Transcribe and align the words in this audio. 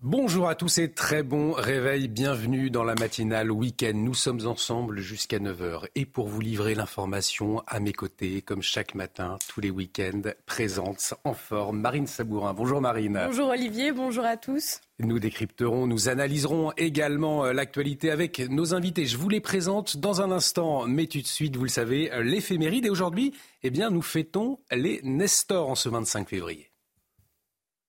Bonjour 0.00 0.48
à 0.48 0.54
tous 0.54 0.78
et 0.78 0.92
très 0.92 1.24
bon 1.24 1.50
réveil. 1.50 2.06
Bienvenue 2.06 2.70
dans 2.70 2.84
la 2.84 2.94
matinale 2.94 3.50
week-end. 3.50 3.94
Nous 3.96 4.14
sommes 4.14 4.46
ensemble 4.46 5.00
jusqu'à 5.00 5.40
9h. 5.40 5.86
Et 5.96 6.06
pour 6.06 6.28
vous 6.28 6.40
livrer 6.40 6.76
l'information 6.76 7.64
à 7.66 7.80
mes 7.80 7.92
côtés, 7.92 8.40
comme 8.40 8.62
chaque 8.62 8.94
matin, 8.94 9.38
tous 9.48 9.60
les 9.60 9.72
week-ends, 9.72 10.30
présente 10.46 11.14
en 11.24 11.34
forme 11.34 11.80
Marine 11.80 12.06
Sabourin. 12.06 12.54
Bonjour 12.54 12.80
Marine. 12.80 13.20
Bonjour 13.26 13.48
Olivier, 13.48 13.90
bonjour 13.90 14.24
à 14.24 14.36
tous. 14.36 14.80
Nous 15.00 15.18
décrypterons, 15.18 15.88
nous 15.88 16.08
analyserons 16.08 16.70
également 16.76 17.46
euh, 17.46 17.52
l'actualité 17.52 18.12
avec 18.12 18.38
nos 18.38 18.74
invités. 18.74 19.04
Je 19.04 19.16
vous 19.16 19.28
les 19.28 19.40
présente 19.40 19.96
dans 19.96 20.22
un 20.22 20.30
instant, 20.30 20.86
mais 20.86 21.08
tout 21.08 21.20
de 21.20 21.26
suite, 21.26 21.56
vous 21.56 21.64
le 21.64 21.70
savez, 21.70 22.08
l'éphéméride. 22.22 22.86
Et 22.86 22.90
aujourd'hui, 22.90 23.34
eh 23.64 23.70
bien, 23.70 23.90
nous 23.90 24.02
fêtons 24.02 24.60
les 24.70 25.00
Nestor 25.02 25.68
en 25.68 25.74
ce 25.74 25.88
25 25.88 26.28
février. 26.28 26.70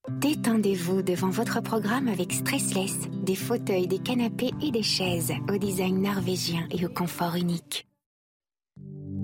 Détendez-vous 0.08 1.02
devant 1.02 1.30
votre 1.30 1.62
programme 1.62 2.08
avec 2.08 2.32
Stressless, 2.32 2.96
des 3.24 3.36
fauteuils, 3.36 3.88
des 3.88 4.00
canapés 4.00 4.52
et 4.62 4.72
des 4.72 4.82
chaises 4.82 5.34
au 5.52 5.58
design 5.58 6.02
norvégien 6.02 6.68
et 6.72 6.86
au 6.86 6.90
confort 6.90 7.36
unique. 7.36 7.86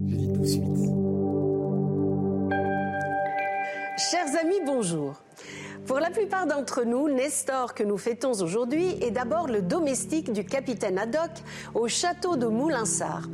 Je 0.06 0.16
dis 0.16 0.34
tout 0.34 0.42
de 0.42 0.46
suite. 0.46 0.62
Chers 3.98 4.36
amis, 4.42 4.59
bonjour. 4.66 5.14
Pour 5.88 6.00
la 6.00 6.09
plupart 6.09 6.47
d'entre 6.47 6.83
nous, 6.83 7.08
Nestor, 7.09 7.75
que 7.75 7.83
nous 7.83 8.00
fêtons 8.00 8.41
aujourd'hui, 8.41 8.97
est 9.03 9.11
d'abord 9.11 9.47
le 9.47 9.61
domestique 9.61 10.33
du 10.33 10.44
capitaine 10.44 10.97
Haddock 10.97 11.30
au 11.75 11.88
château 11.88 12.38
de 12.38 12.47
Moulinsart. 12.47 13.30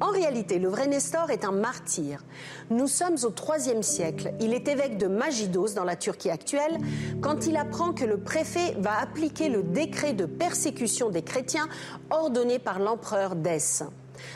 En 0.00 0.12
réalité, 0.12 0.60
le 0.60 0.68
vrai 0.68 0.86
Nestor 0.86 1.30
est 1.30 1.44
un 1.44 1.50
martyr. 1.50 2.22
Nous 2.70 2.86
sommes 2.86 3.16
au 3.24 3.34
IIIe 3.52 3.82
siècle. 3.82 4.32
Il 4.40 4.54
est 4.54 4.68
évêque 4.68 4.96
de 4.96 5.08
Magidos, 5.08 5.74
dans 5.74 5.82
la 5.82 5.96
Turquie 5.96 6.30
actuelle, 6.30 6.78
quand 7.20 7.48
il 7.48 7.56
apprend 7.56 7.92
que 7.92 8.04
le 8.04 8.18
préfet 8.18 8.76
va 8.78 9.00
appliquer 9.00 9.48
le 9.48 9.64
décret 9.64 10.12
de 10.12 10.24
persécution 10.24 11.10
des 11.10 11.22
chrétiens 11.22 11.68
ordonné 12.10 12.60
par 12.60 12.78
l'empereur 12.78 13.34
Dès. 13.34 13.82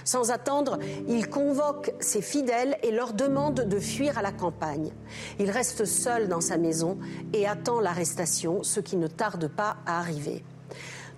Sans 0.05 0.31
attendre, 0.31 0.79
il 1.09 1.29
convoque 1.29 1.93
ses 2.01 2.23
fidèles 2.23 2.77
et 2.83 2.91
leur 2.91 3.13
demande 3.13 3.67
de 3.67 3.79
fuir 3.79 4.19
à 4.19 4.23
la 4.23 4.33
campagne. 4.33 4.91
Il 5.39 5.51
reste 5.51 5.85
seul 5.85 6.29
dans 6.29 6.41
sa 6.41 6.59
maison 6.59 6.99
et 7.33 7.47
attend 7.47 7.81
l'arrestation, 7.81 8.63
ce 8.63 8.81
qui 8.81 8.97
ne 8.97 9.07
tarde 9.07 9.49
pas 9.49 9.77
à 9.87 9.99
arriver. 9.99 10.45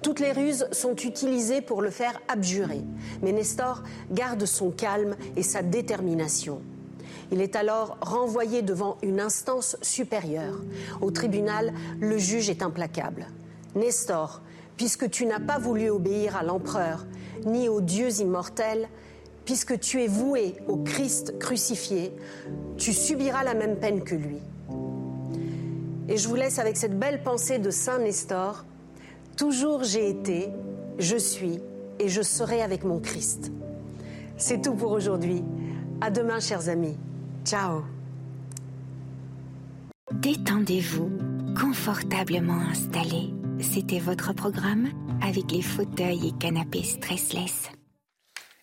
Toutes 0.03 0.21
les 0.21 0.33
ruses 0.33 0.67
sont 0.71 0.97
utilisées 0.97 1.63
pour 1.63 1.81
le 1.81 1.89
faire 1.89 2.21
abjurer, 2.29 2.83
mais 3.23 3.33
Nestor 3.33 3.83
garde 4.11 4.45
son 4.45 4.71
calme 4.71 5.17
et 5.35 5.43
sa 5.43 5.63
détermination. 5.63 6.61
Il 7.33 7.41
est 7.41 7.57
alors 7.57 7.97
renvoyé 8.03 8.61
devant 8.61 8.99
une 9.03 9.19
instance 9.19 9.79
supérieure. 9.81 10.61
Au 11.01 11.11
tribunal, 11.11 11.73
le 12.01 12.19
juge 12.19 12.51
est 12.51 12.63
implacable. 12.63 13.29
Nestor, 13.75 14.43
puisque 14.77 15.09
tu 15.11 15.25
n'as 15.25 15.41
pas 15.41 15.59
voulu 15.59 15.89
obéir 15.89 16.37
à 16.37 16.43
l'empereur, 16.43 17.07
ni 17.45 17.69
aux 17.69 17.81
dieux 17.81 18.21
immortels, 18.21 18.89
puisque 19.45 19.79
tu 19.79 20.03
es 20.03 20.07
voué 20.07 20.55
au 20.69 20.77
Christ 20.77 21.39
crucifié, 21.39 22.13
tu 22.77 22.93
subiras 22.93 23.45
la 23.45 23.55
même 23.55 23.77
peine 23.77 24.03
que 24.03 24.15
lui. 24.15 24.39
Et 26.09 26.17
je 26.17 26.29
vous 26.29 26.35
laisse 26.35 26.59
avec 26.59 26.77
cette 26.77 26.99
belle 26.99 27.23
pensée 27.23 27.59
de 27.59 27.71
Saint 27.71 27.99
Nestor. 27.99 28.65
Toujours 29.37 29.85
j'ai 29.85 30.09
été, 30.09 30.51
je 30.99 31.17
suis 31.17 31.61
et 31.99 32.09
je 32.09 32.23
serai 32.23 32.63
avec 32.63 32.85
mon 32.85 33.01
Christ. 33.01 33.53
C'est 34.37 34.63
tout 34.63 34.75
pour 34.75 34.93
aujourd'hui. 34.93 35.43
À 36.01 36.11
demain, 36.11 36.41
chers 36.41 36.69
amis. 36.69 36.97
Ciao. 37.45 37.83
Détendez-vous, 40.13 41.11
confortablement 41.59 42.61
installé. 42.71 43.33
C'était 43.61 44.01
votre 44.01 44.35
programme 44.35 44.89
avec 45.25 45.51
les 45.53 45.63
fauteuils 45.63 46.29
et 46.29 46.33
canapés 46.39 46.83
stressless. 46.83 47.71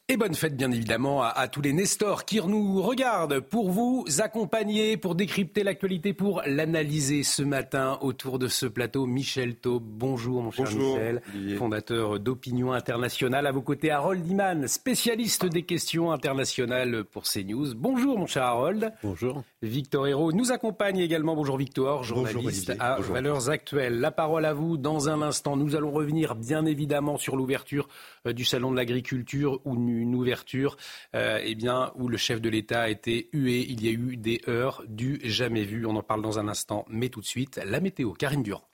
Et 0.07 0.17
bonne 0.17 0.35
fête 0.35 0.57
bien 0.57 0.69
évidemment 0.71 1.23
à, 1.23 1.47
tous 1.47 1.61
les 1.61 1.71
Nestors 1.71 2.25
qui 2.25 2.41
nous 2.41 2.81
regardent 2.81 3.39
pour 3.39 3.71
vous 3.71 4.05
accompagner, 4.19 4.97
pour 4.97 5.15
décrypter 5.15 5.63
l'actualité, 5.63 6.11
pour 6.11 6.41
l'analyser 6.45 7.23
ce 7.23 7.43
matin 7.43 7.97
autour 8.01 8.37
de 8.37 8.49
ce 8.49 8.65
plateau. 8.65 9.05
Michel 9.05 9.55
Taube, 9.55 9.85
bonjour 9.85 10.43
mon 10.43 10.51
cher 10.51 10.65
Michel, 10.65 11.21
fondateur 11.57 12.19
d'Opinion 12.19 12.73
Internationale. 12.73 13.47
À 13.47 13.53
vos 13.53 13.61
côtés, 13.61 13.89
Harold 13.89 14.27
Iman, 14.27 14.67
spécialiste 14.67 15.45
des 15.45 15.63
questions 15.63 16.11
internationales 16.11 17.05
pour 17.05 17.23
CNews. 17.23 17.73
Bonjour 17.73 18.19
mon 18.19 18.27
cher 18.27 18.43
Harold. 18.43 18.91
Bonjour. 19.01 19.43
Victor 19.61 20.07
Hérault 20.07 20.31
nous 20.31 20.51
accompagne 20.51 20.97
également. 20.97 21.35
Bonjour 21.35 21.55
Victor, 21.55 22.03
journaliste 22.03 22.73
à 22.79 22.99
Valeurs 22.99 23.49
Actuelles. 23.51 23.99
La 23.99 24.09
parole 24.09 24.45
à 24.45 24.53
vous 24.53 24.77
dans 24.77 25.07
un 25.07 25.21
instant. 25.21 25.55
Nous 25.55 25.75
allons 25.75 25.91
revenir 25.91 26.33
bien 26.33 26.65
évidemment 26.65 27.17
sur 27.17 27.35
l'ouverture 27.35 27.87
euh, 28.25 28.33
du 28.33 28.43
Salon 28.43 28.71
de 28.71 28.75
l'Agriculture 28.75 29.59
où 29.65 29.75
une 29.75 30.15
ouverture 30.15 30.77
euh, 31.15 31.39
eh 31.43 31.53
bien, 31.53 31.91
où 31.95 32.07
le 32.07 32.17
chef 32.17 32.41
de 32.41 32.49
l'État 32.49 32.81
a 32.81 32.89
été 32.89 33.29
hué. 33.33 33.63
Il 33.69 33.85
y 33.85 33.89
a 33.89 33.91
eu 33.91 34.17
des 34.17 34.41
heures 34.47 34.83
du 34.87 35.19
jamais 35.23 35.63
vu. 35.63 35.85
On 35.85 35.95
en 35.95 36.03
parle 36.03 36.23
dans 36.23 36.39
un 36.39 36.47
instant. 36.47 36.83
Mais 36.89 37.09
tout 37.09 37.21
de 37.21 37.25
suite, 37.27 37.61
la 37.63 37.79
météo. 37.79 38.13
Karine 38.13 38.41
Durand. 38.41 38.67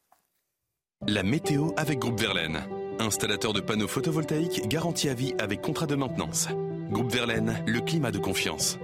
La 1.06 1.22
météo 1.22 1.72
avec 1.76 2.00
Groupe 2.00 2.20
Verlaine. 2.20 2.62
Installateur 3.00 3.52
de 3.52 3.60
panneaux 3.60 3.88
photovoltaïques 3.90 4.68
garantie 4.70 5.10
à 5.10 5.14
vie 5.14 5.34
avec 5.38 5.62
contrat 5.62 5.86
de 5.86 5.96
maintenance. 5.96 6.48
Groupe 6.92 7.12
Verlaine, 7.12 7.62
le 7.68 7.82
climat 7.82 8.12
de 8.12 8.20
confiance. 8.20 8.80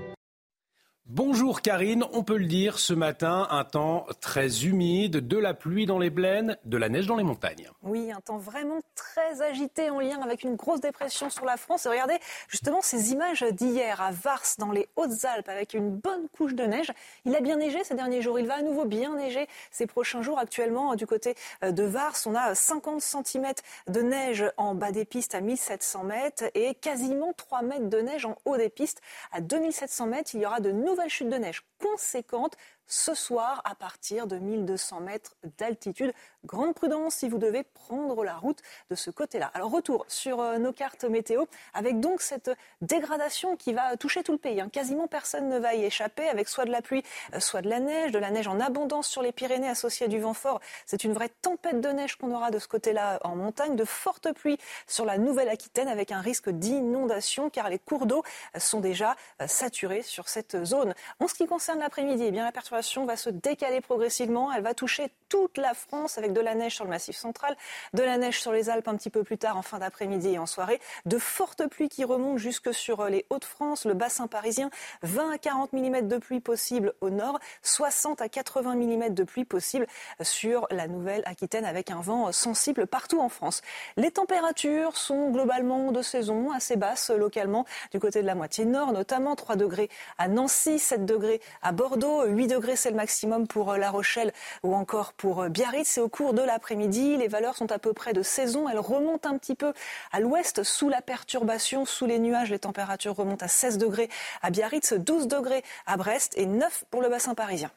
Bonjour 1.07 1.61
Karine, 1.61 2.05
on 2.13 2.23
peut 2.23 2.37
le 2.37 2.45
dire 2.45 2.79
ce 2.79 2.93
matin, 2.93 3.45
un 3.51 3.65
temps 3.65 4.05
très 4.21 4.63
humide, 4.63 5.27
de 5.27 5.37
la 5.37 5.53
pluie 5.53 5.85
dans 5.85 5.99
les 5.99 6.09
plaines, 6.09 6.57
de 6.63 6.77
la 6.77 6.87
neige 6.87 7.07
dans 7.07 7.17
les 7.17 7.25
montagnes. 7.25 7.69
Oui, 7.81 8.09
un 8.09 8.21
temps 8.21 8.37
vraiment 8.37 8.79
très 8.95 9.41
agité 9.41 9.89
en 9.89 9.99
lien 9.99 10.21
avec 10.21 10.43
une 10.43 10.55
grosse 10.55 10.79
dépression 10.79 11.29
sur 11.29 11.43
la 11.43 11.57
France. 11.57 11.85
Et 11.85 11.89
regardez 11.89 12.17
justement 12.47 12.81
ces 12.81 13.11
images 13.11 13.43
d'hier 13.43 13.99
à 13.99 14.11
Vars 14.11 14.43
dans 14.59 14.71
les 14.71 14.87
Hautes-Alpes 14.95 15.49
avec 15.49 15.73
une 15.73 15.89
bonne 15.89 16.29
couche 16.29 16.55
de 16.55 16.63
neige. 16.63 16.89
Il 17.25 17.35
a 17.35 17.41
bien 17.41 17.57
neigé 17.57 17.83
ces 17.83 17.95
derniers 17.95 18.21
jours, 18.21 18.39
il 18.39 18.47
va 18.47 18.55
à 18.55 18.61
nouveau 18.61 18.85
bien 18.85 19.17
neiger 19.17 19.47
ces 19.71 19.87
prochains 19.87 20.21
jours. 20.21 20.39
Actuellement 20.39 20.95
du 20.95 21.05
côté 21.05 21.35
euh, 21.65 21.73
de 21.73 21.83
Vars, 21.83 22.15
on 22.25 22.33
a 22.33 22.55
50 22.55 23.01
cm 23.01 23.51
de 23.89 24.01
neige 24.01 24.45
en 24.55 24.73
bas 24.73 24.93
des 24.93 25.03
pistes 25.03 25.35
à 25.35 25.41
1700 25.41 26.05
mètres 26.05 26.45
et 26.55 26.75
quasiment 26.75 27.33
3 27.33 27.61
mètres 27.61 27.89
de 27.89 27.97
neige 27.97 28.25
en 28.25 28.37
haut 28.45 28.55
des 28.55 28.69
pistes 28.69 29.01
à 29.33 29.41
2700 29.41 30.07
mètres. 30.07 30.31
Il 30.33 30.39
y 30.39 30.45
aura 30.45 30.61
de 30.61 30.71
nouvelle 30.93 31.09
chute 31.09 31.29
de 31.29 31.37
neige 31.37 31.63
conséquente 31.79 32.55
ce 32.87 33.13
soir 33.13 33.61
à 33.65 33.75
partir 33.75 34.27
de 34.27 34.37
1200 34.37 34.99
mètres 35.01 35.35
d'altitude. 35.57 36.13
Grande 36.45 36.73
prudence 36.73 37.15
si 37.15 37.29
vous 37.29 37.37
devez 37.37 37.63
prendre 37.63 38.23
la 38.23 38.35
route 38.35 38.59
de 38.89 38.95
ce 38.95 39.09
côté-là. 39.09 39.49
Alors 39.53 39.71
retour 39.71 40.05
sur 40.09 40.41
euh, 40.41 40.57
nos 40.57 40.73
cartes 40.73 41.05
météo 41.05 41.45
avec 41.73 41.99
donc 41.99 42.21
cette 42.21 42.51
dégradation 42.81 43.55
qui 43.55 43.73
va 43.73 43.95
toucher 43.97 44.23
tout 44.23 44.33
le 44.33 44.37
pays. 44.37 44.59
Hein. 44.59 44.69
Quasiment 44.69 45.07
personne 45.07 45.47
ne 45.47 45.57
va 45.57 45.73
y 45.75 45.85
échapper 45.85 46.27
avec 46.27 46.49
soit 46.49 46.65
de 46.65 46.71
la 46.71 46.81
pluie, 46.81 47.03
euh, 47.33 47.39
soit 47.39 47.61
de 47.61 47.69
la 47.69 47.79
neige, 47.79 48.11
de 48.11 48.19
la 48.19 48.29
neige 48.29 48.47
en 48.47 48.59
abondance 48.59 49.07
sur 49.07 49.21
les 49.21 49.31
Pyrénées 49.31 49.69
associée 49.69 50.07
à 50.07 50.09
du 50.09 50.19
vent 50.19 50.33
fort. 50.33 50.59
C'est 50.85 51.05
une 51.05 51.13
vraie 51.13 51.29
tempête 51.41 51.79
de 51.79 51.89
neige 51.89 52.15
qu'on 52.17 52.33
aura 52.33 52.51
de 52.51 52.59
ce 52.59 52.67
côté-là 52.67 53.19
en 53.23 53.35
montagne, 53.35 53.75
de 53.75 53.85
fortes 53.85 54.31
pluies 54.33 54.57
sur 54.87 55.05
la 55.05 55.17
Nouvelle-Aquitaine 55.17 55.87
avec 55.87 56.11
un 56.11 56.21
risque 56.21 56.49
d'inondation 56.49 57.49
car 57.49 57.69
les 57.69 57.79
cours 57.79 58.05
d'eau 58.05 58.23
sont 58.57 58.81
déjà 58.81 59.15
euh, 59.41 59.47
saturés 59.47 60.01
sur 60.01 60.27
cette 60.27 60.65
zone. 60.65 60.93
En 61.21 61.27
ce 61.29 61.33
qui 61.33 61.47
concerne 61.47 61.79
l'après-midi, 61.79 62.25
eh 62.27 62.31
bien 62.31 62.43
la 62.43 62.51
perturbation 62.51 62.72
va 63.05 63.15
se 63.15 63.29
décaler 63.29 63.81
progressivement. 63.81 64.51
Elle 64.51 64.63
va 64.63 64.73
toucher 64.73 65.11
toute 65.29 65.57
la 65.57 65.73
France 65.73 66.17
avec 66.17 66.33
de 66.33 66.41
la 66.41 66.55
neige 66.55 66.75
sur 66.75 66.83
le 66.83 66.89
massif 66.89 67.15
central, 67.15 67.55
de 67.93 68.03
la 68.03 68.17
neige 68.17 68.39
sur 68.39 68.51
les 68.51 68.69
Alpes 68.69 68.87
un 68.87 68.95
petit 68.95 69.09
peu 69.09 69.23
plus 69.23 69.37
tard 69.37 69.57
en 69.57 69.61
fin 69.61 69.79
d'après-midi 69.79 70.33
et 70.33 70.39
en 70.39 70.45
soirée, 70.45 70.79
de 71.05 71.17
fortes 71.17 71.67
pluies 71.67 71.89
qui 71.89 72.03
remontent 72.03 72.37
jusque 72.37 72.73
sur 72.73 73.05
les 73.05 73.25
Hauts-de-France, 73.29 73.85
le 73.85 73.93
bassin 73.93 74.27
parisien, 74.27 74.69
20 75.01 75.31
à 75.31 75.37
40 75.37 75.73
mm 75.73 76.07
de 76.07 76.17
pluie 76.17 76.39
possible 76.39 76.93
au 77.01 77.09
nord, 77.09 77.39
60 77.61 78.21
à 78.21 78.29
80 78.29 78.75
mm 78.75 79.09
de 79.13 79.23
pluie 79.23 79.45
possible 79.45 79.87
sur 80.21 80.67
la 80.71 80.87
Nouvelle-Aquitaine 80.87 81.65
avec 81.65 81.91
un 81.91 82.01
vent 82.01 82.31
sensible 82.31 82.87
partout 82.87 83.19
en 83.19 83.29
France. 83.29 83.61
Les 83.97 84.11
températures 84.11 84.97
sont 84.97 85.31
globalement 85.31 85.91
de 85.91 86.01
saison, 86.01 86.51
assez 86.51 86.75
basses 86.75 87.09
localement 87.09 87.65
du 87.91 87.99
côté 87.99 88.21
de 88.21 88.27
la 88.27 88.35
moitié 88.35 88.65
nord, 88.65 88.93
notamment 88.93 89.35
3 89.35 89.55
degrés 89.55 89.89
à 90.17 90.27
Nancy, 90.27 90.79
7 90.79 91.05
degrés 91.05 91.41
à 91.61 91.71
Bordeaux, 91.71 92.25
8 92.25 92.47
degrés 92.47 92.62
c'est 92.75 92.89
le 92.89 92.95
maximum 92.95 93.47
pour 93.47 93.73
La 93.73 93.91
Rochelle 93.91 94.31
ou 94.63 94.73
encore 94.75 95.13
pour 95.13 95.49
Biarritz. 95.49 95.97
Et 95.97 96.01
au 96.01 96.09
cours 96.09 96.33
de 96.33 96.41
l'après-midi, 96.41 97.17
les 97.17 97.27
valeurs 97.27 97.55
sont 97.55 97.71
à 97.71 97.79
peu 97.79 97.93
près 97.93 98.13
de 98.13 98.21
saison. 98.21 98.67
Elles 98.69 98.79
remontent 98.79 99.29
un 99.29 99.37
petit 99.37 99.55
peu 99.55 99.73
à 100.11 100.19
l'ouest 100.19 100.63
sous 100.63 100.89
la 100.89 101.01
perturbation, 101.01 101.85
sous 101.85 102.05
les 102.05 102.19
nuages. 102.19 102.49
Les 102.49 102.59
températures 102.59 103.15
remontent 103.15 103.45
à 103.45 103.49
16 103.49 103.77
degrés 103.77 104.09
à 104.41 104.49
Biarritz, 104.49 104.93
12 104.93 105.27
degrés 105.27 105.63
à 105.85 105.97
Brest 105.97 106.33
et 106.37 106.45
9 106.45 106.85
pour 106.89 107.01
le 107.01 107.09
bassin 107.09 107.35
parisien. 107.35 107.71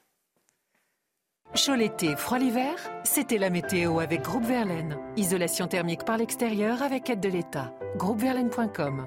Chaud 1.54 1.74
l'été, 1.74 2.16
froid 2.16 2.38
l'hiver, 2.38 2.74
c'était 3.04 3.38
la 3.38 3.50
météo 3.50 4.00
avec 4.00 4.22
Groupe 4.22 4.44
Verlaine. 4.44 4.98
Isolation 5.16 5.68
thermique 5.68 6.04
par 6.04 6.18
l'extérieur 6.18 6.82
avec 6.82 7.08
aide 7.08 7.20
de 7.20 7.28
l'État. 7.28 7.72
Groupeverlaine.com 7.96 9.06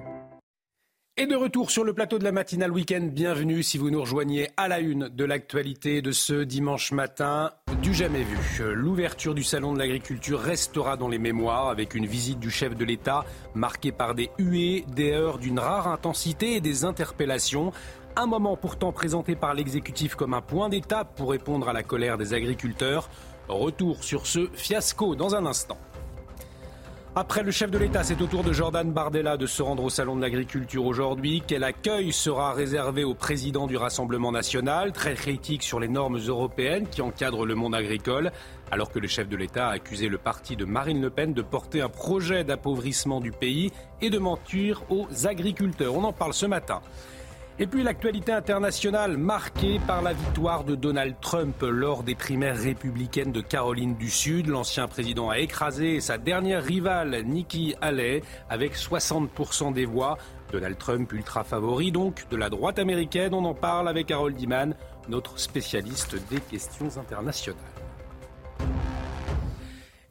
et 1.20 1.26
de 1.26 1.36
retour 1.36 1.70
sur 1.70 1.84
le 1.84 1.92
plateau 1.92 2.18
de 2.18 2.24
la 2.24 2.32
matinale 2.32 2.72
week-end, 2.72 3.10
bienvenue 3.12 3.62
si 3.62 3.76
vous 3.76 3.90
nous 3.90 4.00
rejoignez 4.00 4.48
à 4.56 4.68
la 4.68 4.80
une 4.80 5.10
de 5.10 5.24
l'actualité 5.26 6.00
de 6.00 6.12
ce 6.12 6.44
dimanche 6.44 6.92
matin. 6.92 7.50
Du 7.82 7.92
jamais 7.92 8.22
vu. 8.22 8.38
L'ouverture 8.72 9.34
du 9.34 9.44
Salon 9.44 9.74
de 9.74 9.78
l'agriculture 9.78 10.40
restera 10.40 10.96
dans 10.96 11.08
les 11.08 11.18
mémoires 11.18 11.68
avec 11.68 11.94
une 11.94 12.06
visite 12.06 12.40
du 12.40 12.50
chef 12.50 12.74
de 12.74 12.86
l'État 12.86 13.26
marquée 13.54 13.92
par 13.92 14.14
des 14.14 14.30
huées, 14.38 14.86
des 14.96 15.12
heures 15.12 15.36
d'une 15.36 15.58
rare 15.58 15.88
intensité 15.88 16.54
et 16.54 16.62
des 16.62 16.86
interpellations. 16.86 17.70
Un 18.16 18.26
moment 18.26 18.56
pourtant 18.56 18.90
présenté 18.90 19.36
par 19.36 19.52
l'exécutif 19.52 20.14
comme 20.14 20.32
un 20.32 20.40
point 20.40 20.70
d'étape 20.70 21.16
pour 21.16 21.32
répondre 21.32 21.68
à 21.68 21.74
la 21.74 21.82
colère 21.82 22.16
des 22.16 22.32
agriculteurs. 22.32 23.10
Retour 23.46 24.04
sur 24.04 24.26
ce 24.26 24.48
fiasco 24.54 25.14
dans 25.16 25.34
un 25.34 25.44
instant. 25.44 25.76
Après 27.16 27.42
le 27.42 27.50
chef 27.50 27.72
de 27.72 27.78
l'État, 27.78 28.04
c'est 28.04 28.22
au 28.22 28.26
tour 28.26 28.44
de 28.44 28.52
Jordan 28.52 28.92
Bardella 28.92 29.36
de 29.36 29.46
se 29.46 29.62
rendre 29.62 29.82
au 29.82 29.90
Salon 29.90 30.14
de 30.14 30.20
l'Agriculture 30.20 30.86
aujourd'hui. 30.86 31.42
Quel 31.44 31.64
accueil 31.64 32.12
sera 32.12 32.52
réservé 32.52 33.02
au 33.02 33.14
président 33.14 33.66
du 33.66 33.76
Rassemblement 33.76 34.30
national, 34.30 34.92
très 34.92 35.14
critique 35.14 35.64
sur 35.64 35.80
les 35.80 35.88
normes 35.88 36.18
européennes 36.18 36.86
qui 36.88 37.02
encadrent 37.02 37.44
le 37.44 37.56
monde 37.56 37.74
agricole, 37.74 38.30
alors 38.70 38.92
que 38.92 39.00
le 39.00 39.08
chef 39.08 39.28
de 39.28 39.36
l'État 39.36 39.70
a 39.70 39.72
accusé 39.72 40.08
le 40.08 40.18
parti 40.18 40.54
de 40.54 40.64
Marine 40.64 41.02
Le 41.02 41.10
Pen 41.10 41.34
de 41.34 41.42
porter 41.42 41.80
un 41.80 41.88
projet 41.88 42.44
d'appauvrissement 42.44 43.20
du 43.20 43.32
pays 43.32 43.72
et 44.00 44.08
de 44.08 44.18
mentir 44.18 44.84
aux 44.88 45.08
agriculteurs. 45.26 45.96
On 45.96 46.04
en 46.04 46.12
parle 46.12 46.32
ce 46.32 46.46
matin. 46.46 46.80
Et 47.62 47.66
puis 47.66 47.82
l'actualité 47.82 48.32
internationale 48.32 49.18
marquée 49.18 49.78
par 49.86 50.00
la 50.00 50.14
victoire 50.14 50.64
de 50.64 50.74
Donald 50.74 51.16
Trump 51.20 51.56
lors 51.60 52.02
des 52.02 52.14
primaires 52.14 52.56
républicaines 52.56 53.32
de 53.32 53.42
Caroline 53.42 53.96
du 53.96 54.08
Sud. 54.08 54.46
L'ancien 54.46 54.88
président 54.88 55.28
a 55.28 55.38
écrasé 55.38 56.00
sa 56.00 56.16
dernière 56.16 56.64
rivale, 56.64 57.22
Nikki 57.26 57.74
Haley, 57.82 58.22
avec 58.48 58.74
60% 58.74 59.74
des 59.74 59.84
voix. 59.84 60.16
Donald 60.50 60.78
Trump 60.78 61.12
ultra 61.12 61.44
favori 61.44 61.92
donc 61.92 62.26
de 62.30 62.36
la 62.38 62.48
droite 62.48 62.78
américaine. 62.78 63.34
On 63.34 63.44
en 63.44 63.54
parle 63.54 63.88
avec 63.88 64.10
Harold 64.10 64.36
Diman, 64.36 64.74
notre 65.10 65.38
spécialiste 65.38 66.16
des 66.30 66.40
questions 66.40 66.88
internationales 66.96 67.60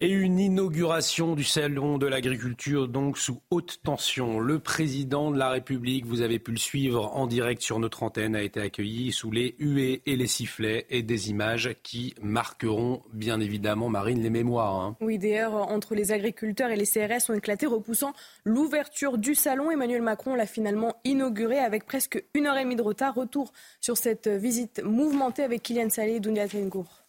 et 0.02 0.10
une 0.10 0.40
inauguration 0.40 1.36
du 1.36 1.44
salon 1.44 1.98
de 1.98 2.08
l'agriculture 2.08 2.88
donc 2.88 3.18
sous 3.18 3.42
haute 3.50 3.80
tension. 3.84 4.40
Le 4.40 4.60
président 4.60 5.32
de 5.32 5.38
la 5.38 5.50
République, 5.50 6.06
vous 6.06 6.22
avez 6.22 6.40
pu 6.40 6.52
le 6.52 6.58
suivre 6.58 7.16
en 7.16 7.28
direct 7.28 7.62
sur 7.62 7.80
notre 7.80 8.04
antenne, 8.04 8.36
a 8.36 8.42
été 8.42 8.62
accueilli 8.62 9.12
sous 9.12 9.32
les 9.32 9.56
huées 9.60 10.02
et 10.06 10.16
les 10.16 10.28
sifflets 10.28 10.86
et 10.90 11.04
des 11.04 11.30
images 11.30 11.76
qui 11.84 12.16
marqueront 12.22 13.02
bien 13.14 13.40
évidemment, 13.42 13.90
Marine, 13.90 14.24
les 14.24 14.30
mémoires. 14.30 14.76
Hein. 14.76 14.96
Oui, 15.02 15.18
d'ailleurs, 15.18 15.54
entre 15.54 15.96
les 15.96 16.12
agriculteurs 16.12 16.70
et 16.70 16.78
les 16.78 16.86
CRS 16.86 17.30
ont 17.30 17.34
éclaté, 17.34 17.66
repoussant 17.66 18.14
l'ouverture 18.46 19.18
du 19.18 19.36
salon. 19.36 19.72
Emmanuel 19.72 20.02
Macron 20.02 20.36
l'a 20.36 20.46
finalement 20.46 20.96
inauguré 21.04 21.60
avec 21.60 21.86
presque 21.86 22.24
une 22.34 22.48
heure 22.48 22.58
et 22.58 22.64
demie 22.64 22.76
de 22.76 22.82
retard. 22.82 23.16
Retour 23.16 23.52
sur 23.82 23.98
cette 23.98 24.28
visite 24.28 24.82
mouvementée 24.84 25.44
avec 25.44 25.64
Kylian 25.64 25.90
Salé 25.90 26.14
et 26.14 26.20
Dounia 26.20 26.48
Tengour. 26.48 27.04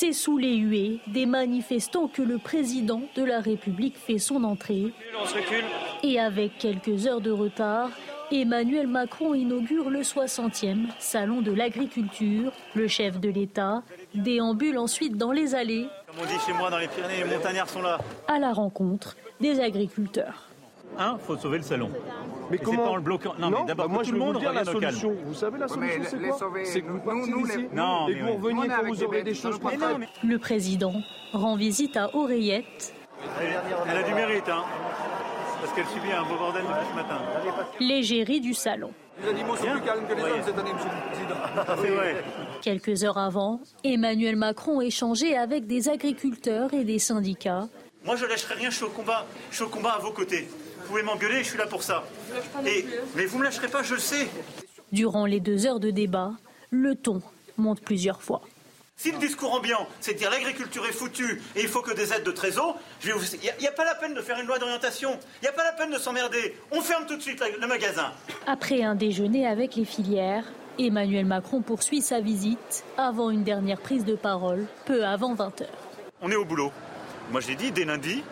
C'est 0.00 0.14
sous 0.14 0.38
les 0.38 0.56
huées 0.56 0.98
des 1.08 1.26
manifestants 1.26 2.08
que 2.08 2.22
le 2.22 2.38
président 2.38 3.02
de 3.16 3.22
la 3.22 3.38
République 3.38 3.98
fait 3.98 4.16
son 4.16 4.44
entrée. 4.44 4.94
Et 6.02 6.18
avec 6.18 6.56
quelques 6.56 7.06
heures 7.06 7.20
de 7.20 7.30
retard, 7.30 7.90
Emmanuel 8.32 8.86
Macron 8.86 9.34
inaugure 9.34 9.90
le 9.90 10.00
60e 10.00 10.86
Salon 10.98 11.42
de 11.42 11.52
l'agriculture. 11.52 12.50
Le 12.74 12.88
chef 12.88 13.20
de 13.20 13.28
l'État 13.28 13.82
déambule 14.14 14.78
ensuite 14.78 15.18
dans 15.18 15.32
les 15.32 15.54
allées. 15.54 15.86
Comme 16.06 16.16
on 16.22 16.24
dit 16.24 16.40
chez 16.46 16.54
moi 16.54 16.70
dans 16.70 16.78
les 16.78 16.88
Pyrénées, 16.88 17.22
les 17.22 17.36
montagnards 17.36 17.68
sont 17.68 17.82
là. 17.82 17.98
À 18.26 18.38
la 18.38 18.54
rencontre 18.54 19.18
des 19.38 19.60
agriculteurs. 19.60 20.49
Un, 20.98 21.18
faut 21.18 21.36
sauver 21.36 21.58
le 21.58 21.64
salon. 21.64 21.90
Mais 22.50 22.58
comment 22.58 22.84
pas 22.84 22.90
en 22.90 22.96
le 22.96 23.02
bloquant 23.02 23.34
Non, 23.38 23.50
mais 23.50 23.64
d'abord 23.66 23.86
bah 23.86 23.94
moi, 23.94 24.02
tout 24.02 24.12
le 24.12 24.18
monde 24.18 24.34
vous 24.34 24.40
dire 24.40 24.52
la 24.52 24.64
solution. 24.64 25.14
Vous 25.24 25.34
savez 25.34 25.58
la 25.58 25.68
solution 25.68 26.02
c'est 26.04 26.18
quoi 26.18 26.50
C'est 26.64 26.80
que 26.80 26.90
vous 26.90 26.98
partiez 26.98 27.34
ici 27.42 27.68
non, 27.72 28.08
et 28.08 28.14
que 28.14 28.24
vous 28.24 28.34
reveniez 28.34 28.68
quand 28.68 28.86
vous 28.86 29.04
aurez 29.04 29.22
des 29.22 29.34
choses 29.34 29.58
concrètes. 29.58 29.80
Le 30.24 30.38
président 30.38 30.94
rend 31.32 31.56
visite 31.56 31.96
à 31.96 32.14
Oreillette. 32.14 32.94
Elle, 33.40 33.96
a 33.96 34.02
du 34.02 34.14
mérite, 34.14 34.48
hein 34.48 34.64
parce 35.60 35.74
qu'elle 35.74 35.86
subit 35.86 36.12
un 36.12 36.22
beau 36.22 36.36
bordel 36.36 36.62
ce 36.90 36.96
matin. 36.96 37.18
L'égérie 37.78 38.40
du 38.40 38.54
salon. 38.54 38.92
Les 39.22 39.28
animaux 39.28 39.56
sont 39.56 39.66
plus 39.66 39.82
calmes 39.82 40.06
que 40.08 40.14
les 40.14 40.22
hommes 40.22 40.42
cette 40.42 40.58
année, 40.58 40.72
monsieur 40.72 40.88
le 40.88 41.10
Président. 41.12 41.76
C'est 41.82 41.90
vrai. 41.90 42.24
Quelques 42.62 43.04
heures 43.04 43.18
avant, 43.18 43.60
Emmanuel 43.84 44.36
Macron 44.36 44.80
échangeait 44.80 45.36
avec 45.36 45.66
des 45.66 45.88
agriculteurs 45.88 46.72
et 46.72 46.84
des 46.84 46.98
syndicats. 46.98 47.68
Moi, 48.04 48.16
je 48.16 48.24
lâcherai 48.24 48.54
rien, 48.54 48.70
je 48.70 48.76
suis 48.76 48.84
au 48.84 48.90
combat, 48.90 49.26
je 49.50 49.56
suis 49.56 49.64
au 49.64 49.68
combat 49.68 49.90
à 49.90 49.98
vos 49.98 50.12
côtés. 50.12 50.48
Vous 50.90 50.96
pouvez 50.96 51.06
m'engueuler, 51.06 51.44
je 51.44 51.50
suis 51.50 51.56
là 51.56 51.68
pour 51.68 51.84
ça. 51.84 52.02
Et, 52.66 52.84
mais 53.14 53.24
vous 53.24 53.36
ne 53.36 53.42
me 53.42 53.44
lâcherez 53.44 53.68
pas, 53.68 53.84
je 53.84 53.94
le 53.94 54.00
sais. 54.00 54.26
Durant 54.90 55.24
les 55.24 55.38
deux 55.38 55.64
heures 55.64 55.78
de 55.78 55.92
débat, 55.92 56.32
le 56.70 56.96
ton 56.96 57.22
monte 57.58 57.80
plusieurs 57.80 58.20
fois. 58.20 58.42
Si 58.96 59.12
le 59.12 59.18
discours 59.18 59.54
ambiant, 59.54 59.86
c'est 60.00 60.14
de 60.14 60.18
dire 60.18 60.30
l'agriculture 60.30 60.84
est 60.86 60.92
foutue 60.92 61.40
et 61.54 61.60
il 61.60 61.68
faut 61.68 61.80
que 61.80 61.94
des 61.94 62.12
aides 62.12 62.24
de 62.24 62.32
trésor, 62.32 62.76
il 63.04 63.12
n'y 63.60 63.68
a, 63.68 63.70
pas 63.70 63.84
la 63.84 63.94
peine 63.94 64.14
de 64.14 64.20
faire 64.20 64.40
une 64.40 64.48
loi 64.48 64.58
d'orientation. 64.58 65.16
Il 65.40 65.44
n'y 65.44 65.48
a 65.48 65.52
pas 65.52 65.62
la 65.62 65.74
peine 65.74 65.92
de 65.92 65.98
s'emmerder. 65.98 66.56
On 66.72 66.80
ferme 66.80 67.06
tout 67.06 67.16
de 67.16 67.22
suite 67.22 67.40
le 67.60 67.66
magasin. 67.68 68.10
Après 68.48 68.82
un 68.82 68.96
déjeuner 68.96 69.46
avec 69.46 69.76
les 69.76 69.84
filières, 69.84 70.44
Emmanuel 70.76 71.24
Macron 71.24 71.62
poursuit 71.62 72.02
sa 72.02 72.20
visite 72.20 72.82
avant 72.98 73.30
une 73.30 73.44
dernière 73.44 73.80
prise 73.80 74.04
de 74.04 74.16
parole, 74.16 74.66
peu 74.86 75.04
avant 75.04 75.36
20h. 75.36 75.66
On 76.20 76.32
est 76.32 76.36
au 76.36 76.44
boulot. 76.44 76.72
Moi 77.30 77.40
j'ai 77.40 77.54
dit 77.54 77.70
dès 77.70 77.84
lundi, 77.84 78.24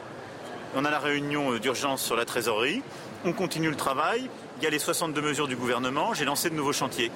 on 0.76 0.84
a 0.84 0.90
la 0.90 0.98
réunion 0.98 1.56
d'urgence 1.58 2.02
sur 2.02 2.16
la 2.16 2.24
trésorerie. 2.24 2.82
On 3.24 3.32
continue 3.32 3.70
le 3.70 3.76
travail. 3.76 4.28
Il 4.58 4.64
y 4.64 4.66
a 4.66 4.70
les 4.70 4.78
62 4.78 5.20
mesures 5.20 5.48
du 5.48 5.56
gouvernement. 5.56 6.14
J'ai 6.14 6.24
lancé 6.24 6.50
de 6.50 6.54
nouveaux 6.54 6.72
chantiers. 6.72 7.10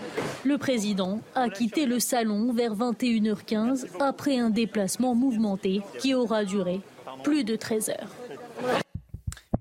Le 0.44 0.58
président 0.58 1.20
a 1.34 1.48
quitté 1.48 1.86
le 1.86 1.98
salon 1.98 2.52
vers 2.52 2.74
21h15 2.74 3.86
après 4.00 4.38
un 4.38 4.50
déplacement 4.50 5.14
mouvementé 5.14 5.82
qui 5.98 6.14
aura 6.14 6.44
duré 6.44 6.80
plus 7.22 7.44
de 7.44 7.56
13 7.56 7.90
heures. 7.90 8.08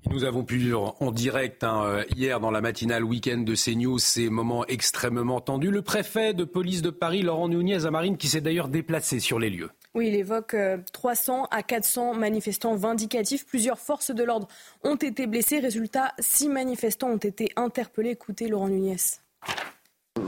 Nous 0.10 0.26
avons 0.26 0.44
pu 0.44 0.74
en 0.74 1.12
direct 1.12 1.64
hein, 1.64 1.84
euh, 1.86 2.04
hier 2.18 2.42
dans 2.42 2.52
la 2.52 2.60
matinale 2.60 3.04
week-end 3.04 3.38
de 3.38 3.56
CNews 3.56 3.98
ces 3.98 4.30
moments 4.30 4.66
extrêmement 4.66 5.40
tendus. 5.40 5.72
Le 5.72 5.82
préfet 5.82 6.34
de 6.34 6.44
police 6.44 6.82
de 6.82 6.90
Paris, 6.90 7.22
Laurent 7.22 7.48
Nunez 7.48 7.86
à 7.86 7.92
Marine, 7.92 8.18
qui 8.18 8.28
s'est 8.28 8.42
d'ailleurs 8.42 8.68
déplacé 8.68 9.22
sur 9.22 9.40
les 9.40 9.50
lieux. 9.50 9.70
Oui, 9.94 10.08
il 10.08 10.16
évoque 10.16 10.56
300 10.94 11.44
euh, 11.44 11.46
à 11.52 11.64
400 11.64 12.14
manifestants 12.14 12.76
vindicatifs. 12.76 13.46
Plusieurs 13.46 13.80
forces 13.80 14.12
de 14.12 14.24
l'ordre 14.24 14.48
ont 14.84 14.96
été 14.96 15.28
blessées. 15.28 15.60
Résultat, 15.60 16.14
six 16.20 16.48
manifestants 16.48 17.10
ont 17.10 17.18
été 17.18 17.52
interpellés. 17.58 18.12
Écoutez 18.12 18.48
Laurent 18.48 18.70
Nunez. 18.70 18.96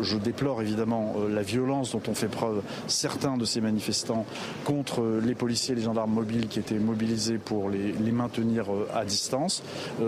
Je 0.01 0.17
déplore 0.17 0.61
évidemment 0.61 1.15
euh, 1.17 1.33
la 1.33 1.41
violence 1.41 1.91
dont 1.91 2.01
ont 2.07 2.13
fait 2.13 2.27
preuve 2.27 2.61
certains 2.87 3.37
de 3.37 3.45
ces 3.45 3.61
manifestants 3.61 4.25
contre 4.65 5.01
euh, 5.01 5.21
les 5.23 5.35
policiers 5.35 5.73
et 5.73 5.75
les 5.75 5.83
gendarmes 5.83 6.13
mobiles 6.13 6.47
qui 6.47 6.59
étaient 6.59 6.79
mobilisés 6.79 7.37
pour 7.37 7.69
les, 7.69 7.93
maintenir 8.11 8.71
euh, 8.71 8.87
à 8.93 9.05
distance. 9.05 9.63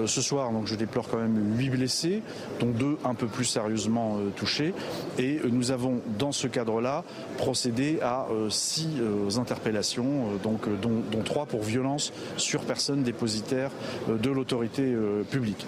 Ce 0.06 0.22
soir, 0.22 0.52
donc, 0.52 0.68
je 0.68 0.76
déplore 0.76 1.08
quand 1.10 1.18
même 1.18 1.58
huit 1.58 1.70
blessés, 1.70 2.22
dont 2.60 2.70
deux 2.70 2.98
un 3.04 3.16
peu 3.16 3.28
plus 3.28 3.46
sérieusement 3.46 4.20
touchés. 4.36 4.74
Et 5.18 5.40
nous 5.50 5.72
avons, 5.72 6.02
dans 6.20 6.32
ce 6.32 6.48
cadre-là, 6.48 7.04
procédé 7.38 8.00
à 8.02 8.28
six 8.50 8.88
interpellations, 9.38 10.28
dont, 10.44 10.60
dont 10.82 11.24
trois 11.24 11.46
pour 11.46 11.64
violence 11.64 12.14
sur 12.38 12.62
personne 12.62 13.04
dépositaire 13.04 13.72
de 14.08 14.30
l'autorité 14.30 14.96
publique. 15.32 15.66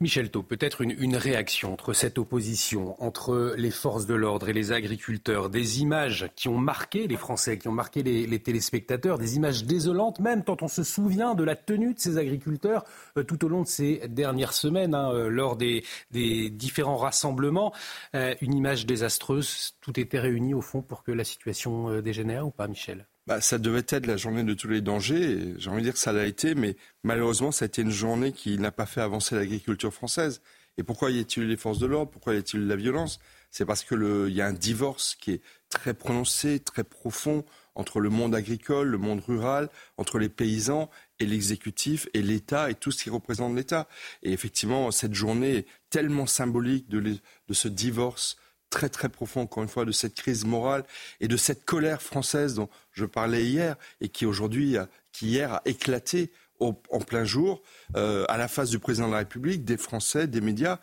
Michel 0.00 0.28
Thau, 0.28 0.42
peut-être 0.42 0.80
une, 0.80 1.16
réaction 1.16 1.72
entre 1.72 1.92
cette 1.92 2.18
opposition, 2.18 3.00
entre 3.02 3.54
les 3.56 3.70
forces 3.70 4.06
de 4.06 4.14
l'ordre 4.14 4.48
et 4.48 4.52
les 4.52 4.72
agriculteurs, 4.72 5.50
des 5.50 5.82
images 5.82 6.28
qui 6.34 6.48
ont 6.48 6.58
marqué 6.58 7.06
les 7.06 7.16
Français, 7.16 7.58
qui 7.58 7.68
ont 7.68 7.72
marqué 7.72 8.02
les, 8.02 8.38
téléspectateurs, 8.40 9.18
des 9.18 9.36
images 9.36 9.64
désolantes 9.64 10.18
même 10.18 10.42
quand 10.42 10.62
on 10.62 10.68
se 10.68 10.82
souvient 10.82 11.36
de 11.36 11.44
la 11.44 11.54
tenue 11.54 11.94
de 11.94 12.00
ces 12.00 12.18
agriculteurs 12.18 12.84
euh, 13.16 13.22
tout 13.22 13.44
au 13.44 13.48
long 13.48 13.62
de 13.62 13.68
ces 13.68 14.08
dernières 14.08 14.52
semaines, 14.52 14.96
hein, 14.96 15.12
euh, 15.12 15.28
lors 15.28 15.56
des, 15.56 15.84
différents 16.10 16.96
rassemblements. 16.96 17.72
Euh, 18.16 18.34
une 18.40 18.54
image 18.54 18.86
désastreuse, 18.86 19.76
tout 19.80 19.98
était 20.00 20.18
réuni 20.18 20.54
au 20.54 20.60
fond 20.60 20.82
pour 20.82 21.04
que 21.04 21.12
la 21.12 21.24
situation 21.24 22.00
dégénère 22.00 22.46
ou 22.46 22.50
pas, 22.50 22.66
Michel? 22.66 23.06
Bah, 23.26 23.40
ça 23.40 23.58
devait 23.58 23.84
être 23.88 24.06
la 24.06 24.16
journée 24.16 24.44
de 24.44 24.54
tous 24.54 24.68
les 24.68 24.80
dangers. 24.80 25.54
J'ai 25.58 25.70
envie 25.70 25.80
de 25.80 25.84
dire 25.84 25.92
que 25.94 25.98
ça 25.98 26.12
l'a 26.12 26.26
été, 26.26 26.54
mais 26.54 26.76
malheureusement, 27.02 27.52
ça 27.52 27.64
a 27.64 27.66
été 27.66 27.82
une 27.82 27.90
journée 27.90 28.32
qui 28.32 28.58
n'a 28.58 28.72
pas 28.72 28.86
fait 28.86 29.00
avancer 29.00 29.34
l'agriculture 29.34 29.92
française. 29.92 30.42
Et 30.76 30.82
pourquoi 30.82 31.10
y 31.10 31.20
a-t-il 31.20 31.46
les 31.46 31.56
forces 31.56 31.78
de 31.78 31.86
l'ordre? 31.86 32.10
Pourquoi 32.10 32.34
y 32.34 32.38
a-t-il 32.38 32.66
la 32.66 32.76
violence? 32.76 33.20
C'est 33.50 33.64
parce 33.64 33.84
qu'il 33.84 34.30
y 34.30 34.40
a 34.40 34.46
un 34.46 34.52
divorce 34.52 35.14
qui 35.14 35.32
est 35.32 35.40
très 35.70 35.94
prononcé, 35.94 36.58
très 36.58 36.82
profond 36.82 37.44
entre 37.76 38.00
le 38.00 38.10
monde 38.10 38.34
agricole, 38.34 38.88
le 38.88 38.98
monde 38.98 39.20
rural, 39.20 39.68
entre 39.96 40.18
les 40.18 40.28
paysans 40.28 40.90
et 41.20 41.26
l'exécutif 41.26 42.08
et 42.14 42.22
l'État 42.22 42.70
et 42.70 42.74
tout 42.74 42.90
ce 42.90 43.04
qui 43.04 43.10
représente 43.10 43.54
l'État. 43.54 43.88
Et 44.22 44.32
effectivement, 44.32 44.90
cette 44.90 45.14
journée 45.14 45.56
est 45.58 45.66
tellement 45.90 46.26
symbolique 46.26 46.88
de, 46.88 47.00
de 47.00 47.54
ce 47.54 47.68
divorce 47.68 48.36
très 48.74 48.88
très 48.88 49.08
profond, 49.08 49.42
encore 49.42 49.62
une 49.62 49.68
fois, 49.68 49.84
de 49.84 49.92
cette 49.92 50.14
crise 50.14 50.44
morale 50.44 50.84
et 51.20 51.28
de 51.28 51.36
cette 51.36 51.64
colère 51.64 52.02
française 52.02 52.54
dont 52.54 52.68
je 52.90 53.04
parlais 53.04 53.44
hier 53.44 53.76
et 54.00 54.08
qui 54.08 54.26
aujourd'hui, 54.26 54.76
qui 55.12 55.28
hier 55.28 55.54
a 55.54 55.62
éclaté 55.64 56.32
en 56.60 57.00
plein 57.00 57.24
jour, 57.24 57.62
euh, 57.96 58.24
à 58.28 58.36
la 58.36 58.48
face 58.48 58.70
du 58.70 58.78
président 58.78 59.06
de 59.06 59.12
la 59.12 59.18
République, 59.18 59.64
des 59.64 59.76
Français, 59.76 60.26
des 60.26 60.40
médias. 60.40 60.78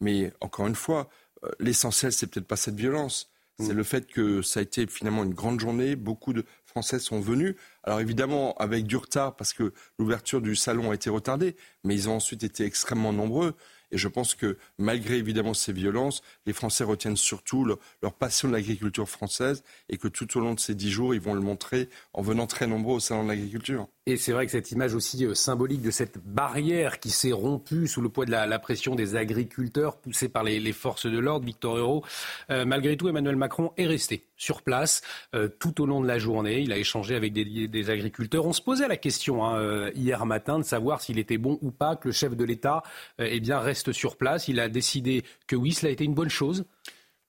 Mais 0.00 0.32
encore 0.40 0.66
une 0.66 0.74
fois, 0.74 1.08
euh, 1.44 1.50
l'essentiel, 1.60 2.12
c'est 2.12 2.26
peut-être 2.26 2.46
pas 2.46 2.56
cette 2.56 2.76
violence. 2.76 3.30
C'est 3.58 3.74
mm. 3.74 3.76
le 3.76 3.82
fait 3.84 4.06
que 4.06 4.42
ça 4.42 4.60
a 4.60 4.62
été 4.62 4.86
finalement 4.86 5.24
une 5.24 5.34
grande 5.34 5.60
journée. 5.60 5.94
Beaucoup 5.94 6.32
de 6.32 6.44
Français 6.64 6.98
sont 6.98 7.20
venus. 7.20 7.54
Alors 7.84 8.00
évidemment, 8.00 8.54
avec 8.56 8.86
du 8.86 8.96
retard, 8.96 9.36
parce 9.36 9.52
que 9.52 9.72
l'ouverture 9.98 10.40
du 10.40 10.56
salon 10.56 10.90
a 10.90 10.94
été 10.94 11.10
retardée, 11.10 11.56
mais 11.84 11.94
ils 11.94 12.08
ont 12.08 12.16
ensuite 12.16 12.44
été 12.44 12.64
extrêmement 12.64 13.12
nombreux. 13.12 13.54
Je 13.96 14.08
pense 14.08 14.34
que 14.34 14.58
malgré 14.78 15.16
évidemment 15.16 15.54
ces 15.54 15.72
violences, 15.72 16.22
les 16.46 16.52
Français 16.52 16.84
retiennent 16.84 17.16
surtout 17.16 17.64
leur, 17.64 17.78
passion 18.14 18.48
de 18.48 18.52
l'agriculture 18.52 19.08
française 19.08 19.62
et 19.88 19.98
que 19.98 20.08
tout 20.08 20.36
au 20.36 20.40
long 20.40 20.54
de 20.54 20.60
ces 20.60 20.74
dix 20.74 20.90
jours, 20.90 21.14
ils 21.14 21.20
vont 21.20 21.34
le 21.34 21.40
montrer 21.40 21.88
en 22.12 22.22
venant 22.22 22.46
très 22.46 22.66
nombreux 22.66 22.96
au 22.96 23.00
salon 23.00 23.24
de 23.24 23.28
l'agriculture. 23.28 23.88
Et 24.08 24.16
c'est 24.16 24.30
vrai 24.30 24.46
que 24.46 24.52
cette 24.52 24.70
image 24.70 24.94
aussi 24.94 25.26
euh, 25.26 25.34
symbolique 25.34 25.82
de 25.82 25.90
cette 25.90 26.18
barrière 26.18 27.00
qui 27.00 27.10
s'est 27.10 27.32
rompue 27.32 27.88
sous 27.88 28.00
le 28.00 28.08
poids 28.08 28.24
de 28.24 28.30
la, 28.30 28.58
pression 28.60 28.94
des 28.94 29.16
agriculteurs 29.16 29.96
poussés 29.96 30.28
par 30.28 30.44
les, 30.44 30.72
forces 30.72 31.06
de 31.06 31.18
l'ordre, 31.18 31.44
Victor 31.44 31.76
Euro, 31.76 32.04
euh, 32.50 32.64
malgré 32.64 32.96
tout, 32.96 33.08
Emmanuel 33.08 33.34
Macron 33.34 33.72
est 33.76 33.86
resté 33.86 34.22
sur 34.36 34.62
place 34.62 35.02
euh, 35.34 35.48
tout 35.48 35.80
au 35.82 35.86
long 35.86 36.00
de 36.00 36.06
la 36.06 36.18
journée. 36.18 36.60
Il 36.60 36.72
a 36.72 36.78
échangé 36.78 37.16
avec 37.16 37.32
des, 37.32 37.90
agriculteurs. 37.90 38.46
On 38.46 38.52
se 38.52 38.62
posait 38.62 38.86
la 38.86 38.96
question 38.96 39.44
hein, 39.44 39.90
hier 39.96 40.24
matin 40.24 40.60
de 40.60 40.64
savoir 40.64 41.00
s'il 41.00 41.18
était 41.18 41.36
bon 41.36 41.58
ou 41.60 41.72
pas 41.72 41.96
que 41.96 42.06
le 42.06 42.12
chef 42.12 42.36
de 42.36 42.44
l'État 42.44 42.84
eh 43.18 43.40
bien, 43.40 43.58
reste 43.58 43.90
sur 43.90 44.16
place. 44.16 44.46
Il 44.46 44.60
a 44.60 44.68
décidé 44.68 45.24
que 45.48 45.56
oui, 45.56 45.72
cela 45.72 45.90
a 45.90 45.92
été 45.92 46.04
une 46.04 46.14
bonne 46.14 46.30
chose. 46.30 46.64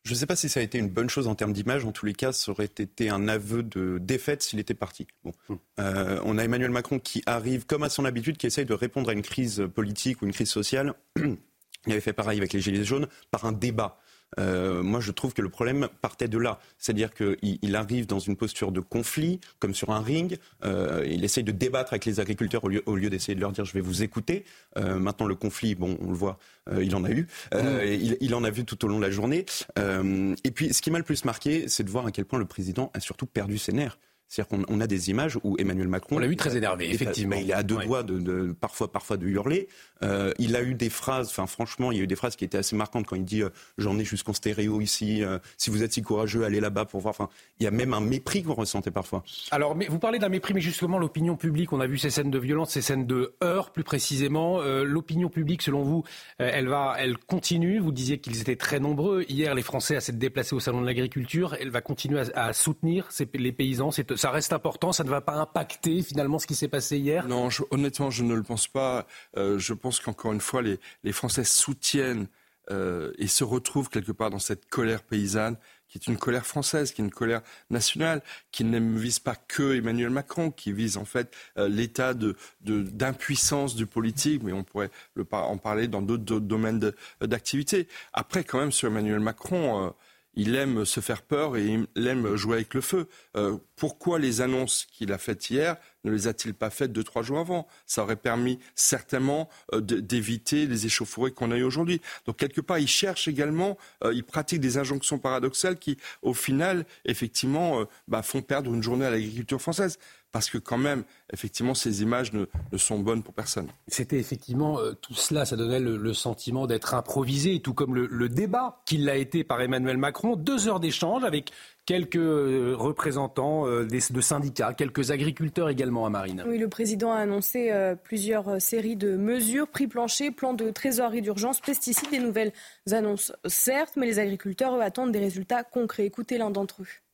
Je 0.07 0.13
ne 0.13 0.17
sais 0.17 0.25
pas 0.25 0.37
si 0.37 0.47
ça 0.47 0.61
a 0.61 0.63
été 0.63 0.77
une 0.77 0.87
bonne 0.87 1.09
chose 1.09 1.27
en 1.27 1.35
termes 1.35 1.51
d'image. 1.51 1.83
En 1.83 1.91
tous 1.91 2.05
les 2.05 2.13
cas, 2.13 2.31
ça 2.31 2.49
aurait 2.51 2.63
été 2.63 3.09
un 3.09 3.27
aveu 3.27 3.61
de 3.61 3.97
défaite 3.97 4.41
s'il 4.41 4.57
était 4.57 4.73
parti. 4.73 5.05
Bon. 5.25 5.33
Hmm. 5.49 5.55
Euh, 5.81 6.21
on 6.23 6.37
a 6.37 6.45
Emmanuel 6.45 6.71
Macron 6.71 6.97
qui 6.97 7.21
arrive, 7.25 7.65
comme 7.65 7.83
à 7.83 7.89
son 7.89 8.05
habitude, 8.05 8.37
qui 8.37 8.47
essaye 8.47 8.65
de 8.65 8.73
répondre 8.73 9.09
à 9.09 9.13
une 9.13 9.21
crise 9.21 9.67
politique 9.75 10.21
ou 10.21 10.25
une 10.25 10.31
crise 10.31 10.49
sociale. 10.49 10.93
Il 11.17 11.91
avait 11.91 11.99
fait 11.99 12.13
pareil 12.13 12.37
avec 12.37 12.53
les 12.53 12.61
Gilets 12.61 12.85
jaunes, 12.85 13.07
par 13.31 13.43
un 13.43 13.51
débat. 13.51 13.99
Euh, 14.39 14.84
moi, 14.84 15.00
je 15.00 15.12
trouve 15.12 15.34
que 15.34 15.41
le 15.41 15.50
problème 15.50 15.88
partait 16.01 16.27
de 16.27 16.38
là. 16.38 16.60
C'est-à-dire 16.77 17.12
qu'il 17.13 17.75
arrive 17.75 18.07
dans 18.07 18.19
une 18.19 18.36
posture 18.36 18.72
de 18.72 18.79
conflit, 18.79 19.39
comme 19.60 19.74
sur 19.74 19.91
un 19.91 20.01
ring. 20.01 20.38
Euh, 20.63 21.05
il 21.07 21.24
essaye 21.24 21.43
de 21.43 21.51
débattre 21.51 21.93
avec 21.93 22.05
les 22.05 22.19
agriculteurs 22.19 22.63
au 22.63 22.96
lieu, 22.96 23.10
d'essayer 23.10 23.36
de 23.36 23.41
leur 23.41 23.51
dire 23.51 23.65
je 23.65 23.74
vais 23.74 23.81
vous 23.81 24.03
écouter. 24.03 24.46
Euh, 24.77 25.00
maintenant, 25.00 25.27
le 25.27 25.36
conflit, 25.36 25.75
bon, 25.75 25.98
on 26.01 26.10
le 26.10 26.17
voit, 26.17 26.38
il 26.79 26.96
en 26.96 27.03
a 27.03 27.12
eu. 27.12 27.27
Mmh. 27.53 27.57
Il, 27.86 28.17
il, 28.19 28.36
en 28.36 28.43
a 28.43 28.50
vu 28.50 28.65
tout 28.65 28.84
au 28.86 28.88
long 28.88 28.98
de 28.98 29.05
la 29.05 29.12
journée. 29.12 29.46
et 29.77 30.51
puis, 30.51 30.74
ce 30.74 30.81
qui 30.81 30.91
m'a 30.91 30.98
le 30.98 31.03
plus 31.03 31.25
marqué, 31.25 31.67
c'est 31.67 31.84
de 31.84 31.89
voir 31.89 32.05
à 32.05 32.12
quel 32.12 32.25
point 32.25 32.39
le 32.39 32.46
président 32.46 32.91
a 32.93 33.00
surtout 33.00 33.25
perdu 33.25 33.57
ses 33.57 33.72
nerfs. 33.72 33.98
C'est-à-dire 34.27 34.65
qu'on 34.65 34.81
a 34.81 34.88
des 34.88 35.10
images 35.10 35.39
où 35.43 35.55
Emmanuel 35.57 35.88
Macron. 35.88 36.17
On 36.17 36.19
l'a 36.19 36.27
vu 36.27 36.36
très 36.36 36.57
énervé, 36.57 36.89
effectivement. 36.89 37.38
il 37.38 37.50
est 37.50 37.53
à 37.53 37.63
deux 37.63 37.77
doigts 37.77 38.03
de, 38.03 38.53
parfois, 38.60 38.91
parfois 38.91 39.17
de 39.17 39.25
hurler. 39.25 39.67
Euh, 40.03 40.31
il 40.38 40.55
a 40.55 40.62
eu 40.62 40.74
des 40.74 40.89
phrases, 40.89 41.29
enfin 41.29 41.48
franchement, 41.48 41.91
il 41.91 41.98
y 41.98 42.01
a 42.01 42.03
eu 42.03 42.07
des 42.07 42.15
phrases 42.15 42.36
qui 42.36 42.46
étaient 42.46 42.57
assez 42.57 42.75
marquantes 42.75 43.07
quand 43.07 43.15
il 43.15 43.25
dit 43.25 43.41
euh, 43.41 43.50
j'en 43.77 43.98
ai 43.98 44.03
jusqu'en 44.03 44.34
stéréo 44.34 44.81
ici. 44.81 45.24
Euh, 45.24 45.39
si 45.57 45.69
vous 45.69 45.81
êtes 45.81 45.93
si 45.93 46.01
courageux, 46.01 46.43
allez 46.43 46.60
là-bas 46.60 46.86
pour 46.86 47.00
voir. 47.01 47.12
Enfin, 47.12 47.29
il 47.60 47.63
y 47.63 47.67
a 47.67 47.72
même 47.72 47.93
un 47.93 48.01
mépris 48.01 48.41
que 48.41 48.48
vous 48.48 48.53
ressentez 48.53 48.91
parfois. 48.91 49.24
Alors, 49.51 49.75
mais 49.75 49.88
vous 49.88 50.00
parlez 50.00 50.19
d'un 50.19 50.29
mépris, 50.29 50.53
mais 50.53 50.62
justement 50.62 51.00
l'opinion 51.00 51.36
publique. 51.36 51.74
On 51.74 51.79
a 51.79 51.88
vu 51.88 51.98
ces 51.98 52.10
scènes 52.10 52.31
de 52.31 52.39
violence, 52.39 52.72
ces 52.72 52.81
scènes 52.81 53.07
de 53.07 53.34
heurts, 53.43 53.72
plus 53.72 53.84
précisément. 53.84 54.62
l'opinion 54.62 55.29
publique, 55.29 55.62
selon 55.62 55.84
vous, 55.84 56.03
elle 56.38 56.67
va, 56.67 56.96
elle 57.00 57.17
continue? 57.17 57.79
Vous 57.79 57.91
disiez 57.91 58.19
qu'ils 58.19 58.41
étaient 58.41 58.55
très 58.55 58.79
nombreux 58.79 59.25
hier, 59.29 59.55
les 59.55 59.62
Français, 59.62 59.96
à 59.96 60.01
s'être 60.01 60.17
déplacés 60.17 60.55
au 60.55 60.60
salon 60.60 60.81
de 60.81 60.86
l'agriculture. 60.86 61.55
Elle 61.60 61.69
va 61.69 61.81
continuer 61.81 62.22
à, 62.36 62.53
soutenir 62.53 63.10
les 63.34 63.51
paysans. 63.51 63.91
Ça 64.17 64.31
reste 64.31 64.51
important 64.51 64.91
ça 64.91 65.03
ne 65.03 65.09
va 65.09 65.21
pas 65.21 65.33
impacter 65.33 66.01
finalement 66.01 66.39
ce 66.39 66.47
qui 66.47 66.55
s'est 66.55 66.67
passé 66.67 66.97
hier? 66.97 67.27
Non, 67.27 67.50
honnêtement, 67.71 68.09
je 68.09 68.24
ne 68.24 68.33
le 68.33 68.43
pense 68.43 68.67
pas. 68.67 69.05
Euh, 69.38 69.59
je 69.59 69.74
pense 69.74 70.00
qu'encore 70.00 70.33
une 70.33 70.41
fois, 70.41 70.62
les, 70.62 71.12
Français 71.12 71.43
soutiennent 71.43 72.27
euh, 72.71 73.13
et 73.17 73.27
se 73.27 73.43
retrouvent 73.43 73.89
quelque 73.89 74.12
part 74.12 74.29
dans 74.29 74.39
cette 74.39 74.67
colère 74.69 75.03
paysanne 75.03 75.57
qui 75.88 75.97
est 75.97 76.07
une 76.07 76.17
colère 76.17 76.45
française, 76.45 76.91
qui 76.91 77.01
est 77.01 77.05
une 77.05 77.12
colère 77.12 77.41
nationale, 77.69 78.21
qui 78.51 78.65
ne 78.65 78.77
vise 79.00 79.19
pas 79.19 79.36
que 79.36 79.75
Emmanuel 79.75 80.09
Macron, 80.09 80.51
qui 80.51 80.74
vise 80.74 80.97
en 80.97 81.05
fait 81.05 81.33
euh, 81.57 81.69
l'état 81.69 82.13
d'impuissance 82.59 83.74
du 83.74 83.86
politique, 83.86 84.43
mais 84.43 84.51
on 84.51 84.65
pourrait 84.65 84.89
en 85.31 85.57
parler 85.57 85.88
dans 85.88 86.01
d'autres 86.01 86.39
domaines 86.41 86.91
d'activité. 87.21 87.88
Après, 88.12 88.43
quand 88.43 88.59
même, 88.59 88.74
sur 88.74 88.89
Emmanuel 88.89 89.21
Macron, 89.21 89.93
il 90.38 90.56
aime 90.56 90.86
se 90.86 91.00
faire 91.00 91.24
peur 91.24 91.58
et 91.58 91.65
il 91.65 92.08
aime 92.08 92.36
jouer 92.36 92.58
avec 92.58 92.75
le 92.75 92.82
feu. 92.82 93.08
Euh, 93.36 93.58
pourquoi 93.75 94.20
les 94.20 94.41
annonces 94.41 94.86
qu'il 94.86 95.12
a 95.12 95.17
faites 95.17 95.50
hier 95.50 95.77
ne 96.07 96.13
les 96.13 96.27
a-t-il 96.27 96.53
pas 96.53 96.69
faites 96.69 96.91
deux, 96.91 97.03
trois 97.03 97.21
jours 97.21 97.39
avant? 97.39 97.67
Ça 97.85 98.03
aurait 98.03 98.15
permis 98.15 98.59
certainement 98.75 99.49
euh, 99.73 99.81
d'éviter 99.81 100.65
les 100.65 100.85
échauffourées 100.85 101.31
qu'on 101.31 101.51
a 101.51 101.57
eues 101.57 101.63
aujourd'hui. 101.63 102.01
Donc 102.25 102.37
quelque 102.37 102.61
part, 102.61 102.79
il 102.79 102.87
cherche 102.87 103.27
également, 103.27 103.77
euh, 104.03 104.13
il 104.13 104.23
pratique 104.23 104.59
des 104.59 104.77
injonctions 104.77 105.19
paradoxales 105.19 105.77
qui, 105.77 105.97
au 106.21 106.33
final, 106.33 106.85
effectivement, 107.05 107.85
bah, 108.07 108.21
font 108.21 108.41
perdre 108.41 108.73
une 108.73 108.83
journée 108.83 109.05
à 109.05 109.11
l'agriculture 109.11 109.61
française 109.61 109.99
parce 110.31 110.49
que 110.49 110.57
quand 110.57 110.77
même, 110.77 111.03
effectivement, 111.33 111.73
ces 111.73 112.01
images 112.03 112.31
ne, 112.33 112.45
sont 112.77 112.99
bonnes 112.99 113.23
pour 113.23 113.33
personne. 113.33 113.67
C'était 113.87 114.19
effectivement 114.19 114.79
euh, 114.79 114.93
tout 114.93 115.13
cela, 115.13 115.45
ça 115.45 115.55
donnait 115.55 115.79
le, 115.79 116.13
sentiment 116.13 116.67
d'être 116.67 116.93
improvisé, 116.93 117.59
tout 117.59 117.73
comme 117.73 117.95
le, 117.95 118.29
débat 118.29 118.81
qu'il 118.85 119.05
l'a 119.05 119.15
été 119.15 119.43
par 119.43 119.61
Emmanuel 119.61 119.97
Macron. 119.97 120.35
Deux 120.35 120.67
heures 120.67 120.79
d'échange 120.79 121.23
avec 121.23 121.51
quelques 121.88 122.17
euh, 122.17 122.75
représentants 122.77 123.65
euh, 123.65 123.88
de 123.88 124.22
syndicats, 124.22 124.75
quelques 124.75 125.10
agriculteurs 125.10 125.70
également 125.70 126.06
à 126.06 126.12
Marine. 126.12 126.44
Oui, 126.46 126.60
le 126.60 126.67
président 126.67 127.12
a 127.12 127.17
annoncé 127.17 127.74
plusieurs 128.03 128.62
séries 128.62 128.96
de 128.96 129.17
mesures, 129.17 129.67
prix 129.67 129.88
plancher, 129.88 130.29
plan 130.29 130.53
de 130.53 130.70
trésorerie 130.70 131.24
d'urgence, 131.24 131.60
pesticides, 131.62 132.12
des 132.12 132.20
nouvelles 132.20 132.51
annonces 132.91 133.34
certes, 133.46 133.94
mais 133.96 134.06
les 134.06 134.20
agriculteurs 134.20 134.79
attendent 134.79 135.12
des 135.12 135.20
résultats 135.20 135.63
concrets. 135.63 136.06
Écoutez 136.06 136.38
l'un 136.38 136.51
d'entre 136.51 136.84
eux. 136.84 137.06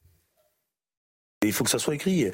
Il 1.43 1.53
faut 1.53 1.63
que 1.63 1.69
ça 1.69 1.79
soit 1.79 1.95
écrit. 1.95 2.27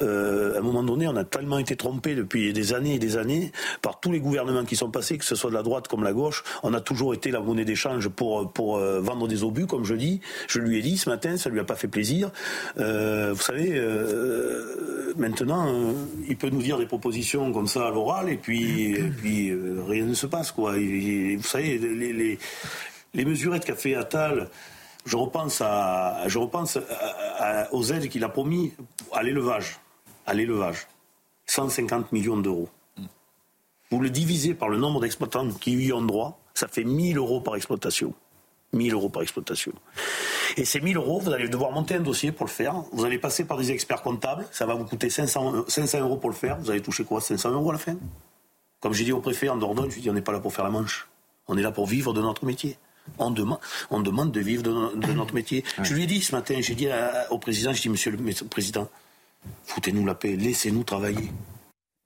Euh, 0.00 0.54
à 0.54 0.58
un 0.58 0.62
moment 0.62 0.82
donné, 0.82 1.06
on 1.08 1.16
a 1.16 1.24
tellement 1.24 1.58
été 1.58 1.76
trompé 1.76 2.14
depuis 2.14 2.52
des 2.52 2.74
années 2.74 2.94
et 2.94 2.98
des 2.98 3.16
années 3.16 3.52
par 3.80 4.00
tous 4.00 4.12
les 4.12 4.20
gouvernements 4.20 4.64
qui 4.64 4.76
sont 4.76 4.90
passés, 4.90 5.18
que 5.18 5.24
ce 5.24 5.34
soit 5.34 5.50
de 5.50 5.54
la 5.54 5.62
droite 5.62 5.88
comme 5.88 6.04
la 6.04 6.12
gauche. 6.12 6.44
On 6.62 6.74
a 6.74 6.80
toujours 6.80 7.14
été 7.14 7.30
la 7.30 7.40
monnaie 7.40 7.64
d'échange 7.64 8.08
pour, 8.08 8.52
pour 8.52 8.76
euh, 8.76 9.00
vendre 9.00 9.28
des 9.28 9.44
obus, 9.44 9.66
comme 9.66 9.84
je 9.84 9.94
dis. 9.94 10.20
Je 10.48 10.58
lui 10.58 10.78
ai 10.78 10.82
dit 10.82 10.96
ce 10.96 11.08
matin, 11.08 11.36
ça 11.36 11.50
lui 11.50 11.60
a 11.60 11.64
pas 11.64 11.76
fait 11.76 11.88
plaisir. 11.88 12.30
Euh, 12.78 13.32
vous 13.32 13.42
savez, 13.42 13.80
maintenant, 15.16 15.94
il 16.28 16.36
peut 16.36 16.50
nous 16.50 16.62
dire 16.62 16.78
des 16.78 16.86
propositions 16.86 17.52
comme 17.52 17.66
ça 17.66 17.88
à 17.88 17.90
l'oral, 17.90 18.28
et 18.28 18.36
puis, 18.36 18.96
puis 19.18 19.52
rien 19.88 20.04
ne 20.04 20.14
se 20.14 20.26
passe. 20.26 20.52
Quoi. 20.52 20.72
vous 20.72 21.42
savez, 21.42 21.78
les, 21.78 22.12
les, 22.12 22.38
les 23.14 23.24
mesurettes 23.24 23.64
qu'a 23.64 23.74
fait 23.74 23.94
Attal 23.94 24.48
je 25.04 25.16
repense, 25.16 25.60
à, 25.60 26.24
je 26.28 26.38
repense 26.38 26.78
aux 27.72 27.84
aides 27.92 28.08
qu'il 28.08 28.24
a 28.24 28.28
promis 28.28 28.72
à 29.12 29.22
l'élevage. 29.22 29.80
À 30.26 30.34
l'élevage. 30.34 30.86
150 31.46 32.12
millions 32.12 32.36
d'euros. 32.36 32.68
Vous 33.90 34.00
le 34.00 34.10
divisez 34.10 34.54
par 34.54 34.68
le 34.68 34.78
nombre 34.78 35.00
d'exploitants 35.00 35.48
qui 35.48 35.72
y 35.72 35.92
ont 35.92 36.02
droit, 36.02 36.38
ça 36.54 36.68
fait 36.68 36.84
1000 36.84 37.18
euros 37.18 37.40
par 37.40 37.56
exploitation. 37.56 38.14
1000 38.72 38.94
euros 38.94 39.10
par 39.10 39.22
exploitation. 39.22 39.72
Et 40.56 40.64
ces 40.64 40.80
1000 40.80 40.96
euros, 40.96 41.20
vous 41.20 41.30
allez 41.30 41.48
devoir 41.48 41.72
monter 41.72 41.96
un 41.96 42.00
dossier 42.00 42.32
pour 42.32 42.46
le 42.46 42.50
faire. 42.50 42.74
Vous 42.92 43.04
allez 43.04 43.18
passer 43.18 43.44
par 43.44 43.58
des 43.58 43.70
experts 43.70 44.02
comptables. 44.02 44.46
Ça 44.50 44.64
va 44.64 44.74
vous 44.74 44.84
coûter 44.84 45.10
500, 45.10 45.64
500 45.68 46.00
euros 46.00 46.16
pour 46.16 46.30
le 46.30 46.36
faire. 46.36 46.58
Vous 46.58 46.70
allez 46.70 46.80
toucher 46.80 47.04
quoi? 47.04 47.20
500 47.20 47.50
euros 47.50 47.70
à 47.70 47.74
la 47.74 47.78
fin? 47.78 47.96
Comme 48.80 48.94
j'ai 48.94 49.04
dit 49.04 49.12
au 49.12 49.20
préfet 49.20 49.48
en 49.48 49.56
Dordogne, 49.56 49.90
je 49.90 49.94
lui 49.94 50.00
ai 50.00 50.02
dit 50.04 50.10
on 50.10 50.14
n'est 50.14 50.22
pas 50.22 50.32
là 50.32 50.40
pour 50.40 50.54
faire 50.54 50.64
la 50.64 50.70
manche. 50.70 51.08
On 51.48 51.58
est 51.58 51.62
là 51.62 51.70
pour 51.70 51.86
vivre 51.86 52.14
de 52.14 52.22
notre 52.22 52.46
métier. 52.46 52.78
On 53.18 53.30
demande, 53.30 53.58
on 53.90 54.00
demande 54.00 54.32
de 54.32 54.40
vivre 54.40 54.62
de, 54.62 55.12
notre 55.12 55.34
métier. 55.34 55.64
Je 55.82 55.94
lui 55.94 56.04
ai 56.04 56.06
dit 56.06 56.22
ce 56.22 56.34
matin, 56.34 56.56
j'ai 56.60 56.74
dit 56.74 56.88
au 57.30 57.38
président, 57.38 57.72
je 57.72 57.82
dis, 57.82 57.88
monsieur 57.88 58.10
le 58.10 58.48
président, 58.48 58.88
foutez-nous 59.64 60.06
la 60.06 60.14
paix, 60.14 60.36
laissez-nous 60.36 60.84
travailler. 60.84 61.30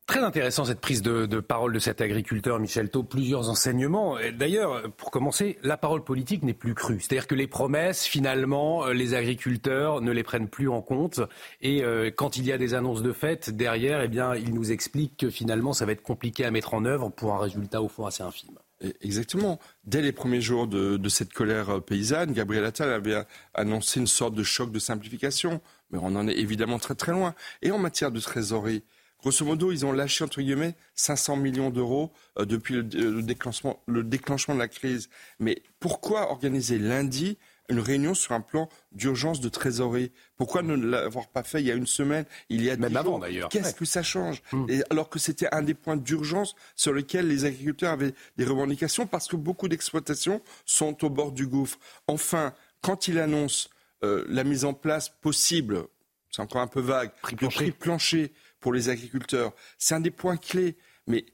Très 0.07 0.21
intéressant 0.21 0.65
cette 0.65 0.81
prise 0.81 1.03
de, 1.03 1.41
parole 1.41 1.73
de 1.73 1.81
cet 1.81 2.01
agriculteur 2.01 2.61
Michel 2.61 2.91
Thau. 2.91 3.03
Plusieurs 3.03 3.51
enseignements. 3.51 4.17
D'ailleurs, 4.39 4.89
pour 4.93 5.11
commencer, 5.11 5.59
la 5.65 5.77
parole 5.77 6.05
politique 6.05 6.45
n'est 6.45 6.55
plus 6.55 6.75
crue. 6.75 7.01
C'est-à-dire 7.01 7.27
que 7.27 7.35
les 7.35 7.49
promesses, 7.49 8.05
finalement, 8.05 8.87
euh, 8.87 8.93
les 8.93 9.15
agriculteurs 9.15 10.01
ne 10.01 10.13
les 10.13 10.23
prennent 10.23 10.49
plus 10.49 10.69
en 10.69 10.81
compte. 10.81 11.21
Et 11.61 11.83
euh, 11.83 12.13
quand 12.15 12.37
il 12.37 12.47
y 12.47 12.53
a 12.53 12.59
des 12.59 12.75
annonces 12.75 13.03
de 13.03 13.13
fait, 13.13 13.51
derrière, 13.51 14.01
eh 14.01 14.07
bien, 14.07 14.37
ils 14.37 14.55
nous 14.55 14.71
expliquent 14.71 15.17
que 15.17 15.31
finalement, 15.31 15.73
ça 15.73 15.87
va 15.87 15.93
être 15.93 16.03
compliqué 16.03 16.45
à 16.45 16.53
mettre 16.53 16.75
en 16.75 16.85
œuvre 16.85 17.09
pour 17.09 17.35
un 17.35 17.41
résultat 17.41 17.83
au 17.83 17.89
fond 17.89 18.07
assez 18.07 18.23
infime. 18.23 18.57
Exactement. 19.01 19.59
Dès 19.85 20.03
les 20.03 20.13
premiers 20.13 20.43
jours 20.43 20.67
de, 20.67 21.09
cette 21.09 21.33
colère 21.33 21.71
euh, 21.71 21.81
paysanne, 21.81 22.33
Gabriel 22.33 22.65
Attal 22.65 22.93
avait 22.93 23.25
annoncé 23.55 24.01
une 24.01 24.07
sorte 24.07 24.35
de 24.35 24.43
choc 24.43 24.71
de 24.71 24.79
simplification. 24.79 25.63
Mais 25.91 25.99
on 26.03 26.15
en 26.17 26.29
est 26.29 26.37
évidemment 26.37 26.79
très 26.79 26.95
très 26.95 27.13
loin. 27.13 27.35
Et 27.63 27.71
en 27.71 27.79
matière 27.79 28.11
de 28.11 28.21
trésorerie, 28.21 28.85
Grosso 29.23 29.45
modo, 29.47 29.73
ils 29.73 29.87
ont 29.87 29.93
lâché, 29.93 30.25
entre 30.25 30.43
guillemets, 30.43 30.75
500 30.95 31.37
millions 31.37 31.71
d'euros 31.71 32.13
euh, 32.39 32.45
depuis 32.45 32.75
le, 32.75 33.23
déclenchement, 33.23 33.83
le 33.87 34.05
déclenchement 34.05 34.55
de 34.55 34.61
la 34.61 34.69
crise. 34.69 35.09
Mais 35.41 35.63
pourquoi 35.81 36.31
organiser 36.31 36.79
lundi 36.79 37.39
une 37.69 37.81
réunion 37.81 38.15
sur 38.15 38.33
un 38.33 38.41
plan 38.41 38.69
d'urgence 38.93 39.41
de 39.41 39.49
trésorerie. 39.49 40.13
Pourquoi 40.37 40.63
ne 40.63 40.75
l'avoir 40.75 41.29
pas 41.29 41.43
fait 41.43 41.61
il 41.61 41.67
y 41.67 41.71
a 41.71 41.75
une 41.75 41.87
semaine, 41.87 42.25
il 42.49 42.63
y 42.63 42.71
a 42.71 42.77
Même 42.77 42.97
avant 42.97 43.19
d'ailleurs. 43.19 43.49
Qu'est-ce 43.49 43.75
que 43.75 43.85
ça 43.85 44.03
change. 44.03 44.43
Et 44.69 44.83
Alors 44.91 45.09
que 45.09 45.19
c'était 45.19 45.49
un 45.53 45.63
des 45.63 45.75
points 45.75 45.97
d'urgence 45.97 46.55
sur 46.75 46.93
lesquels 46.93 47.29
les 47.29 47.45
agriculteurs 47.45 47.93
avaient 47.93 48.15
des 48.37 48.45
revendications 48.45 49.07
parce 49.07 49.29
que 49.29 49.37
beaucoup 49.37 49.69
d'exploitations 49.69 50.41
sont 50.65 51.05
au 51.05 51.11
bord 51.11 51.33
du 51.33 51.47
gouffre. 51.47 51.79
Enfin, 52.07 52.53
quand 52.81 53.09
il 53.09 53.19
annonce 53.19 53.71
euh, 54.05 54.25
la 54.29 54.45
mise 54.45 54.65
en 54.65 54.75
place 54.75 55.09
possible, 55.09 55.85
c'est 56.31 56.43
encore 56.43 56.61
un 56.61 56.67
peu 56.67 56.81
vague, 56.81 57.11
prix 57.23 57.37
prix 57.37 57.71
plancher 57.73 58.33
pour 58.61 58.73
les 58.73 58.89
agriculteurs. 58.89 59.55
C'est 59.79 59.95
un 59.95 60.01
des 60.01 60.11
points 60.11 60.37
clés. 60.37 60.77
Mais 61.07 61.25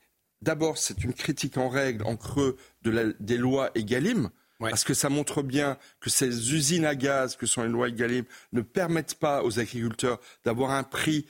d'abord, 0.43 0.79
c'est 0.79 1.03
une 1.03 1.15
critique 1.15 1.57
en 1.57 1.69
règle, 1.69 2.05
en 2.05 2.17
creux 2.17 2.57
des 2.83 3.37
lois 3.37 3.71
EGalim. 3.75 4.31
Parce 4.71 4.85
que 4.85 4.95
ça 4.95 5.09
montre 5.09 5.43
bien 5.43 5.77
que 6.01 6.11
ces 6.11 6.55
usines 6.55 6.85
à 6.85 6.95
gaz 6.95 7.37
que 7.37 7.47
sont 7.47 7.63
les 7.63 7.69
lois 7.69 7.89
EGalim 7.89 8.25
ne 8.53 8.61
permettent 8.61 9.15
pas 9.15 9.43
aux 9.43 9.59
agriculteurs 9.59 10.21
d'avoir 10.45 10.71
un 10.71 10.83
prix 10.83 11.27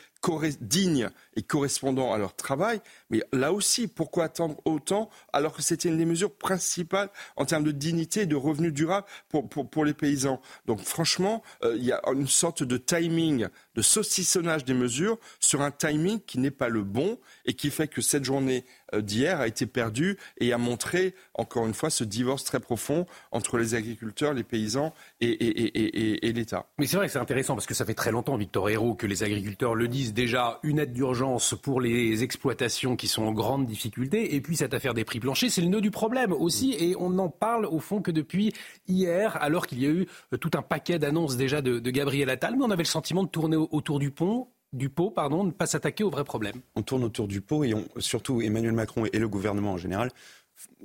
digne 0.60 1.10
et 1.34 1.42
correspondant 1.42 2.12
à 2.12 2.18
leur 2.18 2.36
travail. 2.36 2.80
Mais 3.10 3.22
là 3.32 3.52
aussi, 3.52 3.88
pourquoi 3.88 4.24
attendre 4.24 4.56
autant 4.64 5.10
alors 5.32 5.52
que 5.52 5.62
c'était 5.62 5.88
une 5.88 5.98
des 5.98 6.04
mesures 6.04 6.32
principales 6.32 7.10
en 7.36 7.44
termes 7.44 7.64
de 7.64 7.72
dignité 7.72 8.22
et 8.22 8.26
de 8.26 8.36
revenus 8.36 8.72
durables 8.72 9.06
pour, 9.28 9.48
pour, 9.48 9.84
les 9.84 9.94
paysans? 9.94 10.40
Donc 10.66 10.80
franchement, 10.80 11.42
euh, 11.64 11.74
il 11.76 11.84
y 11.84 11.92
a 11.92 12.00
une 12.12 12.28
sorte 12.28 12.62
de 12.62 12.76
timing, 12.76 13.48
de 13.74 13.82
saucissonnage 13.82 14.64
des 14.64 14.74
mesures 14.74 15.18
sur 15.40 15.62
un 15.62 15.70
timing 15.70 16.20
qui 16.20 16.38
n'est 16.38 16.50
pas 16.50 16.68
le 16.68 16.84
bon 16.84 17.18
et 17.44 17.54
qui 17.54 17.70
fait 17.70 17.88
que 17.88 18.00
cette 18.00 18.24
journée 18.24 18.64
d'hier 19.00 19.40
a 19.40 19.46
été 19.46 19.66
perdue 19.66 20.16
et 20.38 20.52
a 20.52 20.58
montré, 20.58 21.14
encore 21.34 21.66
une 21.66 21.75
fois, 21.75 21.90
ce 21.90 22.04
divorce 22.04 22.44
très 22.44 22.61
profond 22.61 23.06
entre 23.30 23.58
les 23.58 23.75
agriculteurs, 23.75 24.34
les 24.34 24.44
paysans 24.44 24.92
et, 25.20 25.30
et, 25.30 26.26
et 26.26 26.32
l'État. 26.32 26.66
Mais 26.78 26.87
c'est 26.87 26.96
vrai 26.96 27.06
que 27.06 27.12
c'est 27.12 27.18
intéressant 27.18 27.54
parce 27.54 27.66
que 27.66 27.75
ça 27.75 27.84
fait 27.84 27.94
très 27.94 28.12
longtemps, 28.12 28.37
Victor 28.37 28.68
Hérault, 28.68 28.94
que 28.94 29.06
les 29.06 29.22
agriculteurs 29.22 29.75
le 29.75 29.88
disent 29.88 30.14
déjà 30.14 30.58
une 30.62 30.78
aide 30.78 30.92
d'urgence 30.92 31.54
pour 31.61 31.80
les 31.80 32.22
exploitations 32.22 32.96
qui 32.96 33.08
sont 33.08 33.22
en 33.25 33.32
grande 33.32 33.66
difficulté. 33.66 34.34
Et 34.34 34.40
puis 34.40 34.56
cette 34.56 34.75
affaire 34.75 34.94
des 34.94 35.04
prix 35.04 35.20
planchers, 35.20 35.50
c'est 35.50 35.61
le 35.61 35.68
nœud 35.68 35.80
du 35.80 35.90
problème 35.90 36.32
aussi. 36.32 36.75
Et 36.78 36.96
on 36.99 37.11
n'en 37.11 37.28
parle 37.28 37.66
au 37.66 37.78
fond 37.78 38.02
que 38.02 38.11
depuis 38.11 38.52
hier, 38.88 39.37
alors 39.40 39.66
qu'il 39.66 39.80
y 39.82 39.87
a 39.87 39.90
eu 39.90 40.06
euh, 40.32 40.37
tout 40.37 40.50
un 40.54 40.62
paquet 40.62 40.99
d'annonces 40.99 41.37
déjà 41.37 41.62
de, 41.62 41.78
Gabriel 41.90 42.30
Attal. 42.30 42.56
Mais 42.56 42.64
on 42.64 42.70
avait 42.70 42.82
le 42.82 42.88
sentiment 42.88 43.22
de 43.22 43.28
tourner 43.28 43.56
autour 43.56 43.99
du 43.99 44.11
pont 44.11 44.49
du 44.72 44.88
pot, 44.88 45.10
pardon, 45.10 45.44
ne 45.44 45.50
pas 45.50 45.66
s'attaquer 45.66 46.04
au 46.04 46.10
vrai 46.10 46.24
problème. 46.24 46.60
On 46.76 46.82
tourne 46.82 47.04
autour 47.04 47.28
du 47.28 47.40
pot 47.40 47.64
et 47.64 47.74
surtout 47.98 48.40
Emmanuel 48.40 48.72
Macron 48.72 49.04
et 49.12 49.18
le 49.18 49.28
gouvernement 49.28 49.72
en 49.72 49.76
général 49.76 50.10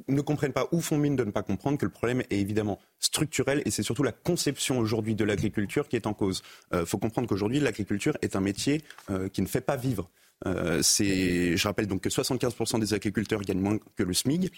ne 0.08 0.22
comprennent 0.22 0.54
pas 0.54 0.68
ou 0.72 0.82
font 0.82 0.98
mine 0.98 1.16
de 1.16 1.24
ne 1.24 1.32
pas 1.32 1.44
comprendre 1.44 1.78
que 1.78 1.86
le 1.86 1.92
problème 1.92 2.22
est 2.30 2.40
évidemment 2.40 2.80
structurel 3.00 3.62
et 3.66 3.72
c'est 3.72 3.84
surtout 3.84 4.04
la 4.04 4.12
conception 4.12 4.80
aujourd'hui 4.80 5.16
de 5.16 5.24
l'agriculture 5.24 5.88
qui 5.88 5.96
est 5.96 6.08
en 6.08 6.14
cause. 6.14 6.42
Il 6.72 6.78
euh, 6.78 6.86
faut 6.86 6.98
comprendre 6.98 7.28
qu'aujourd'hui 7.28 7.60
l'agriculture 7.60 8.18
est 8.22 8.36
un 8.36 8.42
métier 8.42 8.82
euh, 9.10 9.30
qui 9.30 9.42
ne 9.42 9.48
fait 9.48 9.62
pas 9.62 9.76
vivre. 9.76 10.10
Euh, 10.46 10.82
je 10.82 11.68
rappelle 11.68 11.88
donc 11.88 12.02
que 12.02 12.10
75% 12.10 12.80
des 12.80 12.94
agriculteurs 12.94 13.42
gagnent 13.42 13.62
moins 13.62 13.78
que 13.96 14.04
le 14.04 14.14
SMIG. 14.14 14.52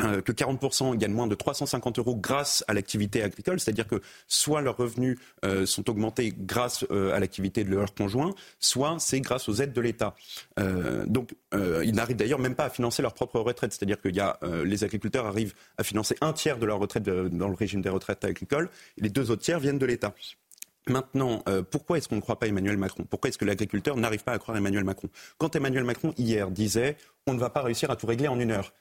Euh, 0.00 0.20
que 0.22 0.30
40% 0.30 0.96
gagnent 0.96 1.12
moins 1.12 1.26
de 1.26 1.34
350 1.34 1.98
euros 1.98 2.14
grâce 2.14 2.64
à 2.68 2.74
l'activité 2.74 3.20
agricole, 3.20 3.58
c'est-à-dire 3.58 3.88
que 3.88 4.00
soit 4.28 4.60
leurs 4.60 4.76
revenus 4.76 5.18
euh, 5.44 5.66
sont 5.66 5.90
augmentés 5.90 6.32
grâce 6.38 6.84
euh, 6.92 7.12
à 7.12 7.18
l'activité 7.18 7.64
de 7.64 7.70
leur 7.70 7.92
conjoint, 7.92 8.32
soit 8.60 8.96
c'est 9.00 9.20
grâce 9.20 9.48
aux 9.48 9.54
aides 9.54 9.72
de 9.72 9.80
l'État. 9.80 10.14
donc 11.06 11.34
ils 11.52 11.94
n'arrivent 11.94 12.16
d'ailleurs 12.16 12.38
même 12.38 12.54
pas 12.54 12.66
à 12.66 12.70
financer 12.70 13.02
leur 13.02 13.14
propre 13.14 13.40
retraite, 13.40 13.72
c'est-à-dire 13.72 14.00
que 14.00 14.08
y 14.08 14.20
a, 14.20 14.38
les 14.64 14.84
agriculteurs 14.84 15.26
arrivent 15.26 15.54
à 15.78 15.82
financer 15.82 16.16
un 16.20 16.32
tiers 16.32 16.58
de 16.58 16.66
leur 16.66 16.78
retraite 16.78 17.04
dans 17.04 17.48
le 17.48 17.54
régime 17.54 17.80
des 17.80 17.88
retraites 17.88 18.24
agricoles, 18.24 18.68
les 18.98 19.08
deux 19.08 19.30
autres 19.30 19.42
tiers 19.42 19.58
viennent 19.58 19.78
de 19.78 19.86
l'État. 19.86 20.14
Maintenant, 20.88 21.42
pourquoi 21.70 21.98
est-ce 21.98 22.08
qu'on 22.08 22.16
ne 22.16 22.20
croit 22.20 22.38
pas 22.38 22.46
Emmanuel 22.46 22.76
Macron? 22.76 23.04
Pourquoi 23.08 23.28
est-ce 23.28 23.38
que 23.38 23.44
l'agriculteur 23.44 23.96
n'arrive 23.96 24.24
pas 24.24 24.32
à 24.32 24.38
croire 24.38 24.56
Emmanuel 24.56 24.84
Macron? 24.84 25.08
Quand 25.38 25.54
Emmanuel 25.56 25.84
Macron, 25.84 26.12
hier, 26.16 26.50
disait 26.50 26.96
on 27.26 27.34
ne 27.34 27.40
va 27.40 27.50
pas 27.50 27.62
réussir 27.62 27.90
à 27.90 27.96
tout 27.96 28.06
régler 28.06 28.28
en 28.28 28.38
une 28.38 28.50
heure, 28.50 28.72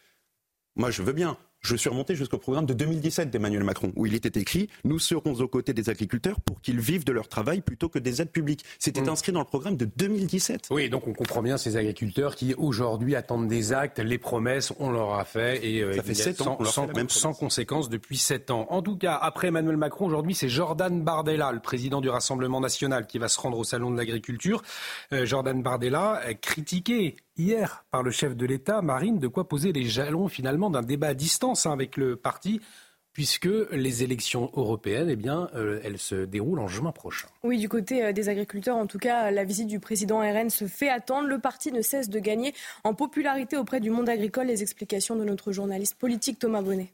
moi, 0.78 0.92
je 0.92 1.02
veux 1.02 1.13
bien. 1.13 1.38
Je 1.67 1.75
suis 1.75 1.89
remonté 1.89 2.15
jusqu'au 2.15 2.38
programme 2.38 2.65
de 2.65 2.73
2017 2.73 3.30
d'Emmanuel 3.30 3.65
Macron, 3.65 3.91
où 3.97 4.06
il 4.06 4.15
était 4.15 4.39
écrit 4.39 4.69
Nous 4.86 4.99
serons 4.99 5.34
aux 5.34 5.47
côtés 5.49 5.73
des 5.73 5.89
agriculteurs 5.89 6.39
pour 6.39 6.62
qu'ils 6.62 6.80
vivent 6.80 7.03
de 7.03 7.12
leur 7.12 7.27
travail 7.27 7.60
plutôt 7.60 7.89
que 7.89 7.99
des 7.99 8.21
aides 8.21 8.32
publiques. 8.32 8.63
C'était 8.80 9.01
mm. 9.01 9.10
inscrit 9.10 9.32
dans 9.34 9.41
le 9.41 9.45
programme 9.45 9.75
de 9.75 9.84
2017. 9.84 10.67
Oui, 10.71 10.89
donc 10.89 11.08
on 11.08 11.13
comprend 11.13 11.41
bien 11.41 11.58
ces 11.58 11.75
agriculteurs 11.75 12.38
qui 12.38 12.53
aujourd'hui 12.53 13.17
attendent 13.17 13.49
des 13.49 13.73
actes, 13.73 13.99
les 13.99 14.17
promesses, 14.17 14.71
on 14.80 14.91
leur 14.91 15.15
a 15.15 15.25
fait, 15.25 15.60
et 15.67 15.84
euh, 15.84 15.93
Ça 15.97 16.03
fait 16.03 16.13
7 16.13 16.41
ans, 16.43 16.58
sans, 16.63 16.88
sans, 17.10 17.34
conséquence 17.34 17.89
depuis 17.89 18.15
7 18.15 18.49
ans. 18.49 18.67
En 18.69 18.82
tout 18.82 18.95
cas, 18.95 19.19
après 19.21 19.49
Emmanuel 19.49 19.75
Macron, 19.75 20.06
aujourd'hui, 20.06 20.36
c'est 20.36 20.47
Jordan 20.47 21.03
Bardella, 21.03 21.51
le 21.51 21.60
président 21.60 21.99
du 21.99 22.08
Rassemblement 22.08 22.62
national, 22.62 23.08
qui 23.08 23.17
va 23.17 23.27
se 23.27 23.41
rendre 23.41 23.58
au 23.58 23.65
Salon 23.65 23.91
de 23.91 23.97
l'agriculture. 23.97 24.63
Euh, 25.12 25.25
Jordan 25.25 25.62
Bardella, 25.62 26.21
critiqué 26.41 27.17
hier 27.38 27.86
par 27.91 28.03
le 28.03 28.12
chef 28.12 28.36
de 28.36 28.45
l'État, 28.45 28.82
Marine, 28.82 29.19
de 29.19 29.27
quoi 29.27 29.47
poser 29.47 29.71
les 29.71 29.84
jalons 29.84 30.27
finalement 30.27 30.69
d'un 30.69 30.82
débat 30.82 31.08
à 31.08 31.13
distance 31.13 31.57
avec 31.65 31.98
le 31.98 32.15
parti 32.15 32.62
puisque 33.17 33.50
les 33.72 34.04
élections 34.04 34.52
européennes, 34.54 35.10
eh 35.10 35.15
bien, 35.15 35.50
euh, 35.56 35.80
elles 35.84 35.98
se 35.98 36.13
déroulent 36.13 36.60
en 36.60 36.67
juin 36.67 36.91
prochain. 36.91 37.28
Oui, 37.41 37.58
du 37.58 37.67
côté 37.67 38.06
euh, 38.06 38.12
des 38.12 38.30
agriculteurs, 38.30 38.78
en 38.78 38.86
tout 38.86 39.00
cas, 39.00 39.32
la 39.32 39.43
visite 39.43 39.65
du 39.65 39.80
président 39.80 40.20
RN 40.20 40.52
se 40.52 40.67
fait 40.67 40.89
attendre. 40.89 41.28
Le 41.28 41.39
parti 41.39 41.72
ne 41.72 41.82
cesse 41.82 42.10
de 42.10 42.20
gagner 42.20 42.54
en 42.84 42.93
popularité 42.93 43.58
auprès 43.58 43.80
du 43.80 43.89
monde 43.89 44.08
agricole. 44.08 44.46
Les 44.46 44.62
explications 44.62 45.15
de 45.15 45.24
notre 45.24 45.52
journaliste 45.52 45.96
politique 45.96 46.38
Thomas 46.38 46.62
Bonnet. 46.62 46.93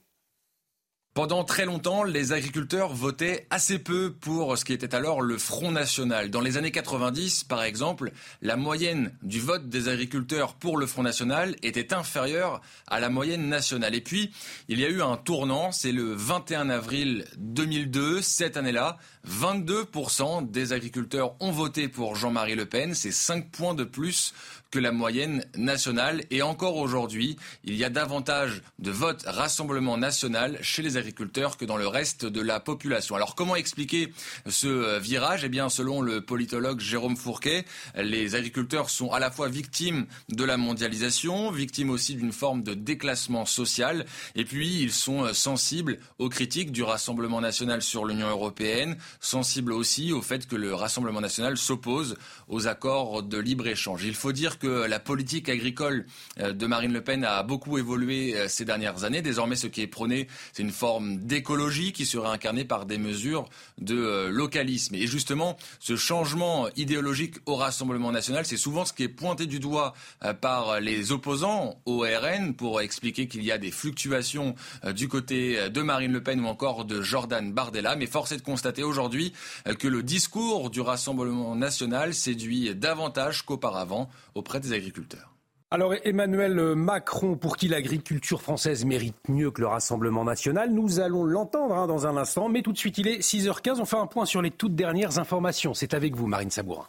Pendant 1.13 1.43
très 1.43 1.65
longtemps, 1.65 2.01
les 2.01 2.31
agriculteurs 2.31 2.91
votaient 2.91 3.45
assez 3.51 3.77
peu 3.77 4.11
pour 4.11 4.57
ce 4.57 4.65
qui 4.65 4.73
était 4.73 4.95
alors 4.95 5.21
le 5.21 5.37
Front 5.37 5.71
National. 5.71 6.31
Dans 6.31 6.41
les 6.41 6.57
années 6.57 6.71
90, 6.71 7.43
par 7.43 7.61
exemple, 7.61 8.11
la 8.41 8.57
moyenne 8.57 9.15
du 9.21 9.39
vote 9.39 9.69
des 9.69 9.89
agriculteurs 9.89 10.55
pour 10.55 10.75
le 10.75 10.87
Front 10.87 11.03
National 11.03 11.55
était 11.61 11.93
inférieure 11.93 12.61
à 12.87 12.99
la 12.99 13.09
moyenne 13.09 13.47
nationale. 13.47 13.93
Et 13.93 14.01
puis, 14.01 14.31
il 14.69 14.79
y 14.79 14.85
a 14.85 14.89
eu 14.89 15.03
un 15.03 15.15
tournant, 15.17 15.71
c'est 15.71 15.91
le 15.91 16.15
21 16.15 16.71
avril 16.71 17.25
2002, 17.37 18.23
cette 18.23 18.57
année-là, 18.57 18.97
22% 19.29 20.49
des 20.49 20.73
agriculteurs 20.73 21.35
ont 21.39 21.51
voté 21.51 21.89
pour 21.89 22.15
Jean-Marie 22.15 22.55
Le 22.55 22.65
Pen, 22.65 22.95
c'est 22.95 23.11
5 23.11 23.51
points 23.51 23.75
de 23.75 23.83
plus 23.83 24.33
que 24.73 24.79
la 24.79 24.91
moyenne 24.91 25.45
nationale. 25.55 26.23
Et 26.31 26.41
encore 26.41 26.77
aujourd'hui, 26.77 27.37
il 27.63 27.75
y 27.75 27.83
a 27.83 27.91
davantage 27.91 28.63
de 28.79 28.89
votes 28.89 29.23
Rassemblement 29.27 29.97
national 29.97 30.57
chez 30.63 30.81
les 30.81 30.97
agriculteurs 30.97 31.57
que 31.57 31.65
dans 31.65 31.77
le 31.77 31.85
reste 31.85 32.25
de 32.25 32.41
la 32.41 32.59
population. 32.59 33.15
Alors 33.15 33.35
comment 33.35 33.55
expliquer 33.55 34.11
ce 34.49 34.97
virage? 34.97 35.43
Eh 35.43 35.49
bien, 35.49 35.69
selon 35.69 36.01
le 36.01 36.21
politologue 36.21 36.79
Jérôme 36.79 37.15
Fourquet, 37.15 37.65
les 37.95 38.33
agriculteurs 38.33 38.89
sont 38.89 39.11
à 39.11 39.19
la 39.19 39.29
fois 39.29 39.47
victimes 39.47 40.07
de 40.29 40.43
la 40.43 40.57
mondialisation, 40.57 41.51
victimes 41.51 41.91
aussi 41.91 42.15
d'une 42.15 42.31
forme 42.31 42.63
de 42.63 42.73
déclassement 42.73 43.45
social, 43.45 44.07
et 44.33 44.43
puis 44.43 44.81
ils 44.81 44.91
sont 44.91 45.35
sensibles 45.35 45.99
aux 46.17 46.29
critiques 46.29 46.71
du 46.71 46.81
Rassemblement 46.81 47.41
national 47.41 47.83
sur 47.83 48.05
l'Union 48.05 48.29
européenne, 48.29 48.97
sensible 49.19 49.71
aussi 49.71 50.11
au 50.13 50.23
fait 50.23 50.47
que 50.47 50.55
le 50.55 50.73
Rassemblement 50.73 51.21
national 51.21 51.57
s'oppose 51.57 52.15
aux 52.47 52.65
accords 52.65 53.21
de 53.21 53.37
libre-échange. 53.37 54.03
Il 54.03 54.15
faut 54.15 54.31
dire 54.31 54.57
que 54.57 54.62
la 54.67 54.99
politique 54.99 55.49
agricole 55.49 56.05
euh, 56.39 56.53
de 56.53 56.67
Marine 56.67 56.93
Le 56.93 57.01
Pen 57.01 57.23
a 57.23 57.43
beaucoup 57.43 57.77
évolué 57.77 58.35
euh, 58.35 58.47
ces 58.47 58.65
dernières 58.65 59.03
années. 59.03 59.21
Désormais, 59.21 59.55
ce 59.55 59.67
qui 59.67 59.81
est 59.81 59.87
prôné, 59.87 60.27
c'est 60.51 60.63
une 60.63 60.71
forme 60.71 61.17
d'écologie 61.17 61.93
qui 61.93 62.05
serait 62.05 62.29
incarnée 62.29 62.65
par 62.65 62.85
des 62.85 62.97
mesures 62.97 63.45
de 63.79 63.95
euh, 63.95 64.29
localisme. 64.29 64.95
Et 64.95 65.07
justement, 65.07 65.57
ce 65.79 65.95
changement 65.95 66.67
idéologique 66.75 67.35
au 67.45 67.55
Rassemblement 67.55 68.11
national, 68.11 68.45
c'est 68.45 68.57
souvent 68.57 68.85
ce 68.85 68.93
qui 68.93 69.03
est 69.03 69.09
pointé 69.09 69.45
du 69.45 69.59
doigt 69.59 69.93
par 70.41 70.79
les 70.79 71.11
opposants 71.11 71.79
au 71.85 71.99
RN 71.99 72.53
pour 72.53 72.81
expliquer 72.81 73.27
qu'il 73.27 73.43
y 73.43 73.51
a 73.51 73.57
des 73.57 73.71
fluctuations 73.71 74.55
du 74.95 75.07
côté 75.07 75.69
de 75.69 75.81
Marine 75.81 76.11
Le 76.11 76.21
Pen 76.21 76.39
ou 76.39 76.47
encore 76.47 76.85
de 76.85 77.01
Jordan 77.01 77.51
Bardella. 77.51 77.95
Mais 77.95 78.07
force 78.07 78.31
est 78.31 78.37
de 78.37 78.41
constater 78.41 78.83
aujourd'hui 78.83 79.33
que 79.79 79.87
le 79.87 80.03
discours 80.03 80.69
du 80.69 80.81
Rassemblement 80.81 81.55
national 81.55 82.13
séduit 82.13 82.73
davantage 82.75 83.43
qu'auparavant 83.43 84.09
auprès 84.35 84.52
des 84.59 84.73
agriculteurs. 84.73 85.33
Alors 85.71 85.95
Emmanuel 86.03 86.75
Macron, 86.75 87.35
pour 87.35 87.57
qui 87.57 87.67
l'agriculture 87.67 88.43
française 88.43 88.85
mérite 88.85 89.15
mieux 89.27 89.49
que 89.49 89.59
le 89.59 89.65
Rassemblement 89.65 90.23
national, 90.23 90.71
nous 90.71 90.99
allons 90.99 91.23
l'entendre 91.23 91.75
hein, 91.75 91.87
dans 91.87 92.05
un 92.05 92.15
instant, 92.15 92.47
mais 92.47 92.61
tout 92.61 92.71
de 92.71 92.77
suite 92.77 92.99
il 92.99 93.07
est 93.07 93.21
6h15, 93.21 93.79
on 93.79 93.85
fait 93.85 93.97
un 93.97 94.05
point 94.05 94.25
sur 94.25 94.43
les 94.43 94.51
toutes 94.51 94.75
dernières 94.75 95.17
informations. 95.17 95.73
C'est 95.73 95.95
avec 95.95 96.15
vous 96.15 96.27
Marine 96.27 96.51
Sabourin. 96.51 96.85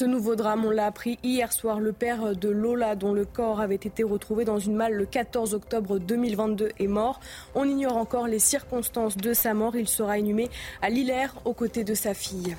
Ce 0.00 0.06
nouveau 0.06 0.34
drame, 0.34 0.64
on 0.64 0.70
l'a 0.70 0.86
appris 0.86 1.18
hier 1.22 1.52
soir. 1.52 1.78
Le 1.78 1.92
père 1.92 2.34
de 2.34 2.48
Lola, 2.48 2.94
dont 2.96 3.12
le 3.12 3.26
corps 3.26 3.60
avait 3.60 3.74
été 3.74 4.02
retrouvé 4.02 4.46
dans 4.46 4.58
une 4.58 4.74
malle 4.74 4.94
le 4.94 5.04
14 5.04 5.52
octobre 5.52 5.98
2022, 5.98 6.70
est 6.78 6.86
mort. 6.86 7.20
On 7.54 7.68
ignore 7.68 7.98
encore 7.98 8.26
les 8.26 8.38
circonstances 8.38 9.18
de 9.18 9.34
sa 9.34 9.52
mort. 9.52 9.76
Il 9.76 9.88
sera 9.88 10.16
inhumé 10.16 10.48
à 10.80 10.88
Lillers 10.88 11.34
aux 11.44 11.52
côtés 11.52 11.84
de 11.84 11.92
sa 11.92 12.14
fille. 12.14 12.56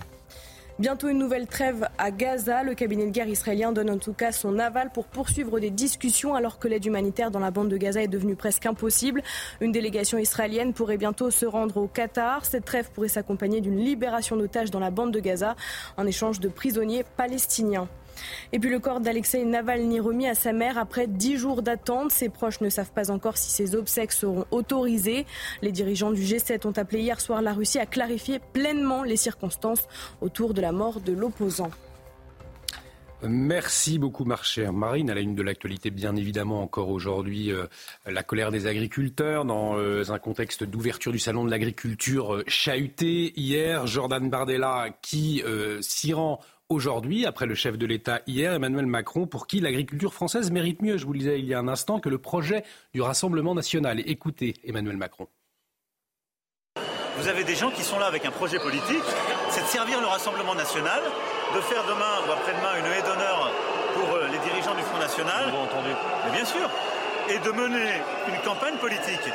Bientôt 0.82 1.10
une 1.10 1.20
nouvelle 1.20 1.46
trêve 1.46 1.88
à 2.00 2.10
Gaza. 2.10 2.64
Le 2.64 2.74
cabinet 2.74 3.06
de 3.06 3.12
guerre 3.12 3.28
israélien 3.28 3.72
donne 3.72 3.92
en 3.92 4.00
tout 4.00 4.14
cas 4.14 4.32
son 4.32 4.58
aval 4.58 4.90
pour 4.90 5.06
poursuivre 5.06 5.60
des 5.60 5.70
discussions 5.70 6.34
alors 6.34 6.58
que 6.58 6.68
l'aide 6.68 6.84
humanitaire 6.84 7.30
dans 7.30 7.38
la 7.38 7.52
bande 7.52 7.70
de 7.70 7.78
Gaza 7.78 8.02
est 8.02 8.08
devenue 8.08 8.36
presque 8.36 8.66
impossible. 8.66 9.22
Une 9.60 9.72
délégation 9.72 10.18
israélienne 10.18 10.74
pourrait 10.74 10.98
bientôt 10.98 11.30
se 11.30 11.46
rendre 11.46 11.78
au 11.78 11.88
Qatar. 11.88 12.46
Cette 12.46 12.66
trêve 12.66 12.90
pourrait 12.90 13.10
s'accompagner 13.10 13.62
d'une 13.62 13.78
libération 13.78 14.36
d'otages 14.36 14.72
dans 14.72 14.80
la 14.80 14.90
bande 14.90 15.12
de 15.12 15.20
Gaza 15.20 15.56
en 15.98 16.08
échange 16.08 16.40
de 16.40 16.50
prisonniers 16.50 17.06
palestiniens. 17.16 17.88
Et 18.54 18.60
puis 18.60 18.70
le 18.70 18.80
corps 18.80 19.00
d'Alexei 19.00 19.46
Navalny 19.46 20.00
remis 20.00 20.28
à 20.28 20.36
sa 20.36 20.54
mère 20.54 20.78
après 20.78 21.08
dix 21.08 21.38
jours 21.38 21.62
d'attente. 21.62 22.12
Ses 22.12 22.30
proches 22.30 22.62
ne 22.62 22.70
savent 22.70 22.92
pas 22.92 23.12
encore 23.12 23.38
si 23.38 23.50
ses 23.52 23.76
obsèques 23.76 24.12
seront 24.12 24.46
autorisées. 24.52 25.26
Les 25.62 25.72
dirigeants 25.72 26.12
du 26.12 26.22
G7 26.22 26.68
ont 26.68 26.78
appelé 26.78 27.02
hier 27.02 27.20
soir 27.20 27.42
la 27.42 27.54
Russie 27.54 27.80
à 27.80 27.86
clarifier 27.86 28.40
pleinement 28.54 29.04
les 29.04 29.18
circonstances 29.18 29.88
autour 30.22 30.54
de 30.54 30.62
la 30.62 30.72
mort 30.72 31.00
de 31.00 31.14
l'opposant. 31.14 31.72
Merci 33.24 34.00
beaucoup, 34.00 34.26
ma 34.26 34.36
chère 34.38 34.74
Marine. 34.74 35.12
À 35.12 35.14
la 35.14 35.22
une 35.22 35.36
de 35.36 35.44
l'actualité, 35.44 35.92
bien 35.92 36.16
évidemment, 36.16 36.64
encore 36.64 36.90
aujourd'hui, 36.90 37.52
euh, 37.52 37.68
la 38.08 38.24
colère 38.24 38.52
des 38.52 38.66
agriculteurs 38.66 39.46
dans 39.46 39.78
euh, 39.78 40.04
un 40.10 40.18
contexte 40.18 40.64
d'ouverture 40.64 41.12
du 41.12 41.20
salon 41.20 41.46
de 41.46 41.52
l'agriculture 41.52 42.34
euh, 42.34 42.44
chahuté. 42.48 43.32
Hier, 43.40 43.86
Jordan 43.86 44.28
Bardella 44.30 44.88
qui 45.04 45.44
s'y 45.82 46.14
rend 46.14 46.40
aujourd'hui, 46.72 47.26
après 47.26 47.46
le 47.46 47.54
chef 47.54 47.78
de 47.78 47.86
l'État 47.86 48.22
hier, 48.28 48.54
Emmanuel 48.54 48.86
Macron, 48.86 49.28
pour 49.28 49.46
qui 49.46 49.60
l'agriculture 49.60 50.14
française 50.14 50.52
mérite 50.52 50.82
mieux, 50.82 50.98
je 50.98 51.06
vous 51.06 51.14
le 51.14 51.20
disais 51.20 51.40
il 51.40 51.46
y 51.46 51.54
a 51.54 51.60
un 51.60 51.68
instant, 51.68 52.00
que 52.00 52.10
le 52.10 52.18
projet 52.18 52.64
du 52.94 53.02
Rassemblement 53.02 53.54
national. 53.54 54.02
Écoutez 54.06 54.56
Emmanuel 54.64 54.98
Macron. 54.98 55.28
Vous 57.18 57.28
avez 57.28 57.44
des 57.44 57.56
gens 57.56 57.72
qui 57.72 57.84
sont 57.84 58.00
là 58.00 58.06
avec 58.06 58.26
un 58.26 58.32
projet 58.32 58.58
politique, 58.58 59.04
c'est 59.50 59.62
de 59.62 59.68
servir 59.68 60.00
le 60.00 60.08
Rassemblement 60.08 60.56
national, 60.56 61.02
de 61.54 61.62
faire 61.62 61.84
demain 61.84 62.16
ou 62.28 62.32
après-demain 62.32 62.80
une 62.80 62.86
haie 62.86 63.04
d'honneur 63.04 63.52
pour 63.94 64.16
euh, 64.16 64.28
les 64.32 64.40
dirigeants 64.40 64.74
du 64.74 64.82
Front 64.84 65.00
National. 65.00 65.50
entendu. 65.50 65.90
Mais 66.26 66.32
bien 66.32 66.46
sûr. 66.46 66.70
Et 67.30 67.38
de 67.38 67.52
mener 67.52 67.92
une 68.28 68.42
campagne 68.44 68.78
politique. 68.78 69.28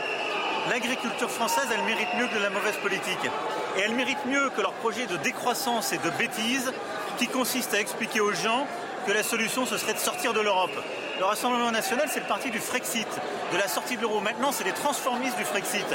L'agriculture 0.70 1.31
française, 1.31 1.68
elle 1.72 1.85
mérite 1.85 2.09
mieux 2.18 2.27
que 2.27 2.35
de 2.35 2.42
la 2.42 2.51
mauvaise 2.51 2.77
politique. 2.79 3.31
Et 3.77 3.81
elle 3.81 3.94
mérite 3.94 4.25
mieux 4.27 4.51
que 4.51 4.61
leur 4.61 4.72
projet 4.72 5.07
de 5.07 5.16
décroissance 5.18 5.92
et 5.92 5.99
de 5.99 6.11
bêtise 6.18 6.72
qui 7.16 7.29
consiste 7.29 7.74
à 7.74 7.81
expliquer 7.81 8.20
aux 8.20 8.33
gens 8.33 8.66
que 9.07 9.12
la 9.12 9.22
solution, 9.22 9.66
ce 9.66 9.79
serait 9.79 9.94
de 9.94 9.98
sortir 9.98 10.33
de 10.33 10.40
l'Europe. 10.40 10.72
Le 11.18 11.24
Rassemblement 11.24 11.70
national, 11.70 12.09
c'est 12.12 12.20
le 12.20 12.26
parti 12.26 12.50
du 12.50 12.59
Frexit, 12.59 13.09
de 13.52 13.57
la 13.57 13.68
sortie 13.68 13.96
de 13.96 14.02
l'euro. 14.02 14.20
Maintenant, 14.20 14.52
c'est 14.52 14.64
les 14.64 14.72
transformistes 14.72 15.38
du 15.38 15.44
Frexit. 15.44 15.87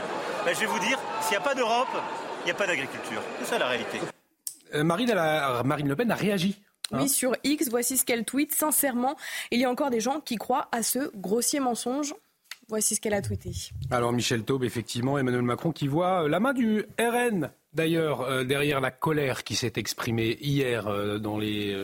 Ben, 0.46 0.56
je 0.56 0.60
vais 0.62 0.66
vous 0.66 0.80
dire, 0.80 0.98
s'il 1.22 1.32
n'y 1.32 1.38
a 1.38 1.42
pas 1.42 1.54
d'Europe, 1.54 1.90
il 2.42 2.46
n'y 2.46 2.52
a 2.52 2.56
pas 2.56 2.66
d'agriculture. 2.66 3.22
C'est 3.40 3.46
ça 3.46 3.60
la 3.60 3.68
réalité. 3.68 4.00
Euh, 4.74 4.84
Marine, 4.84 5.14
Marine 5.66 5.88
Le 5.88 5.96
Pen 5.96 6.10
a 6.10 6.16
réagi 6.16 6.62
hein. 6.92 7.00
oui, 7.02 7.10
sur 7.10 7.36
X, 7.44 7.70
voici 7.70 7.98
ce 7.98 8.06
qu'elle 8.06 8.26
tweet. 8.26 8.54
Sincèrement, 8.54 9.16
il 9.52 9.60
y 9.60 9.66
a 9.66 9.70
encore 9.70 9.90
des 9.90 10.00
gens 10.00 10.22
qui 10.22 10.38
croient 10.38 10.70
à 10.72 10.82
ce 10.82 11.12
grossier 11.16 11.60
mensonge. 11.60 12.16
Voici 12.68 12.96
ce 12.96 13.02
qu'elle 13.02 13.14
a 13.14 13.22
tweeté. 13.22 13.52
Alors 13.92 14.14
Michel 14.14 14.44
Taube, 14.44 14.64
effectivement, 14.64 15.18
Emmanuel 15.18 15.42
Macron 15.42 15.72
qui 15.74 15.88
voit 15.88 16.24
euh, 16.24 16.30
la 16.30 16.40
main 16.40 16.54
du 16.54 16.86
RN, 16.98 17.52
d'ailleurs, 17.74 18.22
euh, 18.22 18.44
derrière 18.44 18.82
la 18.82 18.92
colère 18.92 19.44
qui 19.44 19.56
s'est 19.56 19.74
exprimée 19.76 20.38
hier 20.42 20.88
euh, 20.88 21.18
dans 21.18 21.38
les 21.38 21.76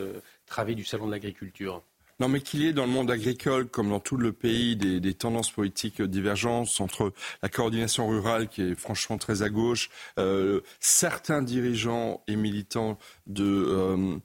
travées 0.46 0.74
du 0.74 0.84
Salon 0.84 1.06
de 1.06 1.12
l'Agriculture. 1.12 1.82
Non, 2.20 2.28
mais 2.28 2.40
qu'il 2.40 2.62
y 2.62 2.66
ait 2.66 2.72
dans 2.72 2.84
le 2.84 2.90
monde 2.90 3.12
agricole, 3.12 3.68
comme 3.68 3.90
dans 3.90 4.00
tout 4.00 4.16
le 4.16 4.32
pays, 4.32 4.74
des, 4.74 5.14
tendances 5.14 5.52
politiques 5.52 6.02
divergentes 6.02 6.68
entre 6.80 7.12
la 7.44 7.48
coordination 7.48 8.08
rurale, 8.08 8.48
qui 8.48 8.62
est 8.62 8.74
franchement 8.74 9.18
très 9.18 9.42
à 9.42 9.48
gauche, 9.48 9.88
euh, 10.18 10.60
certains 10.80 11.42
dirigeants 11.42 12.24
et 12.26 12.34
militants 12.34 12.98
de, 13.28 13.44
euh, 13.44 14.16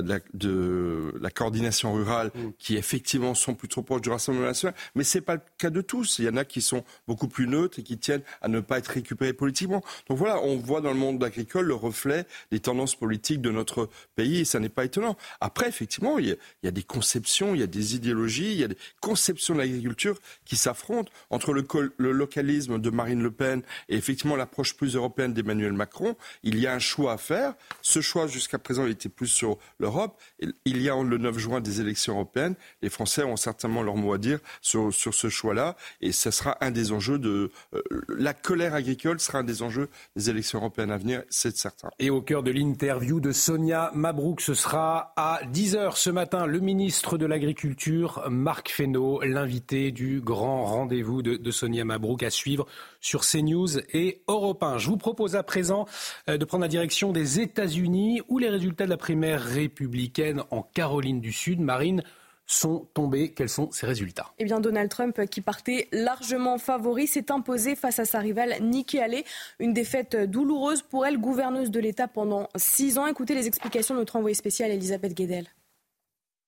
de, 0.00 0.08
la, 0.08 0.18
de, 0.34 1.14
la, 1.20 1.30
coordination 1.30 1.92
rurale, 1.92 2.30
mm. 2.34 2.50
qui 2.58 2.76
effectivement 2.76 3.34
sont 3.34 3.54
plus 3.54 3.68
trop 3.68 3.82
proches 3.82 4.02
du 4.02 4.10
Rassemblement 4.10 4.46
national, 4.46 4.74
mais 4.94 5.04
c'est 5.04 5.20
pas 5.20 5.34
le 5.34 5.42
cas 5.58 5.70
de 5.70 5.80
tous. 5.80 6.18
Il 6.18 6.24
y 6.24 6.28
en 6.28 6.36
a 6.36 6.44
qui 6.44 6.62
sont 6.62 6.84
beaucoup 7.06 7.28
plus 7.28 7.46
neutres 7.46 7.78
et 7.78 7.82
qui 7.82 7.98
tiennent 7.98 8.22
à 8.40 8.48
ne 8.48 8.60
pas 8.60 8.78
être 8.78 8.88
récupérés 8.88 9.32
politiquement. 9.32 9.82
Donc 10.08 10.18
voilà, 10.18 10.40
on 10.42 10.56
voit 10.56 10.80
dans 10.80 10.92
le 10.92 10.98
monde 10.98 11.22
agricole 11.22 11.66
le 11.66 11.74
reflet 11.74 12.26
des 12.50 12.60
tendances 12.60 12.94
politiques 12.94 13.40
de 13.40 13.50
notre 13.50 13.88
pays, 14.14 14.40
et 14.40 14.44
ça 14.44 14.60
n'est 14.60 14.68
pas 14.68 14.84
étonnant. 14.84 15.16
Après, 15.40 15.68
effectivement, 15.68 16.18
il 16.18 16.28
y 16.28 16.32
a, 16.32 16.36
il 16.62 16.66
y 16.66 16.68
a 16.68 16.72
des 16.72 16.82
conceptions 16.82 17.42
il 17.54 17.60
y 17.60 17.62
a 17.62 17.66
des 17.66 17.94
idéologies, 17.96 18.52
il 18.52 18.60
y 18.60 18.64
a 18.64 18.68
des 18.68 18.76
conceptions 19.00 19.54
de 19.54 19.60
l'agriculture 19.60 20.18
qui 20.44 20.56
s'affrontent 20.56 21.10
entre 21.30 21.52
le, 21.52 22.12
localisme 22.12 22.78
de 22.78 22.90
Marine 22.90 23.22
Le 23.22 23.30
Pen 23.30 23.62
et 23.88 23.96
effectivement 23.96 24.36
l'approche 24.36 24.74
plus 24.74 24.94
européenne 24.94 25.32
d'Emmanuel 25.32 25.72
Macron. 25.72 26.16
Il 26.42 26.58
y 26.58 26.66
a 26.66 26.74
un 26.74 26.78
choix 26.78 27.12
à 27.12 27.18
faire. 27.18 27.54
Ce 27.80 28.00
choix, 28.00 28.26
jusqu'à 28.26 28.51
présent, 28.58 28.84
il 28.84 28.92
était 28.92 29.08
plus 29.08 29.28
sur 29.28 29.58
l'Europe. 29.78 30.20
Il 30.64 30.82
y 30.82 30.88
a 30.88 31.02
le 31.02 31.18
9 31.18 31.38
juin 31.38 31.60
des 31.60 31.80
élections 31.80 32.14
européennes. 32.14 32.54
Les 32.82 32.90
Français 32.90 33.22
ont 33.22 33.36
certainement 33.36 33.82
leur 33.82 33.96
mot 33.96 34.12
à 34.12 34.18
dire 34.18 34.38
sur, 34.60 34.92
ce 34.92 35.28
choix-là. 35.28 35.76
Et 36.00 36.12
ce 36.12 36.30
sera 36.30 36.56
un 36.60 36.70
des 36.70 36.92
enjeux 36.92 37.18
de. 37.18 37.50
Euh, 37.74 37.82
la 38.08 38.34
colère 38.34 38.74
agricole 38.74 39.20
sera 39.20 39.38
un 39.38 39.44
des 39.44 39.62
enjeux 39.62 39.88
des 40.16 40.30
élections 40.30 40.58
européennes 40.58 40.90
à 40.90 40.98
venir, 40.98 41.22
c'est 41.30 41.56
certain. 41.56 41.90
Et 41.98 42.10
au 42.10 42.20
cœur 42.20 42.42
de 42.42 42.50
l'interview 42.50 43.20
de 43.20 43.32
Sonia 43.32 43.90
Mabrouk, 43.94 44.40
ce 44.40 44.54
sera 44.54 45.12
à 45.16 45.40
10h 45.52 45.96
ce 45.96 46.10
matin, 46.10 46.46
le 46.46 46.60
ministre 46.60 47.18
de 47.18 47.26
l'Agriculture, 47.26 48.24
Marc 48.30 48.70
Fesneau, 48.70 49.20
l'invité 49.22 49.90
du 49.90 50.20
grand 50.20 50.64
rendez-vous 50.64 51.22
de, 51.22 51.50
Sonia 51.50 51.84
Mabrouk 51.84 52.22
à 52.22 52.30
suivre 52.30 52.66
sur 53.00 53.22
CNews 53.22 53.78
et 53.92 54.22
Europe 54.28 54.62
1. 54.62 54.78
Je 54.78 54.88
vous 54.88 54.96
propose 54.96 55.36
à 55.36 55.42
présent 55.42 55.86
euh, 56.28 56.38
de 56.38 56.44
prendre 56.44 56.62
la 56.62 56.68
direction 56.68 57.12
des 57.12 57.40
États-Unis 57.40 58.22
où 58.28 58.38
les 58.42 58.50
résultats 58.50 58.84
de 58.84 58.90
la 58.90 58.96
primaire 58.96 59.42
républicaine 59.42 60.42
en 60.50 60.62
Caroline 60.62 61.20
du 61.20 61.32
Sud, 61.32 61.60
Marine, 61.60 62.02
sont 62.44 62.88
tombés. 62.92 63.32
Quels 63.32 63.48
sont 63.48 63.70
ces 63.70 63.86
résultats? 63.86 64.32
Eh 64.38 64.44
bien, 64.44 64.60
Donald 64.60 64.90
Trump, 64.90 65.18
qui 65.30 65.40
partait 65.40 65.88
largement 65.92 66.58
favori, 66.58 67.06
s'est 67.06 67.30
imposé 67.30 67.76
face 67.76 67.98
à 67.98 68.04
sa 68.04 68.18
rivale 68.18 68.56
Nikki 68.60 68.98
Haley. 68.98 69.24
Une 69.58 69.72
défaite 69.72 70.16
douloureuse 70.16 70.82
pour 70.82 71.06
elle, 71.06 71.18
gouverneuse 71.18 71.70
de 71.70 71.80
l'État 71.80 72.08
pendant 72.08 72.48
six 72.56 72.98
ans. 72.98 73.06
Écoutez 73.06 73.34
les 73.34 73.46
explications 73.46 73.94
de 73.94 74.00
notre 74.00 74.16
envoyée 74.16 74.34
spéciale 74.34 74.70
Elisabeth 74.70 75.14
Guedel. 75.14 75.46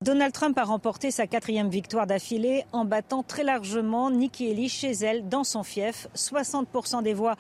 Donald 0.05 0.35
Trump 0.35 0.59
a 0.59 0.65
remporté 0.65 1.11
sa 1.11 1.27
quatrième 1.27 1.71
victoire 1.71 2.07
d'affilée 2.07 2.67
en 2.73 2.85
battant 2.85 3.23
très 3.23 3.43
largement 3.43 4.11
Nikki 4.11 4.51
Haley 4.51 4.69
chez 4.69 4.91
elle 4.91 5.31
dans 5.31 5.45
son 5.45 5.63
fief. 5.63 6.09
60% 6.15 7.03
des 7.03 7.15
voix 7.15 7.37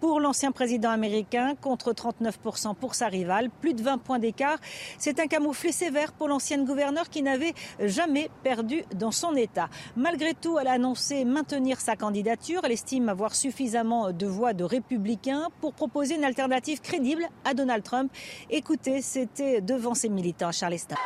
pour 0.00 0.18
l'ancien 0.18 0.50
président 0.50 0.90
américain 0.90 1.54
contre 1.60 1.92
39% 1.92 2.74
pour 2.74 2.96
sa 2.96 3.06
rivale. 3.06 3.50
Plus 3.60 3.72
de 3.72 3.84
20 3.84 3.98
points 3.98 4.18
d'écart. 4.18 4.58
C'est 4.98 5.20
un 5.20 5.28
camouflet 5.28 5.70
sévère 5.70 6.10
pour 6.10 6.26
l'ancienne 6.26 6.64
gouverneure 6.64 7.08
qui 7.08 7.22
n'avait 7.22 7.54
jamais 7.78 8.30
perdu 8.42 8.82
dans 8.96 9.12
son 9.12 9.36
État. 9.36 9.68
Malgré 9.94 10.34
tout, 10.34 10.58
elle 10.58 10.66
a 10.66 10.72
annoncé 10.72 11.24
maintenir 11.24 11.80
sa 11.80 11.94
candidature. 11.94 12.62
Elle 12.64 12.72
estime 12.72 13.08
avoir 13.08 13.36
suffisamment 13.36 14.10
de 14.10 14.26
voix 14.26 14.54
de 14.54 14.64
républicains 14.64 15.46
pour 15.60 15.72
proposer 15.72 16.16
une 16.16 16.24
alternative 16.24 16.80
crédible 16.80 17.28
à 17.44 17.54
Donald 17.54 17.84
Trump. 17.84 18.10
Écoutez, 18.50 19.02
c'était 19.02 19.60
devant 19.60 19.94
ses 19.94 20.08
militants 20.08 20.48
à 20.48 20.52
Charleston. 20.52 20.96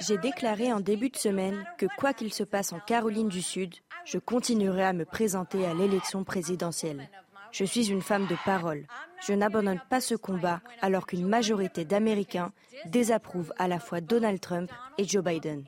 J'ai 0.00 0.13
déclaré 0.18 0.72
en 0.72 0.80
début 0.80 1.08
de 1.10 1.16
semaine 1.16 1.64
que 1.78 1.86
quoi 1.98 2.12
qu'il 2.12 2.32
se 2.32 2.44
passe 2.44 2.72
en 2.72 2.80
Caroline 2.80 3.28
du 3.28 3.42
Sud, 3.42 3.74
je 4.04 4.18
continuerai 4.18 4.84
à 4.84 4.92
me 4.92 5.04
présenter 5.04 5.66
à 5.66 5.74
l'élection 5.74 6.24
présidentielle. 6.24 7.08
Je 7.52 7.64
suis 7.64 7.90
une 7.90 8.02
femme 8.02 8.26
de 8.26 8.36
parole. 8.44 8.86
Je 9.26 9.32
n'abandonne 9.32 9.80
pas 9.88 10.00
ce 10.00 10.14
combat 10.14 10.60
alors 10.82 11.06
qu'une 11.06 11.26
majorité 11.26 11.84
d'Américains 11.84 12.52
désapprouvent 12.86 13.54
à 13.58 13.68
la 13.68 13.78
fois 13.78 14.00
Donald 14.00 14.40
Trump 14.40 14.70
et 14.98 15.04
Joe 15.06 15.22
Biden. 15.22 15.64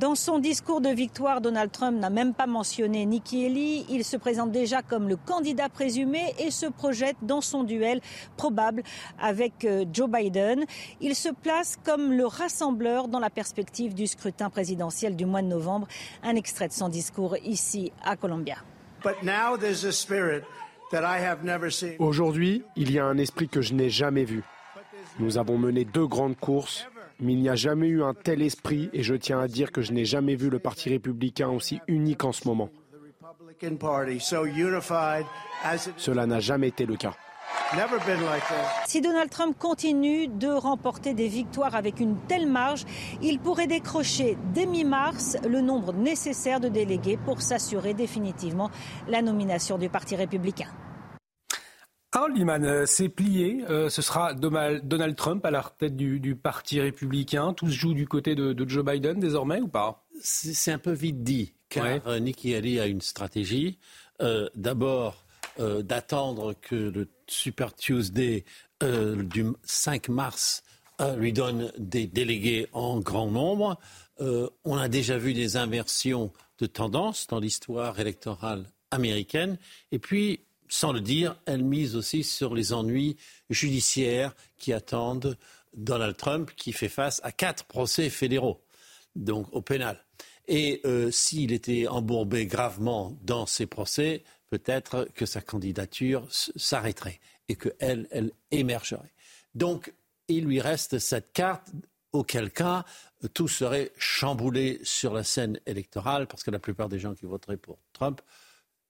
Dans 0.00 0.14
son 0.14 0.38
discours 0.38 0.80
de 0.80 0.88
victoire, 0.88 1.40
Donald 1.40 1.70
Trump 1.70 1.98
n'a 1.98 2.08
même 2.08 2.32
pas 2.32 2.46
mentionné 2.46 3.04
Nikki 3.04 3.44
Haley. 3.44 3.84
Il 3.90 4.04
se 4.04 4.16
présente 4.16 4.50
déjà 4.50 4.80
comme 4.80 5.08
le 5.08 5.16
candidat 5.16 5.68
présumé 5.68 6.34
et 6.38 6.50
se 6.50 6.66
projette 6.66 7.16
dans 7.22 7.40
son 7.40 7.64
duel 7.64 8.00
probable 8.36 8.82
avec 9.20 9.64
euh, 9.64 9.84
Joe 9.92 10.08
Biden. 10.08 10.64
Il 11.00 11.14
se 11.14 11.28
place 11.28 11.76
comme 11.84 12.12
le 12.12 12.26
rassembleur 12.26 13.08
dans 13.08 13.18
la 13.18 13.30
perspective 13.30 13.94
du 13.94 14.06
scrutin 14.06 14.48
présidentiel 14.48 15.16
du 15.16 15.26
mois 15.26 15.42
de 15.42 15.48
novembre. 15.48 15.86
Un 16.22 16.36
extrait 16.36 16.68
de 16.68 16.72
son 16.72 16.88
discours 16.88 17.36
ici 17.44 17.92
à 18.02 18.16
Columbia. 18.16 18.56
Aujourd'hui, 21.98 22.64
il 22.76 22.90
y 22.90 22.98
a 22.98 23.04
un 23.04 23.18
esprit 23.18 23.48
que 23.48 23.60
je 23.60 23.74
n'ai 23.74 23.90
jamais 23.90 24.24
vu. 24.24 24.42
Nous 25.18 25.36
avons 25.36 25.58
mené 25.58 25.84
deux 25.84 26.06
grandes 26.06 26.38
courses 26.38 26.86
mais 27.20 27.32
il 27.32 27.40
n'y 27.40 27.48
a 27.48 27.54
jamais 27.54 27.88
eu 27.88 28.02
un 28.02 28.14
tel 28.14 28.42
esprit 28.42 28.90
et 28.92 29.02
je 29.02 29.14
tiens 29.14 29.40
à 29.40 29.48
dire 29.48 29.72
que 29.72 29.82
je 29.82 29.92
n'ai 29.92 30.04
jamais 30.04 30.36
vu 30.36 30.50
le 30.50 30.58
Parti 30.58 30.88
républicain 30.88 31.48
aussi 31.48 31.80
unique 31.88 32.24
en 32.24 32.32
ce 32.32 32.46
moment. 32.46 32.70
Cela 35.96 36.26
n'a 36.26 36.40
jamais 36.40 36.68
été 36.68 36.86
le 36.86 36.96
cas. 36.96 37.14
Si 38.86 39.00
Donald 39.00 39.30
Trump 39.30 39.56
continue 39.58 40.28
de 40.28 40.48
remporter 40.48 41.12
des 41.12 41.28
victoires 41.28 41.74
avec 41.74 42.00
une 42.00 42.16
telle 42.26 42.46
marge, 42.46 42.84
il 43.20 43.38
pourrait 43.38 43.66
décrocher 43.66 44.38
dès 44.54 44.64
mi-mars 44.64 45.36
le 45.46 45.60
nombre 45.60 45.92
nécessaire 45.92 46.60
de 46.60 46.68
délégués 46.68 47.18
pour 47.24 47.42
s'assurer 47.42 47.94
définitivement 47.94 48.70
la 49.08 49.20
nomination 49.22 49.76
du 49.76 49.88
Parti 49.88 50.16
républicain. 50.16 50.68
Harold 52.12 52.38
Liman, 52.38 52.64
euh, 52.64 52.86
c'est 52.86 53.10
plié. 53.10 53.64
Euh, 53.68 53.90
ce 53.90 54.00
sera 54.00 54.32
Donald 54.32 55.14
Trump 55.16 55.44
à 55.44 55.50
la 55.50 55.62
tête 55.78 55.94
du, 55.94 56.36
Parti 56.36 56.80
républicain. 56.80 57.52
Tout 57.52 57.66
se 57.66 57.72
joue 57.72 57.92
du 57.92 58.08
côté 58.08 58.34
de, 58.34 58.54
Joe 58.66 58.84
Biden 58.84 59.20
désormais 59.20 59.60
ou 59.60 59.68
pas? 59.68 60.06
C'est 60.20 60.72
un 60.72 60.78
peu 60.78 60.92
vite 60.92 61.22
dit, 61.22 61.52
car 61.68 61.86
euh, 62.06 62.18
Nikki 62.18 62.54
Haley 62.54 62.80
a 62.80 62.86
une 62.86 63.02
stratégie. 63.02 63.78
D'abord, 64.56 65.24
d'attendre 65.58 66.54
que 66.60 66.74
le 66.74 67.08
Super 67.28 67.72
Tuesday 67.74 68.44
du 68.80 69.46
5 69.62 70.08
mars 70.08 70.64
lui 71.16 71.32
donne 71.32 71.70
des 71.78 72.08
délégués 72.08 72.66
en 72.72 72.98
grand 72.98 73.30
nombre. 73.30 73.78
on 74.18 74.76
a 74.76 74.88
déjà 74.88 75.18
vu 75.18 75.34
des 75.34 75.56
inversions 75.56 76.32
de 76.58 76.66
tendance 76.66 77.28
dans 77.28 77.38
l'histoire 77.38 78.00
électorale 78.00 78.64
américaine. 78.90 79.56
Et 79.92 80.00
puis, 80.00 80.40
sans 80.68 80.92
le 80.92 81.00
dire, 81.00 81.36
elle 81.46 81.64
mise 81.64 81.96
aussi 81.96 82.24
sur 82.24 82.54
les 82.54 82.72
ennuis 82.72 83.16
judiciaires 83.50 84.34
qui 84.56 84.72
attendent 84.72 85.36
Donald 85.74 86.16
Trump, 86.16 86.50
qui 86.56 86.72
fait 86.72 86.88
face 86.88 87.20
à 87.24 87.32
quatre 87.32 87.64
procès 87.64 88.10
fédéraux, 88.10 88.62
donc 89.16 89.46
au 89.52 89.62
pénal. 89.62 90.04
Et 90.46 90.80
euh, 90.84 91.10
s'il 91.10 91.52
était 91.52 91.86
embourbé 91.86 92.46
gravement 92.46 93.16
dans 93.22 93.46
ces 93.46 93.66
procès, 93.66 94.22
peut-être 94.48 95.08
que 95.14 95.26
sa 95.26 95.40
candidature 95.40 96.26
s'arrêterait 96.30 97.20
et 97.48 97.56
qu'elle, 97.56 98.08
elle 98.10 98.32
émergerait. 98.50 99.12
Donc, 99.54 99.92
il 100.28 100.44
lui 100.44 100.60
reste 100.60 100.98
cette 100.98 101.32
carte, 101.32 101.68
auquel 102.12 102.50
cas 102.50 102.84
tout 103.34 103.48
serait 103.48 103.92
chamboulé 103.98 104.80
sur 104.82 105.12
la 105.12 105.24
scène 105.24 105.60
électorale, 105.66 106.26
parce 106.26 106.42
que 106.42 106.50
la 106.50 106.58
plupart 106.58 106.88
des 106.88 106.98
gens 106.98 107.14
qui 107.14 107.26
voteraient 107.26 107.56
pour 107.56 107.78
Trump 107.92 108.22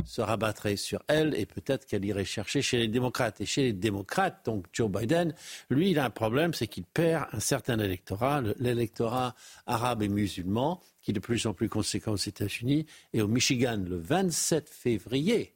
se 0.04 0.20
rabattrait 0.20 0.76
sur 0.76 1.02
elle 1.08 1.34
et 1.34 1.46
peut-être 1.46 1.86
qu'elle 1.86 2.04
irait 2.04 2.24
chercher 2.24 2.62
chez 2.62 2.78
les 2.78 2.88
démocrates. 2.88 3.40
Et 3.40 3.46
chez 3.46 3.62
les 3.62 3.72
démocrates, 3.72 4.44
donc 4.46 4.66
Joe 4.72 4.90
Biden, 4.90 5.34
lui, 5.70 5.90
il 5.90 5.98
a 5.98 6.04
un 6.04 6.10
problème, 6.10 6.54
c'est 6.54 6.66
qu'il 6.66 6.84
perd 6.84 7.26
un 7.32 7.40
certain 7.40 7.78
électorat, 7.78 8.42
l'électorat 8.58 9.34
arabe 9.66 10.02
et 10.02 10.08
musulman, 10.08 10.80
qui 11.02 11.10
est 11.10 11.14
de 11.14 11.20
plus 11.20 11.46
en 11.46 11.54
plus 11.54 11.68
conséquent 11.68 12.12
aux 12.12 12.16
États-Unis. 12.16 12.86
Et 13.12 13.22
au 13.22 13.28
Michigan, 13.28 13.82
le 13.86 13.98
27 13.98 14.68
février, 14.68 15.54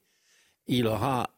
il 0.67 0.87
aura 0.87 1.31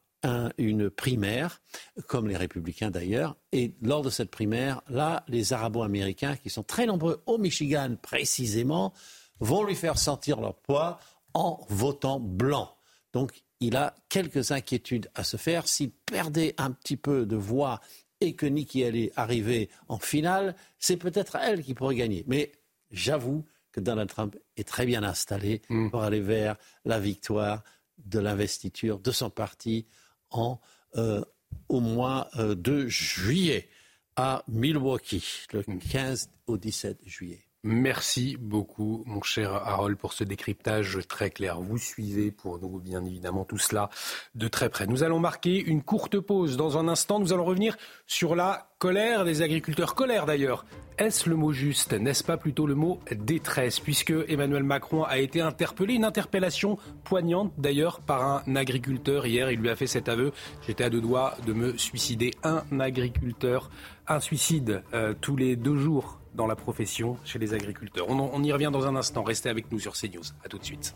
une 0.56 0.88
primaire, 0.88 1.60
comme 2.06 2.28
les 2.28 2.36
républicains 2.36 2.90
d'ailleurs. 2.90 3.36
Et 3.52 3.74
lors 3.82 4.00
de 4.00 4.08
cette 4.08 4.30
primaire, 4.30 4.80
là, 4.88 5.22
les 5.28 5.52
arabo-américains, 5.52 6.36
qui 6.36 6.48
sont 6.48 6.62
très 6.62 6.86
nombreux 6.86 7.22
au 7.26 7.36
Michigan 7.36 7.96
précisément, 8.00 8.94
vont 9.40 9.64
lui 9.64 9.74
faire 9.74 9.98
sentir 9.98 10.40
leur 10.40 10.54
poids 10.54 10.98
en 11.34 11.60
votant 11.68 12.20
blanc. 12.20 12.73
Donc 13.14 13.44
il 13.60 13.76
a 13.76 13.94
quelques 14.10 14.50
inquiétudes 14.50 15.08
à 15.14 15.24
se 15.24 15.38
faire. 15.38 15.66
S'il 15.66 15.90
perdait 15.90 16.54
un 16.58 16.72
petit 16.72 16.98
peu 16.98 17.24
de 17.24 17.36
voix 17.36 17.80
et 18.20 18.34
que 18.34 18.44
Nikki 18.44 18.84
allait 18.84 19.12
arriver 19.16 19.70
en 19.88 19.98
finale, 19.98 20.54
c'est 20.78 20.98
peut-être 20.98 21.36
elle 21.36 21.62
qui 21.62 21.74
pourrait 21.74 21.94
gagner. 21.94 22.24
Mais 22.26 22.52
j'avoue 22.90 23.46
que 23.72 23.80
Donald 23.80 24.10
Trump 24.10 24.36
est 24.56 24.68
très 24.68 24.84
bien 24.84 25.02
installé 25.02 25.62
mm. 25.68 25.90
pour 25.90 26.02
aller 26.02 26.20
vers 26.20 26.56
la 26.84 27.00
victoire 27.00 27.62
de 27.98 28.18
l'investiture 28.18 28.98
de 28.98 29.10
son 29.12 29.30
parti 29.30 29.86
en, 30.30 30.60
euh, 30.96 31.24
au 31.68 31.80
mois 31.80 32.28
euh, 32.36 32.54
de 32.54 32.86
juillet 32.88 33.68
à 34.16 34.44
Milwaukee, 34.48 35.46
le 35.52 35.62
15 35.62 36.26
mm. 36.26 36.52
au 36.52 36.58
17 36.58 37.00
juillet. 37.04 37.43
Merci 37.66 38.36
beaucoup, 38.38 39.04
mon 39.06 39.22
cher 39.22 39.54
Harold, 39.54 39.96
pour 39.96 40.12
ce 40.12 40.22
décryptage 40.22 40.98
très 41.08 41.30
clair. 41.30 41.62
Vous 41.62 41.78
suivez 41.78 42.30
pour 42.30 42.58
nous, 42.58 42.78
bien 42.78 43.02
évidemment, 43.06 43.46
tout 43.46 43.56
cela 43.56 43.88
de 44.34 44.48
très 44.48 44.68
près. 44.68 44.86
Nous 44.86 45.02
allons 45.02 45.18
marquer 45.18 45.64
une 45.64 45.82
courte 45.82 46.20
pause. 46.20 46.58
Dans 46.58 46.76
un 46.76 46.88
instant, 46.88 47.20
nous 47.20 47.32
allons 47.32 47.46
revenir 47.46 47.78
sur 48.06 48.36
la 48.36 48.68
colère 48.78 49.24
des 49.24 49.40
agriculteurs. 49.40 49.94
Colère 49.94 50.26
d'ailleurs. 50.26 50.66
Est-ce 50.98 51.30
le 51.30 51.36
mot 51.36 51.52
juste 51.52 51.94
N'est-ce 51.94 52.22
pas 52.22 52.36
plutôt 52.36 52.66
le 52.66 52.74
mot 52.74 53.00
détresse? 53.10 53.80
Puisque 53.80 54.12
Emmanuel 54.28 54.62
Macron 54.62 55.02
a 55.02 55.16
été 55.16 55.40
interpellé, 55.40 55.94
une 55.94 56.04
interpellation 56.04 56.78
poignante 57.02 57.54
d'ailleurs 57.56 58.02
par 58.02 58.22
un 58.22 58.56
agriculteur 58.56 59.26
hier. 59.26 59.50
Il 59.50 59.60
lui 59.60 59.70
a 59.70 59.76
fait 59.76 59.86
cet 59.86 60.10
aveu. 60.10 60.32
J'étais 60.66 60.84
à 60.84 60.90
deux 60.90 61.00
doigts 61.00 61.34
de 61.46 61.54
me 61.54 61.78
suicider. 61.78 62.32
Un 62.42 62.62
agriculteur, 62.78 63.70
un 64.06 64.20
suicide 64.20 64.82
euh, 64.92 65.14
tous 65.18 65.36
les 65.36 65.56
deux 65.56 65.78
jours 65.78 66.20
dans 66.34 66.46
la 66.46 66.56
profession 66.56 67.16
chez 67.24 67.38
les 67.38 67.54
agriculteurs. 67.54 68.08
On, 68.08 68.42
y 68.42 68.52
revient 68.52 68.70
dans 68.72 68.86
un 68.86 68.96
instant. 68.96 69.22
Restez 69.22 69.48
avec 69.48 69.70
nous 69.70 69.78
sur 69.78 69.94
CNews. 69.94 70.24
A 70.44 70.48
tout 70.48 70.58
de 70.58 70.64
suite. 70.64 70.94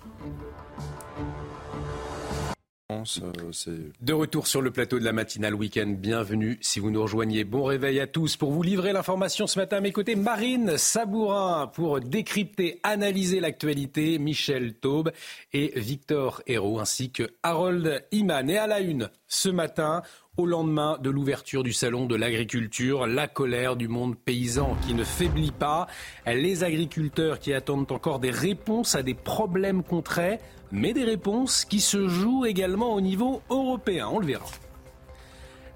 Euh, 2.91 3.91
de 4.01 4.13
retour 4.15 4.47
sur 4.47 4.63
le 4.63 4.71
plateau 4.71 4.99
de 4.99 5.05
la 5.05 5.13
matinale 5.13 5.55
week-end, 5.55 5.95
bienvenue 5.99 6.59
si 6.63 6.81
vous 6.81 6.91
nous 6.91 7.03
rejoignez. 7.03 7.45
Bon 7.45 7.65
réveil 7.65 8.01
à 8.01 8.07
tous. 8.07 8.37
Pour 8.39 8.51
vous 8.51 8.63
livrer 8.63 8.95
l'information 8.95 9.47
ce 9.47 9.59
matin 9.59 9.77
à 9.77 9.81
mes 9.81 9.93
côtés, 9.93 10.17
Marine 10.17 10.79
Sabourin 10.79 11.67
pour 11.67 12.01
décrypter, 12.01 12.81
analyser 12.83 13.41
l'actualité, 13.41 14.19
Michel 14.19 14.75
Taube 14.75 15.13
et 15.53 15.79
Victor 15.79 16.43
Hérault 16.47 16.81
ainsi 16.81 17.13
que 17.13 17.29
Harold 17.43 18.07
Iman. 18.11 18.49
Et 18.49 18.57
à 18.57 18.67
la 18.67 18.81
une 18.81 19.11
ce 19.27 19.51
matin, 19.51 20.03
au 20.39 20.47
lendemain 20.47 20.99
de 21.03 21.11
l'ouverture 21.11 21.65
du 21.65 21.73
salon 21.73 22.07
de 22.07 22.15
l'agriculture, 22.15 23.09
la 23.09 23.27
colère 23.27 23.75
du 23.75 23.89
monde 23.89 24.17
paysan 24.17 24.77
qui 24.87 24.95
ne 24.95 25.03
faiblit 25.03 25.51
pas, 25.51 25.89
les 26.27 26.63
agriculteurs 26.63 27.41
qui 27.41 27.53
attendent 27.53 27.91
encore 27.91 28.21
des 28.21 28.31
réponses 28.31 28.95
à 28.95 29.03
des 29.03 29.15
problèmes 29.15 29.83
concrets, 29.83 30.41
mais 30.71 30.93
des 30.93 31.05
réponses 31.05 31.65
qui 31.65 31.81
se 31.81 32.07
jouent 32.07 32.47
également 32.47 32.95
au 32.95 33.01
niveau 33.01 33.43
européen, 33.51 34.09
on 34.13 34.21
le 34.21 34.27
verra. 34.27 34.47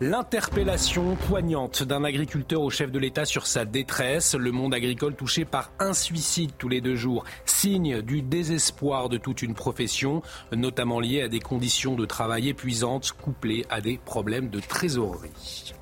L'interpellation 0.02 1.14
poignante 1.14 1.84
d'un 1.84 2.02
agriculteur 2.02 2.60
au 2.60 2.70
chef 2.70 2.90
de 2.90 2.98
l'État 2.98 3.24
sur 3.24 3.46
sa 3.46 3.64
détresse, 3.64 4.34
le 4.34 4.50
monde 4.50 4.74
agricole 4.74 5.14
touché 5.14 5.44
par 5.44 5.70
un 5.78 5.92
suicide 5.92 6.50
tous 6.58 6.68
les 6.68 6.80
deux 6.80 6.96
jours, 6.96 7.22
signe 7.44 8.02
du 8.02 8.20
désespoir 8.20 9.08
de 9.08 9.16
toute 9.16 9.42
une 9.42 9.54
profession, 9.54 10.20
notamment 10.50 10.98
lié 10.98 11.22
à 11.22 11.28
des 11.28 11.38
conditions 11.38 11.94
de 11.94 12.04
travail 12.04 12.48
épuisantes 12.48 13.12
couplées 13.12 13.64
à 13.70 13.80
des 13.80 13.96
problèmes 13.96 14.50
de 14.50 14.58
trésorerie. 14.58 15.72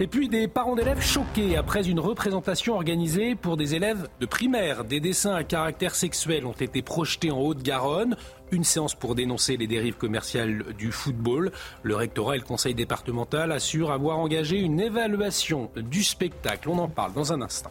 Et 0.00 0.08
puis 0.08 0.28
des 0.28 0.48
parents 0.48 0.74
d'élèves 0.74 1.00
choqués 1.00 1.56
après 1.56 1.88
une 1.88 2.00
représentation 2.00 2.74
organisée 2.74 3.36
pour 3.36 3.56
des 3.56 3.76
élèves 3.76 4.08
de 4.18 4.26
primaire. 4.26 4.82
Des 4.82 4.98
dessins 4.98 5.36
à 5.36 5.44
caractère 5.44 5.94
sexuel 5.94 6.46
ont 6.46 6.52
été 6.52 6.82
projetés 6.82 7.30
en 7.30 7.38
Haute-Garonne. 7.38 8.16
Une 8.50 8.64
séance 8.64 8.96
pour 8.96 9.14
dénoncer 9.14 9.56
les 9.56 9.68
dérives 9.68 9.96
commerciales 9.96 10.64
du 10.76 10.90
football. 10.90 11.52
Le 11.84 11.94
rectorat 11.94 12.34
et 12.34 12.40
le 12.40 12.44
conseil 12.44 12.74
départemental 12.74 13.52
assurent 13.52 13.92
avoir 13.92 14.18
engagé 14.18 14.58
une 14.58 14.80
évaluation 14.80 15.70
du 15.76 16.02
spectacle. 16.02 16.70
On 16.70 16.78
en 16.78 16.88
parle 16.88 17.12
dans 17.12 17.32
un 17.32 17.40
instant. 17.40 17.70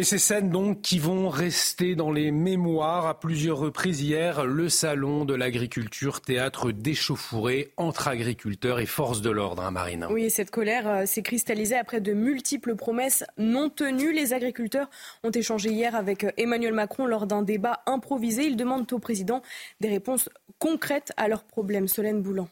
Et 0.00 0.02
ces 0.02 0.16
scènes 0.16 0.48
donc 0.48 0.80
qui 0.80 0.98
vont 0.98 1.28
rester 1.28 1.94
dans 1.94 2.10
les 2.10 2.30
mémoires 2.30 3.06
à 3.06 3.20
plusieurs 3.20 3.58
reprises 3.58 4.00
hier, 4.00 4.46
le 4.46 4.70
salon 4.70 5.26
de 5.26 5.34
l'agriculture, 5.34 6.22
théâtre 6.22 6.72
d'échauffourée 6.72 7.74
entre 7.76 8.08
agriculteurs 8.08 8.80
et 8.80 8.86
forces 8.86 9.20
de 9.20 9.28
l'ordre, 9.28 9.62
hein, 9.62 9.70
Marine. 9.70 10.06
Oui, 10.10 10.30
cette 10.30 10.50
colère 10.50 10.88
euh, 10.88 11.04
s'est 11.04 11.20
cristallisée 11.20 11.76
après 11.76 12.00
de 12.00 12.14
multiples 12.14 12.76
promesses 12.76 13.24
non 13.36 13.68
tenues. 13.68 14.14
Les 14.14 14.32
agriculteurs 14.32 14.88
ont 15.22 15.32
échangé 15.32 15.68
hier 15.68 15.94
avec 15.94 16.24
euh, 16.24 16.30
Emmanuel 16.38 16.72
Macron 16.72 17.04
lors 17.04 17.26
d'un 17.26 17.42
débat 17.42 17.82
improvisé. 17.84 18.46
Ils 18.46 18.56
demandent 18.56 18.90
au 18.94 18.98
président 19.00 19.42
des 19.82 19.90
réponses 19.90 20.30
concrètes 20.58 21.12
à 21.18 21.28
leurs 21.28 21.44
problèmes. 21.44 21.88
Solène 21.88 22.22
Boulan. 22.22 22.48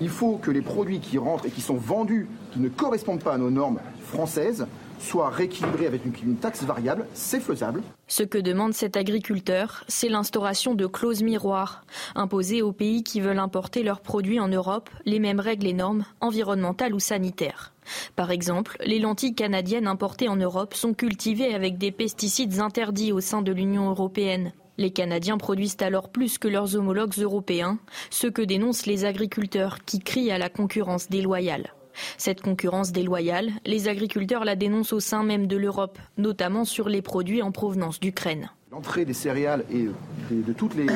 Il 0.00 0.10
faut 0.10 0.36
que 0.36 0.52
les 0.52 0.62
produits 0.62 1.00
qui 1.00 1.18
rentrent 1.18 1.46
et 1.46 1.50
qui 1.50 1.60
sont 1.60 1.74
vendus, 1.74 2.28
qui 2.52 2.60
ne 2.60 2.68
correspondent 2.68 3.24
pas 3.24 3.34
à 3.34 3.38
nos 3.38 3.50
normes 3.50 3.80
françaises, 4.06 4.68
soit 5.04 5.28
rééquilibré 5.28 5.86
avec 5.86 6.02
une 6.04 6.36
taxe 6.36 6.62
variable, 6.62 7.06
c'est 7.14 7.40
faisable. 7.40 7.82
Ce 8.08 8.22
que 8.22 8.38
demande 8.38 8.74
cet 8.74 8.96
agriculteur, 8.96 9.84
c'est 9.86 10.08
l'instauration 10.08 10.74
de 10.74 10.86
clauses 10.86 11.22
miroirs, 11.22 11.84
imposées 12.14 12.62
aux 12.62 12.72
pays 12.72 13.04
qui 13.04 13.20
veulent 13.20 13.38
importer 13.38 13.82
leurs 13.82 14.00
produits 14.00 14.40
en 14.40 14.48
Europe, 14.48 14.90
les 15.04 15.20
mêmes 15.20 15.40
règles 15.40 15.66
et 15.66 15.72
normes 15.72 16.04
environnementales 16.20 16.94
ou 16.94 17.00
sanitaires. 17.00 17.72
Par 18.16 18.30
exemple, 18.30 18.76
les 18.84 18.98
lentilles 18.98 19.34
canadiennes 19.34 19.86
importées 19.86 20.28
en 20.28 20.36
Europe 20.36 20.74
sont 20.74 20.94
cultivées 20.94 21.54
avec 21.54 21.78
des 21.78 21.92
pesticides 21.92 22.60
interdits 22.60 23.12
au 23.12 23.20
sein 23.20 23.42
de 23.42 23.52
l'Union 23.52 23.90
européenne. 23.90 24.52
Les 24.76 24.90
Canadiens 24.90 25.38
produisent 25.38 25.76
alors 25.80 26.08
plus 26.08 26.38
que 26.38 26.48
leurs 26.48 26.74
homologues 26.74 27.18
européens, 27.18 27.78
ce 28.10 28.26
que 28.26 28.42
dénoncent 28.42 28.86
les 28.86 29.04
agriculteurs 29.04 29.84
qui 29.84 30.00
crient 30.00 30.32
à 30.32 30.38
la 30.38 30.48
concurrence 30.48 31.08
déloyale. 31.08 31.72
Cette 32.18 32.40
concurrence 32.40 32.92
déloyale, 32.92 33.50
les 33.64 33.88
agriculteurs 33.88 34.44
la 34.44 34.56
dénoncent 34.56 34.92
au 34.92 35.00
sein 35.00 35.22
même 35.22 35.46
de 35.46 35.56
l'Europe, 35.56 35.98
notamment 36.16 36.64
sur 36.64 36.88
les 36.88 37.02
produits 37.02 37.42
en 37.42 37.52
provenance 37.52 38.00
d'Ukraine. 38.00 38.50
L'entrée 38.72 39.04
des 39.04 39.12
céréales 39.12 39.64
et 39.72 39.86
de 40.30 40.52
toutes 40.52 40.74
les, 40.74 40.86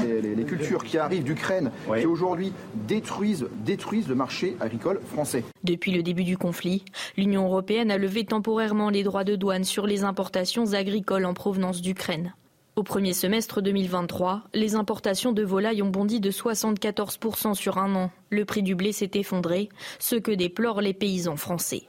cultures 0.44 0.82
qui 0.82 0.98
arrivent 0.98 1.22
d'Ukraine, 1.22 1.70
qui 1.96 2.06
aujourd'hui 2.06 2.52
détruisent, 2.74 3.46
détruisent 3.64 4.08
le 4.08 4.16
marché 4.16 4.56
agricole 4.58 5.00
français. 5.06 5.44
Depuis 5.62 5.92
le 5.92 6.02
début 6.02 6.24
du 6.24 6.37
conflit, 6.37 6.84
l'Union 7.16 7.44
européenne 7.44 7.92
a 7.92 7.98
levé 7.98 8.24
temporairement 8.24 8.90
les 8.90 9.04
droits 9.04 9.22
de 9.22 9.37
douane 9.37 9.64
sur 9.64 9.87
les 9.87 10.02
importations 10.02 10.72
agricoles 10.72 11.24
en 11.24 11.34
provenance 11.34 11.80
d'Ukraine. 11.80 12.34
Au 12.78 12.84
premier 12.84 13.12
semestre 13.12 13.60
2023, 13.60 14.44
les 14.54 14.76
importations 14.76 15.32
de 15.32 15.42
volailles 15.42 15.82
ont 15.82 15.88
bondi 15.88 16.20
de 16.20 16.30
74% 16.30 17.54
sur 17.54 17.76
un 17.76 17.96
an. 17.96 18.12
Le 18.30 18.44
prix 18.44 18.62
du 18.62 18.76
blé 18.76 18.92
s'est 18.92 19.10
effondré, 19.14 19.68
ce 19.98 20.14
que 20.14 20.30
déplorent 20.30 20.80
les 20.80 20.94
paysans 20.94 21.36
français. 21.36 21.88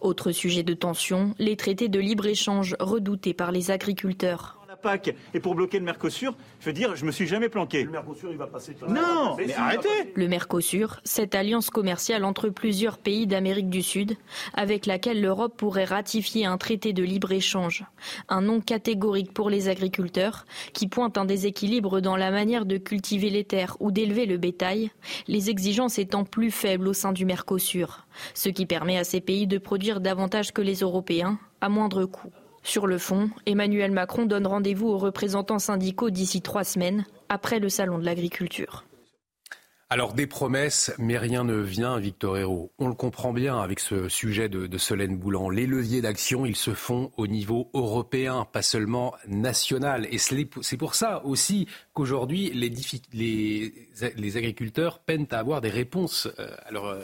Autre 0.00 0.30
sujet 0.30 0.62
de 0.62 0.74
tension, 0.74 1.34
les 1.40 1.56
traités 1.56 1.88
de 1.88 1.98
libre-échange 1.98 2.76
redoutés 2.78 3.34
par 3.34 3.50
les 3.50 3.72
agriculteurs. 3.72 4.57
PAC 4.80 5.14
et 5.34 5.40
pour 5.40 5.54
bloquer 5.54 5.78
le 5.78 5.84
Mercosur, 5.84 6.36
je 6.60 6.66
veux 6.66 6.72
dire, 6.72 6.96
je 6.96 7.04
me 7.04 7.10
suis 7.10 7.26
jamais 7.26 7.48
planqué. 7.48 7.84
Le 7.84 7.90
Mercosur, 7.90 8.30
il 8.30 8.38
va 8.38 8.46
passer. 8.46 8.76
Non, 8.88 9.36
mais, 9.36 9.52
arrêtez. 9.54 10.12
Le 10.14 10.28
Mercosur, 10.28 11.00
cette 11.04 11.34
alliance 11.34 11.70
commerciale 11.70 12.24
entre 12.24 12.48
plusieurs 12.48 12.98
pays 12.98 13.26
d'Amérique 13.26 13.70
du 13.70 13.82
Sud, 13.82 14.16
avec 14.54 14.86
laquelle 14.86 15.20
l'Europe 15.20 15.56
pourrait 15.56 15.84
ratifier 15.84 16.46
un 16.46 16.58
traité 16.58 16.92
de 16.92 17.02
libre-échange. 17.02 17.84
Un 18.28 18.42
nom 18.42 18.60
catégorique 18.60 19.32
pour 19.32 19.50
les 19.50 19.68
agriculteurs, 19.68 20.44
qui 20.72 20.88
pointe 20.88 21.18
un 21.18 21.24
déséquilibre 21.24 22.00
dans 22.00 22.16
la 22.16 22.30
manière 22.30 22.66
de 22.66 22.76
cultiver 22.76 23.30
les 23.30 23.44
terres 23.44 23.76
ou 23.80 23.90
d'élever 23.90 24.26
le 24.26 24.38
bétail, 24.38 24.90
les 25.26 25.50
exigences 25.50 25.98
étant 25.98 26.24
plus 26.24 26.50
faibles 26.50 26.88
au 26.88 26.92
sein 26.92 27.12
du 27.12 27.24
Mercosur, 27.24 28.06
ce 28.34 28.48
qui 28.48 28.66
permet 28.66 28.98
à 28.98 29.04
ces 29.04 29.20
pays 29.20 29.46
de 29.46 29.58
produire 29.58 30.00
davantage 30.00 30.52
que 30.52 30.62
les 30.62 30.76
Européens, 30.76 31.38
à 31.60 31.68
moindre 31.68 32.04
coût. 32.04 32.30
Sur 32.68 32.86
le 32.86 32.98
fond, 32.98 33.30
Emmanuel 33.46 33.92
Macron 33.92 34.26
donne 34.26 34.46
rendez-vous 34.46 34.88
aux 34.88 34.98
représentants 34.98 35.58
syndicaux 35.58 36.10
d'ici 36.10 36.42
trois 36.42 36.64
semaines, 36.64 37.06
après 37.30 37.60
le 37.60 37.70
Salon 37.70 37.98
de 37.98 38.04
l'agriculture. 38.04 38.84
Alors 39.88 40.12
des 40.12 40.26
promesses, 40.26 40.92
mais 40.98 41.16
rien 41.16 41.44
ne 41.44 41.54
vient, 41.54 41.98
Victor 41.98 42.36
Hérault. 42.36 42.70
On 42.78 42.88
le 42.88 42.94
comprend 42.94 43.32
bien 43.32 43.58
avec 43.58 43.80
ce 43.80 44.10
sujet 44.10 44.50
de, 44.50 44.76
Solène 44.76 45.16
Boulan. 45.16 45.48
Les 45.48 45.66
leviers 45.66 46.02
d'action, 46.02 46.44
ils 46.44 46.56
se 46.56 46.74
font 46.74 47.10
au 47.16 47.26
niveau 47.26 47.70
européen, 47.72 48.46
pas 48.52 48.60
seulement 48.60 49.14
national. 49.26 50.06
Et 50.10 50.18
c'est 50.18 50.76
pour 50.76 50.94
ça 50.94 51.24
aussi 51.24 51.68
qu'aujourd'hui, 51.94 52.50
les, 52.50 52.70
les, 54.14 54.36
agriculteurs 54.36 54.98
peinent 54.98 55.26
à 55.30 55.38
avoir 55.38 55.62
des 55.62 55.70
réponses 55.70 56.28
euh, 56.38 56.54
à 56.66 56.70
leur 56.70 56.98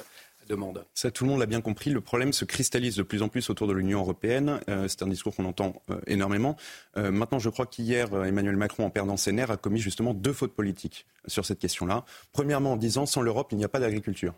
demande. 0.49 0.85
Ça, 0.95 1.11
tout 1.11 1.25
le 1.25 1.31
monde 1.31 1.41
l'a 1.41 1.47
bien 1.47 1.61
compris. 1.61 1.91
Le 1.91 2.01
problème 2.01 2.33
se 2.33 2.45
cristallise 2.45 2.97
de 2.97 3.03
plus 3.03 3.23
en 3.23 3.29
plus 3.29 3.51
autour 3.51 3.67
de 3.67 3.73
l'Union 3.73 4.01
européenne. 4.01 4.61
Euh, 4.69 4.89
c'est 4.89 5.03
un 5.03 5.07
discours 5.07 5.35
qu'on 5.35 5.45
entend 5.45 5.83
euh, 5.91 6.01
énormément. 6.07 6.57
Euh, 6.97 7.11
maintenant, 7.11 7.39
je 7.39 7.49
crois 7.49 7.67
qu'hier, 7.67 8.09
Emmanuel 8.25 8.57
Macron, 8.57 8.85
en 8.87 8.91
perdant 8.91 9.17
ses 9.17 9.33
nerfs, 9.33 9.51
a 9.51 9.57
commis 9.57 9.81
justement 9.81 10.15
deux 10.15 10.33
fautes 10.33 10.55
politiques 10.55 11.07
sur 11.27 11.45
cette 11.47 11.59
question-là. 11.59 12.05
Premièrement, 12.33 12.73
en 12.73 12.77
disant 12.77 13.07
sans 13.07 13.23
l'Europe, 13.23 13.49
il 13.53 13.59
n'y 13.59 13.65
a 13.65 13.69
pas 13.69 13.81
d'agriculture. 13.81 14.35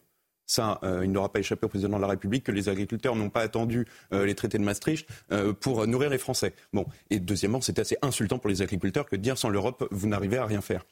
Ça, 0.49 0.81
il 1.03 1.11
n'aura 1.11 1.33
pas 1.33 1.41
échappé 1.41 1.67
au 1.67 1.69
président 1.69 1.97
de 1.97 2.03
la 2.03 2.07
République 2.07 2.45
que 2.45 2.53
les 2.53 2.69
agriculteurs 2.69 3.17
n'ont 3.17 3.31
pas 3.31 3.41
attendu 3.41 3.85
les 4.13 4.37
traités 4.37 4.59
de 4.59 4.63
Maastricht 4.63 5.09
pour 5.59 5.89
nourrir 5.89 6.09
les 6.09 6.19
Français. 6.19 6.55
Bon, 6.73 6.87
et 7.11 7.19
deuxièmement, 7.19 7.61
c'est 7.61 7.81
assez 7.81 7.97
insultant 8.01 8.39
pour 8.39 8.49
les 8.49 8.63
agriculteurs 8.63 9.07
que 9.07 9.17
de 9.17 9.23
dire 9.23 9.37
sans 9.37 9.49
l'Europe, 9.49 9.89
vous 9.91 10.07
n'arrivez 10.07 10.37
à 10.37 10.47
rien 10.47 10.61
faire. 10.61 10.85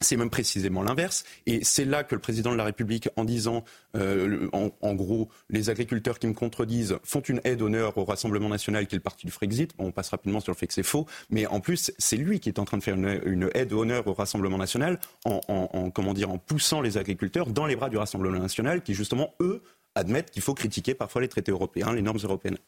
C'est 0.00 0.16
même 0.16 0.30
précisément 0.30 0.82
l'inverse. 0.82 1.24
Et 1.46 1.64
c'est 1.64 1.84
là 1.84 2.04
que 2.04 2.14
le 2.14 2.20
président 2.20 2.52
de 2.52 2.56
la 2.56 2.64
République, 2.64 3.08
en 3.16 3.24
disant, 3.24 3.64
euh, 3.96 4.48
en, 4.52 4.94
gros, 4.94 5.28
les 5.48 5.70
agriculteurs 5.70 6.18
qui 6.18 6.26
me 6.26 6.34
contredisent 6.34 6.98
font 7.04 7.20
une 7.20 7.40
aide 7.44 7.58
d'honneur 7.58 7.96
au 7.96 8.04
Rassemblement 8.04 8.48
national, 8.48 8.86
qui 8.86 8.96
est 8.96 8.98
le 8.98 9.02
parti 9.02 9.26
du 9.26 9.32
Frexit. 9.32 9.72
on 9.78 9.92
passe 9.92 10.10
rapidement 10.10 10.40
sur 10.40 10.52
le 10.52 10.56
fait 10.56 10.66
que 10.66 10.74
c'est 10.74 10.82
faux. 10.82 11.06
Mais 11.30 11.46
en 11.46 11.60
plus, 11.60 11.92
c'est 11.98 12.16
lui 12.16 12.40
qui 12.40 12.48
est 12.48 12.58
en 12.58 12.64
train 12.64 12.76
de 12.76 12.82
faire 12.82 12.96
une, 12.96 13.50
aide 13.54 13.68
d'honneur 13.68 14.06
au 14.06 14.14
Rassemblement 14.14 14.58
national 14.58 14.98
en, 15.24 15.40
en 15.48 16.38
poussant 16.38 16.80
les 16.80 16.98
agriculteurs 16.98 17.46
dans 17.46 17.66
les 17.66 17.76
bras 17.76 17.88
du 17.88 17.96
Rassemblement 17.96 18.38
national, 18.38 18.82
qui 18.82 18.94
justement, 18.94 19.34
eux, 19.40 19.62
admettent 19.94 20.30
qu'il 20.30 20.42
faut 20.42 20.54
critiquer 20.54 20.94
parfois 20.94 21.22
les 21.22 21.28
traités 21.28 21.52
européens, 21.52 21.92
les 21.92 22.02
normes 22.02 22.18
européennes. 22.22 22.58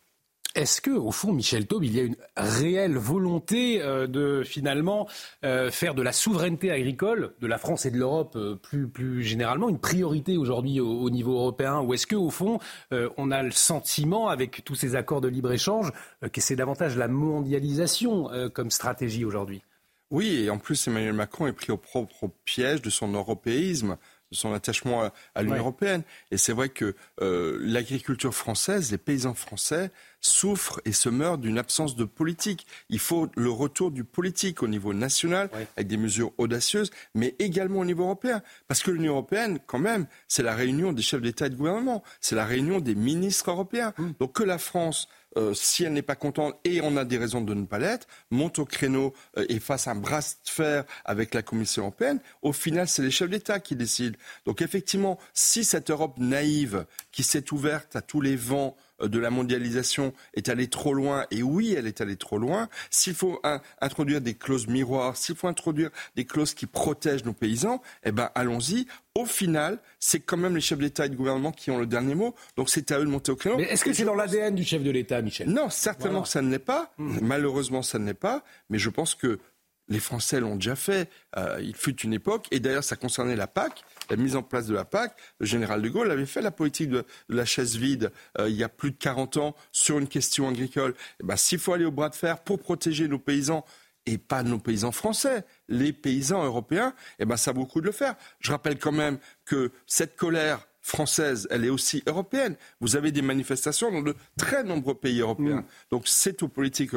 Est-ce 0.56 0.80
que, 0.80 0.90
au 0.90 1.12
fond, 1.12 1.34
Michel 1.34 1.66
Taube, 1.66 1.84
il 1.84 1.94
y 1.94 2.00
a 2.00 2.02
une 2.02 2.16
réelle 2.34 2.96
volonté 2.96 3.82
euh, 3.82 4.06
de 4.06 4.42
finalement 4.42 5.06
euh, 5.44 5.70
faire 5.70 5.94
de 5.94 6.00
la 6.00 6.12
souveraineté 6.12 6.70
agricole 6.70 7.34
de 7.42 7.46
la 7.46 7.58
France 7.58 7.84
et 7.84 7.90
de 7.90 7.98
l'Europe 7.98 8.36
euh, 8.36 8.54
plus, 8.54 8.88
plus 8.88 9.22
généralement 9.22 9.68
une 9.68 9.78
priorité 9.78 10.38
aujourd'hui 10.38 10.80
au, 10.80 11.10
niveau 11.10 11.34
européen? 11.34 11.82
Ou 11.82 11.92
est-ce 11.92 12.06
que, 12.06 12.16
au 12.16 12.30
fond, 12.30 12.58
on 12.90 13.30
a 13.30 13.42
le 13.42 13.50
sentiment, 13.50 14.28
avec 14.28 14.64
tous 14.64 14.74
ces 14.74 14.96
accords 14.96 15.20
de 15.20 15.28
libre 15.28 15.52
échange, 15.52 15.92
que 16.32 16.40
c'est 16.40 16.56
davantage 16.56 16.96
la 16.96 17.08
mondialisation 17.08 18.30
comme 18.54 18.70
stratégie 18.70 19.24
aujourd'hui? 19.24 19.62
Oui, 20.10 20.44
et 20.44 20.50
en 20.50 20.58
plus, 20.58 20.86
Emmanuel 20.88 21.12
Macron 21.12 21.46
est 21.46 21.52
pris 21.52 21.72
au 21.72 21.76
propre 21.76 22.30
piège 22.44 22.80
de 22.80 22.90
son 22.90 23.12
européisme 23.12 23.98
son 24.36 24.52
attachement 24.52 25.10
à, 25.34 25.42
l'Union 25.42 25.56
européenne. 25.56 26.02
Et 26.30 26.36
c'est 26.36 26.52
vrai 26.52 26.68
que 26.68 26.94
euh, 27.20 27.58
l'agriculture 27.60 28.34
française, 28.34 28.90
les 28.90 28.98
paysans 28.98 29.34
français 29.34 29.90
souffrent 30.20 30.80
et 30.84 30.92
se 30.92 31.08
meurent 31.08 31.38
d'une 31.38 31.58
absence 31.58 31.96
de 31.96 32.04
politique. 32.04 32.66
Il 32.88 32.98
faut 32.98 33.28
le 33.36 33.50
retour 33.50 33.90
du 33.90 34.04
politique 34.04 34.62
au 34.62 34.68
niveau 34.68 34.92
national, 34.92 35.50
avec 35.76 35.86
des 35.86 35.96
mesures 35.96 36.32
audacieuses, 36.38 36.90
mais 37.14 37.34
également 37.38 37.80
au 37.80 37.84
niveau 37.84 38.04
européen. 38.04 38.42
Parce 38.68 38.82
que 38.82 38.90
l'Union 38.90 39.12
européenne, 39.12 39.58
quand 39.66 39.78
même, 39.78 40.06
c'est 40.28 40.42
la 40.42 40.54
réunion 40.54 40.92
des 40.92 41.02
chefs 41.02 41.22
d'État 41.22 41.46
et 41.46 41.50
de 41.50 41.56
gouvernement, 41.56 42.02
c'est 42.20 42.36
la 42.36 42.44
réunion 42.44 42.80
des 42.80 42.94
ministres 42.94 43.50
européens. 43.50 43.92
Mmh. 43.98 44.10
Donc 44.20 44.32
que 44.34 44.42
la 44.42 44.58
France 44.58 45.08
euh, 45.36 45.54
si 45.54 45.84
elle 45.84 45.92
n'est 45.92 46.02
pas 46.02 46.16
contente, 46.16 46.56
et 46.64 46.80
on 46.82 46.96
a 46.96 47.04
des 47.04 47.18
raisons 47.18 47.40
de 47.40 47.54
ne 47.54 47.64
pas 47.64 47.78
l'être, 47.78 48.06
monte 48.30 48.58
au 48.58 48.64
créneau 48.64 49.14
euh, 49.36 49.46
et 49.48 49.60
fasse 49.60 49.86
un 49.86 49.94
bras 49.94 50.20
de 50.20 50.50
fer 50.50 50.84
avec 51.04 51.34
la 51.34 51.42
Commission 51.42 51.82
européenne, 51.82 52.20
au 52.42 52.52
final, 52.52 52.88
c'est 52.88 53.02
les 53.02 53.10
chefs 53.10 53.30
d'État 53.30 53.60
qui 53.60 53.76
décident. 53.76 54.16
Donc 54.46 54.62
effectivement, 54.62 55.18
si 55.34 55.64
cette 55.64 55.90
Europe 55.90 56.18
naïve, 56.18 56.86
qui 57.12 57.22
s'est 57.22 57.52
ouverte 57.52 57.96
à 57.96 58.02
tous 58.02 58.20
les 58.20 58.36
vents 58.36 58.76
de 59.00 59.18
la 59.18 59.30
mondialisation 59.30 60.12
est 60.34 60.48
allée 60.48 60.68
trop 60.68 60.94
loin, 60.94 61.26
et 61.30 61.42
oui, 61.42 61.74
elle 61.76 61.86
est 61.86 62.00
allée 62.00 62.16
trop 62.16 62.38
loin, 62.38 62.68
s'il 62.90 63.14
faut 63.14 63.40
introduire 63.80 64.20
des 64.20 64.34
clauses 64.34 64.66
miroirs, 64.68 65.16
s'il 65.16 65.36
faut 65.36 65.48
introduire 65.48 65.90
des 66.14 66.24
clauses 66.24 66.54
qui 66.54 66.66
protègent 66.66 67.24
nos 67.24 67.32
paysans, 67.32 67.82
eh 68.04 68.12
ben 68.12 68.30
allons-y. 68.34 68.86
Au 69.14 69.24
final, 69.24 69.78
c'est 69.98 70.20
quand 70.20 70.36
même 70.36 70.54
les 70.54 70.60
chefs 70.60 70.78
d'État 70.78 71.06
et 71.06 71.08
de 71.08 71.16
gouvernement 71.16 71.50
qui 71.50 71.70
ont 71.70 71.78
le 71.78 71.86
dernier 71.86 72.14
mot, 72.14 72.34
donc 72.56 72.68
c'est 72.68 72.90
à 72.90 72.98
eux 72.98 73.04
de 73.04 73.10
monter 73.10 73.32
au 73.32 73.36
créneau. 73.36 73.56
Mais 73.56 73.64
est-ce 73.64 73.84
que 73.84 73.92
c'est 73.92 74.04
dans 74.04 74.14
l'ADN 74.14 74.54
du 74.54 74.64
chef 74.64 74.82
de 74.82 74.90
l'État, 74.90 75.22
Michel? 75.22 75.48
Non, 75.48 75.70
certainement 75.70 76.22
que 76.22 76.28
ça 76.28 76.42
ne 76.42 76.50
l'est 76.50 76.58
pas. 76.58 76.92
Mmh. 76.98 77.18
Malheureusement, 77.22 77.82
ça 77.82 77.98
ne 77.98 78.04
l'est 78.06 78.14
pas. 78.14 78.44
Mais 78.68 78.78
je 78.78 78.90
pense 78.90 79.14
que 79.14 79.38
les 79.88 80.00
Français 80.00 80.40
l'ont 80.40 80.56
déjà 80.56 80.76
fait. 80.76 81.10
Euh, 81.36 81.58
il 81.62 81.74
fut 81.74 82.00
une 82.02 82.12
époque, 82.12 82.46
et 82.50 82.60
d'ailleurs 82.60 82.84
ça 82.84 82.96
concernait 82.96 83.36
la 83.36 83.46
PAC, 83.46 83.84
la 84.10 84.16
mise 84.16 84.36
en 84.36 84.42
place 84.42 84.66
de 84.66 84.74
la 84.74 84.84
PAC. 84.84 85.16
Le 85.38 85.46
général 85.46 85.82
de 85.82 85.88
Gaulle 85.88 86.10
avait 86.10 86.26
fait 86.26 86.42
la 86.42 86.50
politique 86.50 86.90
de, 86.90 87.04
la 87.28 87.44
chaise 87.44 87.76
vide 87.76 88.12
euh, 88.38 88.48
il 88.48 88.56
y 88.56 88.64
a 88.64 88.68
plus 88.68 88.90
de 88.90 88.96
40 88.96 89.36
ans 89.36 89.56
sur 89.72 89.98
une 89.98 90.08
question 90.08 90.48
agricole. 90.48 90.94
Eh 91.20 91.26
ben, 91.26 91.36
S'il 91.36 91.58
faut 91.58 91.72
aller 91.72 91.84
au 91.84 91.92
bras 91.92 92.08
de 92.08 92.14
fer 92.14 92.40
pour 92.40 92.58
protéger 92.58 93.08
nos 93.08 93.18
paysans, 93.18 93.64
et 94.08 94.18
pas 94.18 94.44
nos 94.44 94.58
paysans 94.58 94.92
français, 94.92 95.44
les 95.68 95.92
paysans 95.92 96.44
européens, 96.44 96.94
eh 97.18 97.24
ben, 97.24 97.36
ça 97.36 97.52
vaut 97.52 97.62
le 97.62 97.66
coup 97.66 97.80
de 97.80 97.86
le 97.86 97.92
faire. 97.92 98.14
Je 98.38 98.52
rappelle 98.52 98.78
quand 98.78 98.92
même 98.92 99.18
que 99.44 99.72
cette 99.86 100.16
colère 100.16 100.66
française, 100.80 101.48
elle 101.50 101.64
est 101.64 101.70
aussi 101.70 102.04
européenne. 102.06 102.54
Vous 102.80 102.94
avez 102.94 103.10
des 103.10 103.22
manifestations 103.22 103.90
dans 103.90 104.02
de 104.02 104.14
très 104.38 104.62
nombreux 104.62 104.94
pays 104.94 105.20
européens. 105.20 105.62
Mm. 105.62 105.66
Donc 105.90 106.06
c'est 106.06 106.44
aux 106.44 106.48
politiques 106.48 106.94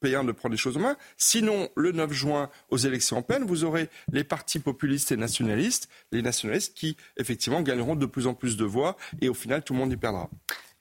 de 0.00 0.32
prendre 0.32 0.52
les 0.52 0.58
choses 0.58 0.76
en 0.76 0.80
main. 0.80 0.96
Sinon, 1.16 1.68
le 1.76 1.92
9 1.92 2.12
juin, 2.12 2.50
aux 2.70 2.78
élections 2.78 3.16
européennes, 3.16 3.44
vous 3.44 3.64
aurez 3.64 3.88
les 4.12 4.24
partis 4.24 4.58
populistes 4.58 5.12
et 5.12 5.16
nationalistes, 5.16 5.88
les 6.10 6.22
nationalistes 6.22 6.74
qui, 6.74 6.96
effectivement, 7.18 7.60
gagneront 7.60 7.96
de 7.96 8.06
plus 8.06 8.26
en 8.26 8.34
plus 8.34 8.56
de 8.56 8.64
voix 8.64 8.96
et 9.20 9.28
au 9.28 9.34
final, 9.34 9.62
tout 9.62 9.74
le 9.74 9.78
monde 9.78 9.92
y 9.92 9.96
perdra. 9.96 10.30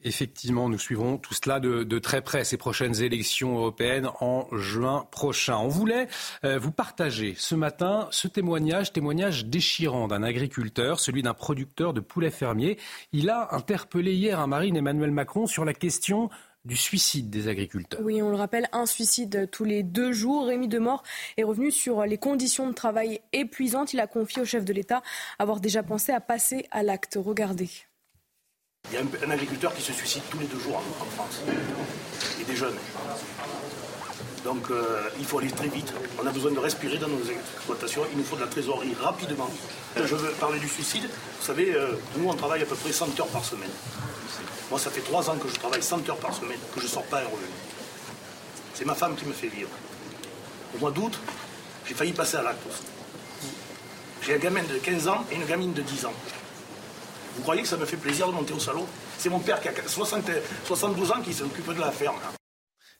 Effectivement, 0.01 0.69
nous 0.69 0.79
suivrons 0.79 1.17
tout 1.17 1.33
cela 1.33 1.59
de, 1.59 1.99
très 1.99 2.21
près, 2.21 2.45
ces 2.45 2.55
prochaines 2.55 3.01
élections 3.01 3.57
européennes 3.57 4.07
en 4.21 4.47
juin 4.53 5.05
prochain. 5.11 5.57
On 5.57 5.67
voulait 5.67 6.07
euh, 6.45 6.57
vous 6.57 6.71
partager 6.71 7.35
ce 7.37 7.53
matin 7.53 8.07
ce 8.11 8.29
témoignage, 8.29 8.93
témoignage 8.93 9.47
déchirant 9.47 10.07
d'un 10.07 10.23
agriculteur, 10.23 11.01
celui 11.01 11.21
d'un 11.21 11.33
producteur 11.33 11.93
de 11.93 11.99
poulets 11.99 12.31
fermiers. 12.31 12.77
Il 13.11 13.29
a 13.29 13.53
interpellé 13.53 14.13
hier 14.13 14.39
un 14.39 14.47
marine 14.47 14.77
Emmanuel 14.77 15.11
Macron 15.11 15.47
sur 15.47 15.65
la 15.65 15.73
question 15.73 16.29
du 16.65 16.75
suicide 16.75 17.29
des 17.29 17.47
agriculteurs. 17.47 18.01
Oui, 18.03 18.21
on 18.21 18.29
le 18.29 18.35
rappelle, 18.35 18.67
un 18.71 18.85
suicide 18.85 19.49
tous 19.51 19.63
les 19.63 19.83
deux 19.83 20.11
jours. 20.11 20.47
Rémi 20.47 20.67
Demort 20.67 21.03
est 21.37 21.43
revenu 21.43 21.71
sur 21.71 22.05
les 22.05 22.17
conditions 22.17 22.67
de 22.67 22.73
travail 22.73 23.21
épuisantes. 23.33 23.93
Il 23.93 23.99
a 23.99 24.07
confié 24.07 24.41
au 24.41 24.45
chef 24.45 24.65
de 24.65 24.73
l'État 24.73 25.01
avoir 25.39 25.59
déjà 25.59 25.83
pensé 25.83 26.11
à 26.11 26.19
passer 26.19 26.65
à 26.71 26.83
l'acte. 26.83 27.17
Regardez. 27.19 27.69
Il 28.91 28.95
y 28.95 28.97
a 28.97 29.01
un, 29.01 29.29
agriculteur 29.29 29.73
qui 29.75 29.81
se 29.81 29.93
suicide 29.93 30.23
tous 30.29 30.39
les 30.39 30.47
deux 30.47 30.59
jours 30.59 30.77
en, 30.77 31.05
France. 31.05 31.41
Et 32.39 32.43
des 32.43 32.55
jeunes. 32.55 32.75
Donc 34.43 34.69
euh, 34.71 35.09
il 35.19 35.25
faut 35.25 35.39
aller 35.39 35.51
très 35.51 35.67
vite. 35.67 35.93
On 36.21 36.25
a 36.25 36.31
besoin 36.31 36.51
de 36.51 36.59
respirer 36.59 36.97
dans 36.97 37.07
nos 37.07 37.23
exploitations. 37.23 38.03
Il 38.11 38.17
nous 38.17 38.23
faut 38.23 38.35
de 38.35 38.41
la 38.41 38.47
trésorerie 38.47 38.95
rapidement. 38.99 39.49
Je 39.97 40.15
veux 40.15 40.31
parler 40.31 40.59
du 40.59 40.69
suicide. 40.69 41.09
Vous 41.39 41.45
savez, 41.45 41.73
euh, 41.73 41.99
nous 42.17 42.29
on 42.29 42.33
travaille 42.33 42.61
à 42.61 42.65
peu 42.65 42.75
près 42.75 42.91
100 42.91 43.19
heures 43.19 43.27
par 43.27 43.43
semaine. 43.43 43.69
Moi 44.69 44.79
ça 44.79 44.89
fait 44.89 45.01
trois 45.01 45.29
ans 45.29 45.35
que 45.35 45.47
je 45.49 45.55
travaille 45.55 45.83
100 45.83 46.07
heures 46.09 46.17
par 46.17 46.33
semaine, 46.33 46.59
que 46.73 46.79
je 46.79 46.85
ne 46.85 46.91
sors 46.91 47.03
pas 47.03 47.17
un 47.17 47.25
revenu. 47.25 47.51
C'est 48.73 48.85
ma 48.85 48.95
femme 48.95 49.15
qui 49.15 49.25
me 49.25 49.33
fait 49.33 49.47
vivre. 49.47 49.69
Au 50.75 50.79
mois 50.79 50.91
d'août, 50.91 51.19
j'ai 51.87 51.95
failli 51.95 52.13
passer 52.13 52.37
à 52.37 52.43
l'acte 52.43 52.61
J'ai 54.21 54.35
un 54.35 54.37
gamin 54.37 54.63
de 54.63 54.77
15 54.77 55.07
ans 55.07 55.25
et 55.31 55.35
une 55.35 55.45
gamine 55.45 55.73
de 55.73 55.81
10 55.81 56.05
ans. 56.05 56.13
Vous 57.35 57.41
croyez 57.41 57.61
que 57.63 57.67
ça 57.67 57.77
me 57.77 57.85
fait 57.85 57.97
plaisir 57.97 58.27
de 58.27 58.33
monter 58.33 58.53
au 58.53 58.59
salon? 58.59 58.85
C'est 59.17 59.29
mon 59.29 59.39
père 59.39 59.59
qui 59.59 59.67
a 59.67 59.73
72 59.85 61.11
ans 61.11 61.21
qui 61.21 61.33
s'occupe 61.33 61.73
de 61.73 61.79
la 61.81 61.91
ferme. 61.91 62.15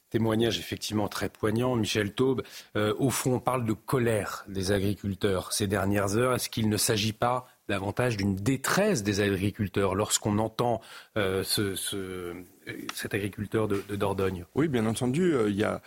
Témoignage 0.10 0.58
effectivement 0.58 1.08
très 1.08 1.30
poignant. 1.30 1.76
Michel 1.76 2.14
Taube, 2.14 2.42
euh, 2.76 2.96
au 2.98 3.12
fond, 3.12 3.36
on 3.36 3.40
parle 3.40 3.66
de 3.66 3.74
colère 3.74 4.44
des 4.48 4.72
agriculteurs 4.72 5.54
ces 5.54 5.68
dernières 5.68 6.18
heures. 6.18 6.34
Est-ce 6.34 6.50
qu'il 6.50 6.68
ne 6.68 6.78
s'agit 6.78 7.14
pas 7.14 7.48
davantage 7.68 8.18
d'une 8.18 8.36
détresse 8.36 9.04
des 9.04 9.22
agriculteurs 9.22 9.94
lorsqu'on 9.94 10.40
entend 10.40 10.82
euh, 11.18 11.44
cet 11.44 13.14
agriculteur 13.14 13.68
de, 13.68 13.84
Dordogne? 13.96 14.46
Oui, 14.56 14.68
bien 14.68 14.88
entendu. 14.88 15.34
Euh, 15.34 15.50
il 15.50 15.56
y 15.56 15.64
a, 15.64 15.82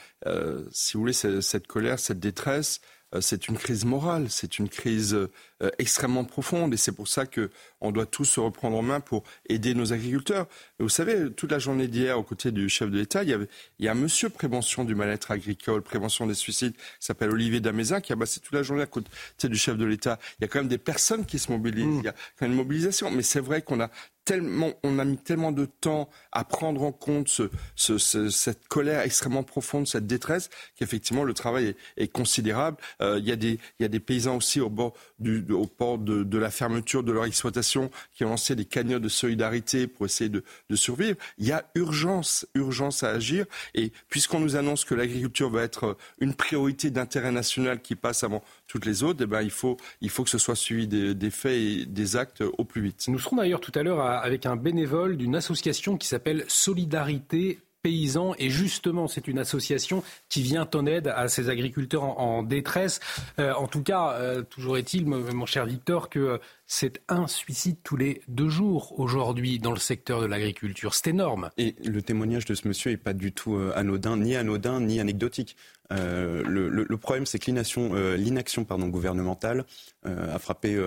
si 0.70 0.94
vous 0.94 1.00
voulez, 1.00 1.12
cette 1.12 1.66
colère, 1.66 1.98
cette 1.98 2.20
détresse 2.20 2.80
c'est 3.20 3.48
une 3.48 3.58
crise 3.58 3.84
morale, 3.84 4.26
c'est 4.30 4.58
une 4.58 4.68
crise 4.68 5.14
euh, 5.62 5.70
extrêmement 5.78 6.24
profonde 6.24 6.74
et 6.74 6.76
c'est 6.76 6.92
pour 6.92 7.08
ça 7.08 7.24
qu'on 7.26 7.92
doit 7.92 8.06
tous 8.06 8.24
se 8.24 8.40
reprendre 8.40 8.76
en 8.76 8.82
main 8.82 9.00
pour 9.00 9.22
aider 9.48 9.74
nos 9.74 9.92
agriculteurs. 9.92 10.46
vous 10.80 10.88
savez, 10.88 11.30
toute 11.32 11.52
la 11.52 11.58
journée 11.58 11.88
d'hier, 11.88 12.18
aux 12.18 12.22
côtés 12.22 12.50
du 12.50 12.68
chef 12.68 12.90
de 12.90 12.98
l'État, 12.98 13.22
il 13.22 13.28
y, 13.28 13.32
avait, 13.32 13.48
il 13.78 13.84
y 13.84 13.88
a 13.88 13.92
un 13.92 13.96
monsieur 13.96 14.28
prévention 14.28 14.84
du 14.84 14.94
mal-être 14.94 15.30
agricole, 15.30 15.82
prévention 15.82 16.26
des 16.26 16.34
suicides, 16.34 16.74
qui 16.74 16.80
s'appelle 17.06 17.30
Olivier 17.30 17.60
Damézin, 17.60 18.00
qui 18.00 18.12
a 18.12 18.16
passé 18.16 18.40
toute 18.40 18.54
la 18.54 18.62
journée 18.62 18.82
à 18.82 18.86
côté 18.86 19.08
du 19.44 19.56
chef 19.56 19.76
de 19.76 19.84
l'État. 19.84 20.18
Il 20.38 20.42
y 20.42 20.44
a 20.46 20.48
quand 20.48 20.58
même 20.58 20.68
des 20.68 20.78
personnes 20.78 21.24
qui 21.24 21.38
se 21.38 21.52
mobilisent, 21.52 21.86
mmh. 21.86 22.00
il 22.00 22.04
y 22.04 22.08
a 22.08 22.12
quand 22.12 22.42
même 22.42 22.52
une 22.52 22.56
mobilisation. 22.56 23.10
Mais 23.10 23.22
c'est 23.22 23.40
vrai 23.40 23.62
qu'on 23.62 23.80
a 23.80 23.90
tellement, 24.24 24.72
on 24.82 24.98
a 24.98 25.04
mis 25.04 25.16
tellement 25.16 25.52
de 25.52 25.64
temps 25.64 26.08
à 26.30 26.44
prendre 26.44 26.82
en 26.82 26.92
compte 26.92 27.28
ce, 27.28 27.98
cette 28.28 28.68
colère 28.68 29.00
extrêmement 29.00 29.42
profonde, 29.42 29.86
cette 29.86 30.06
détresse, 30.06 30.50
qu'effectivement 30.76 31.24
le 31.24 31.34
travail 31.34 31.74
est, 31.96 32.08
considérable. 32.12 32.76
Euh, 33.00 33.18
il, 33.18 33.26
y 33.26 33.32
a 33.32 33.36
des, 33.36 33.58
il 33.78 33.82
y 33.82 33.84
a 33.84 33.88
des 33.88 34.00
paysans 34.00 34.36
aussi 34.36 34.60
au 34.60 34.68
bord 34.68 34.92
du, 35.18 35.44
au 35.50 35.66
port 35.66 35.98
de, 35.98 36.24
de, 36.24 36.38
la 36.38 36.50
fermeture 36.50 37.02
de 37.02 37.12
leur 37.12 37.24
exploitation 37.24 37.90
qui 38.14 38.24
ont 38.24 38.28
lancé 38.28 38.54
des 38.54 38.64
cagnottes 38.64 39.02
de 39.02 39.08
solidarité 39.08 39.86
pour 39.86 40.06
essayer 40.06 40.30
de, 40.30 40.44
de 40.68 40.76
survivre. 40.76 41.16
Il 41.38 41.46
y 41.46 41.52
a 41.52 41.64
urgence, 41.74 42.46
urgence 42.54 43.02
à 43.02 43.10
agir. 43.10 43.46
Et 43.74 43.92
puisqu'on 44.08 44.40
nous 44.40 44.56
annonce 44.56 44.84
que 44.84 44.94
l'agriculture 44.94 45.50
va 45.50 45.62
être 45.62 45.96
une 46.20 46.34
priorité 46.34 46.90
d'intérêt 46.90 47.32
national 47.32 47.80
qui 47.80 47.96
passe 47.96 48.24
avant 48.24 48.42
toutes 48.72 48.86
les 48.86 49.02
autres, 49.02 49.20
eh 49.24 49.26
ben, 49.26 49.42
il, 49.42 49.50
faut, 49.50 49.76
il 50.00 50.08
faut 50.08 50.24
que 50.24 50.30
ce 50.30 50.38
soit 50.38 50.56
suivi 50.56 50.88
des, 50.88 51.30
faits 51.30 51.52
et 51.52 51.84
des 51.84 52.16
actes 52.16 52.42
au 52.56 52.64
plus 52.64 52.80
vite. 52.80 53.04
Nous 53.08 53.18
serons 53.18 53.36
d'ailleurs 53.36 53.60
tout 53.60 53.72
à 53.74 53.82
l'heure 53.82 54.00
avec 54.00 54.46
un 54.46 54.56
bénévole 54.56 55.18
d'une 55.18 55.36
association 55.36 55.98
qui 55.98 56.08
s'appelle 56.08 56.46
Solidarité 56.48 57.58
paysans. 57.82 58.34
Et 58.38 58.48
justement, 58.48 59.08
c'est 59.08 59.28
une 59.28 59.38
association 59.38 60.02
qui 60.30 60.40
vient 60.40 60.66
en 60.72 60.86
aide 60.86 61.08
à 61.08 61.28
ces 61.28 61.50
agriculteurs 61.50 62.04
en, 62.04 62.42
détresse. 62.42 63.00
Euh, 63.38 63.52
en 63.52 63.66
tout 63.66 63.82
cas, 63.82 64.12
euh, 64.12 64.42
toujours 64.42 64.78
est-il, 64.78 65.04
mon 65.06 65.46
cher 65.46 65.66
Victor, 65.66 66.08
que 66.08 66.40
c'est 66.74 67.02
un 67.10 67.26
suicide 67.26 67.76
tous 67.84 67.98
les 67.98 68.22
deux 68.28 68.48
jours 68.48 68.98
aujourd'hui 68.98 69.58
dans 69.58 69.72
le 69.72 69.78
secteur 69.78 70.22
de 70.22 70.26
l'agriculture. 70.26 70.94
C'est 70.94 71.08
énorme. 71.08 71.50
Et 71.58 71.76
le 71.84 72.00
témoignage 72.00 72.46
de 72.46 72.54
ce 72.54 72.66
monsieur 72.66 72.90
n'est 72.90 72.96
pas 72.96 73.12
du 73.12 73.30
tout 73.30 73.56
euh, 73.56 73.74
anodin, 73.76 74.16
ni 74.16 74.36
anodin, 74.36 74.80
ni 74.80 74.98
anecdotique. 74.98 75.54
le, 75.90 76.96
problème, 76.96 77.26
c'est 77.26 77.38
que 77.38 77.44
l'inaction, 77.46 77.92
l'inaction 78.14 78.62
gouvernementale 78.62 79.66
a 80.04 80.38
frappé 80.38 80.80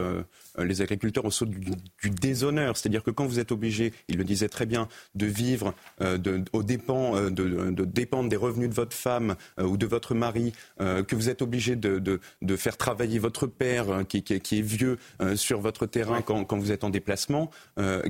les 0.57 0.81
agriculteurs 0.81 1.25
au 1.25 1.31
saut 1.31 1.45
du, 1.45 2.09
déshonneur. 2.09 2.75
C'est-à-dire 2.75 3.03
que 3.03 3.11
quand 3.11 3.25
vous 3.25 3.39
êtes 3.39 3.51
obligé, 3.51 3.93
il 4.07 4.17
le 4.17 4.23
disait 4.23 4.49
très 4.49 4.65
bien, 4.65 4.87
de 5.13 5.25
vivre 5.25 5.75
de, 5.99 6.43
au 6.53 6.63
dépens 6.63 7.15
euh, 7.15 7.29
de, 7.29 7.85
dépendre 7.85 8.29
des 8.29 8.35
revenus 8.35 8.69
de 8.69 8.73
votre 8.73 8.95
femme 8.95 9.35
euh, 9.59 9.63
ou 9.63 9.77
de 9.77 9.85
votre 9.85 10.13
mari, 10.13 10.53
euh, 10.81 11.03
que 11.03 11.15
vous 11.15 11.29
êtes 11.29 11.41
obligé 11.41 11.75
de, 11.75 12.19
faire 12.55 12.77
travailler 12.77 13.19
votre 13.19 13.47
père 13.47 14.03
qui, 14.07 14.23
est 14.33 14.61
vieux 14.61 14.97
sur 15.35 15.59
votre 15.59 15.74
terrain 15.83 16.21
quand, 16.21 16.57
vous 16.57 16.71
êtes 16.71 16.83
en 16.83 16.89
déplacement, 16.89 17.49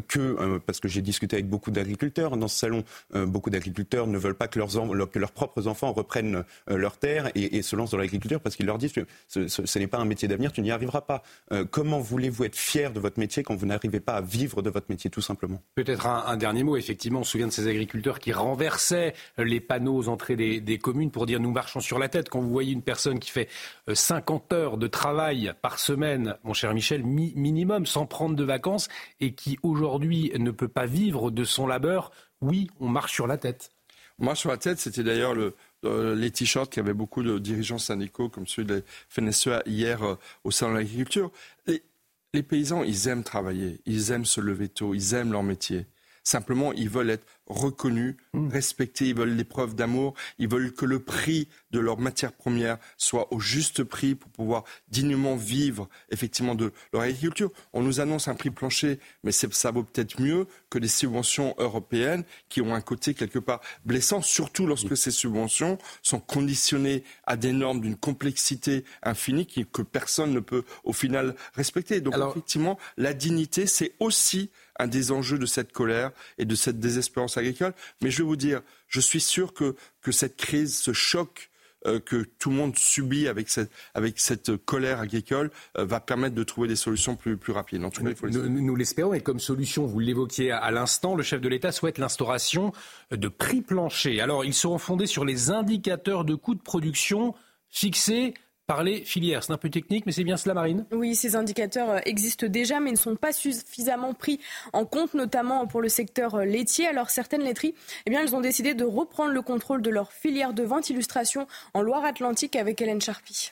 que, 0.07 0.57
parce 0.59 0.79
que 0.79 0.87
j'ai 0.87 1.01
discuté 1.01 1.35
avec 1.35 1.49
beaucoup 1.49 1.71
d'agriculteurs 1.71 2.37
dans 2.37 2.47
ce 2.47 2.57
salon, 2.57 2.83
beaucoup 3.13 3.49
d'agriculteurs 3.49 4.07
ne 4.07 4.17
veulent 4.17 4.35
pas 4.35 4.47
que 4.47 4.59
leurs, 4.59 4.69
que 5.11 5.19
leurs 5.19 5.31
propres 5.31 5.67
enfants 5.67 5.91
reprennent 5.91 6.43
leur 6.67 6.97
terre 6.97 7.31
et, 7.35 7.61
se 7.61 7.75
lancent 7.75 7.91
dans 7.91 7.97
l'agriculture 7.97 8.39
parce 8.39 8.55
qu'ils 8.55 8.65
leur 8.65 8.77
disent 8.77 8.93
que 8.93 9.05
ce, 9.27 9.79
n'est 9.79 9.87
pas 9.87 9.97
un 9.97 10.05
métier 10.05 10.27
d'avenir, 10.27 10.51
tu 10.51 10.61
n'y 10.61 10.71
arriveras 10.71 11.01
pas. 11.01 11.23
comment 11.71 11.99
voulez-vous 11.99 12.43
être 12.43 12.55
fier 12.55 12.91
de 12.91 12.99
votre 12.99 13.19
métier 13.19 13.43
quand 13.43 13.55
vous 13.55 13.65
n'arrivez 13.65 13.99
pas 13.99 14.13
à 14.13 14.21
vivre 14.21 14.61
de 14.61 14.69
votre 14.69 14.87
métier, 14.89 15.09
tout 15.09 15.21
simplement? 15.21 15.61
Peut-être 15.75 16.07
un, 16.07 16.25
un, 16.27 16.37
dernier 16.37 16.63
mot, 16.63 16.77
effectivement, 16.77 17.21
on 17.21 17.23
se 17.23 17.31
souvient 17.31 17.47
de 17.47 17.51
ces 17.51 17.67
agriculteurs 17.67 18.19
qui 18.19 18.31
renversent 18.31 18.55
renversait 18.65 19.13
les 19.37 19.59
panneaux 19.59 19.95
aux 19.95 20.07
entrées 20.07 20.35
des, 20.35 20.77
communes 20.77 21.11
pour 21.11 21.25
dire 21.25 21.39
nous 21.39 21.51
marchons 21.51 21.81
sur 21.81 21.99
la 21.99 22.09
tête. 22.09 22.29
Quand 22.29 22.39
vous 22.39 22.49
voyez 22.49 22.73
une 22.73 22.81
personne 22.81 23.19
qui 23.19 23.29
fait 23.29 23.49
50 23.91 24.53
euh, 24.53 24.55
heures 24.55 24.77
de 24.77 24.87
travail 24.87 25.53
par 25.61 25.77
semaine, 25.77 26.35
mon 26.43 26.53
cher 26.53 26.73
Michel, 26.73 27.03
minimum, 27.55 27.85
sans 27.85 28.05
prendre 28.05 28.35
de 28.35 28.43
vacances, 28.43 28.89
et 29.21 29.33
qui 29.33 29.57
aujourd'hui 29.63 30.31
ne 30.37 30.51
peut 30.51 30.67
pas 30.67 30.85
vivre 30.85 31.31
de 31.31 31.45
son 31.45 31.67
labeur, 31.67 32.11
oui, 32.41 32.69
on 32.81 32.89
marche 32.89 33.13
sur 33.13 33.27
la 33.27 33.37
tête. 33.37 33.71
On 34.19 34.25
marche 34.25 34.41
sur 34.41 34.49
la 34.49 34.57
tête, 34.57 34.77
c'était 34.79 35.03
d'ailleurs 35.03 35.33
les 35.83 36.31
t-shirts 36.31 36.71
qui 36.71 36.79
avaient 36.79 36.93
beaucoup 36.93 37.23
de 37.23 37.39
dirigeants 37.39 37.77
syndicaux, 37.77 38.27
comme 38.27 38.45
celui 38.45 38.67
de 38.67 38.83
FNSEA 39.09 39.63
hier 39.65 40.03
euh, 40.03 40.15
au 40.43 40.51
Salon 40.51 40.73
de 40.73 40.77
l'agriculture. 40.79 41.31
les 42.33 42.43
paysans, 42.43 42.83
ils 42.83 43.07
aiment 43.07 43.23
travailler, 43.23 43.79
ils 43.85 44.11
aiment 44.11 44.25
se 44.25 44.41
lever 44.41 44.67
tôt, 44.67 44.93
ils 44.93 45.13
aiment 45.13 45.31
leur 45.31 45.43
métier. 45.43 45.85
Simplement, 46.25 46.73
ils 46.73 46.89
veulent 46.89 47.11
être 47.11 47.25
reconnus, 47.45 48.15
mm. 48.33 48.49
respectés, 48.49 49.09
ils 49.09 49.15
veulent 49.15 49.37
des 49.37 49.43
preuves 49.43 49.75
d'amour, 49.75 50.15
ils 50.39 50.47
veulent 50.47 50.73
que 50.73 50.85
le 50.85 50.99
prix 50.99 51.47
de 51.69 51.79
leur 51.79 51.99
matière 51.99 52.33
première 52.33 52.79
soit 52.97 53.31
au 53.31 53.39
juste 53.39 53.83
prix 53.83 54.15
pour 54.15 54.31
pouvoir 54.31 54.63
dignement 54.89 55.35
vivre 55.35 55.87
effectivement 56.09 56.55
de 56.55 56.73
leur 56.91 57.03
agriculture. 57.03 57.51
On 57.73 57.83
nous 57.83 57.99
annonce 57.99 58.27
un 58.27 58.33
prix 58.33 58.49
plancher, 58.49 58.99
mais 59.23 59.31
ça 59.31 59.71
vaut 59.71 59.83
peut-être 59.83 60.19
mieux 60.19 60.47
que 60.71 60.79
des 60.79 60.87
subventions 60.87 61.53
européennes 61.59 62.23
qui 62.49 62.59
ont 62.59 62.73
un 62.73 62.81
côté 62.81 63.13
quelque 63.13 63.37
part 63.39 63.61
blessant, 63.85 64.23
surtout 64.23 64.65
lorsque 64.65 64.97
ces 64.97 65.11
subventions 65.11 65.77
sont 66.01 66.19
conditionnées 66.19 67.03
à 67.27 67.37
des 67.37 67.51
normes 67.51 67.81
d'une 67.81 67.97
complexité 67.97 68.83
infinie 69.03 69.45
que 69.45 69.83
personne 69.83 70.33
ne 70.33 70.39
peut 70.39 70.63
au 70.83 70.93
final 70.93 71.35
respecter. 71.53 72.01
Donc 72.01 72.15
effectivement, 72.31 72.79
la 72.97 73.13
dignité, 73.13 73.67
c'est 73.67 73.93
aussi 73.99 74.49
un 74.77 74.87
des 74.87 75.11
enjeux 75.11 75.39
de 75.39 75.45
cette 75.45 75.71
colère 75.71 76.11
et 76.37 76.45
de 76.45 76.55
cette 76.55 76.79
désespérance 76.79 77.37
agricole. 77.37 77.73
Mais 78.01 78.11
je 78.11 78.19
vais 78.19 78.27
vous 78.27 78.35
dire, 78.35 78.61
je 78.87 78.99
suis 78.99 79.21
sûr 79.21 79.53
que, 79.53 79.75
que 80.01 80.11
cette 80.11 80.37
crise, 80.37 80.77
ce 80.77 80.93
choc 80.93 81.49
euh, 81.85 81.99
que 81.99 82.23
tout 82.39 82.49
le 82.49 82.55
monde 82.55 82.75
subit 82.77 83.27
avec 83.27 83.47
cette, 83.47 83.71
avec 83.93 84.19
cette 84.19 84.57
colère 84.57 84.99
agricole 84.99 85.51
euh, 85.77 85.85
va 85.85 85.99
permettre 85.99 86.33
de 86.33 86.43
trouver 86.43 86.67
des 86.67 86.75
solutions 86.75 87.15
plus, 87.15 87.37
plus 87.37 87.53
rapides. 87.53 87.83
En 87.83 87.91
tout 87.91 88.03
cas, 88.03 88.11
nous, 88.29 88.61
nous 88.61 88.75
l'espérons. 88.75 89.13
Et 89.13 89.21
comme 89.21 89.39
solution, 89.39 89.85
vous 89.85 89.99
l'évoquiez 89.99 90.51
à, 90.51 90.57
à 90.57 90.71
l'instant, 90.71 91.15
le 91.15 91.23
chef 91.23 91.41
de 91.41 91.49
l'État 91.49 91.71
souhaite 91.71 91.99
l'instauration 91.99 92.71
de 93.11 93.27
prix 93.27 93.61
planchers. 93.61 94.19
Alors, 94.21 94.43
ils 94.43 94.53
seront 94.53 94.79
fondés 94.79 95.05
sur 95.05 95.25
les 95.25 95.51
indicateurs 95.51 96.25
de 96.25 96.33
coûts 96.33 96.55
de 96.55 96.61
production 96.61 97.35
fixés 97.69 98.33
par 98.67 98.83
les 98.83 99.03
filières. 99.03 99.43
C'est 99.43 99.53
un 99.53 99.57
peu 99.57 99.69
technique, 99.69 100.05
mais 100.05 100.11
c'est 100.11 100.23
bien 100.23 100.37
cela, 100.37 100.53
Marine 100.53 100.85
Oui, 100.91 101.15
ces 101.15 101.35
indicateurs 101.35 101.89
euh, 101.89 101.99
existent 102.05 102.47
déjà, 102.47 102.79
mais 102.79 102.91
ne 102.91 102.97
sont 102.97 103.15
pas 103.15 103.31
suffisamment 103.31 104.13
pris 104.13 104.39
en 104.73 104.85
compte, 104.85 105.13
notamment 105.13 105.67
pour 105.67 105.81
le 105.81 105.89
secteur 105.89 106.35
euh, 106.35 106.45
laitier. 106.45 106.87
Alors 106.87 107.09
certaines 107.09 107.43
laiteries, 107.43 107.75
eh 108.05 108.09
bien, 108.09 108.21
elles 108.21 108.35
ont 108.35 108.41
décidé 108.41 108.73
de 108.73 108.83
reprendre 108.83 109.31
le 109.31 109.41
contrôle 109.41 109.81
de 109.81 109.89
leur 109.89 110.11
filière 110.11 110.53
de 110.53 110.63
vente. 110.63 110.89
Illustration 110.89 111.47
en 111.73 111.81
Loire-Atlantique 111.81 112.55
avec 112.55 112.81
Hélène 112.81 113.01
Charpie. 113.01 113.51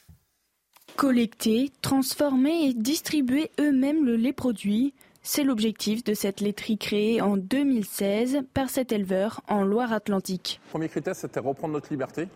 Collecter, 0.96 1.72
transformer 1.82 2.68
et 2.68 2.74
distribuer 2.74 3.50
eux-mêmes 3.60 4.06
le 4.06 4.16
lait 4.16 4.34
produit. 4.34 4.94
C'est 5.24 5.44
l'objectif 5.44 6.04
de 6.04 6.14
cette 6.14 6.42
laiterie 6.42 6.78
créée 6.78 7.22
en 7.22 7.38
2016 7.38 8.42
par 8.54 8.70
cet 8.70 8.92
éleveur 8.92 9.42
en 9.48 9.64
Loire-Atlantique. 9.64 10.60
Le 10.66 10.70
premier 10.70 10.90
critère, 10.90 11.16
c'était 11.16 11.40
reprendre 11.40 11.74
notre 11.74 11.92
liberté. 11.92 12.28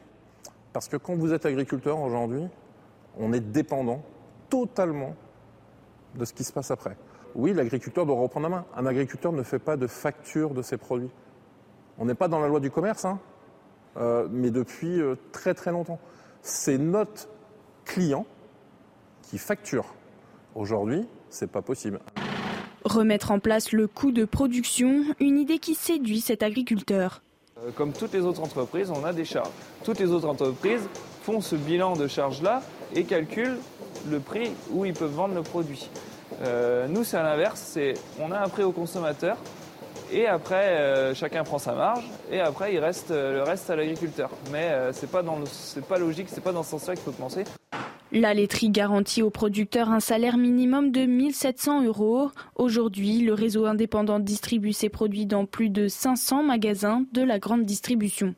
Parce 0.73 0.87
que 0.87 0.97
quand 0.97 1.15
vous 1.15 1.33
êtes 1.33 1.45
agriculteur 1.45 1.99
aujourd'hui, 1.99 2.43
on 3.19 3.33
est 3.33 3.39
dépendant 3.39 4.01
totalement 4.49 5.15
de 6.15 6.25
ce 6.25 6.33
qui 6.33 6.43
se 6.43 6.51
passe 6.51 6.71
après. 6.71 6.97
Oui, 7.35 7.53
l'agriculteur 7.53 8.05
doit 8.05 8.15
reprendre 8.15 8.49
la 8.49 8.55
main. 8.57 8.65
Un 8.75 8.85
agriculteur 8.85 9.31
ne 9.31 9.43
fait 9.43 9.59
pas 9.59 9.77
de 9.77 9.87
facture 9.87 10.53
de 10.53 10.61
ses 10.61 10.77
produits. 10.77 11.11
On 11.97 12.05
n'est 12.05 12.15
pas 12.15 12.27
dans 12.27 12.39
la 12.39 12.47
loi 12.47 12.59
du 12.59 12.71
commerce, 12.71 13.05
hein, 13.05 13.19
euh, 13.97 14.27
mais 14.31 14.51
depuis 14.51 15.01
euh, 15.01 15.15
très 15.31 15.53
très 15.53 15.71
longtemps. 15.71 15.99
C'est 16.41 16.77
notre 16.77 17.27
client 17.85 18.25
qui 19.23 19.37
facture. 19.37 19.93
Aujourd'hui, 20.55 21.05
c'est 21.29 21.51
pas 21.51 21.61
possible. 21.61 21.99
Remettre 22.83 23.31
en 23.31 23.39
place 23.39 23.71
le 23.71 23.87
coût 23.87 24.11
de 24.11 24.25
production, 24.25 25.03
une 25.19 25.37
idée 25.37 25.59
qui 25.59 25.75
séduit 25.75 26.21
cet 26.21 26.41
agriculteur. 26.41 27.21
Euh, 27.59 27.71
comme 27.71 27.91
toutes 27.91 28.13
les 28.13 28.21
autres 28.21 28.41
entreprises, 28.41 28.91
on 28.91 29.03
a 29.03 29.13
des 29.13 29.25
charges. 29.25 29.49
Toutes 29.83 29.99
les 29.99 30.11
autres 30.11 30.27
entreprises 30.27 30.87
font 31.23 31.41
ce 31.41 31.55
bilan 31.55 31.95
de 31.95 32.07
charges-là 32.07 32.61
et 32.95 33.03
calculent 33.03 33.57
le 34.09 34.19
prix 34.19 34.51
où 34.71 34.85
ils 34.85 34.93
peuvent 34.93 35.13
vendre 35.13 35.35
le 35.35 35.43
produit. 35.43 35.89
Euh, 36.41 36.87
nous, 36.87 37.03
c'est 37.03 37.17
à 37.17 37.23
l'inverse, 37.23 37.61
c'est 37.73 37.93
on 38.19 38.31
a 38.31 38.39
un 38.39 38.47
prix 38.49 38.63
au 38.63 38.71
consommateur 38.71 39.37
et 40.11 40.27
après 40.27 40.77
euh, 40.77 41.13
chacun 41.13 41.43
prend 41.43 41.57
sa 41.57 41.73
marge 41.73 42.05
et 42.31 42.39
après 42.39 42.73
il 42.73 42.79
reste 42.79 43.09
le 43.09 43.43
reste 43.43 43.69
à 43.69 43.75
l'agriculteur. 43.75 44.29
Mais 44.51 44.71
c'est 44.91 45.09
pas 45.09 45.23
dans 45.23 45.39
c'est 45.45 45.85
pas 45.85 45.97
logique, 45.97 46.27
c'est 46.29 46.43
pas 46.43 46.53
dans 46.53 46.63
ce 46.63 46.71
sens-là 46.71 46.95
qu'il 46.95 47.03
faut 47.03 47.11
penser. 47.11 47.43
La 48.13 48.33
laiterie 48.33 48.69
garantit 48.69 49.21
aux 49.21 49.29
producteurs 49.29 49.91
un 49.91 49.99
salaire 49.99 50.37
minimum 50.37 50.91
de 50.91 51.05
1700 51.05 51.83
euros. 51.83 52.31
Aujourd'hui, 52.55 53.19
le 53.19 53.33
réseau 53.33 53.65
indépendant 53.65 54.19
distribue 54.19 54.71
ses 54.71 54.87
produits 54.87 55.25
dans 55.25 55.45
plus 55.45 55.69
de 55.69 55.89
500 55.89 56.43
magasins 56.43 57.03
de 57.11 57.21
la 57.21 57.37
grande 57.37 57.65
distribution. 57.65 58.33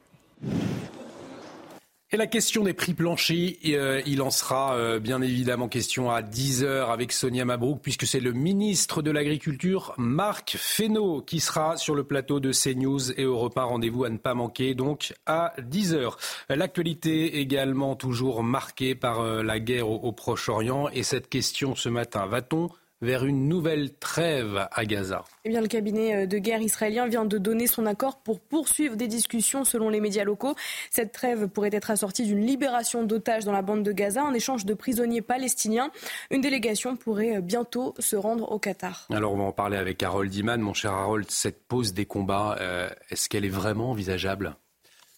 Et 2.12 2.18
la 2.18 2.26
question 2.26 2.64
des 2.64 2.74
prix 2.74 2.96
planchers, 2.96 3.54
euh, 3.68 4.02
il 4.08 4.24
en 4.24 4.32
sera 4.32 4.76
euh, 4.76 5.00
bien 5.00 5.22
évidemment 5.22 5.68
question 5.68 6.10
à 6.10 6.24
10h 6.24 6.92
avec 6.92 7.12
Sonia 7.12 7.46
Mabrouk, 7.46 7.82
puisque 7.84 8.08
c'est 8.08 8.20
le 8.20 8.34
ministre 8.34 9.04
de 9.04 9.12
l'Agriculture, 9.12 9.94
Marc 10.00 10.56
Fesneau, 10.58 11.22
qui 11.22 11.40
sera 11.40 11.78
sur 11.78 11.94
le 11.94 12.04
plateau 12.04 12.40
de 12.40 12.52
CNews 12.52 13.12
et 13.12 13.26
Europe 13.26 13.56
1. 13.56 13.62
Rendez-vous 13.62 14.06
à 14.06 14.10
ne 14.10 14.18
pas 14.18 14.34
manquer, 14.34 14.74
donc 14.74 15.14
à 15.28 15.54
10h. 15.60 16.14
L'actualité 16.50 17.38
également 17.42 17.96
toujours 17.96 18.42
marquée 18.42 18.96
par 18.96 19.20
euh, 19.20 19.44
la 19.44 19.60
guerre 19.60 19.88
au 19.88 20.12
Proche-Orient. 20.12 20.90
Et 20.90 21.04
cette 21.04 21.30
question 21.30 21.76
ce 21.76 21.90
matin, 21.90 22.26
va-t-on 22.26 22.72
vers 23.02 23.26
une 23.26 23.48
nouvelle 23.48 23.94
trêve 23.94 24.68
à 24.72 24.86
Gaza. 24.86 25.24
Eh 25.46 25.50
bien, 25.50 25.62
le 25.62 25.68
cabinet 25.68 26.16
euh, 26.16 26.26
de 26.26 26.38
guerre 26.38 26.62
israélien 26.62 27.08
vient 27.08 27.26
de 27.26 27.38
donner 27.38 27.68
son 27.68 27.86
accord 27.86 28.18
pour 28.18 28.42
poursuivre 28.42 28.96
des 28.96 29.08
discussions 29.08 29.64
selon 29.64 29.90
les 29.90 30.02
médias 30.02 30.26
locaux. 30.26 30.56
Cette 30.92 31.14
trêve 31.14 31.48
pourrait 31.48 31.70
être 31.72 31.92
assortie 31.92 32.26
d'une 32.26 32.46
libération 32.46 33.04
d'otages 33.04 33.46
dans 33.46 33.54
la 33.54 33.62
bande 33.62 33.84
de 33.84 33.92
Gaza 33.92 34.24
en 34.24 34.34
échange 34.34 34.66
de 34.66 34.74
prisonniers 34.74 35.22
palestiniens. 35.22 35.92
Une 36.30 36.42
délégation 36.42 36.98
pourrait 36.98 37.38
euh, 37.38 37.42
bientôt 37.42 37.96
se 38.00 38.16
rendre 38.16 38.52
au 38.52 38.60
Qatar. 38.60 39.08
Alors, 39.12 39.34
on 39.34 39.38
va 39.38 39.44
en 39.44 39.54
parler 39.54 39.78
avec 39.78 40.04
Harold 40.04 40.34
Iman. 40.36 40.60
Mon 40.60 40.74
cher 40.74 40.92
Harold, 40.92 41.30
cette 41.32 41.64
pause 41.68 41.94
des 41.94 42.06
combats, 42.06 42.58
euh, 42.60 42.90
est-ce 43.10 43.30
qu'elle 43.30 43.46
est 43.46 43.50
vraiment 43.50 43.92
envisageable? 43.92 44.56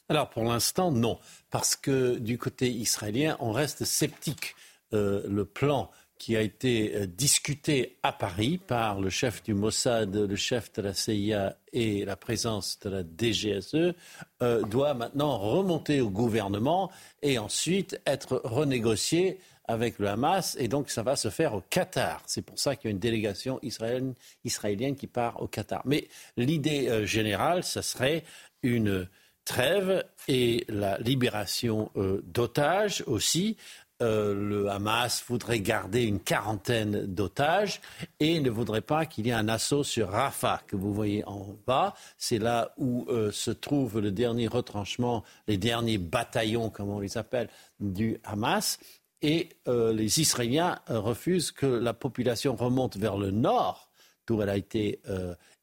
Alors, 0.08 0.30
pour 0.30 0.44
l'instant, 0.44 0.92
non. 0.92 1.20
Parce 1.50 1.76
que 1.76 2.18
du 2.18 2.38
côté 2.38 2.70
israélien, 2.70 3.38
on 3.40 3.52
reste 3.52 3.86
sceptique. 3.86 4.56
le 4.92 5.46
plan 5.46 5.90
qui 6.22 6.38
a 6.38 6.42
été 6.42 6.96
euh, 6.96 7.08
discuté 7.08 7.98
à 8.04 8.12
Paris 8.12 8.60
par 8.60 9.02
le 9.02 9.10
chef 9.10 9.42
du 9.42 9.56
Mossad, 9.56 10.16
le 10.16 10.36
chef 10.36 10.72
de 10.74 10.84
la 10.84 10.94
CIA 10.94 11.58
et 11.74 12.06
la 12.06 12.16
présence 12.16 12.78
de 12.82 12.92
la 12.92 13.02
DGSE, 13.02 13.96
euh, 14.44 14.62
doit 14.62 14.94
maintenant 14.94 15.40
remonter 15.40 16.00
au 16.00 16.12
gouvernement 16.12 16.92
et 17.24 17.40
ensuite 17.40 18.00
être 18.06 18.40
renégocié 18.44 19.40
avec 19.66 19.98
le 19.98 20.10
Hamas. 20.10 20.56
Et 20.60 20.68
donc, 20.68 20.92
ça 20.92 21.02
va 21.02 21.16
se 21.16 21.32
faire 21.32 21.56
au 21.56 21.64
Qatar. 21.72 22.22
C'est 22.28 22.44
pour 22.44 22.60
ça 22.60 22.76
qu'il 22.76 22.90
y 22.90 22.92
a 22.92 22.92
une 22.92 23.00
délégation 23.00 23.60
israélienne, 23.64 24.96
qui 24.96 25.08
part 25.08 25.42
au 25.42 25.48
Qatar. 25.48 25.82
Mais 25.86 26.08
l'idée 26.38 26.88
euh, 26.88 27.04
générale, 27.04 27.64
ce 27.64 27.82
serait 27.82 28.24
une 28.62 29.08
trêve 29.44 30.06
et 30.28 30.66
la 30.70 31.00
libération 31.00 31.90
d'otages 31.96 33.04
aussi, 33.08 33.58
euh, 34.02 34.34
le 34.34 34.70
Hamas 34.70 35.24
voudrait 35.28 35.60
garder 35.60 36.04
une 36.04 36.20
quarantaine 36.20 37.06
d'otages 37.06 37.82
et 38.20 38.40
ne 38.40 38.50
voudrait 38.50 38.82
pas 38.82 39.06
qu'il 39.06 39.28
y 39.28 39.30
ait 39.30 39.34
un 39.34 39.48
assaut 39.48 39.84
sur 39.84 40.10
Rafah, 40.10 40.62
que 40.68 40.76
vous 40.76 40.94
voyez 40.94 41.24
en 41.26 41.56
bas. 41.68 41.94
C'est 42.18 42.40
là 42.40 42.74
où 42.78 43.06
euh, 43.10 43.32
se 43.32 43.52
trouve 43.52 44.00
le 44.00 44.12
dernier 44.12 44.48
retranchement, 44.48 45.24
les 45.48 45.58
derniers 45.58 45.98
bataillons, 45.98 46.70
comme 46.70 46.90
on 46.90 47.00
les 47.00 47.18
appelle, 47.18 47.50
du 47.80 48.18
Hamas. 48.24 48.80
Et 49.22 49.50
euh, 49.68 49.94
les 49.94 50.20
Israéliens 50.20 50.80
refusent 50.88 51.52
que 51.52 51.68
la 51.68 51.94
population 51.94 52.56
remonte 52.56 52.98
vers 52.98 53.18
le 53.18 53.30
nord, 53.30 53.92
d'où 54.26 54.42
elle 54.42 54.50
a 54.50 54.58
été 54.58 55.00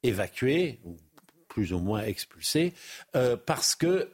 évacuée, 0.03 0.79
ou 0.85 0.95
plus 1.47 1.73
ou 1.73 1.79
moins 1.79 2.03
expulsée, 2.03 2.73
parce 3.45 3.75
que 3.75 4.09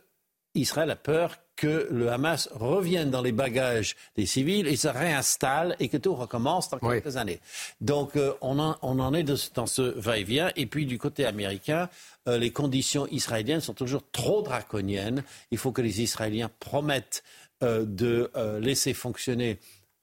Israël 0.56 0.90
a 0.90 0.96
peur 0.96 1.38
que 1.56 1.88
le 1.92 2.10
Hamas 2.10 2.50
revienne 2.54 3.12
dans 3.12 3.22
les 3.22 3.32
bagages 3.32 3.96
des 4.16 4.26
civils 4.26 4.68
et 4.68 4.76
se 4.76 4.88
réinstalle 4.88 5.76
et 5.80 5.90
que 5.90 5.98
tout 5.98 6.16
recommence 6.16 6.70
dans 6.70 6.80
quelques 6.80 7.18
années. 7.18 7.40
Donc 7.82 8.16
euh, 8.16 8.34
on, 8.42 8.60
en, 8.60 9.14
est 9.14 9.24
dans 9.24 9.66
ce 9.66 9.82
va-et-vient. 9.82 10.52
Et 10.56 10.66
puis 10.66 10.86
du 10.86 10.98
côté 10.98 11.26
américain, 11.26 11.90
euh, 12.28 12.38
les 12.38 12.52
conditions 12.52 13.08
israéliennes 13.08 13.62
sont 13.62 13.74
toujours 13.74 14.04
trop 14.12 14.42
draconiennes. 14.42 15.24
Il 15.52 15.58
faut 15.58 15.72
que 15.72 15.82
les 15.82 16.02
Israéliens 16.02 16.50
promettent 16.60 17.24
euh, 17.64 17.86
de 17.86 18.32
laisser 18.60 18.94
fonctionner 18.94 19.60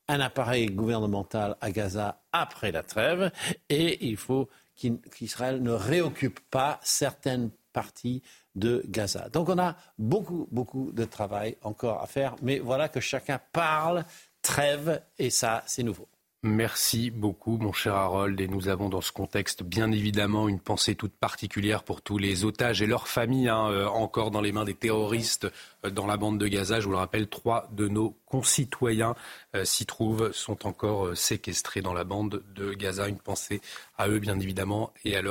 un 0.08 0.20
appareil 0.20 0.66
gouvernemental 0.66 1.56
à 1.60 1.70
Gaza 1.70 2.22
après 2.32 2.72
la 2.72 2.82
trêve 2.82 3.30
et 3.68 4.06
il 4.06 4.16
faut 4.16 4.48
qu'Israël 4.74 5.62
ne 5.62 5.70
réoccupe 5.70 6.40
pas 6.50 6.80
certaines 6.82 7.50
parties 7.72 8.22
de 8.54 8.84
Gaza. 8.88 9.28
Donc 9.30 9.48
on 9.48 9.58
a 9.58 9.76
beaucoup, 9.98 10.48
beaucoup 10.50 10.92
de 10.92 11.04
travail 11.04 11.56
encore 11.62 12.02
à 12.02 12.06
faire, 12.06 12.36
mais 12.42 12.58
voilà 12.58 12.88
que 12.88 13.00
chacun 13.00 13.40
parle, 13.52 14.04
trêve, 14.42 15.02
et 15.18 15.30
ça, 15.30 15.62
c'est 15.66 15.82
nouveau. 15.82 16.08
Merci 16.44 17.12
beaucoup, 17.12 17.56
mon 17.56 17.72
cher 17.72 17.94
Harold. 17.94 18.40
Et 18.40 18.48
nous 18.48 18.68
avons 18.68 18.88
dans 18.88 19.00
ce 19.00 19.12
contexte, 19.12 19.62
bien 19.62 19.92
évidemment, 19.92 20.48
une 20.48 20.58
pensée 20.58 20.96
toute 20.96 21.12
particulière 21.12 21.84
pour 21.84 22.02
tous 22.02 22.18
les 22.18 22.44
otages 22.44 22.82
et 22.82 22.86
leurs 22.86 23.06
familles, 23.06 23.48
hein, 23.48 23.68
euh, 23.70 23.86
encore 23.86 24.32
dans 24.32 24.40
les 24.40 24.50
mains 24.50 24.64
des 24.64 24.74
terroristes 24.74 25.46
euh, 25.86 25.90
dans 25.90 26.04
la 26.04 26.16
bande 26.16 26.38
de 26.38 26.48
Gaza. 26.48 26.80
Je 26.80 26.86
vous 26.86 26.90
le 26.90 26.98
rappelle, 26.98 27.28
trois 27.28 27.68
de 27.70 27.86
nos 27.86 28.18
concitoyens 28.26 29.14
euh, 29.54 29.64
s'y 29.64 29.86
trouvent, 29.86 30.32
sont 30.32 30.66
encore 30.66 31.16
séquestrés 31.16 31.80
dans 31.80 31.94
la 31.94 32.02
bande 32.02 32.42
de 32.56 32.72
Gaza. 32.72 33.06
Une 33.06 33.18
pensée 33.18 33.60
à 33.96 34.08
eux, 34.08 34.18
bien 34.18 34.40
évidemment, 34.40 34.92
et 35.04 35.14
à 35.14 35.22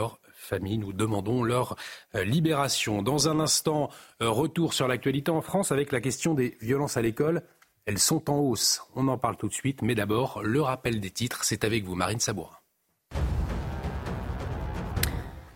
Nous 0.59 0.93
demandons 0.93 1.43
leur 1.43 1.75
euh, 2.15 2.23
libération. 2.23 3.01
Dans 3.01 3.29
un 3.29 3.39
instant, 3.39 3.89
euh, 4.21 4.29
retour 4.29 4.73
sur 4.73 4.87
l'actualité 4.87 5.31
en 5.31 5.41
France 5.41 5.71
avec 5.71 5.91
la 5.91 6.01
question 6.01 6.33
des 6.33 6.57
violences 6.61 6.97
à 6.97 7.01
l'école. 7.01 7.43
Elles 7.85 7.99
sont 7.99 8.29
en 8.29 8.37
hausse. 8.37 8.83
On 8.95 9.07
en 9.07 9.17
parle 9.17 9.37
tout 9.37 9.47
de 9.47 9.53
suite, 9.53 9.81
mais 9.81 9.95
d'abord, 9.95 10.41
le 10.43 10.61
rappel 10.61 10.99
des 10.99 11.11
titres. 11.11 11.43
C'est 11.43 11.63
avec 11.63 11.83
vous, 11.83 11.95
Marine 11.95 12.19
Sabourin. 12.19 12.60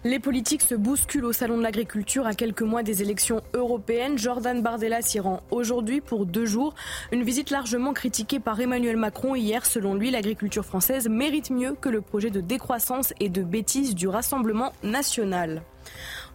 Les 0.06 0.20
politiques 0.20 0.62
se 0.62 0.76
bousculent 0.76 1.26
au 1.26 1.34
Salon 1.34 1.58
de 1.58 1.64
l'Agriculture 1.64 2.28
à 2.28 2.36
quelques 2.36 2.62
mois 2.62 2.84
des 2.84 3.02
élections 3.02 3.42
européennes. 3.56 4.20
Jordan 4.20 4.62
Bardella 4.62 5.02
s'y 5.02 5.20
rend 5.20 5.42
aujourd'hui 5.50 6.00
pour 6.00 6.28
deux 6.28 6.46
jours. 6.46 6.76
Une 7.12 7.24
visite 7.24 7.50
largement 7.50 7.92
critiquée 7.92 8.40
par 8.40 8.62
Emmanuel 8.62 8.98
Macron 8.98 9.34
hier. 9.34 9.66
Selon 9.66 9.96
lui, 9.96 10.12
l'agriculture 10.12 10.64
française 10.64 11.10
mérite 11.10 11.50
mieux 11.50 11.74
que 11.74 11.90
le 11.90 12.02
projet 12.02 12.30
de 12.30 12.40
décroissance 12.40 13.16
et 13.20 13.30
de 13.30 13.42
bêtise 13.42 13.96
du 13.96 14.08
Rassemblement 14.08 14.74
national. 14.84 15.64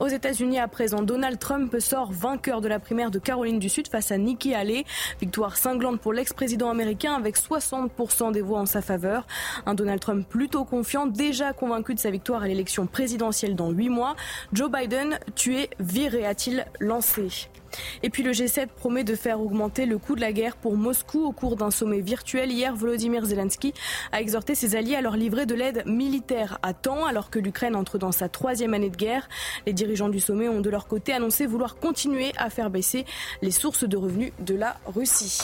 Aux 0.01 0.09
États-Unis, 0.09 0.59
à 0.59 0.67
présent, 0.67 1.03
Donald 1.03 1.39
Trump 1.39 1.79
sort 1.79 2.11
vainqueur 2.11 2.63
de 2.63 2.69
la 2.69 2.79
primaire 2.79 3.11
de 3.11 3.19
Caroline 3.19 3.59
du 3.59 3.69
Sud 3.69 3.87
face 3.87 4.11
à 4.11 4.17
Nikki 4.17 4.55
Haley. 4.55 4.85
Victoire 5.21 5.59
cinglante 5.59 6.01
pour 6.01 6.15
l'ex-président 6.15 6.71
américain 6.71 7.13
avec 7.13 7.37
60% 7.37 8.33
des 8.33 8.41
voix 8.41 8.61
en 8.61 8.67
sa 8.67 8.81
faveur. 8.81 9.27
Un 9.67 9.75
Donald 9.75 10.01
Trump 10.01 10.27
plutôt 10.27 10.65
confiant, 10.65 11.07
déjà 11.07 11.53
convaincu 11.53 11.95
de 11.95 12.01
sa 12.01 12.11
victoire 12.11 12.43
à 12.43 12.49
l'élection 12.49 12.87
présidentielle 12.87 13.55
dans 13.55 13.71
huit 13.73 13.91
mois. 13.91 14.17
Joe 14.55 14.71
Biden, 14.71 15.19
tué, 15.35 15.69
viré, 15.79 16.25
a-t-il 16.25 16.65
lancé? 16.81 17.51
Et 18.03 18.11
puis 18.11 18.23
le 18.23 18.33
G7 18.33 18.69
promet 18.69 19.05
de 19.05 19.15
faire 19.15 19.41
augmenter 19.41 19.87
le 19.87 19.99
coût 19.99 20.15
de 20.15 20.21
la 20.21 20.33
guerre 20.33 20.57
pour 20.57 20.77
Moscou 20.77 21.25
au 21.25 21.33
cours 21.33 21.57
d'un 21.57 21.71
sommet 21.71 22.01
virtuel. 22.01 22.51
Hier, 22.51 22.75
Volodymyr 22.75 23.25
Zelensky 23.25 23.75
a 24.13 24.21
exhorté 24.21 24.55
ses 24.55 24.77
alliés 24.77 24.97
à 24.97 25.01
leur 25.01 25.17
livrer 25.17 25.47
de 25.47 25.55
l'aide 25.55 25.83
militaire 25.87 26.59
à 26.63 26.75
temps 26.75 27.05
alors 27.05 27.31
que 27.31 27.39
l'Ukraine 27.39 27.77
entre 27.77 27.99
dans 27.99 28.13
sa 28.13 28.29
troisième 28.29 28.75
année 28.75 28.91
de 28.91 28.97
guerre. 28.97 29.29
Les 29.67 29.73
dirigeants 29.73 30.09
du 30.09 30.21
sommet 30.21 30.49
ont 30.49 30.61
de 30.61 30.71
leur 30.71 30.87
côté 30.87 31.13
annoncé 31.13 31.47
vouloir 31.47 31.77
continuer 31.77 32.33
à 32.37 32.51
faire 32.51 32.71
baisser 32.71 33.05
les 33.43 33.51
sources 33.51 33.85
de 33.85 33.97
revenus 33.97 34.33
de 34.41 34.55
la 34.55 34.77
Russie. 34.87 35.41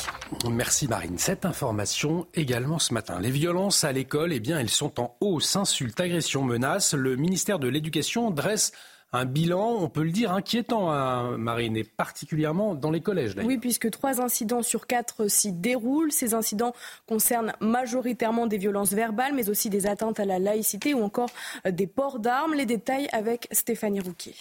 Merci 0.50 0.88
Marine. 0.88 1.18
Cette 1.18 1.44
information 1.44 2.26
également 2.34 2.78
ce 2.78 2.94
matin. 2.94 3.20
Les 3.20 3.30
violences 3.30 3.84
à 3.84 3.92
l'école, 3.92 4.32
eh 4.32 4.40
bien, 4.40 4.58
elles 4.58 4.70
sont 4.70 5.00
en 5.00 5.16
hausse. 5.20 5.56
Insultes, 5.56 6.00
agressions, 6.00 6.42
menaces. 6.42 6.94
Le 6.94 7.16
ministère 7.16 7.58
de 7.58 7.68
l'Éducation 7.68 8.30
dresse 8.30 8.72
un 9.16 9.24
bilan, 9.24 9.76
on 9.80 9.88
peut 9.88 10.02
le 10.02 10.10
dire, 10.10 10.32
inquiétant, 10.32 10.90
hein, 10.90 11.36
Marine, 11.36 11.76
et 11.76 11.84
particulièrement 11.84 12.74
dans 12.74 12.90
les 12.90 13.00
collèges. 13.00 13.34
Oui, 13.44 13.58
puisque 13.58 13.90
trois 13.90 14.20
incidents 14.20 14.62
sur 14.62 14.86
quatre 14.86 15.28
s'y 15.28 15.52
déroulent. 15.52 16.12
Ces 16.12 16.34
incidents 16.34 16.72
concernent 17.08 17.52
majoritairement 17.60 18.46
des 18.46 18.58
violences 18.58 18.92
verbales, 18.92 19.32
mais 19.34 19.48
aussi 19.48 19.70
des 19.70 19.86
atteintes 19.86 20.20
à 20.20 20.24
la 20.24 20.38
laïcité 20.38 20.94
ou 20.94 21.02
encore 21.02 21.30
des 21.68 21.86
ports 21.86 22.18
d'armes. 22.18 22.54
Les 22.54 22.66
détails 22.66 23.08
avec 23.12 23.48
Stéphanie 23.50 24.00
Rouquier. 24.00 24.34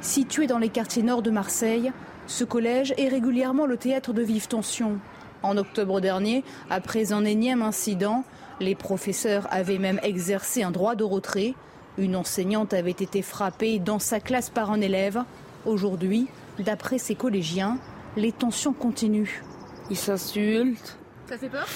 Situé 0.00 0.46
dans 0.46 0.58
les 0.58 0.68
quartiers 0.68 1.02
nord 1.02 1.22
de 1.22 1.30
Marseille, 1.30 1.92
ce 2.26 2.44
collège 2.44 2.92
est 2.96 3.08
régulièrement 3.08 3.66
le 3.66 3.76
théâtre 3.76 4.12
de 4.12 4.22
vives 4.22 4.48
tensions. 4.48 4.98
En 5.42 5.56
octobre 5.56 6.00
dernier, 6.00 6.44
après 6.70 7.12
un 7.12 7.24
énième 7.24 7.62
incident, 7.62 8.24
les 8.60 8.74
professeurs 8.74 9.46
avaient 9.50 9.78
même 9.78 10.00
exercé 10.02 10.62
un 10.62 10.70
droit 10.70 10.94
de 10.94 11.04
retrait. 11.04 11.54
Une 11.98 12.16
enseignante 12.16 12.72
avait 12.72 12.90
été 12.90 13.20
frappée 13.22 13.78
dans 13.78 13.98
sa 13.98 14.18
classe 14.18 14.48
par 14.48 14.70
un 14.70 14.80
élève. 14.80 15.22
Aujourd'hui, 15.66 16.28
d'après 16.58 16.98
ses 16.98 17.14
collégiens, 17.14 17.78
les 18.16 18.32
tensions 18.32 18.72
continuent. 18.72 19.42
Ils 19.90 19.96
s'insultent. 19.96 20.98
Ça 21.26 21.36
fait 21.36 21.48
peur? 21.48 21.66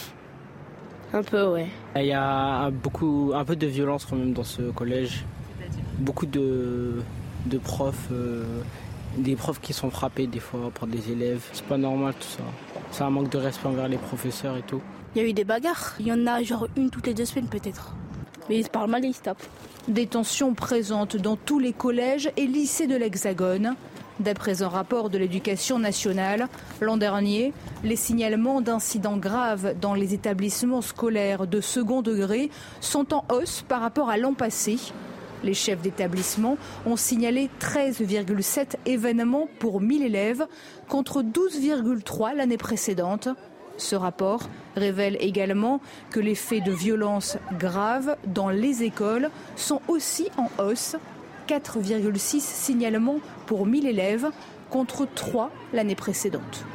Un 1.13 1.23
peu, 1.23 1.47
ouais. 1.49 1.69
Il 1.95 2.07
y 2.07 2.13
a 2.13 2.71
beaucoup, 2.71 3.33
un 3.35 3.45
peu 3.45 3.57
de 3.57 3.67
violence 3.67 4.07
quand 4.07 4.17
même 4.17 4.33
dans 4.33 4.45
ce 4.45 4.63
collège. 4.71 5.25
Beaucoup 5.99 6.27
de, 6.27 7.03
de 7.47 7.59
profs, 7.59 8.09
euh, 8.11 8.45
des 9.19 9.37
profs 9.37 9.61
qui 9.61 9.73
sont 9.73 9.91
frappés 9.91 10.27
des 10.27 10.41
fois 10.41 10.71
par 10.79 10.89
des 10.89 11.11
élèves. 11.11 11.43
C'est 11.53 11.65
pas 11.65 11.79
normal 11.79 12.15
tout 12.15 12.27
ça. 12.27 12.43
C'est 12.91 13.03
un 13.03 13.11
manque 13.11 13.31
de 13.31 13.39
respect 13.39 13.69
envers 13.69 13.89
les 13.89 13.99
professeurs 13.99 14.57
et 14.57 14.63
tout. 14.63 14.81
Il 15.15 15.23
y 15.23 15.25
a 15.25 15.29
eu 15.29 15.33
des 15.33 15.45
bagarres. 15.45 15.95
Il 16.01 16.07
y 16.07 16.13
en 16.13 16.27
a 16.27 16.43
genre 16.43 16.69
une 16.77 16.91
toutes 16.91 17.07
les 17.07 17.15
deux 17.15 17.25
semaines 17.25 17.49
peut-être. 17.49 17.95
Mais 18.49 18.59
ils 18.59 18.65
se 18.65 18.71
parlent 18.71 18.91
mal 18.91 19.05
et 19.05 19.09
ils 19.09 19.15
se 19.15 19.23
tapent. 19.23 19.47
Des 19.89 20.09
tensions 20.09 20.53
présentes 20.53 21.17
dans 21.17 21.37
tous 21.37 21.61
les 21.61 21.73
collèges 21.73 22.33
et 22.37 22.49
lycées 22.49 22.89
de 22.89 22.97
l'Hexagone. 22.97 23.77
D'après 24.19 24.63
un 24.63 24.69
rapport 24.69 25.11
de 25.11 25.19
l'éducation 25.19 25.79
nationale, 25.79 26.49
l'an 26.81 26.97
dernier, 26.97 27.53
les 27.85 27.95
signalements 27.95 28.61
d'incidents 28.61 29.17
graves 29.17 29.79
dans 29.81 29.95
les 29.95 30.13
établissements 30.13 30.83
scolaires 30.83 31.47
de 31.47 31.61
second 31.61 32.03
degré 32.03 32.51
sont 32.81 33.15
en 33.15 33.25
hausse 33.31 33.65
par 33.69 33.81
rapport 33.81 34.11
à 34.11 34.17
l'an 34.17 34.35
passé. 34.35 34.77
Les 35.45 35.55
chefs 35.55 35.83
d'établissement 35.83 36.59
ont 36.85 36.97
signalé 36.97 37.49
13,7 37.61 38.75
événements 38.87 39.47
pour 39.61 39.81
1000 39.81 40.03
élèves 40.03 40.49
contre 40.89 41.23
12,3 41.23 42.35
l'année 42.35 42.57
précédente. 42.57 43.29
Ce 43.79 43.95
rapport 43.97 44.49
révèle 44.75 45.17
également 45.21 45.81
que 46.11 46.21
les 46.21 46.35
faits 46.35 46.65
de 46.65 46.73
violence 46.73 47.39
graves 47.59 48.17
dans 48.27 48.49
les 48.49 48.83
écoles 48.83 49.31
sont 49.55 49.81
aussi 49.89 50.29
en 50.37 50.51
hausse. 50.63 50.97
4,6 51.49 52.41
signalements 52.41 53.21
pour 53.47 53.67
1000 53.67 53.87
élèves 53.87 54.31
contre 54.71 55.07
3 55.07 55.51
l'année 55.73 55.95
précédente. 55.95 56.67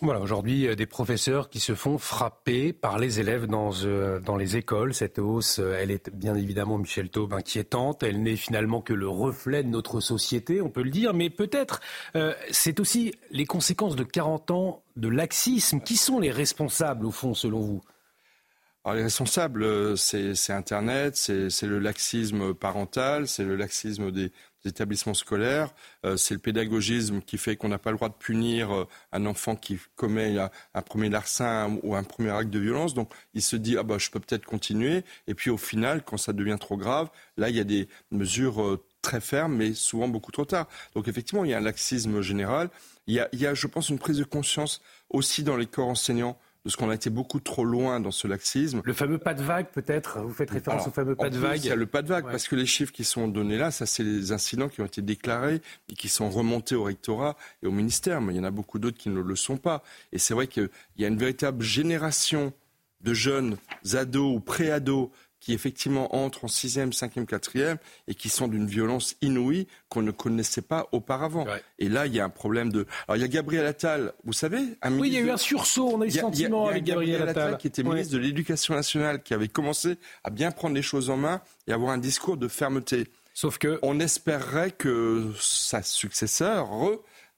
Voilà, 0.00 0.20
aujourd'hui, 0.20 0.66
euh, 0.66 0.74
des 0.74 0.86
professeurs 0.86 1.48
qui 1.48 1.60
se 1.60 1.74
font 1.74 1.98
frapper 1.98 2.72
par 2.72 2.98
les 2.98 3.20
élèves 3.20 3.46
dans, 3.46 3.70
euh, 3.84 4.20
dans 4.20 4.36
les 4.36 4.56
écoles. 4.56 4.92
Cette 4.92 5.18
hausse, 5.18 5.58
euh, 5.58 5.78
elle 5.78 5.90
est 5.90 6.10
bien 6.10 6.34
évidemment, 6.34 6.78
Michel 6.78 7.08
Taube, 7.10 7.32
inquiétante. 7.32 8.02
Elle 8.02 8.22
n'est 8.22 8.36
finalement 8.36 8.80
que 8.80 8.92
le 8.92 9.08
reflet 9.08 9.62
de 9.62 9.68
notre 9.68 10.00
société, 10.00 10.60
on 10.60 10.70
peut 10.70 10.82
le 10.82 10.90
dire. 10.90 11.14
Mais 11.14 11.30
peut-être, 11.30 11.80
c'est 12.50 12.80
aussi 12.80 13.14
les 13.30 13.46
conséquences 13.46 13.96
de 13.96 14.04
40 14.04 14.50
ans 14.50 14.82
de 14.96 15.08
laxisme. 15.08 15.80
Qui 15.80 15.96
sont 15.96 16.18
les 16.18 16.30
responsables, 16.30 17.06
au 17.06 17.10
fond, 17.10 17.34
selon 17.34 17.60
vous? 17.60 17.82
Alors, 18.84 18.96
les 18.96 19.02
responsables, 19.04 19.96
c'est 19.96 20.50
Internet, 20.50 21.16
c'est 21.16 21.62
le 21.62 21.78
laxisme 21.78 22.54
parental, 22.54 23.28
c'est 23.28 23.44
le 23.44 23.56
laxisme 23.56 24.10
des, 24.10 24.30
établissements 24.66 25.14
scolaires. 25.14 25.74
Euh, 26.04 26.16
c'est 26.16 26.34
le 26.34 26.40
pédagogisme 26.40 27.20
qui 27.20 27.38
fait 27.38 27.56
qu'on 27.56 27.68
n'a 27.68 27.78
pas 27.78 27.90
le 27.90 27.96
droit 27.96 28.08
de 28.08 28.14
punir 28.14 28.74
euh, 28.74 28.88
un 29.12 29.26
enfant 29.26 29.56
qui 29.56 29.78
commet 29.96 30.38
un, 30.38 30.82
premier 30.82 31.08
larcin 31.08 31.78
ou 31.82 31.94
un 31.94 32.02
premier 32.02 32.30
acte 32.30 32.50
de 32.50 32.58
violence. 32.58 32.94
Donc 32.94 33.12
il 33.34 33.42
se 33.42 33.56
dit 33.56 33.76
ah 33.78 33.82
bah 33.82 33.98
je 33.98 34.10
peux 34.10 34.20
peut-être 34.20 34.44
continuer. 34.44 35.04
Et 35.26 35.34
puis 35.34 35.50
au 35.50 35.56
final, 35.56 36.02
quand 36.04 36.16
ça 36.16 36.32
devient 36.32 36.58
trop 36.58 36.76
grave, 36.76 37.10
là 37.36 37.50
il 37.50 37.56
y 37.56 37.60
a 37.60 37.64
des 37.64 37.88
mesures 38.10 38.62
euh, 38.62 38.84
très 39.02 39.20
fermes, 39.20 39.56
mais 39.56 39.74
souvent 39.74 40.08
beaucoup 40.08 40.32
trop 40.32 40.44
tard. 40.44 40.68
Donc 40.94 41.08
effectivement, 41.08 41.44
il 41.44 41.50
y 41.50 41.54
a 41.54 41.58
un 41.58 41.62
laxisme 41.62 42.20
général. 42.22 42.70
Il 43.06 43.14
y 43.14 43.20
a, 43.20 43.28
il 43.32 43.40
y 43.40 43.46
a 43.46 43.54
je 43.54 43.66
pense, 43.66 43.90
une 43.90 43.98
prise 43.98 44.18
de 44.18 44.24
conscience 44.24 44.80
aussi 45.10 45.42
dans 45.42 45.56
les 45.56 45.66
corps 45.66 45.88
enseignants 45.88 46.38
de 46.64 46.70
ce 46.70 46.76
qu'on 46.76 46.88
a 46.88 46.94
été 46.94 47.10
beaucoup 47.10 47.40
trop 47.40 47.64
loin 47.64 48.00
dans 48.00 48.10
ce 48.10 48.26
laxisme. 48.26 48.80
Le 48.84 48.92
fameux 48.94 49.18
pas 49.18 49.34
de 49.34 49.42
vague, 49.42 49.66
peut-être 49.66 50.20
Vous 50.20 50.32
faites 50.32 50.50
référence 50.50 50.86
au 50.86 50.90
fameux 50.90 51.14
pas 51.14 51.28
de 51.28 51.38
vague 51.38 51.62
Il 51.62 51.68
y 51.68 51.70
a 51.70 51.76
le 51.76 51.86
pas 51.86 52.02
de 52.02 52.08
vague, 52.08 52.24
parce 52.24 52.48
que 52.48 52.56
les 52.56 52.66
chiffres 52.66 52.92
qui 52.92 53.04
sont 53.04 53.28
donnés 53.28 53.58
là, 53.58 53.70
ça, 53.70 53.84
c'est 53.84 54.02
les 54.02 54.32
incidents 54.32 54.68
qui 54.68 54.80
ont 54.80 54.86
été 54.86 55.02
déclarés 55.02 55.60
et 55.90 55.94
qui 55.94 56.08
sont 56.08 56.30
remontés 56.30 56.74
au 56.74 56.84
rectorat 56.84 57.36
et 57.62 57.66
au 57.66 57.70
ministère. 57.70 58.20
Mais 58.20 58.32
il 58.32 58.36
y 58.36 58.40
en 58.40 58.44
a 58.44 58.50
beaucoup 58.50 58.78
d'autres 58.78 58.96
qui 58.96 59.10
ne 59.10 59.20
le 59.20 59.36
sont 59.36 59.58
pas. 59.58 59.82
Et 60.12 60.18
c'est 60.18 60.32
vrai 60.32 60.46
qu'il 60.46 60.70
y 60.96 61.04
a 61.04 61.08
une 61.08 61.18
véritable 61.18 61.62
génération 61.62 62.52
de 63.02 63.12
jeunes 63.12 63.58
ados 63.92 64.36
ou 64.36 64.40
pré-ados 64.40 65.10
qui 65.44 65.52
effectivement 65.52 66.16
entrent 66.16 66.46
en 66.46 66.48
sixième, 66.48 66.94
cinquième, 66.94 67.26
quatrième 67.26 67.76
et 68.08 68.14
qui 68.14 68.30
sont 68.30 68.48
d'une 68.48 68.66
violence 68.66 69.16
inouïe 69.20 69.66
qu'on 69.90 70.00
ne 70.00 70.10
connaissait 70.10 70.62
pas 70.62 70.88
auparavant. 70.90 71.46
Et 71.78 71.90
là, 71.90 72.06
il 72.06 72.14
y 72.14 72.20
a 72.20 72.24
un 72.24 72.30
problème 72.30 72.72
de. 72.72 72.86
Alors, 73.06 73.18
il 73.18 73.20
y 73.20 73.24
a 73.24 73.28
Gabriel 73.28 73.66
Attal, 73.66 74.14
vous 74.24 74.32
savez, 74.32 74.60
un 74.80 74.98
Oui, 74.98 75.08
il 75.08 75.14
y 75.14 75.18
a 75.18 75.20
eu 75.20 75.30
un 75.30 75.36
sursaut, 75.36 75.90
on 75.92 76.00
a 76.00 76.04
eu 76.06 76.08
le 76.08 76.14
sentiment 76.14 76.68
avec 76.68 76.84
Gabriel 76.84 77.28
Attal. 77.28 77.58
qui 77.58 77.66
était 77.66 77.82
ministre 77.82 78.14
de 78.14 78.18
l'Éducation 78.18 78.74
nationale, 78.74 79.22
qui 79.22 79.34
avait 79.34 79.48
commencé 79.48 79.98
à 80.24 80.30
bien 80.30 80.50
prendre 80.50 80.74
les 80.74 80.82
choses 80.82 81.10
en 81.10 81.18
main 81.18 81.42
et 81.66 81.72
avoir 81.72 81.92
un 81.92 81.98
discours 81.98 82.38
de 82.38 82.48
fermeté. 82.48 83.08
Sauf 83.34 83.58
que. 83.58 83.78
On 83.82 84.00
espérerait 84.00 84.70
que 84.70 85.30
sa 85.38 85.82
successeur, 85.82 86.70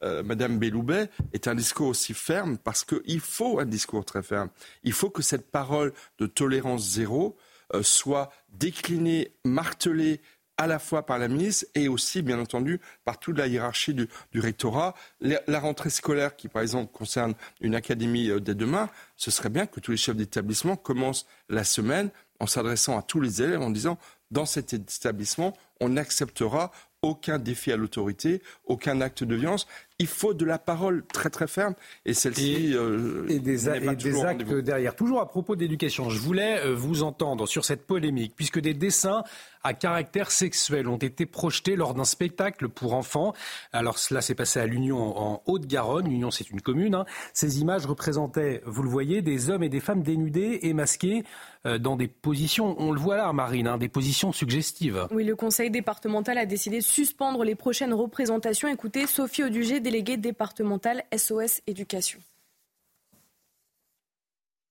euh, 0.05 0.23
Madame 0.23 0.61
Belloubet, 0.61 1.11
ait 1.33 1.49
un 1.49 1.57
discours 1.57 1.89
aussi 1.89 2.15
ferme 2.15 2.57
parce 2.57 2.85
qu'il 2.85 3.19
faut 3.19 3.59
un 3.59 3.67
discours 3.67 4.05
très 4.05 4.23
ferme. 4.23 4.51
Il 4.85 4.93
faut 4.93 5.11
que 5.11 5.23
cette 5.23 5.51
parole 5.51 5.93
de 6.21 6.27
tolérance 6.27 6.89
zéro 6.89 7.37
soit 7.83 8.31
décliné, 8.49 9.33
martelé 9.45 10.21
à 10.57 10.67
la 10.67 10.79
fois 10.79 11.05
par 11.05 11.19
la 11.19 11.29
ministre 11.29 11.67
et 11.75 11.89
aussi, 11.89 12.23
bien 12.23 12.39
entendu, 12.41 12.81
par 13.05 13.19
toute 13.19 13.37
la 13.39 13.47
hiérarchie 13.47 13.95
du, 13.95 14.09
rectorat. 14.35 14.95
La, 15.21 15.61
rentrée 15.61 15.91
scolaire, 15.91 16.37
qui 16.37 16.49
par 16.49 16.63
exemple 16.63 16.93
concerne 16.93 17.35
une 17.61 17.75
académie 17.75 18.31
euh, 18.31 18.41
dès 18.41 18.55
demain, 18.55 18.89
ce 19.17 19.31
serait 19.31 19.51
bien 19.51 19.67
que 19.67 19.81
tous 19.81 19.91
les 19.91 19.97
chefs 19.97 20.17
d'établissement 20.17 20.77
commencent 20.77 21.27
la 21.49 21.65
semaine 21.65 22.11
en 22.41 22.47
s'adressant 22.47 22.99
à 22.99 23.03
tous 23.03 23.21
les 23.21 23.43
élèves 23.43 23.63
en 23.63 23.71
disant 23.71 23.99
dans 24.31 24.47
cet 24.47 24.73
établissement, 24.73 25.57
on 25.81 25.91
n'acceptera 25.91 26.73
aucun 27.03 27.39
défi 27.39 27.71
à 27.71 27.77
l'autorité, 27.77 28.43
aucun 28.65 29.01
acte 29.01 29.23
de 29.23 29.37
violence. 29.37 29.67
Il 29.99 30.07
faut 30.07 30.35
de 30.35 30.45
la 30.45 30.59
parole 30.59 31.07
très 31.07 31.31
très 31.31 31.47
ferme 31.47 31.75
et 32.05 32.13
celle-ci 32.13 32.73
et, 32.73 32.75
euh, 32.75 33.25
et, 33.31 33.39
des, 33.39 33.69
actes 33.69 34.45
derrière. 34.45 34.95
Toujours 34.95 35.21
à 35.21 35.29
propos 35.29 35.57
d'éducation, 35.57 36.11
je 36.11 36.21
voulais 36.21 36.61
euh, 36.61 36.75
vous 36.75 37.03
entendre 37.03 37.47
sur 37.47 37.65
cette 37.65 37.87
polémique 37.87 38.35
puisque 38.37 38.61
des 38.61 38.75
dessins 38.75 39.25
à 39.65 39.73
caractère 39.73 40.31
sexuel 40.31 40.87
ont 40.87 40.99
été 40.99 41.25
projetés 41.25 41.77
lors 41.77 41.95
d'un 41.95 42.05
spectacle 42.05 42.69
pour 42.69 42.93
enfants. 42.93 43.33
Alors 43.73 43.99
cela 43.99 44.21
s'est 44.21 44.35
passé 44.35 44.61
à 44.61 44.67
l'Union 44.67 45.19
en 45.19 45.43
Haute-Garonne. 45.47 46.09
L'Union 46.09 46.31
c'est 46.31 46.51
une 46.51 46.61
commune. 46.61 46.95
Hein. 46.95 47.07
Ces 47.33 47.61
images 47.61 47.87
représentaient, 47.87 48.63
vous 48.67 48.83
le 48.83 48.91
voyez, 48.91 49.23
des 49.23 49.49
hommes 49.49 49.63
et 49.63 49.71
des 49.71 49.81
femmes 49.81 50.03
dénudés 50.03 50.61
et 50.63 50.75
masqués 50.75 51.25
euh, 51.67 51.79
dans 51.79 51.97
des 51.97 52.07
positions, 52.07 52.77
on 52.79 52.93
le 52.93 53.01
voit 53.01 53.17
là 53.17 53.33
Marine, 53.33 53.67
hein, 53.67 53.79
des 53.79 53.89
positions 53.89 54.33
suggestives. 54.33 55.09
Oui, 55.11 55.25
le 55.25 55.35
conseil 55.35 55.71
départemental 55.71 56.39
a 56.39 56.47
décidé 56.47 56.79
de 56.79 56.85
suspendre 56.85 57.43
les 57.43 57.55
prochaines 57.55 57.93
représentations. 57.93 58.69
Écoutez, 58.69 59.07
Sophie 59.07 59.43
Audugé, 59.43 59.81
déléguée 59.87 60.17
départementale 60.17 61.05
SOS 61.17 61.61
Éducation. 61.69 62.19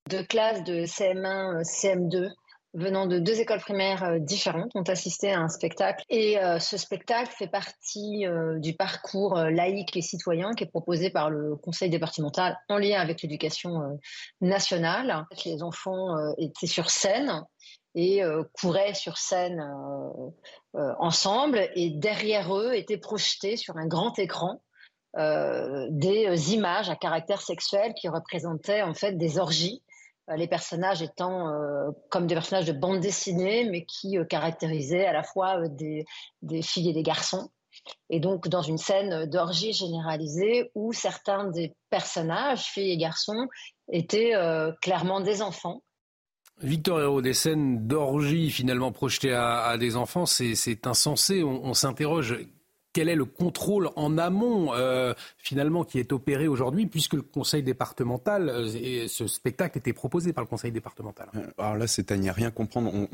De 0.10 0.22
classes 0.22 0.66
de 0.66 0.84
CM1, 0.84 1.64
CM2 1.64 2.34
venant 2.74 3.06
de 3.06 3.20
deux 3.20 3.40
écoles 3.40 3.62
primaires 3.62 4.04
euh, 4.04 4.20
différentes 4.20 4.76
ont 4.76 4.84
assisté 4.84 5.32
à 5.32 5.40
un 5.40 5.48
spectacle. 5.48 6.04
Et 6.10 6.38
euh, 6.38 6.60
ce 6.60 6.76
spectacle 6.76 7.32
fait 7.34 7.48
partie 7.48 8.28
euh, 8.28 8.60
du 8.60 8.74
parcours 8.76 9.36
laïque 9.38 9.96
et 9.96 10.02
citoyen 10.02 10.52
qui 10.52 10.66
est 10.66 10.70
proposé 10.70 11.10
par 11.10 11.30
le 11.30 11.56
conseil 11.56 11.90
départemental 11.90 12.58
en 12.68 12.78
lien 12.78 13.00
avec 13.00 13.22
l'éducation 13.22 13.98
nationale. 14.42 15.26
Les 15.46 15.64
enfants 15.64 16.14
étaient 16.38 16.68
sur 16.68 16.90
scène 16.90 17.42
et 17.96 18.22
couraient 18.60 18.94
sur 18.94 19.18
scène 19.18 19.64
ensemble. 20.74 21.70
Et 21.76 21.92
derrière 21.92 22.54
eux 22.54 22.74
étaient 22.74 22.98
projetés 22.98 23.56
sur 23.56 23.78
un 23.78 23.88
grand 23.88 24.20
écran 24.20 24.60
des 25.16 26.54
images 26.54 26.90
à 26.90 26.96
caractère 26.96 27.42
sexuel 27.42 27.94
qui 27.94 28.10
représentaient 28.10 28.82
en 28.82 28.94
fait 28.94 29.14
des 29.14 29.40
orgies 29.40 29.82
les 30.36 30.48
personnages 30.48 31.02
étant 31.02 31.54
comme 32.10 32.28
des 32.28 32.36
personnages 32.36 32.66
de 32.66 32.74
bande 32.74 33.00
dessinée, 33.00 33.70
mais 33.70 33.86
qui 33.86 34.18
caractérisaient 34.28 35.06
à 35.06 35.14
la 35.14 35.24
fois 35.24 35.68
des, 35.68 36.06
des, 36.42 36.62
filles 36.62 36.90
et 36.90 36.94
des 36.94 37.04
garçons. 37.04 37.50
Et 38.10 38.20
donc, 38.20 38.48
dans 38.48 38.62
une 38.62 38.78
scène 38.78 39.26
d'orgie 39.26 39.74
généralisée 39.74 40.72
où 40.74 40.94
certains 40.94 41.50
des 41.52 41.76
personnages, 41.90 42.64
filles 42.64 42.92
et 42.92 42.98
garçons, 42.98 43.48
étaient 43.92 44.34
clairement 44.82 45.22
des 45.22 45.42
enfants. 45.42 45.82
Victor 46.62 47.02
Hérault, 47.02 47.22
des 47.22 47.34
scènes 47.34 47.86
d'orgie 47.86 48.50
finalement 48.50 48.92
projetées 48.92 49.34
à, 49.34 49.78
des 49.78 49.96
enfants, 49.96 50.26
c'est 50.26 50.88
insensé. 50.88 51.44
on 51.44 51.74
s'interroge 51.74 52.36
quel 52.96 53.10
est 53.10 53.16
le 53.16 53.26
contrôle 53.26 53.90
en 53.98 54.18
amont 54.18 54.74
euh, 54.74 55.14
finalement 55.38 55.84
qui 55.84 56.00
est 56.00 56.14
opéré 56.14 56.48
aujourd'hui 56.48 56.86
puisque 56.86 57.16
le 57.16 57.24
conseil 57.24 57.62
départemental, 57.62 58.48
euh, 58.48 59.08
ce 59.10 59.28
spectacle 59.28 59.78
était 59.78 59.92
proposé 59.92 60.32
par 60.32 60.46
le 60.46 60.48
conseil 60.48 60.72
départemental 60.72 61.28
euh, 61.36 61.42
Alors 61.58 61.76
là, 61.76 61.88
c'est 61.88 62.14
à 62.14 62.18
n'y 62.18 62.32
rien 62.32 62.52
comprendre. 62.52 63.10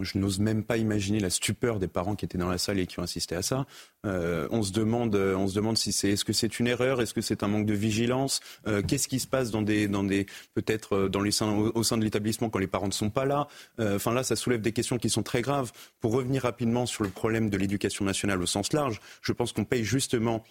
je 0.00 0.16
n'ose 0.16 0.38
même 0.38 0.64
pas 0.64 0.78
imaginer 0.78 1.20
la 1.20 1.28
stupeur 1.28 1.78
des 1.78 1.86
parents 1.86 2.14
qui 2.14 2.24
étaient 2.24 2.38
dans 2.38 2.48
la 2.48 2.56
salle 2.56 2.78
et 2.78 2.86
qui 2.86 2.98
ont 2.98 3.02
assisté 3.02 3.36
à 3.36 3.42
ça. 3.42 3.66
on 4.04 4.62
se 4.62 4.72
demande, 4.72 5.14
on 5.14 5.46
se 5.46 5.54
demande 5.54 5.76
si 5.76 5.92
c'est, 5.92 6.12
est-ce 6.12 6.24
que 6.24 6.32
c'est 6.32 6.58
une 6.58 6.66
erreur, 6.66 7.02
est-ce 7.02 7.12
que 7.12 7.20
c'est 7.20 7.42
un 7.42 7.48
manque 7.48 7.66
de 7.66 7.74
vigilance, 7.74 8.40
qu'est-ce 8.88 9.06
qui 9.06 9.20
se 9.20 9.26
passe 9.26 9.50
dans 9.50 9.60
des, 9.60 9.86
dans 9.86 10.02
des, 10.02 10.24
peut-être 10.54 11.08
dans 11.08 11.20
les 11.20 11.42
au, 11.42 11.72
au, 11.74 11.82
sein 11.82 11.98
de 11.98 12.04
l'établissement 12.04 12.48
quand 12.48 12.58
les 12.58 12.66
parents 12.66 12.86
ne 12.86 12.92
sont 12.92 13.10
pas 13.10 13.26
là? 13.26 13.48
Enfin 13.78 14.14
là, 14.14 14.22
ça 14.22 14.34
soulève 14.34 14.62
des 14.62 14.72
questions 14.72 14.96
qui 14.96 15.10
sont 15.10 15.22
très 15.22 15.42
graves. 15.42 15.72
Pour 16.00 16.12
revenir 16.12 16.44
rapidement 16.44 16.86
sur 16.86 17.04
le 17.04 17.10
problème 17.10 17.50
de 17.50 17.58
l'éducation 17.58 18.06
nationale 18.06 18.40
au 18.40 18.46
sens 18.46 18.72
large, 18.72 19.00
je 19.26 19.32
pense 19.32 19.52
qu'on 19.52 19.64
paye 19.64 19.84
justement 19.84 20.44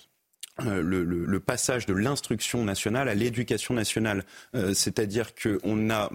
euh, 0.61 0.81
le, 0.81 1.39
passage 1.39 1.85
de 1.85 1.93
l'instruction 1.93 2.63
nationale 2.63 3.07
à 3.07 3.13
l'éducation 3.13 3.73
nationale. 3.73 4.25
Euh, 4.53 4.73
c'est-à-dire 4.73 5.33
qu'on 5.35 5.89
a 5.89 6.11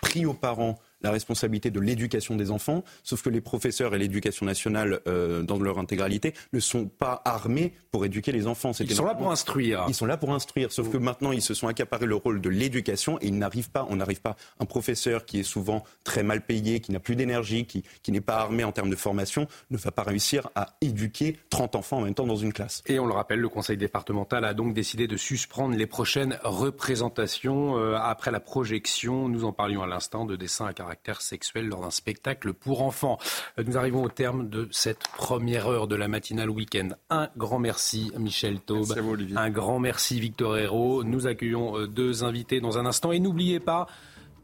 pris 0.00 0.24
aux 0.24 0.34
parents 0.34 0.78
la 1.02 1.10
responsabilité 1.10 1.70
de 1.70 1.80
l'éducation 1.80 2.36
des 2.36 2.50
enfants, 2.50 2.84
sauf 3.02 3.22
que 3.22 3.30
les 3.30 3.40
professeurs 3.40 3.94
et 3.94 3.98
l'éducation 3.98 4.46
nationale, 4.46 5.00
euh, 5.06 5.42
dans 5.42 5.58
leur 5.58 5.78
intégralité, 5.78 6.34
ne 6.52 6.60
sont 6.60 6.86
pas 6.86 7.22
armés 7.24 7.72
pour 7.90 8.04
éduquer 8.04 8.32
les 8.32 8.46
enfants. 8.46 8.72
Ils 8.78 8.94
sont 8.94 9.04
là 9.04 9.14
pour 9.14 9.30
instruire. 9.30 9.84
Ils 9.88 9.94
sont 9.94 10.06
là 10.06 10.16
pour 10.16 10.32
instruire, 10.32 10.72
sauf 10.72 10.90
que 10.90 10.96
maintenant, 10.96 11.32
ils 11.32 11.42
se 11.42 11.54
sont 11.54 11.68
accaparés 11.68 12.06
le 12.06 12.14
rôle 12.14 12.40
de 12.40 12.48
l'éducation 12.48 13.18
et 13.20 13.28
ils 13.28 13.38
n'arrivent 13.38 13.70
pas, 13.70 13.86
on 13.88 13.96
n'arrive 13.96 14.20
pas, 14.20 14.36
un 14.58 14.64
professeur 14.64 15.24
qui 15.24 15.40
est 15.40 15.44
souvent 15.44 15.84
très 16.04 16.22
mal 16.22 16.42
payé, 16.42 16.80
qui 16.80 16.92
n'a 16.92 17.00
plus 17.00 17.16
d'énergie, 17.16 17.66
qui, 17.66 17.84
qui 18.02 18.12
n'est 18.12 18.20
pas 18.20 18.36
armé 18.36 18.64
en 18.64 18.72
termes 18.72 18.90
de 18.90 18.96
formation, 18.96 19.46
ne 19.70 19.78
va 19.78 19.90
pas 19.90 20.02
réussir 20.02 20.50
à 20.54 20.76
éduquer 20.80 21.36
30 21.50 21.76
enfants 21.76 21.98
en 21.98 22.02
même 22.02 22.14
temps 22.14 22.26
dans 22.26 22.36
une 22.36 22.52
classe. 22.52 22.82
Et 22.86 22.98
on 22.98 23.06
le 23.06 23.14
rappelle, 23.14 23.40
le 23.40 23.48
conseil 23.48 23.76
départemental 23.76 24.44
a 24.44 24.54
donc 24.54 24.74
décidé 24.74 25.06
de 25.06 25.16
suspendre 25.16 25.76
les 25.76 25.86
prochaines 25.86 26.38
représentations 26.42 27.78
euh, 27.78 27.96
après 27.96 28.30
la 28.30 28.40
projection, 28.40 29.28
nous 29.28 29.44
en 29.44 29.52
parlions 29.52 29.82
à 29.82 29.86
l'instant, 29.86 30.24
de 30.24 30.36
dessins 30.36 30.66
à 30.66 30.72
caractère 30.72 30.89
caractère 30.90 31.22
sexuel 31.22 31.68
lors 31.68 31.82
d'un 31.82 31.90
spectacle 31.90 32.52
pour 32.52 32.82
enfants. 32.82 33.18
Euh, 33.58 33.64
nous 33.64 33.76
arrivons 33.76 34.02
au 34.02 34.08
terme 34.08 34.48
de 34.48 34.68
cette 34.70 35.06
première 35.16 35.68
heure 35.68 35.86
de 35.86 35.96
la 35.96 36.08
matinale 36.08 36.50
week-end. 36.50 36.90
Un 37.10 37.28
grand 37.36 37.58
merci 37.58 38.12
Michel 38.18 38.60
Taube. 38.60 38.92
un 39.36 39.50
grand 39.50 39.78
merci 39.78 40.20
Victor 40.20 40.58
Hérault. 40.58 41.04
Nous 41.04 41.26
accueillons 41.26 41.78
euh, 41.78 41.86
deux 41.86 42.24
invités 42.24 42.60
dans 42.60 42.78
un 42.78 42.86
instant 42.86 43.12
et 43.12 43.20
n'oubliez 43.20 43.60
pas 43.60 43.86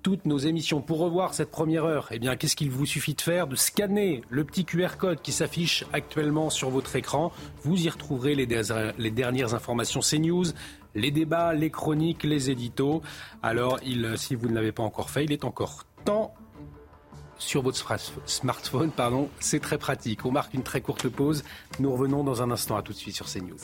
toutes 0.03 0.24
nos 0.24 0.38
émissions. 0.38 0.82
Pour 0.82 0.99
revoir 1.01 1.34
cette 1.34 1.51
première 1.51 1.84
heure, 1.84 2.07
eh 2.12 2.20
bien, 2.20 2.36
qu'est-ce 2.36 2.55
qu'il 2.55 2.70
vous 2.70 2.86
suffit 2.86 3.14
de 3.14 3.20
faire? 3.20 3.49
De 3.49 3.57
scanner 3.57 4.22
le 4.30 4.44
petit 4.44 4.64
QR 4.64 4.99
code 4.99 5.20
qui 5.20 5.32
s'affiche 5.32 5.84
actuellement 5.92 6.49
sur 6.49 6.70
votre 6.70 6.94
écran. 6.94 7.32
Vous 7.64 7.84
y 7.84 7.88
retrouverez 7.88 8.36
les, 8.36 8.47
les 8.99 9.11
dernières 9.11 9.55
informations 9.55 9.99
CNews, 9.99 10.44
les 10.94 11.11
débats, 11.11 11.55
les 11.55 11.70
chroniques, 11.70 12.22
les 12.22 12.51
éditos. 12.51 13.03
Alors, 13.42 13.80
il, 13.84 14.16
si 14.16 14.36
vous 14.36 14.49
ne 14.49 14.55
l'avez 14.55 14.70
pas 14.70 14.84
encore 14.84 15.11
fait, 15.11 15.24
il 15.24 15.32
est 15.32 15.44
encore 15.44 15.82
sur 17.38 17.62
votre 17.62 17.86
smartphone. 18.26 18.90
Pardon, 18.90 19.28
c'est 19.40 19.61
très 19.61 19.78
pratique. 19.78 20.24
On 20.24 20.32
marque 20.32 20.54
une 20.54 20.62
très 20.62 20.80
courte 20.80 21.09
pause. 21.09 21.44
Nous 21.80 21.92
revenons 21.92 22.24
dans 22.24 22.42
un 22.42 22.50
instant. 22.50 22.76
À 22.76 22.82
tout 22.82 22.92
de 22.92 22.98
suite 22.98 23.16
sur 23.16 23.26
CNews. 23.26 23.57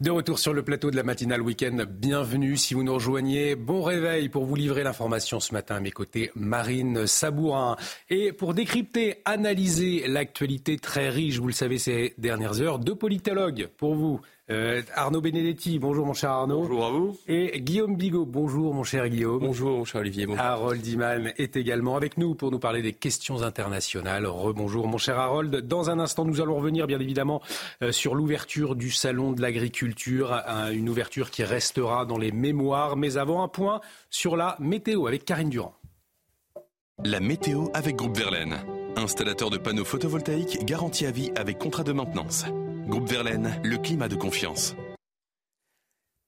De 0.00 0.10
retour 0.10 0.38
sur 0.38 0.52
le 0.54 0.62
plateau 0.62 0.90
de 0.90 0.96
la 0.96 1.02
matinale 1.02 1.42
week-end, 1.42 1.84
bienvenue 1.88 2.56
si 2.56 2.74
vous 2.74 2.82
nous 2.82 2.94
rejoignez. 2.94 3.54
Bon 3.54 3.82
réveil 3.82 4.28
pour 4.28 4.44
vous 4.44 4.54
livrer 4.54 4.82
l'information 4.82 5.40
ce 5.40 5.52
matin 5.52 5.76
à 5.76 5.80
mes 5.80 5.90
côtés, 5.90 6.30
Marine 6.34 7.06
Sabourin. 7.06 7.76
Et 8.08 8.32
pour 8.32 8.54
décrypter, 8.54 9.16
analyser 9.24 10.06
l'actualité 10.06 10.78
très 10.78 11.10
riche, 11.10 11.38
vous 11.38 11.48
le 11.48 11.52
savez 11.52 11.78
ces 11.78 12.14
dernières 12.18 12.60
heures, 12.60 12.78
deux 12.78 12.94
politologues 12.94 13.68
pour 13.76 13.94
vous. 13.94 14.20
Euh, 14.50 14.82
Arnaud 14.94 15.22
Benedetti, 15.22 15.78
bonjour 15.78 16.04
mon 16.04 16.12
cher 16.12 16.30
Arnaud. 16.30 16.60
Bonjour 16.60 16.84
à 16.84 16.90
vous. 16.90 17.18
Et 17.28 17.60
Guillaume 17.62 17.96
Bigot, 17.96 18.26
bonjour 18.26 18.74
mon 18.74 18.84
cher 18.84 19.08
Guillaume. 19.08 19.38
Bonjour 19.38 19.78
mon 19.78 19.84
cher 19.86 20.02
Olivier. 20.02 20.26
Harold 20.36 20.86
Iman 20.86 21.32
est 21.38 21.56
également 21.56 21.96
avec 21.96 22.18
nous 22.18 22.34
pour 22.34 22.50
nous 22.50 22.58
parler 22.58 22.82
des 22.82 22.92
questions 22.92 23.42
internationales. 23.42 24.26
Rebonjour 24.26 24.86
mon 24.86 24.98
cher 24.98 25.18
Harold. 25.18 25.66
Dans 25.66 25.88
un 25.88 25.98
instant, 25.98 26.26
nous 26.26 26.42
allons 26.42 26.56
revenir 26.56 26.86
bien 26.86 27.00
évidemment 27.00 27.40
euh, 27.80 27.90
sur 27.90 28.14
l'ouverture 28.14 28.76
du 28.76 28.90
salon 28.90 29.32
de 29.32 29.40
l'agriculture, 29.40 30.38
une 30.72 30.90
ouverture 30.90 31.30
qui 31.30 31.42
restera 31.42 32.04
dans 32.04 32.18
les 32.18 32.30
mémoires. 32.30 32.96
Mais 32.98 33.16
avant, 33.16 33.42
un 33.42 33.48
point 33.48 33.80
sur 34.10 34.36
la 34.36 34.56
météo 34.60 35.06
avec 35.06 35.24
Karine 35.24 35.48
Durand. 35.48 35.74
La 37.02 37.20
météo 37.20 37.68
avec 37.72 37.96
Groupe 37.96 38.16
Verlaine. 38.16 38.58
Installateur 38.96 39.48
de 39.48 39.56
panneaux 39.56 39.84
photovoltaïques 39.84 40.64
garantie 40.66 41.06
à 41.06 41.10
vie 41.10 41.32
avec 41.34 41.58
contrat 41.58 41.82
de 41.82 41.92
maintenance. 41.92 42.44
Groupe 42.86 43.08
Verlaine, 43.08 43.60
le 43.64 43.78
climat 43.78 44.08
de 44.08 44.14
confiance. 44.14 44.76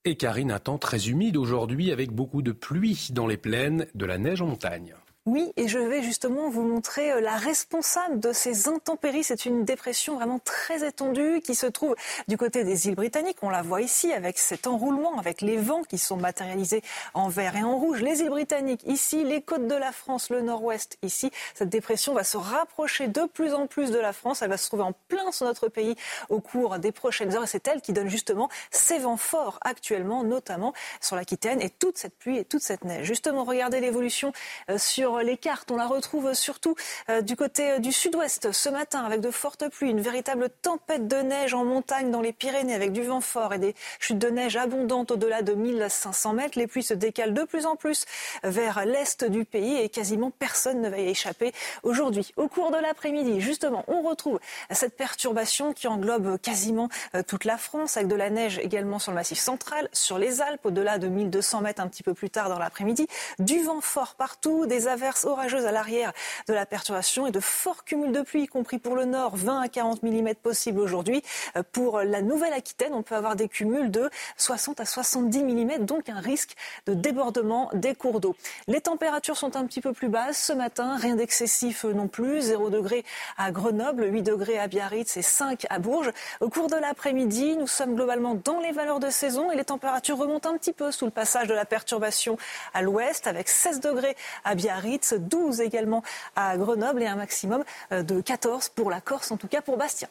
Et 0.05 0.15
Karine, 0.15 0.51
un 0.51 0.59
temps 0.59 0.79
très 0.79 1.09
humide 1.09 1.37
aujourd'hui 1.37 1.91
avec 1.91 2.11
beaucoup 2.11 2.41
de 2.41 2.51
pluie 2.51 3.09
dans 3.11 3.27
les 3.27 3.37
plaines, 3.37 3.87
de 3.93 4.05
la 4.05 4.17
neige 4.17 4.41
en 4.41 4.47
montagne. 4.47 4.95
Oui, 5.27 5.51
et 5.57 5.67
je 5.67 5.77
vais 5.77 6.01
justement 6.01 6.49
vous 6.49 6.61
montrer 6.61 7.11
euh, 7.11 7.19
la 7.19 7.35
responsable 7.35 8.17
de 8.21 8.31
ces 8.31 8.69
intempéries. 8.69 9.25
C'est 9.25 9.45
une 9.45 9.65
dépression 9.65 10.15
vraiment 10.15 10.39
très 10.39 10.87
étendue 10.87 11.41
qui 11.43 11.53
se 11.53 11.65
trouve 11.65 11.95
du 12.29 12.37
côté 12.37 12.63
des 12.63 12.87
îles 12.87 12.95
britanniques. 12.95 13.39
On 13.41 13.49
la 13.49 13.61
voit 13.61 13.81
ici 13.81 14.13
avec 14.13 14.39
cet 14.39 14.67
enroulement, 14.67 15.19
avec 15.19 15.41
les 15.41 15.57
vents 15.57 15.83
qui 15.83 15.97
sont 15.97 16.15
matérialisés 16.15 16.81
en 17.13 17.27
vert 17.27 17.57
et 17.57 17.63
en 17.63 17.77
rouge. 17.77 18.01
Les 18.01 18.21
îles 18.21 18.29
britanniques 18.29 18.83
ici, 18.85 19.25
les 19.25 19.41
côtes 19.41 19.67
de 19.67 19.75
la 19.75 19.91
France, 19.91 20.29
le 20.29 20.39
nord-ouest 20.39 20.97
ici. 21.01 21.29
Cette 21.55 21.67
dépression 21.67 22.13
va 22.13 22.23
se 22.23 22.37
rapprocher 22.37 23.09
de 23.09 23.25
plus 23.25 23.53
en 23.53 23.67
plus 23.67 23.91
de 23.91 23.99
la 23.99 24.13
France. 24.13 24.41
Elle 24.41 24.49
va 24.49 24.55
se 24.55 24.67
trouver 24.67 24.83
en 24.83 24.93
plein 25.09 25.33
sur 25.33 25.45
notre 25.45 25.67
pays 25.67 25.97
au 26.29 26.39
cours 26.39 26.79
des 26.79 26.93
prochaines 26.93 27.35
heures. 27.35 27.43
Et 27.43 27.47
c'est 27.47 27.67
elle 27.67 27.81
qui 27.81 27.91
donne 27.91 28.07
justement 28.07 28.47
ces 28.71 28.99
vents 28.99 29.17
forts 29.17 29.59
actuellement, 29.59 30.23
notamment 30.23 30.71
sur 31.01 31.17
l'Aquitaine 31.17 31.61
et 31.61 31.69
toute 31.69 31.97
cette 31.97 32.17
pluie 32.17 32.37
et 32.37 32.45
toute 32.45 32.61
cette 32.61 32.85
neige. 32.85 33.05
Justement, 33.05 33.43
regardez 33.43 33.81
l'évolution 33.81 34.31
euh, 34.69 34.77
sur 35.17 35.25
les 35.25 35.37
cartes. 35.37 35.71
On 35.71 35.77
la 35.77 35.87
retrouve 35.87 36.33
surtout 36.33 36.75
euh, 37.09 37.21
du 37.21 37.35
côté 37.35 37.71
euh, 37.71 37.79
du 37.79 37.91
sud-ouest 37.91 38.51
ce 38.51 38.69
matin 38.69 39.03
avec 39.03 39.19
de 39.19 39.31
fortes 39.31 39.67
pluies, 39.69 39.89
une 39.89 40.01
véritable 40.01 40.49
tempête 40.61 41.07
de 41.07 41.17
neige 41.17 41.53
en 41.53 41.65
montagne 41.65 42.11
dans 42.11 42.21
les 42.21 42.33
Pyrénées 42.33 42.75
avec 42.75 42.91
du 42.91 43.03
vent 43.03 43.21
fort 43.21 43.53
et 43.53 43.57
des 43.57 43.73
chutes 43.99 44.19
de 44.19 44.29
neige 44.29 44.57
abondantes 44.57 45.11
au-delà 45.11 45.41
de 45.41 45.53
1500 45.53 46.33
mètres. 46.33 46.59
Les 46.59 46.67
pluies 46.67 46.83
se 46.83 46.93
décalent 46.93 47.33
de 47.33 47.43
plus 47.43 47.65
en 47.65 47.75
plus 47.75 48.05
vers 48.43 48.85
l'est 48.85 49.23
du 49.23 49.43
pays 49.43 49.77
et 49.77 49.89
quasiment 49.89 50.29
personne 50.29 50.81
ne 50.81 50.89
va 50.89 50.99
y 50.99 51.09
échapper 51.09 51.51
aujourd'hui. 51.81 52.31
Au 52.35 52.47
cours 52.47 52.69
de 52.69 52.77
l'après-midi, 52.77 53.41
justement, 53.41 53.83
on 53.87 54.03
retrouve 54.03 54.39
cette 54.69 54.95
perturbation 54.95 55.73
qui 55.73 55.87
englobe 55.87 56.37
quasiment 56.39 56.89
euh, 57.15 57.23
toute 57.23 57.45
la 57.45 57.57
France 57.57 57.97
avec 57.97 58.07
de 58.07 58.15
la 58.15 58.29
neige 58.29 58.59
également 58.59 58.99
sur 58.99 59.11
le 59.11 59.15
massif 59.15 59.39
central, 59.39 59.89
sur 59.93 60.19
les 60.19 60.41
Alpes 60.41 60.65
au-delà 60.65 60.99
de 60.99 61.07
1200 61.07 61.61
mètres 61.61 61.81
un 61.81 61.87
petit 61.87 62.03
peu 62.03 62.13
plus 62.13 62.29
tard 62.29 62.49
dans 62.49 62.59
l'après-midi, 62.59 63.07
du 63.39 63.63
vent 63.63 63.81
fort 63.81 64.13
partout, 64.15 64.67
des 64.67 64.87
averses 64.87 65.06
orageuse 65.25 65.65
à 65.65 65.71
l'arrière 65.71 66.13
de 66.47 66.53
la 66.53 66.65
perturbation 66.65 67.27
et 67.27 67.31
de 67.31 67.39
forts 67.39 67.83
cumuls 67.83 68.11
de 68.11 68.21
pluie, 68.21 68.43
y 68.43 68.47
compris 68.47 68.79
pour 68.79 68.95
le 68.95 69.05
nord, 69.05 69.35
20 69.35 69.61
à 69.61 69.67
40 69.67 70.03
mm 70.03 70.35
possibles 70.35 70.79
aujourd'hui. 70.79 71.21
Euh, 71.55 71.63
pour 71.71 71.99
la 72.01 72.21
Nouvelle-Aquitaine, 72.21 72.93
on 72.93 73.03
peut 73.03 73.15
avoir 73.15 73.35
des 73.35 73.47
cumuls 73.47 73.91
de 73.91 74.09
60 74.37 74.79
à 74.79 74.85
70 74.85 75.43
mm, 75.43 75.85
donc 75.85 76.09
un 76.09 76.19
risque 76.19 76.55
de 76.85 76.93
débordement 76.93 77.69
des 77.73 77.95
cours 77.95 78.19
d'eau. 78.19 78.35
Les 78.67 78.81
températures 78.81 79.37
sont 79.37 79.55
un 79.55 79.65
petit 79.65 79.81
peu 79.81 79.93
plus 79.93 80.09
basses 80.09 80.43
ce 80.43 80.53
matin, 80.53 80.97
rien 80.97 81.15
d'excessif 81.15 81.83
non 81.83 82.07
plus, 82.07 82.41
0 82.41 82.69
degré 82.69 83.03
à 83.37 83.51
Grenoble, 83.51 84.05
8 84.05 84.23
degrés 84.23 84.59
à 84.59 84.67
Biarritz 84.67 85.17
et 85.17 85.21
5 85.21 85.65
à 85.69 85.79
Bourges. 85.79 86.11
Au 86.41 86.49
cours 86.49 86.67
de 86.67 86.75
l'après-midi, 86.75 87.55
nous 87.57 87.67
sommes 87.67 87.95
globalement 87.95 88.35
dans 88.43 88.59
les 88.59 88.71
valeurs 88.71 88.99
de 88.99 89.09
saison 89.09 89.51
et 89.51 89.55
les 89.55 89.65
températures 89.65 90.17
remontent 90.17 90.49
un 90.49 90.57
petit 90.57 90.73
peu 90.73 90.91
sous 90.91 91.05
le 91.05 91.11
passage 91.11 91.47
de 91.47 91.53
la 91.53 91.65
perturbation 91.65 92.37
à 92.73 92.81
l'ouest 92.81 93.27
avec 93.27 93.49
16 93.49 93.79
degrés 93.79 94.15
à 94.43 94.55
Biarritz, 94.55 94.96
12 95.13 95.61
également 95.61 96.03
à 96.35 96.57
Grenoble 96.57 97.03
et 97.03 97.07
un 97.07 97.15
maximum 97.15 97.63
euh, 97.91 98.03
de 98.03 98.21
14 98.21 98.69
pour 98.69 98.89
la 98.89 99.01
Corse, 99.01 99.31
en 99.31 99.37
tout 99.37 99.47
cas 99.47 99.61
pour 99.61 99.77
Bastia. 99.77 100.07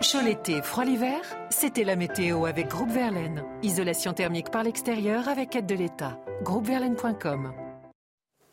Chaud 0.00 0.20
l'été, 0.20 0.62
froid 0.62 0.84
l'hiver, 0.84 1.20
c'était 1.50 1.84
la 1.84 1.96
météo 1.96 2.46
avec 2.46 2.68
Groupe 2.68 2.90
Verlaine. 2.90 3.44
Isolation 3.62 4.12
thermique 4.12 4.50
par 4.50 4.64
l'extérieur 4.64 5.28
avec 5.28 5.54
aide 5.54 5.66
de 5.66 5.74
l'État. 5.74 6.18
Groupeverlaine.com 6.42 7.52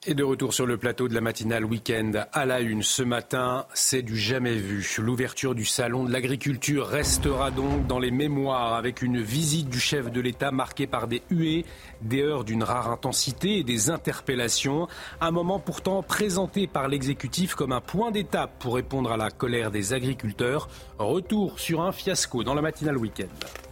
et 0.10 0.16
de 0.16 0.24
retour 0.24 0.56
sur 0.56 0.66
le 0.66 0.78
plateau 0.78 1.08
de 1.08 1.14
la 1.14 1.22
matinale 1.22 1.64
week-end 1.64 2.14
à 2.34 2.48
la 2.48 2.62
une 2.62 2.82
ce 2.82 3.04
matin, 3.04 3.68
c'est 3.76 4.02
du 4.02 4.18
jamais 4.18 4.56
vu. 4.56 4.96
L'ouverture 4.98 5.54
du 5.54 5.66
salon 5.66 6.04
de 6.04 6.12
l'agriculture 6.12 6.88
restera 6.88 7.52
donc 7.52 7.86
dans 7.86 8.00
les 8.00 8.10
mémoires 8.10 8.74
avec 8.74 9.04
une 9.04 9.22
visite 9.22 9.70
du 9.70 9.80
chef 9.80 10.12
de 10.12 10.20
l'État 10.20 10.50
marquée 10.50 10.88
par 10.88 11.08
des 11.08 11.22
huées, 11.30 11.64
des 12.02 12.24
heures 12.24 12.44
d'une 12.44 12.64
rare 12.64 12.90
intensité 12.90 13.60
et 13.60 13.64
des 13.64 13.92
interpellations. 13.92 14.88
Un 15.22 15.30
moment 15.30 15.60
pourtant 15.60 16.02
présenté 16.02 16.66
par 16.66 16.88
l'exécutif 16.88 17.54
comme 17.54 17.72
un 17.72 17.82
point 17.82 18.10
d'étape 18.10 18.58
pour 18.58 18.78
répondre 18.78 19.12
à 19.12 19.18
la 19.18 19.30
colère 19.30 19.70
des 19.70 19.94
agriculteurs. 19.94 20.70
Retour 20.98 21.60
sur 21.60 21.82
un 21.82 21.92
fiasco 21.92 22.44
dans 22.44 22.56
la 22.56 22.64
matinale 22.64 22.98
week-end. 22.98 23.69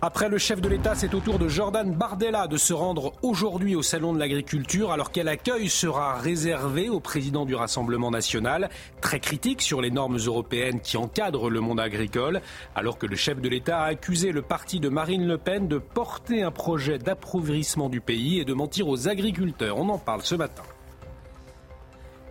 Après 0.00 0.28
le 0.28 0.38
chef 0.38 0.60
de 0.60 0.68
l'État, 0.68 0.94
c'est 0.94 1.12
au 1.12 1.18
tour 1.18 1.40
de 1.40 1.48
Jordan 1.48 1.92
Bardella 1.92 2.46
de 2.46 2.56
se 2.56 2.72
rendre 2.72 3.14
aujourd'hui 3.22 3.74
au 3.74 3.82
Salon 3.82 4.12
de 4.12 4.20
l'Agriculture, 4.20 4.92
alors 4.92 5.10
quel 5.10 5.26
accueil 5.26 5.68
sera 5.68 6.14
réservé 6.18 6.88
au 6.88 7.00
président 7.00 7.44
du 7.44 7.56
Rassemblement 7.56 8.12
national, 8.12 8.70
très 9.00 9.18
critique 9.18 9.60
sur 9.60 9.80
les 9.80 9.90
normes 9.90 10.18
européennes 10.18 10.78
qui 10.78 10.96
encadrent 10.96 11.50
le 11.50 11.58
monde 11.58 11.80
agricole, 11.80 12.42
alors 12.76 12.96
que 12.96 13.06
le 13.06 13.16
chef 13.16 13.40
de 13.40 13.48
l'État 13.48 13.80
a 13.80 13.86
accusé 13.86 14.30
le 14.30 14.42
parti 14.42 14.78
de 14.78 14.88
Marine 14.88 15.26
Le 15.26 15.36
Pen 15.36 15.66
de 15.66 15.78
porter 15.78 16.44
un 16.44 16.52
projet 16.52 16.98
d'appauvrissement 16.98 17.88
du 17.88 18.00
pays 18.00 18.38
et 18.38 18.44
de 18.44 18.54
mentir 18.54 18.86
aux 18.86 19.08
agriculteurs. 19.08 19.78
On 19.78 19.88
en 19.88 19.98
parle 19.98 20.22
ce 20.22 20.36
matin. 20.36 20.62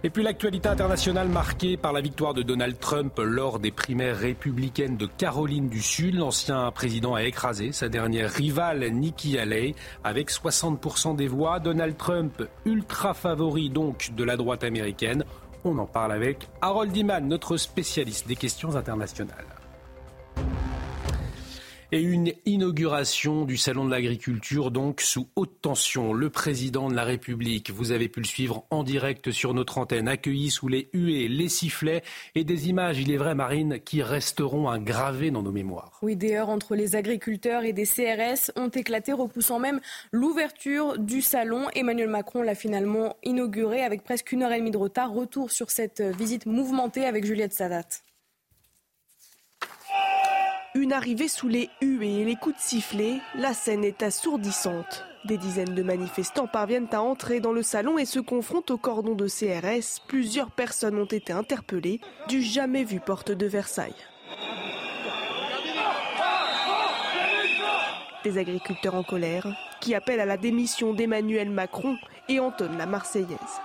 Et 0.04 0.12
puis 0.12 0.22
l'actualité 0.22 0.70
internationale 0.70 1.28
marquée 1.28 1.76
par 1.76 1.92
la 1.92 2.02
victoire 2.02 2.36
de 2.36 2.44
Donald 2.44 2.78
Trump 2.80 3.20
lors 3.20 3.60
des 3.60 3.72
primaires 3.72 4.18
républicaines 4.18 4.96
de 4.96 5.08
Caroline 5.08 5.70
du 5.70 5.82
Sud. 5.82 6.16
L'ancien 6.16 6.72
président 6.72 7.16
a 7.16 7.24
écrasé 7.24 7.72
sa 7.72 7.90
dernière 7.90 8.30
rivale 8.30 8.88
Nikki 8.92 9.40
Haley 9.40 9.74
avec 10.04 10.30
60% 10.30 11.16
des 11.16 11.28
voix. 11.28 11.60
Donald 11.60 11.98
Trump, 11.98 12.48
ultra 12.66 13.16
favori 13.16 13.72
donc 13.72 14.12
de 14.16 14.24
la 14.24 14.38
droite 14.38 14.64
américaine. 14.64 15.24
On 15.64 15.78
en 15.80 15.88
parle 15.88 16.12
avec 16.12 16.48
Harold 16.62 16.96
Iman, 16.96 17.28
notre 17.28 17.58
spécialiste 17.58 18.28
des 18.28 18.36
questions 18.36 18.76
internationales 18.76 19.57
et 21.92 22.02
une 22.02 22.34
inauguration 22.46 23.46
du 23.46 23.56
Salon 23.56 23.86
de 23.86 23.92
l'agriculture 23.92 24.72
donc 24.72 25.02
sous 25.02 25.28
haute 25.36 25.62
tension. 25.62 26.14
Le 26.14 26.30
président 26.30 26.90
de 26.90 26.96
la 26.96 27.04
République, 27.04 27.72
vous 27.72 27.92
avez 27.92 28.10
pu 28.10 28.20
le 28.20 28.26
suivre 28.26 28.66
en 28.72 28.84
direct 28.84 29.32
sur 29.32 29.54
notre 29.54 29.78
antenne, 29.78 30.08
accueilli 30.08 30.50
sous 30.50 30.68
les 30.68 30.90
huées, 30.94 31.28
les 31.28 31.50
sifflets 31.50 32.04
et 32.36 32.44
des 32.44 32.70
images, 32.70 33.00
il 33.00 33.12
est 33.12 33.18
vrai 33.18 33.36
Marine, 33.36 33.80
qui 33.80 34.02
resteront 34.02 34.78
gravées 34.80 35.32
dans 35.32 35.44
nos 35.44 35.52
mémoires. 35.52 35.98
Oui, 36.02 36.16
des 36.16 36.34
heures 36.34 36.50
entre 36.50 36.76
les 36.76 36.96
agriculteurs 36.96 37.64
et 37.64 37.74
des 37.74 37.86
CRS 37.86 38.52
ont 38.56 38.70
éclaté, 38.70 39.14
repoussant 39.14 39.60
même 39.60 39.80
l'ouverture 40.12 40.98
du 40.98 41.22
salon. 41.22 41.68
Emmanuel 41.74 42.10
Macron 42.10 42.42
l'a 42.42 42.56
finalement 42.56 43.16
inauguré 43.24 43.84
avec 43.84 44.04
presque 44.04 44.32
une 44.32 44.44
heure 44.44 44.52
et 44.52 44.60
demie 44.60 44.72
de 44.72 44.78
retard. 44.78 45.14
Retour 45.14 45.52
sur 45.52 45.72
cette 45.72 46.02
visite 46.02 46.46
mouvementée 46.46 47.06
avec 47.06 47.26
Juliette 47.26 47.54
Sadat. 47.54 47.88
Une 50.78 50.94
arrivée 50.94 51.28
sous 51.28 51.48
les 51.48 51.72
huées 51.82 52.20
et 52.22 52.24
les 52.24 52.36
coups 52.36 52.56
de 52.56 52.62
sifflet, 52.62 53.20
la 53.34 53.56
scène 53.56 53.84
est 53.84 54.04
assourdissante. 54.04 55.06
Des 55.26 55.40
dizaines 55.40 55.74
de 55.74 55.82
manifestants 55.82 56.46
parviennent 56.46 56.88
à 56.92 57.02
entrer 57.02 57.40
dans 57.40 57.52
le 57.52 57.64
salon 57.64 57.98
et 57.98 58.06
se 58.06 58.20
confrontent 58.20 58.70
au 58.70 58.78
cordon 58.78 59.16
de 59.16 59.28
CRS. 59.28 60.04
Plusieurs 60.08 60.52
personnes 60.52 61.00
ont 61.00 61.06
été 61.06 61.34
interpellées 61.34 62.00
du 62.28 62.44
jamais 62.44 62.84
vu 62.84 63.00
porte 63.00 63.32
de 63.32 63.48
Versailles. 63.48 63.96
Des 68.24 68.38
agriculteurs 68.38 68.94
en 68.94 69.04
colère 69.04 69.48
qui 69.82 69.96
appellent 69.96 70.20
à 70.20 70.26
la 70.26 70.38
démission 70.38 70.94
d'Emmanuel 70.94 71.50
Macron 71.50 71.98
et 72.30 72.40
entonnent 72.40 72.78
la 72.78 72.86
Marseillaise. 72.86 73.62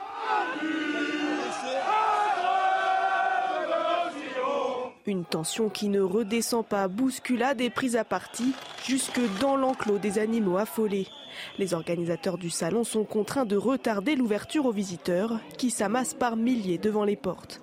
Une 5.04 5.24
tension 5.24 5.68
qui 5.68 5.88
ne 5.88 6.00
redescend 6.00 6.64
pas, 6.64 6.86
bousculade 6.86 7.60
et 7.60 7.70
prise 7.70 7.96
à 7.96 8.04
partie 8.04 8.52
jusque 8.84 9.20
dans 9.40 9.56
l'enclos 9.56 9.98
des 9.98 10.20
animaux 10.20 10.58
affolés. 10.58 11.08
Les 11.58 11.74
organisateurs 11.74 12.38
du 12.38 12.50
salon 12.50 12.84
sont 12.84 13.02
contraints 13.02 13.44
de 13.44 13.56
retarder 13.56 14.14
l'ouverture 14.14 14.66
aux 14.66 14.72
visiteurs 14.72 15.40
qui 15.58 15.70
s'amassent 15.70 16.14
par 16.14 16.36
milliers 16.36 16.78
devant 16.78 17.02
les 17.02 17.16
portes. 17.16 17.60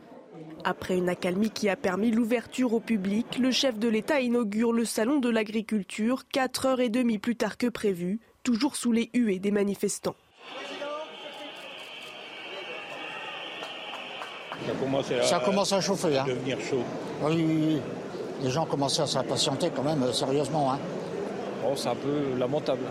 Après 0.65 0.97
une 0.97 1.07
accalmie 1.07 1.51
qui 1.51 1.69
a 1.69 1.77
permis 1.77 2.11
l'ouverture 2.11 2.73
au 2.73 2.81
public, 2.81 3.37
le 3.39 3.51
chef 3.51 3.79
de 3.79 3.87
l'État 3.87 4.19
inaugure 4.19 4.73
le 4.73 4.83
salon 4.83 5.19
de 5.19 5.29
l'agriculture 5.29 6.27
4 6.27 6.65
heures 6.65 6.81
et 6.81 6.89
demie 6.89 7.19
plus 7.19 7.37
tard 7.37 7.57
que 7.57 7.67
prévu, 7.67 8.19
toujours 8.43 8.75
sous 8.75 8.91
les 8.91 9.09
huées 9.13 9.39
des 9.39 9.51
manifestants. 9.51 10.17
Ça 15.23 15.39
commence 15.39 15.73
à, 15.73 15.81
chauffer. 15.81 16.17
Hein. 16.17 16.25
Devenir 16.27 16.59
chaud. 16.59 16.83
Oui, 17.21 17.35
oui, 17.37 17.63
oui. 17.67 17.81
Les 18.41 18.49
gens 18.49 18.65
commencent 18.65 18.99
à 18.99 19.07
s'impatienter 19.07 19.69
quand 19.75 19.83
même, 19.83 20.03
euh, 20.03 20.13
sérieusement. 20.13 20.71
Hein. 20.71 20.79
Bon, 21.61 21.75
c'est 21.75 21.89
un 21.89 21.95
peu 21.95 22.37
lamentable. 22.37 22.81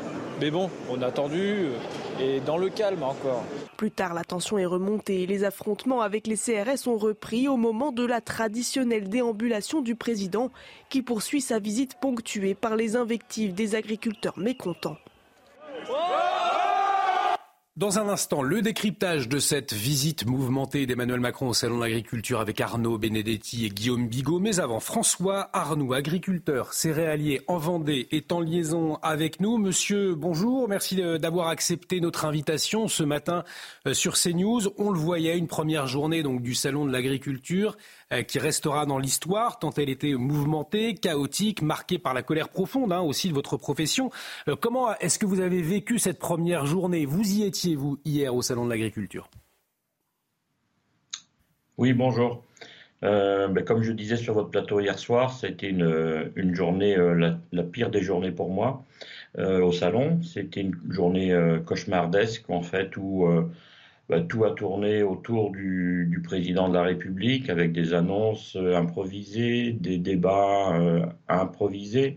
Mais 0.41 0.51
bon, 0.51 0.71
on 0.91 1.01
a 1.03 1.07
attendu 1.07 1.41
euh, 1.41 1.73
et 2.21 2.41
dans 2.41 2.59
le 2.59 2.69
calme 2.69 3.03
encore. 3.03 3.43
Plus 3.77 3.91
tard, 3.91 4.15
la 4.15 4.25
tension 4.25 4.59
est 4.59 4.67
remontée. 4.67 5.27
Les 5.27 5.45
affrontements 5.45 6.01
avec 6.01 6.27
les 6.27 6.37
CRS 6.37 6.87
ont 6.87 6.99
repris 6.99 7.49
au 7.49 7.57
moment 7.57 7.93
de 7.93 8.05
la 8.05 8.21
traditionnelle 8.21 9.09
déambulation 9.09 9.81
du 9.81 9.95
président 9.95 10.51
qui 10.91 11.03
poursuit 11.03 11.41
sa 11.41 11.59
visite 11.59 11.95
ponctuée 12.01 12.55
par 12.55 12.77
les 12.77 12.97
invectives 12.97 13.55
des 13.55 13.75
agriculteurs 13.75 14.39
mécontents. 14.39 14.97
Dans 17.79 18.01
un 18.01 18.09
instant, 18.09 18.43
le 18.43 18.61
décryptage 18.61 19.29
de 19.29 19.39
cette 19.39 19.73
visite 19.73 20.27
mouvementée 20.27 20.85
d'Emmanuel 20.85 21.21
Macron 21.21 21.51
au 21.51 21.55
Salon 21.55 21.77
de 21.77 21.83
l'Agriculture 21.83 22.41
avec 22.41 22.61
Arnaud 22.61 22.99
Benedetti 22.99 23.67
et 23.67 23.69
Guillaume 23.69 24.09
Bigot. 24.09 24.41
Mais 24.41 24.59
avant, 24.59 24.81
François 24.81 25.49
Arnoux, 25.53 25.93
agriculteur 25.93 26.73
céréalier 26.73 27.41
en 27.47 27.57
Vendée, 27.57 28.09
est 28.11 28.33
en 28.33 28.41
liaison 28.41 28.97
avec 29.01 29.39
nous. 29.39 29.59
Monsieur, 29.59 30.17
bonjour. 30.17 30.69
Merci 30.69 30.97
d'avoir 31.21 31.47
accepté 31.47 32.01
notre 32.01 32.25
invitation 32.25 32.89
ce 32.89 33.05
matin 33.05 33.45
euh, 33.87 33.95
sur 33.95 34.15
CNews. 34.15 34.63
On 34.77 34.91
le 34.91 34.99
voyait, 34.99 35.39
une 35.39 35.47
première 35.47 35.87
journée 35.87 36.25
donc 36.25 36.43
du 36.43 36.57
Salon 36.57 36.85
de 36.85 36.91
l'Agriculture. 36.91 37.77
Euh, 38.15 38.23
qui 38.23 38.39
restera 38.39 38.87
dans 38.87 38.99
l'histoire, 38.99 39.59
tant 39.59 39.71
elle 39.77 39.91
était 39.91 40.15
mouvementée, 40.15 40.95
chaotique, 40.95 41.61
marquée 41.61 41.99
par 41.99 42.15
la 42.15 42.23
colère 42.23 42.49
profonde 42.49 42.91
hein, 42.91 43.03
aussi 43.03 43.29
de 43.29 43.35
votre 43.35 43.59
profession. 43.59 44.11
Euh, 44.49 44.57
comment 44.59 44.97
est-ce 45.01 45.19
que 45.19 45.27
vous 45.27 45.41
avez 45.41 45.61
vécu 45.61 45.99
cette 45.99 46.19
première 46.19 46.65
journée? 46.65 47.05
Vous 47.05 47.31
y 47.31 47.43
étiez, 47.43 47.77
vous, 47.77 47.99
hier 48.07 48.35
au 48.35 48.41
Salon 48.41 48.65
de 48.65 48.71
l'Agriculture? 48.71 49.29
Oui, 51.77 51.93
bonjour. 51.93 52.43
Euh, 53.03 53.47
ben, 53.49 53.63
comme 53.63 53.83
je 53.83 53.93
disais 53.93 54.17
sur 54.17 54.33
votre 54.33 54.49
plateau 54.49 54.81
hier 54.81 54.99
soir, 54.99 55.31
c'était 55.31 55.69
une, 55.69 56.33
une, 56.35 56.55
journée, 56.55 56.97
la, 56.97 57.63
pire 57.63 57.91
des 57.91 58.01
journées 58.01 58.33
pour 58.33 58.51
moi 58.51 58.87
au 59.37 59.71
salon. 59.71 60.23
C'était 60.23 60.63
une 60.63 60.75
journée 60.89 61.39
cauchemardesque 61.67 62.49
en 62.49 62.63
fait 62.63 62.97
où 62.97 63.29
bah, 64.09 64.21
tout 64.23 64.45
a 64.45 64.53
tourné 64.53 65.03
autour 65.03 65.51
du, 65.51 66.21
président 66.25 66.69
de 66.69 66.75
la 66.75 66.83
République 66.83 67.51
avec 67.51 67.73
des 67.73 67.93
annonces 67.93 68.57
euh, 68.57 68.75
improvisées, 68.77 69.73
des 69.73 69.99
débats 69.99 70.75
euh, 70.75 71.05
improvisés. 71.29 72.17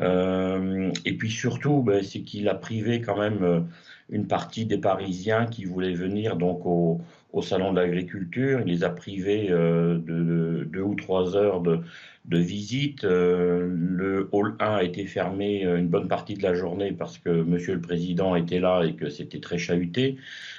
Euh, 0.00 0.90
et 1.04 1.16
puis 1.16 1.30
surtout, 1.30 1.82
bah, 1.82 2.02
c'est 2.02 2.22
qu'il 2.22 2.48
a 2.48 2.54
privé 2.54 3.00
quand 3.00 3.18
même 3.18 3.68
une 4.10 4.26
partie 4.26 4.66
des 4.66 4.78
Parisiens 4.78 5.46
qui 5.46 5.64
voulaient 5.64 5.94
venir 5.94 6.36
donc 6.36 6.66
au, 6.66 7.00
salon 7.40 7.72
de 7.72 7.80
l'agriculture. 7.80 8.60
Il 8.60 8.66
les 8.66 8.84
a 8.84 8.90
privés 8.90 9.48
de, 9.48 10.68
deux 10.70 10.82
ou 10.82 10.94
trois 10.94 11.34
heures 11.34 11.62
de, 11.62 11.80
visite. 12.26 13.04
le 13.04 14.28
hall 14.32 14.56
1 14.60 14.74
a 14.74 14.82
été 14.82 15.06
fermé 15.06 15.62
une 15.62 15.88
bonne 15.88 16.08
partie 16.08 16.34
de 16.34 16.42
la 16.42 16.52
journée 16.52 16.92
parce 16.92 17.16
que 17.16 17.30
Monsieur 17.30 17.74
le 17.74 17.80
Président 17.80 18.36
était 18.36 18.60
là 18.60 18.82
et 18.82 18.94
que 18.94 19.08
c'était 19.08 19.40
très 19.40 19.56
chahuté. 19.56 20.18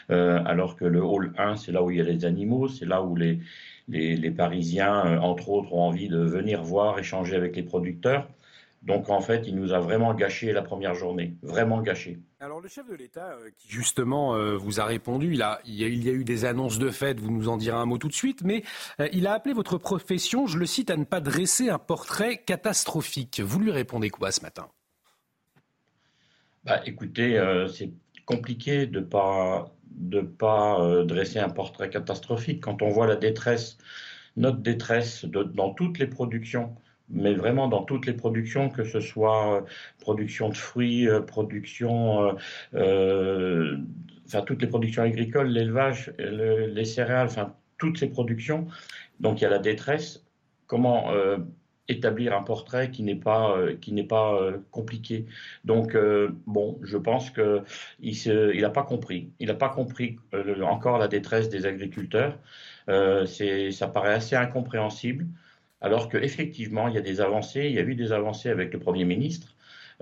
Euh, 0.10 0.42
alors 0.46 0.76
que 0.76 0.86
le 0.86 1.02
hall 1.02 1.34
1, 1.38 1.56
c'est 1.56 1.72
là 1.72 1.84
où 1.84 1.92
il 1.92 1.98
y 1.98 2.02
a 2.02 2.04
les 2.04 2.26
animaux, 2.26 2.68
c'est 2.68 2.86
là 2.86 3.02
où 3.02 3.16
les, 3.16 3.40
les, 3.88 4.32
Parisiens, 4.32 5.06
euh, 5.06 5.20
entre 5.20 5.50
autres, 5.50 5.74
ont 5.74 5.82
envie 5.82 6.08
de 6.10 6.20
venir 6.20 6.64
voir, 6.64 7.00
échanger 7.00 7.36
avec 7.36 7.56
les 7.56 7.64
producteurs. 7.64 8.28
Donc 8.82 9.10
en 9.10 9.22
fait, 9.22 9.48
il 9.48 9.56
nous 9.56 9.74
a 9.74 9.80
vraiment 9.80 10.14
gâché 10.14 10.52
la 10.52 10.62
première 10.62 10.94
journée, 10.96 11.36
vraiment 11.42 11.82
gâché. 11.82 12.20
Alors 12.44 12.60
le 12.60 12.68
chef 12.68 12.86
de 12.90 12.96
l'État, 12.96 13.30
euh, 13.32 13.50
qui 13.58 13.70
justement 13.70 14.38
vous 14.58 14.82
a 14.82 14.86
répondu, 14.86 15.34
il, 15.34 15.42
a, 15.42 15.62
il, 15.66 15.76
y 15.76 15.86
a, 15.86 15.88
il 15.88 16.04
y 16.04 16.10
a 16.10 16.12
eu 16.12 16.26
des 16.26 16.44
annonces 16.44 16.78
de 16.78 16.90
fait, 16.90 17.18
vous 17.18 17.32
nous 17.32 17.48
en 17.48 17.56
direz 17.56 17.78
un 17.78 17.86
mot 17.86 17.98
tout 17.98 18.10
de 18.10 18.14
suite, 18.14 18.44
mais 18.44 18.64
il 19.14 19.28
a 19.28 19.34
appelé 19.34 19.54
votre 19.54 19.78
profession, 19.78 20.46
je 20.46 20.58
le 20.58 20.66
cite, 20.66 20.90
à 20.90 20.98
ne 20.98 21.06
pas 21.06 21.22
dresser 21.22 21.70
un 21.70 21.80
portrait 21.80 22.38
catastrophique. 22.38 23.40
Vous 23.40 23.60
lui 23.60 23.72
répondez 23.72 24.10
quoi 24.10 24.32
ce 24.32 24.42
matin? 24.42 24.68
Bah, 26.66 26.82
Écoutez, 26.86 27.42
c'est 27.74 27.94
compliqué 28.26 28.88
de 28.88 29.00
pas 29.00 29.74
de 29.96 30.22
pas 30.22 30.82
euh, 30.82 31.04
dresser 31.06 31.40
un 31.40 31.50
portrait 31.50 31.90
catastrophique. 31.90 32.62
Quand 32.62 32.82
on 32.82 32.90
voit 32.90 33.08
la 33.08 33.16
détresse 33.16 33.78
notre 34.36 34.58
détresse 34.58 35.26
dans 35.26 35.74
toutes 35.76 36.00
les 36.00 36.08
productions 36.08 36.76
mais 37.14 37.34
vraiment 37.34 37.68
dans 37.68 37.84
toutes 37.84 38.06
les 38.06 38.14
productions, 38.14 38.70
que 38.70 38.84
ce 38.84 39.00
soit 39.00 39.58
euh, 39.58 39.62
production 40.00 40.50
de 40.50 40.56
fruits, 40.56 41.08
euh, 41.08 41.22
production, 41.22 42.36
euh, 42.74 43.78
enfin 44.26 44.42
toutes 44.42 44.62
les 44.62 44.68
productions 44.68 45.04
agricoles, 45.04 45.48
l'élevage, 45.48 46.12
les 46.18 46.86
céréales, 46.86 47.28
enfin 47.28 47.56
toutes 47.78 47.98
ces 48.00 48.10
productions. 48.10 48.68
Donc 49.20 49.42
il 49.42 49.44
y 49.44 49.48
a 49.48 49.50
la 49.50 49.60
détresse. 49.60 50.26
Comment 50.68 51.12
établir 51.88 52.36
un 52.36 52.42
portrait 52.42 52.90
qui 52.90 53.04
n'est 53.04 53.16
pas 53.16 53.58
qui 53.80 53.92
n'est 53.92 54.06
pas 54.06 54.54
compliqué? 54.72 55.28
Donc 55.66 55.96
bon, 56.48 56.80
je 56.82 56.98
pense 56.98 57.30
que 57.30 57.62
il 58.00 58.62
n'a 58.62 58.70
pas 58.70 58.84
compris. 58.84 59.32
Il 59.40 59.48
n'a 59.48 59.54
pas 59.54 59.70
compris 59.70 60.18
encore 60.64 60.98
la 60.98 61.08
détresse 61.08 61.50
des 61.50 61.66
agriculteurs. 61.66 62.40
c'est 63.28 63.72
ça 63.72 63.88
paraît 63.88 64.14
assez 64.14 64.36
incompréhensible 64.36 65.28
alors 65.84 66.10
qu'effectivement, 66.10 66.88
il 66.88 66.96
y 66.96 66.98
a 66.98 67.02
des 67.02 67.22
avancées, 67.22 67.66
il 67.66 67.74
y 67.74 67.80
a 67.80 67.84
eu 67.84 67.94
des 67.94 68.14
avancées 68.14 68.50
avec 68.50 68.74
le 68.74 68.80
Premier 68.80 69.04
ministre. 69.04 69.54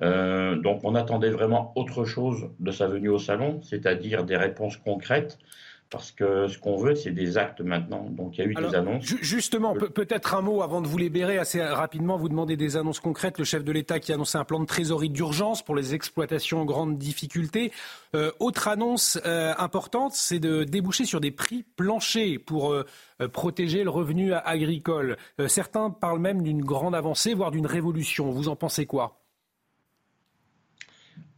Euh, 0.02 0.56
donc 0.56 0.82
on 0.84 0.96
attendait 0.96 1.32
vraiment 1.32 1.74
autre 1.76 2.06
chose 2.06 2.50
de 2.60 2.72
sa 2.72 2.88
venue 2.88 3.10
au 3.10 3.20
salon, 3.20 3.62
c'est-à-dire 3.64 4.24
des 4.24 4.38
réponses 4.38 4.78
concrètes 4.78 5.38
parce 5.92 6.12
que 6.12 6.48
ce 6.48 6.58
qu'on 6.58 6.78
veut, 6.78 6.96
c'est 6.96 7.12
des 7.12 7.38
actes 7.38 7.60
maintenant. 7.60 8.08
Donc 8.10 8.38
il 8.38 8.46
y 8.46 8.48
a 8.48 8.50
eu 8.50 8.56
des 8.56 8.76
annonces. 8.76 9.04
Justement, 9.22 9.76
peut-être 9.76 10.34
un 10.34 10.42
mot 10.42 10.62
avant 10.62 10.82
de 10.82 10.88
vous 10.88 10.98
libérer 10.98 11.38
assez 11.38 11.62
rapidement, 11.62 12.18
vous 12.18 12.30
demander 12.30 12.56
des 12.56 12.78
annonces 12.78 13.02
concrètes. 13.02 13.38
Le 13.38 13.44
chef 13.44 13.66
de 13.66 13.72
l'État 13.74 14.00
qui 14.00 14.14
a 14.14 14.16
annoncé 14.16 14.38
un 14.38 14.46
plan 14.46 14.62
de 14.62 14.66
trésorerie 14.66 15.10
d'urgence 15.10 15.62
pour 15.62 15.76
les 15.76 15.94
exploitations 15.94 16.62
en 16.62 16.66
grande 16.66 16.98
difficulté. 16.98 17.74
Euh, 18.16 18.32
autre 18.40 18.70
annonce 18.70 19.20
euh, 19.26 19.54
importante, 19.58 20.14
c'est 20.14 20.40
de 20.40 20.64
déboucher 20.64 21.04
sur 21.04 21.20
des 21.20 21.32
prix 21.32 21.66
planchers 21.76 22.38
pour 22.40 22.72
euh, 22.72 22.86
protéger 23.34 23.84
le 23.84 23.90
revenu 23.90 24.34
agricole. 24.34 25.18
certains 25.48 25.90
parlent 25.90 26.20
même 26.20 26.42
d'une 26.42 26.62
grande 26.62 26.96
avancée, 26.96 27.34
voire 27.34 27.52
d'une 27.52 27.68
révolution. 27.68 28.32
Vous 28.32 28.48
en 28.48 28.56
pensez 28.56 28.86
quoi? 28.86 29.20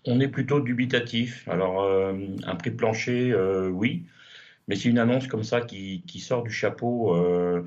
On 0.05 0.19
est 0.19 0.27
plutôt 0.27 0.59
dubitatif. 0.59 1.47
Alors, 1.47 1.83
un 1.83 2.55
prix 2.55 2.71
plancher, 2.71 3.35
oui. 3.71 4.05
Mais 4.67 4.75
c'est 4.75 4.89
une 4.89 4.99
annonce 4.99 5.27
comme 5.27 5.43
ça 5.43 5.61
qui, 5.61 6.03
sort 6.19 6.43
du 6.43 6.51
chapeau 6.51 7.15
euh, 7.15 7.63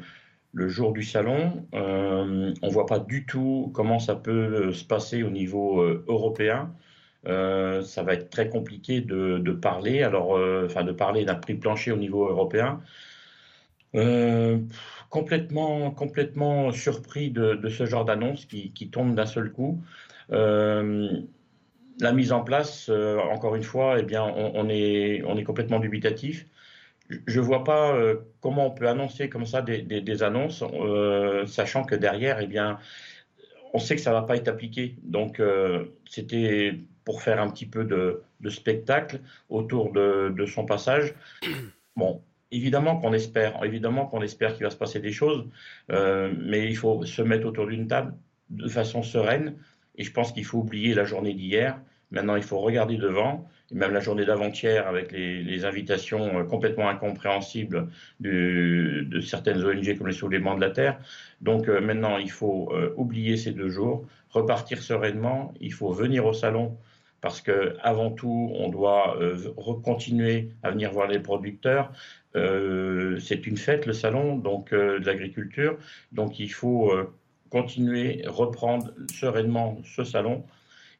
le 0.53 0.68
jour 0.68 0.92
du 0.92 1.03
salon. 1.03 1.66
Euh, 1.74 2.55
on 2.62 2.66
ne 2.66 2.72
voit 2.72 2.86
pas 2.86 2.99
du 2.99 3.26
tout 3.26 3.70
comment 3.74 3.99
ça 3.99 4.14
peut 4.16 4.72
se 4.72 4.84
passer 4.84 5.22
au 5.22 5.30
niveau 5.30 5.80
euh, 5.80 6.05
européen. 6.09 6.72
ça 7.24 8.03
va 8.03 8.14
être 8.14 8.30
très 8.30 8.49
compliqué 8.49 9.01
de, 9.01 9.53
parler, 9.53 10.03
alors, 10.03 10.30
enfin, 10.64 10.84
de 10.84 10.92
parler 10.92 11.24
d'un 11.24 11.34
prix 11.34 11.55
plancher 11.55 11.92
au 11.92 11.97
niveau 11.97 12.28
européen. 12.28 12.80
complètement, 15.11 15.90
complètement 15.90 16.72
surpris 16.72 17.30
de, 17.30 17.68
ce 17.68 17.86
genre 17.86 18.05
d'annonce 18.05 18.47
qui, 18.47 18.90
tombe 18.90 19.14
d'un 19.14 19.26
seul 19.26 19.53
coup. 19.53 19.82
la 20.30 22.12
mise 22.12 22.32
en 22.32 22.42
place, 22.42 22.90
encore 23.30 23.55
une 23.55 23.64
fois, 23.64 23.99
eh 23.99 24.03
bien, 24.03 24.24
on 24.24 24.68
est 24.68 25.44
complètement 25.44 25.80
dubitatif 25.80 26.47
je 27.26 27.40
ne 27.40 27.44
vois 27.44 27.64
pas 27.64 27.94
euh, 27.94 28.16
comment 28.40 28.66
on 28.66 28.70
peut 28.70 28.88
annoncer 28.88 29.28
comme 29.28 29.46
ça 29.46 29.62
des, 29.62 30.22
annonces, 30.22 30.62
euh, 30.62 31.46
sachant 31.46 31.84
que 31.84 31.94
derrière, 31.94 32.40
eh 32.40 32.46
bien, 32.46 32.78
on 33.72 33.78
sait 33.78 33.96
que 33.96 34.02
ça 34.02 34.11
ne 34.11 34.16
va 34.16 34.22
pas 34.22 34.36
être 34.36 34.48
appliqué. 34.48 34.96
Donc, 35.02 35.40
euh, 35.40 35.84
c'était 36.09 36.78
pour 37.04 37.22
faire 37.22 37.40
un 37.40 37.48
petit 37.50 37.66
peu 37.66 37.84
de, 37.84 38.22
spectacle 38.48 39.20
autour 39.48 39.92
de, 39.92 40.46
son 40.46 40.64
passage. 40.64 41.14
Bon, 41.98 42.20
évidemment 42.50 43.00
qu'on 43.00 43.14
espère, 43.14 43.64
évidemment 43.64 44.04
qu'on 44.04 44.20
espère 44.20 44.54
qu'il 44.54 44.64
va 44.64 44.70
se 44.70 44.76
passer 44.76 45.00
des 45.00 45.12
choses, 45.12 45.46
mais 45.88 46.66
il 46.66 46.76
faut 46.76 47.07
se 47.07 47.22
mettre 47.22 47.46
autour 47.46 47.66
d'une 47.66 47.86
table 47.86 48.12
de 48.50 48.68
façon 48.68 49.02
sereine. 49.02 49.57
Et 49.96 50.04
je 50.04 50.12
pense 50.12 50.30
qu'il 50.30 50.44
faut 50.44 50.59
oublier 50.59 50.92
la 50.92 51.04
journée 51.04 51.32
d'hier. 51.32 51.80
Maintenant, 52.11 52.36
il 52.36 52.42
faut 52.42 52.59
regarder 52.61 52.96
devant 52.96 53.48
même 53.72 53.92
la 53.92 54.00
journée 54.00 54.24
d'avant-hier 54.24 54.86
avec 54.86 55.12
les, 55.12 55.64
invitations 55.64 56.38
euh, 56.38 56.44
complètement 56.44 56.88
incompréhensibles 56.88 57.88
de 58.20 59.20
certaines 59.20 59.64
ONG 59.64 59.96
comme 59.98 60.07
les 60.07 60.12
Soulèvements 60.12 60.54
de 60.54 60.61
la 60.61 60.70
Terre. 60.70 60.98
Donc 61.40 61.68
euh, 61.68 61.80
maintenant, 61.80 62.18
il 62.18 62.30
faut 62.30 62.70
euh, 62.72 62.94
oublier 62.96 63.36
ces 63.36 63.52
deux 63.52 63.68
jours, 63.68 64.07
repartir 64.30 64.82
sereinement, 64.82 65.52
il 65.61 65.72
faut 65.72 65.92
venir 65.92 66.26
au 66.26 66.32
salon 66.32 66.76
parce 67.20 67.40
que 67.40 67.76
avant 67.82 68.11
tout, 68.11 68.52
on 68.54 68.68
doit 68.68 69.18
continuer 69.82 70.50
à 70.62 70.70
venir 70.70 70.92
voir 70.92 71.09
les 71.09 71.18
producteurs. 71.18 71.90
c'est 72.34 73.46
une 73.46 73.57
fête, 73.57 73.86
le 73.86 73.94
salon 73.94 74.36
donc 74.36 74.70
de 74.72 75.04
l'agriculture, 75.04 75.76
donc 76.12 76.38
il 76.38 76.52
faut 76.52 76.92
continuer, 77.50 78.22
reprendre 78.26 78.92
sereinement 79.11 79.78
ce 79.82 80.04
salon 80.04 80.44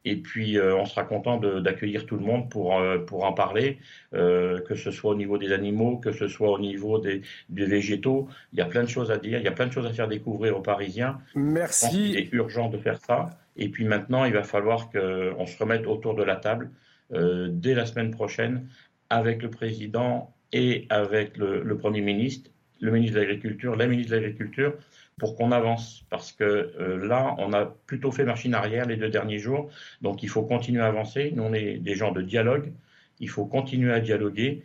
et 0.09 0.15
puis, 0.15 0.57
euh, 0.57 0.73
on 0.77 0.85
sera 0.85 1.03
content 1.03 1.37
d'accueillir 1.37 2.05
tout 2.05 2.15
le 2.15 2.23
monde 2.23 2.49
pour, 2.49 2.79
euh, 2.79 2.97
pour 2.97 3.25
en 3.25 3.33
parler, 3.33 3.77
euh, 4.13 4.61
que 4.61 4.73
ce 4.73 4.89
soit 4.89 5.11
au 5.11 5.15
niveau 5.15 5.37
des 5.37 5.51
animaux, 5.51 5.97
que 5.97 6.13
ce 6.13 6.29
soit 6.29 6.49
au 6.49 6.59
niveau 6.59 6.97
des, 6.97 7.23
des, 7.49 7.65
végétaux. 7.65 8.29
Il 8.53 8.59
y 8.59 8.61
a 8.61 8.65
plein 8.65 8.83
de 8.83 8.89
choses 8.89 9.11
à 9.11 9.17
dire, 9.17 9.37
il 9.37 9.43
y 9.43 9.49
a 9.49 9.51
plein 9.51 9.67
de 9.67 9.73
choses 9.73 9.85
à 9.85 9.91
faire 9.91 10.07
découvrir 10.07 10.55
aux 10.55 10.61
Parisiens. 10.61 11.19
Merci. 11.35 12.11
Il 12.11 12.17
est 12.17 12.31
urgent 12.31 12.69
de 12.69 12.77
faire 12.77 12.99
ça. 13.05 13.31
Et 13.57 13.67
puis 13.67 13.83
maintenant, 13.83 14.23
il 14.23 14.31
va 14.31 14.43
falloir 14.43 14.89
qu'on 14.89 15.45
se 15.45 15.57
remette 15.57 15.85
autour 15.87 16.15
de 16.15 16.23
la 16.23 16.37
table 16.37 16.69
dès 17.09 17.73
la 17.73 17.85
semaine 17.85 18.11
prochaine 18.11 18.67
avec 19.09 19.41
le 19.41 19.49
président 19.49 20.33
et 20.53 20.85
avec 20.89 21.37
le, 21.37 21.63
le 21.63 21.77
Premier 21.77 22.01
ministre, 22.01 22.51
le 22.81 22.91
ministre 22.91 23.15
de 23.15 23.21
l'Agriculture, 23.21 23.75
la 23.75 23.87
ministre 23.87 24.11
de 24.11 24.17
l'Agriculture, 24.17 24.73
pour 25.19 25.35
qu'on 25.35 25.51
avance. 25.51 26.03
Parce 26.09 26.31
que 26.31 26.43
euh, 26.43 27.07
là, 27.07 27.35
on 27.37 27.53
a 27.53 27.65
plutôt 27.65 28.11
fait 28.11 28.23
machine 28.23 28.53
arrière 28.53 28.85
les 28.85 28.97
deux 28.97 29.09
derniers 29.09 29.39
jours. 29.39 29.69
Donc 30.01 30.23
il 30.23 30.29
faut 30.29 30.43
continuer 30.43 30.81
à 30.81 30.87
avancer. 30.87 31.31
Nous, 31.35 31.43
on 31.43 31.53
est 31.53 31.77
des 31.77 31.95
gens 31.95 32.11
de 32.11 32.21
dialogue. 32.21 32.71
Il 33.19 33.29
faut 33.29 33.45
continuer 33.45 33.93
à 33.93 33.99
dialoguer. 33.99 34.63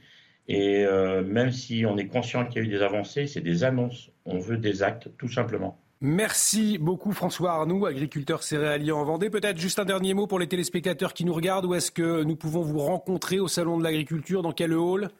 Et 0.48 0.84
euh, 0.84 1.22
même 1.22 1.52
si 1.52 1.84
on 1.86 1.96
est 1.96 2.08
conscient 2.08 2.44
qu'il 2.44 2.62
y 2.62 2.64
a 2.64 2.68
eu 2.68 2.70
des 2.70 2.82
avancées, 2.82 3.26
c'est 3.26 3.40
des 3.40 3.64
annonces. 3.64 4.10
On 4.24 4.38
veut 4.38 4.58
des 4.58 4.82
actes, 4.82 5.08
tout 5.16 5.28
simplement. 5.28 5.78
Merci 6.04 6.78
beaucoup 6.78 7.12
François 7.12 7.52
Arnoux, 7.52 7.86
agriculteur 7.86 8.42
céréalier 8.42 8.90
en 8.90 9.04
Vendée. 9.04 9.30
Peut-être 9.30 9.58
juste 9.58 9.78
un 9.78 9.84
dernier 9.84 10.14
mot 10.14 10.26
pour 10.26 10.40
les 10.40 10.48
téléspectateurs 10.48 11.14
qui 11.14 11.24
nous 11.24 11.32
regardent. 11.32 11.66
Où 11.66 11.74
est-ce 11.74 11.92
que 11.92 12.24
nous 12.24 12.34
pouvons 12.34 12.62
vous 12.62 12.80
rencontrer 12.80 13.38
au 13.38 13.46
Salon 13.46 13.78
de 13.78 13.84
l'Agriculture? 13.84 14.42
Dans 14.42 14.50
quel 14.50 14.74
hall? 14.74 15.10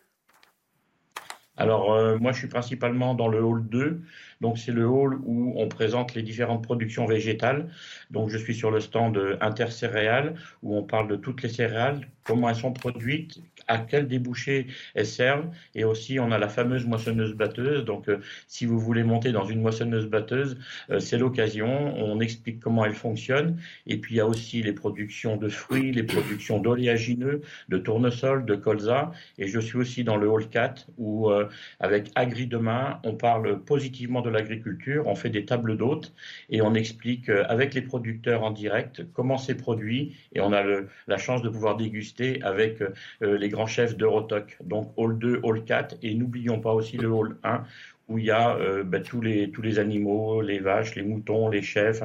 Alors, 1.57 1.93
euh, 1.93 2.19
moi, 2.19 2.33
je 2.33 2.39
suis 2.39 2.49
principalement 2.49 3.15
dans 3.15 3.29
le 3.29 3.43
hall 3.45 3.69
2. 3.69 4.03
Donc, 4.41 4.59
c'est 4.59 4.73
le 4.73 4.87
hall 4.87 5.19
où 5.25 5.53
on 5.57 5.69
présente 5.69 6.15
les 6.15 6.23
différentes 6.23 6.65
productions 6.65 7.05
végétales. 7.05 7.71
Donc, 8.11 8.31
je 8.31 8.39
suis 8.39 8.55
sur 8.55 8.71
le 8.71 8.81
stand 8.81 9.19
intercéréales 9.41 10.35
où 10.63 10.77
on 10.77 10.83
parle 10.83 11.09
de 11.09 11.17
toutes 11.17 11.43
les 11.43 11.51
céréales, 11.51 12.09
comment 12.25 12.49
elles 12.49 12.57
sont 12.57 12.73
produites, 12.73 13.43
à 13.69 13.79
quel 13.79 14.09
débouché 14.09 14.67
elles 14.95 15.07
servent. 15.07 15.49
Et 15.75 15.85
aussi, 15.85 16.19
on 16.19 16.31
a 16.33 16.39
la 16.39 16.49
fameuse 16.49 16.87
moissonneuse 16.87 17.35
batteuse. 17.35 17.85
Donc, 17.85 18.09
euh, 18.09 18.19
si 18.47 18.67
vous 18.67 18.79
voulez 18.79 19.05
monter 19.05 19.33
dans 19.33 19.45
une 19.45 19.61
moissonneuse 19.61 20.07
batteuse, 20.07 20.59
euh, 20.91 21.01
c'est 21.01 21.19
l'occasion. 21.19 21.95
On 21.97 22.21
explique 22.21 22.61
comment 22.61 22.85
elle 22.85 22.95
fonctionne. 22.95 23.59
Et 23.87 23.97
puis, 23.99 24.15
il 24.15 24.19
y 24.19 24.21
a 24.21 24.27
aussi 24.27 24.63
les 24.63 24.73
productions 24.73 25.37
de 25.37 25.49
fruits, 25.49 25.93
les 25.93 26.03
productions 26.03 26.59
d'oléagineux, 26.59 27.43
de 27.69 27.79
tournesol, 27.79 28.45
de 28.45 28.55
colza. 28.55 29.13
Et 29.39 29.47
je 29.47 29.61
suis 29.61 29.79
aussi 29.79 30.05
dans 30.05 30.17
le 30.17 30.29
hall 30.29 30.49
4 30.49 30.89
où, 30.99 31.31
euh, 31.31 31.49
avec 31.81 32.11
Agri 32.15 32.47
Demain, 32.47 33.01
on 33.05 33.15
parle 33.15 33.61
positivement 33.65 34.23
de 34.23 34.31
l'agriculture. 34.31 35.07
On 35.07 35.15
fait 35.15 35.31
des 35.31 35.45
tables 35.45 35.77
d'hôtes 35.77 36.13
et 36.51 36.63
on 36.63 36.75
explique 36.75 37.29
avec 37.29 37.75
les 37.75 37.83
producteurs 37.83 38.43
en 38.43 38.51
direct 38.51 39.05
comment 39.13 39.39
c'est 39.39 39.55
produit. 39.55 40.17
Et 40.35 40.41
on 40.41 40.53
a 40.53 40.63
la 41.07 41.19
chance 41.19 41.43
de 41.43 41.49
pouvoir 41.49 41.77
déguster 41.77 42.43
avec 42.43 42.83
les 43.21 43.49
grands 43.53 43.67
chefs 43.67 43.97
d'Eurotoc. 43.97 44.59
Donc 44.65 44.93
Hall 44.97 45.19
2, 45.19 45.41
Hall 45.45 45.65
4 45.65 45.97
et 46.03 46.15
n'oublions 46.15 46.61
pas 46.61 46.73
aussi 46.73 46.97
le 46.97 47.09
Hall 47.09 47.37
1 47.45 47.63
où 48.09 48.19
il 48.19 48.25
y 48.25 48.31
a 48.31 48.57
euh, 48.57 48.83
bah, 48.83 49.01
tous, 49.01 49.21
les, 49.21 49.51
tous 49.51 49.63
les 49.63 49.79
animaux, 49.79 50.43
les 50.43 50.59
vaches, 50.59 50.97
les 50.97 51.03
moutons, 51.03 51.49
les 51.49 51.63
chefs, 51.63 52.03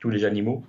tous 0.00 0.10
les 0.10 0.24
animaux. 0.24 0.64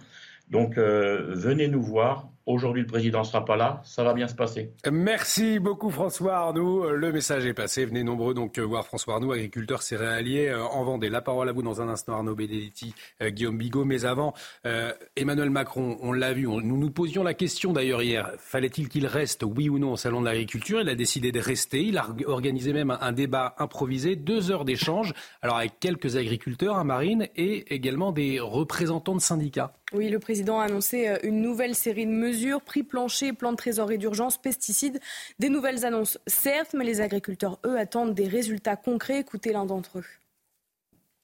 Donc 0.50 0.78
euh, 0.78 1.34
venez 1.34 1.68
nous 1.68 1.82
voir, 1.82 2.30
Aujourd'hui, 2.48 2.84
le 2.84 2.88
président 2.88 3.20
ne 3.20 3.26
sera 3.26 3.44
pas 3.44 3.58
là. 3.58 3.82
Ça 3.84 4.06
va 4.06 4.14
bien 4.14 4.30
se 4.30 4.34
passer. 4.34 4.72
Merci 4.90 5.60
beaucoup, 5.60 5.90
François 5.90 6.38
Arnoux. 6.38 6.88
Le 6.90 7.12
message 7.12 7.46
est 7.46 7.54
passé. 7.54 7.84
Venez 7.84 8.06
nombreux 8.06 8.34
donc 8.34 8.58
voir 8.58 8.86
François 8.86 9.16
Arnoux, 9.16 9.34
agriculteur 9.34 9.82
céréalier 9.82 10.48
euh, 10.48 10.64
en 10.64 10.86
Vendée. 10.86 11.10
La 11.10 11.20
parole 11.20 11.50
à 11.50 11.52
vous 11.52 11.62
dans 11.62 11.82
un 11.82 11.90
instant, 11.90 12.14
Arnaud 12.14 12.36
Benedetti, 12.36 12.96
euh, 13.22 13.32
Guillaume 13.32 13.58
Bigot. 13.58 13.84
Mais 13.84 14.06
avant, 14.06 14.34
euh, 14.66 14.94
Emmanuel 15.18 15.50
Macron, 15.50 15.98
on 16.02 16.14
l'a 16.14 16.32
vu. 16.32 16.48
nous 16.48 16.62
nous 16.62 16.90
posions 16.90 17.22
la 17.22 17.34
question 17.34 17.74
d'ailleurs 17.74 18.02
hier. 18.02 18.32
Fallait-il 18.38 18.88
qu'il 18.88 19.08
reste, 19.08 19.44
oui 19.44 19.68
ou 19.68 19.78
non, 19.78 19.92
au 19.92 19.98
Salon 19.98 20.22
de 20.22 20.28
l'agriculture? 20.28 20.80
Il 20.80 20.88
a 20.88 20.96
décidé 20.96 21.34
de 21.34 21.42
rester. 21.42 21.84
Il 21.84 21.98
a 21.98 22.08
organisé 22.28 22.72
même 22.72 22.98
un, 23.02 23.12
débat 23.12 23.56
improvisé, 23.58 24.16
deux 24.16 24.52
heures 24.52 24.64
d'échange. 24.64 25.14
Alors 25.42 25.58
avec 25.58 25.82
quelques 25.82 26.16
agriculteurs, 26.16 26.78
un 26.78 26.86
marine 26.86 27.28
et 27.36 27.76
également 27.76 28.14
des 28.14 28.40
représentants 28.40 29.16
de 29.16 29.22
syndicats. 29.22 29.74
Oui, 29.94 30.10
le 30.10 30.20
président 30.20 30.60
a 30.60 30.66
annoncé 30.66 31.18
une 31.24 31.42
nouvelle 31.42 31.74
série 31.74 32.06
de 32.06 32.12
mesures 32.12 32.62
prix 32.62 32.84
plancher, 32.84 33.32
plan 33.32 33.52
de 33.52 33.58
trésorerie 33.58 33.98
d'urgence, 33.98 34.38
pesticides. 34.38 35.00
Des 35.40 35.48
nouvelles 35.48 35.86
annonces, 35.86 36.20
certes, 36.28 36.74
mais 36.74 36.84
les 36.84 37.00
agriculteurs, 37.00 37.58
eux, 37.66 37.78
attendent 37.78 38.14
des 38.14 38.28
résultats 38.28 38.76
concrets. 38.76 39.20
Écoutez 39.20 39.54
l'un 39.54 39.66
d'entre 39.66 40.00
eux. 40.00 40.06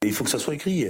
Il 0.04 0.14
faut 0.14 0.24
que 0.24 0.30
ça 0.30 0.40
soit 0.40 0.56
écrit. 0.56 0.88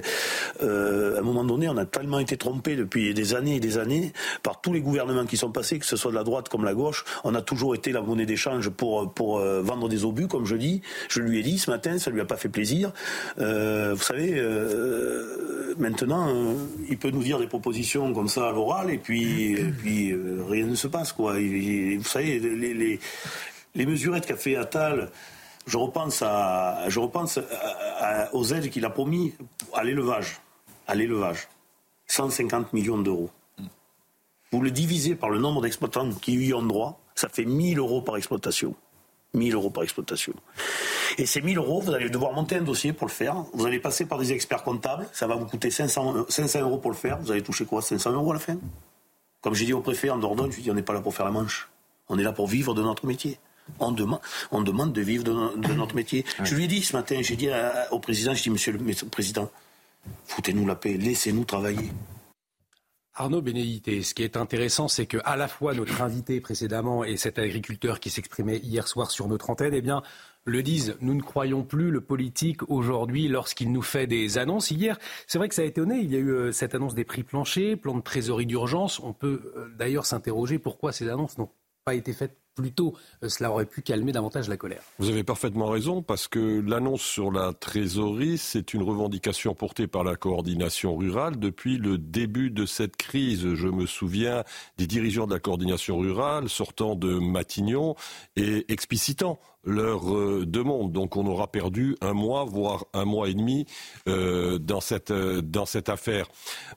Euh, 0.61 1.15
à 1.15 1.19
un 1.19 1.21
moment 1.21 1.43
donné, 1.43 1.69
on 1.69 1.77
a 1.77 1.85
tellement 1.85 2.19
été 2.19 2.37
trompé 2.37 2.75
depuis 2.75 3.13
des 3.13 3.35
années 3.35 3.55
et 3.55 3.59
des 3.59 3.77
années 3.77 4.13
par 4.41 4.61
tous 4.61 4.73
les 4.73 4.81
gouvernements 4.81 5.25
qui 5.25 5.37
sont 5.37 5.51
passés, 5.51 5.79
que 5.79 5.85
ce 5.85 5.95
soit 5.95 6.11
de 6.11 6.15
la 6.15 6.23
droite 6.23 6.49
comme 6.49 6.63
la 6.65 6.73
gauche. 6.73 7.05
On 7.23 7.35
a 7.35 7.41
toujours 7.41 7.75
été 7.75 7.91
la 7.91 8.01
monnaie 8.01 8.25
d'échange 8.25 8.69
pour, 8.69 9.13
pour 9.13 9.39
euh, 9.39 9.61
vendre 9.61 9.89
des 9.89 10.05
obus, 10.05 10.27
comme 10.27 10.45
je 10.45 10.55
dis. 10.55 10.81
Je 11.09 11.21
lui 11.21 11.39
ai 11.39 11.43
dit 11.43 11.57
ce 11.57 11.69
matin, 11.69 11.97
ça 11.99 12.11
lui 12.11 12.21
a 12.21 12.25
pas 12.25 12.37
fait 12.37 12.49
plaisir. 12.49 12.91
Euh, 13.39 13.93
vous 13.93 14.03
savez, 14.03 14.41
maintenant, 15.77 16.55
il 16.89 16.97
peut 16.97 17.09
nous 17.11 17.23
dire 17.23 17.39
des 17.39 17.47
propositions 17.47 18.13
comme 18.13 18.27
ça 18.27 18.49
à 18.49 18.51
l'oral, 18.51 18.91
et 18.91 18.97
puis, 18.97 19.57
puis 19.81 20.13
rien 20.49 20.65
ne 20.65 20.75
se 20.75 20.87
passe. 20.87 21.11
Quoi. 21.11 21.33
Vous 21.33 22.03
savez, 22.03 22.39
les, 22.39 22.73
les, 22.73 22.99
les 23.75 23.85
mesurettes 23.85 24.25
qu'a 24.25 24.35
fait 24.35 24.55
Attal, 24.55 25.09
je 25.65 25.77
repense, 25.77 26.21
à, 26.21 26.89
je 26.89 26.99
repense 26.99 27.39
aux 28.33 28.45
aides 28.53 28.69
qu'il 28.69 28.85
a 28.85 28.89
promis 28.89 29.33
à 29.73 29.83
l'élevage. 29.83 30.41
À 30.87 30.95
l'élevage. 30.95 31.47
150 32.07 32.73
millions 32.73 32.97
d'euros. 32.97 33.29
Vous 34.51 34.61
le 34.61 34.71
divisez 34.71 35.15
par 35.15 35.29
le 35.29 35.39
nombre 35.39 35.61
d'exploitants 35.61 36.09
qui 36.11 36.33
y 36.33 36.53
ont 36.53 36.61
droit, 36.61 36.99
ça 37.15 37.29
fait 37.29 37.45
1000 37.45 37.79
euros 37.79 38.01
par 38.01 38.17
exploitation. 38.17 38.75
1000 39.33 39.55
euros 39.55 39.71
par 39.71 39.83
exploitation. 39.83 40.33
Et 41.17 41.25
ces 41.25 41.41
1000 41.41 41.57
euros, 41.57 41.81
vous 41.81 41.91
allez 41.91 42.09
devoir 42.09 42.33
monter 42.33 42.57
un 42.57 42.61
dossier 42.61 42.93
pour 42.93 43.07
le 43.07 43.11
faire. 43.11 43.45
Vous 43.53 43.65
allez 43.65 43.79
passer 43.79 44.05
par 44.05 44.19
des 44.19 44.31
experts 44.31 44.63
comptables. 44.63 45.07
Ça 45.11 45.25
va 45.25 45.35
vous 45.35 45.45
coûter 45.45 45.71
500, 45.71 46.25
500 46.29 46.61
euros 46.61 46.77
pour 46.77 46.91
le 46.91 46.97
faire. 46.97 47.17
Vous 47.19 47.31
allez 47.31 47.41
toucher 47.41 47.65
quoi? 47.65 47.81
500 47.81 48.11
euros 48.11 48.31
à 48.31 48.35
la 48.35 48.39
fin? 48.39 48.57
Comme 49.41 49.55
j'ai 49.55 49.65
dit 49.65 49.73
au 49.73 49.81
préfet 49.81 50.09
en 50.09 50.17
Dordogne, 50.17 50.51
je 50.51 50.57
lui 50.57 50.63
dit 50.63 50.71
on 50.71 50.75
n'est 50.75 50.83
pas 50.83 50.93
là 50.93 51.01
pour 51.01 51.15
faire 51.15 51.25
la 51.25 51.31
manche. 51.31 51.69
On 52.09 52.19
est 52.19 52.23
là 52.23 52.31
pour 52.31 52.47
vivre 52.47 52.73
de 52.73 52.83
notre 52.83 53.05
métier. 53.07 53.39
On 53.79 53.91
demande, 53.91 54.19
on 54.51 54.61
demande 54.61 54.93
de 54.93 55.01
vivre 55.01 55.23
de, 55.23 55.31
no- 55.31 55.55
de 55.57 55.73
notre 55.73 55.95
métier. 55.95 56.25
Je 56.43 56.55
lui 56.55 56.65
ai 56.65 56.67
dit 56.67 56.81
ce 56.83 56.95
matin, 56.95 57.19
j'ai 57.21 57.35
dit 57.35 57.49
à- 57.49 57.87
au 57.93 57.99
président, 57.99 58.33
je 58.33 58.43
dis 58.43 58.49
monsieur 58.49 58.71
le 58.73 58.79
monsieur 58.79 59.05
le 59.05 59.09
président, 59.11 59.49
foutez-nous 60.25 60.65
la 60.65 60.75
paix, 60.75 60.97
laissez-nous 60.97 61.45
travailler. 61.45 61.91
Arnaud 63.15 63.43
Bénédité, 63.43 64.01
ce 64.01 64.15
qui 64.15 64.23
est 64.23 64.37
intéressant, 64.37 64.87
c'est 64.87 65.05
que 65.05 65.17
à 65.23 65.35
la 65.37 65.47
fois 65.47 65.75
notre 65.75 66.01
invité 66.01 66.41
précédemment 66.41 67.03
et 67.03 67.15
cet 67.15 67.37
agriculteur 67.37 67.99
qui 67.99 68.09
s'exprimait 68.09 68.57
hier 68.57 68.87
soir 68.87 69.11
sur 69.11 69.27
notre 69.27 69.51
antenne, 69.51 69.75
eh 69.75 69.81
bien, 69.83 70.01
le 70.45 70.63
disent. 70.63 70.97
Nous 70.99 71.13
ne 71.13 71.21
croyons 71.21 71.63
plus 71.63 71.91
le 71.91 72.01
politique 72.01 72.67
aujourd'hui 72.71 73.27
lorsqu'il 73.27 73.71
nous 73.71 73.83
fait 73.83 74.07
des 74.07 74.39
annonces. 74.39 74.71
Hier, 74.71 74.97
c'est 75.27 75.37
vrai 75.37 75.47
que 75.47 75.53
ça 75.55 75.61
a 75.61 75.65
étonné. 75.65 75.99
Il 75.99 76.11
y 76.11 76.15
a 76.15 76.19
eu 76.19 76.31
euh, 76.31 76.51
cette 76.51 76.73
annonce 76.73 76.95
des 76.95 77.03
prix 77.05 77.21
planchers, 77.23 77.77
plan 77.77 77.93
de 77.95 78.01
trésorerie 78.01 78.47
d'urgence. 78.47 78.99
On 78.99 79.13
peut 79.13 79.53
euh, 79.55 79.69
d'ailleurs 79.77 80.07
s'interroger 80.07 80.57
pourquoi 80.57 80.91
ces 80.91 81.07
annonces 81.07 81.37
n'ont 81.37 81.49
pas 81.85 81.93
été 81.93 82.13
faites 82.13 82.35
plus 82.55 82.71
tôt. 82.71 82.95
Euh, 83.23 83.29
cela 83.29 83.51
aurait 83.51 83.65
pu 83.65 83.81
calmer 83.81 84.11
davantage 84.11 84.49
la 84.49 84.57
colère. 84.57 84.81
Vous 84.99 85.09
avez 85.09 85.23
parfaitement 85.23 85.67
raison, 85.67 86.01
parce 86.01 86.27
que 86.27 86.61
l'annonce 86.65 87.01
sur 87.01 87.31
la 87.31 87.53
trésorerie, 87.53 88.37
c'est 88.37 88.73
une 88.73 88.83
revendication 88.83 89.53
portée 89.55 89.87
par 89.87 90.03
la 90.03 90.15
coordination 90.15 90.95
rurale 90.95 91.37
depuis 91.39 91.77
le 91.77 91.97
début 91.97 92.51
de 92.51 92.65
cette 92.65 92.95
crise. 92.95 93.53
Je 93.53 93.67
me 93.67 93.85
souviens 93.85 94.43
des 94.77 94.87
dirigeants 94.87 95.27
de 95.27 95.33
la 95.33 95.39
coordination 95.39 95.97
rurale 95.97 96.49
sortant 96.49 96.95
de 96.95 97.19
Matignon 97.19 97.95
et 98.35 98.71
explicitant 98.71 99.39
leur 99.63 100.13
euh, 100.15 100.45
demande. 100.45 100.91
Donc 100.91 101.15
on 101.17 101.25
aura 101.25 101.47
perdu 101.51 101.95
un 102.01 102.13
mois, 102.13 102.43
voire 102.45 102.85
un 102.93 103.05
mois 103.05 103.29
et 103.29 103.33
demi 103.33 103.65
euh, 104.07 104.57
dans, 104.59 104.81
cette, 104.81 105.11
euh, 105.11 105.41
dans 105.41 105.65
cette 105.65 105.89
affaire. 105.89 106.27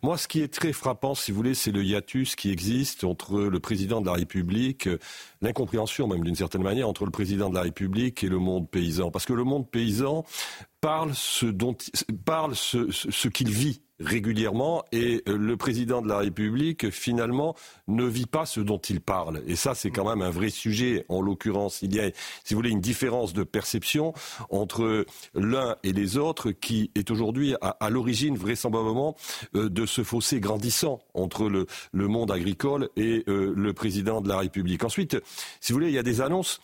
Moi, 0.03 0.16
ce 0.18 0.28
qui 0.28 0.41
est 0.41 0.53
très 0.53 0.72
frappant, 0.72 1.14
si 1.14 1.30
vous 1.32 1.37
voulez, 1.37 1.55
c'est 1.55 1.72
le 1.72 1.82
hiatus 1.84 2.37
qui 2.37 2.51
existe 2.51 3.05
entre 3.05 3.41
le 3.41 3.61
président 3.61 4.01
de 4.01 4.07
la 4.07 4.12
République, 4.12 4.87
euh, 4.87 4.99
l'incompréhension 5.43 6.07
même 6.07 6.22
d'une 6.24 6.37
certaine 6.37 6.62
manière 6.62 6.89
entre 6.89 7.05
le 7.05 7.11
président 7.11 7.51
de 7.51 7.55
la 7.55 7.62
République 7.62 8.22
et 8.24 8.28
le 8.28 8.39
monde 8.39 8.70
paysan. 8.70 9.11
Parce 9.11 9.26
que 9.26 9.32
le 9.32 9.45
monde 9.45 9.70
paysan 9.70 10.24
parle 10.80 11.12
ce, 11.14 11.47
dont, 11.47 11.76
parle 12.24 12.55
ce, 12.55 12.91
ce- 12.93 13.11
ce 13.11 13.28
qu'il 13.28 13.51
vit 13.51 13.80
régulièrement 14.01 14.84
et 14.92 15.22
euh, 15.28 15.36
le 15.36 15.57
président 15.57 16.03
de 16.03 16.09
la 16.09 16.18
République 16.18 16.90
finalement 16.90 17.55
ne 17.88 18.05
vit 18.05 18.26
pas 18.26 18.47
ce 18.47 18.61
dont 18.61 18.78
il 18.78 19.01
parle. 19.01 19.42
Et 19.47 19.57
ça 19.57 19.74
c'est 19.74 19.90
quand 19.90 20.09
même 20.09 20.22
un 20.22 20.30
vrai 20.30 20.51
sujet. 20.51 21.05
En 21.09 21.22
l'occurrence 21.22 21.80
il 21.82 21.94
y 21.94 22.01
a 22.01 22.11
si 22.44 22.55
vous 22.55 22.59
voulez 22.59 22.70
une 22.70 22.80
différence 22.80 23.32
de 23.32 23.42
perception 23.42 24.12
entre 24.51 25.07
l'un 25.34 25.76
et 25.82 25.92
les 25.92 26.16
autres 26.16 26.51
qui 26.51 26.90
est 26.94 27.11
aujourd'hui 27.11 27.55
à, 27.61 27.90
l'origine 27.90 28.36
vraisemblablement 28.36 29.16
euh, 29.55 29.68
de 29.68 29.86
ce 29.86 30.05
fossé 30.05 30.40
grandissant 30.40 31.01
entre 31.14 31.49
le, 31.49 31.66
le 31.92 32.09
monde 32.09 32.30
agricole 32.30 32.88
et 32.97 33.24
euh, 33.28 33.53
le 33.57 33.72
président 33.72 34.20
de 34.20 34.28
la 34.28 34.38
République. 34.38 34.84
Ensuite 34.84 35.16
si 35.61 35.72
vous 35.72 35.78
voulez 35.78 35.88
il 35.88 35.94
y 35.94 35.99
a 35.99 36.03
des 36.03 36.20
annonces 36.20 36.61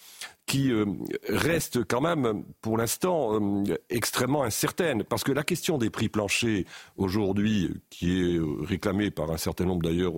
qui 0.47 0.71
euh, 0.71 0.87
reste 1.29 1.85
quand 1.85 2.01
même, 2.01 2.45
pour 2.61 2.77
l'instant, 2.77 3.41
euh, 3.41 3.77
extrêmement 3.91 4.43
incertaine. 4.43 5.05
Parce 5.05 5.25
que 5.25 5.33
la 5.33 5.45
question 5.45 5.79
des 5.79 5.91
prix 5.91 6.09
planchers, 6.09 6.65
aujourd'hui, 6.97 7.71
qui 7.91 8.21
est 8.21 8.37
euh, 8.37 8.57
réclamée 8.63 9.11
par 9.11 9.31
un 9.31 9.37
certain 9.37 9.65
nombre 9.65 9.83
d'ailleurs 9.83 10.15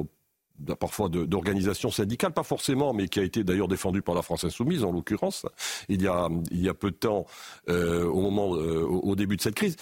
parfois 0.79 1.09
d'organisations 1.09 1.91
syndicales, 1.91 2.33
pas 2.33 2.45
forcément, 2.45 2.95
mais 2.95 3.09
qui 3.09 3.19
a 3.19 3.25
été 3.25 3.43
d'ailleurs 3.43 3.67
défendue 3.67 4.03
par 4.03 4.15
la 4.15 4.23
France 4.23 4.45
Insoumise, 4.45 4.85
en 4.85 4.93
l'occurrence, 4.93 5.45
il 5.89 6.01
y 6.01 6.07
a, 6.07 6.29
il 6.53 6.63
y 6.63 6.69
a 6.69 6.75
peu 6.75 6.93
de 6.93 6.97
temps, 6.97 7.27
au 7.67 8.21
moment, 8.21 8.51
au 8.51 9.17
début 9.17 9.37
de 9.37 9.43
cette 9.43 9.57
crise. 9.57 9.75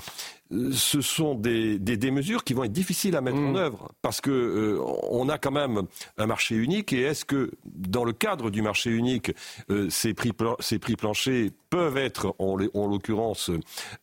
Ce 0.72 1.00
sont 1.00 1.34
des, 1.34 1.78
des, 1.78 1.96
des 1.96 2.10
mesures 2.10 2.44
qui 2.44 2.52
vont 2.52 2.64
être 2.64 2.72
difficiles 2.72 3.16
à 3.16 3.20
mettre 3.20 3.38
en 3.38 3.54
œuvre 3.54 3.90
parce 4.02 4.20
que 4.20 4.30
euh, 4.30 4.78
on 5.10 5.28
a 5.28 5.38
quand 5.38 5.50
même 5.50 5.82
un 6.18 6.26
marché 6.26 6.54
unique 6.56 6.92
et 6.92 7.02
est-ce 7.02 7.24
que 7.24 7.50
dans 7.64 8.04
le 8.04 8.12
cadre 8.12 8.50
du 8.50 8.60
marché 8.60 8.90
unique 8.90 9.32
euh, 9.70 9.88
ces 9.88 10.12
prix 10.14 10.32
ces 10.60 10.78
prix 10.78 10.96
planchers 10.96 11.50
peuvent 11.70 11.96
être 11.96 12.34
en, 12.38 12.58
en 12.74 12.86
l'occurrence 12.86 13.50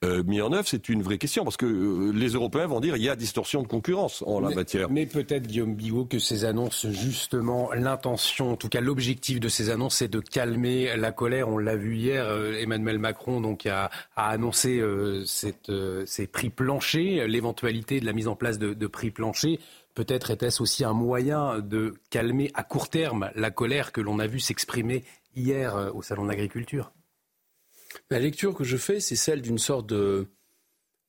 euh, 0.04 0.24
mis 0.24 0.42
en 0.42 0.52
œuvre? 0.52 0.68
C'est 0.68 0.90
une 0.90 1.04
vraie 1.04 1.20
question 1.20 1.44
parce 1.44 1.58
que 1.58 1.68
euh, 1.68 2.12
les 2.14 2.30
Européens 2.30 2.66
vont 2.66 2.80
dire 2.80 2.96
il 2.98 3.04
y 3.04 3.10
a 3.10 3.16
distorsion 3.16 3.62
de 3.62 3.68
concurrence 3.68 4.24
en 4.26 4.40
la 4.40 4.50
Mais- 4.50 4.56
matière. 4.56 4.90
Mais 4.90 5.06
peut-être, 5.06 5.46
Guillaume 5.46 5.76
Bigot, 5.76 6.06
que 6.06 6.18
ces 6.18 6.46
annonces, 6.46 6.88
justement, 6.90 7.70
l'intention, 7.74 8.54
en 8.54 8.56
tout 8.56 8.70
cas 8.70 8.82
l'objectif 8.82 9.40
de 9.40 9.50
ces 9.50 9.70
annonces, 9.70 9.98
c'est 9.98 10.08
de 10.08 10.20
calmer 10.20 10.96
la 10.98 11.12
colère. 11.12 11.48
On 11.50 11.58
l'a 11.60 11.76
vu 11.76 11.96
hier, 11.98 12.26
euh, 12.26 12.58
Emmanuel 12.60 12.98
Macron 12.98 13.40
donc, 13.40 13.68
a, 13.68 13.92
a 14.16 14.30
annoncé 14.30 14.80
euh, 14.80 15.24
cette, 15.26 15.70
euh, 15.70 16.04
ces 16.08 16.26
prix 16.26 16.39
planchers, 16.48 17.28
l'éventualité 17.28 18.00
de 18.00 18.06
la 18.06 18.14
mise 18.14 18.30
en 18.30 18.38
place 18.38 18.58
de, 18.58 18.88
prix 18.88 19.12
planchers. 19.12 19.58
Peut-être 19.96 20.32
était-ce 20.32 20.64
aussi 20.64 20.86
un 20.86 20.94
moyen 20.94 21.60
de 21.60 21.96
calmer 22.10 22.52
à 22.54 22.64
court 22.64 22.90
terme 22.90 23.32
la 23.36 23.52
colère 23.52 23.92
que 23.92 24.00
l'on 24.00 24.20
a 24.20 24.28
vu 24.28 24.40
s'exprimer 24.40 25.04
hier 25.36 25.76
euh, 25.76 25.92
au 25.92 26.02
Salon 26.02 26.24
de 26.24 26.30
l'Agriculture? 26.30 26.94
La 28.10 28.20
lecture 28.20 28.54
que 28.54 28.64
je 28.64 28.78
fais, 28.78 29.02
c'est 29.02 29.18
celle 29.18 29.42
d'une 29.42 29.58
sorte 29.58 29.88
de, 29.88 30.30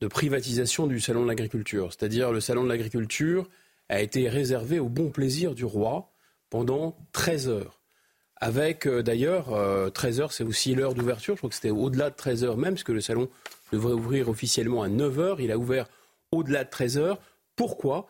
de 0.00 0.08
privatisation 0.08 0.86
du 0.86 0.98
salon 0.98 1.22
de 1.22 1.28
l'agriculture. 1.28 1.92
C'est-à-dire 1.92 2.32
le 2.32 2.40
salon 2.40 2.64
de 2.64 2.68
l'agriculture 2.68 3.48
a 3.88 4.00
été 4.00 4.28
réservé 4.28 4.78
au 4.78 4.88
bon 4.88 5.10
plaisir 5.10 5.54
du 5.54 5.64
roi 5.64 6.10
pendant 6.48 6.96
13 7.12 7.48
heures. 7.48 7.80
Avec 8.36 8.86
euh, 8.86 9.02
d'ailleurs, 9.02 9.52
euh, 9.52 9.90
13 9.90 10.20
heures, 10.20 10.32
c'est 10.32 10.44
aussi 10.44 10.74
l'heure 10.74 10.94
d'ouverture. 10.94 11.34
Je 11.34 11.40
crois 11.40 11.50
que 11.50 11.54
c'était 11.54 11.70
au-delà 11.70 12.08
de 12.08 12.16
13 12.16 12.44
heures 12.44 12.56
même, 12.56 12.74
parce 12.74 12.84
que 12.84 12.92
le 12.92 13.02
salon 13.02 13.28
devrait 13.72 13.92
ouvrir 13.92 14.28
officiellement 14.28 14.82
à 14.82 14.88
9 14.88 15.18
heures. 15.18 15.40
Il 15.40 15.52
a 15.52 15.58
ouvert 15.58 15.86
au-delà 16.32 16.64
de 16.64 16.70
13 16.70 16.98
heures. 16.98 17.18
Pourquoi? 17.56 18.08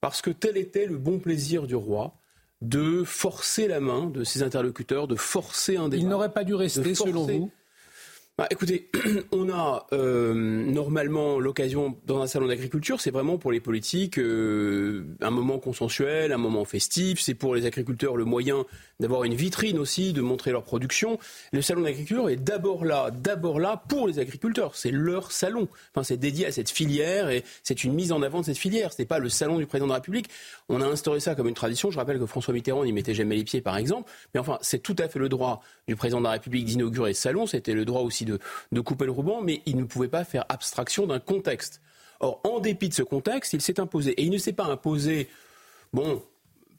Parce 0.00 0.22
que 0.22 0.30
tel 0.30 0.56
était 0.56 0.86
le 0.86 0.98
bon 0.98 1.18
plaisir 1.18 1.66
du 1.66 1.76
roi 1.76 2.14
de 2.60 3.02
forcer 3.04 3.66
la 3.66 3.80
main 3.80 4.06
de 4.06 4.24
ses 4.24 4.42
interlocuteurs, 4.42 5.08
de 5.08 5.16
forcer 5.16 5.76
un 5.76 5.88
débat. 5.88 6.02
Il 6.02 6.08
n'aurait 6.08 6.32
pas 6.32 6.44
dû 6.44 6.54
rester, 6.54 6.94
selon 6.94 7.26
vous? 7.26 7.50
Bah, 8.38 8.46
écoutez, 8.50 8.88
on 9.30 9.50
a 9.50 9.86
euh, 9.92 10.32
normalement 10.32 11.38
l'occasion 11.38 11.98
dans 12.06 12.22
un 12.22 12.26
salon 12.26 12.46
d'agriculture, 12.46 12.98
c'est 12.98 13.10
vraiment 13.10 13.36
pour 13.36 13.52
les 13.52 13.60
politiques 13.60 14.18
euh, 14.18 15.04
un 15.20 15.30
moment 15.30 15.58
consensuel, 15.58 16.32
un 16.32 16.38
moment 16.38 16.64
festif. 16.64 17.20
C'est 17.20 17.34
pour 17.34 17.54
les 17.54 17.66
agriculteurs 17.66 18.16
le 18.16 18.24
moyen 18.24 18.64
d'avoir 19.00 19.24
une 19.24 19.34
vitrine 19.34 19.78
aussi, 19.78 20.14
de 20.14 20.22
montrer 20.22 20.50
leur 20.50 20.62
production. 20.62 21.18
Le 21.52 21.60
salon 21.60 21.82
d'agriculture 21.82 22.30
est 22.30 22.36
d'abord 22.36 22.86
là, 22.86 23.10
d'abord 23.10 23.60
là 23.60 23.82
pour 23.86 24.08
les 24.08 24.18
agriculteurs. 24.18 24.76
C'est 24.76 24.92
leur 24.92 25.30
salon. 25.30 25.68
Enfin, 25.94 26.02
c'est 26.02 26.16
dédié 26.16 26.46
à 26.46 26.52
cette 26.52 26.70
filière 26.70 27.28
et 27.28 27.44
c'est 27.62 27.84
une 27.84 27.92
mise 27.92 28.12
en 28.12 28.22
avant 28.22 28.40
de 28.40 28.46
cette 28.46 28.58
filière. 28.58 28.94
C'est 28.94 29.04
pas 29.04 29.18
le 29.18 29.28
salon 29.28 29.58
du 29.58 29.66
président 29.66 29.86
de 29.86 29.92
la 29.92 29.96
République. 29.96 30.30
On 30.70 30.80
a 30.80 30.86
instauré 30.86 31.20
ça 31.20 31.34
comme 31.34 31.48
une 31.48 31.54
tradition. 31.54 31.90
Je 31.90 31.98
rappelle 31.98 32.18
que 32.18 32.26
François 32.26 32.54
Mitterrand 32.54 32.84
n'y 32.84 32.92
mettait 32.92 33.14
jamais 33.14 33.36
les 33.36 33.44
pieds, 33.44 33.60
par 33.60 33.76
exemple. 33.76 34.10
Mais 34.32 34.40
enfin, 34.40 34.56
c'est 34.62 34.82
tout 34.82 34.96
à 34.98 35.08
fait 35.08 35.18
le 35.18 35.28
droit 35.28 35.62
du 35.86 35.96
président 35.96 36.20
de 36.20 36.24
la 36.24 36.30
République 36.30 36.64
d'inaugurer 36.64 37.12
ce 37.12 37.22
salon. 37.22 37.46
C'était 37.46 37.74
le 37.74 37.84
droit 37.84 38.00
aussi 38.00 38.21
de, 38.24 38.38
de 38.70 38.80
couper 38.80 39.04
le 39.04 39.12
ruban, 39.12 39.42
mais 39.42 39.62
il 39.66 39.76
ne 39.76 39.84
pouvait 39.84 40.08
pas 40.08 40.24
faire 40.24 40.44
abstraction 40.48 41.06
d'un 41.06 41.20
contexte. 41.20 41.80
Or, 42.20 42.40
en 42.44 42.60
dépit 42.60 42.88
de 42.88 42.94
ce 42.94 43.02
contexte, 43.02 43.52
il 43.52 43.60
s'est 43.60 43.80
imposé. 43.80 44.12
Et 44.12 44.22
il 44.22 44.30
ne 44.30 44.38
s'est 44.38 44.52
pas 44.52 44.66
imposé, 44.66 45.28
bon, 45.92 46.22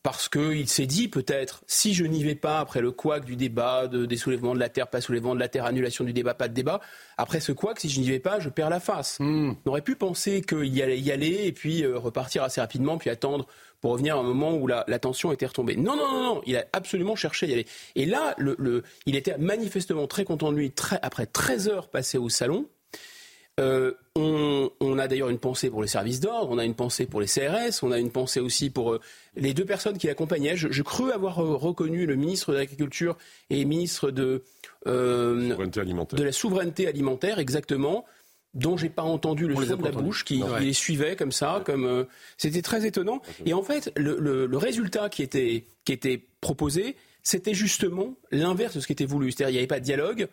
parce 0.03 0.27
qu'il 0.29 0.67
s'est 0.67 0.85
dit 0.85 1.07
peut-être, 1.07 1.63
si 1.65 1.93
je 1.93 2.03
n'y 2.03 2.23
vais 2.23 2.35
pas 2.35 2.59
après 2.59 2.81
le 2.81 2.91
couac 2.91 3.23
du 3.23 3.35
débat, 3.37 3.87
de- 3.87 4.05
des 4.05 4.17
soulèvements 4.17 4.53
de 4.53 4.59
la 4.59 4.67
terre, 4.69 4.87
pas 4.89 4.99
soulèvement 5.01 5.33
de 5.33 5.39
la 5.39 5.47
terre, 5.47 5.65
annulation 5.65 6.03
du 6.03 6.11
débat, 6.13 6.33
pas 6.33 6.49
de 6.49 6.53
débat, 6.53 6.81
après 7.17 7.39
ce 7.39 7.53
couac, 7.53 7.79
si 7.79 7.89
je 7.89 7.99
n'y 8.01 8.09
vais 8.09 8.19
pas, 8.19 8.39
je 8.41 8.49
perds 8.49 8.69
la 8.69 8.81
face. 8.81 9.17
On 9.21 9.55
aurait 9.69 9.81
pu 9.81 9.95
penser 9.95 10.41
qu'il 10.41 10.65
y 10.75 10.81
allait 10.81 10.99
y 10.99 11.11
aller 11.11 11.45
et 11.45 11.51
puis 11.53 11.83
euh, 11.83 11.97
repartir 11.97 12.43
assez 12.43 12.59
rapidement, 12.59 12.97
puis 12.97 13.09
attendre 13.09 13.47
pour 13.79 13.91
revenir 13.91 14.15
à 14.17 14.19
un 14.19 14.23
moment 14.23 14.53
où 14.53 14.67
la, 14.67 14.83
la 14.87 14.99
tension 14.99 15.31
était 15.31 15.45
retombée. 15.45 15.75
Non, 15.77 15.95
non, 15.95 16.11
non, 16.11 16.23
non, 16.35 16.41
il 16.45 16.55
a 16.57 16.65
absolument 16.73 17.15
cherché 17.15 17.45
à 17.45 17.49
y 17.49 17.53
aller. 17.53 17.65
Et 17.95 18.05
là, 18.05 18.33
le, 18.37 18.55
le- 18.59 18.83
il 19.05 19.15
était 19.15 19.37
manifestement 19.37 20.07
très 20.07 20.25
content 20.25 20.51
de 20.51 20.57
lui 20.57 20.71
très- 20.71 20.99
après 21.01 21.25
13 21.25 21.67
heures 21.69 21.89
passées 21.89 22.17
au 22.17 22.27
salon 22.29 22.65
Euh, 23.59 23.93
on, 24.15 24.97
a 24.97 25.07
d'ailleurs 25.07 25.29
une 25.29 25.39
pensée 25.39 25.69
pour 25.69 25.81
les 25.81 25.87
services 25.87 26.19
d'ordre, 26.19 26.51
on 26.51 26.57
a 26.57 26.65
une 26.65 26.75
pensée 26.75 27.05
pour 27.05 27.19
les 27.19 27.27
CRS, 27.27 27.83
on 27.83 27.91
a 27.91 27.97
une 27.97 28.11
pensée 28.11 28.39
aussi 28.39 28.69
pour 28.69 28.93
euh, 28.93 29.01
les 29.35 29.53
deux 29.53 29.65
personnes 29.65 29.97
qui 29.97 30.07
l'accompagnaient. 30.07 30.55
Je, 30.55 30.71
je 30.71 30.81
crus 30.83 31.11
avoir 31.11 31.35
reconnu 31.35 32.05
le 32.05 32.15
ministre 32.15 32.51
de 32.51 32.57
l'Agriculture 32.57 33.17
et 33.49 33.65
ministre 33.65 34.11
de, 34.11 34.43
de 34.85 36.23
la 36.23 36.31
souveraineté 36.31 36.87
alimentaire, 36.87 37.39
exactement 37.39 38.05
dont 38.53 38.77
j'ai 38.77 38.89
pas 38.89 39.01
entendu 39.01 39.47
le 39.47 39.55
son 39.55 39.77
de 39.77 39.83
la 39.83 39.89
bouche, 39.91 40.23
qui, 40.25 40.43
les 40.59 40.73
suivait 40.73 41.15
comme 41.15 41.31
ça, 41.31 41.63
comme 41.65 42.05
c'était 42.37 42.61
très 42.61 42.85
étonnant. 42.85 43.19
Et 43.47 43.53
en 43.53 43.63
fait, 43.63 43.91
le, 43.95 44.19
le 44.19 44.57
résultat 44.57 45.09
qui 45.09 45.23
était, 45.23 45.65
qui 45.85 45.91
était 45.91 46.21
proposé, 46.39 46.95
c'était 47.23 47.55
justement 47.55 48.15
l'inverse 48.31 48.75
de 48.75 48.79
ce 48.79 48.85
qui 48.85 48.93
était 48.93 49.05
voulu. 49.05 49.31
C'est-à-dire, 49.31 49.49
il 49.49 49.53
n'y 49.53 49.57
avait 49.57 49.67
pas 49.67 49.79
de 49.79 49.85
dialogue, 49.85 50.27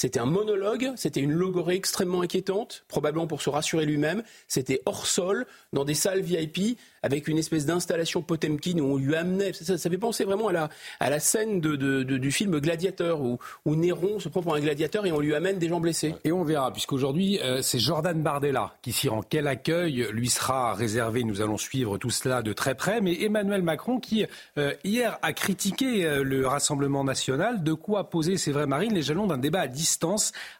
c'était 0.00 0.18
un 0.18 0.24
monologue, 0.24 0.92
c'était 0.96 1.20
une 1.20 1.32
logorée 1.32 1.74
extrêmement 1.74 2.22
inquiétante, 2.22 2.84
probablement 2.88 3.26
pour 3.26 3.42
se 3.42 3.50
rassurer 3.50 3.84
lui-même. 3.84 4.22
C'était 4.48 4.80
hors 4.86 5.06
sol, 5.06 5.44
dans 5.74 5.84
des 5.84 5.92
salles 5.92 6.22
VIP, 6.22 6.78
avec 7.02 7.28
une 7.28 7.36
espèce 7.36 7.66
d'installation 7.66 8.22
Potemkin 8.22 8.78
où 8.78 8.94
on 8.94 8.96
lui 8.96 9.14
amenait. 9.14 9.52
Ça, 9.52 9.76
fait 9.76 9.98
penser 9.98 10.24
vraiment 10.24 10.48
à 10.48 10.52
la, 10.52 10.68
à 11.00 11.10
la 11.10 11.20
scène 11.20 11.60
de, 11.60 11.76
du 12.02 12.32
film 12.32 12.60
Gladiateur, 12.60 13.20
où, 13.20 13.38
où, 13.66 13.76
Néron 13.76 14.20
se 14.20 14.30
prend 14.30 14.40
pour 14.40 14.54
un 14.54 14.60
gladiateur 14.60 15.04
et 15.04 15.12
on 15.12 15.20
lui 15.20 15.34
amène 15.34 15.58
des 15.58 15.68
gens 15.68 15.80
blessés. 15.80 16.14
Et 16.24 16.32
on 16.32 16.44
verra, 16.44 16.72
puisqu'aujourd'hui, 16.72 17.38
euh, 17.42 17.60
c'est 17.60 17.78
Jordan 17.78 18.22
Bardella 18.22 18.72
qui 18.80 18.92
s'y 18.92 19.10
rend. 19.10 19.20
Quel 19.20 19.46
accueil 19.48 20.08
lui 20.12 20.30
sera 20.30 20.72
réservé? 20.72 21.24
Nous 21.24 21.42
allons 21.42 21.58
suivre 21.58 21.98
tout 21.98 22.08
cela 22.08 22.40
de 22.40 22.54
très 22.54 22.74
près. 22.74 23.02
Mais 23.02 23.22
Emmanuel 23.22 23.62
Macron, 23.62 24.00
qui 24.00 24.24
euh, 24.56 24.72
hier 24.82 25.18
a 25.20 25.34
critiqué 25.34 26.06
euh, 26.06 26.22
le 26.22 26.46
Rassemblement 26.46 27.04
national, 27.04 27.62
de 27.62 27.74
quoi 27.74 28.08
poser, 28.08 28.38
c'est 28.38 28.52
vrai, 28.52 28.66
Marine, 28.66 28.94
les 28.94 29.02
jalons 29.02 29.26
d'un 29.26 29.36
débat 29.36 29.60
à 29.60 29.68
distance 29.68 29.89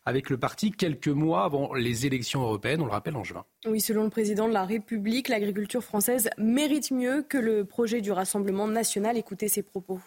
avec 0.04 0.30
le 0.30 0.38
parti 0.38 0.70
quelques 0.70 1.08
mois 1.08 1.44
avant 1.44 1.74
les 1.74 2.06
élections 2.06 2.42
européennes, 2.42 2.80
on 2.82 2.86
le 2.86 2.90
rappelle 2.90 3.16
en 3.16 3.24
juin. 3.24 3.44
Oui, 3.66 3.80
selon 3.80 4.04
le 4.04 4.10
président 4.10 4.48
de 4.48 4.52
la 4.52 4.64
République, 4.64 5.28
l'agriculture 5.28 5.82
française 5.82 6.30
mérite 6.38 6.90
mieux 6.90 7.22
que 7.22 7.38
le 7.38 7.64
projet 7.64 8.00
du 8.00 8.12
Rassemblement 8.12 8.68
national. 8.68 9.16
Écoutez 9.16 9.48
ses 9.48 9.62
propos. 9.62 10.00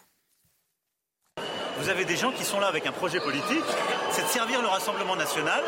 Vous 1.78 1.88
avez 1.88 2.04
des 2.04 2.16
gens 2.16 2.32
qui 2.32 2.44
sont 2.44 2.60
là 2.60 2.68
avec 2.68 2.86
un 2.86 2.92
projet 2.92 3.20
politique, 3.20 3.64
c'est 4.10 4.22
de 4.22 4.28
servir 4.28 4.62
le 4.62 4.68
Rassemblement 4.68 5.16
national, 5.16 5.62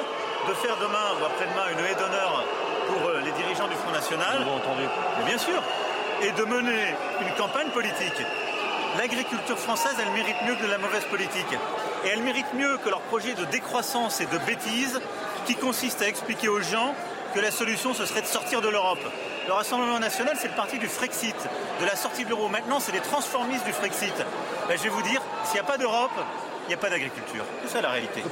de 0.49 0.55
faire 0.55 0.77
demain 0.79 1.21
ou 1.21 1.25
après-demain 1.25 1.67
une 1.73 1.85
haie 1.85 1.99
d'honneur 1.99 2.45
pour 2.87 3.09
euh, 3.09 3.21
les 3.21 3.33
dirigeants 3.33 3.69
du 3.69 3.75
Front 3.75 3.91
National. 3.91 4.43
entendu. 4.43 4.87
Mais 5.19 5.25
bien 5.27 5.39
sûr. 5.39 5.61
Et 6.23 6.33
de 6.33 6.45
mener 6.45 6.95
une 7.21 7.35
campagne 7.37 7.69
politique. 7.71 8.23
L'agriculture 8.97 9.59
française, 9.59 9.95
elle 10.01 10.13
mérite 10.13 10.37
mieux 10.47 10.55
que 10.55 10.63
de 10.63 10.71
la 10.71 10.79
mauvaise 10.79 11.05
politique. 11.05 11.53
Et 12.07 12.11
elle 12.11 12.23
mérite 12.23 12.47
mieux 12.55 12.79
que 12.85 12.89
leur 12.89 13.01
projet 13.03 13.35
de 13.35 13.45
décroissance 13.47 14.21
et 14.21 14.27
de 14.27 14.39
bêtise 14.47 15.01
qui 15.45 15.57
consiste 15.57 16.03
à 16.03 16.09
expliquer 16.09 16.49
aux 16.49 16.61
gens 16.61 16.95
que 17.35 17.41
la 17.41 17.51
solution, 17.51 17.95
ce 17.95 18.07
serait 18.07 18.23
de 18.23 18.27
sortir 18.27 18.61
de 18.61 18.69
l'Europe. 18.69 19.01
Le 19.49 19.53
Rassemblement 19.53 19.99
national, 19.99 20.37
c'est 20.41 20.49
le 20.49 20.55
parti 20.55 20.79
du 20.79 20.87
Frexit, 20.87 21.37
de 21.81 21.85
la 21.85 21.97
sortie 21.97 22.25
de 22.25 22.31
l'euro. 22.31 22.49
Maintenant, 22.49 22.79
c'est 22.79 22.93
les 22.93 23.01
transformistes 23.01 23.67
du 23.67 23.73
Frexit. 23.73 24.15
Ben, 24.69 24.79
je 24.79 24.85
vais 24.85 24.89
vous 24.89 25.03
dire, 25.03 25.21
s'il 25.45 25.55
n'y 25.55 25.61
a 25.61 25.65
pas 25.65 25.79
d'Europe, 25.79 26.13
il 26.65 26.69
n'y 26.69 26.75
a 26.75 26.77
pas 26.77 26.91
d'agriculture. 26.91 27.45
C'est 27.63 27.73
ça 27.73 27.81
la 27.81 27.91
réalité. 27.91 28.23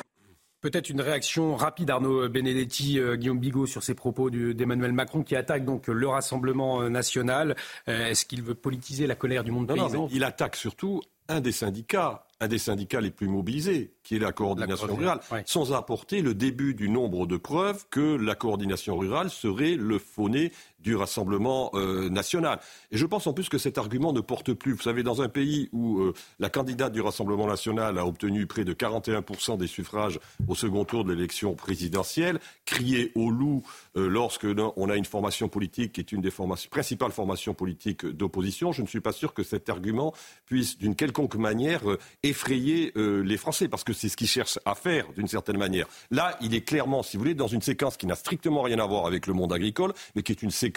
Peut-être 0.60 0.88
une 0.88 1.02
réaction 1.02 1.56
rapide, 1.56 1.90
Arnaud 1.90 2.28
Benedetti, 2.28 2.98
euh, 2.98 3.16
Guillaume 3.16 3.38
Bigot, 3.38 3.66
sur 3.66 3.82
ces 3.82 3.94
propos 3.94 4.30
d'Emmanuel 4.30 4.92
Macron 4.92 5.22
qui 5.22 5.36
attaque 5.36 5.64
donc 5.64 5.88
le 5.88 6.09
Rassemblement 6.09 6.80
euh, 6.80 6.88
national. 6.88 7.55
Euh, 7.88 8.06
est-ce 8.06 8.24
qu'il 8.24 8.42
veut 8.42 8.55
politiser 8.55 9.06
la 9.06 9.14
colère 9.14 9.44
du 9.44 9.51
monde 9.51 9.68
paysan? 9.68 10.09
Il 10.10 10.24
attaque 10.24 10.56
surtout 10.56 11.02
un 11.28 11.40
des 11.40 11.52
syndicats, 11.52 12.26
un 12.40 12.48
des 12.48 12.59
syndicats 12.59 13.01
les 13.01 13.10
plus 13.10 13.28
mobilisés, 13.28 13.94
qui 14.02 14.16
est 14.16 14.18
la 14.18 14.32
coordination 14.32 14.94
rurale, 14.94 15.20
sans 15.46 15.72
apporter 15.72 16.20
le 16.20 16.34
début 16.34 16.74
du 16.74 16.88
nombre 16.88 17.26
de 17.26 17.36
preuves 17.36 17.86
que 17.90 18.16
la 18.16 18.34
coordination 18.34 18.96
rurale 18.98 19.30
serait 19.30 19.76
le 19.76 19.98
fauné 19.98 20.52
du 20.85 20.94
Rassemblement 20.94 21.70
euh, 21.74 22.09
national. 22.11 22.61
Et 22.93 22.98
je 22.98 23.06
pense 23.06 23.27
en 23.27 23.32
plus 23.32 23.48
que 23.48 23.59
cet 23.59 23.78
argument 23.78 24.12
ne 24.12 24.20
porte 24.20 24.52
plus. 24.52 24.74
Vous 24.74 24.82
savez, 24.82 25.02
dans 25.02 25.23
un 25.23 25.28
pays 25.28 25.70
où 25.73 25.98
euh, 25.98 26.12
la 26.39 26.51
candidate 26.51 26.93
du 26.93 27.01
Rassemblement 27.01 27.47
national 27.47 27.98
a 27.98 28.06
obtenu 28.06 28.47
près 28.47 28.65
de 28.65 28.74
41% 28.74 29.56
des 29.56 29.66
suffrages 29.66 30.20
au 30.47 30.55
second 30.55 30.85
tour 30.85 31.05
de 31.05 31.12
l'élection 31.12 31.55
présidentielle, 31.55 32.39
crier 32.66 33.12
au 33.15 33.31
loup 33.31 33.62
euh, 33.97 34.09
lorsque 34.09 34.47
on 34.77 34.90
a 34.90 34.97
une 34.97 35.06
formation 35.06 35.48
politique 35.48 35.94
qui 35.94 36.01
est 36.01 36.12
une 36.12 36.20
des 36.20 36.32
principales 36.70 37.12
formations 37.12 37.55
politiques 37.55 38.05
d'opposition, 38.05 38.73
je 38.73 38.82
ne 38.82 38.86
suis 38.86 39.01
pas 39.01 39.12
sûr 39.12 39.32
que 39.32 39.43
cet 39.43 39.70
argument 39.70 40.12
puisse 40.44 40.77
d'une 40.77 40.94
quelconque 40.94 41.36
manière 41.36 41.81
effrayer 42.23 42.93
les 42.97 43.36
Français, 43.39 43.69
parce 43.69 43.85
que 43.85 43.94
c'est 43.94 44.11
ce 44.11 44.16
qu'ils 44.16 44.28
cherchent 44.28 44.59
à 44.66 44.74
faire 44.74 45.06
d'une 45.16 45.28
certaine 45.28 45.56
manière. 45.56 45.86
Là, 46.11 46.36
il 46.43 46.55
est 46.55 46.61
clairement, 46.61 47.02
si 47.02 47.16
vous 47.16 47.23
voulez, 47.23 47.35
dans 47.35 47.47
une 47.47 47.62
séquence 47.62 47.97
qui 47.97 48.06
n'a 48.06 48.16
strictement 48.16 48.62
rien 48.62 48.78
à 48.78 48.86
voir 48.86 49.06
avec 49.06 49.27
le 49.27 49.32
monde 49.32 49.52
agricole, 49.52 49.94
mais 50.15 50.23
qui 50.23 50.32
est 50.32 50.43
une 50.43 50.51
séquence 50.51 50.73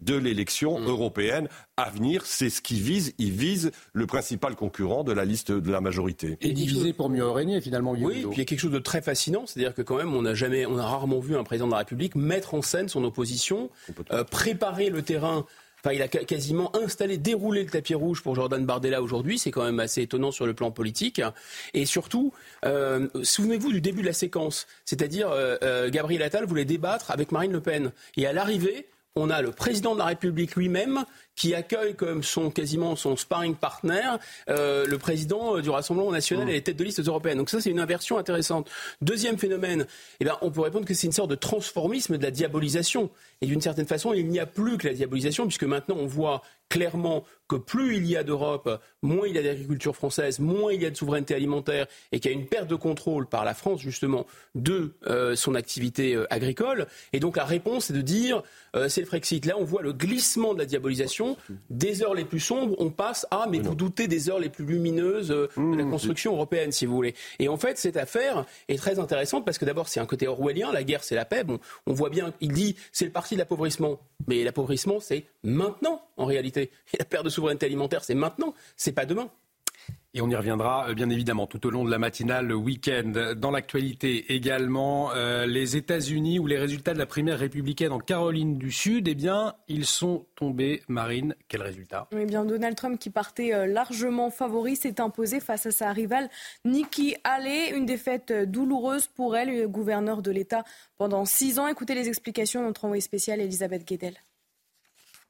de 0.00 0.14
l'élection 0.14 0.78
mm. 0.80 0.86
européenne 0.86 1.48
à 1.76 1.90
venir. 1.90 2.24
C'est 2.26 2.50
ce 2.50 2.60
qu'il 2.60 2.80
vise. 2.80 3.14
Il 3.18 3.32
vise 3.32 3.70
le 3.92 4.06
principal 4.06 4.54
concurrent 4.56 5.04
de 5.04 5.12
la 5.12 5.24
liste 5.24 5.52
de 5.52 5.70
la 5.70 5.80
majorité. 5.80 6.38
Et 6.40 6.52
diviser 6.52 6.92
pour 6.92 7.10
mieux 7.10 7.28
régner, 7.28 7.60
finalement. 7.60 7.92
Oui, 7.92 8.22
puis 8.22 8.28
il 8.32 8.38
y 8.38 8.40
a 8.40 8.44
quelque 8.44 8.60
chose 8.60 8.72
de 8.72 8.78
très 8.78 9.02
fascinant, 9.02 9.46
c'est-à-dire 9.46 9.74
que 9.74 9.82
quand 9.82 9.96
même, 9.96 10.14
on 10.14 10.24
a 10.24 10.34
jamais, 10.34 10.66
on 10.66 10.78
a 10.78 10.86
rarement 10.86 11.20
vu 11.20 11.36
un 11.36 11.44
président 11.44 11.66
de 11.66 11.72
la 11.72 11.78
République 11.78 12.14
mettre 12.14 12.54
en 12.54 12.62
scène 12.62 12.88
son 12.88 13.04
opposition, 13.04 13.70
euh, 14.12 14.24
préparer 14.24 14.90
le 14.90 15.02
terrain 15.02 15.46
il 15.92 16.02
a 16.02 16.08
quasiment 16.08 16.74
installé, 16.76 17.18
déroulé 17.18 17.62
le 17.62 17.70
tapis 17.70 17.94
rouge 17.94 18.22
pour 18.22 18.34
Jordan 18.34 18.64
Bardella 18.64 19.02
aujourd'hui. 19.02 19.38
C'est 19.38 19.50
quand 19.50 19.64
même 19.64 19.80
assez 19.80 20.02
étonnant 20.02 20.32
sur 20.32 20.46
le 20.46 20.54
plan 20.54 20.70
politique. 20.70 21.20
Et 21.74 21.86
surtout, 21.86 22.32
euh, 22.64 23.08
souvenez-vous 23.22 23.72
du 23.72 23.80
début 23.80 24.02
de 24.02 24.06
la 24.06 24.12
séquence. 24.12 24.66
C'est-à-dire, 24.84 25.28
euh, 25.30 25.90
Gabriel 25.90 26.22
Attal 26.22 26.46
voulait 26.46 26.64
débattre 26.64 27.10
avec 27.10 27.32
Marine 27.32 27.52
Le 27.52 27.60
Pen. 27.60 27.92
Et 28.16 28.26
à 28.26 28.32
l'arrivée, 28.32 28.88
on 29.16 29.30
a 29.30 29.42
le 29.42 29.50
président 29.50 29.94
de 29.94 29.98
la 29.98 30.04
République 30.04 30.54
lui-même 30.54 31.04
qui 31.34 31.54
accueille 31.54 31.94
comme 31.94 32.22
son 32.22 32.50
quasiment 32.50 32.96
son 32.96 33.16
sparring 33.16 33.54
partner 33.54 34.16
euh, 34.48 34.86
le 34.86 34.98
président 34.98 35.56
euh, 35.56 35.62
du 35.62 35.70
Rassemblement 35.70 36.10
national 36.10 36.46
mmh. 36.46 36.50
et 36.50 36.52
les 36.52 36.62
têtes 36.62 36.76
de 36.76 36.84
liste 36.84 37.00
européennes. 37.00 37.38
Donc 37.38 37.50
ça 37.50 37.60
c'est 37.60 37.70
une 37.70 37.80
inversion 37.80 38.18
intéressante. 38.18 38.70
Deuxième 39.02 39.38
phénomène, 39.38 39.86
eh 40.20 40.24
ben, 40.24 40.36
on 40.42 40.50
peut 40.50 40.60
répondre 40.60 40.86
que 40.86 40.94
c'est 40.94 41.06
une 41.06 41.12
sorte 41.12 41.30
de 41.30 41.34
transformisme 41.34 42.16
de 42.16 42.22
la 42.22 42.30
diabolisation. 42.30 43.10
Et 43.42 43.46
d'une 43.46 43.60
certaine 43.60 43.86
façon, 43.86 44.14
il 44.14 44.28
n'y 44.28 44.38
a 44.38 44.46
plus 44.46 44.78
que 44.78 44.88
la 44.88 44.94
diabolisation 44.94 45.44
puisque 45.46 45.64
maintenant 45.64 45.96
on 45.98 46.06
voit 46.06 46.42
clairement 46.68 47.24
que 47.48 47.56
plus 47.56 47.96
il 47.96 48.06
y 48.06 48.16
a 48.16 48.24
d'Europe, 48.24 48.82
moins 49.02 49.28
il 49.28 49.36
y 49.36 49.38
a 49.38 49.42
d'agriculture 49.42 49.94
française, 49.94 50.40
moins 50.40 50.72
il 50.72 50.82
y 50.82 50.86
a 50.86 50.90
de 50.90 50.96
souveraineté 50.96 51.34
alimentaire 51.34 51.86
et 52.10 52.18
qu'il 52.18 52.32
y 52.32 52.34
a 52.34 52.36
une 52.36 52.46
perte 52.46 52.66
de 52.68 52.74
contrôle 52.74 53.26
par 53.28 53.44
la 53.44 53.54
France 53.54 53.80
justement 53.80 54.26
de 54.56 54.96
euh, 55.06 55.36
son 55.36 55.54
activité 55.54 56.18
agricole. 56.28 56.88
Et 57.12 57.20
donc 57.20 57.36
la 57.36 57.44
réponse 57.44 57.90
est 57.90 57.94
de 57.94 58.00
dire 58.00 58.42
c'est 58.88 59.00
le 59.00 59.06
Frexit. 59.06 59.46
Là 59.46 59.54
on 59.58 59.64
voit 59.64 59.82
le 59.82 59.92
glissement 59.92 60.54
de 60.54 60.58
la 60.58 60.66
diabolisation 60.66 61.36
des 61.70 62.02
heures 62.02 62.14
les 62.14 62.24
plus 62.24 62.40
sombres, 62.40 62.74
on 62.78 62.90
passe 62.90 63.26
à, 63.30 63.46
mais 63.48 63.58
vous 63.58 63.74
doutez 63.74 64.08
des 64.08 64.30
heures 64.30 64.38
les 64.38 64.48
plus 64.48 64.64
lumineuses 64.64 65.30
euh, 65.30 65.48
de 65.56 65.76
la 65.76 65.84
mmh, 65.84 65.90
construction 65.90 66.32
européenne, 66.34 66.72
si 66.72 66.86
vous 66.86 66.94
voulez. 66.94 67.14
Et 67.38 67.48
en 67.48 67.56
fait, 67.56 67.78
cette 67.78 67.96
affaire 67.96 68.44
est 68.68 68.76
très 68.76 68.98
intéressante 68.98 69.44
parce 69.44 69.58
que 69.58 69.64
d'abord, 69.64 69.88
c'est 69.88 70.00
un 70.00 70.06
côté 70.06 70.26
orwellien, 70.26 70.72
la 70.72 70.84
guerre, 70.84 71.04
c'est 71.04 71.14
la 71.14 71.24
paix. 71.24 71.44
Bon, 71.44 71.58
on 71.86 71.92
voit 71.92 72.10
bien, 72.10 72.32
il 72.40 72.52
dit, 72.52 72.76
c'est 72.92 73.04
le 73.04 73.12
parti 73.12 73.34
de 73.34 73.40
l'appauvrissement. 73.40 74.00
Mais 74.28 74.42
l'appauvrissement, 74.44 75.00
c'est 75.00 75.24
maintenant, 75.42 76.02
en 76.16 76.24
réalité. 76.24 76.55
Et 76.62 76.98
la 76.98 77.04
perte 77.04 77.24
de 77.24 77.30
souveraineté 77.30 77.66
alimentaire, 77.66 78.04
c'est 78.04 78.14
maintenant, 78.14 78.54
c'est 78.76 78.92
pas 78.92 79.06
demain. 79.06 79.30
Et 80.16 80.22
on 80.22 80.30
y 80.30 80.34
reviendra 80.34 80.88
euh, 80.88 80.94
bien 80.94 81.10
évidemment 81.10 81.46
tout 81.46 81.66
au 81.66 81.70
long 81.70 81.84
de 81.84 81.90
la 81.90 81.98
matinale, 81.98 82.46
le 82.46 82.54
week-end. 82.54 83.34
Dans 83.36 83.50
l'actualité 83.50 84.32
également, 84.34 85.12
euh, 85.12 85.44
les 85.44 85.76
États-Unis 85.76 86.38
ou 86.38 86.46
les 86.46 86.56
résultats 86.56 86.94
de 86.94 86.98
la 86.98 87.04
primaire 87.04 87.38
républicaine 87.38 87.92
en 87.92 87.98
Caroline 87.98 88.56
du 88.56 88.72
Sud, 88.72 89.08
eh 89.08 89.14
bien, 89.14 89.54
ils 89.68 89.84
sont 89.84 90.24
tombés. 90.34 90.82
Marine, 90.88 91.34
quel 91.48 91.60
résultat? 91.60 92.08
Eh 92.12 92.24
bien, 92.24 92.46
Donald 92.46 92.76
Trump, 92.76 92.98
qui 92.98 93.10
partait 93.10 93.52
euh, 93.52 93.66
largement 93.66 94.30
favori, 94.30 94.74
s'est 94.76 95.02
imposé 95.02 95.38
face 95.38 95.66
à 95.66 95.70
sa 95.70 95.92
rivale 95.92 96.30
Nikki 96.64 97.16
Haley. 97.22 97.76
Une 97.76 97.84
défaite 97.84 98.32
douloureuse 98.32 99.08
pour 99.08 99.36
elle, 99.36 99.54
le 99.54 99.68
gouverneur 99.68 100.22
de 100.22 100.30
l'État 100.30 100.64
pendant 100.96 101.26
six 101.26 101.58
ans. 101.58 101.68
Écoutez 101.68 101.94
les 101.94 102.08
explications 102.08 102.62
de 102.62 102.68
notre 102.68 102.86
envoyé 102.86 103.02
spécial 103.02 103.38
Elisabeth 103.38 103.86
Guedel. 103.86 104.14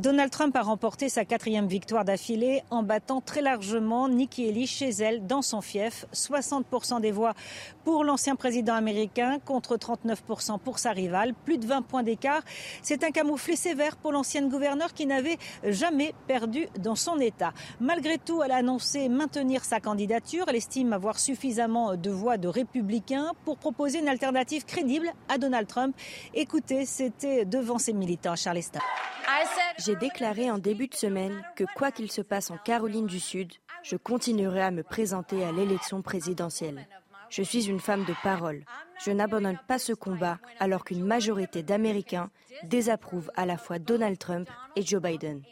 Donald 0.02 0.30
Trump 0.30 0.54
a 0.56 0.60
remporté 0.60 1.08
sa 1.08 1.24
quatrième 1.24 1.68
victoire 1.68 2.04
d'affilée 2.04 2.62
en 2.68 2.82
battant 2.82 3.22
très 3.22 3.40
largement 3.40 4.10
Nikki 4.10 4.46
Haley 4.46 4.66
chez 4.66 4.90
elle 4.90 5.26
dans 5.26 5.40
son 5.40 5.62
fief. 5.62 6.04
60% 6.12 7.00
des 7.00 7.12
voix 7.12 7.32
pour 7.82 8.04
l'ancien 8.04 8.36
président 8.36 8.74
américain 8.74 9.38
contre 9.42 9.78
39% 9.78 10.58
pour 10.58 10.80
sa 10.80 10.90
rivale. 10.90 11.32
Plus 11.46 11.56
de 11.56 11.66
20 11.66 11.80
points 11.80 12.02
d'écart. 12.02 12.42
C'est 12.82 13.04
un 13.04 13.10
camouflet 13.10 13.56
sévère 13.56 13.96
pour 13.96 14.12
l'ancienne 14.12 14.50
gouverneure 14.50 14.92
qui 14.92 15.06
n'avait 15.06 15.38
jamais 15.64 16.12
perdu 16.26 16.68
dans 16.78 16.94
son 16.94 17.18
État. 17.18 17.54
Malgré 17.80 18.18
tout, 18.18 18.42
elle 18.42 18.52
a 18.52 18.56
annoncé 18.56 19.08
maintenir 19.08 19.64
sa 19.64 19.80
candidature. 19.80 20.44
Elle 20.48 20.56
estime 20.56 20.92
avoir 20.92 21.18
suffisamment 21.18 21.96
de 21.96 22.10
voix 22.10 22.36
de 22.36 22.48
républicains 22.48 23.32
pour 23.46 23.56
proposer 23.56 24.00
une 24.00 24.08
alternative 24.08 24.66
crédible 24.66 25.10
à 25.30 25.38
Donald 25.38 25.66
Trump. 25.66 25.96
Écoutez, 26.34 26.84
c'était 26.84 27.46
devant 27.46 27.78
ses 27.78 27.94
militants 27.94 28.32
à 28.32 28.36
Charleston. 28.36 28.80
J'ai 29.86 29.94
déclaré 29.94 30.50
en 30.50 30.58
début 30.58 30.88
de 30.88 30.96
semaine 30.96 31.44
que 31.54 31.62
quoi 31.76 31.92
qu'il 31.92 32.10
se 32.10 32.20
passe 32.20 32.50
en 32.50 32.56
Caroline 32.56 33.06
du 33.06 33.20
Sud, 33.20 33.52
je 33.84 33.96
continuerai 33.96 34.60
à 34.60 34.72
me 34.72 34.82
présenter 34.82 35.44
à 35.44 35.52
l'élection 35.52 36.02
présidentielle. 36.02 36.88
Je 37.30 37.42
suis 37.44 37.68
une 37.68 37.78
femme 37.78 38.04
de 38.04 38.14
parole. 38.24 38.64
Je 39.04 39.12
n'abandonne 39.12 39.60
pas 39.68 39.78
ce 39.78 39.92
combat 39.92 40.40
alors 40.58 40.84
qu'une 40.84 41.04
majorité 41.04 41.62
d'Américains 41.62 42.30
désapprouvent 42.64 43.30
à 43.36 43.46
la 43.46 43.56
fois 43.56 43.78
Donald 43.78 44.18
Trump 44.18 44.48
et 44.74 44.82
Joe 44.82 45.00
Biden. 45.00 45.42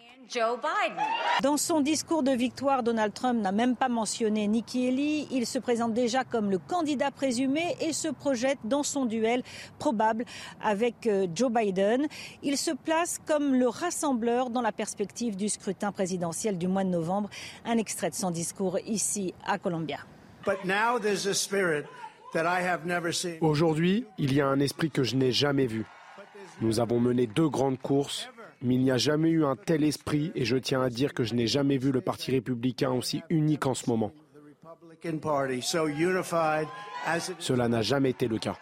Dans 1.42 1.56
son 1.56 1.80
discours 1.80 2.22
de 2.22 2.30
victoire, 2.30 2.82
Donald 2.82 3.12
Trump 3.12 3.40
n'a 3.40 3.52
même 3.52 3.76
pas 3.76 3.88
mentionné 3.88 4.46
Nikki 4.46 4.88
Haley. 4.88 5.26
Il 5.30 5.46
se 5.46 5.58
présente 5.58 5.92
déjà 5.92 6.24
comme 6.24 6.50
le 6.50 6.58
candidat 6.58 7.10
présumé 7.10 7.76
et 7.80 7.92
se 7.92 8.08
projette 8.08 8.58
dans 8.64 8.82
son 8.82 9.04
duel 9.04 9.42
probable 9.78 10.24
avec 10.62 11.06
euh, 11.06 11.26
Joe 11.34 11.50
Biden. 11.50 12.06
Il 12.42 12.56
se 12.56 12.70
place 12.70 13.20
comme 13.26 13.54
le 13.54 13.68
rassembleur 13.68 14.50
dans 14.50 14.62
la 14.62 14.72
perspective 14.72 15.36
du 15.36 15.48
scrutin 15.48 15.92
présidentiel 15.92 16.58
du 16.58 16.68
mois 16.68 16.84
de 16.84 16.90
novembre. 16.90 17.28
Un 17.64 17.78
extrait 17.78 18.10
de 18.10 18.14
son 18.14 18.30
discours 18.30 18.78
ici 18.86 19.34
à 19.46 19.58
Columbia. 19.58 19.98
Aujourd'hui, 23.40 24.06
il 24.18 24.34
y 24.34 24.40
a 24.40 24.46
un 24.46 24.60
esprit 24.60 24.90
que 24.90 25.02
je 25.02 25.16
n'ai 25.16 25.32
jamais 25.32 25.66
vu. 25.66 25.86
Nous 26.60 26.80
avons 26.80 27.00
mené 27.00 27.26
deux 27.26 27.48
grandes 27.48 27.80
courses, 27.80 28.28
mais 28.64 28.74
il 28.74 28.82
n'y 28.82 28.90
a 28.90 28.96
jamais 28.96 29.28
eu 29.28 29.44
un 29.44 29.56
tel 29.56 29.84
esprit 29.84 30.32
et 30.34 30.44
je 30.44 30.56
tiens 30.56 30.82
à 30.82 30.88
dire 30.88 31.14
que 31.14 31.22
je 31.22 31.34
n'ai 31.34 31.46
jamais 31.46 31.76
vu 31.76 31.92
le 31.92 32.00
Parti 32.00 32.30
républicain 32.32 32.90
aussi 32.90 33.22
unique 33.28 33.66
en 33.66 33.74
ce 33.74 33.88
moment. 33.88 34.10
Cela 37.38 37.68
n'a 37.68 37.82
jamais 37.82 38.10
été 38.10 38.26
le 38.26 38.38
cas. 38.38 38.56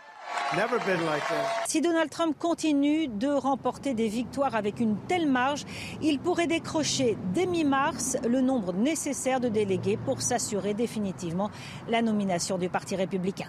Si 1.67 1.81
Donald 1.81 2.11
Trump 2.11 2.37
continue 2.39 3.09
de 3.09 3.29
remporter 3.29 3.95
des 3.95 4.09
victoires 4.09 4.55
avec 4.55 4.81
une 4.81 4.97
telle 5.09 5.27
marge, 5.27 5.65
il 6.03 6.19
pourrait 6.19 6.47
décrocher 6.47 7.17
dès 7.33 7.47
mi-mars 7.47 8.19
le 8.29 8.41
nombre 8.41 8.73
nécessaire 8.73 9.41
de 9.41 9.49
délégués 9.49 9.99
pour 10.05 10.21
s'assurer 10.21 10.75
définitivement 10.75 11.51
la 11.89 12.03
nomination 12.03 12.59
du 12.59 12.69
Parti 12.69 12.97
républicain. 12.97 13.49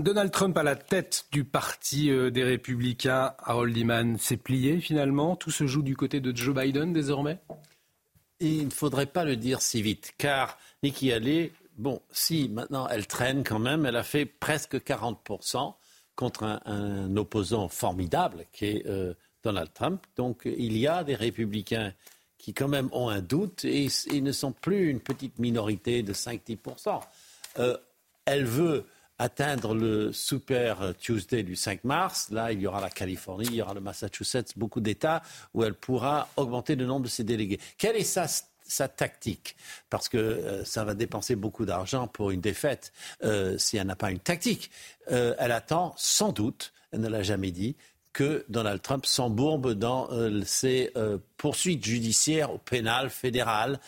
Donald 0.00 0.32
Trump 0.32 0.58
à 0.58 0.64
la 0.64 0.74
tête 0.74 1.26
du 1.30 1.44
parti 1.44 2.10
euh, 2.10 2.30
des 2.30 2.42
Républicains, 2.42 3.34
Harold 3.38 3.76
Iman, 3.76 4.18
s'est 4.18 4.36
plié 4.36 4.80
finalement? 4.80 5.36
Tout 5.36 5.52
se 5.52 5.66
joue 5.66 5.82
du 5.82 5.96
côté 5.96 6.20
de 6.20 6.34
Joe 6.34 6.54
Biden 6.54 6.92
désormais? 6.92 7.38
Il 8.40 8.66
ne 8.66 8.70
faudrait 8.70 9.06
pas 9.06 9.24
le 9.24 9.36
dire 9.36 9.62
si 9.62 9.82
vite, 9.82 10.12
car 10.18 10.58
Nikki 10.82 11.12
Haley, 11.12 11.52
bon, 11.78 12.02
si 12.10 12.48
maintenant 12.48 12.88
elle 12.88 13.06
traîne 13.06 13.44
quand 13.44 13.60
même, 13.60 13.86
elle 13.86 13.94
a 13.94 14.02
fait 14.02 14.26
presque 14.26 14.74
40% 14.76 15.74
contre 16.16 16.60
un, 16.64 17.16
opposant 17.16 17.68
formidable 17.68 18.46
qui 18.52 18.66
est 18.66 18.86
euh, 18.86 19.14
Donald 19.44 19.72
Trump. 19.72 20.04
Donc 20.16 20.42
il 20.44 20.76
y 20.76 20.88
a 20.88 21.04
des 21.04 21.14
républicains 21.14 21.92
qui 22.36 22.52
quand 22.52 22.68
même 22.68 22.88
ont 22.92 23.08
un 23.08 23.20
doute 23.20 23.64
et 23.64 23.88
ils 24.10 24.24
ne 24.24 24.32
sont 24.32 24.52
plus 24.52 24.90
une 24.90 25.00
petite 25.00 25.38
minorité 25.38 26.02
de 26.02 26.12
5-10%. 26.12 27.00
Euh, 27.58 27.76
elle 28.26 28.44
veut 28.44 28.86
atteindre 29.18 29.74
le 29.74 30.12
Super 30.12 30.94
Tuesday 30.98 31.42
du 31.42 31.56
5 31.56 31.84
mars. 31.84 32.30
Là, 32.30 32.52
il 32.52 32.60
y 32.60 32.66
aura 32.66 32.80
la 32.80 32.90
Californie, 32.90 33.46
il 33.46 33.54
y 33.54 33.62
aura 33.62 33.74
le 33.74 33.80
Massachusetts, 33.80 34.56
beaucoup 34.56 34.80
d'États 34.80 35.22
où 35.52 35.64
elle 35.64 35.74
pourra 35.74 36.28
augmenter 36.36 36.76
le 36.76 36.86
nombre 36.86 37.04
de 37.04 37.08
ses 37.10 37.24
délégués. 37.24 37.60
Quelle 37.78 37.96
est 37.96 38.04
sa 38.04 38.88
tactique, 38.88 39.56
parce 39.90 40.08
que 40.08 40.18
euh, 40.18 40.64
ça 40.64 40.84
va 40.84 40.94
dépenser 40.94 41.36
beaucoup 41.36 41.64
d'argent 41.64 42.06
pour 42.06 42.30
une 42.30 42.40
défaite 42.40 42.92
euh, 43.22 43.58
si 43.58 43.76
elle 43.76 43.86
n'a 43.86 43.96
pas 43.96 44.10
une 44.10 44.20
tactique. 44.20 44.70
Euh, 45.10 45.34
elle 45.38 45.52
attend 45.52 45.94
sans 45.96 46.32
doute, 46.32 46.72
elle 46.92 47.00
ne 47.00 47.08
l'a 47.08 47.22
jamais 47.22 47.50
dit, 47.50 47.76
que 48.12 48.44
Donald 48.48 48.80
Trump 48.80 49.06
s'embourbe 49.06 49.72
dans 49.72 50.08
ses 50.44 50.92
poursuites 51.36 51.84
judiciaires 51.84 52.52
au 52.52 52.58
pénal 52.58 53.10
fédéral 53.10 53.80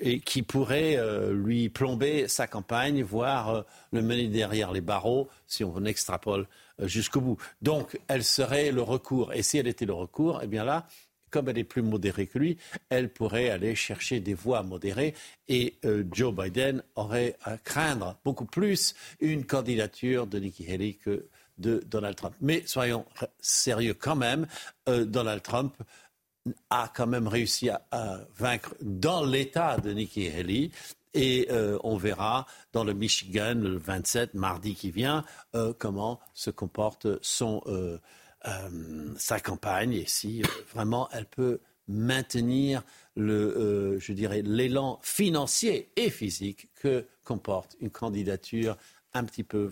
et 0.00 0.20
qui 0.20 0.42
pourrait 0.42 0.98
lui 1.32 1.68
plomber 1.68 2.28
sa 2.28 2.46
campagne, 2.46 3.02
voire 3.02 3.64
le 3.92 4.02
mener 4.02 4.28
derrière 4.28 4.72
les 4.72 4.80
barreaux, 4.80 5.28
si 5.46 5.64
on 5.64 5.84
extrapole 5.84 6.46
jusqu'au 6.80 7.20
bout. 7.20 7.36
Donc, 7.62 7.98
elle 8.08 8.24
serait 8.24 8.72
le 8.72 8.82
recours. 8.82 9.32
Et 9.32 9.42
si 9.42 9.58
elle 9.58 9.66
était 9.66 9.86
le 9.86 9.92
recours, 9.92 10.40
eh 10.42 10.46
bien 10.46 10.64
là, 10.64 10.86
comme 11.30 11.48
elle 11.48 11.58
est 11.58 11.64
plus 11.64 11.82
modérée 11.82 12.26
que 12.26 12.38
lui, 12.38 12.58
elle 12.88 13.08
pourrait 13.08 13.50
aller 13.50 13.74
chercher 13.74 14.20
des 14.20 14.34
voix 14.34 14.62
modérées 14.62 15.14
et 15.48 15.76
euh, 15.84 16.04
Joe 16.12 16.34
Biden 16.34 16.82
aurait 16.96 17.36
à 17.42 17.56
craindre 17.56 18.18
beaucoup 18.24 18.44
plus 18.44 18.94
une 19.20 19.44
candidature 19.44 20.26
de 20.26 20.38
Nikki 20.38 20.70
Haley 20.70 20.94
que 20.94 21.26
de 21.58 21.82
Donald 21.86 22.16
Trump. 22.16 22.34
Mais 22.40 22.62
soyons 22.66 23.04
sérieux 23.38 23.94
quand 23.94 24.16
même, 24.16 24.46
euh, 24.88 25.04
Donald 25.04 25.42
Trump 25.42 25.74
a 26.70 26.90
quand 26.94 27.06
même 27.06 27.28
réussi 27.28 27.68
à, 27.68 28.20
vaincre 28.36 28.74
dans 28.80 29.24
l'État 29.24 29.78
de 29.78 29.92
Nikki 29.92 30.28
Haley. 30.28 30.70
Et 31.12 31.48
euh, 31.50 31.76
on 31.82 31.96
verra 31.96 32.46
dans 32.72 32.84
le 32.84 32.94
Michigan 32.94 33.54
le 33.56 33.76
27, 33.76 34.34
mardi 34.34 34.76
qui 34.76 34.92
vient, 34.92 35.24
comment 35.78 36.20
se 36.34 36.50
comporte 36.50 37.08
son 37.20 37.62
euh, 38.46 39.12
sa 39.18 39.38
campagne 39.38 39.92
et 39.92 40.06
si 40.06 40.42
euh, 40.42 40.46
vraiment 40.72 41.10
elle 41.12 41.26
peut 41.26 41.60
maintenir 41.88 42.82
le, 43.14 43.34
euh, 43.34 43.98
je 43.98 44.14
dirais, 44.14 44.40
l'élan 44.40 44.98
financier 45.02 45.92
et 45.96 46.08
physique 46.08 46.70
que 46.74 47.06
comporte 47.22 47.76
une 47.80 47.90
candidature 47.90 48.78
un 49.12 49.24
petit 49.24 49.44
peu 49.44 49.70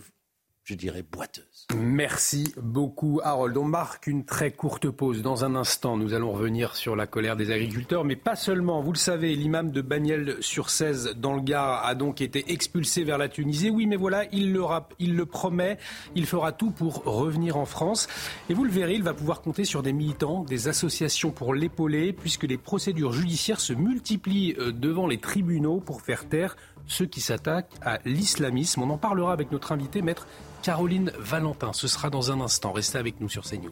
je 0.69 0.75
dirais, 0.75 1.01
boiteuse. 1.01 1.65
Merci 1.75 2.53
beaucoup, 2.61 3.21
Harold. 3.23 3.57
On 3.57 3.63
marque 3.63 4.05
une 4.05 4.23
très 4.23 4.51
courte 4.51 4.87
pause. 4.91 5.23
Dans 5.23 5.43
un 5.43 5.55
instant, 5.55 5.97
nous 5.97 6.13
allons 6.13 6.31
revenir 6.31 6.75
sur 6.75 6.95
la 6.95 7.07
colère 7.07 7.35
des 7.35 7.49
agriculteurs, 7.49 8.05
mais 8.05 8.15
pas 8.15 8.35
seulement. 8.35 8.79
Vous 8.83 8.91
le 8.91 8.97
savez, 8.99 9.35
l'imam 9.35 9.71
de 9.71 9.81
Bagnelles-sur 9.81 10.69
16 10.69 11.15
dans 11.17 11.33
le 11.33 11.41
Gard 11.41 11.83
a 11.83 11.95
donc 11.95 12.21
été 12.21 12.51
expulsé 12.51 13.03
vers 13.03 13.17
la 13.17 13.29
Tunisie. 13.29 13.71
Oui, 13.71 13.87
mais 13.87 13.95
voilà, 13.95 14.25
il 14.31 14.53
le, 14.53 14.61
il 14.99 15.15
le 15.15 15.25
promet. 15.25 15.79
Il 16.13 16.27
fera 16.27 16.51
tout 16.51 16.69
pour 16.69 17.03
revenir 17.03 17.57
en 17.57 17.65
France. 17.65 18.07
Et 18.51 18.53
vous 18.53 18.63
le 18.63 18.71
verrez, 18.71 18.93
il 18.93 19.03
va 19.03 19.15
pouvoir 19.15 19.41
compter 19.41 19.65
sur 19.65 19.81
des 19.81 19.93
militants, 19.93 20.43
des 20.43 20.67
associations 20.67 21.31
pour 21.31 21.55
l'épauler, 21.55 22.13
puisque 22.13 22.43
les 22.43 22.59
procédures 22.59 23.11
judiciaires 23.11 23.59
se 23.59 23.73
multiplient 23.73 24.55
euh, 24.59 24.71
devant 24.71 25.07
les 25.07 25.17
tribunaux 25.17 25.79
pour 25.79 26.03
faire 26.03 26.29
taire 26.29 26.55
ceux 26.89 27.05
qui 27.05 27.21
s'attaquent 27.21 27.71
à 27.81 27.99
l'islamisme. 28.03 28.81
On 28.81 28.89
en 28.89 28.97
parlera 28.97 29.31
avec 29.31 29.51
notre 29.53 29.71
invité, 29.71 30.01
maître 30.01 30.27
Caroline 30.61 31.13
Valentin. 31.17 31.71
Ce 31.71 31.87
sera 31.87 32.09
dans 32.09 32.31
un 32.31 32.41
instant. 32.41 32.73
Restez 32.73 32.97
avec 32.97 33.21
nous 33.21 33.29
sur 33.29 33.43
CNews. 33.43 33.71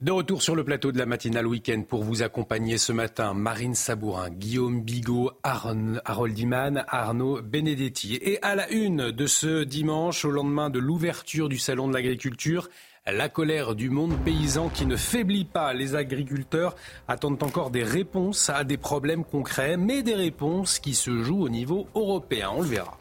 De 0.00 0.12
retour 0.12 0.42
sur 0.42 0.54
le 0.54 0.62
plateau 0.62 0.92
de 0.92 0.98
la 0.98 1.06
matinale 1.06 1.48
week-end 1.48 1.82
pour 1.82 2.04
vous 2.04 2.22
accompagner 2.22 2.78
ce 2.78 2.92
matin, 2.92 3.34
Marine 3.34 3.74
Sabourin, 3.74 4.30
Guillaume 4.30 4.80
Bigot, 4.80 5.32
Harold 5.42 6.38
Iman, 6.38 6.84
Arnaud 6.86 7.42
Benedetti. 7.42 8.14
Et 8.22 8.38
à 8.42 8.54
la 8.54 8.70
une 8.70 9.10
de 9.10 9.26
ce 9.26 9.64
dimanche, 9.64 10.24
au 10.24 10.30
lendemain 10.30 10.70
de 10.70 10.78
l'ouverture 10.78 11.48
du 11.48 11.58
Salon 11.58 11.88
de 11.88 11.94
l'agriculture, 11.94 12.68
la 13.12 13.28
colère 13.28 13.74
du 13.74 13.90
monde 13.90 14.16
paysan 14.24 14.68
qui 14.68 14.86
ne 14.86 14.96
faiblit 14.96 15.44
pas. 15.44 15.72
Les 15.72 15.94
agriculteurs 15.94 16.76
attendent 17.06 17.42
encore 17.42 17.70
des 17.70 17.84
réponses 17.84 18.50
à 18.50 18.64
des 18.64 18.76
problèmes 18.76 19.24
concrets, 19.24 19.76
mais 19.76 20.02
des 20.02 20.14
réponses 20.14 20.78
qui 20.78 20.94
se 20.94 21.22
jouent 21.22 21.42
au 21.42 21.48
niveau 21.48 21.88
européen. 21.94 22.50
On 22.54 22.62
le 22.62 22.68
verra. 22.68 22.98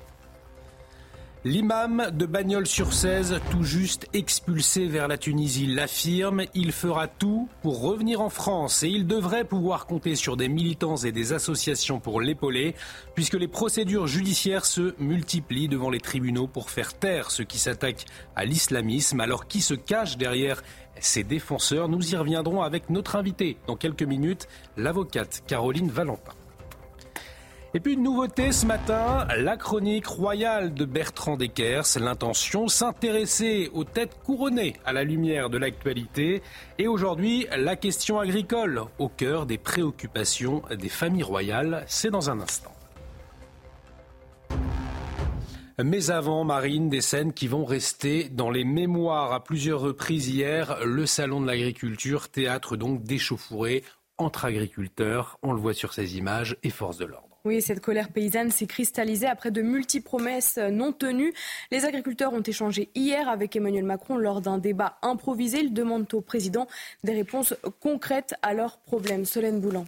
L'imam 1.46 2.10
de 2.12 2.26
Bagnols-sur-Cèze, 2.26 3.40
tout 3.52 3.64
juste 3.64 4.08
expulsé 4.14 4.88
vers 4.88 5.08
la 5.08 5.18
Tunisie, 5.18 5.68
l'affirme. 5.68 6.44
Il 6.56 6.72
fera 6.72 7.08
tout 7.08 7.48
pour 7.62 7.80
revenir 7.82 8.22
en 8.22 8.30
France 8.30 8.82
et 8.84 8.88
il 8.88 9.06
devrait 9.06 9.46
pouvoir 9.46 9.86
compter 9.86 10.16
sur 10.16 10.36
des 10.36 10.50
militants 10.50 10.98
et 10.98 11.12
des 11.12 11.34
associations 11.34 12.00
pour 12.00 12.22
l'épauler, 12.22 12.76
puisque 13.14 13.36
les 13.36 13.48
procédures 13.48 14.08
judiciaires 14.08 14.66
se 14.66 14.96
multiplient 15.00 15.70
devant 15.70 15.92
les 15.92 16.02
tribunaux 16.02 16.48
pour 16.48 16.72
faire 16.72 16.96
taire 16.96 17.30
ceux 17.30 17.46
qui 17.46 17.60
s'attaquent 17.60 18.06
à 18.36 18.44
l'islamisme. 18.44 19.20
Alors 19.22 19.48
qui 19.48 19.62
se 19.62 19.76
cache 19.76 20.18
derrière 20.18 20.64
ces 21.00 21.24
défenseurs? 21.24 21.88
Nous 21.88 22.14
y 22.14 22.18
reviendrons 22.18 22.64
avec 22.64 22.90
notre 22.90 23.16
invité 23.16 23.58
dans 23.68 23.76
quelques 23.76 24.04
minutes, 24.04 24.48
l'avocate 24.76 25.44
Caroline 25.46 25.90
Valentin. 25.90 26.34
Et 27.78 27.80
puis 27.80 27.94
une 27.94 28.02
nouveauté 28.02 28.52
ce 28.52 28.66
matin, 28.66 29.28
la 29.38 29.56
chronique 29.56 30.08
royale 30.08 30.74
de 30.74 30.84
Bertrand 30.84 31.38
Deckers, 31.38 31.86
l'intention 32.00 32.68
s'intéresser 32.68 33.70
aux 33.72 33.84
têtes 33.84 34.18
couronnées 34.24 34.74
à 34.84 34.94
la 34.94 35.04
lumière 35.04 35.52
de 35.52 35.60
l'actualité 35.60 36.42
et 36.80 36.88
aujourd'hui 36.88 37.46
la 37.56 37.76
question 37.76 38.20
agricole 38.20 38.82
au 38.98 39.10
cœur 39.10 39.46
des 39.46 39.60
préoccupations 39.60 40.64
des 40.76 40.90
familles 40.90 41.22
royales, 41.22 41.84
c'est 41.86 42.10
dans 42.10 42.32
un 42.32 42.40
instant. 42.40 42.74
Mais 45.78 46.10
avant, 46.10 46.44
Marine, 46.46 46.90
des 46.90 47.02
scènes 47.02 47.32
qui 47.32 47.48
vont 47.48 47.64
rester 47.64 48.28
dans 48.30 48.50
les 48.50 48.64
mémoires 48.64 49.34
à 49.34 49.44
plusieurs 49.44 49.82
reprises 49.82 50.30
hier, 50.30 50.80
le 50.84 51.06
salon 51.06 51.42
de 51.42 51.46
l'agriculture, 51.46 52.30
théâtre 52.30 52.76
donc 52.76 53.04
d'échauffourée 53.04 53.84
entre 54.18 54.46
agriculteurs, 54.46 55.38
on 55.44 55.54
le 55.54 55.60
voit 55.60 55.76
sur 55.76 55.94
ces 55.94 56.18
images, 56.18 56.58
et 56.64 56.72
forces 56.72 56.98
de 56.98 57.06
l'ordre. 57.06 57.27
Oui, 57.46 57.62
cette 57.62 57.80
colère 57.80 58.10
paysanne 58.10 58.52
s'est 58.52 58.66
cristallisée 58.66 59.28
après 59.28 59.52
de 59.52 59.62
multiples 59.62 60.06
promesses 60.06 60.58
non 60.58 60.92
tenues. 60.92 61.34
Les 61.72 61.86
agriculteurs 61.86 62.34
ont 62.34 62.42
échangé 62.42 62.90
hier 62.96 63.30
avec 63.30 63.56
Emmanuel 63.56 63.86
Macron 63.86 64.18
lors 64.18 64.42
d'un 64.42 64.58
débat 64.58 64.98
improvisé. 65.02 65.60
Ils 65.60 65.74
demandent 65.74 66.08
au 66.14 66.22
président 66.22 66.68
des 67.04 67.14
réponses 67.14 67.54
concrètes 67.80 68.36
à 68.42 68.54
leurs 68.54 68.78
problèmes. 68.80 69.26
Solène 69.26 69.60
Boulan. 69.60 69.86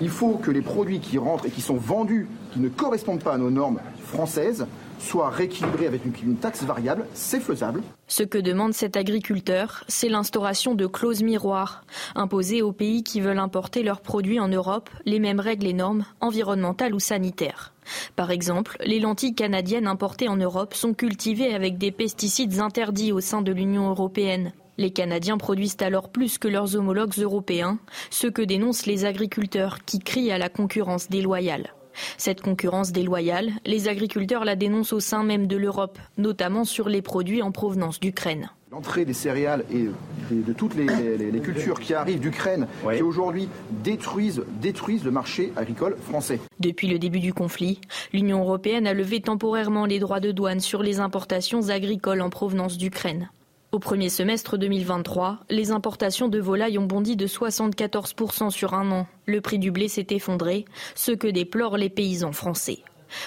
Il 0.00 0.08
faut 0.10 0.34
que 0.34 0.50
les 0.50 0.62
produits 0.62 1.00
qui 1.00 1.18
rentrent 1.18 1.46
et 1.46 1.50
qui 1.50 1.60
sont 1.60 1.76
vendus, 1.76 2.28
ne 2.56 2.68
correspondent 2.68 3.22
pas 3.22 3.34
à 3.34 3.38
nos 3.38 3.50
normes 3.50 3.80
françaises, 3.98 4.66
soient 5.04 5.30
rééquilibrés 5.30 5.86
avec 5.86 6.02
une 6.22 6.36
taxe 6.36 6.64
variable. 6.64 7.06
C'est 7.14 7.40
faisable. 7.40 7.82
Ce 8.08 8.22
que 8.22 8.38
demande 8.38 8.74
cet 8.74 8.96
agriculteur, 8.96 9.84
c'est 9.86 10.08
l'instauration 10.08 10.74
de 10.74 10.86
clauses 10.86 11.22
miroirs, 11.22 11.84
imposées 12.14 12.62
aux 12.62 12.72
pays 12.72 13.02
qui 13.02 13.20
veulent 13.20 13.38
importer 13.38 13.82
leurs 13.82 14.00
produits 14.00 14.40
en 14.40 14.48
Europe, 14.48 14.90
les 15.04 15.20
mêmes 15.20 15.40
règles 15.40 15.66
et 15.66 15.72
normes 15.72 16.04
environnementales 16.20 16.94
ou 16.94 17.00
sanitaires. 17.00 17.72
Par 18.16 18.30
exemple, 18.30 18.76
les 18.84 18.98
lentilles 18.98 19.34
canadiennes 19.34 19.86
importées 19.86 20.28
en 20.28 20.36
Europe 20.36 20.74
sont 20.74 20.94
cultivées 20.94 21.54
avec 21.54 21.78
des 21.78 21.92
pesticides 21.92 22.58
interdits 22.60 23.12
au 23.12 23.20
sein 23.20 23.42
de 23.42 23.52
l'Union 23.52 23.90
européenne. 23.90 24.52
Les 24.76 24.90
Canadiens 24.90 25.38
produisent 25.38 25.76
alors 25.80 26.08
plus 26.08 26.38
que 26.38 26.48
leurs 26.48 26.74
homologues 26.74 27.18
européens, 27.18 27.78
ce 28.10 28.26
que 28.26 28.42
dénoncent 28.42 28.86
les 28.86 29.04
agriculteurs 29.04 29.84
qui 29.84 30.00
crient 30.00 30.32
à 30.32 30.38
la 30.38 30.48
concurrence 30.48 31.08
déloyale. 31.08 31.74
Cette 32.18 32.40
concurrence 32.40 32.92
déloyale, 32.92 33.50
les 33.64 33.88
agriculteurs 33.88 34.44
la 34.44 34.56
dénoncent 34.56 34.92
au 34.92 35.00
sein 35.00 35.22
même 35.22 35.46
de 35.46 35.56
l'Europe, 35.56 35.98
notamment 36.16 36.64
sur 36.64 36.88
les 36.88 37.02
produits 37.02 37.42
en 37.42 37.52
provenance 37.52 38.00
d'Ukraine. 38.00 38.50
L'entrée 38.70 39.04
des 39.04 39.12
céréales 39.12 39.64
et 39.72 39.88
de 40.32 40.52
toutes 40.52 40.74
les, 40.74 40.86
cultures 41.40 41.78
qui 41.78 41.94
arrivent 41.94 42.18
d'Ukraine, 42.18 42.66
qui 42.92 43.02
aujourd'hui 43.02 43.48
détruisent, 43.84 44.42
détruisent 44.60 45.04
le 45.04 45.12
marché 45.12 45.52
agricole 45.54 45.96
français. 46.00 46.40
Depuis 46.58 46.88
le 46.88 46.98
début 46.98 47.20
du 47.20 47.32
conflit, 47.32 47.80
l'Union 48.12 48.40
européenne 48.40 48.88
a 48.88 48.92
levé 48.92 49.20
temporairement 49.20 49.86
les 49.86 50.00
droits 50.00 50.18
de 50.18 50.32
douane 50.32 50.60
sur 50.60 50.82
les 50.82 50.98
importations 50.98 51.68
agricoles 51.68 52.20
en 52.20 52.30
provenance 52.30 52.76
d'Ukraine. 52.76 53.30
Au 53.74 53.80
premier 53.80 54.08
semestre 54.08 54.56
2023, 54.56 55.40
les 55.50 55.72
importations 55.72 56.28
de 56.28 56.38
volailles 56.38 56.78
ont 56.78 56.86
bondi 56.86 57.16
de 57.16 57.26
74% 57.26 58.50
sur 58.50 58.72
un 58.72 58.92
an. 58.92 59.08
Le 59.26 59.40
prix 59.40 59.58
du 59.58 59.72
blé 59.72 59.88
s'est 59.88 60.06
effondré, 60.10 60.64
ce 60.94 61.10
que 61.10 61.26
déplorent 61.26 61.76
les 61.76 61.90
paysans 61.90 62.30
français. 62.30 62.84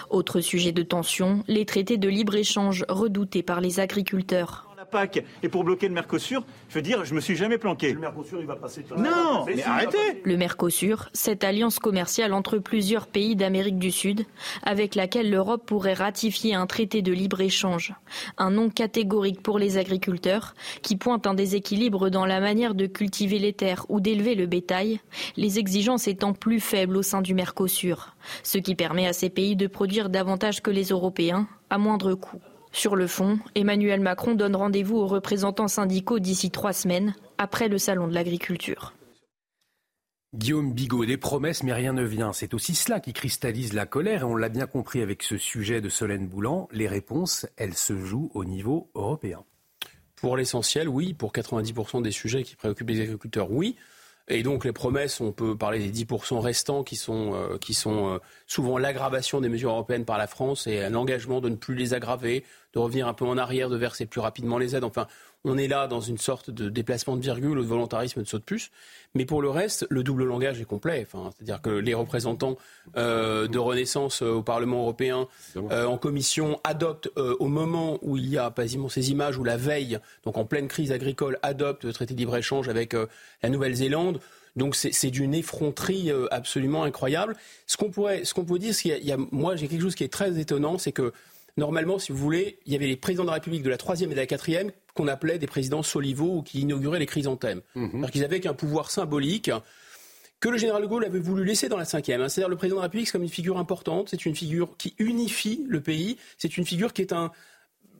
Autre 0.09 0.39
sujet 0.39 0.71
de 0.71 0.83
tension, 0.83 1.43
les 1.49 1.65
traités 1.65 1.97
de 1.97 2.07
libre-échange 2.07 2.85
redoutés 2.87 3.43
par 3.43 3.59
les 3.59 3.81
agriculteurs. 3.81 4.66
PAC 4.89 5.23
et 5.43 5.49
pour 5.49 5.63
bloquer 5.63 5.87
le 5.87 5.93
Mercosur, 5.93 6.45
je 6.69 6.75
veux 6.75 6.81
dire, 6.81 7.05
je 7.05 7.13
me 7.13 7.19
suis 7.19 7.35
jamais 7.35 7.57
planqué. 7.57 7.93
Le 7.93 7.99
Mercosur, 7.99 8.39
il 8.39 8.47
va 8.47 8.55
passer. 8.55 8.85
Non, 8.97 9.45
mais, 9.45 9.61
arrêtez. 9.63 10.21
Le 10.23 10.37
Mercosur, 10.37 11.09
cette 11.13 11.43
alliance 11.43 11.79
commerciale 11.79 12.33
entre 12.33 12.57
plusieurs 12.57 13.07
pays 13.07 13.35
d'Amérique 13.35 13.79
du 13.79 13.91
Sud, 13.91 14.25
avec 14.63 14.95
laquelle 14.95 15.29
l'Europe 15.29 15.65
pourrait 15.65 15.93
ratifier 15.93 16.55
un 16.55 16.67
traité 16.67 17.01
de 17.01 17.11
libre-échange. 17.11 17.93
Un 18.37 18.51
nom 18.51 18.69
catégorique 18.69 19.41
pour 19.41 19.59
les 19.59 19.77
agriculteurs, 19.77 20.53
qui 20.81 20.95
pointe 20.95 21.27
un 21.27 21.33
déséquilibre 21.33 22.09
dans 22.09 22.25
la 22.25 22.39
manière 22.39 22.75
de 22.75 22.85
cultiver 22.85 23.39
les 23.39 23.53
terres 23.53 23.85
ou 23.89 23.99
d'élever 23.99 24.35
le 24.35 24.45
bétail, 24.45 24.99
les 25.35 25.59
exigences 25.59 26.07
étant 26.07 26.33
plus 26.33 26.59
faibles 26.59 26.97
au 26.97 27.01
sein 27.01 27.21
du 27.21 27.33
Mercosur, 27.33 28.15
ce 28.43 28.57
qui 28.57 28.75
permet 28.75 29.07
à 29.07 29.13
ces 29.13 29.29
pays 29.29 29.55
de 29.55 29.67
produire 29.67 30.09
davantage 30.09 30.61
que 30.61 30.71
les 30.71 30.85
Européens, 30.85 31.47
à 31.69 31.77
moindre 31.77 32.13
coût. 32.13 32.41
Sur 32.77 32.95
le 32.95 33.07
fond, 33.07 33.39
Emmanuel 33.55 34.01
Macron 34.01 34.35
donne 34.35 34.55
rendez-vous 34.55 34.97
aux 34.97 35.07
représentants 35.07 35.67
syndicaux 35.67 36.19
d'ici 36.19 36.51
trois 36.51 36.73
semaines, 36.73 37.15
après 37.39 37.69
le 37.69 37.79
Salon 37.79 38.07
de 38.07 38.13
l'agriculture. 38.13 38.93
Guillaume 40.35 40.73
Bigot, 40.73 41.03
des 41.07 41.17
promesses, 41.17 41.63
mais 41.63 41.73
rien 41.73 41.91
ne 41.93 42.03
vient. 42.03 42.33
C'est 42.33 42.53
aussi 42.53 42.75
cela 42.75 42.99
qui 42.99 43.13
cristallise 43.13 43.73
la 43.73 43.87
colère, 43.87 44.21
et 44.21 44.25
on 44.25 44.35
l'a 44.35 44.49
bien 44.49 44.67
compris 44.67 45.01
avec 45.01 45.23
ce 45.23 45.37
sujet 45.37 45.81
de 45.81 45.89
Solène 45.89 46.27
Boulan. 46.27 46.67
Les 46.71 46.87
réponses, 46.87 47.47
elles 47.57 47.73
se 47.73 47.97
jouent 47.97 48.29
au 48.35 48.45
niveau 48.45 48.91
européen. 48.93 49.43
Pour 50.15 50.37
l'essentiel, 50.37 50.87
oui. 50.87 51.15
Pour 51.15 51.31
90% 51.31 52.03
des 52.03 52.11
sujets 52.11 52.43
qui 52.43 52.55
préoccupent 52.55 52.91
les 52.91 53.01
agriculteurs, 53.01 53.49
oui. 53.49 53.75
Et 54.29 54.43
donc 54.43 54.65
les 54.65 54.73
promesses, 54.73 55.21
on 55.21 55.31
peut 55.31 55.57
parler 55.57 55.79
des 55.79 56.05
10% 56.05 56.39
restants 56.39 56.83
qui 56.83 56.97
sont, 56.97 57.33
euh, 57.33 57.57
qui 57.57 57.73
sont 57.73 58.15
euh, 58.15 58.17
souvent 58.45 58.77
l'aggravation 58.77 59.39
des 59.39 59.47
mesures 59.47 59.71
européennes 59.71 60.03
par 60.03 60.17
la 60.17 60.27
France 60.27 60.67
et 60.67 60.89
l'engagement 60.89 61.39
de 61.39 61.47
ne 61.47 61.55
plus 61.55 61.75
les 61.75 61.93
aggraver, 61.93 62.43
de 62.73 62.79
revenir 62.79 63.07
un 63.07 63.13
peu 63.13 63.25
en 63.25 63.37
arrière, 63.37 63.69
de 63.69 63.77
verser 63.77 64.05
plus 64.05 64.19
rapidement 64.19 64.57
les 64.57 64.75
aides. 64.75 64.83
Enfin, 64.83 65.07
on 65.43 65.57
est 65.57 65.67
là 65.67 65.87
dans 65.87 66.01
une 66.01 66.17
sorte 66.17 66.49
de 66.49 66.69
déplacement 66.69 67.15
de 67.15 67.21
virgule 67.21 67.57
ou 67.57 67.61
de 67.61 67.67
volontarisme 67.67 68.21
de 68.21 68.27
saut 68.27 68.39
de 68.39 68.43
puce. 68.43 68.69
Mais 69.15 69.25
pour 69.25 69.41
le 69.41 69.49
reste, 69.49 69.87
le 69.89 70.03
double 70.03 70.25
langage 70.25 70.59
est 70.59 70.65
complet. 70.65 71.07
Enfin, 71.07 71.31
C'est-à-dire 71.35 71.61
que 71.61 71.69
les 71.69 71.93
représentants 71.93 72.57
euh, 72.97 73.47
de 73.47 73.57
Renaissance 73.57 74.21
au 74.21 74.43
Parlement 74.43 74.81
européen, 74.81 75.27
en 75.55 75.97
commission, 75.97 76.59
adoptent 76.63 77.09
au 77.15 77.47
moment 77.47 77.99
où 78.01 78.17
il 78.17 78.27
y 78.27 78.37
a 78.37 78.51
quasiment 78.51 78.89
ces 78.89 79.11
images, 79.11 79.37
où 79.37 79.43
la 79.43 79.57
veille, 79.57 79.99
donc 80.23 80.37
en 80.37 80.45
pleine 80.45 80.67
crise 80.67 80.91
agricole, 80.91 81.39
adoptent 81.41 81.85
le 81.85 81.93
traité 81.93 82.13
de 82.13 82.19
libre-échange 82.19 82.67
avec 82.67 82.93
la 83.41 83.49
Nouvelle-Zélande. 83.49 84.19
Donc 84.57 84.75
c'est 84.75 85.11
d'une 85.11 85.35
effronterie 85.35 86.11
euh, 86.11 86.25
absolument 86.31 86.83
incroyable. 86.83 87.35
Ce 87.67 87.77
qu'on 87.77 87.91
pourrait, 87.91 88.25
ce 88.25 88.33
qu'on 88.33 88.43
peut 88.43 88.57
dire, 88.57 88.73
c'est 88.73 88.89
qu'il 88.89 89.07
y, 89.07 89.11
a, 89.11 89.17
moi 89.31 89.55
j'ai 89.55 89.67
quelque 89.67 89.83
chose 89.83 89.95
qui 89.95 90.03
est 90.03 90.11
très 90.11 90.39
étonnant, 90.39 90.79
c'est 90.79 90.91
que 90.91 91.13
normalement, 91.57 91.99
si 91.99 92.11
vous 92.11 92.17
voulez, 92.17 92.57
il 92.65 92.73
y 92.73 92.75
avait 92.75 92.87
les 92.87 92.95
présidents 92.95 93.23
de 93.23 93.27
la 93.27 93.35
République 93.35 93.61
de 93.61 93.69
la 93.69 93.77
troisième 93.77 94.11
et 94.11 94.15
de 94.15 94.19
la 94.19 94.25
quatrième 94.25 94.71
qu'on 94.97 95.07
appelait 95.07 95.37
des 95.37 95.47
présidents 95.47 95.83
solivaux 95.83 96.37
ou 96.37 96.41
qui 96.41 96.61
inauguraient 96.61 96.99
les 96.99 97.05
chrysanthèmes. 97.05 97.61
Mmh. 97.75 98.07
qu'ils 98.07 98.23
avaient 98.23 98.39
qu'un 98.39 98.53
pouvoir 98.53 98.91
symbolique 98.91 99.51
que 100.39 100.49
le 100.49 100.57
général 100.57 100.81
de 100.83 100.87
Gaulle 100.87 101.05
avait 101.05 101.19
voulu 101.19 101.43
laisser 101.43 101.69
dans 101.69 101.77
la 101.77 101.85
cinquième. 101.85 102.21
Hein. 102.21 102.29
C'est-à-dire 102.29 102.49
le 102.49 102.57
président 102.57 102.75
de 102.75 102.81
la 102.81 102.83
République, 102.83 103.07
c'est 103.07 103.13
comme 103.13 103.23
une 103.23 103.29
figure 103.29 103.57
importante, 103.57 104.09
c'est 104.09 104.25
une 104.25 104.35
figure 104.35 104.77
qui 104.77 104.93
unifie 104.99 105.65
le 105.67 105.81
pays, 105.81 106.17
c'est 106.37 106.57
une 106.57 106.65
figure 106.65 106.93
qui 106.93 107.01
est 107.01 107.11
un, 107.11 107.31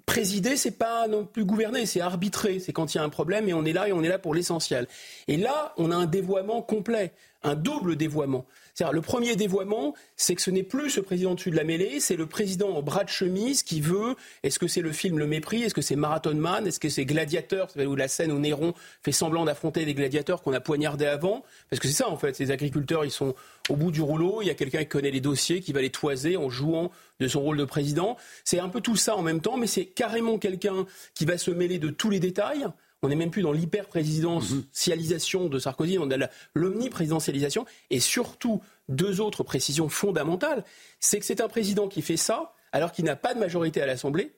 présider, 0.08 0.56
c'est 0.56 0.78
pas 0.78 1.08
non 1.08 1.26
plus 1.26 1.46
gouverner, 1.46 1.86
c'est 1.86 2.02
arbitrer. 2.02 2.60
C'est 2.60 2.74
quand 2.74 2.96
il 2.96 2.98
y 2.98 3.00
a 3.00 3.04
un 3.04 3.10
problème 3.10 3.48
et 3.48 3.54
on 3.54 3.66
est 3.66 3.74
là 3.74 3.88
et 3.88 3.92
on 3.92 4.02
est 4.02 4.08
là 4.08 4.18
pour 4.18 4.34
l'essentiel. 4.34 4.88
Et 5.28 5.38
là, 5.38 5.74
on 5.78 5.92
a 5.92 5.96
un 5.96 6.08
dévoiement 6.08 6.64
complet, 6.64 7.14
un 7.44 7.54
double 7.54 7.98
dévoiement. 7.98 8.46
C'est-à-dire, 8.78 8.94
le 8.94 9.02
premier 9.02 9.36
dévoiement, 9.36 9.96
c'est 10.18 10.36
que 10.36 10.42
ce 10.44 10.52
n'est 10.52 10.62
plus 10.62 10.92
ce 10.92 11.00
président 11.00 11.34
dessus 11.34 11.50
de 11.50 11.56
la 11.56 11.64
mêlée, 11.64 12.00
c'est 12.00 12.16
le 12.16 12.28
président 12.28 12.70
en 12.76 12.84
bras 12.84 13.04
de 13.04 13.10
chemise 13.10 13.64
qui 13.64 13.82
veut. 13.82 14.16
Est-ce 14.44 14.60
que 14.60 14.68
c'est 14.68 14.82
le 14.82 14.92
film 14.92 15.18
Le 15.18 15.26
Mépris 15.26 15.64
Est-ce 15.64 15.74
que 15.74 15.82
c'est 15.82 15.96
Marathon 15.96 16.36
Man 16.36 16.68
Est-ce 16.68 16.80
que 16.80 16.88
c'est 16.88 17.04
Gladiateur 17.04 17.70
où 17.76 17.96
la 17.96 18.08
scène 18.08 18.32
où 18.32 18.38
Néron 18.38 18.76
fait 19.02 19.12
semblant 19.12 19.46
d'affronter 19.46 19.84
des 19.84 19.96
gladiateurs 19.96 20.44
qu'on 20.44 20.54
a 20.54 20.60
poignardés 20.60 21.08
avant 21.08 21.44
Parce 21.72 21.80
que 21.80 21.88
c'est 21.88 21.96
ça, 21.96 22.08
en 22.08 22.18
fait. 22.18 22.36
Ces 22.36 22.52
agriculteurs, 22.52 23.04
ils 23.04 23.10
sont 23.10 23.34
au 23.70 23.76
bout 23.76 23.90
du 23.90 24.02
rouleau. 24.02 24.44
Il 24.44 24.46
y 24.48 24.52
a 24.52 24.54
quelqu'un 24.54 24.82
qui 24.82 24.90
connaît 24.90 25.10
les 25.10 25.22
dossiers, 25.22 25.60
qui 25.60 25.74
va 25.74 25.82
les 25.82 25.90
toiser 25.90 26.38
en 26.38 26.52
jouant 26.52 26.92
de 27.20 27.28
son 27.28 27.42
rôle 27.42 27.58
de 27.58 27.66
président. 27.66 28.16
C'est 28.44 28.60
un 28.60 28.70
peu 28.70 28.80
tout 28.80 28.96
ça 28.96 29.16
en 29.16 29.24
même 29.24 29.42
temps, 29.42 29.58
mais 29.58 29.66
c'est 29.66 29.86
carrément 29.86 30.38
quelqu'un 30.38 30.86
qui 31.16 31.26
va 31.26 31.40
se 31.40 31.50
mêler 31.50 31.80
de 31.80 31.90
tous 31.90 32.12
les 32.12 32.20
détails. 32.20 32.68
On 33.04 33.10
n'est 33.10 33.16
même 33.16 33.30
plus 33.30 33.44
dans 33.44 33.52
l'hyper-présidentialisation 33.52 35.50
de 35.50 35.60
Sarkozy, 35.60 35.98
on 36.00 36.10
a 36.10 36.30
l'omniprésidentialisation. 36.56 37.66
Et 37.90 38.00
surtout, 38.00 38.62
deux 38.90 39.22
autres 39.22 39.44
précisions 39.44 39.90
fondamentales, 39.90 40.64
c'est 41.00 41.20
que 41.20 41.26
c'est 41.26 41.42
un 41.42 41.48
président 41.48 41.88
qui 41.88 42.02
fait 42.02 42.18
ça 42.18 42.54
alors 42.72 42.92
qu'il 42.92 43.06
n'a 43.06 43.16
pas 43.16 43.34
de 43.34 43.40
majorité 43.40 43.82
à 43.82 43.86
l'Assemblée 43.86 44.34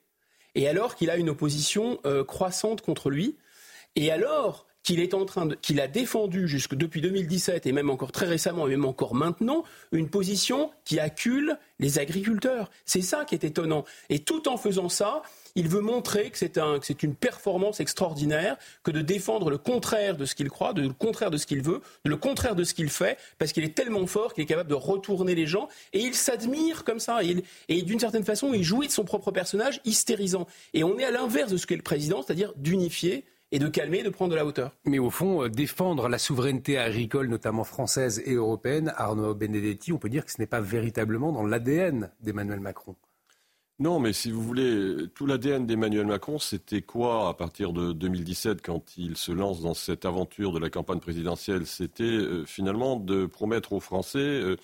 et 0.55 0.67
alors 0.67 0.95
qu'il 0.95 1.09
a 1.09 1.17
une 1.17 1.29
opposition 1.29 1.99
euh, 2.05 2.23
croissante 2.23 2.81
contre 2.81 3.09
lui. 3.09 3.37
Et 3.95 4.11
alors 4.11 4.67
qu'il 4.83 4.99
est 4.99 5.13
en 5.13 5.25
train 5.25 5.45
de, 5.45 5.55
qu'il 5.55 5.79
a 5.81 5.87
défendu 5.87 6.47
jusque 6.47 6.75
depuis 6.75 7.01
2017 7.01 7.65
et 7.65 7.71
même 7.71 7.89
encore 7.89 8.11
très 8.11 8.25
récemment 8.25 8.67
et 8.67 8.71
même 8.71 8.85
encore 8.85 9.13
maintenant 9.13 9.63
une 9.91 10.09
position 10.09 10.71
qui 10.85 10.99
accule 10.99 11.57
les 11.79 11.99
agriculteurs. 11.99 12.69
C'est 12.85 13.01
ça 13.01 13.25
qui 13.25 13.35
est 13.35 13.43
étonnant. 13.43 13.85
Et 14.09 14.19
tout 14.19 14.47
en 14.47 14.57
faisant 14.57 14.89
ça, 14.89 15.21
il 15.55 15.67
veut 15.67 15.81
montrer 15.81 16.29
que 16.29 16.37
c'est 16.37 16.57
un, 16.57 16.79
une 17.01 17.15
performance 17.15 17.79
extraordinaire 17.79 18.57
que 18.83 18.91
de 18.91 19.01
défendre 19.01 19.49
le 19.49 19.57
contraire 19.57 20.15
de 20.15 20.25
ce 20.25 20.35
qu'il 20.35 20.49
croit, 20.49 20.73
de, 20.73 20.81
le 20.81 20.93
contraire 20.93 21.31
de 21.31 21.37
ce 21.37 21.45
qu'il 21.45 21.61
veut, 21.61 21.81
de 22.05 22.09
le 22.09 22.17
contraire 22.17 22.55
de 22.55 22.63
ce 22.63 22.73
qu'il 22.73 22.89
fait, 22.89 23.17
parce 23.37 23.51
qu'il 23.51 23.63
est 23.63 23.75
tellement 23.75 24.05
fort 24.07 24.33
qu'il 24.33 24.43
est 24.43 24.47
capable 24.47 24.69
de 24.69 24.75
retourner 24.75 25.35
les 25.35 25.47
gens 25.47 25.67
et 25.93 25.99
il 25.99 26.15
s'admire 26.15 26.83
comme 26.83 26.99
ça. 26.99 27.23
Et, 27.23 27.43
et 27.67 27.81
d'une 27.81 27.99
certaine 27.99 28.23
façon, 28.23 28.53
il 28.53 28.63
jouit 28.63 28.87
de 28.87 28.91
son 28.91 29.03
propre 29.03 29.31
personnage 29.31 29.81
hystérisant. 29.85 30.47
Et 30.73 30.83
on 30.83 30.97
est 30.97 31.03
à 31.03 31.11
l'inverse 31.11 31.51
de 31.51 31.57
ce 31.57 31.67
qu'est 31.67 31.75
le 31.75 31.81
président, 31.81 32.21
c'est-à-dire 32.21 32.53
d'unifier 32.55 33.25
et 33.51 33.59
de 33.59 33.67
calmer, 33.67 34.03
de 34.03 34.09
prendre 34.09 34.31
de 34.31 34.35
la 34.35 34.45
hauteur. 34.45 34.71
Mais 34.85 34.99
au 34.99 35.09
fond, 35.09 35.43
euh, 35.43 35.49
défendre 35.49 36.07
la 36.07 36.17
souveraineté 36.17 36.77
agricole, 36.77 37.27
notamment 37.27 37.63
française 37.63 38.21
et 38.25 38.33
européenne, 38.33 38.93
Arnaud 38.95 39.33
Benedetti, 39.33 39.91
on 39.91 39.97
peut 39.97 40.09
dire 40.09 40.25
que 40.25 40.31
ce 40.31 40.39
n'est 40.39 40.47
pas 40.47 40.61
véritablement 40.61 41.31
dans 41.31 41.45
l'ADN 41.45 42.11
d'Emmanuel 42.21 42.59
Macron. 42.59 42.95
Non, 43.79 44.01
mais 44.01 44.11
si 44.11 44.29
vous 44.29 44.41
voulez, 44.41 45.07
tout 45.15 45.25
l'ADN 45.25 45.65
d'Emmanuel 45.65 46.05
Macron, 46.05 46.37
c'était 46.37 46.81
quoi 46.81 47.29
à 47.29 47.33
partir 47.33 47.71
de 47.71 47.93
2017 47.93 48.61
quand 48.61 48.97
il 48.97 49.15
se 49.15 49.31
lance 49.31 49.61
dans 49.61 49.73
cette 49.73 50.03
aventure 50.03 50.51
de 50.51 50.59
la 50.59 50.69
campagne 50.69 50.99
présidentielle? 50.99 51.65
C'était 51.65 52.03
euh, 52.03 52.43
finalement 52.45 52.97
de 52.97 53.25
promettre 53.25 53.71
aux 53.71 53.79
Français 53.79 54.19
euh, 54.19 54.57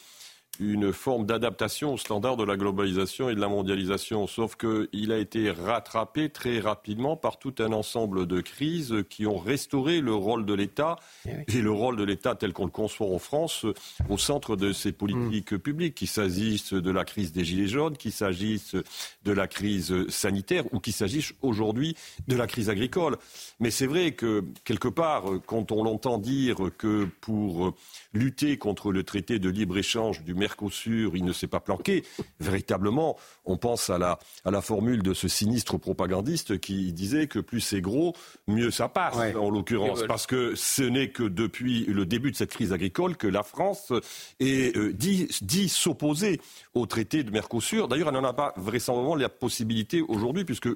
une 0.60 0.94
forme 0.94 1.26
d'adaptation 1.26 1.94
aux 1.94 1.98
standards 1.98 2.38
de 2.38 2.44
la 2.44 2.58
globalisation 2.58 3.30
et 3.30 3.36
de 3.36 3.40
la 3.40 3.48
mondialisation. 3.48 4.28
Sauf 4.28 4.56
qu'il 4.56 5.12
a 5.12 5.18
été 5.18 5.52
rattrapé 5.52 6.30
très 6.30 6.60
rapidement 6.60 7.16
par 7.18 7.38
tout 7.40 7.56
un 7.60 7.72
ensemble 7.72 8.28
de 8.28 8.42
crises 8.42 8.96
qui 9.10 9.26
ont 9.26 9.38
restauré 9.38 10.02
le 10.02 10.14
rôle 10.14 10.46
de 10.46 10.54
l'État 10.54 10.98
eh 11.26 11.58
et 11.58 11.62
le 11.62 11.72
rôle 11.72 11.98
de 11.98 12.04
l'État 12.04 12.36
tel 12.36 12.54
qu'on 12.54 12.66
le 12.66 12.72
conçoit 12.72 13.08
en 13.08 13.20
France 13.20 13.66
au 14.10 14.18
centre 14.18 14.56
de 14.56 14.74
ses 14.74 14.92
politiques 14.92 15.54
mm. 15.54 15.60
publiques, 15.60 15.96
qu'il 15.96 16.08
s'agisse 16.08 16.74
de 16.74 16.92
la 16.92 17.06
crise 17.06 17.32
des 17.32 17.44
Gilets 17.44 17.68
jaunes, 17.68 17.98
qu'il 17.98 18.12
s'agisse 18.12 18.76
de 19.24 19.32
la 19.32 19.48
crise 19.48 20.08
sanitaire 20.10 20.66
ou 20.74 20.80
qu'il 20.80 20.94
s'agisse 20.94 21.34
aujourd'hui 21.42 21.96
de 22.28 22.36
la 22.36 22.48
crise 22.48 22.70
agricole. 22.70 23.18
Mais 23.60 23.72
c'est 23.72 23.88
vrai 23.88 24.14
que, 24.14 24.44
quelque 24.64 24.88
part, 24.88 25.26
quand 25.46 25.72
on 25.72 25.84
l'entend 25.84 26.18
dire 26.18 26.58
que 26.78 27.08
pour 27.22 27.74
lutter 28.14 28.58
contre 28.58 28.92
le 28.92 29.04
traité 29.04 29.40
de 29.40 29.50
libre-échange 29.50 30.24
du 30.24 30.34
Mercosur, 30.46 31.16
il 31.16 31.26
ne 31.26 31.34
s'est 31.34 31.48
pas 31.48 31.60
planqué. 31.60 32.04
Véritablement, 32.40 33.18
on 33.46 33.58
pense 33.58 33.90
à 33.90 33.98
la, 33.98 34.20
à 34.44 34.52
la 34.52 34.62
formule 34.62 35.02
de 35.02 35.16
ce 35.16 35.28
sinistre 35.28 35.80
propagandiste 35.80 36.60
qui 36.60 36.94
disait 36.94 37.26
que 37.26 37.40
plus 37.40 37.62
c'est 37.62 37.82
gros, 37.82 38.14
mieux 38.48 38.70
ça 38.70 38.88
passe, 38.88 39.16
en 39.36 39.50
l'occurrence. 39.50 40.04
Parce 40.08 40.28
que 40.28 40.54
ce 40.54 40.84
n'est 40.84 41.10
que 41.10 41.24
depuis 41.24 41.86
le 41.86 42.06
début 42.06 42.30
de 42.30 42.36
cette 42.36 42.52
crise 42.52 42.74
agricole 42.74 43.18
que 43.18 43.28
la 43.28 43.42
France 43.42 43.92
est, 44.40 44.78
euh, 44.78 44.94
dit, 44.94 45.28
dit 45.42 45.68
s'opposer 45.68 46.40
au 46.76 46.86
traité 46.86 47.24
de 47.24 47.32
Mercosur. 47.32 47.88
D'ailleurs, 47.88 48.10
elle 48.10 48.22
n'en 48.22 48.24
a 48.24 48.34
pas 48.34 48.54
vraisemblablement 48.56 49.16
la 49.16 49.30
possibilité 49.30 50.02
aujourd'hui, 50.02 50.46
puisque 50.46 50.70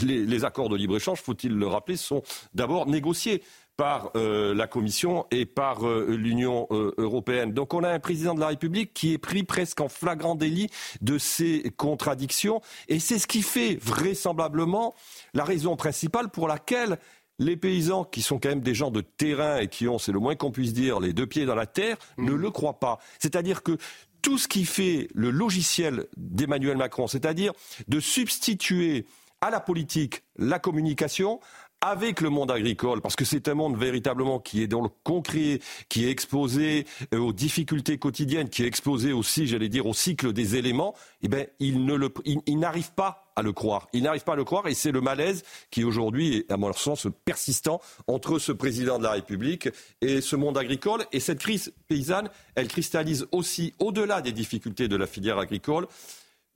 les, 0.00 0.24
les 0.24 0.44
accords 0.44 0.68
de 0.68 0.76
libre-échange, 0.76 1.20
faut-il 1.20 1.52
le 1.52 1.66
rappeler, 1.66 1.96
sont 1.96 2.22
d'abord 2.54 2.86
négociés 2.86 3.42
par 3.76 4.10
euh, 4.16 4.54
la 4.54 4.66
Commission 4.66 5.26
et 5.30 5.46
par 5.46 5.86
euh, 5.86 6.14
l'Union 6.16 6.66
euh, 6.70 6.94
européenne. 6.98 7.52
Donc 7.52 7.74
on 7.74 7.82
a 7.82 7.88
un 7.90 7.98
président 7.98 8.34
de 8.34 8.40
la 8.40 8.48
République 8.48 8.92
qui 8.94 9.12
est 9.12 9.18
pris 9.18 9.42
presque 9.42 9.80
en 9.80 9.88
flagrant 9.88 10.34
délit 10.34 10.68
de 11.00 11.18
ces 11.18 11.72
contradictions 11.76 12.60
et 12.88 13.00
c'est 13.00 13.18
ce 13.18 13.26
qui 13.26 13.42
fait 13.42 13.78
vraisemblablement 13.82 14.94
la 15.34 15.44
raison 15.44 15.76
principale 15.76 16.28
pour 16.28 16.48
laquelle 16.48 16.98
les 17.38 17.56
paysans, 17.56 18.04
qui 18.04 18.22
sont 18.22 18.38
quand 18.38 18.50
même 18.50 18.60
des 18.60 18.74
gens 18.74 18.90
de 18.90 19.00
terrain 19.00 19.58
et 19.58 19.68
qui 19.68 19.88
ont, 19.88 19.98
c'est 19.98 20.12
le 20.12 20.20
moins 20.20 20.36
qu'on 20.36 20.52
puisse 20.52 20.74
dire, 20.74 21.00
les 21.00 21.12
deux 21.12 21.26
pieds 21.26 21.46
dans 21.46 21.54
la 21.54 21.66
terre, 21.66 21.96
mmh. 22.16 22.26
ne 22.26 22.32
le 22.34 22.50
croient 22.50 22.78
pas. 22.78 22.98
C'est-à-dire 23.18 23.62
que 23.62 23.78
tout 24.20 24.38
ce 24.38 24.46
qui 24.46 24.64
fait 24.64 25.08
le 25.14 25.30
logiciel 25.30 26.06
d'Emmanuel 26.16 26.76
Macron, 26.76 27.08
c'est-à-dire 27.08 27.52
de 27.88 28.00
substituer 28.00 29.06
à 29.40 29.50
la 29.50 29.60
politique 29.60 30.22
la 30.36 30.58
communication, 30.58 31.40
avec 31.82 32.20
le 32.20 32.30
monde 32.30 32.52
agricole, 32.52 33.00
parce 33.00 33.16
que 33.16 33.24
c'est 33.24 33.48
un 33.48 33.54
monde 33.54 33.76
véritablement 33.76 34.38
qui 34.38 34.62
est 34.62 34.68
dans 34.68 34.80
le 34.80 34.88
concret, 35.02 35.58
qui 35.88 36.06
est 36.06 36.10
exposé 36.10 36.86
euh, 37.12 37.18
aux 37.18 37.32
difficultés 37.32 37.98
quotidiennes, 37.98 38.48
qui 38.48 38.62
est 38.62 38.66
exposé 38.66 39.12
aussi, 39.12 39.48
j'allais 39.48 39.68
dire, 39.68 39.86
au 39.86 39.92
cycle 39.92 40.32
des 40.32 40.54
éléments, 40.54 40.94
eh 41.22 41.28
bien, 41.28 41.44
il 41.58 41.84
ne 41.84 41.94
le, 41.94 42.14
il, 42.24 42.58
n'arrive 42.60 42.92
pas 42.92 43.32
à 43.34 43.42
le 43.42 43.52
croire. 43.52 43.88
Il 43.92 44.04
n'arrive 44.04 44.22
pas 44.22 44.34
à 44.34 44.36
le 44.36 44.44
croire 44.44 44.68
et 44.68 44.74
c'est 44.74 44.92
le 44.92 45.00
malaise 45.00 45.42
qui 45.72 45.82
aujourd'hui 45.82 46.36
est, 46.36 46.52
à 46.52 46.56
mon 46.56 46.72
sens, 46.72 47.08
persistant 47.24 47.80
entre 48.06 48.38
ce 48.38 48.52
président 48.52 48.98
de 48.98 49.02
la 49.02 49.10
République 49.10 49.68
et 50.00 50.20
ce 50.20 50.36
monde 50.36 50.56
agricole. 50.56 51.04
Et 51.10 51.18
cette 51.18 51.40
crise 51.40 51.74
paysanne, 51.88 52.30
elle 52.54 52.68
cristallise 52.68 53.26
aussi, 53.32 53.74
au-delà 53.80 54.20
des 54.20 54.32
difficultés 54.32 54.86
de 54.86 54.96
la 54.96 55.08
filière 55.08 55.38
agricole, 55.38 55.88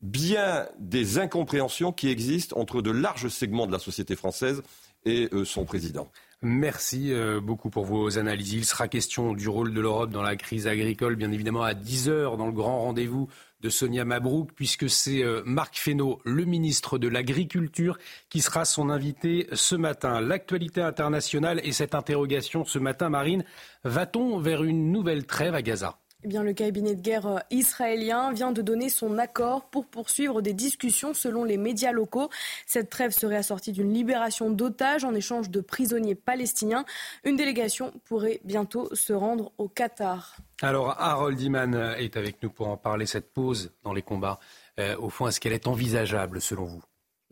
bien 0.02 0.68
des 0.78 1.18
incompréhensions 1.18 1.90
qui 1.90 2.10
existent 2.10 2.60
entre 2.60 2.80
de 2.80 2.90
larges 2.90 3.28
segments 3.28 3.66
de 3.66 3.72
la 3.72 3.78
société 3.78 4.14
française 4.14 4.62
et 5.06 5.30
euh, 5.32 5.44
son 5.46 5.64
président. 5.64 6.10
Merci 6.42 7.12
euh, 7.12 7.40
beaucoup 7.40 7.70
pour 7.70 7.86
vos 7.86 8.18
analyses. 8.18 8.52
Il 8.52 8.64
sera 8.66 8.88
question 8.88 9.32
du 9.32 9.48
rôle 9.48 9.72
de 9.72 9.80
l'Europe 9.80 10.10
dans 10.10 10.22
la 10.22 10.36
crise 10.36 10.66
agricole, 10.66 11.16
bien 11.16 11.32
évidemment 11.32 11.62
à 11.62 11.72
10 11.72 12.10
heures 12.10 12.36
dans 12.36 12.46
le 12.46 12.52
grand 12.52 12.82
rendez-vous 12.82 13.28
de 13.62 13.70
Sonia 13.70 14.04
Mabrouk, 14.04 14.52
puisque 14.52 14.90
c'est 14.90 15.24
euh, 15.24 15.42
Marc 15.46 15.78
Fesneau, 15.78 16.20
le 16.24 16.44
ministre 16.44 16.98
de 16.98 17.08
l'Agriculture, 17.08 17.96
qui 18.28 18.42
sera 18.42 18.66
son 18.66 18.90
invité 18.90 19.48
ce 19.54 19.76
matin. 19.76 20.20
L'actualité 20.20 20.82
internationale 20.82 21.60
et 21.64 21.72
cette 21.72 21.94
interrogation 21.94 22.66
ce 22.66 22.78
matin, 22.78 23.08
Marine, 23.08 23.44
va-t-on 23.84 24.38
vers 24.38 24.62
une 24.62 24.92
nouvelle 24.92 25.24
trêve 25.24 25.54
à 25.54 25.62
Gaza? 25.62 25.98
Eh 26.24 26.28
bien, 26.28 26.42
le 26.42 26.54
cabinet 26.54 26.94
de 26.94 27.00
guerre 27.00 27.26
euh, 27.26 27.38
israélien 27.50 28.32
vient 28.32 28.52
de 28.52 28.62
donner 28.62 28.88
son 28.88 29.18
accord 29.18 29.68
pour 29.70 29.86
poursuivre 29.86 30.40
des 30.40 30.54
discussions 30.54 31.14
selon 31.14 31.44
les 31.44 31.56
médias 31.56 31.92
locaux. 31.92 32.30
Cette 32.66 32.90
trêve 32.90 33.10
serait 33.10 33.36
assortie 33.36 33.72
d'une 33.72 33.92
libération 33.92 34.50
d'otages 34.50 35.04
en 35.04 35.14
échange 35.14 35.50
de 35.50 35.60
prisonniers 35.60 36.14
palestiniens. 36.14 36.84
Une 37.24 37.36
délégation 37.36 37.92
pourrait 38.04 38.40
bientôt 38.44 38.88
se 38.94 39.12
rendre 39.12 39.52
au 39.58 39.68
Qatar. 39.68 40.36
Alors, 40.62 40.94
Harold 40.98 41.40
Iman 41.40 41.74
est 41.98 42.16
avec 42.16 42.42
nous 42.42 42.50
pour 42.50 42.68
en 42.68 42.76
parler. 42.76 43.06
Cette 43.06 43.32
pause 43.32 43.72
dans 43.84 43.92
les 43.92 44.02
combats, 44.02 44.40
euh, 44.80 44.96
au 44.96 45.10
fond, 45.10 45.26
est-ce 45.28 45.38
qu'elle 45.38 45.52
est 45.52 45.66
envisageable 45.66 46.40
selon 46.40 46.64
vous? 46.64 46.82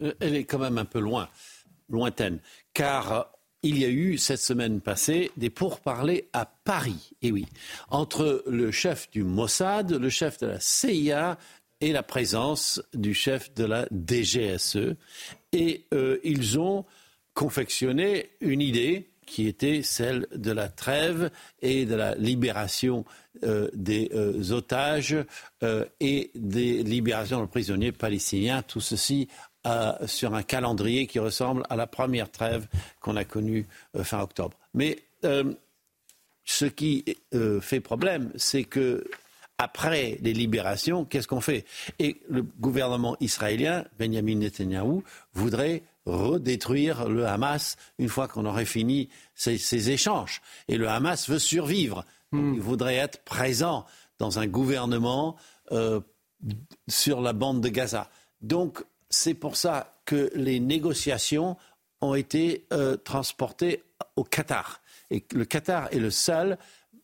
Euh, 0.02 0.12
Elle 0.20 0.36
est 0.36 0.44
quand 0.44 0.58
même 0.58 0.78
un 0.78 0.84
peu 0.84 0.98
loin, 1.00 1.28
lointaine, 1.88 2.40
car 2.74 3.33
il 3.64 3.78
y 3.78 3.84
a 3.86 3.88
eu 3.88 4.18
cette 4.18 4.40
semaine 4.40 4.80
passée 4.80 5.32
des 5.38 5.48
pourparlers 5.48 6.28
à 6.34 6.44
Paris, 6.44 7.12
et 7.22 7.32
oui, 7.32 7.46
entre 7.88 8.44
le 8.46 8.70
chef 8.70 9.10
du 9.10 9.24
Mossad, 9.24 9.90
le 9.90 10.10
chef 10.10 10.38
de 10.38 10.46
la 10.46 10.60
CIA 10.60 11.38
et 11.80 11.90
la 11.90 12.02
présence 12.02 12.82
du 12.92 13.14
chef 13.14 13.54
de 13.54 13.64
la 13.64 13.88
DGSE. 13.90 14.96
Et 15.52 15.86
euh, 15.94 16.18
ils 16.24 16.58
ont 16.58 16.84
confectionné 17.32 18.30
une 18.40 18.60
idée 18.60 19.08
qui 19.26 19.46
était 19.46 19.82
celle 19.82 20.26
de 20.34 20.52
la 20.52 20.68
trêve 20.68 21.30
et 21.62 21.86
de 21.86 21.94
la 21.94 22.14
libération 22.16 23.06
euh, 23.44 23.70
des 23.72 24.10
euh, 24.14 24.52
otages 24.52 25.16
et 26.00 26.30
des 26.34 26.82
libérations 26.82 27.40
de 27.40 27.46
prisonniers 27.46 27.92
palestiniens. 27.92 28.60
Tout 28.60 28.82
ceci 28.82 29.28
sur 30.06 30.34
un 30.34 30.42
calendrier 30.42 31.06
qui 31.06 31.18
ressemble 31.18 31.64
à 31.70 31.76
la 31.76 31.86
première 31.86 32.30
trêve 32.30 32.66
qu'on 33.00 33.16
a 33.16 33.24
connue 33.24 33.66
euh, 33.96 34.04
fin 34.04 34.20
octobre. 34.20 34.56
Mais 34.74 34.98
euh, 35.24 35.54
ce 36.44 36.66
qui 36.66 37.04
euh, 37.34 37.60
fait 37.60 37.80
problème, 37.80 38.30
c'est 38.36 38.64
que 38.64 39.04
après 39.56 40.18
les 40.20 40.32
libérations, 40.32 41.04
qu'est-ce 41.04 41.28
qu'on 41.28 41.40
fait? 41.40 41.64
Et 41.98 42.20
le 42.28 42.42
gouvernement 42.42 43.16
israélien, 43.20 43.84
Benjamin 43.98 44.36
Netanyahu, 44.36 45.02
voudrait 45.32 45.82
redétruire 46.06 47.08
le 47.08 47.26
Hamas 47.26 47.76
une 47.98 48.08
fois 48.08 48.28
qu'on 48.28 48.44
aurait 48.44 48.66
fini 48.66 49.08
ces, 49.34 49.90
échanges. 49.90 50.42
Et 50.68 50.76
le 50.76 50.88
Hamas 50.88 51.30
veut 51.30 51.38
survivre. 51.38 52.04
Hmm. 52.32 52.54
il 52.54 52.60
voudrait 52.60 52.96
être 52.96 53.22
présent 53.22 53.86
dans 54.18 54.40
un 54.40 54.46
gouvernement 54.48 55.36
sur 56.88 57.20
la 57.20 57.32
bande 57.32 57.60
de 57.60 57.68
Gaza. 57.68 58.10
Donc 58.40 58.84
c'est 59.14 59.34
pour 59.34 59.56
ça 59.56 59.94
que 60.04 60.30
les 60.34 60.60
négociations 60.60 61.56
ont 62.00 62.14
été 62.14 62.66
euh, 62.72 62.96
transportées 62.96 63.82
au 64.16 64.24
Qatar. 64.24 64.80
Et 65.10 65.24
le 65.32 65.44
Qatar 65.44 65.88
est 65.92 65.98
le 65.98 66.10
seul, 66.10 66.58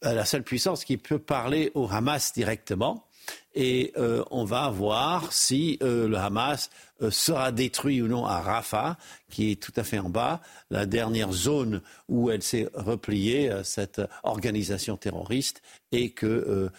euh, 0.04 0.12
la 0.12 0.24
seule 0.24 0.42
puissance 0.42 0.84
qui 0.84 0.96
peut 0.96 1.18
parler 1.18 1.70
au 1.74 1.88
Hamas 1.88 2.32
directement. 2.32 3.06
Et 3.54 3.92
euh, 3.96 4.24
on 4.30 4.44
va 4.44 4.68
voir 4.70 5.32
si 5.32 5.78
le 5.82 6.14
Hamas 6.16 6.70
sera 7.10 7.52
détruit 7.52 8.02
ou 8.02 8.08
non 8.08 8.26
à 8.26 8.40
Rafah, 8.40 8.96
qui 9.30 9.52
est 9.52 9.62
tout 9.62 9.72
à 9.76 9.84
fait 9.84 9.98
en 9.98 10.08
bas, 10.08 10.40
la 10.70 10.84
dernière 10.84 11.32
zone 11.32 11.80
où 12.08 12.30
elle 12.30 12.42
s'est 12.42 12.68
repliée, 12.74 13.52
cette 13.62 14.00
organisation 14.22 14.96
terroriste, 14.96 15.62
et 15.92 16.10
que 16.10 16.70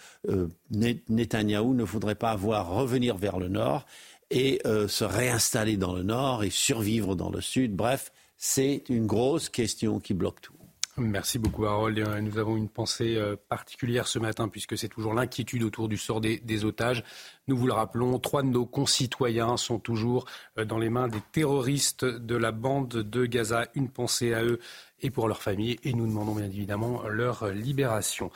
Netanyahou 0.70 1.74
ne 1.74 1.84
voudrait 1.84 2.14
pas 2.14 2.36
voir 2.36 2.70
revenir 2.70 3.16
vers 3.16 3.38
le 3.38 3.48
nord 3.48 3.86
et 4.32 4.60
euh, 4.64 4.88
se 4.88 5.04
réinstaller 5.04 5.76
dans 5.76 5.92
le 5.92 6.02
nord 6.02 6.42
et 6.42 6.50
survivre 6.50 7.14
dans 7.14 7.30
le 7.30 7.42
sud. 7.42 7.76
Bref, 7.76 8.12
c'est 8.38 8.82
une 8.88 9.06
grosse 9.06 9.50
question 9.50 10.00
qui 10.00 10.14
bloque 10.14 10.40
tout. 10.40 10.54
Merci 10.98 11.38
beaucoup 11.38 11.64
Harold. 11.64 11.98
Nous 11.98 12.38
avons 12.38 12.56
une 12.56 12.68
pensée 12.68 13.16
euh, 13.16 13.36
particulière 13.48 14.06
ce 14.06 14.18
matin 14.18 14.48
puisque 14.48 14.76
c'est 14.76 14.88
toujours 14.88 15.14
l'inquiétude 15.14 15.62
autour 15.62 15.88
du 15.88 15.96
sort 15.96 16.20
des, 16.20 16.64
otages. 16.64 17.02
Nous 17.46 17.56
vous 17.56 17.66
le 17.66 17.72
rappelons, 17.72 18.18
trois 18.18 18.42
de 18.42 18.48
nos 18.48 18.66
concitoyens 18.66 19.56
sont 19.56 19.78
toujours 19.78 20.26
euh, 20.58 20.64
dans 20.64 20.78
les 20.78 20.90
mains 20.90 21.08
des 21.08 21.22
terroristes 21.32 22.04
de 22.04 22.36
la 22.36 22.52
bande 22.52 22.88
de 22.88 23.26
Gaza. 23.26 23.68
Une 23.74 23.90
pensée 23.90 24.34
à 24.34 24.44
eux 24.44 24.60
et 25.00 25.10
pour 25.10 25.28
leurs 25.28 25.42
familles 25.42 25.78
et 25.82 25.92
nous 25.92 26.06
demandons 26.06 26.34
bien 26.34 26.46
évidemment 26.46 27.02
leur 27.08 27.48
libération. 27.48 28.30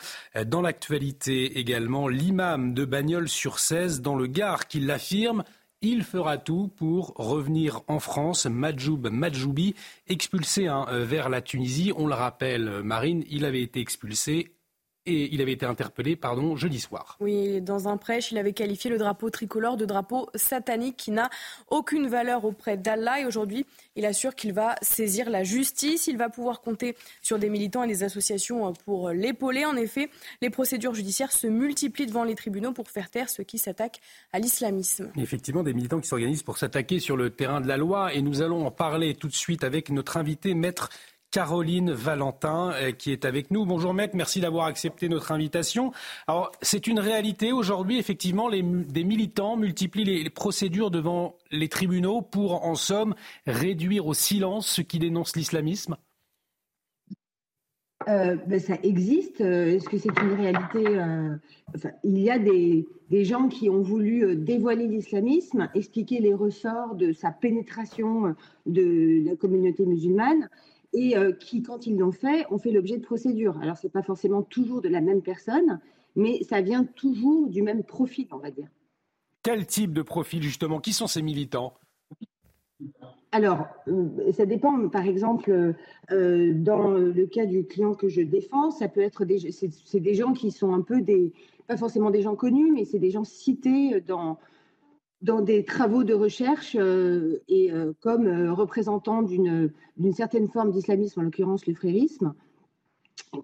Dans 0.47 0.63
l'actualité 0.63 1.59
également, 1.59 2.09
l'imam 2.09 2.75
de 2.75 2.85
Bagnols 2.85 3.29
sur 3.29 3.59
16 3.59 4.01
dans 4.01 4.17
le 4.17 4.27
Gard 4.27 4.67
qui 4.67 4.81
l'affirme 4.81 5.45
il 5.87 6.03
fera 6.03 6.37
tout 6.37 6.69
pour 6.77 7.15
revenir 7.15 7.83
en 7.87 8.01
France. 8.01 8.47
Majoub 8.47 9.09
Majoubi, 9.09 9.75
expulsé 10.09 10.67
hein, 10.67 10.87
euh, 10.91 11.05
vers 11.05 11.29
la 11.29 11.41
Tunisie. 11.41 11.93
On 11.97 12.07
le 12.09 12.15
rappelle, 12.15 12.83
Marine, 12.83 13.25
il 13.31 13.45
avait 13.45 13.63
été 13.63 13.81
expulsé 13.81 14.56
et 15.07 15.33
il 15.35 15.41
avait 15.41 15.53
été 15.53 15.67
interpellé 15.67 16.17
pardon, 16.17 16.57
jeudi 16.57 16.81
soir. 16.81 17.17
Oui, 17.21 17.61
dans 17.61 17.89
un 17.89 17.97
prêche, 17.97 18.33
il 18.33 18.39
avait 18.39 18.53
qualifié 18.53 18.91
le 18.91 18.99
drapeau 18.99 19.31
tricolore 19.31 19.77
de 19.77 19.85
drapeau 19.85 20.29
satanique 20.35 20.97
qui 20.97 21.11
n'a 21.11 21.31
aucune 21.69 22.09
valeur 22.09 22.45
auprès 22.45 22.77
d'Allah. 22.77 23.21
Et 23.21 23.27
aujourd'hui, 23.27 23.67
il 23.95 24.05
assure 24.05 24.35
qu'il 24.35 24.53
va 24.53 24.77
saisir 24.83 25.31
la 25.31 25.45
justice. 25.45 26.07
Il 26.07 26.17
va 26.17 26.29
pouvoir 26.29 26.61
compter 26.61 26.97
sur 27.23 27.39
des 27.39 27.49
militants 27.49 27.85
et 27.85 27.89
des 27.89 28.03
associations 28.03 28.73
pour 28.85 29.11
l'épauler. 29.11 29.65
En 29.65 29.77
effet, 29.77 30.11
les 30.43 30.51
procédures 30.51 30.95
judiciaires 30.95 31.33
se 31.33 31.47
multiplient 31.47 32.07
devant 32.07 32.25
les 32.25 32.35
tribunaux 32.35 32.73
pour 32.73 32.91
faire 32.91 33.11
taire 33.11 33.29
ceux 33.29 33.45
qui 33.45 33.59
s'attaquent 33.59 34.01
à 34.33 34.39
l'islamisme. 34.39 35.13
Effectivement, 35.17 35.63
des 35.63 35.75
militants 35.75 36.01
qui 36.01 36.09
s'organisent 36.09 36.43
pour 36.43 36.59
s'attaquer 36.59 37.01
sur 37.01 37.17
le 37.17 37.31
terrain 37.31 37.61
de 37.61 37.69
la 37.69 37.77
loi. 37.77 38.15
Et 38.15 38.23
nous 38.23 38.43
allons 38.43 38.67
en 38.67 38.71
parler 38.71 39.15
tout 39.15 39.29
de 39.29 39.35
suite 39.35 39.65
avec 39.65 39.91
notre 39.91 40.17
invité, 40.17 40.55
maître 40.55 40.91
Caroline 41.31 41.93
Valentin 41.93 42.73
euh, 42.73 42.93
qui 42.93 43.13
est 43.13 43.25
avec 43.25 43.51
nous. 43.51 43.67
Bonjour 43.67 43.93
maître, 43.93 44.17
merci 44.17 44.41
d'avoir 44.41 44.67
accepté 44.67 45.09
notre 45.09 45.33
invitation. 45.33 45.93
Alors 46.27 46.53
c'est 46.63 46.87
une 46.87 47.01
réalité 47.01 47.53
aujourd'hui, 47.53 47.99
effectivement, 47.99 48.49
des 48.51 49.05
militants 49.05 49.57
multiplient 49.57 50.05
les, 50.05 50.31
procédures 50.31 50.91
devant 50.91 51.37
les 51.51 51.69
tribunaux 51.69 52.23
pour, 52.23 52.65
en 52.65 52.75
somme, 52.75 53.15
réduire 53.47 54.07
au 54.07 54.15
silence 54.15 54.67
ceux 54.67 54.83
qui 54.83 54.99
dénoncent 54.99 55.37
l'islamisme. 55.37 55.97
Euh, 58.09 58.37
ben, 58.47 58.61
ça 58.61 58.77
existe. 58.83 59.41
Euh, 59.41 59.67
est-ce 59.67 59.89
que 59.89 59.99
c'est 59.99 60.19
une 60.23 60.35
réalité 60.35 60.85
Il 62.05 62.19
y 62.19 62.31
a 62.31 62.39
des, 62.39 62.87
gens 63.25 63.49
qui 63.49 63.69
ont 63.69 63.83
voulu 63.83 64.37
dévoiler 64.37 64.87
l'islamisme, 64.87 65.69
expliquer 65.75 66.21
les 66.21 66.35
ressorts 66.35 66.95
de 66.95 67.13
sa 67.13 67.31
pénétration 67.31 68.35
de 68.67 69.25
la 69.27 69.37
communauté 69.37 69.87
musulmane 69.87 70.49
et 70.97 71.17
euh, 71.17 71.31
qui, 71.33 71.63
quand 71.63 71.87
ils 71.87 71.97
l'ont 71.97 72.11
fait, 72.11 72.47
ont 72.51 72.59
fait 72.59 72.73
l'objet 72.73 72.97
de 72.97 73.05
procédures. 73.05 73.59
Alors, 73.61 73.77
ce 73.77 73.87
n'est 73.87 73.91
pas 73.91 74.03
forcément 74.03 74.43
toujours 74.43 74.81
de 74.81 74.89
la 74.89 75.03
même 75.03 75.21
personne, 75.21 75.79
mais 76.17 76.43
ça 76.43 76.63
vient 76.63 76.85
toujours 76.85 77.49
du 77.49 77.63
même 77.63 77.85
profil, 77.85 78.27
on 78.33 78.39
va 78.39 78.51
dire. 78.51 78.69
Quel 79.43 79.67
type 79.67 79.93
de 79.93 80.01
profil, 80.01 80.43
justement? 80.43 80.81
Qui 80.81 80.95
sont 80.95 81.07
ces 81.07 81.21
militants? 81.21 81.75
Alors, 83.31 83.67
euh, 83.89 84.33
ça 84.33 84.47
dépend. 84.47 84.89
Par 84.89 85.05
exemple, 85.05 85.75
euh, 86.11 86.53
dans 86.55 86.89
le 86.93 87.27
cas 87.27 87.45
du 87.45 87.67
client 87.67 87.95
que 87.95 88.09
je 88.09 88.23
défends, 88.23 88.71
ça 88.71 88.89
peut 88.89 89.03
être 89.03 89.27
des, 89.27 89.53
c'est, 89.53 90.01
des 90.01 90.15
gens 90.15 90.33
qui 90.33 90.51
sont 90.51 90.73
un 90.73 90.81
peu 90.81 91.03
des, 91.03 91.35
pas 91.67 91.77
forcément 91.77 92.11
des 92.11 92.23
gens 92.23 92.37
connus, 92.37 92.73
mais 92.73 92.87
c'est 92.87 92.99
des 92.99 93.11
gens 93.11 93.25
cités 93.25 94.01
dans, 94.01 94.39
dans 95.23 95.41
des 95.41 95.65
travaux 95.65 96.05
de 96.05 96.15
recherche 96.15 96.77
euh, 96.79 97.43
et 97.49 97.73
euh, 97.73 97.93
comme 98.01 98.27
euh, 98.27 98.53
représentant 98.53 99.23
d'une 99.23 99.73
certaine 100.13 100.49
forme 100.49 100.71
d'islamisme, 100.71 101.21
en 101.21 101.23
l'occurrence 101.25 101.67
le 101.67 101.75
frérisme, 101.75 102.35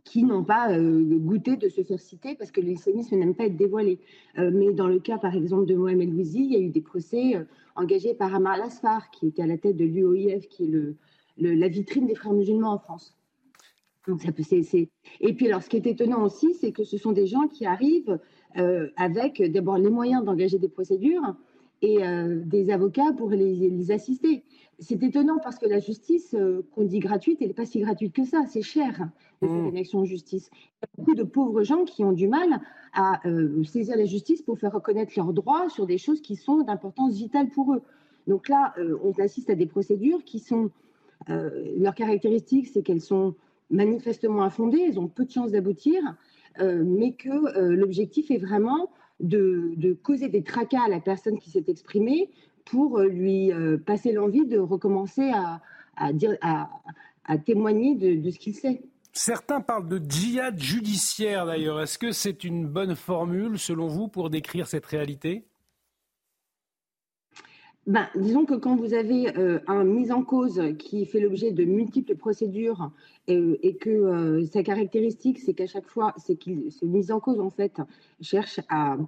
qui 0.04 0.22
n'ont 0.22 0.44
pas 0.44 0.78
goûté 0.78 1.56
de 1.56 1.68
se 1.68 1.82
faire 1.82 1.98
citer 1.98 2.34
parce 2.34 2.50
que 2.50 2.60
l'islamisme 2.60 3.16
n'aime 3.16 3.34
pas 3.34 3.46
être 3.46 3.56
dévoilé. 3.56 3.98
mais 4.36 4.72
dans 4.72 4.86
le 4.86 5.00
cas, 5.00 5.18
par 5.18 5.34
exemple, 5.34 5.66
de 5.66 5.74
Mohamed 5.74 6.10
Louisi, 6.10 6.44
il 6.44 6.52
y 6.52 6.56
a 6.56 6.60
eu 6.60 6.68
des 6.68 6.80
procès 6.80 7.34
engagés 7.74 8.14
par 8.14 8.34
Amar 8.34 8.58
Lasfar, 8.58 9.10
qui 9.10 9.26
était 9.26 9.42
à 9.42 9.46
la 9.46 9.58
tête 9.58 9.76
de 9.76 9.84
l'UOIF, 9.84 10.46
qui 10.48 10.64
est 10.64 10.94
la 11.38 11.68
vitrine 11.68 12.06
des 12.06 12.14
frères 12.14 12.32
musulmans 12.32 12.72
en 12.72 12.78
France. 12.78 13.16
Donc 14.06 14.20
ça 14.20 14.30
peut, 14.30 14.42
Et 15.20 15.34
puis 15.34 15.46
alors, 15.48 15.62
ce 15.62 15.68
qui 15.68 15.76
est 15.76 15.86
étonnant 15.86 16.22
aussi, 16.22 16.54
c'est 16.54 16.72
que 16.72 16.84
ce 16.84 16.96
sont 16.96 17.12
des 17.12 17.26
gens 17.26 17.48
qui 17.48 17.66
arrivent 17.66 18.18
avec 18.96 19.42
d'abord 19.42 19.78
les 19.78 19.90
moyens 19.90 20.24
d'engager 20.24 20.58
des 20.58 20.68
procédures, 20.68 21.34
et 21.82 22.04
euh, 22.04 22.40
des 22.44 22.70
avocats 22.70 23.12
pour 23.16 23.30
les, 23.30 23.90
assister. 23.90 24.44
C'est 24.78 25.02
étonnant 25.02 25.38
parce 25.42 25.58
que 25.58 25.66
la 25.66 25.80
justice, 25.80 26.34
euh, 26.34 26.62
qu'on 26.74 26.84
dit 26.84 27.00
gratuite, 27.00 27.38
elle 27.40 27.48
n'est 27.48 27.54
pas 27.54 27.66
si 27.66 27.80
gratuite 27.80 28.14
que 28.14 28.24
ça. 28.24 28.44
C'est 28.48 28.62
cher 28.62 29.10
de 29.42 29.48
faire 29.48 29.56
mmh. 29.56 29.68
une 29.68 29.76
action 29.76 30.00
de 30.00 30.06
justice. 30.06 30.48
Il 30.54 30.58
y 30.58 30.84
a 30.84 30.88
beaucoup 30.96 31.14
de 31.14 31.24
pauvres 31.24 31.62
gens 31.62 31.84
qui 31.84 32.04
ont 32.04 32.12
du 32.12 32.28
mal 32.28 32.60
à 32.94 33.20
euh, 33.26 33.62
saisir 33.64 33.96
la 33.96 34.04
justice 34.04 34.42
pour 34.42 34.58
faire 34.58 34.72
reconnaître 34.72 35.12
leurs 35.16 35.32
droits 35.32 35.68
sur 35.68 35.86
des 35.86 35.98
choses 35.98 36.22
qui 36.22 36.36
sont 36.36 36.62
d'importance 36.62 37.14
vitale 37.14 37.48
pour 37.48 37.74
eux. 37.74 37.82
Donc 38.28 38.48
là, 38.48 38.72
on 39.02 39.10
assiste 39.20 39.50
à 39.50 39.56
des 39.56 39.66
procédures 39.66 40.22
qui 40.22 40.38
sont. 40.38 40.70
leur 41.26 41.92
caractéristique, 41.96 42.68
c'est 42.68 42.82
qu'elles 42.82 43.00
sont 43.00 43.34
manifestement 43.68 44.44
infondées, 44.44 44.84
elles 44.86 45.00
ont 45.00 45.08
peu 45.08 45.24
de 45.24 45.30
chances 45.32 45.50
d'aboutir, 45.50 46.00
mais 46.60 47.14
que 47.14 47.74
l'objectif 47.74 48.30
est 48.30 48.38
vraiment 48.38 48.90
de, 49.22 49.96
causer 50.02 50.28
des 50.28 50.42
tracas 50.42 50.84
à 50.84 50.88
la 50.88 51.00
personne 51.00 51.38
qui 51.38 51.50
s'est 51.50 51.64
exprimée 51.68 52.30
pour 52.64 52.98
euh, 52.98 53.08
lui 53.08 53.52
euh, 53.52 53.78
passer 53.78 54.12
l'envie 54.12 54.46
de 54.46 54.58
recommencer 54.58 55.30
à, 55.96 56.12
dire, 56.12 56.36
à, 56.40 56.68
témoigner 57.44 57.94
de, 57.94 58.30
ce 58.30 58.38
qu'il 58.38 58.54
sait. 58.54 58.82
Certains 59.12 59.60
parlent 59.60 59.88
de 59.88 59.98
djihad 59.98 60.58
judiciaire 60.58 61.46
d'ailleurs. 61.46 61.80
Est-ce 61.80 61.98
que 61.98 62.12
c'est 62.12 62.44
une 62.44 62.66
bonne 62.66 62.96
formule 62.96 63.58
selon 63.58 63.86
vous 63.86 64.08
pour 64.08 64.30
décrire 64.30 64.66
cette 64.66 64.86
réalité? 64.86 65.44
Ben, 67.86 68.06
disons 68.14 68.44
que 68.44 68.54
quand 68.54 68.76
vous 68.76 68.94
avez 68.94 69.36
euh, 69.36 69.58
un 69.66 69.84
mise 69.84 70.12
en 70.12 70.22
cause 70.22 70.62
qui 70.78 71.04
fait 71.04 71.18
l'objet 71.20 71.50
de 71.50 71.64
multiples 71.64 72.14
procédures 72.16 72.92
et, 73.26 73.76
que 73.76 74.44
sa 74.46 74.62
caractéristique, 74.62 75.38
c'est 75.38 75.54
qu'à 75.54 75.66
chaque 75.66 75.88
fois, 75.88 76.14
c'est 76.16 76.36
qu'il 76.36 76.70
se 76.70 76.84
mise 76.84 77.10
en 77.10 77.20
cause 77.20 77.40
en 77.40 77.50
fait 77.50 77.80
cherche 78.20 78.60
à, 78.68 78.98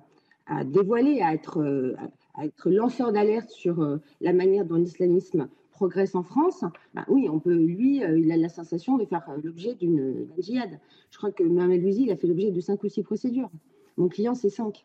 dévoiler, 0.64 1.20
à 1.22 1.34
être, 1.34 1.60
euh, 1.60 1.96
à 2.34 2.46
être 2.46 2.70
lanceur 2.70 3.12
d'alerte 3.12 3.50
sur 3.50 3.80
euh, 3.80 3.98
la 4.20 4.32
manière 4.32 4.64
dont 4.64 4.76
l'islamisme 4.76 5.48
progresse 5.70 6.14
en 6.14 6.22
France, 6.22 6.64
bah 6.94 7.04
oui, 7.08 7.28
on 7.28 7.40
peut, 7.40 7.54
lui, 7.54 8.04
euh, 8.04 8.18
il 8.18 8.30
a 8.30 8.36
la 8.36 8.48
sensation 8.48 8.96
de 8.96 9.04
faire 9.04 9.26
l'objet 9.42 9.74
d'une 9.74 10.26
djihad. 10.38 10.78
Je 11.10 11.18
crois 11.18 11.32
que 11.32 11.42
Mohamed 11.42 11.82
Louisi, 11.82 12.04
il 12.04 12.12
a 12.12 12.16
fait 12.16 12.26
l'objet 12.26 12.50
de 12.50 12.60
cinq 12.60 12.84
ou 12.84 12.88
six 12.88 13.02
procédures. 13.02 13.50
Mon 13.96 14.08
client, 14.08 14.34
c'est 14.34 14.50
cinq. 14.50 14.84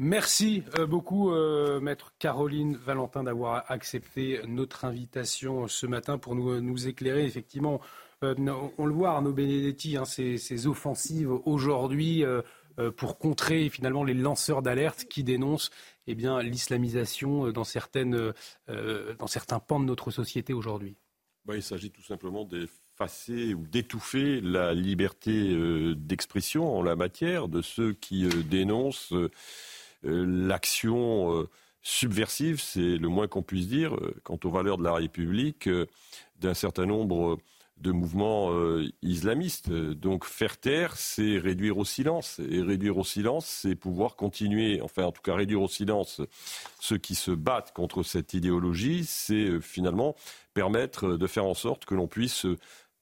Merci 0.00 0.62
beaucoup, 0.88 1.32
maître 1.80 2.12
Caroline 2.20 2.76
Valentin, 2.76 3.24
d'avoir 3.24 3.68
accepté 3.68 4.40
notre 4.46 4.84
invitation 4.84 5.66
ce 5.66 5.86
matin 5.86 6.18
pour 6.18 6.36
nous, 6.36 6.86
éclairer. 6.86 7.24
Effectivement, 7.24 7.80
on 8.22 8.86
le 8.86 8.92
voit, 8.92 9.10
Arnaud 9.10 9.32
Benedetti, 9.32 9.96
hein, 9.96 10.04
ces, 10.04 10.38
ces, 10.38 10.68
offensives 10.68 11.32
aujourd'hui 11.46 12.24
euh, 12.78 12.92
pour 12.92 13.18
contrer 13.18 13.68
finalement 13.70 14.04
les 14.04 14.14
lanceurs 14.14 14.62
d'alerte 14.62 15.06
qui 15.06 15.24
dénoncent 15.24 15.70
eh 16.06 16.14
bien, 16.14 16.40
l'islamisation 16.42 17.46
euh, 17.46 17.52
dans, 17.52 17.64
euh, 17.74 19.14
certains 19.26 19.58
pans 19.58 19.80
de 19.80 19.84
notre 19.84 20.12
société 20.12 20.52
aujourd'hui 20.52 20.96
bah, 21.44 21.56
Il 21.56 21.62
s'agit 21.62 21.90
tout 21.90 22.02
simplement 22.02 22.44
d'effacer 22.44 23.52
ou 23.54 23.66
d'étouffer 23.66 24.40
la 24.40 24.74
liberté 24.74 25.56
d'expression 25.96 26.76
en 26.76 26.82
la 26.82 26.94
matière 26.94 27.48
de 27.48 27.62
ceux 27.62 27.94
qui 27.94 28.28
dénoncent 28.44 29.14
l'action 30.02 31.46
subversive, 31.82 32.60
c'est 32.60 32.96
le 32.96 33.08
moins 33.08 33.28
qu'on 33.28 33.42
puisse 33.42 33.68
dire, 33.68 33.96
quant 34.22 34.38
aux 34.44 34.50
valeurs 34.50 34.78
de 34.78 34.84
la 34.84 34.94
République, 34.94 35.68
d'un 36.40 36.54
certain 36.54 36.86
nombre 36.86 37.38
de 37.80 37.92
mouvements 37.92 38.52
euh, 38.52 38.88
islamistes. 39.02 39.70
Donc 39.70 40.24
faire 40.24 40.58
taire, 40.58 40.96
c'est 40.96 41.38
réduire 41.38 41.78
au 41.78 41.84
silence. 41.84 42.40
Et 42.50 42.62
réduire 42.62 42.98
au 42.98 43.04
silence, 43.04 43.46
c'est 43.46 43.74
pouvoir 43.74 44.16
continuer, 44.16 44.80
enfin 44.82 45.04
en 45.04 45.12
tout 45.12 45.22
cas 45.22 45.34
réduire 45.34 45.62
au 45.62 45.68
silence 45.68 46.20
ceux 46.80 46.98
qui 46.98 47.14
se 47.14 47.30
battent 47.30 47.72
contre 47.72 48.02
cette 48.02 48.34
idéologie, 48.34 49.04
c'est 49.04 49.48
euh, 49.48 49.60
finalement 49.60 50.14
permettre 50.54 51.16
de 51.16 51.26
faire 51.26 51.44
en 51.44 51.54
sorte 51.54 51.84
que 51.84 51.94
l'on 51.94 52.08
puisse 52.08 52.46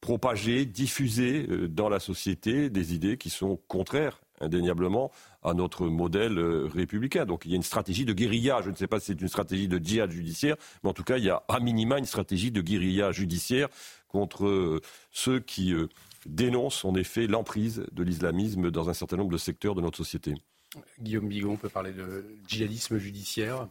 propager, 0.00 0.66
diffuser 0.66 1.46
euh, 1.48 1.68
dans 1.68 1.88
la 1.88 2.00
société 2.00 2.70
des 2.70 2.94
idées 2.94 3.16
qui 3.16 3.30
sont 3.30 3.58
contraires 3.68 4.20
indéniablement 4.40 5.10
à 5.42 5.54
notre 5.54 5.86
modèle 5.86 6.38
républicain. 6.38 7.24
Donc 7.24 7.46
il 7.46 7.52
y 7.52 7.54
a 7.54 7.56
une 7.56 7.62
stratégie 7.62 8.04
de 8.04 8.12
guérilla. 8.12 8.60
Je 8.62 8.70
ne 8.70 8.74
sais 8.74 8.86
pas 8.86 9.00
si 9.00 9.06
c'est 9.06 9.20
une 9.20 9.28
stratégie 9.28 9.68
de 9.68 9.78
djihad 9.78 10.10
judiciaire, 10.10 10.56
mais 10.82 10.90
en 10.90 10.92
tout 10.92 11.04
cas, 11.04 11.16
il 11.16 11.24
y 11.24 11.30
a 11.30 11.42
à 11.48 11.60
minima 11.60 11.98
une 11.98 12.04
stratégie 12.04 12.50
de 12.50 12.60
guérilla 12.60 13.12
judiciaire 13.12 13.68
contre 14.08 14.46
euh, 14.46 14.80
ceux 15.10 15.40
qui 15.40 15.72
euh, 15.72 15.88
dénoncent 16.26 16.84
en 16.84 16.94
effet 16.94 17.26
l'emprise 17.26 17.84
de 17.92 18.02
l'islamisme 18.02 18.70
dans 18.70 18.88
un 18.88 18.94
certain 18.94 19.16
nombre 19.16 19.32
de 19.32 19.38
secteurs 19.38 19.74
de 19.74 19.80
notre 19.80 19.96
société. 19.96 20.34
Guillaume 21.00 21.28
Bigon, 21.28 21.52
on 21.52 21.56
peut 21.56 21.68
parler 21.68 21.92
de 21.92 22.24
djihadisme 22.46 22.98
judiciaire 22.98 23.68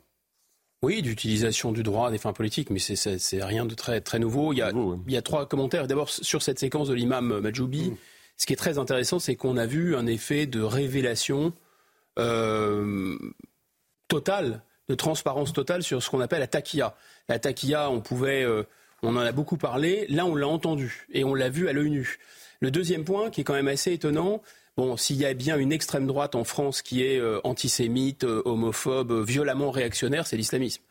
oui, 0.85 1.01
d'utilisation 1.01 1.71
du 1.71 1.83
droit 1.83 2.07
à 2.07 2.11
des 2.11 2.17
fins 2.17 2.33
politiques, 2.33 2.69
mais 2.69 2.79
c'est 2.79 3.43
rien 3.43 3.65
de 3.65 3.73
très, 3.73 4.01
très 4.01 4.19
nouveau. 4.19 4.53
Il 4.53 4.57
y, 4.57 4.61
a, 4.61 4.71
il 5.07 5.13
y 5.13 5.17
a 5.17 5.21
trois 5.21 5.47
commentaires. 5.47 5.87
D'abord, 5.87 6.09
sur 6.09 6.41
cette 6.41 6.59
séquence 6.59 6.87
de 6.87 6.93
l'imam 6.93 7.39
Majoubi, 7.39 7.91
mm. 7.91 7.97
ce 8.37 8.45
qui 8.45 8.53
est 8.53 8.57
très 8.57 8.77
intéressant, 8.77 9.19
c'est 9.19 9.35
qu'on 9.35 9.57
a 9.57 9.65
vu 9.65 9.95
un 9.95 10.05
effet 10.05 10.45
de 10.45 10.61
révélation 10.61 11.53
euh, 12.19 13.17
totale, 14.07 14.61
de 14.87 14.95
transparence 14.95 15.51
totale 15.53 15.83
sur 15.83 16.01
ce 16.01 16.09
qu'on 16.09 16.21
appelle 16.21 16.39
la 16.39 16.47
taquilla. 16.47 16.95
La 17.27 17.39
taquilla, 17.39 17.89
on 17.89 18.01
pouvait... 18.01 18.45
On 19.03 19.15
en 19.15 19.19
a 19.19 19.31
beaucoup 19.31 19.57
parlé. 19.57 20.07
Là, 20.09 20.25
on 20.25 20.35
l'a 20.35 20.47
entendu 20.47 21.05
et 21.13 21.23
on 21.23 21.35
l'a 21.35 21.49
vu 21.49 21.67
à 21.67 21.73
l'œil 21.73 21.91
nu. 21.91 22.17
Le 22.59 22.71
deuxième 22.71 23.03
point, 23.03 23.29
qui 23.29 23.41
est 23.41 23.43
quand 23.43 23.53
même 23.53 23.67
assez 23.67 23.93
étonnant, 23.93 24.41
Bon, 24.77 24.97
s'il 24.97 25.17
y 25.17 25.25
a 25.25 25.33
bien 25.33 25.57
une 25.57 25.71
extrême 25.71 26.05
droite 26.05 26.35
en 26.35 26.43
France 26.43 26.81
qui 26.81 27.03
est 27.03 27.17
euh, 27.17 27.39
antisémite, 27.43 28.23
euh, 28.23 28.41
homophobe, 28.45 29.25
violemment 29.25 29.71
réactionnaire, 29.71 30.27
c'est 30.27 30.37
l'islamisme. 30.37 30.81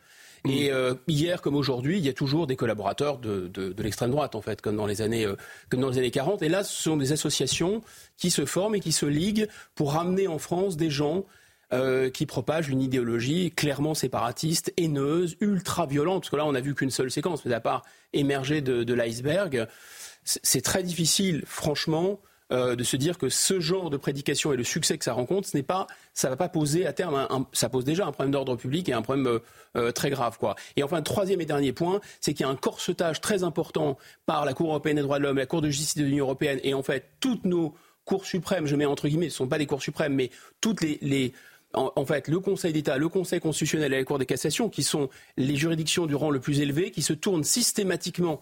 Et 0.47 0.69
hier 1.07 1.41
comme 1.41 1.55
aujourd'hui, 1.55 1.97
il 1.97 2.05
y 2.05 2.09
a 2.09 2.13
toujours 2.13 2.45
des 2.45 2.55
collaborateurs 2.55 3.17
de, 3.17 3.47
de, 3.47 3.81
l'extrême 3.81 4.11
droite, 4.11 4.35
en 4.35 4.41
fait, 4.41 4.61
comme 4.61 4.75
dans, 4.75 4.85
les 4.85 5.01
années, 5.01 5.25
comme 5.71 5.81
dans 5.81 5.89
les 5.89 5.97
années 5.97 6.11
40. 6.11 6.43
Et 6.43 6.49
là, 6.49 6.63
ce 6.63 6.83
sont 6.83 6.97
des 6.97 7.11
associations 7.13 7.81
qui 8.15 8.29
se 8.29 8.45
forment 8.45 8.75
et 8.75 8.79
qui 8.79 8.91
se 8.91 9.07
liguent 9.07 9.47
pour 9.73 9.93
ramener 9.93 10.27
en 10.27 10.37
France 10.37 10.77
des 10.77 10.91
gens 10.91 11.25
euh, 11.73 12.11
qui 12.11 12.27
propage 12.27 12.69
une 12.69 12.79
idéologie 12.79 13.49
clairement 13.49 13.95
séparatiste, 13.95 14.71
haineuse, 14.77 15.35
ultra 15.41 15.87
violente. 15.87 16.21
Parce 16.21 16.29
que 16.29 16.35
là, 16.35 16.45
on 16.45 16.51
n'a 16.51 16.61
vu 16.61 16.75
qu'une 16.75 16.91
seule 16.91 17.09
séquence, 17.09 17.43
mais 17.43 17.53
à 17.55 17.59
part 17.59 17.81
émerger 18.13 18.61
de, 18.61 18.93
l'iceberg, 18.93 19.67
c'est 20.23 20.61
très 20.61 20.83
difficile, 20.83 21.43
franchement, 21.47 22.19
euh, 22.51 22.75
de 22.75 22.83
se 22.83 22.95
dire 22.95 23.17
que 23.17 23.29
ce 23.29 23.59
genre 23.59 23.89
de 23.89 23.97
prédication 23.97 24.53
et 24.53 24.57
le 24.57 24.63
succès 24.63 24.97
que 24.97 25.03
ça 25.03 25.13
rencontre, 25.13 25.47
ce 25.47 25.57
n'est 25.57 25.63
pas, 25.63 25.87
ça 26.13 26.29
va 26.29 26.35
pas 26.35 26.49
poser 26.49 26.85
à 26.85 26.93
terme, 26.93 27.27
ça 27.53 27.69
pose 27.69 27.85
déjà 27.85 28.05
un 28.05 28.11
problème 28.11 28.31
d'ordre 28.31 28.55
public 28.55 28.87
et 28.89 28.93
un 28.93 29.01
problème 29.01 29.39
euh, 29.75 29.91
très 29.91 30.09
grave, 30.09 30.37
quoi. 30.37 30.55
Et 30.75 30.83
enfin, 30.83 31.01
troisième 31.01 31.41
et 31.41 31.45
dernier 31.45 31.73
point, 31.73 32.01
c'est 32.21 32.33
qu'il 32.33 32.45
y 32.45 32.49
a 32.49 32.51
un 32.51 32.55
corsetage 32.55 33.21
très 33.21 33.43
important 33.43 33.97
par 34.25 34.45
la 34.45 34.53
Cour 34.53 34.69
européenne 34.69 34.97
des 34.97 35.01
droits 35.01 35.17
de 35.17 35.23
l'homme, 35.23 35.37
la 35.37 35.45
Cour 35.45 35.61
de 35.61 35.69
justice 35.69 35.97
de 35.97 36.03
l'Union 36.03 36.25
européenne, 36.25 36.59
et 36.63 36.73
en 36.73 36.83
fait 36.83 37.09
toutes 37.19 37.45
nos 37.45 37.73
cours 38.05 38.25
suprêmes, 38.25 38.67
je 38.67 38.75
mets 38.75 38.85
entre 38.85 39.07
guillemets, 39.07 39.29
ce 39.29 39.35
ne 39.35 39.37
sont 39.37 39.47
pas 39.47 39.57
des 39.57 39.65
cours 39.65 39.81
suprêmes, 39.81 40.13
mais 40.13 40.29
toutes 40.61 40.81
les 40.81 41.33
en, 41.75 42.05
fait, 42.05 42.27
le 42.27 42.39
Conseil 42.39 42.73
d'État, 42.73 42.97
le 42.97 43.09
Conseil 43.09 43.39
constitutionnel 43.39 43.93
et 43.93 43.97
la 43.97 44.03
Cour 44.03 44.19
des 44.19 44.25
cassations, 44.25 44.69
qui 44.69 44.83
sont 44.83 45.09
les 45.37 45.55
juridictions 45.55 46.05
du 46.05 46.15
rang 46.15 46.29
le 46.29 46.39
plus 46.39 46.61
élevé, 46.61 46.91
qui 46.91 47.01
se 47.01 47.13
tournent 47.13 47.43
systématiquement 47.43 48.41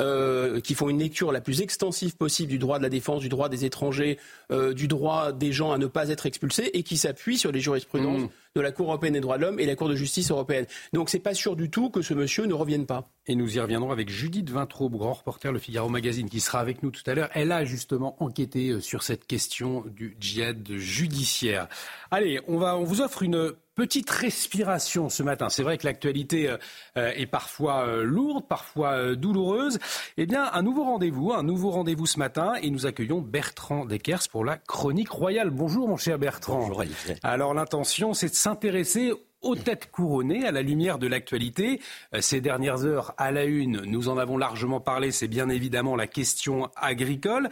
euh, 0.00 0.60
qui 0.60 0.74
font 0.74 0.88
une 0.88 0.98
lecture 0.98 1.32
la 1.32 1.40
plus 1.40 1.60
extensive 1.60 2.16
possible 2.16 2.50
du 2.50 2.58
droit 2.58 2.78
de 2.78 2.82
la 2.82 2.88
défense, 2.88 3.20
du 3.20 3.28
droit 3.28 3.48
des 3.48 3.64
étrangers, 3.64 4.18
euh, 4.50 4.72
du 4.72 4.88
droit 4.88 5.32
des 5.32 5.52
gens 5.52 5.72
à 5.72 5.78
ne 5.78 5.86
pas 5.86 6.08
être 6.08 6.26
expulsés, 6.26 6.70
et 6.72 6.82
qui 6.82 6.96
s'appuient 6.96 7.36
sur 7.36 7.52
les 7.52 7.60
jurisprudences 7.60 8.22
mmh. 8.22 8.28
de 8.56 8.60
la 8.60 8.72
Cour 8.72 8.86
européenne 8.88 9.12
des 9.12 9.20
droits 9.20 9.36
de 9.36 9.42
l'homme 9.42 9.60
et 9.60 9.66
la 9.66 9.76
Cour 9.76 9.88
de 9.88 9.94
justice 9.94 10.30
européenne. 10.30 10.66
Donc 10.92 11.10
c'est 11.10 11.18
pas 11.18 11.34
sûr 11.34 11.56
du 11.56 11.70
tout 11.70 11.90
que 11.90 12.00
ce 12.00 12.14
monsieur 12.14 12.46
ne 12.46 12.54
revienne 12.54 12.86
pas. 12.86 13.10
Et 13.26 13.34
nous 13.34 13.56
y 13.56 13.60
reviendrons 13.60 13.90
avec 13.90 14.08
Judith 14.08 14.48
Vintraube, 14.50 14.96
grand 14.96 15.12
reporter 15.12 15.52
Le 15.52 15.58
Figaro 15.58 15.88
Magazine, 15.88 16.28
qui 16.28 16.40
sera 16.40 16.58
avec 16.60 16.82
nous 16.82 16.90
tout 16.90 17.02
à 17.06 17.14
l'heure. 17.14 17.28
Elle 17.34 17.52
a 17.52 17.64
justement 17.64 18.16
enquêté 18.22 18.70
euh, 18.70 18.80
sur 18.80 19.02
cette 19.02 19.26
question 19.26 19.84
du 19.86 20.16
djihad 20.18 20.66
judiciaire. 20.72 21.68
Allez, 22.10 22.40
on, 22.48 22.56
va, 22.56 22.76
on 22.76 22.84
vous 22.84 23.00
offre 23.00 23.22
une 23.22 23.52
petite 23.74 24.10
respiration 24.10 25.08
ce 25.08 25.22
matin. 25.22 25.48
C'est 25.48 25.62
vrai 25.62 25.78
que 25.78 25.86
l'actualité 25.86 26.48
euh, 26.48 26.56
euh, 26.96 27.12
est 27.16 27.26
parfois 27.26 27.86
euh, 27.86 28.04
lourde, 28.04 28.46
parfois 28.46 29.14
douloureuse. 29.14 29.78
Eh 30.16 30.26
bien, 30.26 30.50
un 30.52 30.62
nouveau 30.62 30.84
rendez-vous, 30.84 31.32
un 31.32 31.42
nouveau 31.42 31.70
rendez-vous 31.70 32.06
ce 32.06 32.18
matin, 32.18 32.54
et 32.60 32.70
nous 32.70 32.86
accueillons 32.86 33.20
Bertrand 33.20 33.84
Deckers 33.84 34.28
pour 34.30 34.44
la 34.44 34.56
chronique 34.56 35.10
royale. 35.10 35.50
Bonjour, 35.50 35.88
mon 35.88 35.96
cher 35.96 36.18
Bertrand. 36.18 36.68
Bonjour, 36.68 36.84
Alors, 37.22 37.54
l'intention, 37.54 38.14
c'est 38.14 38.28
de 38.28 38.34
s'intéresser 38.34 39.12
aux 39.40 39.56
têtes 39.56 39.90
couronnées 39.90 40.46
à 40.46 40.52
la 40.52 40.62
lumière 40.62 40.98
de 40.98 41.08
l'actualité. 41.08 41.80
Ces 42.20 42.40
dernières 42.40 42.84
heures, 42.84 43.12
à 43.18 43.32
la 43.32 43.44
une, 43.44 43.80
nous 43.80 44.08
en 44.08 44.16
avons 44.16 44.36
largement 44.36 44.78
parlé, 44.78 45.10
c'est 45.10 45.26
bien 45.26 45.48
évidemment 45.48 45.96
la 45.96 46.06
question 46.06 46.70
agricole. 46.76 47.48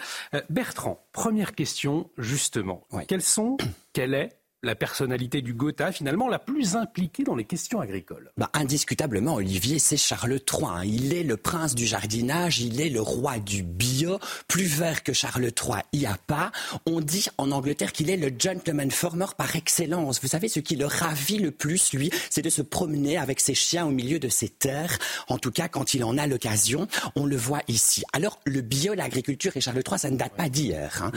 Bertrand, 0.51 1.05
première 1.13 1.53
question, 1.53 2.09
justement. 2.17 2.87
Quelles 3.09 3.23
sont, 3.23 3.57
quelle 3.93 4.15
est 4.15 4.40
la 4.63 4.75
personnalité 4.75 5.41
du 5.41 5.55
Gotha, 5.55 5.91
finalement, 5.91 6.29
la 6.29 6.39
plus 6.39 6.77
impliquée 6.77 7.25
dans 7.25 7.35
les 7.35 7.45
questions 7.45 7.81
agricoles 7.81 8.31
bah, 8.37 8.51
Indiscutablement, 8.53 9.37
Olivier, 9.37 9.79
c'est 9.79 9.97
Charles 9.97 10.39
III. 10.53 10.65
Hein. 10.65 10.83
Il 10.85 11.15
est 11.15 11.23
le 11.23 11.39
prince 11.39 11.75
du 11.75 11.87
jardinage, 11.87 12.61
il 12.61 12.81
est 12.81 12.91
le 12.91 13.01
roi 13.01 13.39
du 13.39 13.63
bio. 13.63 14.19
Plus 14.49 14.65
vert 14.65 15.03
que 15.03 15.15
Charles 15.15 15.45
III, 15.45 15.83
il 15.93 16.01
n'y 16.01 16.07
a 16.07 16.19
pas. 16.27 16.53
On 16.85 17.01
dit 17.01 17.27
en 17.39 17.53
Angleterre 17.53 17.93
qu'il 17.93 18.11
est 18.11 18.19
le 18.19 18.31
gentleman 18.39 18.91
farmer 18.91 19.27
par 19.39 19.57
excellence. 19.57 20.21
Vous 20.21 20.29
savez, 20.29 20.49
ce 20.49 20.61
qui 20.61 20.77
le 20.77 20.87
ravit 20.87 21.39
le 21.39 21.53
plus, 21.53 21.95
lui, 21.95 22.11
c'est 22.29 22.43
de 22.43 22.51
se 22.51 22.63
promener 22.63 23.17
avec 23.17 23.41
ses 23.41 23.55
chiens 23.55 23.87
au 23.87 23.91
milieu 23.91 24.19
de 24.19 24.29
ses 24.29 24.49
terres. 24.49 24.99
En 25.29 25.39
tout 25.39 25.53
cas, 25.53 25.69
quand 25.69 25.95
il 25.95 26.05
en 26.05 26.19
a 26.19 26.27
l'occasion, 26.27 26.87
on 27.17 27.25
le 27.25 27.37
voit 27.37 27.63
ici. 27.69 28.03
Alors, 28.13 28.39
le 28.45 28.61
bio, 28.61 28.93
l'agriculture 28.93 29.57
et 29.57 29.63
Charles 29.63 29.83
III, 29.89 29.99
ça 29.99 30.11
ne 30.11 30.19
date 30.19 30.35
pas 30.35 30.51
d'hier. 30.51 31.03
Hein. 31.03 31.13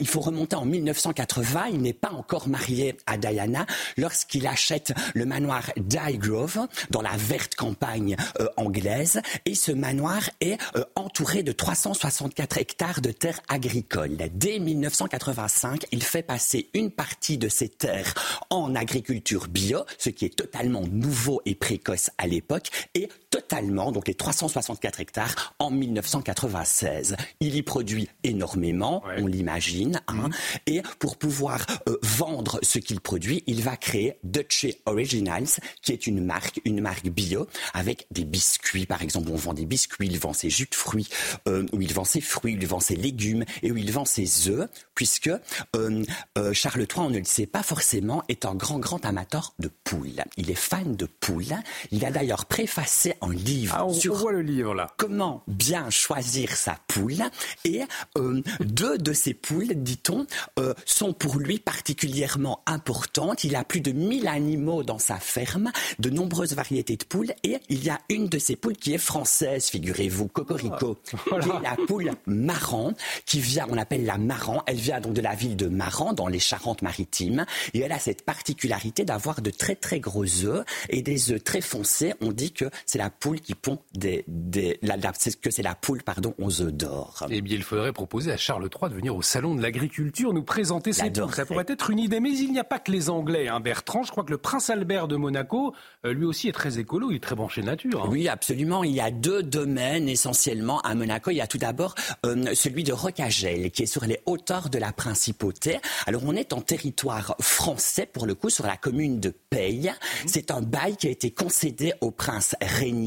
Il 0.00 0.08
faut 0.08 0.20
remonter 0.20 0.56
en 0.56 0.64
1980. 0.64 1.66
Il 1.72 1.82
n'est 1.82 1.92
pas 1.92 2.10
encore 2.10 2.48
marié 2.48 2.87
à 3.06 3.16
Diana 3.16 3.66
lorsqu'il 3.96 4.46
achète 4.46 4.92
le 5.14 5.26
manoir 5.26 5.62
d'Highgrove 5.76 6.66
dans 6.90 7.02
la 7.02 7.16
verte 7.16 7.54
campagne 7.54 8.16
euh, 8.40 8.48
anglaise. 8.56 9.20
Et 9.44 9.54
ce 9.54 9.72
manoir 9.72 10.22
est 10.40 10.58
euh, 10.76 10.84
entouré 10.94 11.42
de 11.42 11.52
364 11.52 12.58
hectares 12.58 13.00
de 13.00 13.10
terres 13.10 13.40
agricoles. 13.48 14.16
Dès 14.32 14.58
1985, 14.58 15.86
il 15.92 16.02
fait 16.02 16.22
passer 16.22 16.68
une 16.74 16.90
partie 16.90 17.38
de 17.38 17.48
ces 17.48 17.68
terres 17.68 18.14
en 18.50 18.74
agriculture 18.74 19.48
bio, 19.48 19.84
ce 19.98 20.10
qui 20.10 20.24
est 20.24 20.36
totalement 20.36 20.84
nouveau 20.90 21.40
et 21.46 21.54
précoce 21.54 22.10
à 22.18 22.26
l'époque, 22.26 22.68
et 22.94 23.08
totalement, 23.30 23.92
donc 23.92 24.08
les 24.08 24.14
364 24.14 25.00
hectares, 25.00 25.54
en 25.58 25.70
1996. 25.70 27.16
Il 27.40 27.54
y 27.56 27.62
produit 27.62 28.08
énormément, 28.24 29.02
on 29.18 29.26
l'imagine, 29.26 30.00
hein, 30.08 30.14
mhm. 30.14 30.30
et 30.66 30.82
pour 30.98 31.16
pouvoir 31.16 31.66
euh, 31.88 31.98
vendre 32.02 32.58
ce 32.62 32.78
qu'il 32.78 33.00
produit, 33.00 33.42
il 33.46 33.62
va 33.62 33.76
créer 33.76 34.18
Dutch 34.24 34.66
Originals, 34.86 35.48
qui 35.82 35.92
est 35.92 36.06
une 36.06 36.24
marque, 36.24 36.60
une 36.64 36.80
marque 36.80 37.08
bio, 37.08 37.46
avec 37.74 38.06
des 38.10 38.24
biscuits, 38.24 38.86
par 38.86 39.02
exemple, 39.02 39.30
on 39.30 39.36
vend 39.36 39.54
des 39.54 39.66
biscuits, 39.66 40.06
il 40.06 40.18
vend 40.18 40.32
ses 40.32 40.50
jus 40.50 40.68
de 40.70 40.74
fruits, 40.74 41.08
euh, 41.46 41.66
où 41.72 41.82
il 41.82 41.92
vend 41.92 42.04
ses 42.04 42.20
fruits, 42.20 42.56
il 42.58 42.66
vend 42.66 42.80
ses 42.80 42.96
légumes, 42.96 43.44
et 43.62 43.70
où 43.70 43.76
il 43.76 43.92
vend 43.92 44.04
ses 44.04 44.48
œufs, 44.48 44.68
puisque 44.94 45.30
euh, 45.76 46.04
Charles 46.52 46.82
III, 46.82 47.06
on 47.06 47.10
ne 47.10 47.18
le 47.18 47.24
sait 47.24 47.46
pas 47.46 47.62
forcément, 47.62 48.22
est 48.28 48.44
un 48.44 48.54
grand, 48.54 48.78
grand 48.78 49.04
amateur 49.04 49.54
de 49.58 49.68
poules. 49.84 50.24
Il 50.36 50.50
est 50.50 50.54
fan 50.54 50.96
de 50.96 51.06
poules. 51.06 51.56
Il 51.90 52.04
a 52.04 52.10
d'ailleurs 52.10 52.46
préfacé 52.46 53.14
un 53.20 53.32
livre 53.32 53.76
ah, 53.78 53.92
sur 53.92 54.14
voit 54.14 54.32
le 54.32 54.42
livre 54.42 54.74
là. 54.74 54.88
comment 54.96 55.42
bien 55.46 55.90
choisir 55.90 56.52
sa 56.52 56.78
poule. 56.86 57.22
Et 57.64 57.82
euh, 58.16 58.42
deux 58.60 58.98
de 58.98 59.12
ces 59.12 59.34
poules, 59.34 59.74
dit-on, 59.74 60.26
euh, 60.58 60.74
sont 60.84 61.12
pour 61.12 61.38
lui 61.38 61.58
particulièrement 61.58 62.62
importantes. 62.66 63.44
Il 63.44 63.56
a 63.56 63.64
plus 63.64 63.80
de 63.80 63.92
1000 63.92 64.28
animaux 64.28 64.82
dans 64.82 64.98
sa 64.98 65.16
ferme, 65.16 65.70
de 65.98 66.10
nombreuses 66.10 66.54
variétés 66.54 66.96
de 66.96 67.04
poules. 67.04 67.32
Et 67.44 67.58
il 67.68 67.84
y 67.84 67.90
a 67.90 67.98
une 68.08 68.28
de 68.28 68.38
ces 68.38 68.56
poules 68.56 68.76
qui 68.76 68.94
est 68.94 68.98
française, 68.98 69.66
figurez-vous, 69.66 70.28
Cocorico, 70.28 70.98
ah, 71.12 71.38
qui 71.40 71.48
est 71.48 71.62
la 71.62 71.76
poule 71.86 72.12
marran, 72.26 72.92
qui 73.26 73.40
vient, 73.40 73.66
on 73.68 73.74
l'appelle 73.74 74.04
la 74.04 74.18
marran. 74.18 74.62
Elle 74.66 74.76
vient 74.76 75.00
donc 75.00 75.14
de 75.14 75.20
la 75.20 75.34
ville 75.34 75.56
de 75.56 75.68
Maran, 75.68 76.12
dans 76.12 76.28
les 76.28 76.38
Charentes-Maritimes. 76.38 77.46
Et 77.74 77.80
elle 77.80 77.92
a 77.92 77.98
cette 77.98 78.24
particularité 78.24 79.04
d'avoir 79.04 79.42
de 79.42 79.50
très 79.50 79.74
très 79.74 80.00
gros 80.00 80.24
œufs 80.44 80.64
et 80.88 81.02
des 81.02 81.32
œufs 81.32 81.42
très 81.42 81.60
foncés. 81.60 82.14
On 82.20 82.32
dit 82.32 82.52
que 82.52 82.70
c'est 82.86 82.98
la 82.98 83.07
poule 83.10 83.40
qui 83.40 83.54
pond 83.54 83.78
des, 83.94 84.24
des 84.26 84.78
la, 84.82 84.96
que 84.96 85.50
c'est 85.50 85.62
la 85.62 85.74
poule 85.74 86.02
pardon 86.02 86.34
aux 86.38 86.62
œufs 86.62 86.72
d'or. 86.72 87.26
Eh 87.30 87.40
bien, 87.40 87.56
il 87.56 87.62
faudrait 87.62 87.92
proposer 87.92 88.32
à 88.32 88.36
Charles 88.36 88.68
III 88.72 88.90
de 88.90 88.96
venir 88.96 89.14
au 89.14 89.22
salon 89.22 89.54
de 89.54 89.62
l'agriculture 89.62 90.32
nous 90.32 90.42
présenter 90.42 90.92
ses 90.92 91.10
poules. 91.10 91.32
Ça 91.34 91.46
pourrait 91.46 91.66
être 91.68 91.90
une 91.90 91.98
idée, 91.98 92.20
mais 92.20 92.30
il 92.30 92.52
n'y 92.52 92.58
a 92.58 92.64
pas 92.64 92.78
que 92.78 92.90
les 92.90 93.10
Anglais. 93.10 93.48
Hein, 93.48 93.60
Bertrand, 93.60 94.02
je 94.02 94.10
crois 94.10 94.24
que 94.24 94.30
le 94.30 94.38
prince 94.38 94.70
Albert 94.70 95.08
de 95.08 95.16
Monaco, 95.16 95.74
euh, 96.04 96.12
lui 96.12 96.24
aussi 96.24 96.48
est 96.48 96.52
très 96.52 96.78
écolo, 96.78 97.10
il 97.10 97.16
est 97.16 97.22
très 97.22 97.34
branché 97.34 97.62
nature. 97.62 98.04
Hein. 98.04 98.08
Oui, 98.10 98.28
absolument. 98.28 98.84
Il 98.84 98.92
y 98.92 99.00
a 99.00 99.10
deux 99.10 99.42
domaines 99.42 100.08
essentiellement 100.08 100.80
à 100.80 100.94
Monaco. 100.94 101.30
Il 101.30 101.36
y 101.36 101.40
a 101.40 101.46
tout 101.46 101.58
d'abord 101.58 101.94
euh, 102.26 102.54
celui 102.54 102.84
de 102.84 102.92
Rocagel, 102.92 103.70
qui 103.70 103.82
est 103.82 103.86
sur 103.86 104.04
les 104.04 104.20
hauteurs 104.26 104.70
de 104.70 104.78
la 104.78 104.92
principauté. 104.92 105.78
Alors, 106.06 106.22
on 106.24 106.34
est 106.34 106.52
en 106.52 106.60
territoire 106.60 107.36
français 107.40 108.06
pour 108.06 108.26
le 108.26 108.34
coup 108.34 108.50
sur 108.50 108.66
la 108.66 108.76
commune 108.76 109.20
de 109.20 109.30
Paye. 109.30 109.88
Mhm. 109.88 110.28
C'est 110.28 110.50
un 110.50 110.62
bail 110.62 110.96
qui 110.96 111.06
a 111.06 111.10
été 111.10 111.30
concédé 111.30 111.92
au 112.00 112.10
prince 112.10 112.54
Régnier 112.60 112.97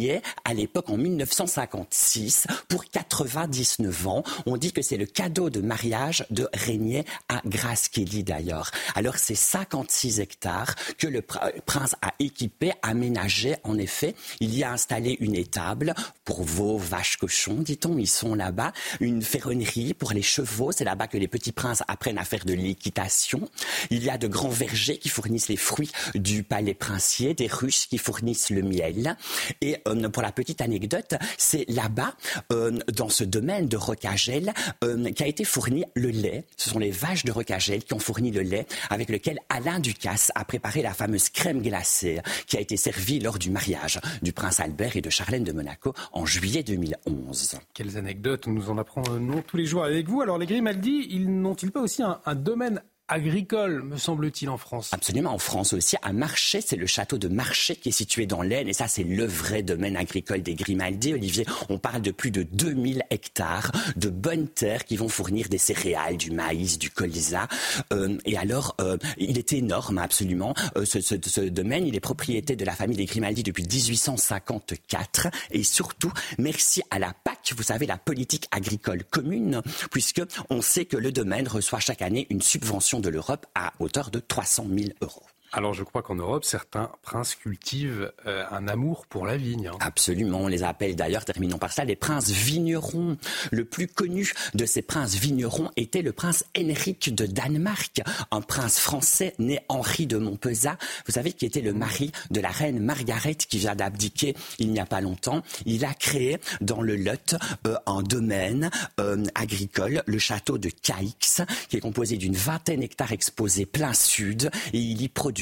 à 0.45 0.53
l'époque 0.53 0.89
en 0.89 0.97
1956 0.97 2.47
pour 2.67 2.85
99 2.85 4.07
ans. 4.07 4.23
On 4.45 4.57
dit 4.57 4.71
que 4.71 4.81
c'est 4.81 4.97
le 4.97 5.05
cadeau 5.05 5.49
de 5.49 5.61
mariage 5.61 6.25
de 6.29 6.47
Régnier 6.53 7.05
à 7.29 7.41
Grace 7.45 7.89
Kelly 7.89 8.23
d'ailleurs. 8.23 8.71
Alors 8.95 9.17
c'est 9.17 9.35
56 9.35 10.19
hectares 10.19 10.75
que 10.97 11.07
le 11.07 11.21
prince 11.21 11.95
a 12.01 12.13
équipé, 12.19 12.71
aménagé 12.81 13.55
en 13.63 13.77
effet. 13.77 14.15
Il 14.39 14.57
y 14.57 14.63
a 14.63 14.71
installé 14.71 15.17
une 15.19 15.35
étable 15.35 15.93
pour 16.23 16.43
vos 16.43 16.77
vaches 16.77 17.17
cochons, 17.17 17.55
dit-on, 17.55 17.97
ils 17.97 18.07
sont 18.07 18.35
là-bas. 18.35 18.71
Une 18.99 19.21
ferronnerie 19.21 19.93
pour 19.93 20.11
les 20.11 20.21
chevaux, 20.21 20.71
c'est 20.71 20.85
là-bas 20.85 21.07
que 21.07 21.17
les 21.17 21.27
petits 21.27 21.51
princes 21.51 21.83
apprennent 21.87 22.17
à 22.17 22.25
faire 22.25 22.45
de 22.45 22.53
l'équitation. 22.53 23.49
Il 23.89 24.03
y 24.03 24.09
a 24.09 24.17
de 24.17 24.27
grands 24.27 24.49
vergers 24.49 24.97
qui 24.97 25.09
fournissent 25.09 25.49
les 25.49 25.57
fruits 25.57 25.91
du 26.15 26.43
palais 26.43 26.73
princier, 26.73 27.33
des 27.33 27.47
ruches 27.47 27.87
qui 27.89 27.97
fournissent 27.97 28.49
le 28.49 28.61
miel. 28.61 29.17
Et 29.61 29.77
euh, 29.87 30.09
pour 30.09 30.23
la 30.23 30.31
petite 30.31 30.61
anecdote, 30.61 31.15
c'est 31.37 31.65
là-bas, 31.69 32.15
euh, 32.51 32.77
dans 32.95 33.09
ce 33.09 33.23
domaine 33.23 33.67
de 33.67 33.77
Rocagel, 33.77 34.53
euh, 34.83 35.11
qu'a 35.11 35.27
été 35.27 35.43
fourni 35.43 35.85
le 35.95 36.09
lait. 36.09 36.45
Ce 36.57 36.69
sont 36.69 36.79
les 36.79 36.91
vaches 36.91 37.25
de 37.25 37.31
Rocagel 37.31 37.83
qui 37.83 37.93
ont 37.93 37.99
fourni 37.99 38.31
le 38.31 38.41
lait 38.41 38.65
avec 38.89 39.09
lequel 39.09 39.39
Alain 39.49 39.79
Ducasse 39.79 40.31
a 40.35 40.45
préparé 40.45 40.81
la 40.81 40.93
fameuse 40.93 41.29
crème 41.29 41.61
glacée 41.61 42.19
qui 42.47 42.57
a 42.57 42.59
été 42.59 42.77
servie 42.77 43.19
lors 43.19 43.37
du 43.37 43.49
mariage 43.49 43.99
du 44.21 44.33
prince 44.33 44.59
Albert 44.59 44.95
et 44.97 45.01
de 45.01 45.09
Charlène 45.09 45.43
de 45.43 45.51
Monaco 45.51 45.93
en 46.11 46.25
juillet 46.25 46.63
2011. 46.63 47.59
Quelles 47.73 47.97
anecdotes, 47.97 48.47
nous 48.47 48.69
en 48.69 48.77
apprenons 48.77 49.41
tous 49.41 49.57
les 49.57 49.65
jours 49.65 49.83
avec 49.83 50.07
vous. 50.07 50.21
Alors 50.21 50.37
les 50.37 50.45
Grimaldi, 50.45 51.07
ils 51.09 51.29
n'ont-ils 51.29 51.71
pas 51.71 51.81
aussi 51.81 52.03
un, 52.03 52.19
un 52.25 52.35
domaine 52.35 52.81
agricole, 53.11 53.83
me 53.83 53.97
semble-t-il, 53.97 54.49
en 54.49 54.57
France. 54.57 54.89
Absolument, 54.93 55.33
en 55.33 55.37
France 55.37 55.73
aussi. 55.73 55.97
À 56.01 56.13
Marché, 56.13 56.61
c'est 56.65 56.77
le 56.77 56.87
château 56.87 57.17
de 57.17 57.27
Marché 57.27 57.75
qui 57.75 57.89
est 57.89 57.91
situé 57.91 58.25
dans 58.25 58.41
l'Aisne. 58.41 58.69
Et 58.69 58.73
ça, 58.73 58.87
c'est 58.87 59.03
le 59.03 59.25
vrai 59.25 59.63
domaine 59.63 59.97
agricole 59.97 60.41
des 60.41 60.55
Grimaldi. 60.55 61.13
Olivier, 61.13 61.45
on 61.69 61.77
parle 61.77 62.01
de 62.01 62.11
plus 62.11 62.31
de 62.31 62.43
2000 62.43 63.03
hectares 63.09 63.71
de 63.97 64.09
bonnes 64.09 64.47
terres 64.47 64.85
qui 64.85 64.95
vont 64.95 65.09
fournir 65.09 65.49
des 65.49 65.57
céréales, 65.57 66.17
du 66.17 66.31
maïs, 66.31 66.79
du 66.79 66.89
colza. 66.89 67.47
Euh, 67.91 68.17
et 68.25 68.37
alors, 68.37 68.75
euh, 68.79 68.97
il 69.17 69.37
était 69.37 69.57
énorme, 69.57 69.97
absolument. 69.97 70.53
Euh, 70.77 70.85
ce, 70.85 71.01
ce, 71.01 71.15
ce, 71.21 71.41
domaine, 71.41 71.85
il 71.85 71.95
est 71.95 71.99
propriété 71.99 72.55
de 72.55 72.63
la 72.63 72.73
famille 72.73 72.97
des 72.97 73.05
Grimaldi 73.05 73.43
depuis 73.43 73.63
1854. 73.63 75.27
Et 75.51 75.63
surtout, 75.63 76.13
merci 76.37 76.81
à 76.89 76.99
la 76.99 77.13
PAC, 77.13 77.53
vous 77.57 77.63
savez, 77.63 77.85
la 77.85 77.97
politique 77.97 78.47
agricole 78.51 79.03
commune, 79.03 79.61
puisque 79.91 80.21
on 80.49 80.61
sait 80.61 80.85
que 80.85 80.97
le 80.97 81.11
domaine 81.11 81.47
reçoit 81.47 81.79
chaque 81.79 82.01
année 82.01 82.27
une 82.29 82.41
subvention 82.41 83.00
de 83.01 83.09
l'Europe 83.09 83.45
à 83.55 83.73
hauteur 83.79 84.11
de 84.11 84.19
300 84.19 84.67
000 84.69 84.89
euros. 85.01 85.30
Alors 85.53 85.73
je 85.73 85.83
crois 85.83 86.01
qu'en 86.01 86.15
Europe, 86.15 86.45
certains 86.45 86.89
princes 87.01 87.35
cultivent 87.35 88.13
euh, 88.25 88.45
un 88.51 88.69
amour 88.69 89.05
pour 89.07 89.25
la 89.25 89.35
vigne. 89.35 89.67
Hein. 89.67 89.77
Absolument, 89.81 90.39
on 90.41 90.47
les 90.47 90.63
appelle 90.63 90.95
d'ailleurs, 90.95 91.25
terminons 91.25 91.57
par 91.57 91.73
ça, 91.73 91.83
les 91.83 91.97
princes 91.97 92.29
vignerons. 92.29 93.17
Le 93.51 93.65
plus 93.65 93.87
connu 93.87 94.31
de 94.53 94.65
ces 94.65 94.81
princes 94.81 95.15
vignerons 95.15 95.69
était 95.75 96.01
le 96.01 96.13
prince 96.13 96.45
Henrik 96.57 97.13
de 97.13 97.25
Danemark, 97.25 98.01
un 98.31 98.41
prince 98.41 98.79
français 98.79 99.33
né 99.39 99.59
Henri 99.67 100.07
de 100.07 100.17
Montpezat, 100.17 100.77
vous 101.05 101.13
savez, 101.13 101.33
qui 101.33 101.45
était 101.45 101.61
le 101.61 101.73
mari 101.73 102.13
de 102.29 102.39
la 102.39 102.49
reine 102.49 102.79
Margaret 102.79 103.35
qui 103.35 103.57
vient 103.57 103.75
d'abdiquer 103.75 104.35
il 104.57 104.71
n'y 104.71 104.79
a 104.79 104.85
pas 104.85 105.01
longtemps. 105.01 105.41
Il 105.65 105.83
a 105.83 105.93
créé 105.93 106.39
dans 106.61 106.81
le 106.81 106.95
Lot 106.95 107.35
euh, 107.67 107.75
un 107.87 108.03
domaine 108.03 108.69
euh, 109.01 109.25
agricole, 109.35 110.01
le 110.05 110.17
château 110.17 110.57
de 110.57 110.69
Caix, 110.69 111.45
qui 111.67 111.75
est 111.75 111.81
composé 111.81 112.15
d'une 112.15 112.35
vingtaine 112.35 112.79
d'hectares 112.79 113.11
exposés 113.11 113.65
plein 113.65 113.93
sud, 113.93 114.49
et 114.71 114.77
il 114.77 115.01
y 115.01 115.09
produit 115.09 115.40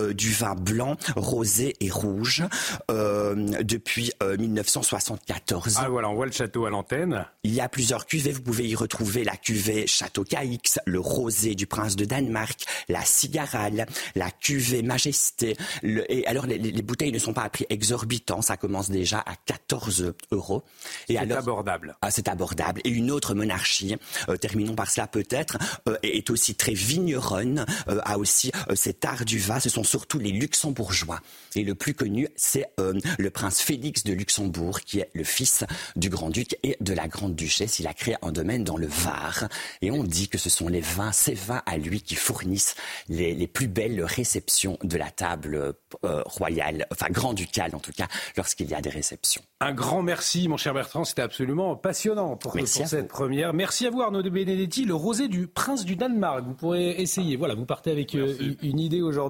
euh, 0.00 0.12
du 0.12 0.32
vin 0.32 0.54
blanc, 0.54 0.96
rosé 1.16 1.76
et 1.80 1.90
rouge 1.90 2.44
euh, 2.90 3.34
depuis 3.62 4.12
1974. 4.38 5.76
Euh, 5.76 5.80
ah 5.82 5.88
voilà, 5.88 6.08
on 6.08 6.14
voit 6.14 6.26
le 6.26 6.32
château 6.32 6.66
à 6.66 6.70
l'antenne. 6.70 7.24
Il 7.44 7.54
y 7.54 7.60
a 7.60 7.68
plusieurs 7.68 8.06
cuvées. 8.06 8.32
Vous 8.32 8.42
pouvez 8.42 8.66
y 8.66 8.74
retrouver 8.74 9.24
la 9.24 9.36
cuvée 9.36 9.86
Château 9.86 10.24
Caix, 10.24 10.58
le 10.86 11.00
rosé 11.00 11.54
du 11.54 11.66
prince 11.66 11.96
de 11.96 12.04
Danemark, 12.04 12.64
la 12.88 13.04
cigarale, 13.04 13.86
la 14.14 14.30
cuvée 14.30 14.82
Majesté. 14.82 15.56
et 15.82 16.26
alors 16.26 16.46
les, 16.46 16.82
bouteilles 16.82 17.12
ne 17.12 17.18
sont 17.18 17.32
pas 17.32 17.42
à 17.42 17.50
prix 17.50 17.66
exorbitant. 17.68 18.42
Ça 18.42 18.56
commence 18.56 18.90
déjà 18.90 19.18
à 19.20 19.34
14 19.46 20.14
euros. 20.32 20.62
C'est 21.06 21.18
abordable. 21.18 21.96
Ah, 22.02 22.10
c'est 22.10 22.28
abordable. 22.28 22.80
Et 22.84 22.90
une 22.90 23.10
autre 23.10 23.34
monarchie, 23.34 23.96
terminons 24.40 24.74
par 24.74 24.90
cela 24.90 25.06
peut-être, 25.06 25.58
est 26.02 26.30
aussi 26.30 26.54
très 26.54 26.74
vigneronne, 26.74 27.66
a 27.86 28.18
aussi 28.18 28.52
cet 28.74 29.04
art 29.04 29.24
du 29.24 29.37
ce 29.38 29.68
sont 29.68 29.84
surtout 29.84 30.18
les 30.18 30.30
luxembourgeois. 30.30 31.20
Et 31.54 31.62
le 31.62 31.74
plus 31.74 31.94
connu, 31.94 32.28
c'est 32.36 32.66
euh, 32.78 32.94
le 33.18 33.30
prince 33.30 33.60
Félix 33.60 34.04
de 34.04 34.12
Luxembourg, 34.12 34.80
qui 34.80 35.00
est 35.00 35.10
le 35.14 35.24
fils 35.24 35.64
du 35.96 36.08
grand-duc 36.08 36.56
et 36.62 36.76
de 36.80 36.92
la 36.92 37.08
grande-duchesse. 37.08 37.78
Il 37.78 37.86
a 37.86 37.94
créé 37.94 38.16
un 38.22 38.32
domaine 38.32 38.64
dans 38.64 38.76
le 38.76 38.86
Var. 38.86 39.48
Et 39.82 39.90
on 39.90 40.04
dit 40.04 40.28
que 40.28 40.38
ce 40.38 40.50
sont 40.50 40.68
les 40.68 40.80
vins, 40.80 41.12
ces 41.12 41.34
vins 41.34 41.62
à 41.66 41.76
lui, 41.78 42.02
qui 42.02 42.14
fournissent 42.14 42.74
les, 43.08 43.46
plus 43.46 43.68
belles 43.68 44.04
réceptions 44.04 44.78
de 44.82 44.96
la 44.98 45.10
table 45.10 45.74
euh, 46.04 46.22
royale, 46.26 46.86
enfin 46.92 47.06
grand-ducale 47.10 47.74
en 47.74 47.78
tout 47.78 47.92
cas, 47.92 48.06
lorsqu'il 48.36 48.68
y 48.68 48.74
a 48.74 48.80
des 48.80 48.90
réceptions. 48.90 49.42
Un 49.60 49.72
grand 49.72 50.02
merci, 50.02 50.46
mon 50.48 50.56
cher 50.56 50.74
Bertrand. 50.74 51.04
C'était 51.04 51.22
absolument 51.22 51.74
passionnant 51.76 52.36
pour, 52.36 52.56
cette 52.66 53.08
première. 53.08 53.52
Merci 53.54 53.86
à 53.86 53.90
vous, 53.90 54.02
Arnaud 54.02 54.22
de 54.22 54.30
Benedetti, 54.30 54.84
le 54.84 54.94
rosé 54.94 55.28
du 55.28 55.46
prince 55.46 55.84
du 55.84 55.96
Danemark. 55.96 56.44
Vous 56.44 56.54
pourrez 56.54 56.90
essayer. 56.90 57.36
Voilà, 57.36 57.54
vous 57.54 57.64
partez 57.64 57.90
avec 57.90 58.14
euh, 58.14 58.54
une 58.62 58.78
idée 58.78 59.00
aujourd'hui. 59.00 59.27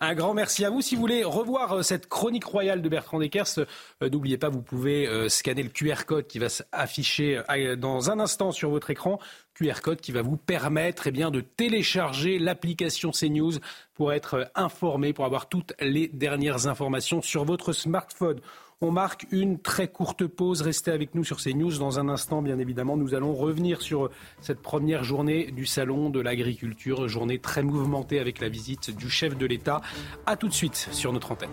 Un 0.00 0.14
grand 0.14 0.34
merci 0.34 0.64
à 0.64 0.70
vous. 0.70 0.80
Si 0.80 0.94
vous 0.94 1.00
voulez 1.00 1.24
revoir 1.24 1.72
euh, 1.72 1.82
cette 1.82 2.08
chronique 2.08 2.44
royale 2.44 2.82
de 2.82 2.88
Bertrand 2.88 3.18
Deckers, 3.18 3.58
euh, 3.58 4.08
n'oubliez 4.10 4.38
pas, 4.38 4.48
vous 4.48 4.62
pouvez 4.62 5.06
euh, 5.06 5.28
scanner 5.28 5.62
le 5.62 5.68
QR 5.68 6.04
code 6.06 6.26
qui 6.26 6.38
va 6.38 6.48
s'afficher 6.48 7.42
dans 7.78 8.10
un 8.10 8.18
instant 8.20 8.52
sur 8.52 8.70
votre 8.70 8.90
écran. 8.90 9.18
QR 9.54 9.80
code 9.82 10.00
qui 10.00 10.12
va 10.12 10.22
vous 10.22 10.36
permettre 10.36 11.06
eh 11.06 11.12
de 11.12 11.40
télécharger 11.40 12.38
l'application 12.38 13.12
CNews 13.12 13.52
pour 13.94 14.12
être 14.12 14.50
informé, 14.54 15.12
pour 15.12 15.24
avoir 15.24 15.48
toutes 15.48 15.74
les 15.80 16.08
dernières 16.08 16.66
informations 16.66 17.22
sur 17.22 17.44
votre 17.44 17.72
smartphone. 17.72 18.40
On 18.84 18.90
marque 18.90 19.26
une 19.30 19.58
très 19.58 19.88
courte 19.88 20.26
pause. 20.26 20.60
Restez 20.60 20.90
avec 20.90 21.14
nous 21.14 21.24
sur 21.24 21.40
ces 21.40 21.54
news. 21.54 21.78
Dans 21.78 21.98
un 21.98 22.10
instant, 22.10 22.42
bien 22.42 22.58
évidemment, 22.58 22.98
nous 22.98 23.14
allons 23.14 23.32
revenir 23.32 23.80
sur 23.80 24.10
cette 24.42 24.60
première 24.60 25.04
journée 25.04 25.50
du 25.52 25.64
Salon 25.64 26.10
de 26.10 26.20
l'agriculture, 26.20 27.08
journée 27.08 27.38
très 27.38 27.62
mouvementée 27.62 28.20
avec 28.20 28.40
la 28.40 28.50
visite 28.50 28.94
du 28.94 29.08
chef 29.08 29.38
de 29.38 29.46
l'État. 29.46 29.80
A 30.26 30.36
tout 30.36 30.48
de 30.48 30.52
suite 30.52 30.90
sur 30.92 31.14
notre 31.14 31.32
antenne. 31.32 31.48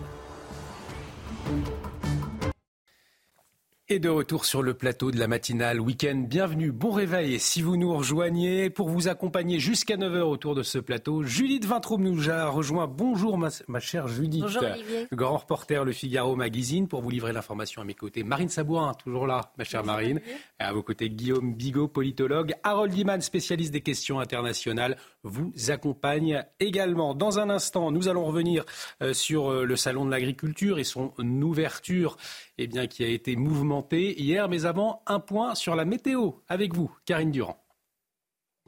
Et 3.92 3.98
de 3.98 4.08
retour 4.08 4.46
sur 4.46 4.62
le 4.62 4.72
plateau 4.72 5.10
de 5.10 5.18
la 5.18 5.28
matinale 5.28 5.78
week-end. 5.78 6.24
Bienvenue, 6.26 6.72
bon 6.72 6.92
réveil. 6.92 7.38
Si 7.38 7.60
vous 7.60 7.76
nous 7.76 7.94
rejoignez 7.94 8.70
pour 8.70 8.88
vous 8.88 9.08
accompagner 9.08 9.58
jusqu'à 9.58 9.98
9h 9.98 10.20
autour 10.20 10.54
de 10.54 10.62
ce 10.62 10.78
plateau, 10.78 11.24
Judith 11.24 11.66
Vintraube 11.66 12.00
nous 12.00 12.30
a 12.30 12.48
rejoint. 12.48 12.86
Bonjour 12.86 13.36
ma, 13.36 13.50
chère 13.80 14.08
Judith. 14.08 14.40
Bonjour 14.40 14.62
Olivier. 14.62 15.08
Grand 15.12 15.36
reporter 15.36 15.84
Le 15.84 15.92
Figaro 15.92 16.36
Magazine 16.36 16.88
pour 16.88 17.02
vous 17.02 17.10
livrer 17.10 17.34
l'information 17.34 17.82
à 17.82 17.84
mes 17.84 17.92
côtés. 17.92 18.24
Marine 18.24 18.48
Sabourin, 18.48 18.94
toujours 18.94 19.26
là, 19.26 19.52
ma 19.58 19.64
chère 19.64 19.84
Marine. 19.84 20.22
Et 20.58 20.62
à 20.62 20.72
vos 20.72 20.82
côtés, 20.82 21.10
Guillaume 21.10 21.52
Bigot, 21.54 21.88
politologue. 21.88 22.54
Harold 22.62 22.94
Liman, 22.94 23.20
spécialiste 23.20 23.74
des 23.74 23.82
questions 23.82 24.20
internationales, 24.20 24.96
vous 25.24 25.52
accompagne 25.68 26.44
également. 26.60 27.14
Dans 27.14 27.38
un 27.38 27.50
instant, 27.50 27.90
nous 27.90 28.08
allons 28.08 28.24
revenir 28.24 28.64
euh, 29.02 29.14
sur 29.14 29.50
euh, 29.50 29.64
le 29.64 29.76
salon 29.76 30.04
de 30.04 30.10
l'agriculture 30.10 30.78
et 30.78 30.84
son 30.84 31.12
ouverture 31.18 32.16
eh 32.58 32.66
bien, 32.66 32.86
qui 32.86 33.04
a 33.04 33.08
été 33.08 33.36
mouvementé 33.36 34.20
hier. 34.20 34.48
Mais 34.48 34.64
avant, 34.64 35.02
un 35.06 35.20
point 35.20 35.54
sur 35.54 35.76
la 35.76 35.84
météo 35.84 36.32
avec 36.48 36.74
vous, 36.74 36.90
Karine 37.04 37.30
Durand. 37.30 37.58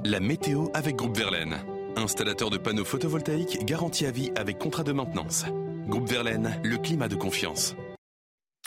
La 0.02 0.20
météo 0.20 0.66
avec 0.74 0.97
Groupe 0.97 1.16
Verlaine. 1.16 1.56
Installateur 1.97 2.51
de 2.51 2.59
panneaux 2.59 2.85
photovoltaïques 2.85 3.64
garantie 3.64 4.06
à 4.06 4.10
vie 4.10 4.32
avec 4.35 4.59
contrat 4.59 4.82
de 4.82 4.93
maintenance. 4.93 5.44
Groupe 5.86 6.09
Verlaine, 6.09 6.60
le 6.64 6.76
climat 6.78 7.09
de 7.09 7.14
confiance. 7.14 7.76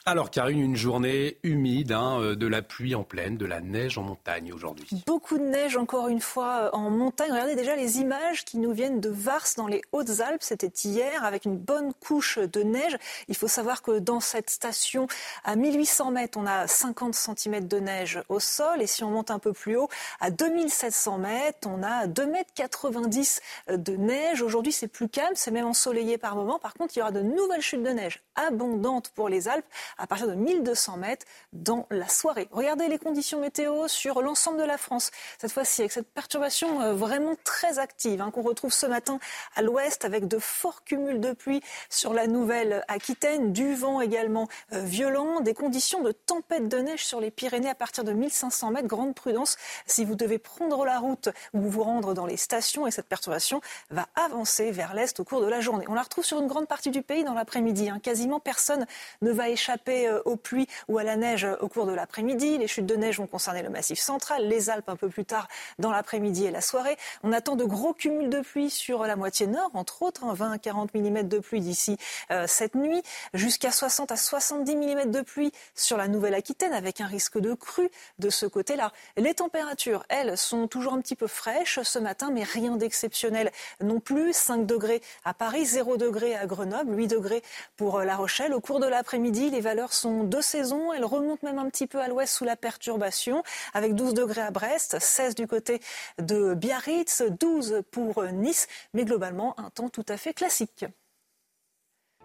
Alors 0.09 0.31
Karine, 0.31 0.61
une 0.61 0.77
journée 0.77 1.38
humide, 1.43 1.91
hein, 1.91 2.21
euh, 2.21 2.35
de 2.38 2.47
la 2.47 2.61
pluie 2.61 2.95
en 2.95 3.03
pleine, 3.03 3.35
de 3.35 3.45
la 3.45 3.59
neige 3.59 3.97
en 3.97 4.03
montagne 4.03 4.53
aujourd'hui. 4.53 5.03
Beaucoup 5.05 5.38
de 5.38 5.43
neige 5.43 5.75
encore 5.75 6.07
une 6.07 6.21
fois 6.21 6.61
euh, 6.61 6.69
en 6.71 6.89
montagne. 6.89 7.29
Regardez 7.29 7.57
déjà 7.57 7.75
les 7.75 7.99
images 7.99 8.45
qui 8.45 8.57
nous 8.57 8.71
viennent 8.71 9.01
de 9.01 9.09
Vars 9.09 9.47
dans 9.57 9.67
les 9.67 9.81
Hautes-Alpes. 9.91 10.41
C'était 10.43 10.71
hier 10.88 11.25
avec 11.25 11.43
une 11.43 11.57
bonne 11.57 11.93
couche 11.93 12.38
de 12.39 12.63
neige. 12.63 12.95
Il 13.27 13.35
faut 13.35 13.49
savoir 13.49 13.81
que 13.81 13.99
dans 13.99 14.21
cette 14.21 14.49
station, 14.49 15.07
à 15.43 15.57
1800 15.57 16.11
mètres, 16.11 16.39
on 16.39 16.47
a 16.47 16.67
50 16.67 17.13
cm 17.13 17.67
de 17.67 17.79
neige 17.79 18.21
au 18.29 18.39
sol. 18.39 18.81
Et 18.81 18.88
si 18.88 19.03
on 19.03 19.09
monte 19.09 19.29
un 19.29 19.39
peu 19.39 19.51
plus 19.51 19.75
haut, 19.75 19.89
à 20.21 20.31
2700 20.31 21.17
mètres, 21.17 21.67
on 21.67 21.84
a 21.84 22.07
2,90 22.07 23.41
m 23.67 23.84
de 23.84 23.97
neige. 23.97 24.41
Aujourd'hui, 24.41 24.71
c'est 24.71 24.88
plus 24.88 25.09
calme, 25.09 25.34
c'est 25.35 25.51
même 25.51 25.67
ensoleillé 25.67 26.17
par 26.17 26.38
moment. 26.38 26.59
Par 26.59 26.75
contre, 26.75 26.95
il 26.95 26.99
y 26.99 27.01
aura 27.01 27.11
de 27.11 27.21
nouvelles 27.21 27.59
chutes 27.59 27.84
de 27.84 27.89
neige 27.89 28.21
abondantes 28.38 29.09
pour 29.09 29.27
les 29.27 29.49
Alpes 29.49 29.65
à 29.98 30.07
partir 30.07 30.28
de 30.28 30.34
1200 30.34 30.98
mètres 30.98 31.26
dans 31.53 31.88
la 31.90 32.07
soirée. 32.07 32.48
Regardez 32.52 32.88
les 32.88 32.98
conditions 32.98 33.40
météo 33.40 33.88
sur 33.88 34.22
l'ensemble 34.22 34.60
de 34.60 34.64
la 34.64 34.78
France. 34.78 35.11
Cette 35.40 35.52
fois-ci, 35.52 35.82
avec 35.82 35.91
cette 35.91 36.11
perturbation 36.11 36.82
euh, 36.82 36.94
vraiment 36.94 37.36
très 37.44 37.80
active 37.80 38.22
hein, 38.22 38.32
qu'on 38.32 38.41
retrouve 38.41 38.74
ce 38.74 38.86
matin 38.86 39.19
à 39.56 39.61
l'ouest, 39.61 40.06
avec 40.06 40.28
de 40.28 40.40
forts 40.40 40.84
cumuls 40.84 41.19
de 41.19 41.34
pluie 41.34 41.61
sur 41.90 42.14
la 42.14 42.28
Nouvelle-Aquitaine, 42.28 43.53
du 43.53 43.76
vent 43.76 44.02
également 44.02 44.48
euh, 44.74 44.82
violent, 44.82 45.41
des 45.41 45.53
conditions 45.53 46.02
de 46.02 46.11
tempête 46.11 46.68
de 46.68 46.78
neige 46.78 47.06
sur 47.06 47.19
les 47.19 47.32
Pyrénées 47.32 47.69
à 47.69 47.76
partir 47.76 48.03
de 48.03 48.11
1500 48.11 48.72
mètres. 48.72 48.88
Grande 48.88 49.15
prudence 49.15 49.57
si 49.86 50.06
vous 50.06 50.15
devez 50.15 50.38
prendre 50.38 50.86
la 50.86 50.99
route 50.99 51.30
ou 51.53 51.61
vous 51.61 51.84
rendre 51.84 52.14
dans 52.14 52.26
les 52.26 52.38
stations 52.38 52.88
et 52.88 52.91
cette 52.91 53.07
perturbation 53.07 53.61
va 53.90 54.07
avancer 54.15 54.72
vers 54.72 54.94
l'est 54.94 55.19
au 55.19 55.24
cours 55.24 55.41
de 55.41 55.48
la 55.48 55.61
journée. 55.61 55.86
On 55.88 55.94
la 55.94 56.03
retrouve 56.03 56.26
sur 56.26 56.40
une 56.40 56.48
grande 56.48 56.68
partie 56.68 56.91
du 56.91 57.02
pays 57.02 57.24
dans 57.24 57.34
l'après-midi. 57.34 57.90
Hein. 57.90 57.99
Quasiment 57.99 58.40
personne 58.40 58.86
ne 59.22 59.32
va 59.32 59.49
échapper 59.49 59.86
euh, 59.89 60.22
aux 60.26 60.35
pluies 60.35 60.68
ou 60.88 60.97
à 60.97 61.03
la 61.03 61.15
neige 61.15 61.45
euh, 61.45 61.55
au 61.61 61.68
cours 61.68 61.85
de 61.85 61.93
l'après-midi. 61.93 62.57
Les 62.57 62.68
chutes 62.68 62.85
de 62.85 62.95
neige 62.95 63.18
vont 63.18 63.27
concerner 63.27 63.61
le 63.61 63.69
massif 63.69 63.99
central, 63.99 64.47
les 64.47 64.69
Alpes 64.69 64.89
un 64.89 64.95
peu 64.95 65.09
plus 65.09 65.26
tard 65.26 65.47
dans 65.80 65.91
l'après-midi 65.91 66.45
et 66.45 66.51
la 66.51 66.61
soirée. 66.61 66.97
On 67.23 67.31
attend 67.31 67.55
de 67.55 67.64
gros 67.64 67.93
cumuls 67.93 68.30
de 68.30 68.41
pluie 68.41 68.69
sur 68.69 69.05
la 69.05 69.15
moitié 69.15 69.47
nord, 69.47 69.72
entre 69.73 70.01
autres, 70.01 70.26
20 70.26 70.45
hein, 70.45 70.51
à 70.51 70.57
40 70.57 70.93
mm 70.93 71.23
de 71.23 71.39
pluie 71.39 71.61
d'ici 71.61 71.97
euh, 72.31 72.45
cette 72.47 72.76
nuit, 72.76 73.01
jusqu'à 73.34 73.72
60 73.72 74.11
à 74.11 74.18
70 74.18 74.76
mm 74.76 75.11
de 75.11 75.22
pluie 75.22 75.51
sur 75.76 75.97
la 75.97 76.07
Nouvelle-Aquitaine, 76.07 76.73
avec 76.73 77.01
un 77.01 77.07
risque 77.07 77.39
de 77.39 77.53
crue 77.53 77.89
de 78.19 78.30
ce 78.30 78.45
côté-là. 78.45 78.91
Les 79.15 79.34
températures, 79.34 80.03
elles, 80.09 80.38
sont 80.38 80.68
toujours 80.68 80.93
un 80.93 81.01
petit 81.01 81.15
peu 81.15 81.27
fraîches 81.27 81.80
ce 81.81 81.99
matin, 81.99 82.30
mais 82.31 82.43
rien 82.43 82.76
d'exceptionnel 82.76 83.51
non 83.81 83.99
plus. 83.99 84.34
5 84.34 84.65
degrés 84.65 85.01
à 85.26 85.34
Paris, 85.34 85.65
0 85.65 85.97
degrés 85.97 86.35
à 86.35 86.45
Grenoble, 86.45 86.97
8 86.97 87.07
degrés 87.07 87.43
pour 87.76 88.01
La 88.01 88.15
Rochelle. 88.15 88.53
Au 88.53 88.59
cours 88.59 88.80
de 88.80 88.88
l'après-midi, 88.88 89.49
les 89.49 89.61
valeurs 89.61 89.77
chaleurs 89.78 89.94
sont 89.94 90.24
de 90.24 90.41
saison. 90.41 90.91
Elles 90.91 91.06
remontent 91.06 91.45
même 91.45 91.60
un 91.60 91.70
petit 91.70 91.88
peu 91.88 91.99
à 91.99 92.08
l'ouest 92.08 92.34
sous 92.34 92.45
la 92.45 92.56
perturbation, 92.56 93.44
avec 93.74 93.94
12 93.94 94.14
degrés 94.16 94.41
à 94.41 94.52
Brest, 94.52 94.98
16 94.99 95.36
du 95.36 95.45
côté 95.48 95.80
de 96.20 96.56
Biarritz, 96.56 97.24
12 97.40 97.84
pour 97.91 98.24
Nice, 98.24 98.68
mais 98.94 99.06
globalement 99.06 99.60
un 99.60 99.70
temps 99.70 99.90
tout 99.90 100.06
à 100.08 100.18
fait 100.18 100.34
classique. 100.34 100.86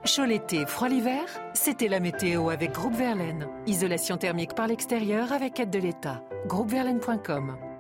Chaud 0.05 0.25
l'été, 0.25 0.67
froid 0.67 0.89
l'hiver, 0.89 1.25
c'était 1.53 1.89
la 1.89 2.01
météo 2.01 2.49
avec 2.49 2.73
Groupe 2.73 2.95
Verlaine. 2.95 3.49
Isolation 3.67 4.17
thermique 4.17 4.55
par 4.55 4.67
l'extérieur 4.67 5.33
avec 5.33 5.61
aide 5.61 5.71
de 5.71 5.79
l'État. 5.79 6.25
Groupeverlaine.com 6.47 7.72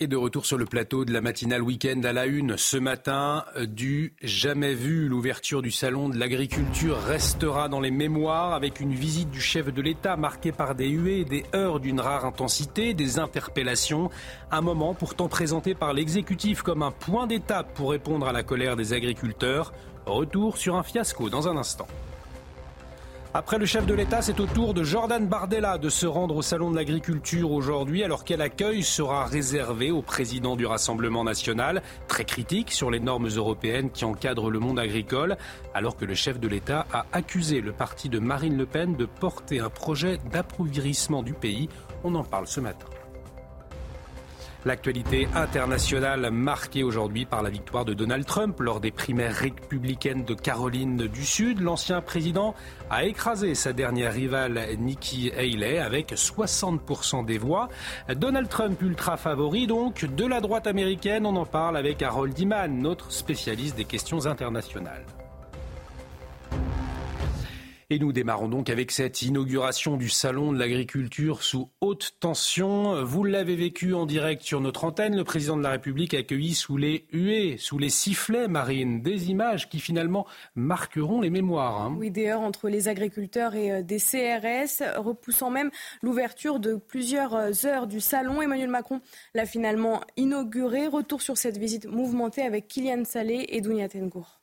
et 0.00 0.06
de 0.06 0.16
retour 0.16 0.46
sur 0.46 0.58
le 0.58 0.64
plateau 0.64 1.04
de 1.04 1.12
la 1.12 1.20
matinale 1.20 1.62
week-end 1.62 2.00
à 2.04 2.12
la 2.12 2.26
une 2.26 2.56
ce 2.56 2.76
matin 2.76 3.44
euh, 3.56 3.66
du 3.66 4.14
jamais 4.22 4.74
vu. 4.74 5.08
L'ouverture 5.08 5.62
du 5.62 5.70
salon 5.70 6.08
de 6.08 6.16
l'agriculture 6.16 6.98
restera 6.98 7.68
dans 7.68 7.80
les 7.80 7.90
mémoires 7.90 8.54
avec 8.54 8.80
une 8.80 8.94
visite 8.94 9.30
du 9.30 9.40
chef 9.40 9.72
de 9.72 9.82
l'État 9.82 10.16
marquée 10.16 10.52
par 10.52 10.74
des 10.74 10.88
huées, 10.88 11.24
des 11.24 11.44
heures 11.54 11.80
d'une 11.80 12.00
rare 12.00 12.24
intensité, 12.24 12.94
des 12.94 13.18
interpellations. 13.18 14.10
Un 14.50 14.60
moment 14.60 14.94
pourtant 14.94 15.28
présenté 15.28 15.74
par 15.74 15.92
l'exécutif 15.92 16.62
comme 16.62 16.82
un 16.82 16.92
point 16.92 17.26
d'étape 17.26 17.74
pour 17.74 17.90
répondre 17.90 18.28
à 18.28 18.32
la 18.32 18.42
colère 18.42 18.76
des 18.76 18.92
agriculteurs. 18.92 19.72
Retour 20.06 20.56
sur 20.56 20.76
un 20.76 20.82
fiasco 20.82 21.28
dans 21.28 21.48
un 21.48 21.56
instant. 21.56 21.88
Après 23.34 23.58
le 23.58 23.66
chef 23.66 23.84
de 23.84 23.92
l'État, 23.92 24.22
c'est 24.22 24.40
au 24.40 24.46
tour 24.46 24.72
de 24.72 24.82
Jordan 24.82 25.26
Bardella 25.26 25.76
de 25.76 25.90
se 25.90 26.06
rendre 26.06 26.36
au 26.36 26.40
Salon 26.40 26.70
de 26.70 26.76
l'Agriculture 26.76 27.52
aujourd'hui, 27.52 28.02
alors 28.02 28.24
quel 28.24 28.40
accueil 28.40 28.82
sera 28.82 29.26
réservé 29.26 29.90
au 29.90 30.00
président 30.00 30.56
du 30.56 30.64
Rassemblement 30.64 31.24
national, 31.24 31.82
très 32.08 32.24
critique 32.24 32.72
sur 32.72 32.90
les 32.90 33.00
normes 33.00 33.28
européennes 33.28 33.90
qui 33.90 34.06
encadrent 34.06 34.50
le 34.50 34.60
monde 34.60 34.78
agricole, 34.78 35.36
alors 35.74 35.96
que 35.98 36.06
le 36.06 36.14
chef 36.14 36.40
de 36.40 36.48
l'État 36.48 36.86
a 36.90 37.04
accusé 37.12 37.60
le 37.60 37.72
parti 37.72 38.08
de 38.08 38.18
Marine 38.18 38.56
Le 38.56 38.64
Pen 38.64 38.96
de 38.96 39.04
porter 39.04 39.60
un 39.60 39.70
projet 39.70 40.18
d'appauvrissement 40.32 41.22
du 41.22 41.34
pays. 41.34 41.68
On 42.04 42.14
en 42.14 42.24
parle 42.24 42.46
ce 42.46 42.60
matin. 42.60 42.86
L'actualité 44.64 45.28
internationale 45.36 46.30
marquée 46.32 46.82
aujourd'hui 46.82 47.24
par 47.24 47.42
la 47.42 47.50
victoire 47.50 47.84
de 47.84 47.94
Donald 47.94 48.26
Trump 48.26 48.58
lors 48.58 48.80
des 48.80 48.90
primaires 48.90 49.34
républicaines 49.34 50.24
de 50.24 50.34
Caroline 50.34 51.06
du 51.06 51.24
Sud. 51.24 51.60
L'ancien 51.60 52.00
président 52.00 52.56
a 52.90 53.04
écrasé 53.04 53.54
sa 53.54 53.72
dernière 53.72 54.12
rivale 54.12 54.60
Nikki 54.78 55.30
Haley 55.30 55.78
avec 55.78 56.12
60% 56.12 57.24
des 57.24 57.38
voix. 57.38 57.68
Donald 58.16 58.48
Trump 58.48 58.82
ultra 58.82 59.16
favori 59.16 59.68
donc 59.68 60.04
de 60.04 60.26
la 60.26 60.40
droite 60.40 60.66
américaine. 60.66 61.24
On 61.24 61.36
en 61.36 61.46
parle 61.46 61.76
avec 61.76 62.02
Harold 62.02 62.36
Iman, 62.36 62.80
notre 62.80 63.12
spécialiste 63.12 63.76
des 63.76 63.84
questions 63.84 64.26
internationales. 64.26 65.04
Et 67.90 67.98
nous 67.98 68.12
démarrons 68.12 68.48
donc 68.48 68.68
avec 68.68 68.90
cette 68.90 69.22
inauguration 69.22 69.96
du 69.96 70.10
Salon 70.10 70.52
de 70.52 70.58
l'agriculture 70.58 71.42
sous 71.42 71.70
haute 71.80 72.16
tension. 72.20 73.02
Vous 73.02 73.24
l'avez 73.24 73.56
vécu 73.56 73.94
en 73.94 74.04
direct 74.04 74.42
sur 74.42 74.60
notre 74.60 74.84
antenne. 74.84 75.16
Le 75.16 75.24
président 75.24 75.56
de 75.56 75.62
la 75.62 75.70
République 75.70 76.12
a 76.12 76.18
accueilli 76.18 76.54
sous 76.54 76.76
les 76.76 77.06
huées, 77.12 77.56
sous 77.56 77.78
les 77.78 77.88
sifflets 77.88 78.46
marines, 78.46 79.00
des 79.00 79.30
images 79.30 79.70
qui 79.70 79.80
finalement 79.80 80.26
marqueront 80.54 81.22
les 81.22 81.30
mémoires. 81.30 81.80
Hein. 81.80 81.96
Oui, 81.96 82.10
des 82.10 82.28
heures 82.28 82.42
entre 82.42 82.68
les 82.68 82.88
agriculteurs 82.88 83.54
et 83.54 83.72
euh, 83.72 83.82
des 83.82 84.00
CRS, 84.00 84.82
repoussant 84.98 85.48
même 85.48 85.70
l'ouverture 86.02 86.60
de 86.60 86.74
plusieurs 86.74 87.34
euh, 87.34 87.52
heures 87.64 87.86
du 87.86 88.00
Salon. 88.00 88.42
Emmanuel 88.42 88.68
Macron 88.68 89.00
l'a 89.32 89.46
finalement 89.46 90.02
inauguré. 90.18 90.88
Retour 90.88 91.22
sur 91.22 91.38
cette 91.38 91.56
visite 91.56 91.86
mouvementée 91.86 92.42
avec 92.42 92.68
Kylian 92.68 93.06
Salé 93.06 93.46
et 93.48 93.62
Dounia 93.62 93.88
Tengour. 93.88 94.38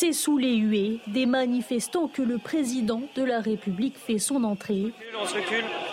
C'est 0.00 0.14
sous 0.14 0.38
les 0.38 0.56
huées 0.56 0.98
des 1.08 1.26
manifestants 1.26 2.08
que 2.08 2.22
le 2.22 2.38
président 2.38 3.02
de 3.16 3.22
la 3.22 3.38
République 3.38 3.98
fait 3.98 4.16
son 4.16 4.44
entrée. 4.44 4.94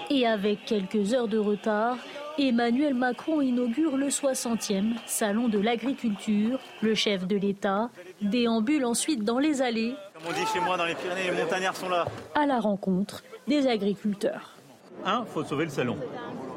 Et 0.10 0.26
avec 0.26 0.64
quelques 0.64 1.14
heures 1.14 1.28
de 1.28 1.38
retard, 1.38 1.98
Emmanuel 2.40 2.94
Macron 2.94 3.42
inaugure 3.42 3.98
le 3.98 4.08
60e 4.08 4.94
Salon 5.06 5.50
de 5.50 5.60
l'agriculture. 5.60 6.58
Le 6.82 6.96
chef 6.96 7.28
de 7.28 7.36
l'État 7.36 7.90
déambule 8.22 8.86
ensuite 8.86 9.26
dans 9.26 9.40
les 9.40 9.62
allées. 9.62 9.94
Comme 10.14 10.24
on 10.30 10.32
dit 10.32 10.48
chez 10.54 10.62
moi 10.62 10.78
dans 10.78 10.86
les 10.86 10.96
Pyrénées, 10.96 11.30
les 11.30 11.44
montagnards 11.44 11.76
sont 11.76 11.90
là. 11.90 12.06
À 12.34 12.46
la 12.46 12.62
rencontre 12.62 13.26
des 13.50 13.68
agriculteurs. 13.68 14.57
Un, 15.06 15.26
faut 15.26 15.44
sauver 15.44 15.66
le 15.66 15.72
salon. 15.72 15.98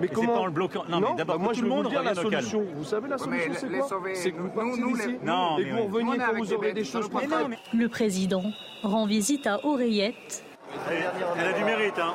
Mais 0.01 0.09
comment 0.09 0.33
pas 0.33 0.41
en 0.41 0.47
le 0.47 0.53
bloquant. 0.53 0.85
Non, 0.89 1.01
mais 1.01 1.15
d'abord, 1.17 1.37
bah 1.37 1.45
moi, 1.45 1.53
tout 1.53 1.59
je 1.59 1.65
le 1.65 1.69
monde 1.69 1.85
vous 1.85 1.91
dire 1.91 2.03
la 2.03 2.15
local. 2.15 2.41
solution. 2.43 2.65
Vous 2.75 2.85
savez 2.85 3.09
la 3.09 3.19
solution, 3.19 3.53
c'est 3.55 3.69
quoi 3.69 4.01
C'est 4.15 4.33
que 4.33 4.41
vous 4.41 4.49
partiez 4.49 4.83
d'ici 4.83 5.19
Non, 5.23 5.59
et 5.59 5.65
que 5.65 5.71
vous 5.75 5.83
reveniez 5.85 6.19
quand 6.19 6.35
vous 6.39 6.53
aurez 6.55 6.73
des 6.73 6.85
choses 6.85 7.09
mais- 7.13 7.59
Le 7.79 7.89
président 7.89 8.43
rend 8.83 9.07
visite 9.07 9.47
à 9.47 9.65
Oreillette. 9.65 10.43
Elle, 10.89 11.05
elle 11.39 11.47
a 11.49 11.53
du 11.53 11.65
mérite, 11.65 11.99
hein. 11.99 12.15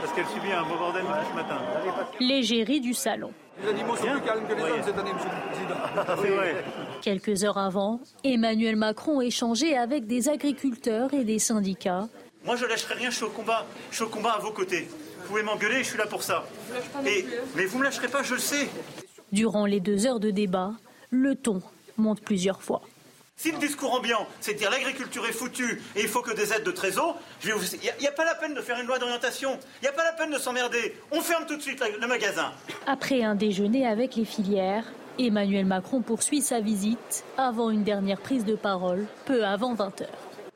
Parce 0.00 0.12
qu'elle 0.14 0.26
subit 0.26 0.50
un 0.52 0.62
beau 0.62 0.76
bordel 0.78 1.02
ce 1.30 1.36
matin. 1.36 1.58
l'égérie 2.18 2.80
du 2.80 2.94
salon. 2.94 3.30
Les 3.62 3.68
animaux 3.68 3.94
sont 3.94 4.06
plus 4.06 4.20
calmes 4.22 4.46
que 4.48 4.54
les 4.54 4.62
hommes 4.62 4.82
cette 4.82 4.98
année, 4.98 5.12
monsieur 5.12 5.28
le 5.28 5.52
Président. 5.52 6.16
C'est 6.22 6.30
vrai. 6.30 6.64
Quelques 7.02 7.44
heures 7.44 7.58
avant, 7.58 8.00
Emmanuel 8.24 8.76
Macron 8.76 9.20
échangeait 9.20 9.76
avec 9.76 10.06
des 10.06 10.30
agriculteurs 10.30 11.12
et 11.12 11.24
des 11.24 11.38
syndicats. 11.38 12.08
Moi, 12.46 12.56
je 12.56 12.64
lâcherai 12.64 12.94
rien, 12.94 13.10
je 13.10 13.16
suis 13.16 13.24
au 13.26 13.28
combat. 13.28 13.66
Je 13.90 13.96
suis 13.96 14.04
au 14.04 14.08
combat 14.08 14.30
à 14.32 14.38
vos 14.38 14.50
côtés. 14.52 14.88
Vous 15.30 15.36
pouvez 15.36 15.46
m'engueuler, 15.46 15.84
je 15.84 15.90
suis 15.90 15.96
là 15.96 16.06
pour 16.06 16.24
ça. 16.24 16.44
Et, 17.06 17.24
mais 17.54 17.64
vous 17.64 17.78
me 17.78 17.84
lâcherez 17.84 18.08
pas, 18.08 18.24
je 18.24 18.34
le 18.34 18.40
sais. 18.40 18.68
Durant 19.30 19.64
les 19.64 19.78
deux 19.78 20.04
heures 20.04 20.18
de 20.18 20.32
débat, 20.32 20.72
le 21.10 21.36
ton 21.36 21.62
monte 21.98 22.20
plusieurs 22.20 22.60
fois. 22.64 22.82
Si 23.36 23.52
le 23.52 23.58
discours 23.58 23.94
ambiant, 23.94 24.26
c'est 24.40 24.54
de 24.54 24.58
dire 24.58 24.72
l'agriculture 24.72 25.24
est 25.26 25.32
foutue 25.32 25.80
et 25.94 26.00
il 26.00 26.08
faut 26.08 26.20
que 26.22 26.34
des 26.34 26.52
aides 26.52 26.64
de 26.64 26.72
trésor, 26.72 27.16
je 27.40 27.46
vais 27.46 27.52
vous- 27.52 27.64
il 27.76 27.92
n'y 28.00 28.08
a, 28.08 28.10
pas 28.10 28.24
la 28.24 28.34
peine 28.34 28.54
de 28.54 28.60
faire 28.60 28.80
une 28.80 28.88
loi 28.88 28.98
d'orientation. 28.98 29.56
Il 29.80 29.82
n'y 29.82 29.88
a 29.88 29.92
pas 29.92 30.02
la 30.02 30.14
peine 30.14 30.32
de 30.32 30.38
s'emmerder. 30.38 30.96
On 31.12 31.20
ferme 31.20 31.46
tout 31.46 31.56
de 31.56 31.62
suite 31.62 31.78
la- 31.78 31.90
le 31.96 32.06
magasin. 32.08 32.50
Après 32.88 33.22
un 33.22 33.36
déjeuner 33.36 33.86
avec 33.86 34.16
les 34.16 34.24
filières, 34.24 34.84
Emmanuel 35.16 35.64
Macron 35.64 36.00
poursuit 36.02 36.42
sa 36.42 36.58
visite 36.58 37.22
avant 37.38 37.70
une 37.70 37.84
dernière 37.84 38.18
prise 38.18 38.44
de 38.44 38.56
parole, 38.56 39.06
peu 39.26 39.44
avant 39.44 39.74
20h. 39.76 40.06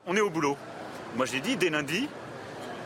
On 0.05 0.17
est 0.17 0.21
au 0.21 0.29
boulot. 0.29 0.57
Moi, 1.15 1.25
j'ai 1.25 1.39
dit 1.39 1.55
dès 1.55 1.69
lundi, 1.69 2.09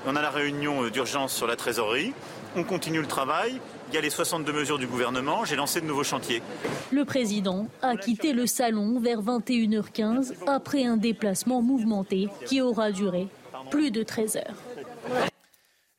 on 0.06 0.16
a 0.16 0.22
la 0.22 0.30
réunion 0.30 0.84
euh, 0.84 0.90
d'urgence 0.90 1.34
sur 1.34 1.48
la 1.48 1.56
trésorerie. 1.56 2.14
On 2.56 2.64
continue 2.64 3.02
le 3.02 3.08
travail. 3.08 3.60
Il 3.90 3.96
y 3.96 3.98
a 3.98 4.02
les 4.02 4.10
62 4.10 4.52
mesures 4.54 4.78
du 4.78 4.88
gouvernement. 4.88 5.46
J'ai 5.46 5.56
lancé 5.56 5.82
de 5.82 5.86
nouveaux 5.86 6.04
chantiers. 6.04 6.42
Le 6.92 7.06
président 7.06 7.68
a 7.82 7.96
quitté 7.96 8.34
le 8.34 8.46
salon 8.46 9.00
vers 9.00 9.22
21h15 9.22 10.34
après 10.48 10.86
un 10.86 10.98
déplacement 10.98 11.62
mouvementé 11.62 12.30
qui 12.46 12.62
aura 12.62 12.92
duré 12.92 13.28
plus 13.70 13.92
de 13.92 14.04
13 14.04 14.38
heures. 14.38 14.56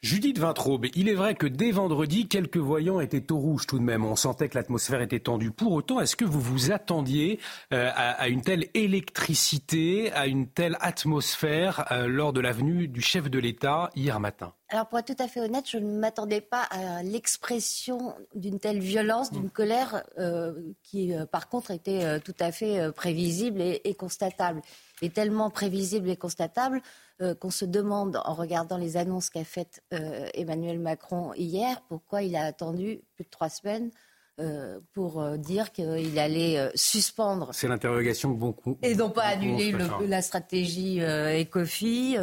Judith 0.03 0.39
Vintraube, 0.39 0.87
il 0.95 1.11
est 1.11 1.15
vrai 1.15 1.35
que 1.35 1.47
dès 1.47 1.73
vendredi, 1.73 2.27
quelques 2.27 2.57
voyants 2.57 3.01
étaient 3.01 3.31
au 3.31 3.37
rouge 3.37 3.67
tout 3.67 3.79
de 3.79 3.85
même. 3.85 4.07
On 4.07 4.17
sentait 4.17 4.49
que 4.49 4.57
l'atmosphère 4.57 5.03
était 5.03 5.21
tendue. 5.21 5.51
Pour 5.51 5.73
autant, 5.73 6.01
est-ce 6.01 6.17
que 6.17 6.25
vous 6.25 6.41
vous 6.41 6.73
attendiez 6.73 7.39
euh, 7.75 7.91
à, 7.95 8.29
une 8.29 8.41
telle 8.41 8.69
électricité, 8.73 10.11
à 10.13 10.27
une 10.27 10.49
telle 10.49 10.79
atmosphère 10.81 11.93
euh, 11.93 12.07
lors 12.07 12.33
de 12.33 12.41
la 12.41 12.53
venue 12.53 12.89
du 12.89 13.03
chef 13.03 13.29
de 13.29 13.39
l'État 13.39 13.91
hier 13.95 14.19
matin? 14.21 14.55
Alors 14.71 14.89
pour 14.89 14.99
être 15.01 15.15
tout 15.15 15.23
à 15.23 15.29
fait 15.29 15.41
honnête, 15.41 15.69
je 15.69 15.77
ne 15.77 15.99
m'attendais 15.99 16.41
pas 16.41 16.63
à 16.71 17.03
l'expression 17.03 18.15
d'une 18.35 18.59
telle 18.59 18.79
violence, 18.79 19.31
d'une 19.31 19.51
colère 19.51 20.05
euh, 20.19 20.55
qui 20.83 21.13
par 21.31 21.49
contre 21.51 21.73
était 21.73 22.21
tout 22.21 22.37
à 22.39 22.53
fait 22.53 22.91
prévisible 22.93 23.61
et 23.61 23.95
constatable. 23.99 24.63
Et 25.03 25.11
tellement 25.11 25.51
prévisible 25.51 26.09
et 26.09 26.17
constatable 26.17 26.83
euh, 27.21 27.35
qu'on 27.35 27.51
se 27.51 27.65
demande 27.65 28.21
en 28.25 28.35
regardant 28.35 28.77
les 28.79 28.97
annonces 28.97 29.31
qu'a 29.31 29.45
faites 29.45 29.83
euh, 29.93 30.29
Emmanuel 30.35 30.79
Macron 30.79 31.33
hier, 31.35 31.83
pourquoi 31.89 32.23
il 32.23 32.35
a 32.37 32.45
attendu 32.45 33.01
plus 33.15 33.25
de 33.25 33.31
trois 33.31 33.49
semaines 33.49 33.91
euh, 34.41 34.81
pour 34.95 35.23
dire 35.37 35.71
qu'il 35.73 36.19
allait 36.19 36.71
suspendre 36.75 37.51
C'est 37.53 37.69
l'interrogation 37.69 38.33
que 38.33 38.39
beaucoup. 38.39 38.79
et 38.83 38.95
non 38.95 39.11
pas 39.11 39.25
annuler 39.25 39.71
le- 39.73 40.07
la 40.07 40.23
stratégie 40.23 41.01
Ecofi, 41.01 42.17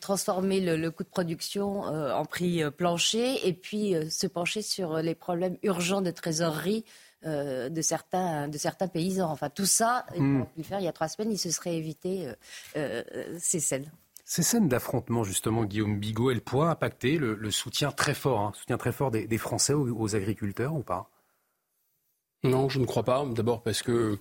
transformer 0.00 0.60
le, 0.60 0.76
le 0.76 0.90
coût 0.90 1.04
de 1.04 1.08
production 1.08 1.82
en 1.82 2.24
prix 2.24 2.62
plancher 2.76 3.46
et 3.46 3.52
puis 3.52 3.94
se 4.10 4.26
pencher 4.26 4.62
sur 4.62 4.96
les 4.98 5.14
problèmes 5.14 5.56
urgents 5.62 6.00
de 6.02 6.10
trésorerie 6.10 6.84
euh, 7.26 7.68
de, 7.68 7.82
certains, 7.82 8.48
de 8.48 8.56
certains 8.56 8.88
paysans. 8.88 9.30
Enfin, 9.30 9.50
tout 9.50 9.66
ça, 9.66 10.06
il 10.16 10.22
Hmm. 10.22 10.44
pu 10.46 10.58
le 10.58 10.62
faire 10.64 10.80
il 10.80 10.84
y 10.84 10.88
a 10.88 10.92
trois 10.92 11.06
semaines, 11.08 11.30
il 11.30 11.38
se 11.38 11.50
serait 11.50 11.76
évité 11.76 12.26
euh, 12.28 12.34
euh, 13.14 13.36
ces 13.38 13.60
scènes. 13.60 13.90
Ces 14.30 14.44
scènes 14.44 14.68
d'affrontement, 14.68 15.24
justement, 15.24 15.64
Guillaume 15.64 15.98
Bigot, 15.98 16.30
elles 16.30 16.40
pourraient 16.40 16.68
impacter 16.68 17.18
le, 17.18 17.34
le 17.34 17.50
soutien 17.50 17.90
très 17.90 18.14
fort, 18.14 18.38
hein, 18.38 18.52
soutien 18.54 18.78
très 18.78 18.92
fort 18.92 19.10
des, 19.10 19.26
des 19.26 19.38
Français 19.38 19.72
aux, 19.72 19.88
aux 19.88 20.14
agriculteurs 20.14 20.72
ou 20.72 20.84
pas? 20.84 21.10
Non, 22.44 22.68
je 22.68 22.78
ne 22.78 22.84
crois 22.84 23.02
pas. 23.02 23.26
D'abord 23.26 23.64
parce 23.64 23.82
que 23.82 24.18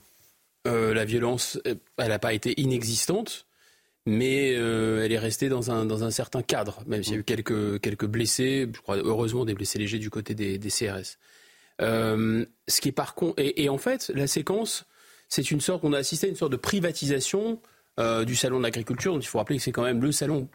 euh, 0.65 0.95
la 0.95 1.05
violence, 1.05 1.59
euh, 1.67 1.75
elle 1.99 2.07
n'a 2.07 2.17
pas 2.17 2.33
été 2.33 2.59
inexistante, 2.59 3.45
mais 4.07 4.55
euh, 4.55 5.05
elle 5.05 5.11
est 5.11 5.19
restée 5.19 5.47
dans 5.47 5.69
un, 5.69 5.85
dans 5.85 6.03
un 6.03 6.09
certain 6.09 6.41
cadre, 6.41 6.81
même 6.87 7.03
s'il 7.03 7.13
y 7.13 7.17
a 7.17 7.19
eu 7.19 7.23
quelques, 7.23 7.79
quelques 7.79 8.07
blessés, 8.07 8.67
je 8.73 8.81
crois 8.81 8.97
heureusement 8.97 9.45
des 9.45 9.53
blessés 9.53 9.77
légers 9.77 9.99
du 9.99 10.09
côté 10.09 10.33
des, 10.33 10.57
des 10.57 10.69
CRS. 10.71 11.19
Euh, 11.81 12.47
ce 12.67 12.81
qui 12.81 12.89
est 12.89 12.93
par 12.93 13.13
contre, 13.13 13.35
et, 13.37 13.63
et 13.63 13.69
en 13.69 13.77
fait, 13.77 14.11
la 14.15 14.25
séquence, 14.25 14.87
c'est 15.27 15.51
une 15.51 15.61
sorte, 15.61 15.83
on 15.83 15.93
a 15.93 15.99
assisté 15.99 16.25
à 16.25 16.29
une 16.31 16.35
sorte 16.35 16.51
de 16.51 16.57
privatisation 16.57 17.61
du 17.97 18.35
salon 18.35 18.59
de 18.59 18.63
l'agriculture. 18.63 19.15
Il 19.15 19.25
faut 19.25 19.39
rappeler 19.39 19.57
que 19.57 19.63
c'est 19.63 19.71
quand 19.71 19.83
même 19.83 20.01
le 20.01 20.11
salon 20.11 20.47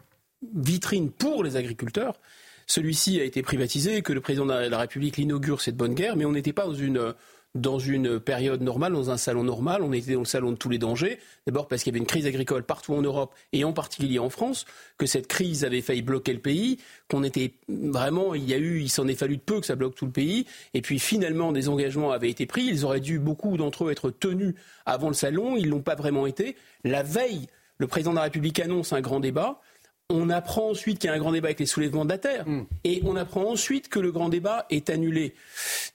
vitrine 0.55 1.11
pour 1.11 1.43
les 1.43 1.55
agriculteurs. 1.55 2.19
Celui-ci 2.67 3.19
a 3.19 3.23
été 3.23 3.43
privatisé, 3.43 4.01
que 4.01 4.13
le 4.13 4.21
président 4.21 4.45
de 4.45 4.53
la 4.53 4.77
République 4.77 5.17
l'inaugure, 5.17 5.61
c'est 5.61 5.71
de 5.71 5.77
bonne 5.77 5.93
guerre, 5.93 6.15
mais 6.15 6.25
on 6.25 6.31
n'était 6.31 6.53
pas 6.53 6.65
dans 6.65 6.73
une 6.73 7.13
dans 7.55 7.79
une 7.79 8.19
période 8.19 8.61
normale, 8.61 8.93
dans 8.93 9.09
un 9.09 9.17
salon 9.17 9.43
normal. 9.43 9.81
On 9.81 9.93
était 9.93 10.13
dans 10.13 10.19
le 10.19 10.25
salon 10.25 10.51
de 10.51 10.57
tous 10.57 10.69
les 10.69 10.77
dangers. 10.77 11.17
D'abord 11.47 11.67
parce 11.67 11.83
qu'il 11.83 11.91
y 11.91 11.95
avait 11.95 12.01
une 12.01 12.05
crise 12.05 12.27
agricole 12.27 12.63
partout 12.63 12.93
en 12.93 13.01
Europe 13.01 13.33
et 13.53 13.63
en 13.63 13.73
particulier 13.73 14.19
en 14.19 14.29
France, 14.29 14.65
que 14.97 15.05
cette 15.05 15.27
crise 15.27 15.63
avait 15.63 15.81
failli 15.81 16.01
bloquer 16.01 16.33
le 16.33 16.39
pays, 16.39 16.79
qu'on 17.09 17.23
était 17.23 17.53
vraiment, 17.69 18.35
il 18.35 18.47
y 18.47 18.53
a 18.53 18.57
eu, 18.57 18.81
il 18.81 18.89
s'en 18.89 19.07
est 19.07 19.15
fallu 19.15 19.37
de 19.37 19.41
peu 19.41 19.61
que 19.61 19.65
ça 19.65 19.75
bloque 19.75 19.95
tout 19.95 20.05
le 20.05 20.11
pays. 20.11 20.45
Et 20.73 20.81
puis 20.81 20.99
finalement, 20.99 21.53
des 21.53 21.69
engagements 21.69 22.11
avaient 22.11 22.29
été 22.29 22.45
pris. 22.45 22.65
Ils 22.65 22.85
auraient 22.85 22.99
dû, 22.99 23.19
beaucoup 23.19 23.55
d'entre 23.57 23.85
eux, 23.85 23.91
être 23.91 24.11
tenus 24.11 24.53
avant 24.85 25.07
le 25.07 25.13
salon. 25.13 25.55
Ils 25.55 25.69
l'ont 25.69 25.81
pas 25.81 25.95
vraiment 25.95 26.27
été. 26.27 26.57
La 26.83 27.03
veille, 27.03 27.47
le 27.77 27.87
président 27.87 28.11
de 28.11 28.17
la 28.17 28.23
République 28.23 28.59
annonce 28.59 28.93
un 28.93 29.01
grand 29.01 29.19
débat. 29.19 29.61
On 30.09 30.29
apprend 30.29 30.69
ensuite 30.69 30.99
qu'il 30.99 31.09
y 31.09 31.13
a 31.13 31.15
un 31.15 31.19
grand 31.19 31.31
débat 31.31 31.47
avec 31.47 31.59
les 31.59 31.65
soulèvements 31.65 32.05
de 32.05 32.11
la 32.11 32.19
terre. 32.19 32.47
Hmm. 32.47 32.65
Et 32.83 33.01
on 33.05 33.15
apprend 33.15 33.49
ensuite 33.49 33.89
que 33.89 33.99
le 33.99 34.11
grand 34.11 34.29
débat 34.29 34.67
est 34.69 34.91
annulé. 34.91 35.33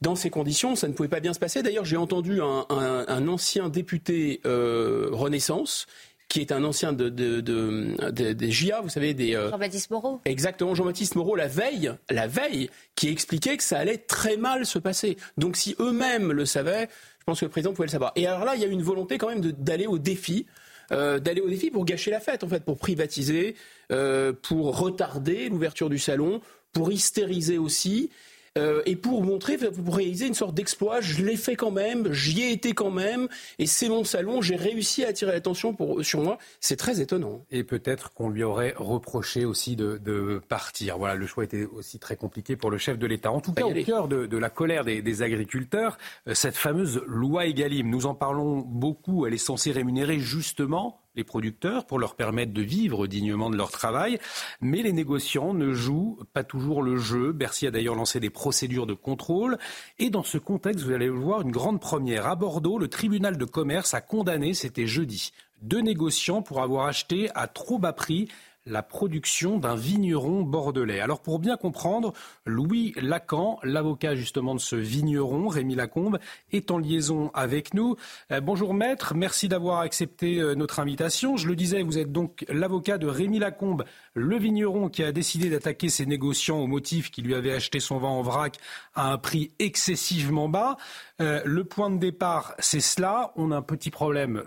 Dans 0.00 0.16
ces 0.16 0.30
conditions, 0.30 0.74
ça 0.74 0.88
ne 0.88 0.94
pouvait 0.94 1.08
pas 1.08 1.20
bien 1.20 1.32
se 1.32 1.38
passer. 1.38 1.62
D'ailleurs, 1.62 1.84
j'ai 1.84 1.96
entendu 1.96 2.40
un, 2.40 3.28
ancien 3.28 3.68
député 3.68 4.40
euh, 4.46 5.08
Renaissance 5.12 5.86
qui 6.30 6.40
est 6.40 6.52
un 6.52 6.62
ancien 6.62 6.92
de, 6.92 7.08
des 7.08 8.50
GIA, 8.52 8.80
vous 8.80 8.88
savez, 8.88 9.14
des... 9.14 9.34
Euh, 9.34 9.50
Jean-Baptiste 9.50 9.90
Moreau. 9.90 10.20
Exactement, 10.24 10.76
Jean-Baptiste 10.76 11.16
Moreau, 11.16 11.34
la 11.34 11.48
veille, 11.48 11.92
la 12.08 12.28
veille, 12.28 12.70
qui 12.94 13.08
expliquait 13.08 13.56
que 13.56 13.64
ça 13.64 13.78
allait 13.78 13.98
très 13.98 14.36
mal 14.36 14.64
se 14.64 14.78
passer. 14.78 15.16
Donc 15.38 15.56
si 15.56 15.74
eux-mêmes 15.80 16.30
le 16.30 16.46
savaient, 16.46 16.88
je 17.18 17.24
pense 17.24 17.40
que 17.40 17.46
le 17.46 17.50
président 17.50 17.72
pouvait 17.72 17.86
le 17.86 17.92
savoir. 17.92 18.12
Et 18.14 18.28
alors 18.28 18.44
là, 18.44 18.54
il 18.54 18.62
y 18.62 18.64
a 18.64 18.68
une 18.68 18.82
volonté 18.82 19.18
quand 19.18 19.28
même 19.28 19.40
d'aller 19.40 19.88
au 19.88 19.98
défi. 19.98 20.46
Euh, 20.92 21.20
d'aller 21.20 21.40
au 21.40 21.48
défi 21.48 21.70
pour 21.70 21.84
gâcher 21.84 22.10
la 22.10 22.18
fête, 22.18 22.42
en 22.42 22.48
fait, 22.48 22.64
pour 22.64 22.76
privatiser, 22.76 23.54
euh, 23.90 24.32
pour 24.32 24.78
retarder 24.78 25.48
l'ouverture 25.48 25.90
du 25.90 25.98
salon, 25.98 26.40
pour 26.72 26.92
hystériser 26.92 27.58
aussi. 27.58 28.10
Euh, 28.58 28.82
et 28.84 28.96
pour 28.96 29.22
montrer, 29.22 29.56
pour 29.56 29.96
réaliser 29.96 30.26
une 30.26 30.34
sorte 30.34 30.54
d'exploit, 30.54 31.00
je 31.00 31.24
l'ai 31.24 31.36
fait 31.36 31.54
quand 31.54 31.70
même, 31.70 32.12
j'y 32.12 32.42
ai 32.42 32.52
été 32.52 32.72
quand 32.72 32.90
même, 32.90 33.28
et 33.60 33.66
c'est 33.66 33.88
mon 33.88 34.02
salon, 34.02 34.42
j'ai 34.42 34.56
réussi 34.56 35.04
à 35.04 35.08
attirer 35.08 35.32
l'attention 35.32 35.76
sur 36.02 36.20
moi. 36.20 36.38
C'est 36.58 36.76
très 36.76 37.00
étonnant. 37.00 37.44
Et 37.52 37.62
peut-être 37.62 38.12
qu'on 38.12 38.28
lui 38.28 38.42
aurait 38.42 38.74
reproché 38.76 39.44
aussi 39.44 39.76
de, 39.76 40.40
partir. 40.48 40.98
Voilà, 40.98 41.14
le 41.14 41.26
choix 41.26 41.44
était 41.44 41.64
aussi 41.64 42.00
très 42.00 42.16
compliqué 42.16 42.56
pour 42.56 42.70
le 42.70 42.78
chef 42.78 42.98
de 42.98 43.06
l'État. 43.06 43.30
En 43.30 43.40
tout 43.40 43.52
cas, 43.52 43.64
au 43.64 43.72
cœur 43.84 44.08
de, 44.08 44.36
la 44.36 44.50
colère 44.50 44.84
des, 44.84 45.00
des 45.00 45.22
agriculteurs, 45.22 45.96
cette 46.32 46.56
fameuse 46.56 47.02
loi 47.06 47.46
Egalim, 47.46 47.88
nous 47.88 48.06
en 48.06 48.14
parlons 48.14 48.58
beaucoup, 48.58 49.26
elle 49.26 49.34
est 49.34 49.38
censée 49.38 49.70
rémunérer 49.70 50.18
justement 50.18 50.99
les 51.14 51.24
producteurs 51.24 51.86
pour 51.86 51.98
leur 51.98 52.14
permettre 52.14 52.52
de 52.52 52.62
vivre 52.62 53.06
dignement 53.06 53.50
de 53.50 53.56
leur 53.56 53.70
travail. 53.70 54.18
Mais 54.60 54.82
les 54.82 54.92
négociants 54.92 55.54
ne 55.54 55.72
jouent 55.72 56.18
pas 56.32 56.44
toujours 56.44 56.82
le 56.82 56.96
jeu. 56.96 57.32
Bercy 57.32 57.66
a 57.66 57.70
d'ailleurs 57.70 57.96
lancé 57.96 58.20
des 58.20 58.30
procédures 58.30 58.86
de 58.86 58.94
contrôle. 58.94 59.58
Et 59.98 60.10
dans 60.10 60.22
ce 60.22 60.38
contexte, 60.38 60.84
vous 60.84 60.92
allez 60.92 61.08
voir 61.08 61.42
une 61.42 61.50
grande 61.50 61.80
première. 61.80 62.26
À 62.26 62.36
Bordeaux, 62.36 62.78
le 62.78 62.88
tribunal 62.88 63.36
de 63.36 63.44
commerce 63.44 63.94
a 63.94 64.00
condamné, 64.00 64.54
c'était 64.54 64.86
jeudi, 64.86 65.32
deux 65.62 65.80
négociants 65.80 66.42
pour 66.42 66.62
avoir 66.62 66.86
acheté 66.86 67.28
à 67.34 67.46
trop 67.46 67.78
bas 67.78 67.92
prix 67.92 68.28
la 68.66 68.82
production 68.82 69.58
d'un 69.58 69.74
vigneron 69.74 70.42
bordelais. 70.42 71.00
Alors 71.00 71.20
pour 71.20 71.38
bien 71.38 71.56
comprendre, 71.56 72.12
Louis 72.44 72.92
Lacan, 72.96 73.58
l'avocat 73.62 74.14
justement 74.14 74.54
de 74.54 74.60
ce 74.60 74.76
vigneron, 74.76 75.48
Rémi 75.48 75.74
Lacombe, 75.74 76.18
est 76.52 76.70
en 76.70 76.78
liaison 76.78 77.30
avec 77.34 77.74
nous. 77.74 77.96
Euh, 78.30 78.40
bonjour 78.40 78.74
maître, 78.74 79.14
merci 79.14 79.48
d'avoir 79.48 79.80
accepté 79.80 80.38
euh, 80.38 80.54
notre 80.54 80.80
invitation. 80.80 81.36
Je 81.36 81.48
le 81.48 81.56
disais, 81.56 81.82
vous 81.82 81.98
êtes 81.98 82.12
donc 82.12 82.44
l'avocat 82.48 82.98
de 82.98 83.06
Rémi 83.06 83.38
Lacombe, 83.38 83.84
le 84.14 84.36
vigneron 84.36 84.88
qui 84.88 85.02
a 85.02 85.12
décidé 85.12 85.48
d'attaquer 85.48 85.88
ses 85.88 86.06
négociants 86.06 86.58
au 86.58 86.66
motif 86.66 87.10
qu'il 87.10 87.24
lui 87.24 87.34
avait 87.34 87.52
acheté 87.52 87.80
son 87.80 87.98
vin 87.98 88.08
en 88.08 88.22
vrac 88.22 88.58
à 88.94 89.12
un 89.12 89.18
prix 89.18 89.52
excessivement 89.58 90.48
bas. 90.48 90.76
Euh, 91.20 91.42
le 91.44 91.64
point 91.64 91.90
de 91.90 91.98
départ, 91.98 92.54
c'est 92.58 92.80
cela. 92.80 93.32
On 93.36 93.50
a 93.50 93.56
un 93.56 93.62
petit 93.62 93.90
problème 93.90 94.42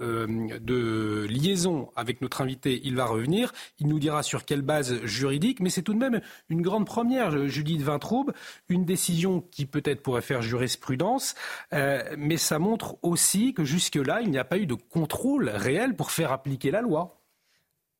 de 0.61 1.25
liaison 1.29 1.89
avec 1.95 2.21
notre 2.21 2.41
invité. 2.41 2.81
Il 2.83 2.95
va 2.95 3.05
revenir. 3.05 3.53
Il 3.79 3.87
nous 3.87 3.99
dira 3.99 4.23
sur 4.23 4.45
quelle 4.45 4.61
base 4.61 5.03
juridique, 5.03 5.59
mais 5.59 5.69
c'est 5.69 5.81
tout 5.81 5.93
de 5.93 5.99
même 5.99 6.21
une 6.49 6.61
grande 6.61 6.85
première, 6.85 7.47
Judith 7.47 7.81
Vintraube, 7.81 8.33
une 8.69 8.85
décision 8.85 9.41
qui 9.51 9.65
peut-être 9.65 10.01
pourrait 10.01 10.21
faire 10.21 10.41
jurisprudence, 10.41 11.35
euh, 11.73 12.03
mais 12.17 12.37
ça 12.37 12.59
montre 12.59 12.97
aussi 13.01 13.53
que 13.53 13.63
jusque-là, 13.63 14.21
il 14.21 14.29
n'y 14.29 14.37
a 14.37 14.43
pas 14.43 14.57
eu 14.57 14.65
de 14.65 14.75
contrôle 14.75 15.49
réel 15.49 15.95
pour 15.95 16.11
faire 16.11 16.31
appliquer 16.31 16.71
la 16.71 16.81
loi. 16.81 17.19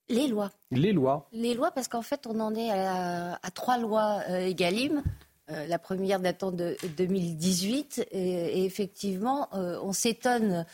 Les 0.09 0.27
lois. 0.27 0.51
Les 0.71 0.91
lois. 0.91 1.27
Les 1.31 1.53
lois, 1.53 1.71
parce 1.71 1.87
qu'en 1.87 2.01
fait, 2.01 2.27
on 2.27 2.39
en 2.39 2.53
est 2.55 2.69
à, 2.69 3.39
trois 3.53 3.77
lois 3.77 4.21
euh, 4.29 4.47
Egalim. 4.47 5.01
Euh, 5.49 5.67
la 5.67 5.77
première 5.77 6.19
datant 6.19 6.51
de 6.51 6.77
2018. 6.97 8.07
Et, 8.11 8.65
effectivement, 8.65 9.49
on 9.51 9.91
s'étonne 9.91 10.65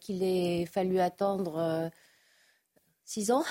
qu'il 0.00 0.22
ait 0.22 0.66
fallu 0.66 0.98
attendre 0.98 1.90
six 3.04 3.30
ans. 3.30 3.44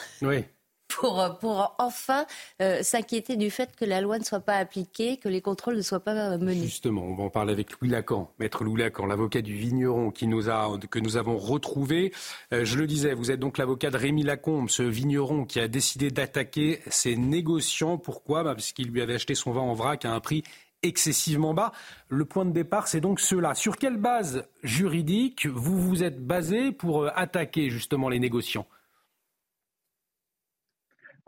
Pour, 0.90 1.38
pour 1.40 1.76
enfin 1.78 2.26
euh, 2.61 2.84
s'inquiéter 2.84 3.38
du 3.38 3.49
fait 3.49 3.76
que 3.76 3.86
la 3.86 4.02
loi 4.02 4.20
ne 4.20 4.24
soit 4.24 4.41
pas 4.41 4.56
appliquée, 4.56 5.18
que 5.18 5.30
les 5.30 5.41
contrôles 5.41 5.78
ne 5.78 5.82
soient 5.82 5.99
pas 6.02 6.38
menés. 6.38 6.64
Justement, 6.64 7.03
on 7.03 7.16
va 7.16 7.24
en 7.24 7.30
parler 7.30 7.53
avec 7.53 7.72
Louis 7.80 7.90
Lacan, 7.90 8.32
maître 8.40 8.64
Louis 8.64 8.82
Lacan, 8.82 9.06
l'avocat 9.06 9.41
du 9.41 9.56
vigneron 9.56 10.11
qui 10.11 10.28
nous 10.28 10.49
a, 10.49 10.78
que 10.90 10.99
nous 10.99 11.16
avons 11.16 11.38
retrouvé. 11.38 12.11
Euh, 12.53 12.66
je 12.66 12.78
le 12.78 12.88
disais, 12.88 13.14
vous 13.14 13.32
êtes 13.32 13.40
donc 13.40 13.57
l'avocat 13.57 13.91
de 13.91 13.98
Rémi 13.98 14.24
Lacombe, 14.24 14.70
ce 14.70 14.84
vigneron 14.84 15.45
qui 15.45 15.60
a 15.60 15.68
décidé 15.68 16.11
d'attaquer 16.11 16.82
ses 16.88 17.16
négociants. 17.16 17.98
Pourquoi? 17.98 18.44
Bah 18.44 18.56
Parce 18.56 18.72
qu'il 18.72 18.90
lui 18.90 19.02
avait 19.02 19.16
acheté 19.16 19.36
son 19.36 19.52
vin 19.52 19.61
en 19.61 19.74
vrac 19.74 20.06
à 20.06 20.11
un 20.11 20.20
prix 20.20 20.44
excessivement 20.82 21.53
bas. 21.53 21.72
Le 22.07 22.26
point 22.26 22.45
de 22.45 22.52
départ, 22.52 22.88
c'est 22.88 23.02
donc 23.02 23.20
cela. 23.20 23.53
Sur 23.53 23.78
quelle 23.78 23.98
base 23.98 24.48
juridique 24.64 25.45
vous 25.45 25.78
vous 25.80 26.03
êtes 26.03 26.26
basé 26.26 26.72
pour 26.72 27.03
euh, 27.03 27.10
attaquer 27.16 27.70
justement 27.70 28.10
les 28.10 28.20
négociants? 28.20 28.66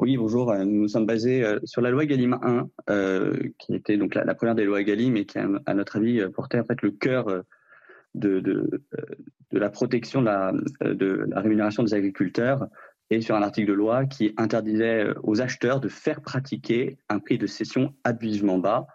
Oui, 0.02 0.18
bonjour. 0.18 0.52
Euh, 0.52 0.66
nous 0.66 0.88
sommes 0.88 1.06
basés 1.06 1.44
euh, 1.46 1.60
sur 1.64 1.80
la 1.80 1.92
loi 1.92 2.06
Galim 2.06 2.34
1, 2.42 2.70
euh, 2.90 3.34
qui 3.60 3.76
était 3.76 3.98
donc 3.98 4.16
la, 4.16 4.34
première 4.34 4.56
des 4.56 4.66
lois 4.66 4.82
Galim 4.82 5.16
et 5.16 5.26
qui, 5.26 5.38
à 5.38 5.74
notre 5.76 5.98
avis, 5.98 6.28
portait 6.34 6.60
en 6.60 6.64
fait 6.64 6.82
le 6.82 6.90
cœur 6.90 7.28
de, 8.16 8.40
de, 8.40 8.82
la 9.52 9.70
protection 9.70 10.22
de 10.22 10.26
la, 10.26 10.54
de 10.82 11.26
la 11.30 11.40
rémunération 11.40 11.84
des 11.84 11.94
agriculteurs 11.94 12.68
et 13.12 13.22
sur 13.22 13.36
un 13.36 13.44
article 13.44 13.68
de 13.68 13.74
loi 13.74 14.06
qui 14.06 14.34
interdisait 14.38 15.06
aux 15.22 15.40
acheteurs 15.40 15.80
de 15.80 15.88
faire 15.88 16.22
pratiquer 16.22 16.98
un 17.08 17.20
prix 17.20 17.38
de 17.38 17.46
cession 17.46 17.94
abusivement 18.04 18.58
bas 18.58 18.88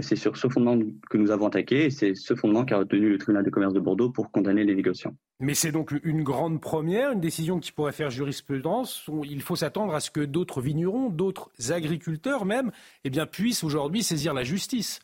c'est 0.00 0.16
sur 0.16 0.36
ce 0.36 0.48
fondement 0.48 0.78
que 1.08 1.16
nous 1.16 1.30
avons 1.30 1.46
attaqué 1.46 1.86
et 1.86 1.90
c'est 1.90 2.14
ce 2.14 2.34
fondement 2.34 2.64
qu'a 2.64 2.78
retenu 2.78 3.08
le 3.08 3.18
tribunal 3.18 3.44
de 3.44 3.50
commerce 3.50 3.72
de 3.72 3.80
Bordeaux 3.80 4.10
pour 4.10 4.30
condamner 4.30 4.64
les 4.64 4.74
négociants. 4.74 5.14
Mais 5.38 5.54
c'est 5.54 5.70
donc 5.70 5.92
une 6.02 6.22
grande 6.22 6.60
première, 6.60 7.12
une 7.12 7.20
décision 7.20 7.60
qui 7.60 7.70
pourrait 7.70 7.92
faire 7.92 8.10
jurisprudence. 8.10 9.08
Il 9.24 9.42
faut 9.42 9.56
s'attendre 9.56 9.94
à 9.94 10.00
ce 10.00 10.10
que 10.10 10.20
d'autres 10.20 10.60
vignerons, 10.60 11.10
d'autres 11.10 11.50
agriculteurs 11.70 12.46
même, 12.46 12.72
eh 13.04 13.10
bien, 13.10 13.26
puissent 13.26 13.62
aujourd'hui 13.62 14.02
saisir 14.02 14.34
la 14.34 14.44
justice. 14.44 15.00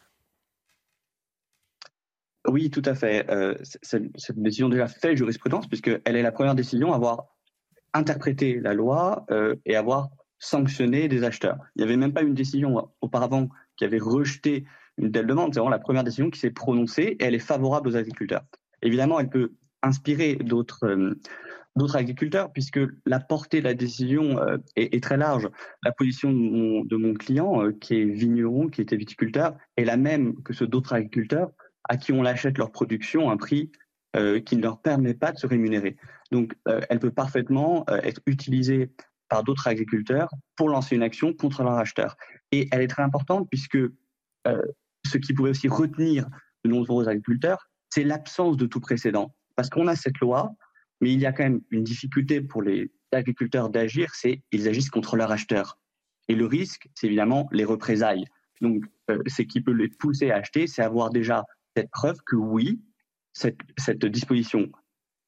Oui, 2.49 2.71
tout 2.71 2.83
à 2.85 2.95
fait. 2.95 3.31
Euh, 3.31 3.55
cette, 3.83 4.11
décision 4.37 4.69
déjà 4.69 4.89
fait 4.89 5.17
jurisprudence 5.17 5.69
puisqu'elle 5.69 6.01
est 6.05 6.23
la 6.23 6.33
première 6.33 6.55
décision 6.55 6.93
à 6.93 6.97
avoir 6.97 7.27
interprété 7.95 8.59
la 8.59 8.75
loi 8.75 9.27
euh, 9.31 9.55
et 9.65 9.77
avoir 9.77 10.09
sanctionné 10.39 11.07
des 11.07 11.23
acheteurs. 11.23 11.59
Il 11.77 11.81
n'y 11.81 11.85
avait 11.85 11.97
même 11.97 12.13
pas 12.13 12.23
une 12.23 12.35
décision 12.35 12.91
auparavant 13.01 13.49
qui 13.77 13.85
avait 13.85 13.99
rejeté 13.99 14.65
une 14.99 15.11
telle 15.11 15.27
demande. 15.27 15.55
C'est 15.55 15.61
vraiment 15.61 15.71
la 15.71 15.79
première 15.79 16.05
décision 16.05 16.31
qui 16.31 16.39
s'est 16.39 16.51
prononcée 16.51 17.17
et 17.19 17.25
elle 17.25 17.35
est 17.35 17.39
favorable 17.39 17.89
aux 17.89 17.97
agriculteurs. 17.97 18.45
Évidemment, 18.83 19.21
elle 19.21 19.29
peut 19.29 19.53
inspirer 19.83 20.37
d'autres 20.37 20.87
euh, 20.87 21.15
agriculteurs 21.95 22.53
puisque 22.53 22.81
la 23.07 23.21
portée 23.21 23.61
de 23.61 23.65
la 23.65 23.75
décision 23.75 24.39
euh, 24.39 24.59
est, 24.77 25.03
très 25.03 25.17
large. 25.17 25.49
La 25.83 25.93
position 25.93 26.31
de 26.31 26.97
mon, 26.97 27.15
client, 27.15 27.65
euh, 27.65 27.73
qui 27.73 27.97
est 27.97 28.05
vigneron, 28.05 28.69
qui 28.69 28.81
était 28.81 28.97
viticulteur, 28.97 29.57
est 29.77 29.85
la 29.85 29.97
même 29.97 30.41
que 30.43 30.53
ceux 30.53 30.67
d'autres 30.67 30.93
agriculteurs 30.93 31.51
à 31.89 31.97
qui 31.97 32.13
on 32.13 32.25
achète 32.25 32.59
leur 32.59 32.71
production 32.71 33.31
à 33.31 33.33
un 33.33 33.37
prix 33.37 33.71
qui 34.45 34.57
ne 34.57 34.63
leur 34.63 34.83
permet 34.83 35.15
pas 35.15 35.33
de 35.33 35.39
se 35.39 35.47
rémunérer. 35.47 35.97
Donc, 36.31 36.53
elle 36.67 36.99
peut 36.99 37.11
parfaitement 37.11 37.87
être 37.89 38.21
utilisée 38.27 38.93
par 39.33 39.43
d'autres 39.43 39.67
agriculteurs 39.67 40.29
pour 40.57 40.69
lancer 40.69 40.95
une 40.95 41.03
action 41.03 41.33
contre 41.33 41.63
leur 41.63 41.73
acheteur. 41.73 42.17
Et 42.51 42.69
elle 42.71 42.83
est 42.83 42.87
très 42.87 43.03
importante 43.03 43.49
puisque 43.49 43.77
euh, 43.77 44.63
ce 45.07 45.17
qui 45.17 45.33
pouvait 45.33 45.49
aussi 45.49 45.69
retenir 45.69 46.27
de 46.65 46.71
nombreux 46.71 47.09
agriculteurs, 47.09 47.71
c'est 47.89 48.05
l'absence 48.05 48.59
de 48.59 48.67
tout 48.67 48.81
précédent. 48.81 49.35
Parce 49.57 49.71
qu'on 49.71 49.87
a 49.87 49.97
cette 49.97 50.19
loi, 50.19 50.55
mais 51.01 51.15
il 51.15 51.19
y 51.19 51.25
a 51.25 51.33
quand 51.33 51.45
même 51.45 51.63
une 51.71 51.83
difficulté 51.83 52.43
pour 52.43 52.61
les 52.61 52.93
agriculteurs 53.11 53.71
d'agir, 53.71 54.15
c'est 54.15 54.43
qu'ils 54.51 54.69
agissent 54.69 54.91
contre 54.91 55.17
leur 55.17 55.33
acheteur. 55.33 55.79
Et 56.29 56.35
le 56.35 56.45
risque, 56.45 56.89
c'est 56.95 57.07
évidemment 57.07 57.49
les 57.53 57.65
représailles. 57.65 58.27
Donc, 58.61 58.85
euh, 59.11 59.19
ce 59.27 59.41
qui 59.41 59.63
peut 59.63 59.73
les 59.73 59.89
pousser 59.89 60.31
à 60.31 60.37
acheter, 60.37 60.67
c'est 60.67 60.83
avoir 60.83 61.09
déjà 61.09 61.47
cette 61.75 61.91
preuve 61.91 62.19
que 62.27 62.37
oui, 62.37 62.83
cette, 63.33 63.59
cette 63.79 64.05
disposition 64.05 64.71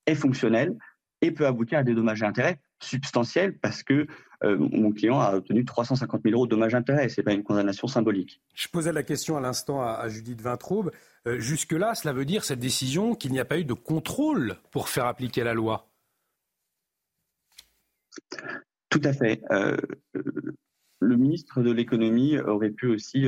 est 0.05 0.15
fonctionnelle 0.15 0.77
et 1.23 1.31
peut 1.31 1.47
aboutir 1.47 1.79
à 1.79 1.83
des 1.83 1.95
dommages 1.95 2.23
et 2.23 2.27
intérêts 2.27 2.61
substantielle 2.85 3.59
parce 3.59 3.83
que 3.83 4.07
euh, 4.45 4.57
mon 4.59 4.93
client 4.93 5.21
a 5.21 5.37
obtenu 5.37 5.65
350 5.65 6.23
000 6.23 6.35
euros 6.35 6.47
de 6.47 6.51
dommages 6.51 6.75
intérêts. 6.75 7.09
Ce 7.09 7.21
n'est 7.21 7.25
pas 7.25 7.33
une 7.33 7.43
condamnation 7.43 7.87
symbolique. 7.87 8.43
Je 8.55 8.69
posais 8.69 8.93
la 8.93 9.03
question 9.03 9.37
à 9.37 9.41
l'instant 9.41 9.83
à, 9.83 10.09
Judith 10.09 10.41
Vintraube. 10.41 10.91
Euh, 11.27 11.39
jusque-là, 11.39 11.95
cela 11.95 12.13
veut 12.13 12.25
dire, 12.25 12.45
cette 12.45 12.59
décision, 12.59 13.15
qu'il 13.15 13.33
n'y 13.33 13.41
a 13.41 13.45
pas 13.45 13.59
eu 13.59 13.65
de 13.65 13.73
contrôle 13.73 14.57
pour 14.71 14.89
faire 14.89 15.07
appliquer 15.07 15.45
la 15.45 15.55
loi? 15.55 15.89
Tout 18.91 19.01
à 19.03 19.13
fait. 19.13 19.43
Euh, 19.51 19.77
le 21.01 21.17
ministre 21.17 21.63
de 21.63 21.71
l'économie 21.71 22.39
aurait 22.39 22.71
pu 22.71 22.87
aussi 22.87 23.27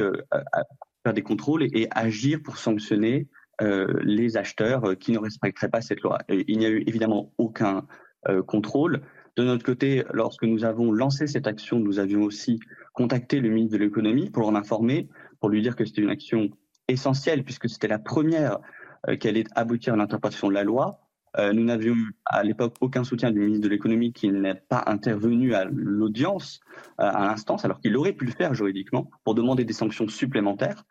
faire 1.03 1.15
des 1.15 1.23
contrôles 1.23 1.65
et, 1.65 1.89
agir 1.91 2.41
pour 2.43 2.57
sanctionner 2.57 3.28
les 3.61 4.37
acheteurs 4.37 4.97
qui 4.99 5.12
ne 5.12 5.19
respecteraient 5.19 5.70
pas 5.70 5.81
cette 5.81 6.01
loi. 6.01 6.19
il 6.28 6.59
n'y 6.59 6.66
a 6.66 6.70
eu 6.70 6.85
évidemment 6.87 7.33
aucun 7.37 7.87
contrôle. 8.47 9.03
De 9.37 9.45
notre 9.45 9.65
côté, 9.65 10.03
lorsque 10.15 10.45
nous 10.45 10.65
avons 10.65 10.91
lancé 10.93 11.27
cette 11.27 11.47
action, 11.47 11.79
nous 11.79 11.99
avions 11.99 12.23
aussi 12.23 12.59
contacté 12.95 13.41
le 13.41 13.51
ministre 13.51 13.77
de 13.77 13.85
l'économie 13.85 14.31
pour 14.31 14.49
en 14.49 14.55
informer, 14.55 15.09
pour 15.41 15.51
lui 15.51 15.61
dire 15.61 15.77
que 15.77 15.85
c'était 15.85 16.01
une 16.01 16.11
action 16.11 16.49
essentielle 16.89 17.45
puisque 17.45 17.69
c'était 17.69 17.89
la 17.89 17.99
première 17.99 18.61
euh, 19.09 19.17
qui 19.17 19.29
allait 19.29 19.45
aboutir 19.55 19.93
à 19.93 19.97
l'interprétation 19.97 20.49
de 20.49 20.55
la 20.55 20.65
loi. 20.65 21.01
Euh, 21.37 21.53
nous 21.53 21.65
n'avions 21.65 21.97
à 22.25 22.43
l'époque 22.43 22.77
aucun 22.81 23.05
soutien 23.05 23.31
du 23.31 23.41
ministre 23.41 23.65
de 23.65 23.69
l'économie 23.69 24.15
qui 24.15 24.29
n'est 24.31 24.55
pas 24.55 24.83
intervenu 24.87 25.53
à 25.55 25.67
l'audience, 25.67 26.61
euh, 26.99 27.05
à 27.05 27.27
l'instance, 27.27 27.67
alors 27.67 27.81
qu'il 27.81 27.95
aurait 27.99 28.15
pu 28.15 28.25
le 28.25 28.33
faire 28.33 28.55
juridiquement 28.55 29.11
pour 29.23 29.35
demander 29.35 29.67
des 29.67 29.75
sanctions 29.75 30.09
supplémentaires. 30.09 30.85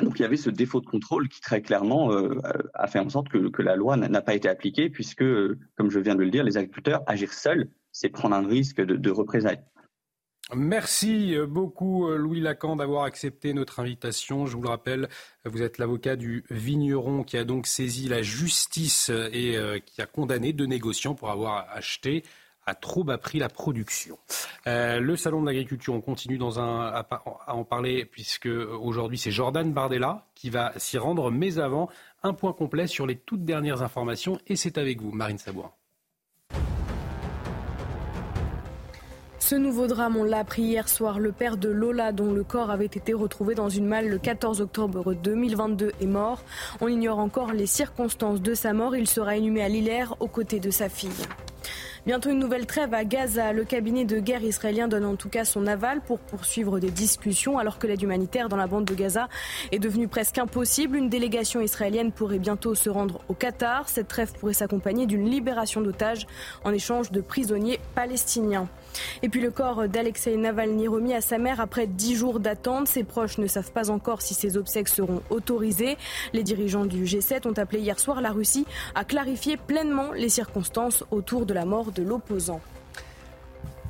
Donc 0.00 0.18
il 0.18 0.22
y 0.22 0.24
avait 0.24 0.36
ce 0.36 0.50
défaut 0.50 0.80
de 0.80 0.86
contrôle 0.86 1.28
qui 1.28 1.40
très 1.40 1.60
clairement 1.60 2.12
euh, 2.12 2.40
a 2.74 2.86
fait 2.86 3.00
en 3.00 3.08
sorte 3.08 3.28
que, 3.28 3.62
la 3.62 3.76
loi 3.76 3.96
n'a 3.96 4.22
pas 4.22 4.34
été 4.34 4.48
appliquée 4.48 4.90
puisque, 4.90 5.24
comme 5.76 5.90
je 5.90 5.98
viens 5.98 6.14
de 6.14 6.22
le 6.22 6.30
dire, 6.30 6.44
les 6.44 6.56
agriculteurs 6.56 7.02
agir 7.06 7.32
seuls, 7.32 7.68
c'est 7.90 8.08
prendre 8.08 8.36
un 8.36 8.46
risque 8.46 8.80
de, 8.80 8.96
de 8.96 9.10
représailles. 9.10 9.60
Merci 10.54 11.36
beaucoup 11.46 12.08
Louis 12.08 12.40
Lacan 12.40 12.76
d'avoir 12.76 13.04
accepté 13.04 13.52
notre 13.52 13.80
invitation. 13.80 14.46
Je 14.46 14.56
vous 14.56 14.62
le 14.62 14.70
rappelle, 14.70 15.08
vous 15.44 15.60
êtes 15.60 15.76
l'avocat 15.76 16.16
du 16.16 16.42
vigneron 16.48 17.22
qui 17.22 17.36
a 17.36 17.44
donc 17.44 17.66
saisi 17.66 18.08
la 18.08 18.22
justice 18.22 19.10
et 19.10 19.58
euh, 19.58 19.78
qui 19.78 20.00
a 20.00 20.06
condamné 20.06 20.54
deux 20.54 20.64
négociants 20.64 21.14
pour 21.14 21.28
avoir 21.28 21.66
acheté 21.70 22.22
a 22.68 22.74
trop 22.74 23.04
bas 23.04 23.18
prix 23.18 23.38
la 23.38 23.48
production. 23.48 24.18
Euh, 24.66 25.00
le 25.00 25.16
salon 25.16 25.40
de 25.40 25.46
l'agriculture, 25.46 25.94
on 25.94 26.00
continue 26.00 26.38
dans 26.38 26.60
un, 26.60 26.86
à, 26.86 27.06
en 27.48 27.64
parler 27.64 28.04
puisque 28.04 28.46
aujourd'hui 28.46 29.18
c'est 29.18 29.30
Jordan 29.30 29.72
Bardella 29.72 30.26
qui 30.34 30.50
va 30.50 30.72
s'y 30.76 30.98
rendre, 30.98 31.30
mais 31.30 31.58
avant 31.58 31.88
un 32.22 32.34
point 32.34 32.52
complet 32.52 32.86
sur 32.86 33.06
les 33.06 33.16
toutes 33.16 33.44
dernières 33.44 33.82
informations 33.82 34.38
et 34.46 34.56
c'est 34.56 34.78
avec 34.78 35.00
vous, 35.00 35.12
Marine 35.12 35.38
Sabourin. 35.38 35.72
Ce 39.38 39.54
nouveau 39.54 39.86
drame, 39.86 40.16
on 40.18 40.24
l'a 40.24 40.40
appris 40.40 40.60
hier 40.60 40.90
soir. 40.90 41.18
Le 41.18 41.32
père 41.32 41.56
de 41.56 41.70
Lola, 41.70 42.12
dont 42.12 42.34
le 42.34 42.44
corps 42.44 42.70
avait 42.70 42.84
été 42.84 43.14
retrouvé 43.14 43.54
dans 43.54 43.70
une 43.70 43.86
malle 43.86 44.08
le 44.08 44.18
14 44.18 44.60
octobre 44.60 45.14
2022, 45.14 45.92
est 46.02 46.06
mort. 46.06 46.42
On 46.82 46.88
ignore 46.88 47.18
encore 47.18 47.52
les 47.52 47.64
circonstances 47.66 48.42
de 48.42 48.52
sa 48.52 48.74
mort. 48.74 48.94
Il 48.94 49.08
sera 49.08 49.38
inhumé 49.38 49.62
à 49.62 49.70
Lillers 49.70 50.12
aux 50.20 50.28
côtés 50.28 50.60
de 50.60 50.70
sa 50.70 50.90
fille. 50.90 51.24
Bientôt 52.06 52.30
une 52.30 52.38
nouvelle 52.38 52.66
trêve 52.66 52.94
à 52.94 53.04
Gaza. 53.04 53.52
Le 53.52 53.64
cabinet 53.64 54.04
de 54.04 54.20
guerre 54.20 54.42
israélien 54.42 54.88
donne 54.88 55.04
en 55.04 55.16
tout 55.16 55.28
cas 55.28 55.44
son 55.44 55.66
aval 55.66 56.00
pour 56.00 56.20
poursuivre 56.20 56.78
des 56.78 56.90
discussions 56.90 57.58
alors 57.58 57.78
que 57.78 57.86
l'aide 57.86 58.00
humanitaire 58.00 58.48
dans 58.48 58.56
la 58.56 58.66
bande 58.66 58.84
de 58.84 58.94
Gaza 58.94 59.28
est 59.72 59.78
devenue 59.78 60.08
presque 60.08 60.38
impossible. 60.38 60.96
Une 60.96 61.08
délégation 61.08 61.60
israélienne 61.60 62.12
pourrait 62.12 62.38
bientôt 62.38 62.74
se 62.74 62.88
rendre 62.88 63.20
au 63.28 63.34
Qatar. 63.34 63.88
Cette 63.88 64.08
trêve 64.08 64.32
pourrait 64.32 64.54
s'accompagner 64.54 65.06
d'une 65.06 65.28
libération 65.28 65.80
d'otages 65.80 66.26
en 66.64 66.72
échange 66.72 67.10
de 67.10 67.20
prisonniers 67.20 67.80
palestiniens. 67.94 68.68
Et 69.22 69.28
puis 69.28 69.40
le 69.40 69.50
corps 69.50 69.88
d'Alexei 69.88 70.36
Navalny 70.36 70.88
remis 70.88 71.14
à 71.14 71.20
sa 71.20 71.38
mère 71.38 71.60
après 71.60 71.86
dix 71.86 72.14
jours 72.14 72.40
d'attente. 72.40 72.88
Ses 72.88 73.04
proches 73.04 73.38
ne 73.38 73.46
savent 73.46 73.72
pas 73.72 73.90
encore 73.90 74.22
si 74.22 74.34
ses 74.34 74.56
obsèques 74.56 74.88
seront 74.88 75.22
autorisées. 75.30 75.96
Les 76.32 76.42
dirigeants 76.42 76.86
du 76.86 77.04
G7 77.04 77.48
ont 77.48 77.58
appelé 77.58 77.80
hier 77.80 77.98
soir 77.98 78.20
la 78.20 78.30
Russie 78.30 78.66
à 78.94 79.04
clarifier 79.04 79.56
pleinement 79.56 80.12
les 80.12 80.28
circonstances 80.28 81.04
autour 81.10 81.46
de 81.46 81.54
la 81.54 81.64
mort 81.64 81.92
de 81.92 82.02
l'opposant. 82.02 82.60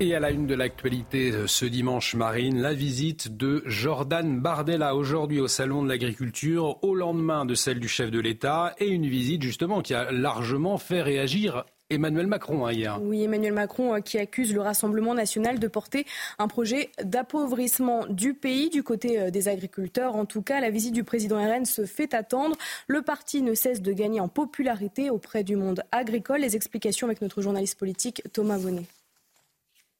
Et 0.01 0.15
à 0.15 0.21
la 0.21 0.31
une 0.31 0.47
de 0.47 0.55
l'actualité 0.55 1.33
euh, 1.33 1.49
ce 1.49 1.65
dimanche, 1.65 2.15
Marine, 2.15 2.61
la 2.61 2.73
visite 2.73 3.37
de 3.37 3.65
Jordan 3.67 4.39
Bardella 4.39 4.95
aujourd'hui 4.95 5.41
au 5.41 5.49
Salon 5.49 5.83
de 5.83 5.89
l'Agriculture, 5.89 6.79
au 6.85 6.95
lendemain 6.95 7.45
de 7.45 7.57
celle 7.57 7.81
du 7.81 7.89
chef 7.89 8.13
de 8.13 8.21
l'État, 8.21 8.77
et 8.79 8.87
une 8.87 9.09
visite 9.09 9.43
justement 9.43 9.83
qui 9.83 9.95
a 9.95 10.13
largement 10.13 10.79
fait 10.79 11.03
réagir 11.03 11.65
Emmanuel 11.91 12.27
Macron 12.27 12.67
hein, 12.67 12.73
hier. 12.73 13.01
Oui, 13.03 13.23
Emmanuel 13.23 13.55
Macron 13.55 13.95
euh, 13.95 14.01
qui 14.01 14.19
accuse 14.19 14.53
le 14.53 14.61
Rassemblement 14.61 15.15
national 15.15 15.59
de 15.59 15.69
porter 15.69 16.05
un 16.39 16.47
projet 16.47 16.91
d'appauvrissement 17.03 18.05
du 18.09 18.35
pays 18.35 18.69
du 18.69 18.83
côté 18.83 19.19
euh, 19.19 19.31
des 19.31 19.49
agriculteurs. 19.49 20.15
En 20.15 20.27
tout 20.27 20.43
cas, 20.43 20.61
la 20.61 20.71
visite 20.71 20.93
du 20.93 21.05
président 21.05 21.37
RN 21.37 21.65
se 21.65 21.87
fait 21.87 22.13
attendre. 22.13 22.57
Le 22.89 23.01
parti 23.01 23.41
ne 23.41 23.55
cesse 23.55 23.81
de 23.81 23.93
gagner 23.93 24.21
en 24.21 24.29
popularité 24.29 25.09
auprès 25.09 25.45
du 25.45 25.57
monde 25.57 25.83
agricole. 25.91 26.41
Les 26.41 26.57
explications 26.57 27.07
avec 27.07 27.23
notre 27.23 27.41
journaliste 27.41 27.79
politique 27.79 28.23
Thomas 28.33 28.59
Bonnet. 28.59 28.85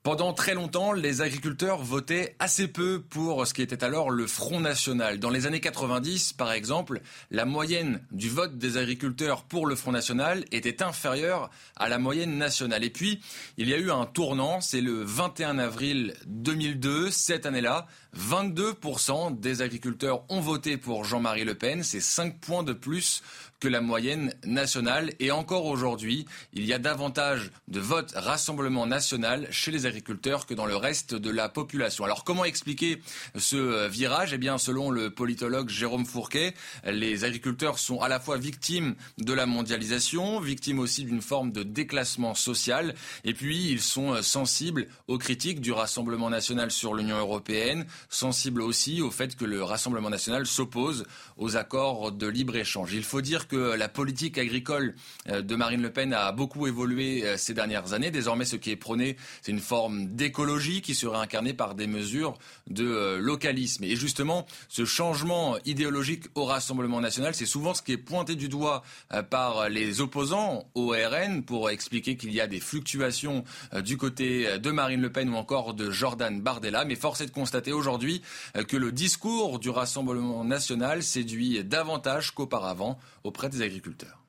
Pendant 0.05 0.33
très 0.33 0.55
longtemps, 0.55 0.93
les 0.93 1.23
agriculteurs 1.23 1.83
votaient 1.83 2.37
assez 2.39 2.69
peu 2.69 3.03
pour 3.03 3.47
ce 3.47 3.53
qui 3.53 3.63
était 3.63 3.83
alors 3.83 4.11
le 4.11 4.29
Front 4.29 4.61
National. 4.61 5.19
Dans 5.19 5.29
les 5.29 5.45
années 5.47 5.61
90, 5.61 6.35
par 6.35 6.53
exemple, 6.53 7.01
la 7.33 7.45
moyenne 7.45 8.01
du 8.13 8.31
vote 8.31 8.57
des 8.57 8.77
agriculteurs 8.77 9.43
pour 9.43 9.67
le 9.67 9.75
Front 9.75 9.91
National 9.91 10.45
était 10.53 10.85
inférieure 10.85 11.51
à 11.77 11.89
la 11.89 11.99
moyenne 11.99 12.39
nationale. 12.39 12.85
Et 12.85 12.91
puis, 12.91 13.21
il 13.57 13.69
y 13.69 13.75
a 13.75 13.77
eu 13.77 13.91
un 13.91 14.07
tournant, 14.07 14.61
c'est 14.61 14.81
le 14.81 15.03
21 15.03 15.59
avril 15.59 16.15
2002, 16.27 17.11
cette 17.11 17.45
année-là, 17.45 17.89
22% 18.17 19.39
des 19.39 19.63
agriculteurs 19.63 20.25
ont 20.29 20.41
voté 20.41 20.77
pour 20.77 21.05
Jean-Marie 21.05 21.45
Le 21.45 21.55
Pen, 21.55 21.83
c'est 21.83 22.01
5 22.01 22.39
points 22.39 22.63
de 22.63 22.73
plus 22.73 23.23
que 23.61 23.69
la 23.69 23.81
moyenne 23.81 24.35
nationale. 24.45 25.13
Et 25.21 25.31
encore 25.31 25.67
aujourd'hui, 25.67 26.27
il 26.53 26.65
y 26.65 26.73
a 26.73 26.79
davantage 26.79 27.51
de 27.69 27.81
votes 27.81 28.13
Rassemblement 28.15 28.87
national 28.87 29.49
chez 29.51 29.71
les 29.71 29.87
agriculteurs 29.87 30.47
que 30.47 30.55
dans 30.55 30.67
le 30.67 30.77
reste 30.77 31.15
de 31.15 31.31
la 31.31 31.49
population. 31.49 32.05
Alors 32.05 32.25
comment 32.25 32.45
expliquer 32.45 33.03
ce 33.37 33.57
euh, 33.57 33.89
virage? 33.89 34.33
Eh 34.33 34.39
bien, 34.39 34.59
selon 34.59 34.91
le 34.91 35.11
politologue 35.11 35.69
Jérôme 35.69 36.07
Fourquet, 36.07 36.55
les 36.85 37.25
agriculteurs 37.25 37.79
sont 37.79 38.01
à 38.01 38.09
la 38.09 38.21
fois 38.21 38.37
victimes 38.37 38.95
de 39.19 39.33
la 39.33 39.47
mondialisation, 39.47 40.41
victimes 40.41 40.79
aussi 40.79 41.05
d'une 41.05 41.23
forme 41.23 41.53
de 41.53 41.63
déclassement 41.63 42.35
social, 42.35 42.95
et 43.25 43.35
puis 43.35 43.71
ils 43.71 43.81
sont 43.81 44.15
euh, 44.15 44.23
sensibles 44.23 44.87
aux 45.09 45.19
critiques 45.19 45.61
du 45.61 45.73
Rassemblement 45.73 46.31
national 46.31 46.71
sur 46.71 46.95
l'Union 46.95 47.19
européenne, 47.19 47.87
sensibles 48.09 48.63
aussi 48.63 49.03
au 49.03 49.11
fait 49.11 49.37
que 49.37 49.45
le 49.45 49.63
Rassemblement 49.63 50.11
national 50.11 50.47
s'oppose 50.47 51.05
aux 51.37 51.57
accords 51.57 52.13
de 52.13 52.27
libre-échange. 52.27 52.93
Il 52.93 53.05
faut 53.05 53.21
dire 53.21 53.48
que 53.49 53.75
la 53.75 53.89
politique 53.89 54.39
agricole 54.39 54.95
euh, 55.29 55.43
de 55.43 55.57
Marine 55.57 55.83
Le 55.83 55.91
Pen 55.91 56.13
a 56.13 56.31
beaucoup 56.33 56.67
évolué 56.67 57.25
euh, 57.25 57.37
ces 57.37 57.55
dernières 57.55 57.93
années. 57.93 58.11
Désormais, 58.11 58.45
ce 58.45 58.57
qui 58.57 58.71
est 58.71 58.77
prôné, 58.77 59.17
c'est 59.43 59.53
une 59.53 59.61
forme 59.61 60.07
d'écologie 60.07 60.83
qui 60.83 60.95
serait 60.95 61.19
incarnée 61.19 61.55
par 61.55 61.75
des 61.75 61.87
mesures 61.87 62.39
de 62.69 62.87
euh, 62.87 63.19
localisme. 63.19 63.85
Et 63.85 63.97
justement, 63.97 64.47
ce 64.69 64.85
changement 64.85 65.57
idéologique 65.65 66.25
au 66.35 66.45
Rassemblement 66.45 67.01
national, 67.01 67.35
c'est 67.35 67.47
souvent 67.47 67.75
ce 67.75 67.83
qui 67.83 67.93
est 67.93 67.97
pointé 67.97 68.35
du 68.35 68.49
doigt 68.49 68.83
par 69.31 69.69
les 69.69 70.01
opposants 70.01 70.69
au 70.75 70.91
RN 70.91 71.43
pour 71.43 71.71
expliquer 71.71 72.17
qu'il 72.17 72.33
y 72.33 72.41
a 72.41 72.47
des 72.47 72.61
fluctuations 72.61 73.45
du 73.83 73.97
côté 73.97 74.59
de 74.59 74.71
Marine 74.71 75.01
Le 75.01 75.11
Pen 75.11 75.29
ou 75.31 75.37
encore 75.37 75.75
de 75.75 75.91
Jordan 75.91 76.41
Bardella. 76.41 76.85
Mais 76.85 76.97
force 76.97 77.21
est 77.21 77.27
de 77.27 77.31
constater 77.31 77.73
aujourd'hui 77.73 78.23
que 78.67 78.77
le 78.77 78.93
discours 78.93 79.59
du 79.59 79.71
Rassemblement 79.71 80.45
national 80.45 81.03
séduit 81.03 81.65
davantage 81.65 82.33
qu'auparavant 82.33 82.99
auprès 83.39 83.49
des 83.49 83.63
agriculteurs. 83.63 84.25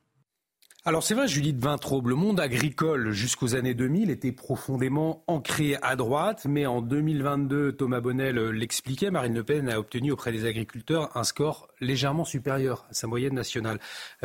Alors 0.85 1.01
c'est 1.03 1.15
vrai, 1.15 1.27
Judith 1.27 1.57
Vintraube, 1.57 2.07
le 2.07 2.15
monde 2.15 2.39
agricole 2.39 3.09
jusqu'aux 3.11 3.55
années 3.55 3.73
2000 3.73 4.11
était 4.11 4.31
profondément 4.31 5.23
ancré 5.25 5.77
à 5.81 5.95
droite, 5.95 6.45
mais 6.47 6.67
en 6.67 6.81
2022, 6.81 7.73
Thomas 7.73 8.01
Bonnel 8.01 8.35
l'expliquait, 8.51 9.09
Marine 9.09 9.33
Le 9.33 9.43
Pen 9.43 9.67
a 9.67 9.79
obtenu 9.79 10.11
auprès 10.11 10.31
des 10.31 10.45
agriculteurs 10.45 11.09
un 11.17 11.23
score 11.23 11.67
légèrement 11.81 12.23
supérieur 12.23 12.85
à 12.91 12.93
sa 12.93 13.07
moyenne 13.07 13.33
nationale. 13.33 13.79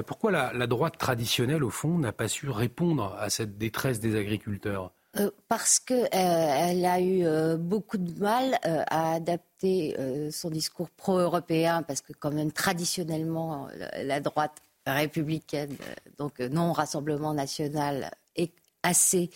Pourquoi 0.06 0.30
la, 0.30 0.66
droite 0.66 0.98
traditionnelle, 0.98 1.64
au 1.64 1.70
fond, 1.70 1.98
n'a 1.98 2.12
pas 2.12 2.28
su 2.28 2.50
répondre 2.50 3.16
à 3.18 3.30
cette 3.30 3.56
détresse 3.56 4.00
des 4.00 4.14
agriculteurs? 4.14 4.92
Euh, 5.16 5.30
parce 5.48 5.78
qu'elle 5.78 6.08
euh, 6.12 6.88
a 6.88 7.00
eu 7.00 7.24
euh, 7.24 7.56
beaucoup 7.56 7.98
de 7.98 8.18
mal 8.20 8.58
à 8.62 9.14
adapter 9.14 9.96
son 10.30 10.50
discours 10.50 10.90
pro-européen, 10.90 11.82
parce 11.82 12.02
que 12.02 12.12
quand 12.12 12.32
même 12.32 12.52
traditionnellement, 12.52 13.68
la 14.02 14.20
droite 14.20 14.60
républicaine, 14.86 15.76
donc 16.18 16.40
non 16.40 16.72
Rassemblement 16.72 17.34
national, 17.34 18.10
est 18.36 18.52
assez 18.82 19.30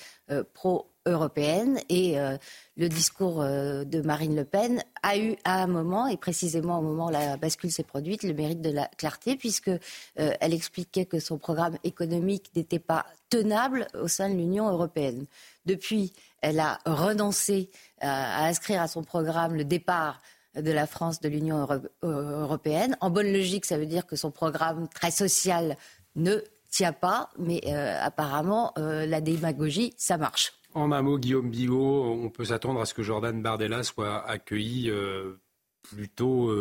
pro 0.52 0.90
européenne. 1.08 1.80
Et 1.88 2.18
euh, 2.18 2.36
le 2.76 2.88
discours 2.88 3.40
euh, 3.40 3.84
de 3.84 4.00
Marine 4.00 4.36
Le 4.36 4.44
Pen 4.44 4.82
a 5.02 5.18
eu 5.18 5.36
à 5.44 5.62
un 5.62 5.66
moment, 5.66 6.06
et 6.06 6.16
précisément 6.16 6.78
au 6.78 6.82
moment 6.82 7.06
où 7.06 7.10
la 7.10 7.36
bascule 7.36 7.72
s'est 7.72 7.82
produite, 7.82 8.22
le 8.22 8.34
mérite 8.34 8.60
de 8.60 8.70
la 8.70 8.86
clarté, 8.96 9.36
puisque 9.36 9.70
elle 10.16 10.54
expliquait 10.54 11.06
que 11.06 11.18
son 11.18 11.38
programme 11.38 11.78
économique 11.84 12.50
n'était 12.54 12.78
pas 12.78 13.06
tenable 13.30 13.86
au 13.94 14.08
sein 14.08 14.28
de 14.28 14.34
l'Union 14.34 14.68
européenne. 14.68 15.26
Depuis, 15.66 16.12
elle 16.40 16.60
a 16.60 16.78
renoncé 16.84 17.70
à 18.00 18.46
inscrire 18.46 18.82
à 18.82 18.88
son 18.88 19.02
programme 19.02 19.54
le 19.54 19.64
départ 19.64 20.20
de 20.60 20.70
la 20.70 20.86
France 20.86 21.20
de 21.20 21.28
l'Union 21.28 21.66
européenne. 22.02 22.96
En 23.00 23.10
bonne 23.10 23.32
logique, 23.32 23.64
ça 23.64 23.78
veut 23.78 23.86
dire 23.86 24.06
que 24.06 24.16
son 24.16 24.30
programme 24.30 24.88
très 24.88 25.10
social 25.10 25.76
ne 26.16 26.42
tient 26.70 26.92
pas, 26.92 27.30
mais 27.38 27.60
euh, 27.66 27.98
apparemment, 28.00 28.72
euh, 28.78 29.06
la 29.06 29.20
démagogie, 29.20 29.94
ça 29.96 30.18
marche. 30.18 30.52
En 30.74 30.92
un 30.92 31.02
mot, 31.02 31.18
Guillaume 31.18 31.50
Bigot, 31.50 32.04
on 32.04 32.28
peut 32.28 32.44
s'attendre 32.44 32.80
à 32.80 32.86
ce 32.86 32.94
que 32.94 33.02
Jordan 33.02 33.40
Bardella 33.40 33.82
soit 33.82 34.24
accueilli 34.28 34.90
euh, 34.90 35.40
plutôt 35.82 36.54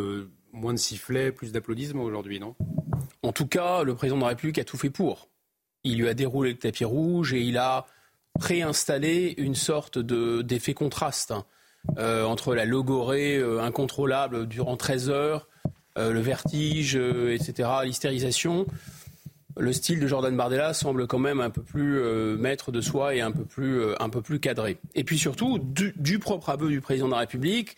moins 0.53 0.74
de 0.74 0.80
sifflets, 0.80 1.32
plus 1.32 1.52
d'applaudissements 1.52 2.03
aujourd'hui, 2.03 2.40
non? 2.40 2.56
En 3.22 3.34
tout 3.34 3.48
cas, 3.48 3.84
le 3.84 3.95
président 3.95 4.18
de 4.18 4.22
la 4.22 4.30
République 4.30 4.57
a 4.60 4.64
tout 4.64 4.78
fait 4.78 4.90
pour. 4.90 5.28
Il 5.84 5.98
lui 5.98 6.07
a 6.07 6.14
déroulé 6.14 6.52
le 6.52 6.57
tapis 6.57 6.86
rouge 6.86 7.34
et 7.34 7.41
il 7.41 7.57
a 7.57 7.86
préinstallé 8.40 9.36
une 9.38 9.56
sorte 9.56 9.99
d'effet 9.99 10.74
contraste 10.74 11.32
hein, 11.32 11.45
entre 11.98 12.54
la 12.54 12.66
logorée 12.66 13.41
incontrôlable 13.60 14.48
durant 14.48 14.78
13 14.78 15.10
heures, 15.10 15.48
le 15.95 16.20
vertige, 16.20 16.95
etc., 16.95 17.70
l'hystérisation 17.84 18.66
le 19.60 19.74
style 19.74 19.99
de 19.99 20.08
Jordan 20.08 20.36
Bardella 20.36 20.74
semble 20.74 21.08
quand 21.08 21.20
même 21.20 21.40
un 21.40 21.49
peu 21.49 21.62
plus 21.62 21.99
euh, 21.99 22.38
maître 22.38 22.72
de 22.72 22.82
soi 22.82 23.16
et 23.16 23.22
un 23.22 23.32
peu 23.32 23.44
plus, 23.44 23.80
euh, 23.80 23.95
un 23.99 24.10
peu 24.10 24.22
plus 24.22 24.40
cadré. 24.40 24.78
Et 24.95 25.04
puis 25.04 25.18
surtout, 25.18 25.60
du, 25.60 26.20
propre 26.20 26.49
aveu 26.49 26.70
du 26.70 26.82
président 26.82 27.08
de 27.08 27.14
la 27.14 27.20
République, 27.20 27.78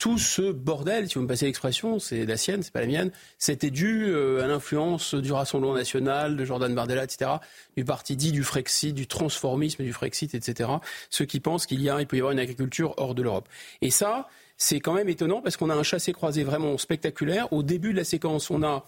tout 0.00 0.18
ce 0.18 0.50
bordel, 0.50 1.08
si 1.08 1.14
vous 1.14 1.22
me 1.22 1.28
passez 1.28 1.44
l'expression, 1.44 2.00
c'est 2.00 2.26
la 2.26 2.36
sienne, 2.36 2.64
c'est 2.64 2.72
pas 2.72 2.80
la 2.80 2.88
mienne, 2.88 3.12
c'était 3.38 3.70
dû 3.70 4.06
euh, 4.06 4.42
à 4.42 4.48
l'influence 4.48 5.14
du 5.14 5.30
Rassemblement 5.30 5.74
national, 5.74 6.36
de 6.36 6.44
Jordan 6.44 6.74
Bardella, 6.74 7.04
etc., 7.04 7.30
du 7.76 7.84
parti 7.84 8.16
dit 8.16 8.32
du 8.32 8.42
Frexit, 8.42 8.92
du 8.94 9.06
transformisme 9.06 9.84
du 9.84 9.92
Frexit, 9.92 10.34
etc., 10.34 10.70
ceux 11.10 11.26
qui 11.26 11.38
pensent 11.38 11.66
qu'il 11.66 11.82
y 11.82 11.88
a, 11.88 12.00
il 12.00 12.08
peut 12.08 12.16
y 12.16 12.20
avoir 12.20 12.32
une 12.32 12.40
agriculture 12.40 12.94
hors 12.96 13.14
de 13.14 13.22
l'Europe. 13.22 13.48
Et 13.82 13.90
ça, 13.90 14.26
c'est 14.56 14.80
quand 14.80 14.94
même 14.94 15.08
étonnant 15.08 15.42
parce 15.42 15.56
qu'on 15.56 15.70
a 15.70 15.74
un 15.74 15.82
chassé-croisé 15.82 16.42
vraiment 16.42 16.76
spectaculaire. 16.78 17.52
Au 17.52 17.62
début 17.62 17.92
de 17.92 17.98
la 17.98 18.04
séquence, 18.04 18.50
on 18.50 18.62
a 18.62 18.84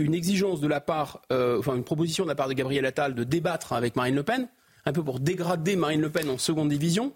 une 0.00 0.14
exigence 0.14 0.60
de 0.60 0.68
la 0.68 0.80
part, 0.80 1.22
euh, 1.32 1.58
enfin 1.58 1.76
une 1.76 1.84
proposition 1.84 2.24
de 2.24 2.28
la 2.28 2.34
part 2.34 2.48
de 2.48 2.54
Gabriel 2.54 2.86
Attal 2.86 3.14
de 3.14 3.24
débattre 3.24 3.72
avec 3.72 3.96
Marine 3.96 4.14
Le 4.14 4.22
Pen, 4.22 4.48
un 4.86 4.92
peu 4.92 5.02
pour 5.02 5.20
dégrader 5.20 5.76
Marine 5.76 6.00
Le 6.00 6.10
Pen 6.10 6.28
en 6.28 6.38
seconde 6.38 6.68
division. 6.68 7.12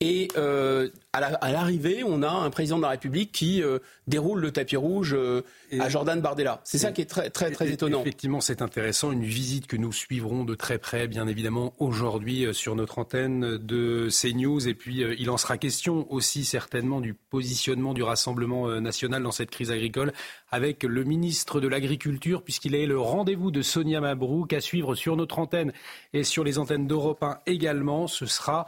Et 0.00 0.28
euh, 0.36 0.88
à 1.12 1.52
l'arrivée, 1.52 2.02
on 2.04 2.22
a 2.22 2.28
un 2.28 2.50
président 2.50 2.78
de 2.78 2.82
la 2.82 2.88
République 2.88 3.30
qui 3.30 3.62
euh, 3.62 3.78
déroule 4.08 4.40
le 4.40 4.50
tapis 4.50 4.76
rouge 4.76 5.14
euh, 5.14 5.42
à 5.78 5.88
Jordan 5.88 6.20
Bardella. 6.20 6.60
C'est 6.64 6.78
ça 6.78 6.90
qui 6.90 7.00
est 7.00 7.06
très, 7.06 7.30
très, 7.30 7.52
très 7.52 7.70
étonnant. 7.70 8.00
Effectivement, 8.00 8.40
c'est 8.40 8.60
intéressant. 8.60 9.12
Une 9.12 9.22
visite 9.22 9.68
que 9.68 9.76
nous 9.76 9.92
suivrons 9.92 10.44
de 10.44 10.56
très 10.56 10.78
près, 10.78 11.06
bien 11.06 11.28
évidemment, 11.28 11.74
aujourd'hui 11.78 12.46
sur 12.52 12.74
notre 12.74 12.98
antenne 12.98 13.56
de 13.56 14.08
CNews. 14.10 14.66
Et 14.66 14.74
puis, 14.74 15.04
il 15.16 15.30
en 15.30 15.36
sera 15.36 15.58
question 15.58 16.12
aussi 16.12 16.44
certainement 16.44 17.00
du 17.00 17.14
positionnement 17.14 17.94
du 17.94 18.02
Rassemblement 18.02 18.68
national 18.80 19.22
dans 19.22 19.32
cette 19.32 19.50
crise 19.50 19.70
agricole 19.70 20.12
avec 20.50 20.82
le 20.82 21.04
ministre 21.04 21.60
de 21.60 21.68
l'Agriculture, 21.68 22.42
puisqu'il 22.42 22.74
est 22.74 22.86
le 22.86 22.98
rendez-vous 22.98 23.52
de 23.52 23.62
Sonia 23.62 24.00
Mabrouk 24.00 24.52
à 24.52 24.60
suivre 24.60 24.96
sur 24.96 25.16
notre 25.16 25.38
antenne 25.38 25.72
et 26.12 26.24
sur 26.24 26.42
les 26.42 26.58
antennes 26.58 26.88
d'Europe 26.88 27.22
1 27.22 27.38
également. 27.46 28.08
Ce 28.08 28.26
sera 28.26 28.66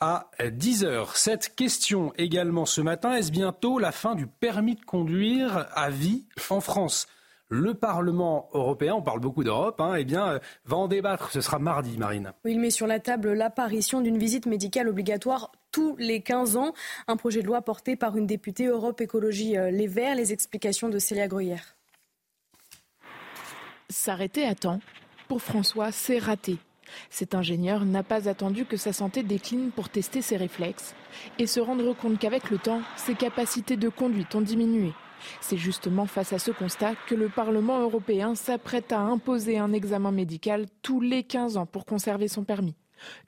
à 0.00 0.30
10h. 0.40 1.16
Cette 1.16 1.54
question 1.54 2.12
également 2.16 2.66
ce 2.66 2.80
matin, 2.80 3.14
est-ce 3.14 3.32
bientôt 3.32 3.78
la 3.78 3.92
fin 3.92 4.14
du 4.14 4.26
permis 4.26 4.74
de 4.74 4.84
conduire 4.84 5.66
à 5.72 5.90
vie 5.90 6.26
en 6.50 6.60
France? 6.60 7.06
Le 7.50 7.72
Parlement 7.72 8.50
européen, 8.52 8.94
on 8.94 9.02
parle 9.02 9.20
beaucoup 9.20 9.42
d'Europe, 9.42 9.80
hein, 9.80 9.94
eh 9.96 10.04
bien, 10.04 10.28
euh, 10.28 10.38
va 10.66 10.76
en 10.76 10.86
débattre. 10.86 11.30
Ce 11.32 11.40
sera 11.40 11.58
mardi, 11.58 11.96
Marine. 11.96 12.32
il 12.44 12.60
met 12.60 12.70
sur 12.70 12.86
la 12.86 13.00
table 13.00 13.32
l'apparition 13.32 14.02
d'une 14.02 14.18
visite 14.18 14.44
médicale 14.44 14.86
obligatoire 14.86 15.50
tous 15.72 15.96
les 15.96 16.20
15 16.20 16.56
ans. 16.58 16.74
Un 17.06 17.16
projet 17.16 17.40
de 17.40 17.46
loi 17.46 17.62
porté 17.62 17.96
par 17.96 18.18
une 18.18 18.26
députée 18.26 18.66
Europe 18.66 19.00
Écologie 19.00 19.56
euh, 19.56 19.70
Les 19.70 19.86
Verts. 19.86 20.14
Les 20.14 20.34
explications 20.34 20.90
de 20.90 20.98
Célia 20.98 21.26
Gruyère. 21.26 21.76
S'arrêter 23.88 24.46
à 24.46 24.54
temps, 24.54 24.80
pour 25.28 25.40
François, 25.40 25.90
c'est 25.90 26.18
raté. 26.18 26.58
Cet 27.10 27.34
ingénieur 27.34 27.84
n'a 27.84 28.02
pas 28.02 28.28
attendu 28.28 28.64
que 28.64 28.76
sa 28.76 28.92
santé 28.92 29.22
décline 29.22 29.70
pour 29.70 29.88
tester 29.88 30.22
ses 30.22 30.36
réflexes 30.36 30.94
et 31.38 31.46
se 31.46 31.60
rendre 31.60 31.94
compte 31.94 32.18
qu'avec 32.18 32.50
le 32.50 32.58
temps, 32.58 32.82
ses 32.96 33.14
capacités 33.14 33.76
de 33.76 33.88
conduite 33.88 34.34
ont 34.34 34.40
diminué. 34.40 34.92
C'est 35.40 35.56
justement 35.56 36.06
face 36.06 36.32
à 36.32 36.38
ce 36.38 36.50
constat 36.50 36.94
que 37.08 37.14
le 37.14 37.28
Parlement 37.28 37.80
européen 37.80 38.34
s'apprête 38.34 38.92
à 38.92 39.00
imposer 39.00 39.58
un 39.58 39.72
examen 39.72 40.12
médical 40.12 40.66
tous 40.82 41.00
les 41.00 41.24
15 41.24 41.56
ans 41.56 41.66
pour 41.66 41.84
conserver 41.84 42.28
son 42.28 42.44
permis. 42.44 42.76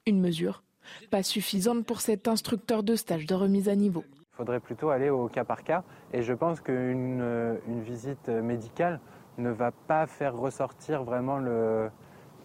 Une 0.07 0.20
mesure 0.20 0.62
pas 1.11 1.23
suffisante 1.23 1.87
pour 1.87 2.01
cet 2.01 2.28
instructeur 2.28 2.82
de 2.82 2.97
stage 2.97 3.27
de 3.27 3.35
remise 3.35 3.69
à 3.69 3.77
niveau. 3.77 4.05
Il 4.32 4.37
faudrait 4.37 4.61
plutôt 4.61 4.91
aller 4.91 5.11
au 5.11 5.28
cas 5.28 5.45
par 5.45 5.62
cas 5.62 5.85
et 6.12 6.23
je 6.23 6.32
pense 6.32 6.61
qu'une 6.61 7.59
une 7.69 7.82
visite 7.82 8.28
médicale 8.28 9.01
ne 9.39 9.51
va 9.51 9.70
pas 9.70 10.07
faire 10.07 10.37
ressortir 10.37 11.05
vraiment 11.05 11.39
le, 11.39 11.91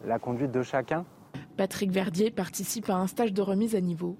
la 0.05 0.19
conduite 0.19 0.51
de 0.51 0.61
chacun. 0.61 1.05
Patrick 1.57 1.91
Verdier 1.91 2.31
participe 2.31 2.89
à 2.89 2.95
un 2.95 3.07
stage 3.07 3.33
de 3.33 3.41
remise 3.41 3.75
à 3.75 3.81
niveau. 3.81 4.17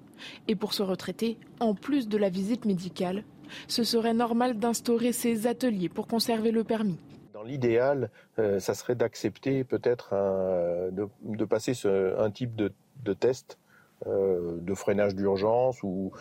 Et 0.48 0.56
pour 0.56 0.74
se 0.74 0.82
retraiter, 0.82 1.38
en 1.60 1.74
plus 1.74 2.08
de 2.08 2.18
la 2.18 2.28
visite 2.28 2.64
médicale, 2.64 3.24
ce 3.68 3.84
serait 3.84 4.14
normal 4.14 4.58
d'instaurer 4.58 5.12
ces 5.12 5.46
ateliers 5.46 5.88
pour 5.88 6.06
conserver 6.06 6.50
le 6.50 6.64
permis. 6.64 6.98
Dans 7.32 7.42
l'idéal, 7.42 8.10
euh, 8.38 8.58
ça 8.58 8.74
serait 8.74 8.94
d'accepter 8.94 9.64
peut-être 9.64 10.14
de, 10.90 11.44
passer 11.44 11.74
un 12.18 12.30
type 12.30 12.56
de, 12.56 13.12
test 13.12 13.58
euh, 14.06 14.58
de 14.60 14.74
freinage 14.74 15.14
d'urgence 15.14 15.82
ou, 15.82 16.12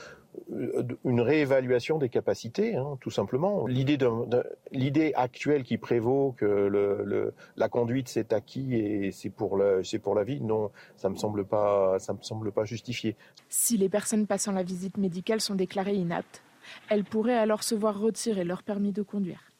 une 1.03 1.21
réévaluation 1.21 1.97
des 1.97 2.09
capacités, 2.09 2.75
hein, 2.75 2.97
tout 3.01 3.11
simplement. 3.11 3.65
L'idée, 3.67 5.13
actuelle 5.15 5.63
qui 5.63 5.77
prévaut 5.77 6.33
que 6.37 7.33
la 7.57 7.69
conduite 7.69 8.07
c'est 8.07 8.33
acquis 8.33 8.75
et 8.75 9.11
c'est 9.11 9.29
pour 9.29 9.57
la, 9.57 9.83
c'est 9.83 9.99
pour 9.99 10.15
la 10.15 10.23
vie, 10.23 10.41
non, 10.41 10.71
ça 10.97 11.09
me 11.09 11.15
semble 11.15 11.45
pas, 11.45 11.97
ça 11.99 12.13
me 12.13 12.21
semble 12.21 12.51
pas 12.51 12.65
justifié. 12.65 13.15
Si 13.49 13.77
les 13.77 13.89
personnes 13.89 14.27
passant 14.27 14.51
la 14.51 14.63
visite 14.63 14.97
médicale 14.97 15.41
sont 15.41 15.55
déclarées 15.55 15.95
inaptes, 15.95 16.43
elles 16.89 17.03
pourraient 17.03 17.37
alors 17.37 17.63
se 17.63 17.75
voir 17.75 17.99
retirer 17.99 18.43
leur 18.43 18.63
permis 18.63 18.91
de 18.91 19.01
conduire. 19.01 19.51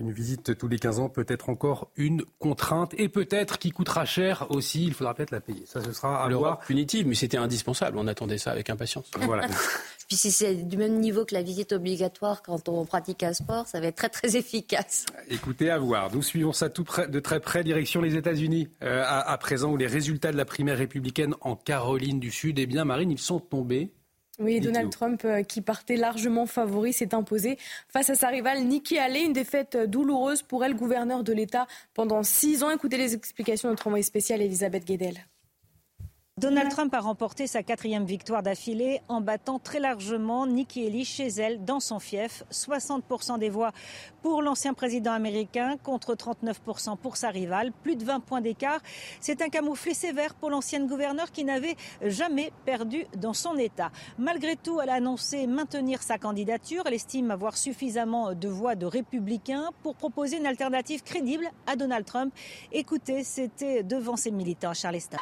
Une 0.00 0.12
visite 0.12 0.56
tous 0.56 0.66
les 0.66 0.78
15 0.78 0.98
ans 0.98 1.08
peut 1.10 1.26
être 1.28 1.50
encore 1.50 1.90
une 1.96 2.24
contrainte 2.38 2.94
et 2.96 3.08
peut-être 3.10 3.58
qui 3.58 3.70
coûtera 3.70 4.06
cher 4.06 4.46
aussi. 4.50 4.86
Il 4.86 4.94
faudra 4.94 5.14
peut-être 5.14 5.30
la 5.30 5.40
payer. 5.40 5.64
Ça, 5.66 5.82
ce 5.82 5.92
sera 5.92 6.24
à 6.24 6.28
voir. 6.30 6.58
punitive, 6.60 7.06
mais 7.06 7.14
c'était 7.14 7.36
indispensable. 7.36 7.98
On 7.98 8.06
attendait 8.06 8.38
ça 8.38 8.50
avec 8.50 8.70
impatience. 8.70 9.10
Voilà. 9.20 9.46
Puis 10.08 10.16
si 10.16 10.32
c'est 10.32 10.54
du 10.54 10.76
même 10.76 10.98
niveau 10.98 11.24
que 11.24 11.34
la 11.34 11.42
visite 11.42 11.72
obligatoire 11.72 12.42
quand 12.42 12.68
on 12.68 12.84
pratique 12.84 13.22
un 13.22 13.32
sport, 13.32 13.66
ça 13.66 13.78
va 13.78 13.88
être 13.88 13.96
très 13.96 14.08
très 14.08 14.36
efficace. 14.36 15.04
Écoutez, 15.28 15.70
à 15.70 15.78
voir. 15.78 16.12
Nous 16.12 16.22
suivons 16.22 16.52
ça 16.52 16.68
tout 16.68 16.82
près, 16.82 17.06
de 17.06 17.20
très 17.20 17.38
près, 17.38 17.62
direction 17.62 18.00
les 18.00 18.16
États-Unis. 18.16 18.68
Euh, 18.82 19.04
à, 19.04 19.30
à, 19.30 19.38
présent, 19.38 19.70
où 19.70 19.76
les 19.76 19.86
résultats 19.86 20.32
de 20.32 20.36
la 20.36 20.44
primaire 20.44 20.78
républicaine 20.78 21.34
en 21.42 21.54
Caroline 21.54 22.18
du 22.18 22.30
Sud, 22.30 22.58
eh 22.58 22.66
bien, 22.66 22.84
Marine, 22.84 23.10
ils 23.10 23.18
sont 23.18 23.38
tombés. 23.38 23.92
Oui, 24.40 24.60
Donald 24.60 24.90
Trump, 24.90 25.20
euh, 25.26 25.42
qui 25.42 25.60
partait 25.60 25.96
largement 25.96 26.46
favori, 26.46 26.94
s'est 26.94 27.14
imposé 27.14 27.58
face 27.88 28.08
à 28.08 28.14
sa 28.14 28.28
rivale 28.28 28.64
Nikki 28.64 28.98
Haley. 28.98 29.24
Une 29.26 29.34
défaite 29.34 29.74
euh, 29.74 29.86
douloureuse 29.86 30.42
pour 30.42 30.64
elle, 30.64 30.74
gouverneur 30.74 31.22
de 31.22 31.34
l'État 31.34 31.66
pendant 31.92 32.22
six 32.22 32.62
ans. 32.62 32.70
Écoutez 32.70 32.96
les 32.96 33.14
explications 33.14 33.68
de 33.68 33.72
notre 33.72 33.86
envoyée 33.86 34.02
spéciale 34.02 34.40
Elisabeth 34.40 34.86
Guedel. 34.86 35.26
Donald 36.40 36.70
Trump 36.70 36.94
a 36.94 37.00
remporté 37.00 37.46
sa 37.46 37.62
quatrième 37.62 38.06
victoire 38.06 38.42
d'affilée 38.42 39.02
en 39.08 39.20
battant 39.20 39.58
très 39.58 39.78
largement 39.78 40.46
Nikki 40.46 40.86
Haley 40.86 41.04
chez 41.04 41.26
elle 41.26 41.66
dans 41.66 41.80
son 41.80 41.98
fief. 41.98 42.44
60% 42.50 43.38
des 43.38 43.50
voix 43.50 43.72
pour 44.22 44.40
l'ancien 44.40 44.72
président 44.72 45.12
américain 45.12 45.76
contre 45.82 46.14
39% 46.14 46.96
pour 46.96 47.18
sa 47.18 47.28
rivale. 47.28 47.72
Plus 47.82 47.94
de 47.94 48.06
20 48.06 48.20
points 48.20 48.40
d'écart. 48.40 48.80
C'est 49.20 49.42
un 49.42 49.50
camouflet 49.50 49.92
sévère 49.92 50.32
pour 50.34 50.48
l'ancienne 50.48 50.86
gouverneure 50.86 51.30
qui 51.30 51.44
n'avait 51.44 51.76
jamais 52.00 52.52
perdu 52.64 53.04
dans 53.18 53.34
son 53.34 53.58
État. 53.58 53.90
Malgré 54.16 54.56
tout, 54.56 54.80
elle 54.80 54.88
a 54.88 54.94
annoncé 54.94 55.46
maintenir 55.46 56.02
sa 56.02 56.16
candidature. 56.16 56.84
Elle 56.86 56.94
estime 56.94 57.30
avoir 57.30 57.58
suffisamment 57.58 58.32
de 58.32 58.48
voix 58.48 58.76
de 58.76 58.86
républicains 58.86 59.68
pour 59.82 59.94
proposer 59.94 60.38
une 60.38 60.46
alternative 60.46 61.02
crédible 61.02 61.50
à 61.66 61.76
Donald 61.76 62.06
Trump. 62.06 62.32
Écoutez, 62.72 63.24
c'était 63.24 63.82
devant 63.82 64.16
ses 64.16 64.30
militants 64.30 64.70
à 64.70 64.74
Charleston. 64.74 65.18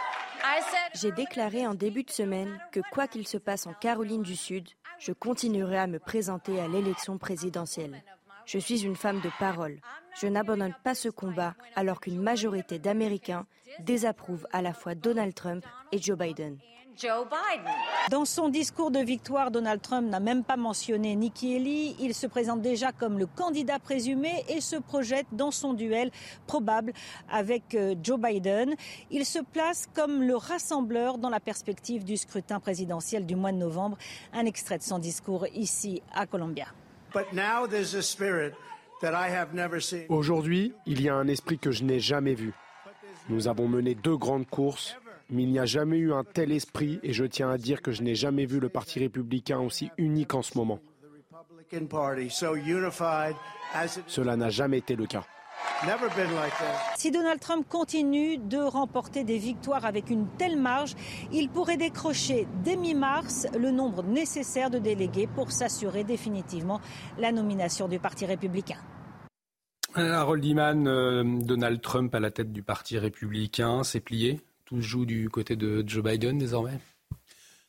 J'ai 0.94 1.07
déclaré 1.12 1.66
en 1.66 1.74
début 1.74 2.02
de 2.02 2.10
semaine 2.10 2.58
que 2.72 2.80
quoi 2.92 3.06
qu'il 3.06 3.26
se 3.26 3.38
passe 3.38 3.66
en 3.66 3.72
Caroline 3.72 4.22
du 4.22 4.36
Sud, 4.36 4.68
je 4.98 5.12
continuerai 5.12 5.78
à 5.78 5.86
me 5.86 5.98
présenter 5.98 6.60
à 6.60 6.68
l'élection 6.68 7.18
présidentielle. 7.18 8.02
Je 8.46 8.58
suis 8.58 8.84
une 8.84 8.96
femme 8.96 9.20
de 9.20 9.30
parole. 9.38 9.78
Je 10.20 10.26
n'abandonne 10.26 10.74
pas 10.82 10.94
ce 10.94 11.08
combat 11.08 11.54
alors 11.76 12.00
qu'une 12.00 12.20
majorité 12.20 12.78
d'Américains 12.78 13.46
désapprouvent 13.80 14.48
à 14.52 14.62
la 14.62 14.72
fois 14.72 14.94
Donald 14.94 15.34
Trump 15.34 15.64
et 15.92 15.98
Joe 15.98 16.18
Biden. 16.18 16.58
Dans 18.10 18.24
son 18.24 18.48
discours 18.48 18.90
de 18.90 18.98
victoire, 18.98 19.50
Donald 19.50 19.80
Trump 19.80 20.08
n'a 20.08 20.18
même 20.18 20.42
pas 20.42 20.56
mentionné 20.56 21.14
Nikki 21.14 21.54
Haley. 21.54 21.94
Il 22.00 22.12
se 22.12 22.26
présente 22.26 22.60
déjà 22.60 22.90
comme 22.90 23.18
le 23.18 23.26
candidat 23.26 23.78
présumé 23.78 24.44
et 24.48 24.60
se 24.60 24.76
projette 24.76 25.26
dans 25.30 25.52
son 25.52 25.74
duel 25.74 26.10
probable 26.46 26.92
avec 27.30 27.74
euh, 27.74 27.94
Joe 28.02 28.18
Biden. 28.18 28.74
Il 29.10 29.24
se 29.24 29.38
place 29.38 29.88
comme 29.94 30.22
le 30.22 30.34
rassembleur 30.34 31.18
dans 31.18 31.30
la 31.30 31.40
perspective 31.40 32.04
du 32.04 32.16
scrutin 32.16 32.58
présidentiel 32.58 33.26
du 33.26 33.36
mois 33.36 33.52
de 33.52 33.58
novembre. 33.58 33.96
Un 34.32 34.46
extrait 34.46 34.78
de 34.78 34.82
son 34.82 34.98
discours 34.98 35.46
ici 35.54 36.02
à 36.12 36.26
Columbia. 36.26 36.66
Aujourd'hui, 40.08 40.74
il 40.86 41.00
y 41.00 41.08
a 41.08 41.14
un 41.14 41.28
esprit 41.28 41.58
que 41.58 41.70
je 41.70 41.84
n'ai 41.84 42.00
jamais 42.00 42.34
vu. 42.34 42.52
Nous 43.28 43.46
avons 43.46 43.68
mené 43.68 43.94
deux 43.94 44.16
grandes 44.16 44.48
courses 44.48 44.96
mais 45.30 45.42
il 45.42 45.50
n'y 45.50 45.58
a 45.58 45.66
jamais 45.66 45.98
eu 45.98 46.12
un 46.12 46.24
tel 46.24 46.52
esprit 46.52 47.00
et 47.02 47.12
je 47.12 47.24
tiens 47.24 47.50
à 47.50 47.58
dire 47.58 47.82
que 47.82 47.92
je 47.92 48.02
n'ai 48.02 48.14
jamais 48.14 48.46
vu 48.46 48.60
le 48.60 48.68
Parti 48.68 48.98
républicain 48.98 49.58
aussi 49.58 49.90
unique 49.98 50.34
en 50.34 50.42
ce 50.42 50.56
moment. 50.56 50.80
Cela 54.06 54.36
n'a 54.36 54.50
jamais 54.50 54.78
été 54.78 54.96
le 54.96 55.06
cas. 55.06 55.24
Si 56.96 57.10
Donald 57.10 57.40
Trump 57.40 57.66
continue 57.68 58.38
de 58.38 58.58
remporter 58.58 59.24
des 59.24 59.38
victoires 59.38 59.84
avec 59.84 60.10
une 60.10 60.26
telle 60.38 60.56
marge, 60.56 60.94
il 61.32 61.48
pourrait 61.48 61.76
décrocher 61.76 62.46
dès 62.64 62.76
mi-mars 62.76 63.46
le 63.56 63.70
nombre 63.70 64.02
nécessaire 64.02 64.70
de 64.70 64.78
délégués 64.78 65.28
pour 65.34 65.52
s'assurer 65.52 66.04
définitivement 66.04 66.80
la 67.18 67.32
nomination 67.32 67.86
du 67.86 67.98
Parti 67.98 68.26
républicain. 68.26 68.78
Harold 69.94 70.44
Iman, 70.44 70.86
euh, 70.86 71.24
Donald 71.24 71.80
Trump 71.80 72.14
à 72.14 72.20
la 72.20 72.30
tête 72.30 72.52
du 72.52 72.62
Parti 72.62 72.98
républicain, 72.98 73.82
s'est 73.82 74.00
plié? 74.00 74.40
Tout 74.68 74.82
joue 74.82 75.06
du 75.06 75.30
côté 75.30 75.56
de 75.56 75.82
Joe 75.86 76.04
Biden 76.04 76.36
désormais? 76.36 76.78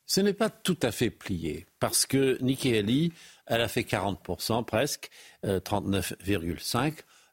Ce 0.04 0.20
n'est 0.20 0.34
pas 0.34 0.50
tout 0.50 0.76
à 0.82 0.92
fait 0.92 1.08
plié, 1.08 1.66
parce 1.78 2.04
que 2.04 2.36
Nikki 2.42 2.76
Haley, 2.76 3.10
elle 3.46 3.62
a 3.62 3.68
fait 3.68 3.82
40% 3.82 4.66
presque, 4.66 5.08
39,5% 5.42 6.76
euh, 6.76 6.90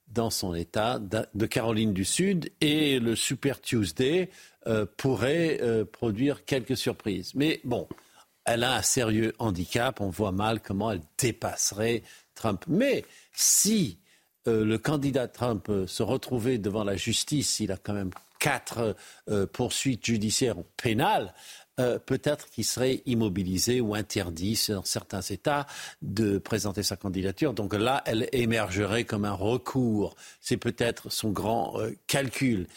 dans 0.07 0.29
son 0.29 0.53
État 0.53 0.99
de 0.99 1.45
Caroline 1.47 1.91
du 1.93 2.05
Sud, 2.05 2.49
et 2.61 2.99
le 2.99 3.15
Super 3.17 3.59
Tuesday 3.59 4.29
euh, 4.67 4.85
pourrait 4.95 5.59
euh, 5.61 5.83
produire 5.83 6.45
quelques 6.45 6.77
surprises. 6.77 7.33
Mais 7.35 7.59
bon, 7.65 7.89
elle 8.45 8.63
a 8.63 8.77
un 8.77 8.81
sérieux 8.81 9.33
handicap, 9.37 9.99
on 9.99 10.09
voit 10.09 10.31
mal 10.31 10.61
comment 10.61 10.91
elle 10.91 11.01
dépasserait 11.17 12.03
Trump. 12.35 12.63
Mais 12.69 13.03
si 13.33 13.99
le 14.45 14.77
candidat 14.77 15.27
Trump 15.27 15.69
se 15.87 16.03
retrouvait 16.03 16.57
devant 16.57 16.85
la 16.85 16.95
justice, 16.95 17.59
il 17.59 17.69
a 17.73 17.75
quand 17.75 17.91
même 17.91 18.11
quatre 18.39 18.95
euh, 19.29 19.45
poursuites 19.45 20.05
judiciaires 20.05 20.57
pénales, 20.81 21.33
euh, 21.79 21.99
peut-être 21.99 22.49
qu'il 22.49 22.65
serait 22.65 23.03
immobilisé 23.05 23.81
ou 23.81 23.93
interdit 23.93 24.59
dans 24.69 24.83
certains 24.83 25.21
États 25.21 25.67
de 26.01 26.39
présenter 26.39 26.81
sa 26.81 26.95
candidature. 26.95 27.53
Donc 27.53 27.73
là, 27.73 28.01
elle 28.05 28.27
émergerait 28.31 29.03
comme 29.03 29.25
un 29.25 29.33
recours. 29.33 30.15
C'est 30.41 30.57
peut-être 30.57 31.11
son 31.11 31.31
grand 31.31 31.79
euh, 31.79 31.91
calcul. 32.07 32.67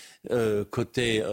côté 0.70 1.24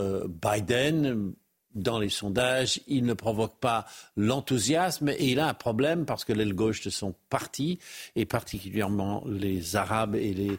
Biden, 0.41 1.33
dans 1.75 1.99
les 1.99 2.09
sondages, 2.09 2.79
il 2.87 3.05
ne 3.05 3.13
provoque 3.13 3.59
pas 3.59 3.85
l'enthousiasme 4.15 5.09
et 5.09 5.31
il 5.31 5.39
a 5.39 5.47
un 5.47 5.53
problème 5.53 6.05
parce 6.05 6.25
que 6.25 6.33
l'aile 6.33 6.53
gauche 6.53 6.81
de 6.81 6.89
son 6.89 7.13
parti, 7.29 7.79
et 8.15 8.25
particulièrement 8.25 9.23
les 9.27 9.75
Arabes 9.75 10.15
et 10.15 10.33
les 10.33 10.57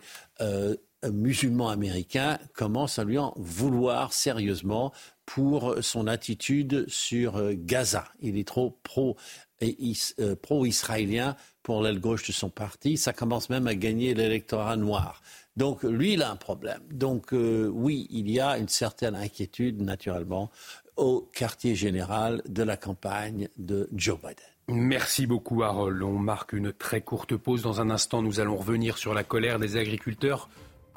musulman 1.12 1.68
américain 1.68 2.38
commence 2.54 2.98
à 2.98 3.04
lui 3.04 3.18
en 3.18 3.32
vouloir 3.36 4.12
sérieusement 4.12 4.92
pour 5.26 5.76
son 5.82 6.06
attitude 6.06 6.86
sur 6.88 7.36
euh, 7.36 7.52
Gaza. 7.54 8.04
Il 8.20 8.38
est 8.38 8.48
trop 8.48 8.78
pro, 8.82 9.16
euh, 9.62 10.36
pro-israélien 10.40 11.36
pour 11.62 11.82
l'aile 11.82 12.00
gauche 12.00 12.26
de 12.26 12.32
son 12.32 12.48
parti. 12.48 12.96
Ça 12.96 13.12
commence 13.12 13.50
même 13.50 13.66
à 13.66 13.74
gagner 13.74 14.14
l'électorat 14.14 14.76
noir. 14.76 15.20
Donc 15.56 15.82
lui, 15.82 16.14
il 16.14 16.22
a 16.22 16.30
un 16.30 16.36
problème. 16.36 16.80
Donc 16.90 17.34
euh, 17.34 17.68
oui, 17.72 18.06
il 18.10 18.30
y 18.30 18.40
a 18.40 18.56
une 18.56 18.68
certaine 18.68 19.14
inquiétude, 19.14 19.82
naturellement, 19.82 20.50
au 20.96 21.28
quartier 21.32 21.74
général 21.74 22.42
de 22.48 22.62
la 22.62 22.76
campagne 22.76 23.48
de 23.58 23.88
Joe 23.92 24.18
Biden. 24.18 24.36
Merci 24.68 25.26
beaucoup, 25.26 25.62
Harold. 25.62 26.02
On 26.02 26.18
marque 26.18 26.52
une 26.52 26.72
très 26.72 27.00
courte 27.00 27.36
pause. 27.36 27.62
Dans 27.62 27.80
un 27.80 27.90
instant, 27.90 28.22
nous 28.22 28.40
allons 28.40 28.56
revenir 28.56 28.98
sur 28.98 29.14
la 29.14 29.24
colère 29.24 29.58
des 29.58 29.76
agriculteurs 29.76 30.48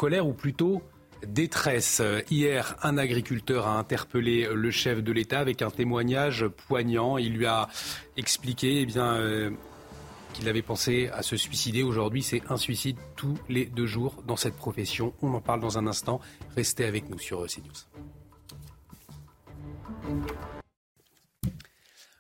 colère 0.02 0.26
ou 0.26 0.34
plutôt 0.34 0.82
détresse. 1.28 2.02
Hier, 2.32 2.76
un 2.82 2.98
agriculteur 2.98 3.68
a 3.68 3.78
interpellé 3.78 4.50
le 4.52 4.72
chef 4.72 5.04
de 5.04 5.12
l'État 5.12 5.38
avec 5.38 5.62
un 5.62 5.70
témoignage 5.70 6.48
poignant. 6.48 7.20
Il 7.20 7.34
lui 7.34 7.46
a 7.46 7.68
expliqué 8.18 8.82
eh 8.82 8.98
euh, 8.98 9.52
qu'il 10.34 10.50
avait 10.50 10.64
pensé 10.64 11.12
à 11.14 11.22
se 11.22 11.38
suicider. 11.38 11.84
Aujourd'hui, 11.84 12.24
c'est 12.24 12.42
un 12.50 12.58
suicide 12.58 12.98
tous 13.16 13.38
les 13.48 13.68
deux 13.68 13.86
jours 13.86 14.24
dans 14.26 14.38
cette 14.38 14.56
profession. 14.56 15.14
On 15.22 15.36
en 15.36 15.40
parle 15.40 15.60
dans 15.60 15.78
un 15.78 15.86
instant. 15.86 16.20
Restez 16.56 16.86
avec 16.86 17.08
nous 17.08 17.20
sur 17.20 17.46
CNews. 17.46 17.86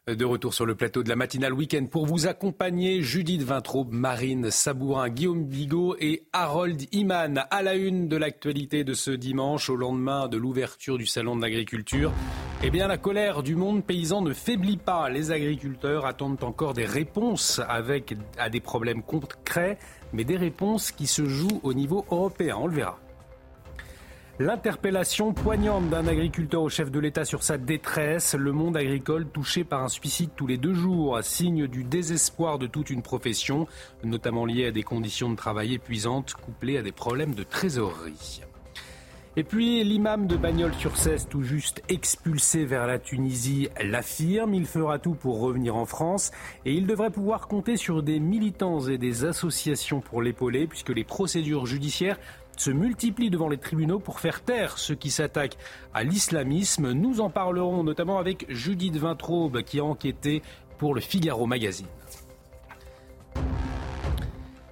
De 0.07 0.25
retour 0.25 0.55
sur 0.55 0.65
le 0.65 0.73
plateau 0.73 1.03
de 1.03 1.09
la 1.09 1.15
matinale 1.15 1.53
week-end 1.53 1.85
pour 1.85 2.07
vous 2.07 2.25
accompagner, 2.25 3.03
Judith 3.03 3.43
Vintraube, 3.43 3.93
Marine 3.93 4.49
Sabourin, 4.49 5.09
Guillaume 5.09 5.45
Bigot 5.45 5.95
et 5.99 6.23
Harold 6.33 6.81
Iman 6.91 7.45
à 7.51 7.61
la 7.61 7.75
une 7.75 8.07
de 8.07 8.17
l'actualité 8.17 8.83
de 8.83 8.95
ce 8.95 9.11
dimanche 9.11 9.69
au 9.69 9.75
lendemain 9.75 10.27
de 10.27 10.37
l'ouverture 10.37 10.97
du 10.97 11.05
salon 11.05 11.35
de 11.35 11.43
l'agriculture. 11.43 12.11
Eh 12.63 12.71
bien, 12.71 12.87
la 12.87 12.97
colère 12.97 13.43
du 13.43 13.55
monde 13.55 13.85
paysan 13.85 14.23
ne 14.23 14.33
faiblit 14.33 14.77
pas. 14.77 15.07
Les 15.11 15.29
agriculteurs 15.29 16.07
attendent 16.07 16.43
encore 16.43 16.73
des 16.73 16.85
réponses 16.85 17.61
avec 17.69 18.15
à 18.39 18.49
des 18.49 18.59
problèmes 18.59 19.03
concrets, 19.03 19.77
mais 20.13 20.23
des 20.23 20.37
réponses 20.37 20.91
qui 20.91 21.05
se 21.05 21.25
jouent 21.25 21.59
au 21.61 21.75
niveau 21.75 22.07
européen. 22.09 22.57
On 22.59 22.65
le 22.65 22.73
verra. 22.73 23.00
L'interpellation 24.41 25.33
poignante 25.33 25.91
d'un 25.91 26.07
agriculteur 26.07 26.63
au 26.63 26.69
chef 26.69 26.89
de 26.89 26.99
l'État 26.99 27.25
sur 27.25 27.43
sa 27.43 27.59
détresse, 27.59 28.33
le 28.33 28.51
monde 28.51 28.75
agricole 28.75 29.27
touché 29.27 29.63
par 29.63 29.83
un 29.83 29.87
suicide 29.87 30.31
tous 30.35 30.47
les 30.47 30.57
deux 30.57 30.73
jours, 30.73 31.19
signe 31.21 31.67
du 31.67 31.83
désespoir 31.83 32.57
de 32.57 32.65
toute 32.65 32.89
une 32.89 33.03
profession, 33.03 33.67
notamment 34.03 34.47
lié 34.47 34.65
à 34.65 34.71
des 34.71 34.81
conditions 34.81 35.29
de 35.29 35.35
travail 35.35 35.75
épuisantes 35.75 36.33
couplées 36.33 36.79
à 36.79 36.81
des 36.81 36.91
problèmes 36.91 37.35
de 37.35 37.43
trésorerie. 37.43 38.41
Et 39.37 39.45
puis 39.45 39.81
l'imam 39.85 40.27
de 40.27 40.35
Bagnols-sur-Cèze, 40.35 41.27
tout 41.29 41.43
juste 41.43 41.81
expulsé 41.87 42.65
vers 42.65 42.85
la 42.85 42.99
Tunisie, 42.99 43.69
l'affirme. 43.81 44.53
Il 44.53 44.65
fera 44.65 44.99
tout 44.99 45.13
pour 45.13 45.39
revenir 45.39 45.77
en 45.77 45.85
France 45.85 46.31
et 46.65 46.73
il 46.73 46.85
devrait 46.85 47.11
pouvoir 47.11 47.47
compter 47.47 47.77
sur 47.77 48.03
des 48.03 48.19
militants 48.19 48.81
et 48.81 48.97
des 48.97 49.23
associations 49.23 50.01
pour 50.01 50.21
l'épauler 50.21 50.67
puisque 50.67 50.89
les 50.89 51.05
procédures 51.05 51.65
judiciaires 51.65 52.19
se 52.61 52.69
multiplient 52.69 53.31
devant 53.31 53.49
les 53.49 53.57
tribunaux 53.57 53.97
pour 53.97 54.19
faire 54.19 54.43
taire 54.43 54.77
ceux 54.77 54.93
qui 54.93 55.09
s'attaquent 55.09 55.57
à 55.95 56.03
l'islamisme. 56.03 56.91
Nous 56.91 57.19
en 57.19 57.31
parlerons 57.31 57.83
notamment 57.83 58.19
avec 58.19 58.45
Judith 58.49 58.97
Vintraube 58.97 59.63
qui 59.63 59.79
a 59.79 59.83
enquêté 59.83 60.43
pour 60.77 60.93
le 60.93 61.01
Figaro 61.01 61.47
Magazine. 61.47 61.87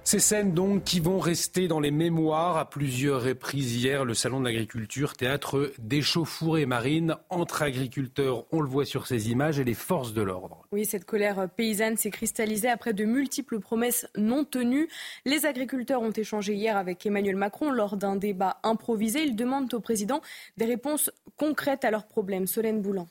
Ces 0.02 0.18
scènes 0.18 0.54
donc 0.54 0.82
qui 0.84 0.98
vont 0.98 1.18
rester 1.18 1.68
dans 1.68 1.78
les 1.78 1.90
mémoires 1.90 2.56
à 2.56 2.68
plusieurs 2.68 3.22
reprises 3.22 3.76
hier, 3.76 4.04
le 4.04 4.14
salon 4.14 4.40
de 4.40 4.46
l'agriculture, 4.46 5.14
théâtre 5.14 5.72
d'échauffourée 5.78 6.66
marine 6.66 7.16
entre 7.28 7.62
agriculteurs, 7.62 8.44
on 8.50 8.60
le 8.60 8.68
voit 8.68 8.86
sur 8.86 9.06
ces 9.06 9.30
images, 9.30 9.60
et 9.60 9.64
les 9.64 9.74
forces 9.74 10.12
de 10.12 10.22
l'ordre. 10.22 10.66
Oui, 10.72 10.84
cette 10.84 11.04
colère 11.04 11.48
paysanne 11.54 11.96
s'est 11.96 12.10
cristallisée 12.10 12.68
après 12.68 12.92
de 12.92 13.04
multiples 13.04 13.60
promesses 13.60 14.08
non 14.16 14.44
tenues. 14.44 14.88
Les 15.26 15.46
agriculteurs 15.46 16.02
ont 16.02 16.10
échangé 16.10 16.54
hier 16.54 16.76
avec 16.76 17.04
Emmanuel 17.06 17.36
Macron 17.36 17.70
lors 17.70 17.96
d'un 17.96 18.16
débat 18.16 18.58
improvisé. 18.62 19.22
Ils 19.22 19.36
demandent 19.36 19.72
au 19.74 19.80
président 19.80 20.22
des 20.56 20.64
réponses 20.64 21.10
concrètes 21.36 21.84
à 21.84 21.90
leurs 21.90 22.08
problèmes. 22.08 22.46
Solène 22.46 22.80
Boulan. 22.80 23.06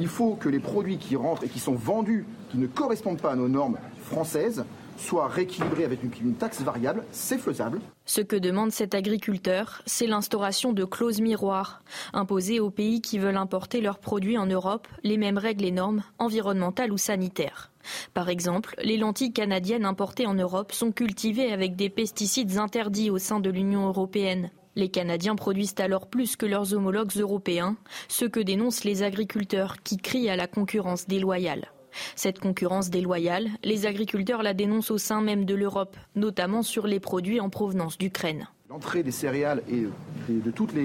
Il 0.00 0.08
faut 0.08 0.34
que 0.34 0.48
les 0.48 0.60
produits 0.60 0.96
qui 0.96 1.14
rentrent 1.14 1.44
et 1.44 1.48
qui 1.48 1.58
sont 1.60 1.74
vendus, 1.74 2.24
qui 2.50 2.56
ne 2.56 2.66
correspondent 2.66 3.20
pas 3.20 3.32
à 3.32 3.36
nos 3.36 3.48
normes 3.48 3.76
françaises, 4.02 4.64
soit 4.96 5.28
rééquilibré 5.28 5.84
avec 5.84 6.02
une, 6.02 6.32
taxe 6.32 6.62
variable, 6.62 7.04
c'est 7.12 7.36
faisable. 7.36 7.80
Ce 8.06 8.22
que 8.22 8.36
demande 8.36 8.72
cet 8.72 8.94
agriculteur, 8.94 9.82
c'est 9.84 10.06
l'instauration 10.06 10.72
de 10.72 10.86
clauses 10.86 11.20
miroirs, 11.20 11.82
imposées 12.14 12.60
aux 12.60 12.70
pays 12.70 13.02
qui 13.02 13.18
veulent 13.18 13.36
importer 13.36 13.82
leurs 13.82 13.98
produits 13.98 14.38
en 14.38 14.46
Europe, 14.46 14.88
les 15.04 15.18
mêmes 15.18 15.36
règles 15.36 15.66
et 15.66 15.70
normes, 15.70 16.02
environnementales 16.18 16.92
ou 16.92 16.98
sanitaires. 16.98 17.70
Par 18.14 18.30
exemple, 18.30 18.76
les 18.82 18.96
lentilles 18.96 19.34
canadiennes 19.34 19.84
importées 19.84 20.26
en 20.26 20.34
Europe 20.34 20.72
sont 20.72 20.92
cultivées 20.92 21.52
avec 21.52 21.76
des 21.76 21.90
pesticides 21.90 22.56
interdits 22.56 23.10
au 23.10 23.18
sein 23.18 23.38
de 23.38 23.50
l'Union 23.50 23.86
européenne. 23.86 24.50
Les 24.76 24.88
Canadiens 24.88 25.34
produisent 25.34 25.74
alors 25.78 26.06
plus 26.06 26.36
que 26.36 26.46
leurs 26.46 26.74
homologues 26.74 27.16
européens, 27.16 27.76
ce 28.08 28.24
que 28.24 28.40
dénoncent 28.40 28.84
les 28.84 29.02
agriculteurs 29.02 29.82
qui 29.82 29.96
crient 29.96 30.30
à 30.30 30.36
la 30.36 30.46
concurrence 30.46 31.08
déloyale. 31.08 31.72
Cette 32.14 32.38
concurrence 32.38 32.90
déloyale, 32.90 33.48
les 33.64 33.86
agriculteurs 33.86 34.42
la 34.42 34.54
dénoncent 34.54 34.90
au 34.90 34.98
sein 34.98 35.20
même 35.20 35.44
de 35.44 35.54
l'Europe, 35.54 35.96
notamment 36.14 36.62
sur 36.62 36.86
les 36.86 37.00
produits 37.00 37.40
en 37.40 37.50
provenance 37.50 37.98
d'Ukraine. 37.98 38.48
L'entrée 38.68 39.02
des 39.02 39.10
céréales 39.10 39.64
et 39.68 39.86
de, 40.28 40.50
toutes 40.52 40.72
les, 40.72 40.84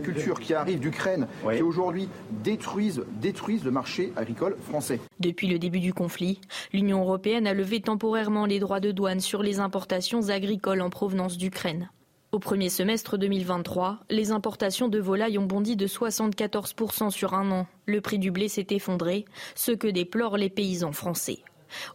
cultures 0.00 0.38
qui 0.38 0.52
arrivent 0.52 0.80
d'Ukraine, 0.80 1.26
qui 1.50 1.62
aujourd'hui 1.62 2.10
détruisent, 2.44 3.02
détruisent 3.22 3.64
le 3.64 3.70
marché 3.70 4.12
agricole 4.16 4.58
français. 4.60 5.00
Depuis 5.18 5.48
le 5.48 5.58
début 5.58 5.80
du 5.80 5.94
conflit, 5.94 6.38
l'Union 6.74 7.00
européenne 7.00 7.46
a 7.46 7.54
levé 7.54 7.80
temporairement 7.80 8.44
les 8.44 8.58
droits 8.58 8.80
de 8.80 8.90
douane 8.90 9.20
sur 9.20 9.42
les 9.42 9.60
importations 9.60 10.28
agricoles 10.28 10.82
en 10.82 10.90
provenance 10.90 11.38
d'Ukraine. 11.38 11.88
Au 12.32 12.38
premier 12.38 12.70
semestre 12.70 13.18
2023, 13.18 13.98
les 14.08 14.32
importations 14.32 14.88
de 14.88 14.98
volailles 14.98 15.36
ont 15.36 15.44
bondi 15.44 15.76
de 15.76 15.86
74% 15.86 17.10
sur 17.10 17.34
un 17.34 17.50
an. 17.50 17.66
Le 17.84 18.00
prix 18.00 18.18
du 18.18 18.30
blé 18.30 18.48
s'est 18.48 18.68
effondré, 18.70 19.26
ce 19.54 19.70
que 19.70 19.86
déplorent 19.86 20.38
les 20.38 20.48
paysans 20.48 20.92
français. 20.92 21.40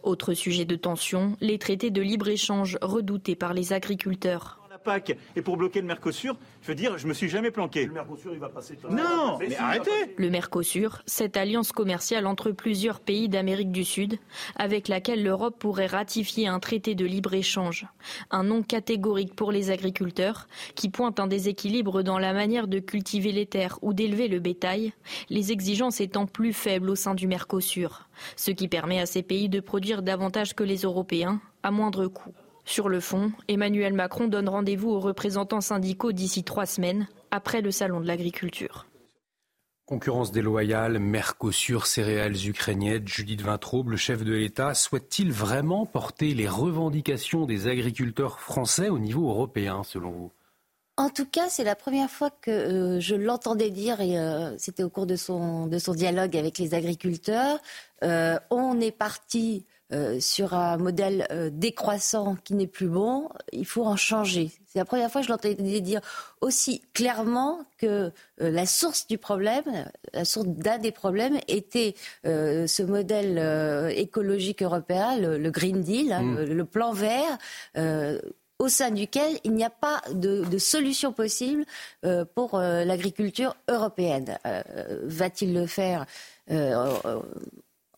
Autre 0.04 0.34
sujet 0.34 0.64
de 0.64 0.76
tension, 0.76 1.36
les 1.40 1.58
traités 1.58 1.90
de 1.90 2.02
libre-échange 2.02 2.78
redoutés 2.82 3.34
par 3.34 3.52
les 3.52 3.72
agriculteurs 3.72 4.57
et 5.36 5.42
pour 5.42 5.56
bloquer 5.56 5.80
le 5.80 5.86
Mercosur, 5.86 6.36
je 6.62 6.68
veux 6.68 6.74
dire, 6.74 6.98
je 6.98 7.06
me 7.06 7.12
suis 7.12 7.28
jamais 7.28 7.50
planqué. 7.50 7.86
Le 7.86 7.92
Mercosur, 7.92 8.32
il 8.32 8.38
va 8.38 8.48
passer. 8.48 8.78
Non, 8.90 9.38
mais, 9.38 9.54
arrêtez. 9.56 10.14
Le 10.16 10.30
Mercosur, 10.30 11.02
cette 11.06 11.36
alliance 11.36 11.72
commerciale 11.72 12.26
entre 12.26 12.50
plusieurs 12.50 13.00
pays 13.00 13.28
d'Amérique 13.28 13.72
du 13.72 13.84
Sud, 13.84 14.18
avec 14.56 14.88
laquelle 14.88 15.22
l'Europe 15.22 15.56
pourrait 15.58 15.86
ratifier 15.86 16.48
un 16.48 16.60
traité 16.60 16.94
de 16.94 17.04
libre-échange. 17.04 17.86
Un 18.30 18.44
nom 18.44 18.62
catégorique 18.62 19.34
pour 19.34 19.52
les 19.52 19.70
agriculteurs, 19.70 20.46
qui 20.74 20.88
pointe 20.88 21.20
un 21.20 21.26
déséquilibre 21.26 22.02
dans 22.02 22.18
la 22.18 22.32
manière 22.32 22.68
de 22.68 22.78
cultiver 22.78 23.32
les 23.32 23.46
terres 23.46 23.78
ou 23.82 23.92
d'élever 23.92 24.28
le 24.28 24.38
bétail, 24.40 24.92
les 25.30 25.52
exigences 25.52 26.00
étant 26.00 26.26
plus 26.26 26.52
faibles 26.52 26.90
au 26.90 26.96
sein 26.96 27.14
du 27.14 27.26
Mercosur, 27.26 28.08
ce 28.36 28.50
qui 28.50 28.68
permet 28.68 29.00
à 29.00 29.06
ces 29.06 29.22
pays 29.22 29.48
de 29.48 29.60
produire 29.60 30.02
davantage 30.02 30.54
que 30.54 30.64
les 30.64 30.78
Européens, 30.78 31.40
à 31.62 31.70
moindre 31.70 32.06
coût. 32.06 32.34
Sur 32.68 32.90
le 32.90 33.00
fond, 33.00 33.32
Emmanuel 33.48 33.94
Macron 33.94 34.28
donne 34.28 34.46
rendez-vous 34.46 34.90
aux 34.90 35.00
représentants 35.00 35.62
syndicaux 35.62 36.12
d'ici 36.12 36.44
trois 36.44 36.66
semaines, 36.66 37.08
après 37.30 37.62
le 37.62 37.70
salon 37.70 37.98
de 37.98 38.06
l'agriculture. 38.06 38.86
Concurrence 39.86 40.32
déloyale, 40.32 40.98
Mercosur, 40.98 41.86
céréales 41.86 42.46
ukrainiennes, 42.46 43.08
Judith 43.08 43.40
Vintraube, 43.40 43.88
le 43.88 43.96
chef 43.96 44.22
de 44.22 44.34
l'État, 44.34 44.74
souhaite-t-il 44.74 45.32
vraiment 45.32 45.86
porter 45.86 46.34
les 46.34 46.46
revendications 46.46 47.46
des 47.46 47.68
agriculteurs 47.68 48.38
français 48.38 48.90
au 48.90 48.98
niveau 48.98 49.30
européen, 49.30 49.82
selon 49.82 50.10
vous? 50.10 50.32
En 50.98 51.08
tout 51.08 51.26
cas, 51.26 51.48
c'est 51.48 51.64
la 51.64 51.74
première 51.74 52.10
fois 52.10 52.28
que 52.28 52.50
euh, 52.50 53.00
je 53.00 53.14
l'entendais 53.14 53.70
dire, 53.70 54.02
et 54.02 54.18
euh, 54.18 54.54
c'était 54.58 54.82
au 54.82 54.90
cours 54.90 55.06
de 55.06 55.16
son, 55.16 55.68
de 55.68 55.78
son 55.78 55.94
dialogue 55.94 56.36
avec 56.36 56.58
les 56.58 56.74
agriculteurs, 56.74 57.60
euh, 58.02 58.38
on 58.50 58.78
est 58.78 58.92
parti 58.92 59.64
euh, 59.90 60.20
sur 60.20 60.52
un 60.52 60.76
modèle 60.76 61.26
euh, 61.30 61.48
décroissant 61.50 62.36
qui 62.44 62.52
n'est 62.52 62.66
plus 62.66 62.88
bon, 62.88 63.30
il 63.52 63.64
faut 63.64 63.86
en 63.86 63.96
changer. 63.96 64.50
C'est 64.66 64.78
la 64.78 64.84
première 64.84 65.10
fois 65.10 65.22
que 65.22 65.26
je 65.26 65.32
l'entendais 65.32 65.80
dire 65.80 66.02
aussi 66.42 66.82
clairement 66.92 67.60
que 67.78 67.86
euh, 67.86 68.10
la 68.38 68.66
source 68.66 69.06
du 69.06 69.16
problème, 69.16 69.64
la 70.12 70.26
source 70.26 70.46
d'un 70.46 70.76
des 70.76 70.92
problèmes 70.92 71.38
était 71.48 71.94
ce 72.24 72.82
modèle 72.82 73.38
écologique 73.96 74.62
européen, 74.62 75.16
le, 75.16 75.50
Green 75.50 75.80
Deal, 75.80 76.12
hein, 76.12 76.20
mm. 76.20 76.42
le, 76.44 76.64
plan 76.66 76.92
vert 76.92 77.38
au 78.58 78.68
sein 78.68 78.90
duquel 78.90 79.38
il 79.44 79.54
n'y 79.54 79.64
a 79.64 79.70
pas 79.70 80.02
de, 80.12 80.44
de 80.44 80.58
solution 80.58 81.12
possible 81.12 81.64
pour 82.34 82.58
l'agriculture 82.58 83.56
européenne. 83.68 84.36
Va-t-il 85.04 85.54
le 85.54 85.66
faire? 85.66 86.04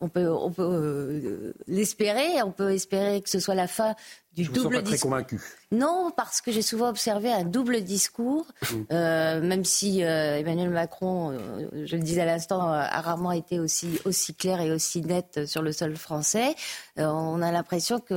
On 0.01 0.09
peut, 0.09 0.28
on 0.28 0.51
peut 0.51 0.62
euh, 0.62 1.52
l'espérer. 1.66 2.43
On 2.43 2.52
peut 2.52 2.72
espérer 2.72 3.20
que 3.20 3.28
ce 3.28 3.40
soit 3.40 3.55
la 3.55 3.66
fin 3.66 3.94
du 4.35 4.44
Je 4.44 4.52
double 4.52 4.82
discours. 4.82 4.85
Très 4.85 4.98
convaincu. 4.98 5.40
Non, 5.73 6.12
parce 6.16 6.40
que 6.40 6.51
j'ai 6.51 6.62
souvent 6.62 6.89
observé 6.89 7.32
un 7.32 7.44
double 7.44 7.82
discours, 7.82 8.47
mm. 8.61 8.77
euh, 8.93 9.40
même 9.40 9.65
si 9.65 10.02
euh, 10.02 10.39
Emmanuel 10.39 10.70
Macron, 10.70 11.31
euh, 11.31 11.85
je 11.86 11.97
le 11.97 12.02
disais 12.02 12.23
à 12.23 12.24
l'instant, 12.24 12.69
a 12.70 13.01
rarement 13.01 13.31
été 13.31 13.61
aussi 13.61 14.01
aussi 14.05 14.35
clair 14.35 14.61
et 14.61 14.73
aussi 14.73 15.01
net 15.01 15.47
sur 15.47 15.62
le 15.62 15.70
sol 15.70 15.97
français. 15.97 16.55
on 16.97 17.40
a 17.40 17.52
l'impression 17.52 18.01
que 18.01 18.15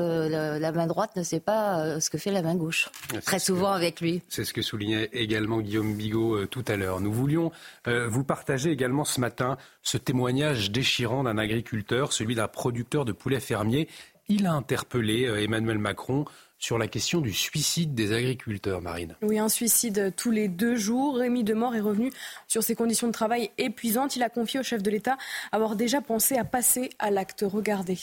la 0.59 0.71
main 0.71 0.87
droite 0.87 1.15
ne 1.15 1.23
sait 1.23 1.39
pas 1.39 1.99
ce 1.99 2.09
que 2.09 2.17
fait 2.17 2.31
la 2.31 2.41
main 2.41 2.55
gauche. 2.55 2.89
Très 3.23 3.39
souvent 3.39 3.71
avec 3.71 4.01
lui. 4.01 4.21
C'est 4.29 4.45
ce 4.45 4.53
que 4.53 4.61
soulignait 4.61 5.09
également 5.13 5.61
Guillaume 5.61 5.95
Bigot 5.95 6.45
tout 6.47 6.65
à 6.67 6.75
l'heure. 6.75 7.01
Nous 7.01 7.11
voulions 7.11 7.51
vous 7.85 8.23
partager 8.23 8.71
également 8.71 9.05
ce 9.05 9.19
matin 9.19 9.57
ce 9.83 9.97
témoignage 9.97 10.71
déchirant 10.71 11.23
d'un 11.23 11.37
agriculteur, 11.37 12.13
celui 12.13 12.35
d'un 12.35 12.47
producteur 12.47 13.05
de 13.05 13.11
poulets 13.11 13.41
fermiers 13.41 13.87
il 14.27 14.45
a 14.45 14.53
interpellé 14.53 15.25
euh, 15.25 15.41
Emmanuel 15.41 15.77
Macron 15.77 16.25
sur 16.57 16.77
la 16.77 16.87
question 16.87 17.19
du 17.19 17.33
suicide 17.33 17.93
des 17.93 18.13
agriculteurs, 18.13 18.81
Marine. 18.81 19.17
Oui, 19.21 19.37
un 19.37 19.49
suicide 19.49 20.13
tous 20.15 20.31
les 20.31 20.47
deux 20.47 20.77
jours. 20.77 21.17
Rémi 21.17 21.43
Demort 21.43 21.75
est 21.75 21.81
revenu 21.81 22.09
sur 22.47 22.63
ses 22.63 22.73
conditions 22.73 23.07
de 23.07 23.11
travail 23.11 23.51
épuisantes. 23.57 24.15
Il 24.15 24.23
a 24.23 24.29
confié 24.29 24.61
au 24.61 24.63
chef 24.63 24.81
de 24.81 24.89
l'État 24.89 25.17
avoir 25.51 25.75
déjà 25.75 25.99
pensé 25.99 26.37
à 26.37 26.45
passer 26.45 26.89
à 26.99 27.11
l'acte. 27.11 27.43
Regardez. 27.45 27.97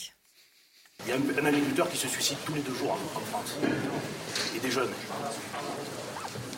Il 1.07 1.09
y 1.09 1.13
a 1.13 1.43
un, 1.43 1.47
agriculteur 1.47 1.89
qui 1.89 1.97
se 1.97 2.07
suicide 2.07 2.37
tous 2.45 2.53
les 2.53 2.61
deux 2.61 2.75
jours 2.75 2.93
en, 2.93 3.21
France. 3.21 3.57
Et 4.55 4.61
des 4.61 4.71
jeunes. 4.71 4.91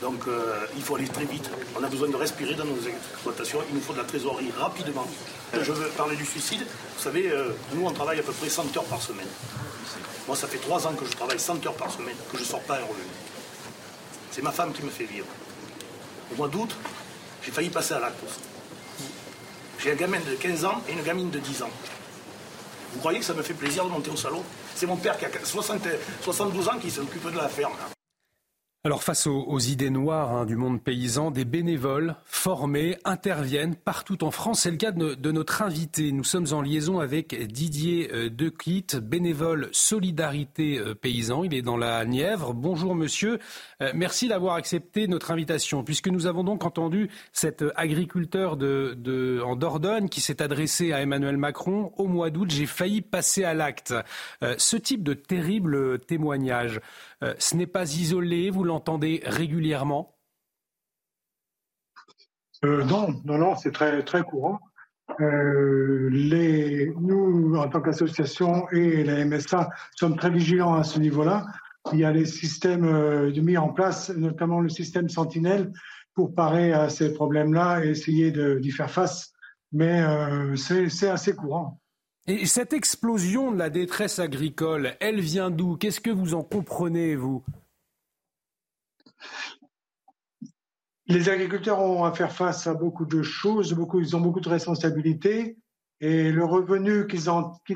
Donc 0.02 0.26
euh, 0.26 0.66
il 0.76 0.82
faut 0.82 0.96
aller 0.96 1.06
très 1.06 1.24
vite. 1.24 1.48
On 1.78 1.82
a 1.82 1.88
besoin 1.88 2.08
de 2.08 2.16
respirer 2.16 2.54
dans 2.54 2.64
nos 2.64 2.76
exploitations. 2.82 3.60
Il 3.68 3.76
nous 3.76 3.80
faut 3.80 3.92
de 3.92 3.98
la 3.98 4.04
trésorerie 4.04 4.50
rapidement. 4.58 5.06
Je 5.54 5.72
veux 5.72 5.88
parler 5.90 6.16
du 6.16 6.26
suicide. 6.26 6.66
Vous 6.96 7.02
savez, 7.02 7.30
euh, 7.30 7.52
nous 7.72 7.86
on 7.86 7.92
travaille 7.92 8.18
à 8.18 8.22
peu 8.22 8.32
près 8.32 8.48
100 8.48 8.76
heures 8.76 8.84
par 8.84 9.00
semaine. 9.00 9.28
Moi 10.26 10.36
ça 10.36 10.48
fait 10.48 10.58
trois 10.58 10.84
ans 10.88 10.92
que 10.94 11.06
je 11.06 11.12
travaille 11.12 11.38
100 11.38 11.64
heures 11.66 11.74
par 11.74 11.90
semaine, 11.92 12.16
que 12.32 12.36
je 12.36 12.42
ne 12.42 12.48
sors 12.48 12.62
pas 12.62 12.74
un 12.74 12.82
revenu. 12.82 13.06
C'est 14.32 14.42
ma 14.42 14.50
femme 14.50 14.72
qui 14.72 14.82
me 14.82 14.90
fait 14.90 15.04
vivre. 15.04 15.26
Au 16.32 16.36
mois 16.36 16.48
d'août, 16.48 16.74
j'ai 17.44 17.52
failli 17.52 17.70
passer 17.70 17.94
à 17.94 18.00
l'acte 18.00 18.18
J'ai 19.78 19.92
un 19.92 19.94
gamin 19.94 20.18
de 20.18 20.34
15 20.34 20.64
ans 20.64 20.82
et 20.88 20.92
une 20.92 21.02
gamine 21.02 21.30
de 21.30 21.38
10 21.38 21.62
ans. 21.62 21.70
Vous 22.92 22.98
croyez 22.98 23.20
que 23.20 23.24
ça 23.24 23.34
me 23.34 23.42
fait 23.42 23.54
plaisir 23.54 23.84
de 23.84 23.90
monter 23.90 24.10
au 24.10 24.16
salon? 24.16 24.42
C'est 24.74 24.86
mon 24.86 24.96
père 24.96 25.16
qui 25.16 25.26
a 25.26 25.30
72 25.44 26.68
ans 26.68 26.78
qui 26.80 26.90
s'occupe 26.90 27.30
de 27.30 27.36
la 27.36 27.48
ferme. 27.48 27.74
Alors 28.84 29.04
face 29.04 29.28
aux, 29.28 29.60
idées 29.60 29.90
noires 29.90 30.32
hein, 30.32 30.44
du 30.44 30.56
monde 30.56 30.82
paysan, 30.82 31.30
des 31.30 31.44
bénévoles 31.44 32.16
formés 32.24 32.96
interviennent 33.04 33.76
partout 33.76 34.24
en 34.24 34.32
France. 34.32 34.62
C'est 34.62 34.72
le 34.72 34.76
cas 34.76 34.90
de, 34.90 35.30
notre 35.30 35.62
invité. 35.62 36.10
Nous 36.10 36.24
sommes 36.24 36.48
en 36.50 36.60
liaison 36.60 36.98
avec 36.98 37.46
Didier 37.46 38.10
euh, 38.12 38.28
Declit, 38.28 38.86
bénévole 39.00 39.68
Solidarité 39.70 40.80
euh, 40.80 40.96
Paysan. 40.96 41.44
Il 41.44 41.54
est 41.54 41.62
dans 41.62 41.76
la 41.76 42.04
Nièvre. 42.04 42.54
Bonjour 42.54 42.96
monsieur. 42.96 43.38
Euh, 43.82 43.92
merci 43.94 44.26
d'avoir 44.26 44.56
accepté 44.56 45.06
notre 45.06 45.30
invitation. 45.30 45.84
Puisque 45.84 46.08
nous 46.08 46.26
avons 46.26 46.42
donc 46.42 46.64
entendu 46.64 47.08
cet 47.32 47.64
agriculteur 47.76 48.56
de, 48.56 49.40
en 49.44 49.54
Dordogne 49.54 50.08
qui 50.08 50.20
s'est 50.20 50.42
adressé 50.42 50.92
à 50.92 51.02
Emmanuel 51.02 51.36
Macron 51.36 51.92
au 51.98 52.08
mois 52.08 52.30
d'août. 52.30 52.50
J'ai 52.50 52.66
failli 52.66 53.00
passer 53.00 53.44
à 53.44 53.54
l'acte. 53.54 53.94
ce 54.58 54.76
type 54.76 55.04
de 55.04 55.14
terrible 55.14 56.00
témoignage. 56.00 56.80
Euh, 57.22 57.34
ce 57.38 57.56
n'est 57.56 57.66
pas 57.66 57.94
isolé, 57.94 58.50
vous 58.50 58.64
l'entendez 58.64 59.22
régulièrement? 59.24 60.16
Euh, 62.64 62.84
Non, 62.84 63.20
non, 63.24 63.38
non, 63.38 63.56
c'est 63.56 63.72
très, 63.72 64.02
très 64.02 64.22
courant. 64.22 64.58
Euh, 65.20 66.08
les, 66.10 66.92
nous, 67.00 67.54
en 67.56 67.68
tant 67.68 67.80
qu'association 67.80 68.68
et 68.70 69.04
la 69.04 69.24
MSA, 69.24 69.70
sommes 69.94 70.16
très 70.16 70.30
vigilants 70.30 70.74
à 70.74 70.84
ce 70.84 70.98
niveau-là. 70.98 71.46
Il 71.92 71.98
y 71.98 72.04
a 72.04 72.12
des 72.12 72.26
systèmes 72.26 73.30
mis 73.30 73.56
en 73.56 73.68
place, 73.68 74.10
notamment 74.10 74.60
le 74.60 74.68
système 74.68 75.08
Sentinelle, 75.08 75.72
pour 76.14 76.34
parer 76.34 76.72
à 76.72 76.88
ces 76.88 77.12
problèmes-là 77.12 77.84
et 77.84 77.90
essayer 77.90 78.30
d'y 78.30 78.70
faire 78.70 78.90
face. 78.90 79.32
Mais 79.72 80.00
c'est 80.56 81.08
assez 81.08 81.34
courant. 81.34 81.81
Et 82.28 82.46
cette 82.46 82.72
explosion 82.72 83.50
de 83.50 83.58
la 83.58 83.68
détresse 83.68 84.20
agricole, 84.20 84.96
elle 85.00 85.20
vient 85.20 85.50
d'où? 85.50 85.76
Qu'est-ce 85.76 86.00
que 86.00 86.10
vous 86.10 86.34
en 86.34 86.44
comprenez, 86.44 87.16
vous? 87.16 87.42
Les 91.06 91.28
agriculteurs 91.28 91.80
ont 91.80 92.04
à 92.04 92.12
faire 92.12 92.32
face 92.32 92.68
à 92.68 92.74
beaucoup 92.74 93.06
de 93.06 93.22
choses, 93.22 93.72
beaucoup, 93.72 93.98
ils 93.98 94.14
ont 94.14 94.20
beaucoup 94.20 94.40
de 94.40 94.48
responsabilités, 94.48 95.56
et 96.00 96.30
le 96.30 96.44
revenu 96.44 97.08
qu'ils 97.08 97.22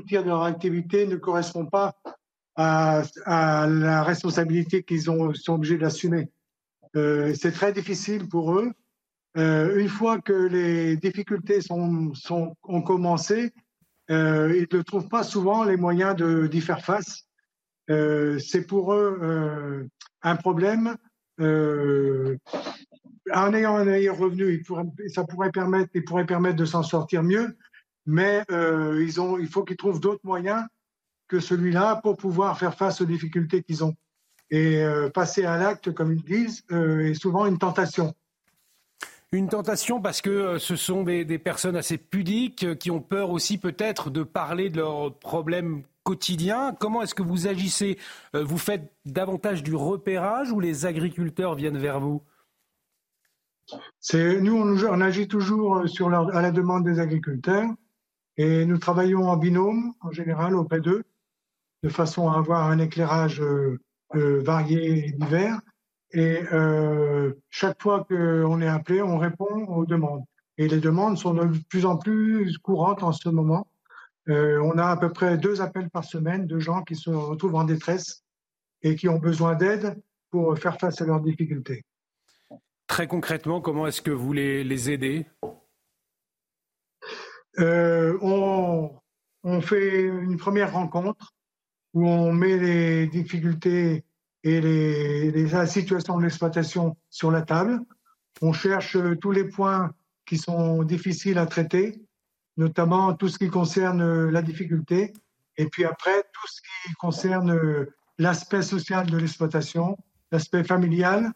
tirent 0.07 0.23
de 0.23 0.29
leur 0.29 0.45
activité 0.45 1.07
ne 1.07 1.17
correspond 1.17 1.67
pas 1.67 1.97
à, 2.55 3.03
la 3.27 4.05
responsabilité 4.05 4.85
qu'ils 4.85 5.03
sont 5.03 5.33
obligés 5.49 5.77
d'assumer. 5.77 6.31
Euh, 6.95 7.35
c'est 7.35 7.53
très 7.53 7.73
difficile 7.73 8.29
pour 8.29 8.55
eux. 8.55 8.73
Euh, 9.37 9.77
une 9.79 9.89
fois 9.89 10.21
que 10.21 10.33
les 10.33 10.97
difficultés 10.97 11.61
sont, 11.61 12.13
ont 12.63 12.83
commencé, 12.83 13.53
euh, 14.11 14.55
ils 14.57 14.67
ne 14.77 14.83
trouvent 14.83 15.09
pas 15.09 15.25
souvent 15.25 15.65
les 15.65 15.77
moyens 15.77 16.17
d'y 16.17 16.61
faire 16.61 16.85
face. 16.85 17.27
Euh, 17.91 18.39
c'est 18.39 18.67
pour 18.67 18.95
eux 18.95 19.19
euh, 19.23 19.85
un 20.23 20.37
problème. 20.37 20.97
En 21.39 22.39
ayant 23.53 23.77
un 23.77 23.85
meilleur 23.85 24.17
revenu, 24.17 24.55
il 24.55 24.63
pourrait, 24.63 24.87
ça 25.09 25.25
pourrait 25.25 25.51
permettre, 25.51 26.55
de 26.55 26.65
s'en 26.65 26.83
sortir 26.83 27.23
mieux. 27.23 27.57
mais 28.07 28.43
ils 28.51 29.21
il 29.41 29.49
faut 29.49 29.65
qu'ils 29.65 29.77
trouvent 29.77 30.01
d'autres 30.01 30.25
moyens 30.25 30.65
que 31.29 31.41
celui-là 31.41 32.01
pour 32.03 32.17
pouvoir 32.17 32.59
faire 32.59 32.75
face 32.75 33.01
aux 33.01 33.05
difficultés 33.05 33.63
qu'ils 33.63 33.85
ont. 33.85 33.95
Et 34.51 34.83
passer 35.13 35.45
à 35.45 35.59
l'acte, 35.59 35.93
comme 35.93 36.13
ils 36.13 36.23
disent, 36.23 36.65
est 36.71 37.21
souvent 37.21 37.47
une 37.47 37.59
tentation. 37.59 38.15
Une 39.33 39.49
tentation 39.49 40.01
parce 40.01 40.23
que 40.23 40.59
ce 40.59 40.77
sont 40.77 41.03
des, 41.03 41.39
personnes 41.39 41.77
assez 41.77 41.99
pudiques 41.99 42.79
qui 42.79 42.91
ont 42.91 43.01
peur 43.01 43.31
aussi 43.31 43.59
peut-être 43.59 44.11
de 44.11 44.23
parler 44.23 44.71
de 44.71 44.79
leurs 44.79 45.19
problèmes 45.19 45.83
quotidien. 46.05 46.73
Comment 46.79 47.03
est-ce 47.03 47.17
que 47.17 47.25
vous 47.25 47.49
agissez? 47.49 47.99
Euh, 48.37 48.45
Vous 48.45 48.59
faites 48.59 48.93
davantage 49.05 49.65
du 49.65 49.75
repérage 49.75 50.53
ou 50.53 50.61
les 50.61 50.87
agriculteurs 50.87 51.57
viennent 51.57 51.79
vers 51.79 51.99
vous? 51.99 52.23
Nous, 54.15 54.87
on, 54.87 55.01
agit 55.01 55.27
toujours 55.27 55.79
euh, 55.79 56.29
à 56.33 56.41
la 56.41 56.53
demande 56.53 56.85
des 56.85 57.01
agriculteurs 57.01 57.69
et 58.37 58.65
nous 58.65 58.79
travaillons 58.79 59.29
en 59.29 59.37
binôme 59.37 59.95
en 60.01 60.13
général 60.13 60.55
auprès 60.55 60.81
d'eux 60.81 61.03
de 61.83 61.89
façon 61.89 62.31
à 62.31 62.39
avoir 62.39 62.69
un 62.69 62.79
éclairage 62.79 63.43
euh, 63.43 63.81
varié 64.15 65.09
et 65.09 65.13
divers. 65.13 65.61
Et 66.13 66.41
chaque 67.51 67.83
fois 67.83 68.05
qu'on 68.09 68.61
est 68.61 68.69
appelé, 68.69 69.03
on 69.03 69.19
répond 69.19 69.67
aux 69.67 69.85
demandes. 69.85 70.25
Et 70.59 70.69
les 70.69 70.81
demandes 70.81 71.19
sont 71.19 71.35
de 71.35 71.59
plus 71.69 71.85
en 71.85 71.99
plus 71.99 72.57
courantes 72.59 73.03
en 73.03 73.13
ce 73.13 73.29
moment. 73.29 73.67
Euh, 74.29 74.59
on 74.61 74.77
a 74.79 74.87
à 74.87 74.97
peu 74.97 75.13
près 75.13 75.39
deux 75.39 75.61
appels 75.61 75.91
par 75.91 76.05
semaine 76.05 76.47
de 76.47 76.59
gens 76.59 76.83
qui 76.83 76.97
se 76.97 77.11
retrouvent 77.11 77.55
en 77.55 77.65
détresse 77.65 78.25
et 78.83 78.97
qui 78.97 79.09
ont 79.09 79.19
besoin 79.19 79.55
d'aide 79.55 80.01
pour 80.31 80.59
faire 80.59 80.79
face 80.79 81.01
à 81.01 81.07
leurs 81.07 81.21
difficultés. 81.21 81.85
Très 82.89 83.07
concrètement, 83.07 83.61
comment 83.61 83.87
est-ce 83.87 84.03
que 84.03 84.11
vous 84.11 84.33
les, 84.33 84.65
les 84.65 84.91
aidez? 84.91 85.27
Euh, 87.59 88.19
on, 88.21 89.01
fait 89.61 90.03
une 90.03 90.37
première 90.37 90.73
rencontre 90.73 91.35
où 91.95 92.07
on 92.07 92.33
met 92.33 92.59
les 92.59 93.07
difficultés 93.07 94.05
et 94.47 94.61
les, 94.61 95.31
les 95.31 95.67
situations 95.67 96.17
de 96.19 96.23
l'exploitation 96.23 96.97
sur 97.11 97.31
la 97.31 97.43
table. 97.43 97.81
On 98.43 98.53
cherche 98.53 98.97
tous 99.21 99.31
les 99.31 99.45
points 99.45 99.93
qui 100.27 100.39
sont 100.39 100.83
difficiles 100.83 101.39
à 101.39 101.47
traiter 101.47 102.07
notamment 102.57 103.15
tout 103.15 103.29
ce 103.29 103.39
qui 103.39 103.49
concerne 103.49 104.03
euh, 104.03 104.31
la 104.31 104.43
difficulté, 104.43 105.13
et 105.57 105.67
puis 105.67 105.85
après 105.85 106.23
tout 106.33 106.47
ce 106.49 106.61
qui 106.61 106.95
concerne 106.95 107.51
euh, 107.51 107.95
l'aspect 108.19 108.63
social 108.63 109.07
de 109.07 109.19
l'exploitation, 109.19 109.97
l'aspect 110.33 110.65
familial. 110.65 111.33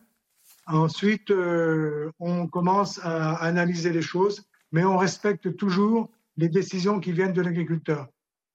Ensuite, 0.66 1.30
euh, 1.30 2.10
on 2.18 2.46
commence 2.46 3.00
à 3.02 3.34
analyser 3.36 3.92
les 3.92 4.02
choses, 4.02 4.44
mais 4.72 4.84
on 4.84 4.96
respecte 4.96 5.56
toujours 5.56 6.10
les 6.36 6.48
décisions 6.48 7.00
qui 7.00 7.12
viennent 7.12 7.32
de 7.32 7.42
l'agriculteur. 7.42 8.08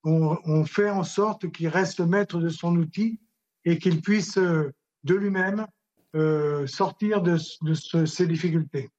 On, 0.08 0.66
fait 0.66 0.92
en 0.92 1.04
sorte 1.04 1.52
qu'il 1.52 1.68
reste 1.68 2.00
maître 2.00 2.38
de 2.38 2.50
son 2.50 2.76
outil 2.76 3.20
et 3.66 3.78
qu'il 3.80 4.02
puisse 4.02 4.38
de 4.38 5.16
lui-même 5.16 5.66
sortir 6.66 7.22
de, 7.22 7.38
ces 7.38 8.28
difficultés. 8.28 8.90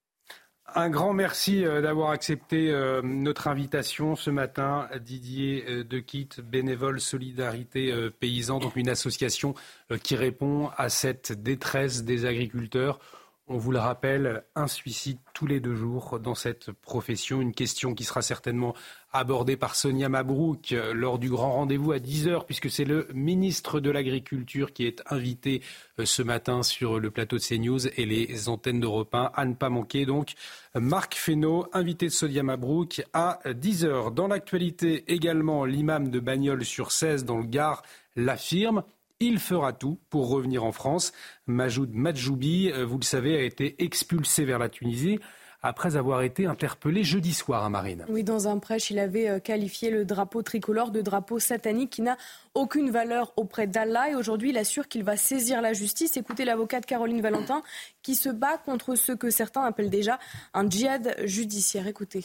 Un 0.74 0.90
grand 0.90 1.12
merci 1.14 1.64
euh, 1.64 1.80
d'avoir 1.80 2.10
accepté 2.10 2.70
euh, 2.70 3.00
notre 3.02 3.48
invitation 3.48 4.14
ce 4.14 4.30
matin, 4.30 4.88
Didier 5.00 5.64
euh, 5.68 5.84
Dequitte, 5.84 6.40
bénévole 6.40 7.00
Solidarité 7.00 8.10
Paysan, 8.20 8.58
donc 8.58 8.76
une 8.76 8.88
association 8.88 9.54
qui 10.02 10.16
répond 10.16 10.70
à 10.76 10.88
cette 10.88 11.32
détresse 11.32 12.04
des 12.04 12.26
agriculteurs. 12.26 12.98
On 13.46 13.58
vous 13.58 13.70
le 13.70 13.78
rappelle, 13.78 14.44
un 14.56 14.66
suicide 14.66 15.18
tous 15.32 15.46
les 15.46 15.60
deux 15.60 15.76
jours 15.76 16.18
dans 16.18 16.34
cette 16.34 16.72
profession. 16.72 17.40
Une 17.40 17.54
question 17.54 17.94
qui 17.94 18.02
sera 18.02 18.20
certainement 18.20 18.74
abordée 19.18 19.56
par 19.56 19.74
Sonia 19.74 20.08
Mabrouk 20.08 20.72
euh, 20.72 20.92
lors 20.94 21.18
du 21.18 21.28
grand 21.30 21.52
rendez-vous 21.52 21.92
à 21.92 21.98
10h, 21.98 22.44
puisque 22.44 22.70
c'est 22.70 22.84
le 22.84 23.08
ministre 23.14 23.80
de 23.80 23.90
l'Agriculture 23.90 24.72
qui 24.72 24.86
est 24.86 25.02
invité 25.06 25.62
euh, 25.98 26.04
ce 26.04 26.22
matin 26.22 26.62
sur 26.62 26.98
le 27.00 27.10
plateau 27.10 27.36
de 27.36 27.42
CNews 27.42 27.86
et 27.86 28.06
les 28.06 28.48
antennes 28.48 28.80
d'Europe 28.80 29.14
1. 29.14 29.30
À 29.34 29.44
ne 29.44 29.54
pas 29.54 29.70
manquer 29.70 30.06
donc 30.06 30.34
Marc 30.74 31.14
Fesneau, 31.14 31.66
invité 31.72 32.06
de 32.06 32.12
Sonia 32.12 32.42
Mabrouk 32.42 33.02
à 33.12 33.40
10h. 33.44 34.12
Dans 34.14 34.28
l'actualité 34.28 35.04
également, 35.12 35.64
l'imam 35.64 36.10
de 36.10 36.20
Bagnols 36.20 36.64
sur 36.64 36.92
16 36.92 37.24
dans 37.24 37.38
le 37.38 37.46
Gard 37.46 37.82
l'affirme. 38.16 38.82
Il 39.18 39.38
fera 39.38 39.72
tout 39.72 39.98
pour 40.10 40.28
revenir 40.28 40.64
en 40.64 40.72
France. 40.72 41.12
Majoud 41.46 41.90
Madjoubi, 41.94 42.70
euh, 42.70 42.84
vous 42.84 42.98
le 42.98 43.04
savez, 43.04 43.36
a 43.36 43.42
été 43.42 43.82
expulsé 43.82 44.44
vers 44.44 44.58
la 44.58 44.68
Tunisie 44.68 45.18
après 45.62 45.96
avoir 45.96 46.22
été 46.22 46.46
interpellé 46.46 47.04
jeudi 47.04 47.32
soir 47.32 47.64
à 47.64 47.70
Marine. 47.70 48.04
Oui, 48.08 48.24
dans 48.24 48.48
un 48.48 48.58
prêche, 48.58 48.90
il 48.90 48.98
avait 48.98 49.28
euh, 49.28 49.38
qualifié 49.38 49.90
le 49.90 50.04
drapeau 50.04 50.42
tricolore 50.42 50.90
de 50.90 51.00
drapeau 51.00 51.38
satanique 51.38 51.90
qui 51.90 52.02
n'a 52.02 52.16
aucune 52.54 52.90
valeur 52.90 53.32
auprès 53.36 53.66
d'Allah. 53.66 54.10
Et 54.10 54.14
aujourd'hui, 54.14 54.50
il 54.50 54.58
assure 54.58 54.88
qu'il 54.88 55.04
va 55.04 55.16
saisir 55.16 55.62
la 55.62 55.72
justice. 55.72 56.16
Écoutez 56.16 56.44
l'avocate 56.44 56.86
Caroline 56.86 57.20
Valentin 57.20 57.62
qui 58.02 58.14
se 58.14 58.28
bat 58.28 58.58
contre 58.58 58.94
ce 58.94 59.12
que 59.12 59.30
certains 59.30 59.62
appellent 59.62 59.90
déjà 59.90 60.18
un 60.54 60.68
djihad 60.68 61.16
judiciaire. 61.24 61.86
Écoutez. 61.86 62.24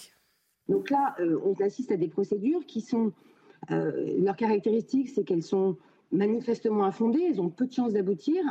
Donc 0.69 0.89
là, 0.89 1.15
euh, 1.19 1.39
on 1.43 1.53
assiste 1.63 1.91
à 1.91 1.97
des 1.97 2.07
procédures 2.07 2.65
qui 2.65 2.81
sont. 2.81 3.11
leur 3.69 4.35
caractéristique, 4.35 5.09
c'est 5.09 5.23
qu'elles 5.23 5.43
sont 5.43 5.77
manifestement 6.11 6.83
infondées, 6.83 7.27
elles 7.29 7.41
ont 7.41 7.49
peu 7.49 7.65
de 7.65 7.73
chances 7.73 7.93
d'aboutir, 7.93 8.43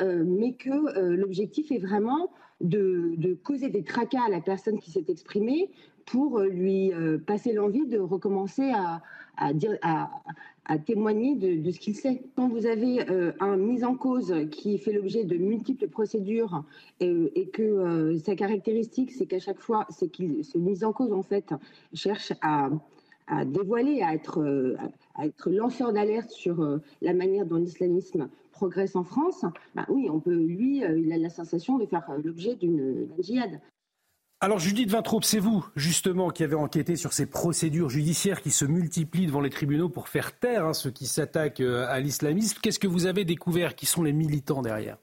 euh, 0.00 0.24
mais 0.26 0.52
que 0.52 0.70
euh, 0.70 1.16
l'objectif 1.16 1.70
est 1.72 1.78
vraiment 1.78 2.30
de, 2.60 3.38
causer 3.42 3.68
des 3.68 3.82
tracas 3.82 4.24
à 4.26 4.30
la 4.30 4.40
personne 4.40 4.78
qui 4.78 4.90
s'est 4.90 5.04
exprimée 5.08 5.70
pour 6.06 6.38
euh, 6.38 6.48
lui 6.48 6.92
passer 7.26 7.52
l'envie 7.52 7.86
de 7.86 7.98
recommencer 7.98 8.72
à, 9.36 9.52
dire, 9.54 9.78
à, 9.82 10.10
témoigner 10.86 11.34
de, 11.34 11.70
ce 11.70 11.78
qu'il 11.78 11.96
sait. 11.96 12.22
Quand 12.36 12.48
vous 12.48 12.66
avez 12.66 13.00
un 13.40 13.56
mise 13.56 13.84
en 13.84 13.94
cause 13.96 14.34
qui 14.50 14.78
fait 14.78 14.92
l'objet 14.92 15.24
de 15.24 15.36
multiples 15.36 15.88
procédures 15.88 16.64
et, 17.00 17.48
que 17.52 18.16
sa 18.18 18.36
caractéristique, 18.36 19.10
c'est 19.12 19.26
qu'à 19.26 19.40
chaque 19.40 19.60
fois, 19.60 19.86
c'est 19.88 20.08
qu'il 20.08 20.44
se 20.44 20.58
mise 20.58 20.84
en 20.84 20.92
cause 20.92 21.12
en 21.12 21.22
fait 21.22 21.54
cherche 21.92 22.32
à 22.42 22.70
dévoiler, 23.46 24.02
à 24.02 24.14
être, 24.14 25.50
lanceur 25.50 25.92
d'alerte 25.92 26.30
sur 26.30 26.80
la 27.02 27.14
manière 27.14 27.46
dont 27.46 27.56
l'islamisme 27.56 28.28
progresse 28.60 28.94
en 28.94 29.04
France, 29.04 29.46
bah 29.74 29.86
oui, 29.88 30.08
on 30.10 30.20
peut, 30.20 30.34
lui, 30.34 30.84
euh, 30.84 30.98
il 30.98 31.10
a 31.14 31.16
la 31.16 31.30
sensation 31.30 31.78
de 31.78 31.86
faire 31.86 32.04
l'objet 32.22 32.56
d'une 32.56 33.08
djihad. 33.18 33.58
Alors 34.42 34.58
Judith 34.58 34.90
Vintraube, 34.90 35.24
c'est 35.24 35.38
vous 35.38 35.66
justement 35.76 36.28
qui 36.28 36.44
avez 36.44 36.56
enquêté 36.56 36.96
sur 36.96 37.14
ces 37.14 37.24
procédures 37.24 37.88
judiciaires 37.88 38.42
qui 38.42 38.50
se 38.50 38.66
multiplient 38.66 39.26
devant 39.26 39.40
les 39.40 39.48
tribunaux 39.48 39.88
pour 39.88 40.08
faire 40.08 40.38
taire 40.38 40.66
hein, 40.66 40.74
ceux 40.74 40.90
qui 40.90 41.06
s'attaquent 41.06 41.60
à 41.60 42.00
l'islamisme. 42.00 42.58
Qu'est-ce 42.62 42.78
que 42.78 42.86
vous 42.86 43.06
avez 43.06 43.24
découvert 43.24 43.74
Qui 43.74 43.86
sont 43.86 44.02
les 44.02 44.12
militants 44.12 44.60
derrière? 44.60 44.98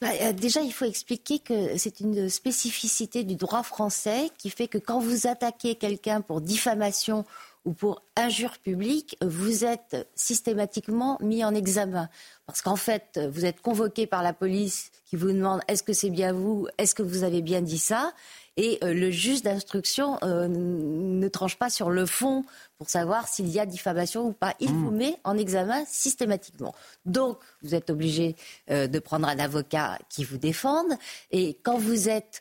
Bah, 0.00 0.32
déjà, 0.32 0.60
il 0.60 0.72
faut 0.72 0.84
expliquer 0.84 1.38
que 1.38 1.78
c'est 1.78 2.00
une 2.00 2.28
spécificité 2.28 3.24
du 3.24 3.36
droit 3.36 3.62
français 3.62 4.30
qui 4.36 4.50
fait 4.50 4.68
que 4.68 4.78
quand 4.78 5.00
vous 5.00 5.26
attaquez 5.26 5.76
quelqu'un 5.76 6.20
pour 6.20 6.40
diffamation 6.40 7.24
ou 7.66 7.72
pour 7.72 8.02
injure 8.16 8.58
publique, 8.58 9.18
vous 9.20 9.64
êtes 9.64 10.08
systématiquement 10.14 11.18
mis 11.20 11.44
en 11.44 11.54
examen. 11.54 12.08
Parce 12.46 12.62
qu'en 12.62 12.76
fait, 12.76 13.20
vous 13.30 13.44
êtes 13.44 13.60
convoqué 13.60 14.06
par 14.06 14.22
la 14.22 14.32
police 14.32 14.90
qui 15.04 15.16
vous 15.16 15.32
demande 15.32 15.60
est-ce 15.68 15.82
que 15.82 15.92
c'est 15.92 16.10
bien 16.10 16.32
vous, 16.32 16.68
est-ce 16.78 16.94
que 16.94 17.02
vous 17.02 17.24
avez 17.24 17.42
bien 17.42 17.60
dit 17.60 17.78
ça? 17.78 18.12
Et 18.56 18.78
euh, 18.82 18.94
le 18.94 19.10
juge 19.10 19.42
d'instruction 19.42 20.18
euh, 20.22 20.48
ne 20.48 21.28
tranche 21.28 21.58
pas 21.58 21.68
sur 21.68 21.90
le 21.90 22.06
fond 22.06 22.44
pour 22.78 22.88
savoir 22.88 23.28
s'il 23.28 23.48
y 23.48 23.60
a 23.60 23.66
diffamation 23.66 24.28
ou 24.28 24.32
pas. 24.32 24.54
Il 24.60 24.72
hmm. 24.72 24.84
vous 24.84 24.90
met 24.92 25.16
en 25.24 25.36
examen 25.36 25.84
systématiquement. 25.86 26.74
Donc, 27.04 27.38
vous 27.62 27.74
êtes 27.74 27.90
obligé 27.90 28.34
euh, 28.70 28.86
de 28.86 28.98
prendre 28.98 29.28
un 29.28 29.38
avocat 29.38 29.98
qui 30.08 30.24
vous 30.24 30.38
défende. 30.38 30.92
Et 31.32 31.58
quand 31.62 31.76
vous 31.76 32.08
êtes 32.08 32.40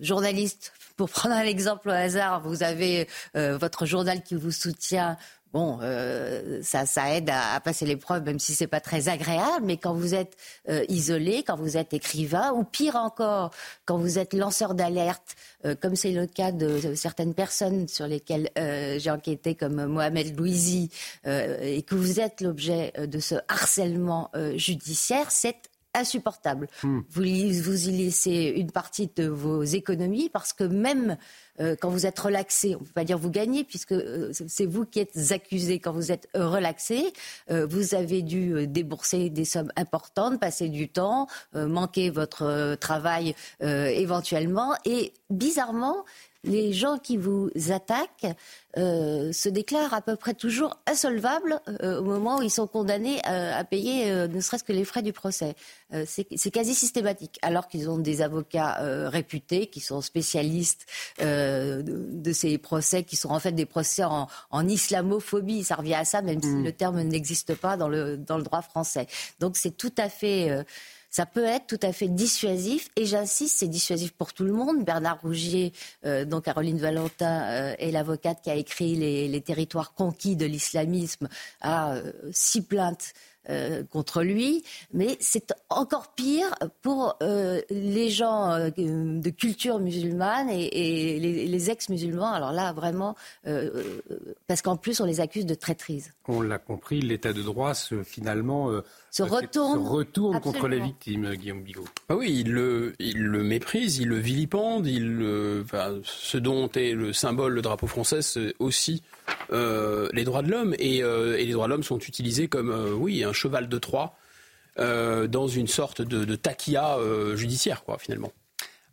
journaliste 0.00 0.72
pour 0.98 1.08
prendre 1.08 1.36
un 1.36 1.44
exemple 1.44 1.88
au 1.88 1.92
hasard, 1.92 2.42
vous 2.42 2.62
avez 2.62 3.08
euh, 3.36 3.56
votre 3.56 3.86
journal 3.86 4.20
qui 4.22 4.34
vous 4.34 4.50
soutient. 4.50 5.16
Bon, 5.52 5.78
euh, 5.80 6.60
ça, 6.60 6.84
aide 7.14 7.30
à, 7.30 7.58
passer 7.60 7.86
l'épreuve, 7.86 8.24
même 8.24 8.40
si 8.40 8.52
c'est 8.52 8.66
pas 8.66 8.80
très 8.80 9.08
agréable. 9.08 9.64
Mais 9.64 9.76
quand 9.76 9.94
vous 9.94 10.14
êtes 10.14 10.36
euh, 10.68 10.84
isolé, 10.88 11.44
quand 11.46 11.56
vous 11.56 11.76
êtes 11.76 11.94
écrivain, 11.94 12.52
ou 12.52 12.64
pire 12.64 12.96
encore, 12.96 13.52
quand 13.86 13.96
vous 13.96 14.18
êtes 14.18 14.34
lanceur 14.34 14.74
d'alerte, 14.74 15.36
comme 15.80 15.96
c'est 15.96 16.12
le 16.12 16.26
cas 16.26 16.52
de, 16.52 16.94
certaines 16.94 17.32
personnes 17.32 17.88
sur 17.88 18.06
lesquelles 18.06 18.50
j'ai 18.56 19.10
enquêté, 19.10 19.54
comme 19.54 19.86
Mohamed 19.86 20.36
Louisi, 20.38 20.90
et 21.24 21.82
que 21.82 21.94
vous 21.94 22.20
êtes 22.20 22.40
l'objet 22.40 22.92
de 22.98 23.18
ce 23.18 23.36
harcèlement 23.48 24.30
judiciaire, 24.54 25.30
c'est 25.30 25.67
insupportable. 25.94 26.68
Hmm. 26.82 27.00
Vous, 27.10 27.22
vous 27.22 27.88
y 27.88 27.92
laissez 27.92 28.52
une 28.56 28.70
partie 28.70 29.10
de 29.14 29.26
vos 29.26 29.62
économies 29.62 30.28
parce 30.28 30.52
que 30.52 30.64
même 30.64 31.16
euh, 31.60 31.76
quand 31.80 31.88
vous 31.88 32.06
êtes 32.06 32.18
relaxé, 32.18 32.74
on 32.76 32.80
ne 32.80 32.84
peut 32.84 32.92
pas 32.94 33.04
dire 33.04 33.18
vous 33.18 33.30
gagnez 33.30 33.64
puisque 33.64 33.92
euh, 33.92 34.30
c'est 34.32 34.66
vous 34.66 34.84
qui 34.84 35.00
êtes 35.00 35.32
accusé 35.32 35.78
quand 35.78 35.92
vous 35.92 36.12
êtes 36.12 36.28
relaxé. 36.34 37.12
Euh, 37.50 37.66
vous 37.66 37.94
avez 37.94 38.22
dû 38.22 38.66
débourser 38.66 39.30
des 39.30 39.44
sommes 39.44 39.72
importantes, 39.76 40.40
passer 40.40 40.68
du 40.68 40.88
temps, 40.88 41.26
manquer 41.54 42.10
votre 42.10 42.76
travail 42.76 43.34
éventuellement. 43.60 44.74
Et 44.84 45.12
bizarrement, 45.30 46.04
les 46.48 46.72
gens 46.72 46.98
qui 46.98 47.16
vous 47.16 47.50
attaquent 47.70 48.26
euh, 48.76 49.32
se 49.32 49.48
déclarent 49.48 49.94
à 49.94 50.02
peu 50.02 50.16
près 50.16 50.34
toujours 50.34 50.78
insolvables 50.86 51.60
euh, 51.82 52.00
au 52.00 52.04
moment 52.04 52.38
où 52.38 52.42
ils 52.42 52.50
sont 52.50 52.66
condamnés 52.66 53.20
à, 53.24 53.64
payer 53.64 54.10
ne 54.28 54.40
serait-ce 54.40 54.64
que 54.64 54.72
les 54.72 54.84
frais 54.84 55.02
du 55.02 55.12
procès. 55.12 55.54
c'est 56.06 56.50
quasi 56.50 56.74
systématique, 56.74 57.38
alors 57.42 57.68
qu'ils 57.68 57.90
ont 57.90 57.98
des 57.98 58.22
avocats 58.22 58.78
réputés, 59.08 59.66
qui 59.66 59.80
sont 59.80 60.00
spécialistes 60.00 60.86
de, 61.20 62.32
ces 62.32 62.58
procès, 62.58 63.02
qui 63.02 63.16
sont 63.16 63.30
en 63.30 63.40
fait 63.40 63.52
des 63.52 63.66
procès 63.66 64.04
en, 64.04 64.28
en 64.50 64.68
islamophobie. 64.68 65.64
Ça 65.64 65.76
revient 65.76 65.94
à 65.94 66.04
ça, 66.04 66.22
même 66.22 66.42
si 66.42 66.48
mm. 66.48 66.64
le 66.64 66.72
terme 66.72 67.02
n'existe 67.02 67.54
pas 67.54 67.76
dans 67.76 67.88
le, 67.88 68.16
dans 68.16 68.36
le 68.36 68.42
droit 68.42 68.62
français. 68.62 69.06
Donc 69.40 69.56
c'est 69.56 69.76
tout 69.76 69.94
à 69.98 70.08
fait 70.08 70.64
ça 71.10 71.26
peut 71.26 71.44
être 71.44 71.66
tout 71.66 71.80
à 71.82 71.92
fait 71.92 72.08
dissuasif. 72.08 72.88
Et 72.96 73.06
j'insiste, 73.06 73.58
c'est 73.58 73.68
dissuasif 73.68 74.12
pour 74.12 74.32
tout 74.32 74.44
le 74.44 74.52
monde. 74.52 74.84
Bernard 74.84 75.20
Rougier, 75.22 75.72
euh, 76.04 76.24
dont 76.24 76.40
Caroline 76.40 76.78
Valentin 76.78 77.42
euh, 77.42 77.74
est 77.78 77.90
l'avocate 77.90 78.42
qui 78.42 78.50
a 78.50 78.54
écrit 78.54 78.96
les, 78.96 79.40
territoires 79.40 79.94
conquis 79.94 80.36
de 80.36 80.46
l'islamisme, 80.46 81.28
a 81.60 81.94
euh, 81.94 82.12
six 82.32 82.62
plaintes 82.62 83.12
euh, 83.50 83.82
contre 83.84 84.22
lui, 84.22 84.62
mais 84.92 85.16
c'est 85.20 85.54
encore 85.70 86.12
pire 86.14 86.54
pour 86.82 87.16
euh, 87.22 87.62
les 87.70 88.10
gens 88.10 88.58
de 88.58 89.30
culture 89.30 89.78
musulmane 89.78 90.50
et, 90.50 91.18
les, 91.18 91.70
ex-musulmans. 91.70 92.30
Alors 92.30 92.52
là, 92.52 92.72
vraiment, 92.72 93.16
parce 94.46 94.60
qu'en 94.60 94.76
plus, 94.76 95.00
on 95.00 95.06
les 95.06 95.20
accuse 95.20 95.46
de 95.46 95.54
traîtrise. 95.54 96.12
On 96.26 96.42
l'a 96.42 96.58
compris, 96.58 97.00
l'état 97.00 97.32
de 97.32 97.42
droit 97.42 97.72
finalement 98.04 98.70
se 99.10 99.22
retourne, 99.22 99.86
retourne 99.86 100.40
contre 100.40 100.68
les 100.68 100.80
victimes, 100.80 101.34
Guillaume 101.34 101.62
Bigot. 101.62 101.84
Ah 102.08 102.16
oui, 102.16 102.42
il 102.44 102.52
le, 102.52 102.94
il 102.98 103.18
le 103.18 103.42
méprise, 103.42 103.98
il 103.98 104.08
le 104.08 104.18
vilipende, 104.18 104.86
il 104.86 105.24
ce 106.02 106.38
dont 106.38 106.68
est 106.72 106.92
le 106.92 107.12
symbole, 107.12 107.54
le 107.54 107.62
drapeau 107.62 107.86
français, 107.86 108.22
c'est 108.22 108.54
aussi 108.58 109.02
les 109.50 110.24
droits 110.24 110.42
de 110.42 110.50
l'homme. 110.50 110.74
Et, 110.78 110.98
et, 110.98 111.44
les 111.44 111.52
droits 111.52 111.66
de 111.66 111.72
l'homme 111.72 111.82
sont 111.82 111.98
utilisés 111.98 112.48
comme, 112.48 112.74
oui, 112.98 113.24
un 113.24 113.32
cheval 113.32 113.68
de 113.68 113.78
Troie 113.78 114.16
euh, 114.80 115.26
dans 115.26 115.48
une 115.48 115.66
sorte 115.66 116.02
de, 116.02 116.24
de 116.24 116.36
taquilla 116.36 116.98
euh, 116.98 117.34
judiciaire, 117.34 117.82
quoi, 117.82 117.98
finalement. 117.98 118.30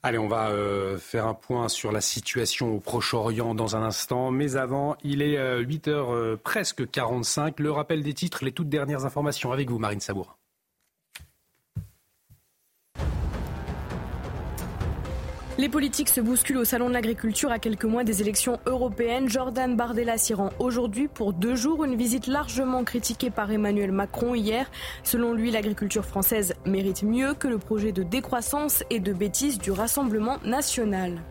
Allez, 0.06 0.19
on 0.19 0.27
va 0.27 0.50
euh, 0.50 1.00
faire 1.00 1.25
un 1.25 1.34
point 1.34 1.67
sur 1.67 1.92
la 1.92 2.00
situation 2.00 2.75
au 2.75 2.80
Proche-Orient 2.80 3.56
dans 3.56 3.75
un 3.75 3.82
instant. 3.82 4.30
Mais 4.30 4.56
avant, 4.56 4.95
il 5.03 5.24
est 5.24 5.35
8h 5.35 6.38
presque 6.38 6.88
45. 6.92 7.59
Le 7.59 7.72
rappel 7.72 8.03
des 8.03 8.14
titres, 8.14 8.45
les 8.45 8.51
toutes 8.51 8.69
dernières 8.69 9.06
informations 9.06 9.51
avec 9.51 9.67
vous, 9.67 9.80
Marine 9.80 10.00
Sabour. 10.00 10.38
Les 15.58 15.69
politiques 15.69 16.09
se 16.09 16.19
bousculent 16.19 16.58
au 16.58 16.66
Salon 16.66 16.90
de 16.90 16.93
l'Agriculture 16.93 17.50
à 17.50 17.59
quelques 17.59 17.85
mois 17.85 18.03
des 18.03 18.22
élections 18.22 18.59
européennes. 18.66 19.30
Jordan 19.30 19.77
Bardella 19.77 20.17
s'y 20.17 20.34
rend 20.34 20.50
aujourd'hui 20.59 21.08
pour 21.08 21.32
deux 21.32 21.56
jours, 21.56 21.85
une 21.85 21.95
visite 21.95 22.27
largement 22.27 22.84
critiquée 22.84 23.30
par 23.30 23.50
Emmanuel 23.50 23.93
Macron 23.93 24.35
hier. 24.35 24.69
Selon 25.03 25.34
lui, 25.34 25.51
l'agriculture 25.51 26.03
française 26.03 26.56
mérite 26.66 27.03
mieux 27.03 27.34
que 27.35 27.48
le 27.48 27.58
projet 27.58 27.93
de 27.93 28.03
décroissance 28.03 28.84
et 28.90 29.00
de 29.00 29.14
bêtise 29.14 29.58
du 29.58 29.72
Rassemblement 29.72 30.40
national. 30.43 31.22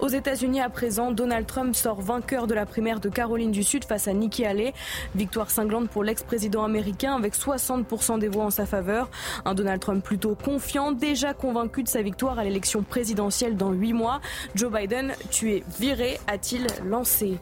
Aux 0.00 0.08
États-Unis, 0.08 0.60
à 0.60 0.68
présent, 0.68 1.12
Donald 1.12 1.46
Trump 1.46 1.74
sort 1.74 2.00
vainqueur 2.00 2.46
de 2.46 2.54
la 2.54 2.66
primaire 2.66 3.00
de 3.00 3.08
Caroline 3.08 3.50
du 3.50 3.62
Sud 3.62 3.84
face 3.84 4.08
à 4.08 4.12
Nikki 4.12 4.44
Haley. 4.44 4.72
Victoire 5.14 5.50
cinglante 5.50 5.88
pour 5.88 6.04
l'ex-président 6.04 6.64
américain 6.64 7.14
avec 7.14 7.34
60% 7.34 8.18
des 8.18 8.28
voix 8.28 8.44
en 8.44 8.50
sa 8.50 8.66
faveur. 8.66 9.10
Un 9.44 9.54
Donald 9.54 9.80
Trump 9.80 10.04
plutôt 10.04 10.34
confiant, 10.34 10.92
déjà 10.92 11.34
convaincu 11.34 11.82
de 11.82 11.88
sa 11.88 12.02
victoire 12.02 12.38
à 12.38 12.44
l'élection 12.44 12.82
présidentielle 12.82 13.56
dans 13.56 13.72
huit 13.72 13.92
mois. 13.92 14.20
Joe 14.54 14.72
Biden, 14.72 15.12
tu 15.30 15.52
es 15.52 15.64
viré, 15.78 16.18
a-t-il 16.26 16.66
lancé? 16.84 17.38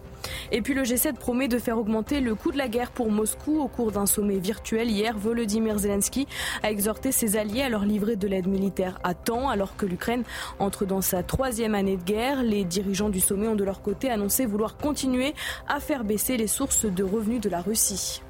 Et 0.53 0.63
puis 0.63 0.75
le 0.75 0.83
G7 0.83 1.15
promet 1.15 1.49
de 1.49 1.59
faire 1.59 1.79
augmenter 1.79 2.21
le 2.21 2.35
coût 2.35 2.53
de 2.53 2.59
la 2.59 2.69
guerre 2.69 2.91
pour 2.91 3.11
Moscou 3.11 3.61
au 3.61 3.69
cours 3.69 3.93
d'un 3.93 4.07
sommet 4.07 4.39
virtuel. 4.39 4.91
Hier, 4.91 5.17
Volodymyr 5.17 5.79
Zelensky 5.79 6.27
a 6.63 6.71
exhorté 6.71 7.13
ses 7.13 7.37
alliés 7.37 7.63
à 7.63 7.69
leur 7.69 7.85
livrer 7.85 8.17
de 8.17 8.27
l'aide 8.27 8.47
militaire 8.47 8.99
à 9.03 9.15
temps 9.15 9.49
alors 9.49 9.77
que 9.77 9.87
l'Ukraine 9.87 10.25
entre 10.59 10.85
dans 10.85 11.01
sa 11.01 11.23
troisième 11.23 11.75
année 11.75 11.97
de 11.97 12.03
guerre. 12.03 12.43
Les 12.43 12.65
dirigeants 12.65 13.11
du 13.11 13.21
sommet 13.21 13.49
ont 13.49 13.57
de 13.57 13.65
leur 13.65 13.83
côté 13.83 14.11
annoncé 14.11 14.47
vouloir 14.47 14.77
continuer 14.77 15.35
à 15.69 15.81
faire 15.81 16.05
baisser 16.05 16.37
les 16.37 16.47
sources 16.47 16.85
de 16.85 17.05
revenus 17.05 17.41
de 17.41 17.49
la 17.49 17.61
Russie. 17.61 18.23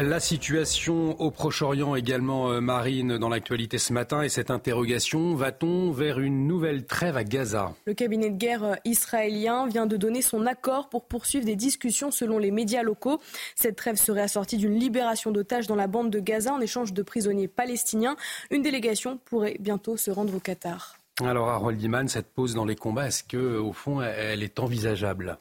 La 0.00 0.20
situation 0.20 1.20
au 1.20 1.32
Proche-Orient 1.32 1.96
également, 1.96 2.52
euh, 2.52 2.60
Marine, 2.60 3.18
dans 3.18 3.28
l'actualité 3.28 3.78
ce 3.78 3.92
matin 3.92 4.22
et 4.22 4.28
cette 4.28 4.52
interrogation, 4.52 5.34
va-t-on 5.34 5.90
vers 5.90 6.20
une 6.20 6.46
nouvelle 6.46 6.86
trêve 6.86 7.16
à 7.16 7.24
Gaza? 7.24 7.74
Le 7.84 7.94
cabinet 7.94 8.30
de 8.30 8.36
guerre 8.36 8.62
euh, 8.62 8.74
israélien 8.84 9.66
vient 9.66 9.86
de 9.86 9.96
donner 9.96 10.22
son 10.22 10.46
accord 10.46 10.88
pour 10.88 11.06
poursuivre 11.06 11.44
des 11.44 11.56
discussions 11.56 12.12
selon 12.12 12.38
les 12.38 12.52
médias 12.52 12.84
locaux. 12.84 13.18
Cette 13.56 13.74
trêve 13.74 13.96
serait 13.96 14.20
assortie 14.20 14.56
d'une 14.56 14.78
libération 14.78 15.32
d'otages 15.32 15.66
dans 15.66 15.74
la 15.74 15.88
bande 15.88 16.10
de 16.10 16.20
Gaza 16.20 16.52
en 16.52 16.60
échange 16.60 16.92
de 16.92 17.02
prisonniers 17.02 17.48
palestiniens. 17.48 18.14
Une 18.52 18.62
délégation 18.62 19.18
pourrait 19.24 19.56
bientôt 19.58 19.96
se 19.96 20.12
rendre 20.12 20.32
au 20.32 20.38
Qatar. 20.38 21.00
Alors 21.20 21.48
Harold 21.48 21.82
Iman, 21.82 22.06
cette 22.06 22.32
pause 22.32 22.54
dans 22.54 22.64
les 22.64 22.76
combats, 22.76 23.08
est-ce 23.08 23.24
que 23.24 23.58
au 23.58 23.72
fond 23.72 24.00
elle 24.00 24.44
est 24.44 24.60
envisageable? 24.60 25.38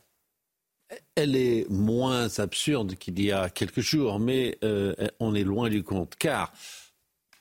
Elle 1.16 1.36
est 1.36 1.70
moins 1.70 2.40
absurde 2.40 2.96
qu'il 2.96 3.22
y 3.22 3.32
a 3.32 3.50
quelques 3.50 3.82
jours, 3.82 4.20
mais 4.20 4.58
euh, 4.64 4.94
on 5.20 5.36
est 5.36 5.44
loin 5.44 5.70
du 5.70 5.84
compte, 5.84 6.16
car 6.16 6.54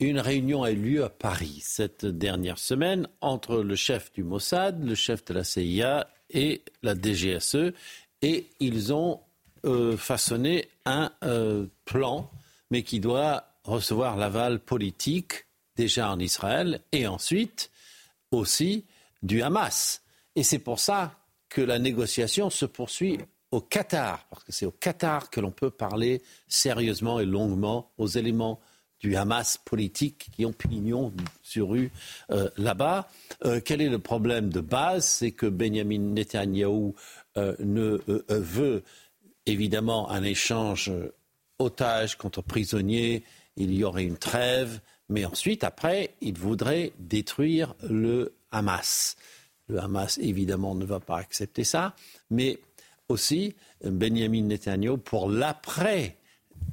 une 0.00 0.18
réunion 0.18 0.62
a 0.62 0.73
eu 0.73 0.76
lieu 0.76 1.05
à 1.05 1.08
Paris 1.08 1.60
cette 1.62 2.05
dernière 2.05 2.58
semaine 2.58 3.08
entre 3.20 3.58
le 3.58 3.76
chef 3.76 4.12
du 4.12 4.25
Mossad, 4.25 4.84
le 4.84 4.94
chef 4.94 5.25
de 5.25 5.34
la 5.34 5.44
CIA 5.44 6.08
et 6.31 6.62
la 6.83 6.94
DGSE, 6.94 7.73
et 8.23 8.47
ils 8.60 8.92
ont 8.92 9.20
euh, 9.65 9.97
façonné 9.97 10.68
un 10.84 11.12
euh, 11.25 11.66
plan, 11.84 12.31
mais 12.70 12.83
qui 12.83 13.00
doit 13.00 13.44
recevoir 13.65 14.16
l'aval 14.16 14.58
politique 14.58 15.47
déjà 15.76 16.10
en 16.10 16.18
Israël 16.18 16.81
et 16.92 17.07
ensuite 17.07 17.70
aussi 18.31 18.84
du 19.23 19.42
Hamas. 19.42 20.02
Et 20.34 20.42
c'est 20.42 20.58
pour 20.58 20.78
ça 20.78 21.18
que 21.49 21.60
la 21.60 21.78
négociation 21.78 22.50
se 22.50 22.66
poursuit 22.66 23.18
au 23.50 23.60
Qatar, 23.60 24.26
parce 24.28 24.44
que 24.44 24.52
c'est 24.52 24.66
au 24.66 24.73
Qatar 24.73 25.31
que 25.31 25.41
l'on 25.41 25.50
peut 25.50 25.70
parler 25.70 26.23
sérieusement 26.49 27.20
et 27.20 27.25
longuement 27.25 27.91
aux 27.99 28.07
éléments 28.07 28.60
du 29.00 29.15
Hamas 29.15 29.58
politique 29.58 30.28
qui 30.33 30.47
ont 30.47 30.52
pignon 30.52 31.12
sur 31.42 31.68
rue 31.68 31.91
euh, 32.31 32.49
là-bas. 32.57 33.08
Euh, 33.44 33.60
quel 33.65 33.83
est 33.83 33.89
le 33.89 33.99
problème 33.99 34.49
de 34.49 34.60
base? 34.60 35.05
C'est 35.05 35.33
que 35.33 35.47
Benjamin 35.47 35.99
Netanyahu 35.99 36.94
euh, 37.36 37.55
ne 37.60 38.00
veut 38.28 38.83
évidemment 39.44 40.10
un 40.10 40.23
échange 40.23 40.91
otage 41.58 42.16
contre 42.16 42.42
prisonnier, 42.42 43.23
il 43.57 43.75
y 43.75 43.84
aurait 43.84 44.05
une 44.05 44.18
trêve, 44.18 44.81
mais 45.08 45.25
ensuite, 45.25 45.65
après, 45.65 46.15
il 46.20 46.36
voudrait 46.39 46.92
détruire 46.99 47.75
le 47.89 48.34
Hamas. 48.50 49.16
Le 49.68 49.78
Hamas, 49.78 50.18
évidemment, 50.18 50.75
ne 50.75 50.84
va 50.84 51.00
pas 51.00 51.18
accepter 51.18 51.65
ça, 51.65 51.94
mais 52.31 52.58
aussi 53.09 53.55
Benjamin 53.85 54.43
Netanyahu 54.43 54.99
pour 54.99 55.28
l'après 55.28 56.17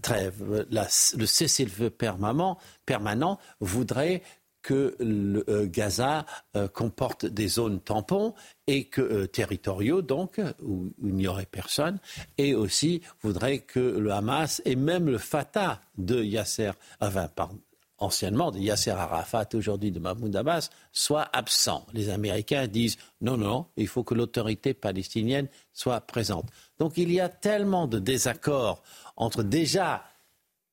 trêve, 0.01 0.65
le 0.69 1.25
cessez-le-feu 1.25 1.89
permanent, 1.89 3.39
voudrait 3.59 4.21
que 4.61 4.95
euh, 5.01 5.67
Gaza 5.67 6.25
euh, 6.55 6.67
comporte 6.67 7.25
des 7.25 7.47
zones 7.47 7.81
tampons 7.81 8.33
et 8.65 8.85
que 8.85 9.01
euh, 9.01 9.27
territoriaux 9.27 10.01
donc 10.01 10.39
où, 10.61 10.89
il 11.03 11.15
n'y 11.15 11.27
aurait 11.27 11.45
personne 11.45 11.99
et 12.37 12.55
aussi 12.55 13.01
voudrait 13.21 13.59
que 13.59 13.79
le 13.79 14.11
Hamas 14.11 14.61
et 14.63 14.77
même 14.77 15.07
le 15.07 15.17
Fatah 15.17 15.81
de 15.97 16.23
Yasser 16.23 16.71
enfin 17.01 17.27
pardon, 17.27 17.59
anciennement 17.97 18.51
de 18.51 18.59
Yasser 18.59 18.91
Arafat, 18.91 19.47
aujourd'hui 19.53 19.91
de 19.91 19.99
Mahmoud 19.99 20.35
Abbas, 20.35 20.69
soit 20.91 21.29
absent. 21.33 21.85
Les 21.93 22.09
Américains 22.09 22.67
disent 22.67 22.97
non, 23.21 23.37
non, 23.37 23.67
il 23.77 23.87
faut 23.87 24.03
que 24.03 24.13
l'autorité 24.13 24.73
palestinienne 24.73 25.47
soit 25.73 26.01
présente. 26.01 26.49
Donc 26.79 26.97
il 26.97 27.11
y 27.11 27.19
a 27.19 27.29
tellement 27.29 27.87
de 27.87 27.99
désaccords 27.99 28.83
entre 29.15 29.43
déjà 29.43 30.03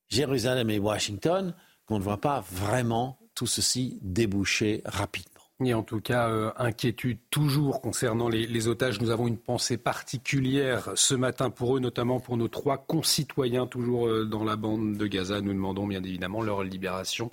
Jérusalem 0.09 0.69
et 0.69 0.79
Washington 0.79 1.53
qu'on 1.85 1.99
ne 1.99 2.03
voit 2.03 2.21
pas 2.21 2.43
vraiment 2.51 3.17
tout 3.35 3.47
ceci 3.47 3.97
déboucher 4.01 4.81
rapidement. 4.85 5.30
Et 5.63 5.73
en 5.73 5.83
tout 5.83 6.01
cas, 6.01 6.29
euh, 6.29 6.51
inquiétude 6.57 7.19
toujours 7.29 7.81
concernant 7.81 8.29
les, 8.29 8.67
otages. 8.67 8.99
Nous 8.99 9.11
avons 9.11 9.27
une 9.27 9.37
pensée 9.37 9.77
particulière 9.77 10.89
ce 10.95 11.13
matin 11.13 11.49
pour 11.49 11.77
eux, 11.77 11.79
notamment 11.79 12.19
pour 12.19 12.37
nos 12.37 12.47
trois 12.47 12.77
concitoyens 12.77 13.67
toujours 13.67 14.07
euh, 14.07 14.25
dans 14.25 14.43
la 14.43 14.55
bande 14.55 14.97
de 14.97 15.07
Gaza. 15.07 15.41
Nous 15.41 15.53
demandons 15.53 15.85
bien 15.85 16.03
évidemment 16.03 16.41
leur 16.41 16.63
libération 16.63 17.29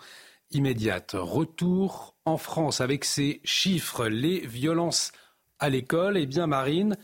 immédiate. 0.50 1.12
Retour 1.14 2.14
en 2.24 2.36
France 2.36 2.80
avec 2.80 3.04
ces 3.04 3.40
chiffres. 3.44 4.08
Les 4.08 4.40
violences 4.40 5.12
à 5.58 5.70
l'école, 5.70 6.18
eh 6.18 6.26
bien 6.26 6.46
Marine, 6.46 6.96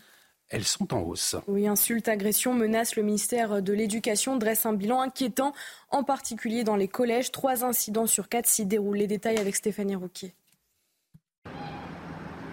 elles 0.49 0.65
sont 0.65 0.93
en 0.93 1.01
hausse. 1.01 1.37
Oui, 1.47 1.67
insultes, 1.67 2.09
agressions, 2.09 2.53
menaces. 2.53 2.97
Le 2.97 3.03
ministère 3.03 3.63
de 3.63 3.73
l'Éducation 3.73 4.37
dresse 4.37 4.67
un 4.67 4.75
bilan 4.75 5.01
inquiétant, 5.01 5.55
en 5.91 6.05
particulier 6.05 6.65
dans 6.65 6.77
les 6.77 6.89
collèges. 6.89 7.33
Trois 7.33 7.65
incidents 7.65 8.07
sur 8.07 8.29
quatre 8.29 8.47
s'y 8.47 8.67
déroulent. 8.67 8.99
Les 8.99 9.07
détails 9.07 9.39
avec 9.39 9.57
Stéphanie 9.57 9.97
Rouquier. 9.97 10.35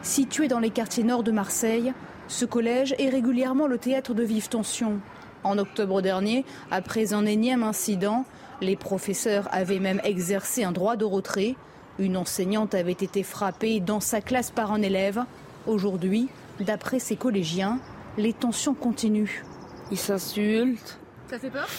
Situé 0.03 0.47
dans 0.47 0.59
les 0.59 0.71
quartiers 0.71 1.03
nord 1.03 1.21
de 1.21 1.31
Marseille, 1.31 1.93
ce 2.27 2.45
collège 2.45 2.95
est 2.97 3.09
régulièrement 3.09 3.67
le 3.67 3.77
théâtre 3.77 4.15
de 4.15 4.23
vives 4.23 4.49
tensions. 4.49 4.99
En 5.43 5.59
octobre 5.59 6.01
dernier, 6.01 6.43
après 6.71 7.13
un 7.13 7.25
énième 7.25 7.61
incident, 7.61 8.25
les 8.61 8.75
professeurs 8.75 9.47
avaient 9.51 9.79
même 9.79 10.01
exercé 10.03 10.63
un 10.63 10.71
droit 10.71 10.95
de 10.95 11.05
retrait. 11.05 11.55
Une 11.99 12.17
enseignante 12.17 12.73
avait 12.73 12.91
été 12.91 13.21
frappée 13.21 13.79
dans 13.79 13.99
sa 13.99 14.21
classe 14.21 14.49
par 14.49 14.71
un 14.71 14.81
élève. 14.81 15.23
Aujourd'hui, 15.67 16.29
d'après 16.59 16.97
ses 16.97 17.15
collégiens, 17.15 17.79
les 18.17 18.33
tensions 18.33 18.73
continuent. 18.73 19.43
Ils 19.91 19.99
s'insultent. 19.99 20.99
Ça 21.29 21.37
fait 21.37 21.51
peur? 21.51 21.69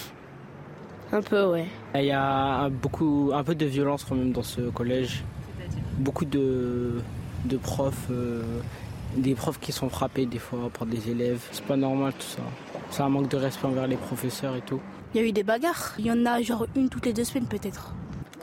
Un 1.11 1.21
peu, 1.21 1.45
ouais. 1.47 1.67
Il 1.93 2.05
y 2.05 2.11
a 2.11 2.69
beaucoup, 2.69 3.31
un 3.33 3.43
peu 3.43 3.53
de 3.53 3.65
violence 3.65 4.05
quand 4.05 4.15
même 4.15 4.31
dans 4.31 4.43
ce 4.43 4.61
collège. 4.61 5.25
Beaucoup 5.97 6.25
de, 6.25 7.01
de 7.45 7.57
profs, 7.57 8.07
euh, 8.09 8.41
des 9.15 9.35
profs 9.35 9.59
qui 9.59 9.71
sont 9.71 9.89
frappés 9.89 10.25
des 10.25 10.39
fois 10.39 10.69
par 10.77 10.87
des 10.87 11.09
élèves. 11.09 11.41
C'est 11.51 11.65
pas 11.65 11.77
normal 11.77 12.13
tout 12.13 12.25
ça. 12.25 12.41
C'est 12.89 13.01
un 13.01 13.09
manque 13.09 13.29
de 13.29 13.37
respect 13.37 13.67
envers 13.67 13.87
les 13.87 13.97
professeurs 13.97 14.55
et 14.55 14.61
tout. 14.61 14.79
Il 15.13 15.21
y 15.21 15.23
a 15.23 15.27
eu 15.27 15.31
des 15.31 15.43
bagarres. 15.43 15.93
Il 15.99 16.05
y 16.05 16.11
en 16.11 16.25
a 16.25 16.41
genre 16.41 16.65
une 16.75 16.89
toutes 16.89 17.05
les 17.05 17.13
deux 17.13 17.23
semaines 17.23 17.47
peut-être. 17.47 17.93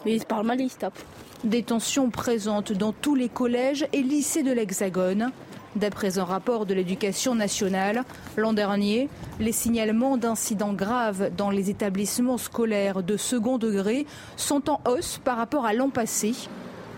Mais 0.05 0.15
ils 0.15 0.21
se 0.21 0.27
parlent 0.27 0.47
mal 0.47 0.61
et 0.61 0.65
ils 0.65 0.71
se 0.71 0.79
tapent. 0.79 1.03
Des 1.45 1.63
tensions 1.63 2.11
présentes 2.11 2.73
dans 2.73 2.93
tous 2.93 3.15
les 3.15 3.29
collèges 3.29 3.87
et 3.93 4.03
lycées 4.03 4.43
de 4.43 4.53
l'Hexagone. 4.53 5.31
D'après 5.77 6.19
un 6.19 6.25
rapport 6.25 6.67
de 6.67 6.75
l'éducation 6.75 7.37
nationale, 7.37 8.03
l'an 8.37 8.53
dernier, 8.53 9.09
les 9.39 9.53
signalements 9.53 10.17
d'incidents 10.17 10.73
graves 10.73 11.31
dans 11.37 11.51
les 11.51 11.71
établissements 11.71 12.39
scolaires 12.39 13.05
de 13.05 13.17
second 13.17 13.57
degré 13.57 14.05
sont 14.37 14.69
en 14.69 14.81
hausse 14.89 15.21
par 15.23 15.37
rapport 15.37 15.67
à 15.67 15.73
l'an 15.73 15.91
passé. 15.91 16.35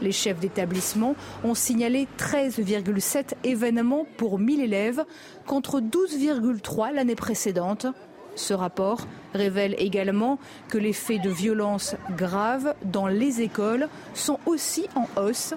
Les 0.02 0.10
chefs 0.10 0.40
d'établissement 0.40 1.14
ont 1.44 1.55
signalé 1.55 2.08
13,7 2.18 3.34
événements 3.44 4.05
pour 4.16 4.40
1000 4.40 4.60
élèves 4.60 5.05
contre 5.47 5.81
12,3 5.81 6.92
l'année 6.92 7.14
précédente. 7.14 7.86
Ce 8.34 8.52
rapport 8.52 9.06
révèle 9.32 9.76
également 9.78 10.40
que 10.68 10.76
les 10.76 10.92
faits 10.92 11.22
de 11.22 11.31
violence 11.31 11.94
graves 12.16 12.74
dans 12.84 13.06
les 13.06 13.42
écoles 13.42 13.89
sont 14.12 14.40
aussi 14.44 14.89
en 14.97 15.06
hausse. 15.20 15.55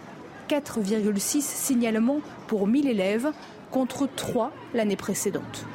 4,6 0.47 1.41
signalements 1.41 2.21
pour 2.45 2.67
1000 2.67 2.87
élèves 2.87 3.31
contre 3.71 4.07
3 4.15 4.51
l'année 4.75 4.95
précédente. 4.95 5.65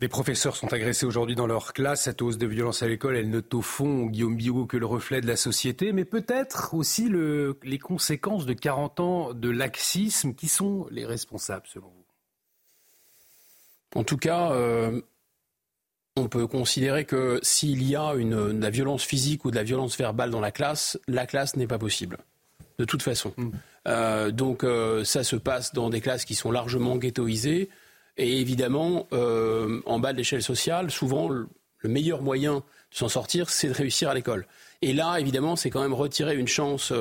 Les 0.00 0.08
professeurs 0.08 0.56
sont 0.56 0.72
agressés 0.72 1.04
aujourd'hui 1.04 1.34
dans 1.34 1.46
leur 1.46 1.74
classe. 1.74 2.04
Cette 2.04 2.22
hausse 2.22 2.38
de 2.38 2.46
violence 2.46 2.82
à 2.82 2.88
l'école, 2.88 3.16
elle 3.16 3.28
note 3.28 3.52
au 3.52 3.60
fond, 3.60 4.06
Guillaume 4.06 4.34
Bigot, 4.34 4.66
que 4.66 4.78
le 4.78 4.86
reflet 4.86 5.20
de 5.20 5.26
la 5.26 5.36
société, 5.36 5.92
mais 5.92 6.06
peut-être 6.06 6.72
aussi 6.72 7.08
le, 7.08 7.58
les 7.62 7.78
conséquences 7.78 8.46
de 8.46 8.54
40 8.54 9.00
ans 9.00 9.34
de 9.34 9.50
laxisme. 9.50 10.34
Qui 10.34 10.48
sont 10.48 10.86
les 10.90 11.04
responsables, 11.04 11.66
selon 11.66 11.88
vous? 11.88 12.04
En 13.94 14.04
tout 14.04 14.16
cas, 14.16 14.52
euh, 14.52 15.02
on 16.16 16.28
peut 16.28 16.46
considérer 16.46 17.04
que 17.04 17.38
s'il 17.42 17.82
y 17.82 17.94
a 17.94 18.14
une, 18.14 18.52
de 18.52 18.62
la 18.62 18.70
violence 18.70 19.02
physique 19.02 19.44
ou 19.44 19.50
de 19.50 19.56
la 19.56 19.64
violence 19.64 19.98
verbale 19.98 20.30
dans 20.30 20.40
la 20.40 20.52
classe, 20.52 20.98
la 21.08 21.26
classe 21.26 21.56
n'est 21.56 21.66
pas 21.66 21.78
possible 21.78 22.16
de 22.80 22.84
toute 22.86 23.02
façon. 23.02 23.34
Mm. 23.36 23.50
Euh, 23.88 24.30
donc 24.30 24.64
euh, 24.64 25.04
ça 25.04 25.22
se 25.22 25.36
passe 25.36 25.72
dans 25.72 25.90
des 25.90 26.00
classes 26.00 26.24
qui 26.24 26.34
sont 26.34 26.50
largement 26.50 26.96
ghettoisées. 26.96 27.68
Et 28.16 28.40
évidemment, 28.40 29.06
euh, 29.12 29.80
en 29.86 29.98
bas 29.98 30.12
de 30.12 30.18
l'échelle 30.18 30.42
sociale, 30.42 30.90
souvent, 30.90 31.28
le, 31.28 31.48
meilleur 31.84 32.20
moyen 32.20 32.56
de 32.56 32.96
s'en 32.96 33.08
sortir, 33.08 33.48
c'est 33.48 33.68
de 33.68 33.72
réussir 33.72 34.10
à 34.10 34.14
l'école. 34.14 34.46
Et 34.82 34.92
là, 34.92 35.18
évidemment, 35.18 35.56
c'est 35.56 35.70
quand 35.70 35.80
même 35.80 35.94
retirer 35.94 36.36
une 36.36 36.48
chance. 36.48 36.92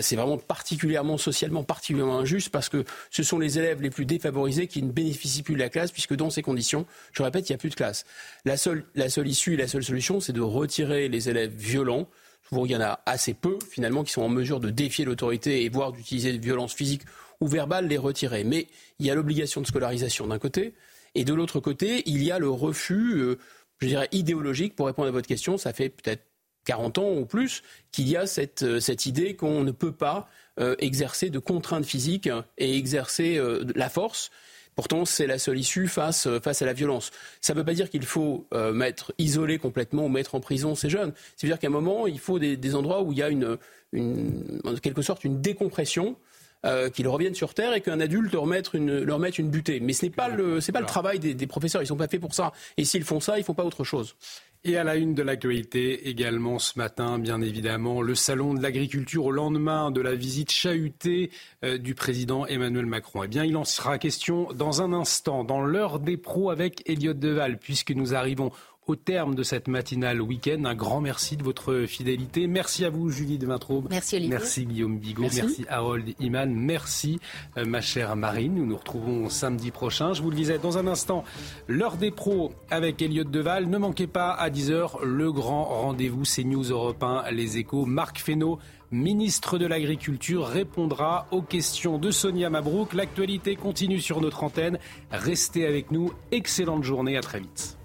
c'est 0.00 0.16
vraiment 0.16 0.38
particulièrement 0.38 1.16
socialement 1.18 1.62
particulièrement 1.62 2.18
injuste 2.18 2.50
parce 2.50 2.68
que 2.68 2.84
ce 3.10 3.22
sont 3.22 3.38
les 3.38 3.58
élèves 3.58 3.80
les 3.80 3.90
plus 3.90 4.06
défavorisés 4.06 4.66
qui 4.66 4.82
ne 4.82 4.90
bénéficient 4.90 5.44
plus 5.44 5.54
de 5.54 5.60
la 5.60 5.68
classe 5.68 5.92
puisque 5.92 6.16
dans 6.16 6.30
ces 6.30 6.42
conditions, 6.42 6.84
je 7.12 7.22
répète, 7.22 7.48
il 7.48 7.52
n'y 7.52 7.54
a 7.54 7.58
plus 7.58 7.70
de 7.70 7.76
classe. 7.76 8.04
La 8.44 8.56
seule, 8.56 8.84
la 8.96 9.08
seule 9.08 9.28
issue, 9.28 9.56
la 9.56 9.68
seule 9.68 9.84
solution, 9.84 10.18
c'est 10.18 10.32
de 10.32 10.40
retirer 10.40 11.08
les 11.08 11.28
élèves 11.28 11.54
violents 11.54 12.08
il 12.52 12.72
y 12.72 12.76
en 12.76 12.80
a 12.80 13.00
assez 13.06 13.34
peu, 13.34 13.58
finalement, 13.70 14.04
qui 14.04 14.12
sont 14.12 14.22
en 14.22 14.28
mesure 14.28 14.60
de 14.60 14.70
défier 14.70 15.04
l'autorité 15.04 15.64
et 15.64 15.68
voire 15.68 15.92
d'utiliser 15.92 16.32
des 16.32 16.38
violences 16.38 16.74
physiques 16.74 17.02
ou 17.40 17.46
verbales, 17.46 17.86
les 17.86 17.98
retirer. 17.98 18.44
Mais 18.44 18.66
il 18.98 19.06
y 19.06 19.10
a 19.10 19.14
l'obligation 19.14 19.60
de 19.60 19.66
scolarisation 19.66 20.26
d'un 20.26 20.38
côté, 20.38 20.74
et 21.14 21.24
de 21.24 21.34
l'autre 21.34 21.60
côté, 21.60 22.02
il 22.06 22.22
y 22.22 22.30
a 22.30 22.38
le 22.38 22.50
refus, 22.50 23.14
euh, 23.18 23.38
je 23.78 23.88
dirais, 23.88 24.08
idéologique, 24.12 24.76
pour 24.76 24.86
répondre 24.86 25.08
à 25.08 25.10
votre 25.10 25.28
question, 25.28 25.56
ça 25.56 25.72
fait 25.72 25.88
peut-être 25.88 26.24
40 26.64 26.98
ans 26.98 27.12
ou 27.14 27.24
plus 27.24 27.62
qu'il 27.92 28.08
y 28.08 28.16
a 28.16 28.26
cette, 28.26 28.62
euh, 28.62 28.80
cette 28.80 29.06
idée 29.06 29.34
qu'on 29.34 29.62
ne 29.62 29.70
peut 29.70 29.92
pas 29.92 30.28
euh, 30.60 30.74
exercer 30.78 31.30
de 31.30 31.38
contraintes 31.38 31.86
physiques 31.86 32.28
et 32.58 32.76
exercer 32.76 33.40
la 33.74 33.88
force 33.88 34.30
Pourtant, 34.78 35.04
c'est 35.04 35.26
la 35.26 35.40
seule 35.40 35.58
issue 35.58 35.88
face, 35.88 36.28
euh, 36.28 36.38
face 36.38 36.62
à 36.62 36.64
la 36.64 36.72
violence. 36.72 37.10
Ça 37.40 37.52
ne 37.52 37.58
veut 37.58 37.64
pas 37.64 37.74
dire 37.74 37.90
qu'il 37.90 38.04
faut 38.04 38.46
euh, 38.54 38.72
mettre 38.72 39.12
isolé 39.18 39.58
complètement 39.58 40.04
ou 40.04 40.08
mettre 40.08 40.36
en 40.36 40.40
prison 40.40 40.76
ces 40.76 40.88
jeunes. 40.88 41.12
C'est-à-dire 41.34 41.58
qu'à 41.58 41.66
un 41.66 41.70
moment, 41.70 42.06
il 42.06 42.20
faut 42.20 42.38
des, 42.38 42.74
endroits 42.76 43.02
où 43.02 43.10
il 43.10 43.18
y 43.18 43.22
a 43.24 43.28
une, 43.28 43.58
en 44.64 44.74
quelque 44.76 45.02
sorte 45.02 45.24
une 45.24 45.40
décompression. 45.40 46.14
Euh, 46.66 46.90
qu'ils 46.90 47.06
reviennent 47.06 47.36
sur 47.36 47.54
Terre 47.54 47.72
et 47.72 47.80
qu'un 47.80 48.00
adulte 48.00 48.32
leur 48.32 48.44
mette 48.44 48.74
une, 48.74 49.04
leur 49.04 49.20
mette 49.20 49.38
une 49.38 49.48
butée. 49.48 49.78
Mais 49.78 49.92
ce 49.92 50.06
n'est 50.06 50.10
pas 50.10 50.26
le, 50.26 50.60
c'est 50.60 50.72
pas 50.72 50.80
le 50.80 50.86
travail 50.86 51.20
des, 51.20 51.32
des 51.32 51.46
professeurs. 51.46 51.82
Ils 51.82 51.86
sont 51.86 51.96
pas 51.96 52.08
faits 52.08 52.20
pour 52.20 52.34
ça. 52.34 52.52
Et 52.76 52.84
s'ils 52.84 53.04
font 53.04 53.20
ça, 53.20 53.38
ils 53.38 53.44
font 53.44 53.54
pas 53.54 53.62
autre 53.62 53.84
chose. 53.84 54.16
Et 54.64 54.76
à 54.76 54.82
la 54.82 54.96
une 54.96 55.14
de 55.14 55.22
l'actualité 55.22 56.08
également 56.08 56.58
ce 56.58 56.76
matin, 56.80 57.20
bien 57.20 57.40
évidemment, 57.40 58.02
le 58.02 58.16
salon 58.16 58.54
de 58.54 58.60
l'agriculture 58.60 59.26
au 59.26 59.30
lendemain 59.30 59.92
de 59.92 60.00
la 60.00 60.16
visite 60.16 60.50
chahutée 60.50 61.30
euh, 61.64 61.78
du 61.78 61.94
président 61.94 62.44
Emmanuel 62.44 62.86
Macron. 62.86 63.22
Eh 63.22 63.28
bien, 63.28 63.44
il 63.44 63.56
en 63.56 63.64
sera 63.64 63.98
question 63.98 64.52
dans 64.52 64.82
un 64.82 64.92
instant, 64.92 65.44
dans 65.44 65.60
l'heure 65.60 66.00
des 66.00 66.16
pros 66.16 66.50
avec 66.50 66.82
Elliott 66.90 67.16
Deval, 67.16 67.58
puisque 67.58 67.92
nous 67.92 68.16
arrivons 68.16 68.50
au 68.88 68.96
terme 68.96 69.34
de 69.34 69.42
cette 69.42 69.68
matinale 69.68 70.20
week-end. 70.20 70.64
Un 70.64 70.74
grand 70.74 71.00
merci 71.00 71.36
de 71.36 71.44
votre 71.44 71.84
fidélité. 71.86 72.46
Merci 72.46 72.84
à 72.84 72.90
vous, 72.90 73.10
Julie 73.10 73.38
de 73.38 73.46
Vintraube. 73.46 73.86
Merci, 73.90 74.16
Olivier. 74.16 74.36
Merci, 74.36 74.64
Guillaume 74.64 74.98
Bigot. 74.98 75.22
Merci, 75.34 75.64
Harold 75.68 76.14
Iman. 76.18 76.52
Merci, 76.52 77.20
euh, 77.58 77.64
ma 77.66 77.82
chère 77.82 78.16
Marine. 78.16 78.54
Nous 78.54 78.66
nous 78.66 78.76
retrouvons 78.76 79.28
samedi 79.28 79.70
prochain. 79.70 80.14
Je 80.14 80.22
vous 80.22 80.30
le 80.30 80.36
disais 80.36 80.58
dans 80.58 80.78
un 80.78 80.86
instant, 80.86 81.22
l'heure 81.68 81.98
des 81.98 82.10
pros 82.10 82.52
avec 82.70 83.00
Elliot 83.02 83.24
Deval. 83.24 83.66
Ne 83.66 83.76
manquez 83.78 84.06
pas 84.06 84.32
à 84.32 84.48
10h 84.48 85.04
le 85.04 85.30
grand 85.32 85.64
rendez-vous. 85.64 86.24
C'est 86.24 86.44
News 86.44 86.64
Europe 86.64 87.02
1, 87.02 87.30
Les 87.30 87.58
Échos. 87.58 87.84
Marc 87.84 88.18
Fesneau 88.18 88.58
ministre 88.90 89.58
de 89.58 89.66
l'Agriculture, 89.66 90.46
répondra 90.46 91.26
aux 91.30 91.42
questions 91.42 91.98
de 91.98 92.10
Sonia 92.10 92.48
Mabrouk. 92.48 92.94
L'actualité 92.94 93.54
continue 93.54 94.00
sur 94.00 94.22
notre 94.22 94.44
antenne. 94.44 94.78
Restez 95.10 95.66
avec 95.66 95.90
nous. 95.90 96.12
Excellente 96.30 96.84
journée. 96.84 97.18
À 97.18 97.20
très 97.20 97.40
vite. 97.40 97.77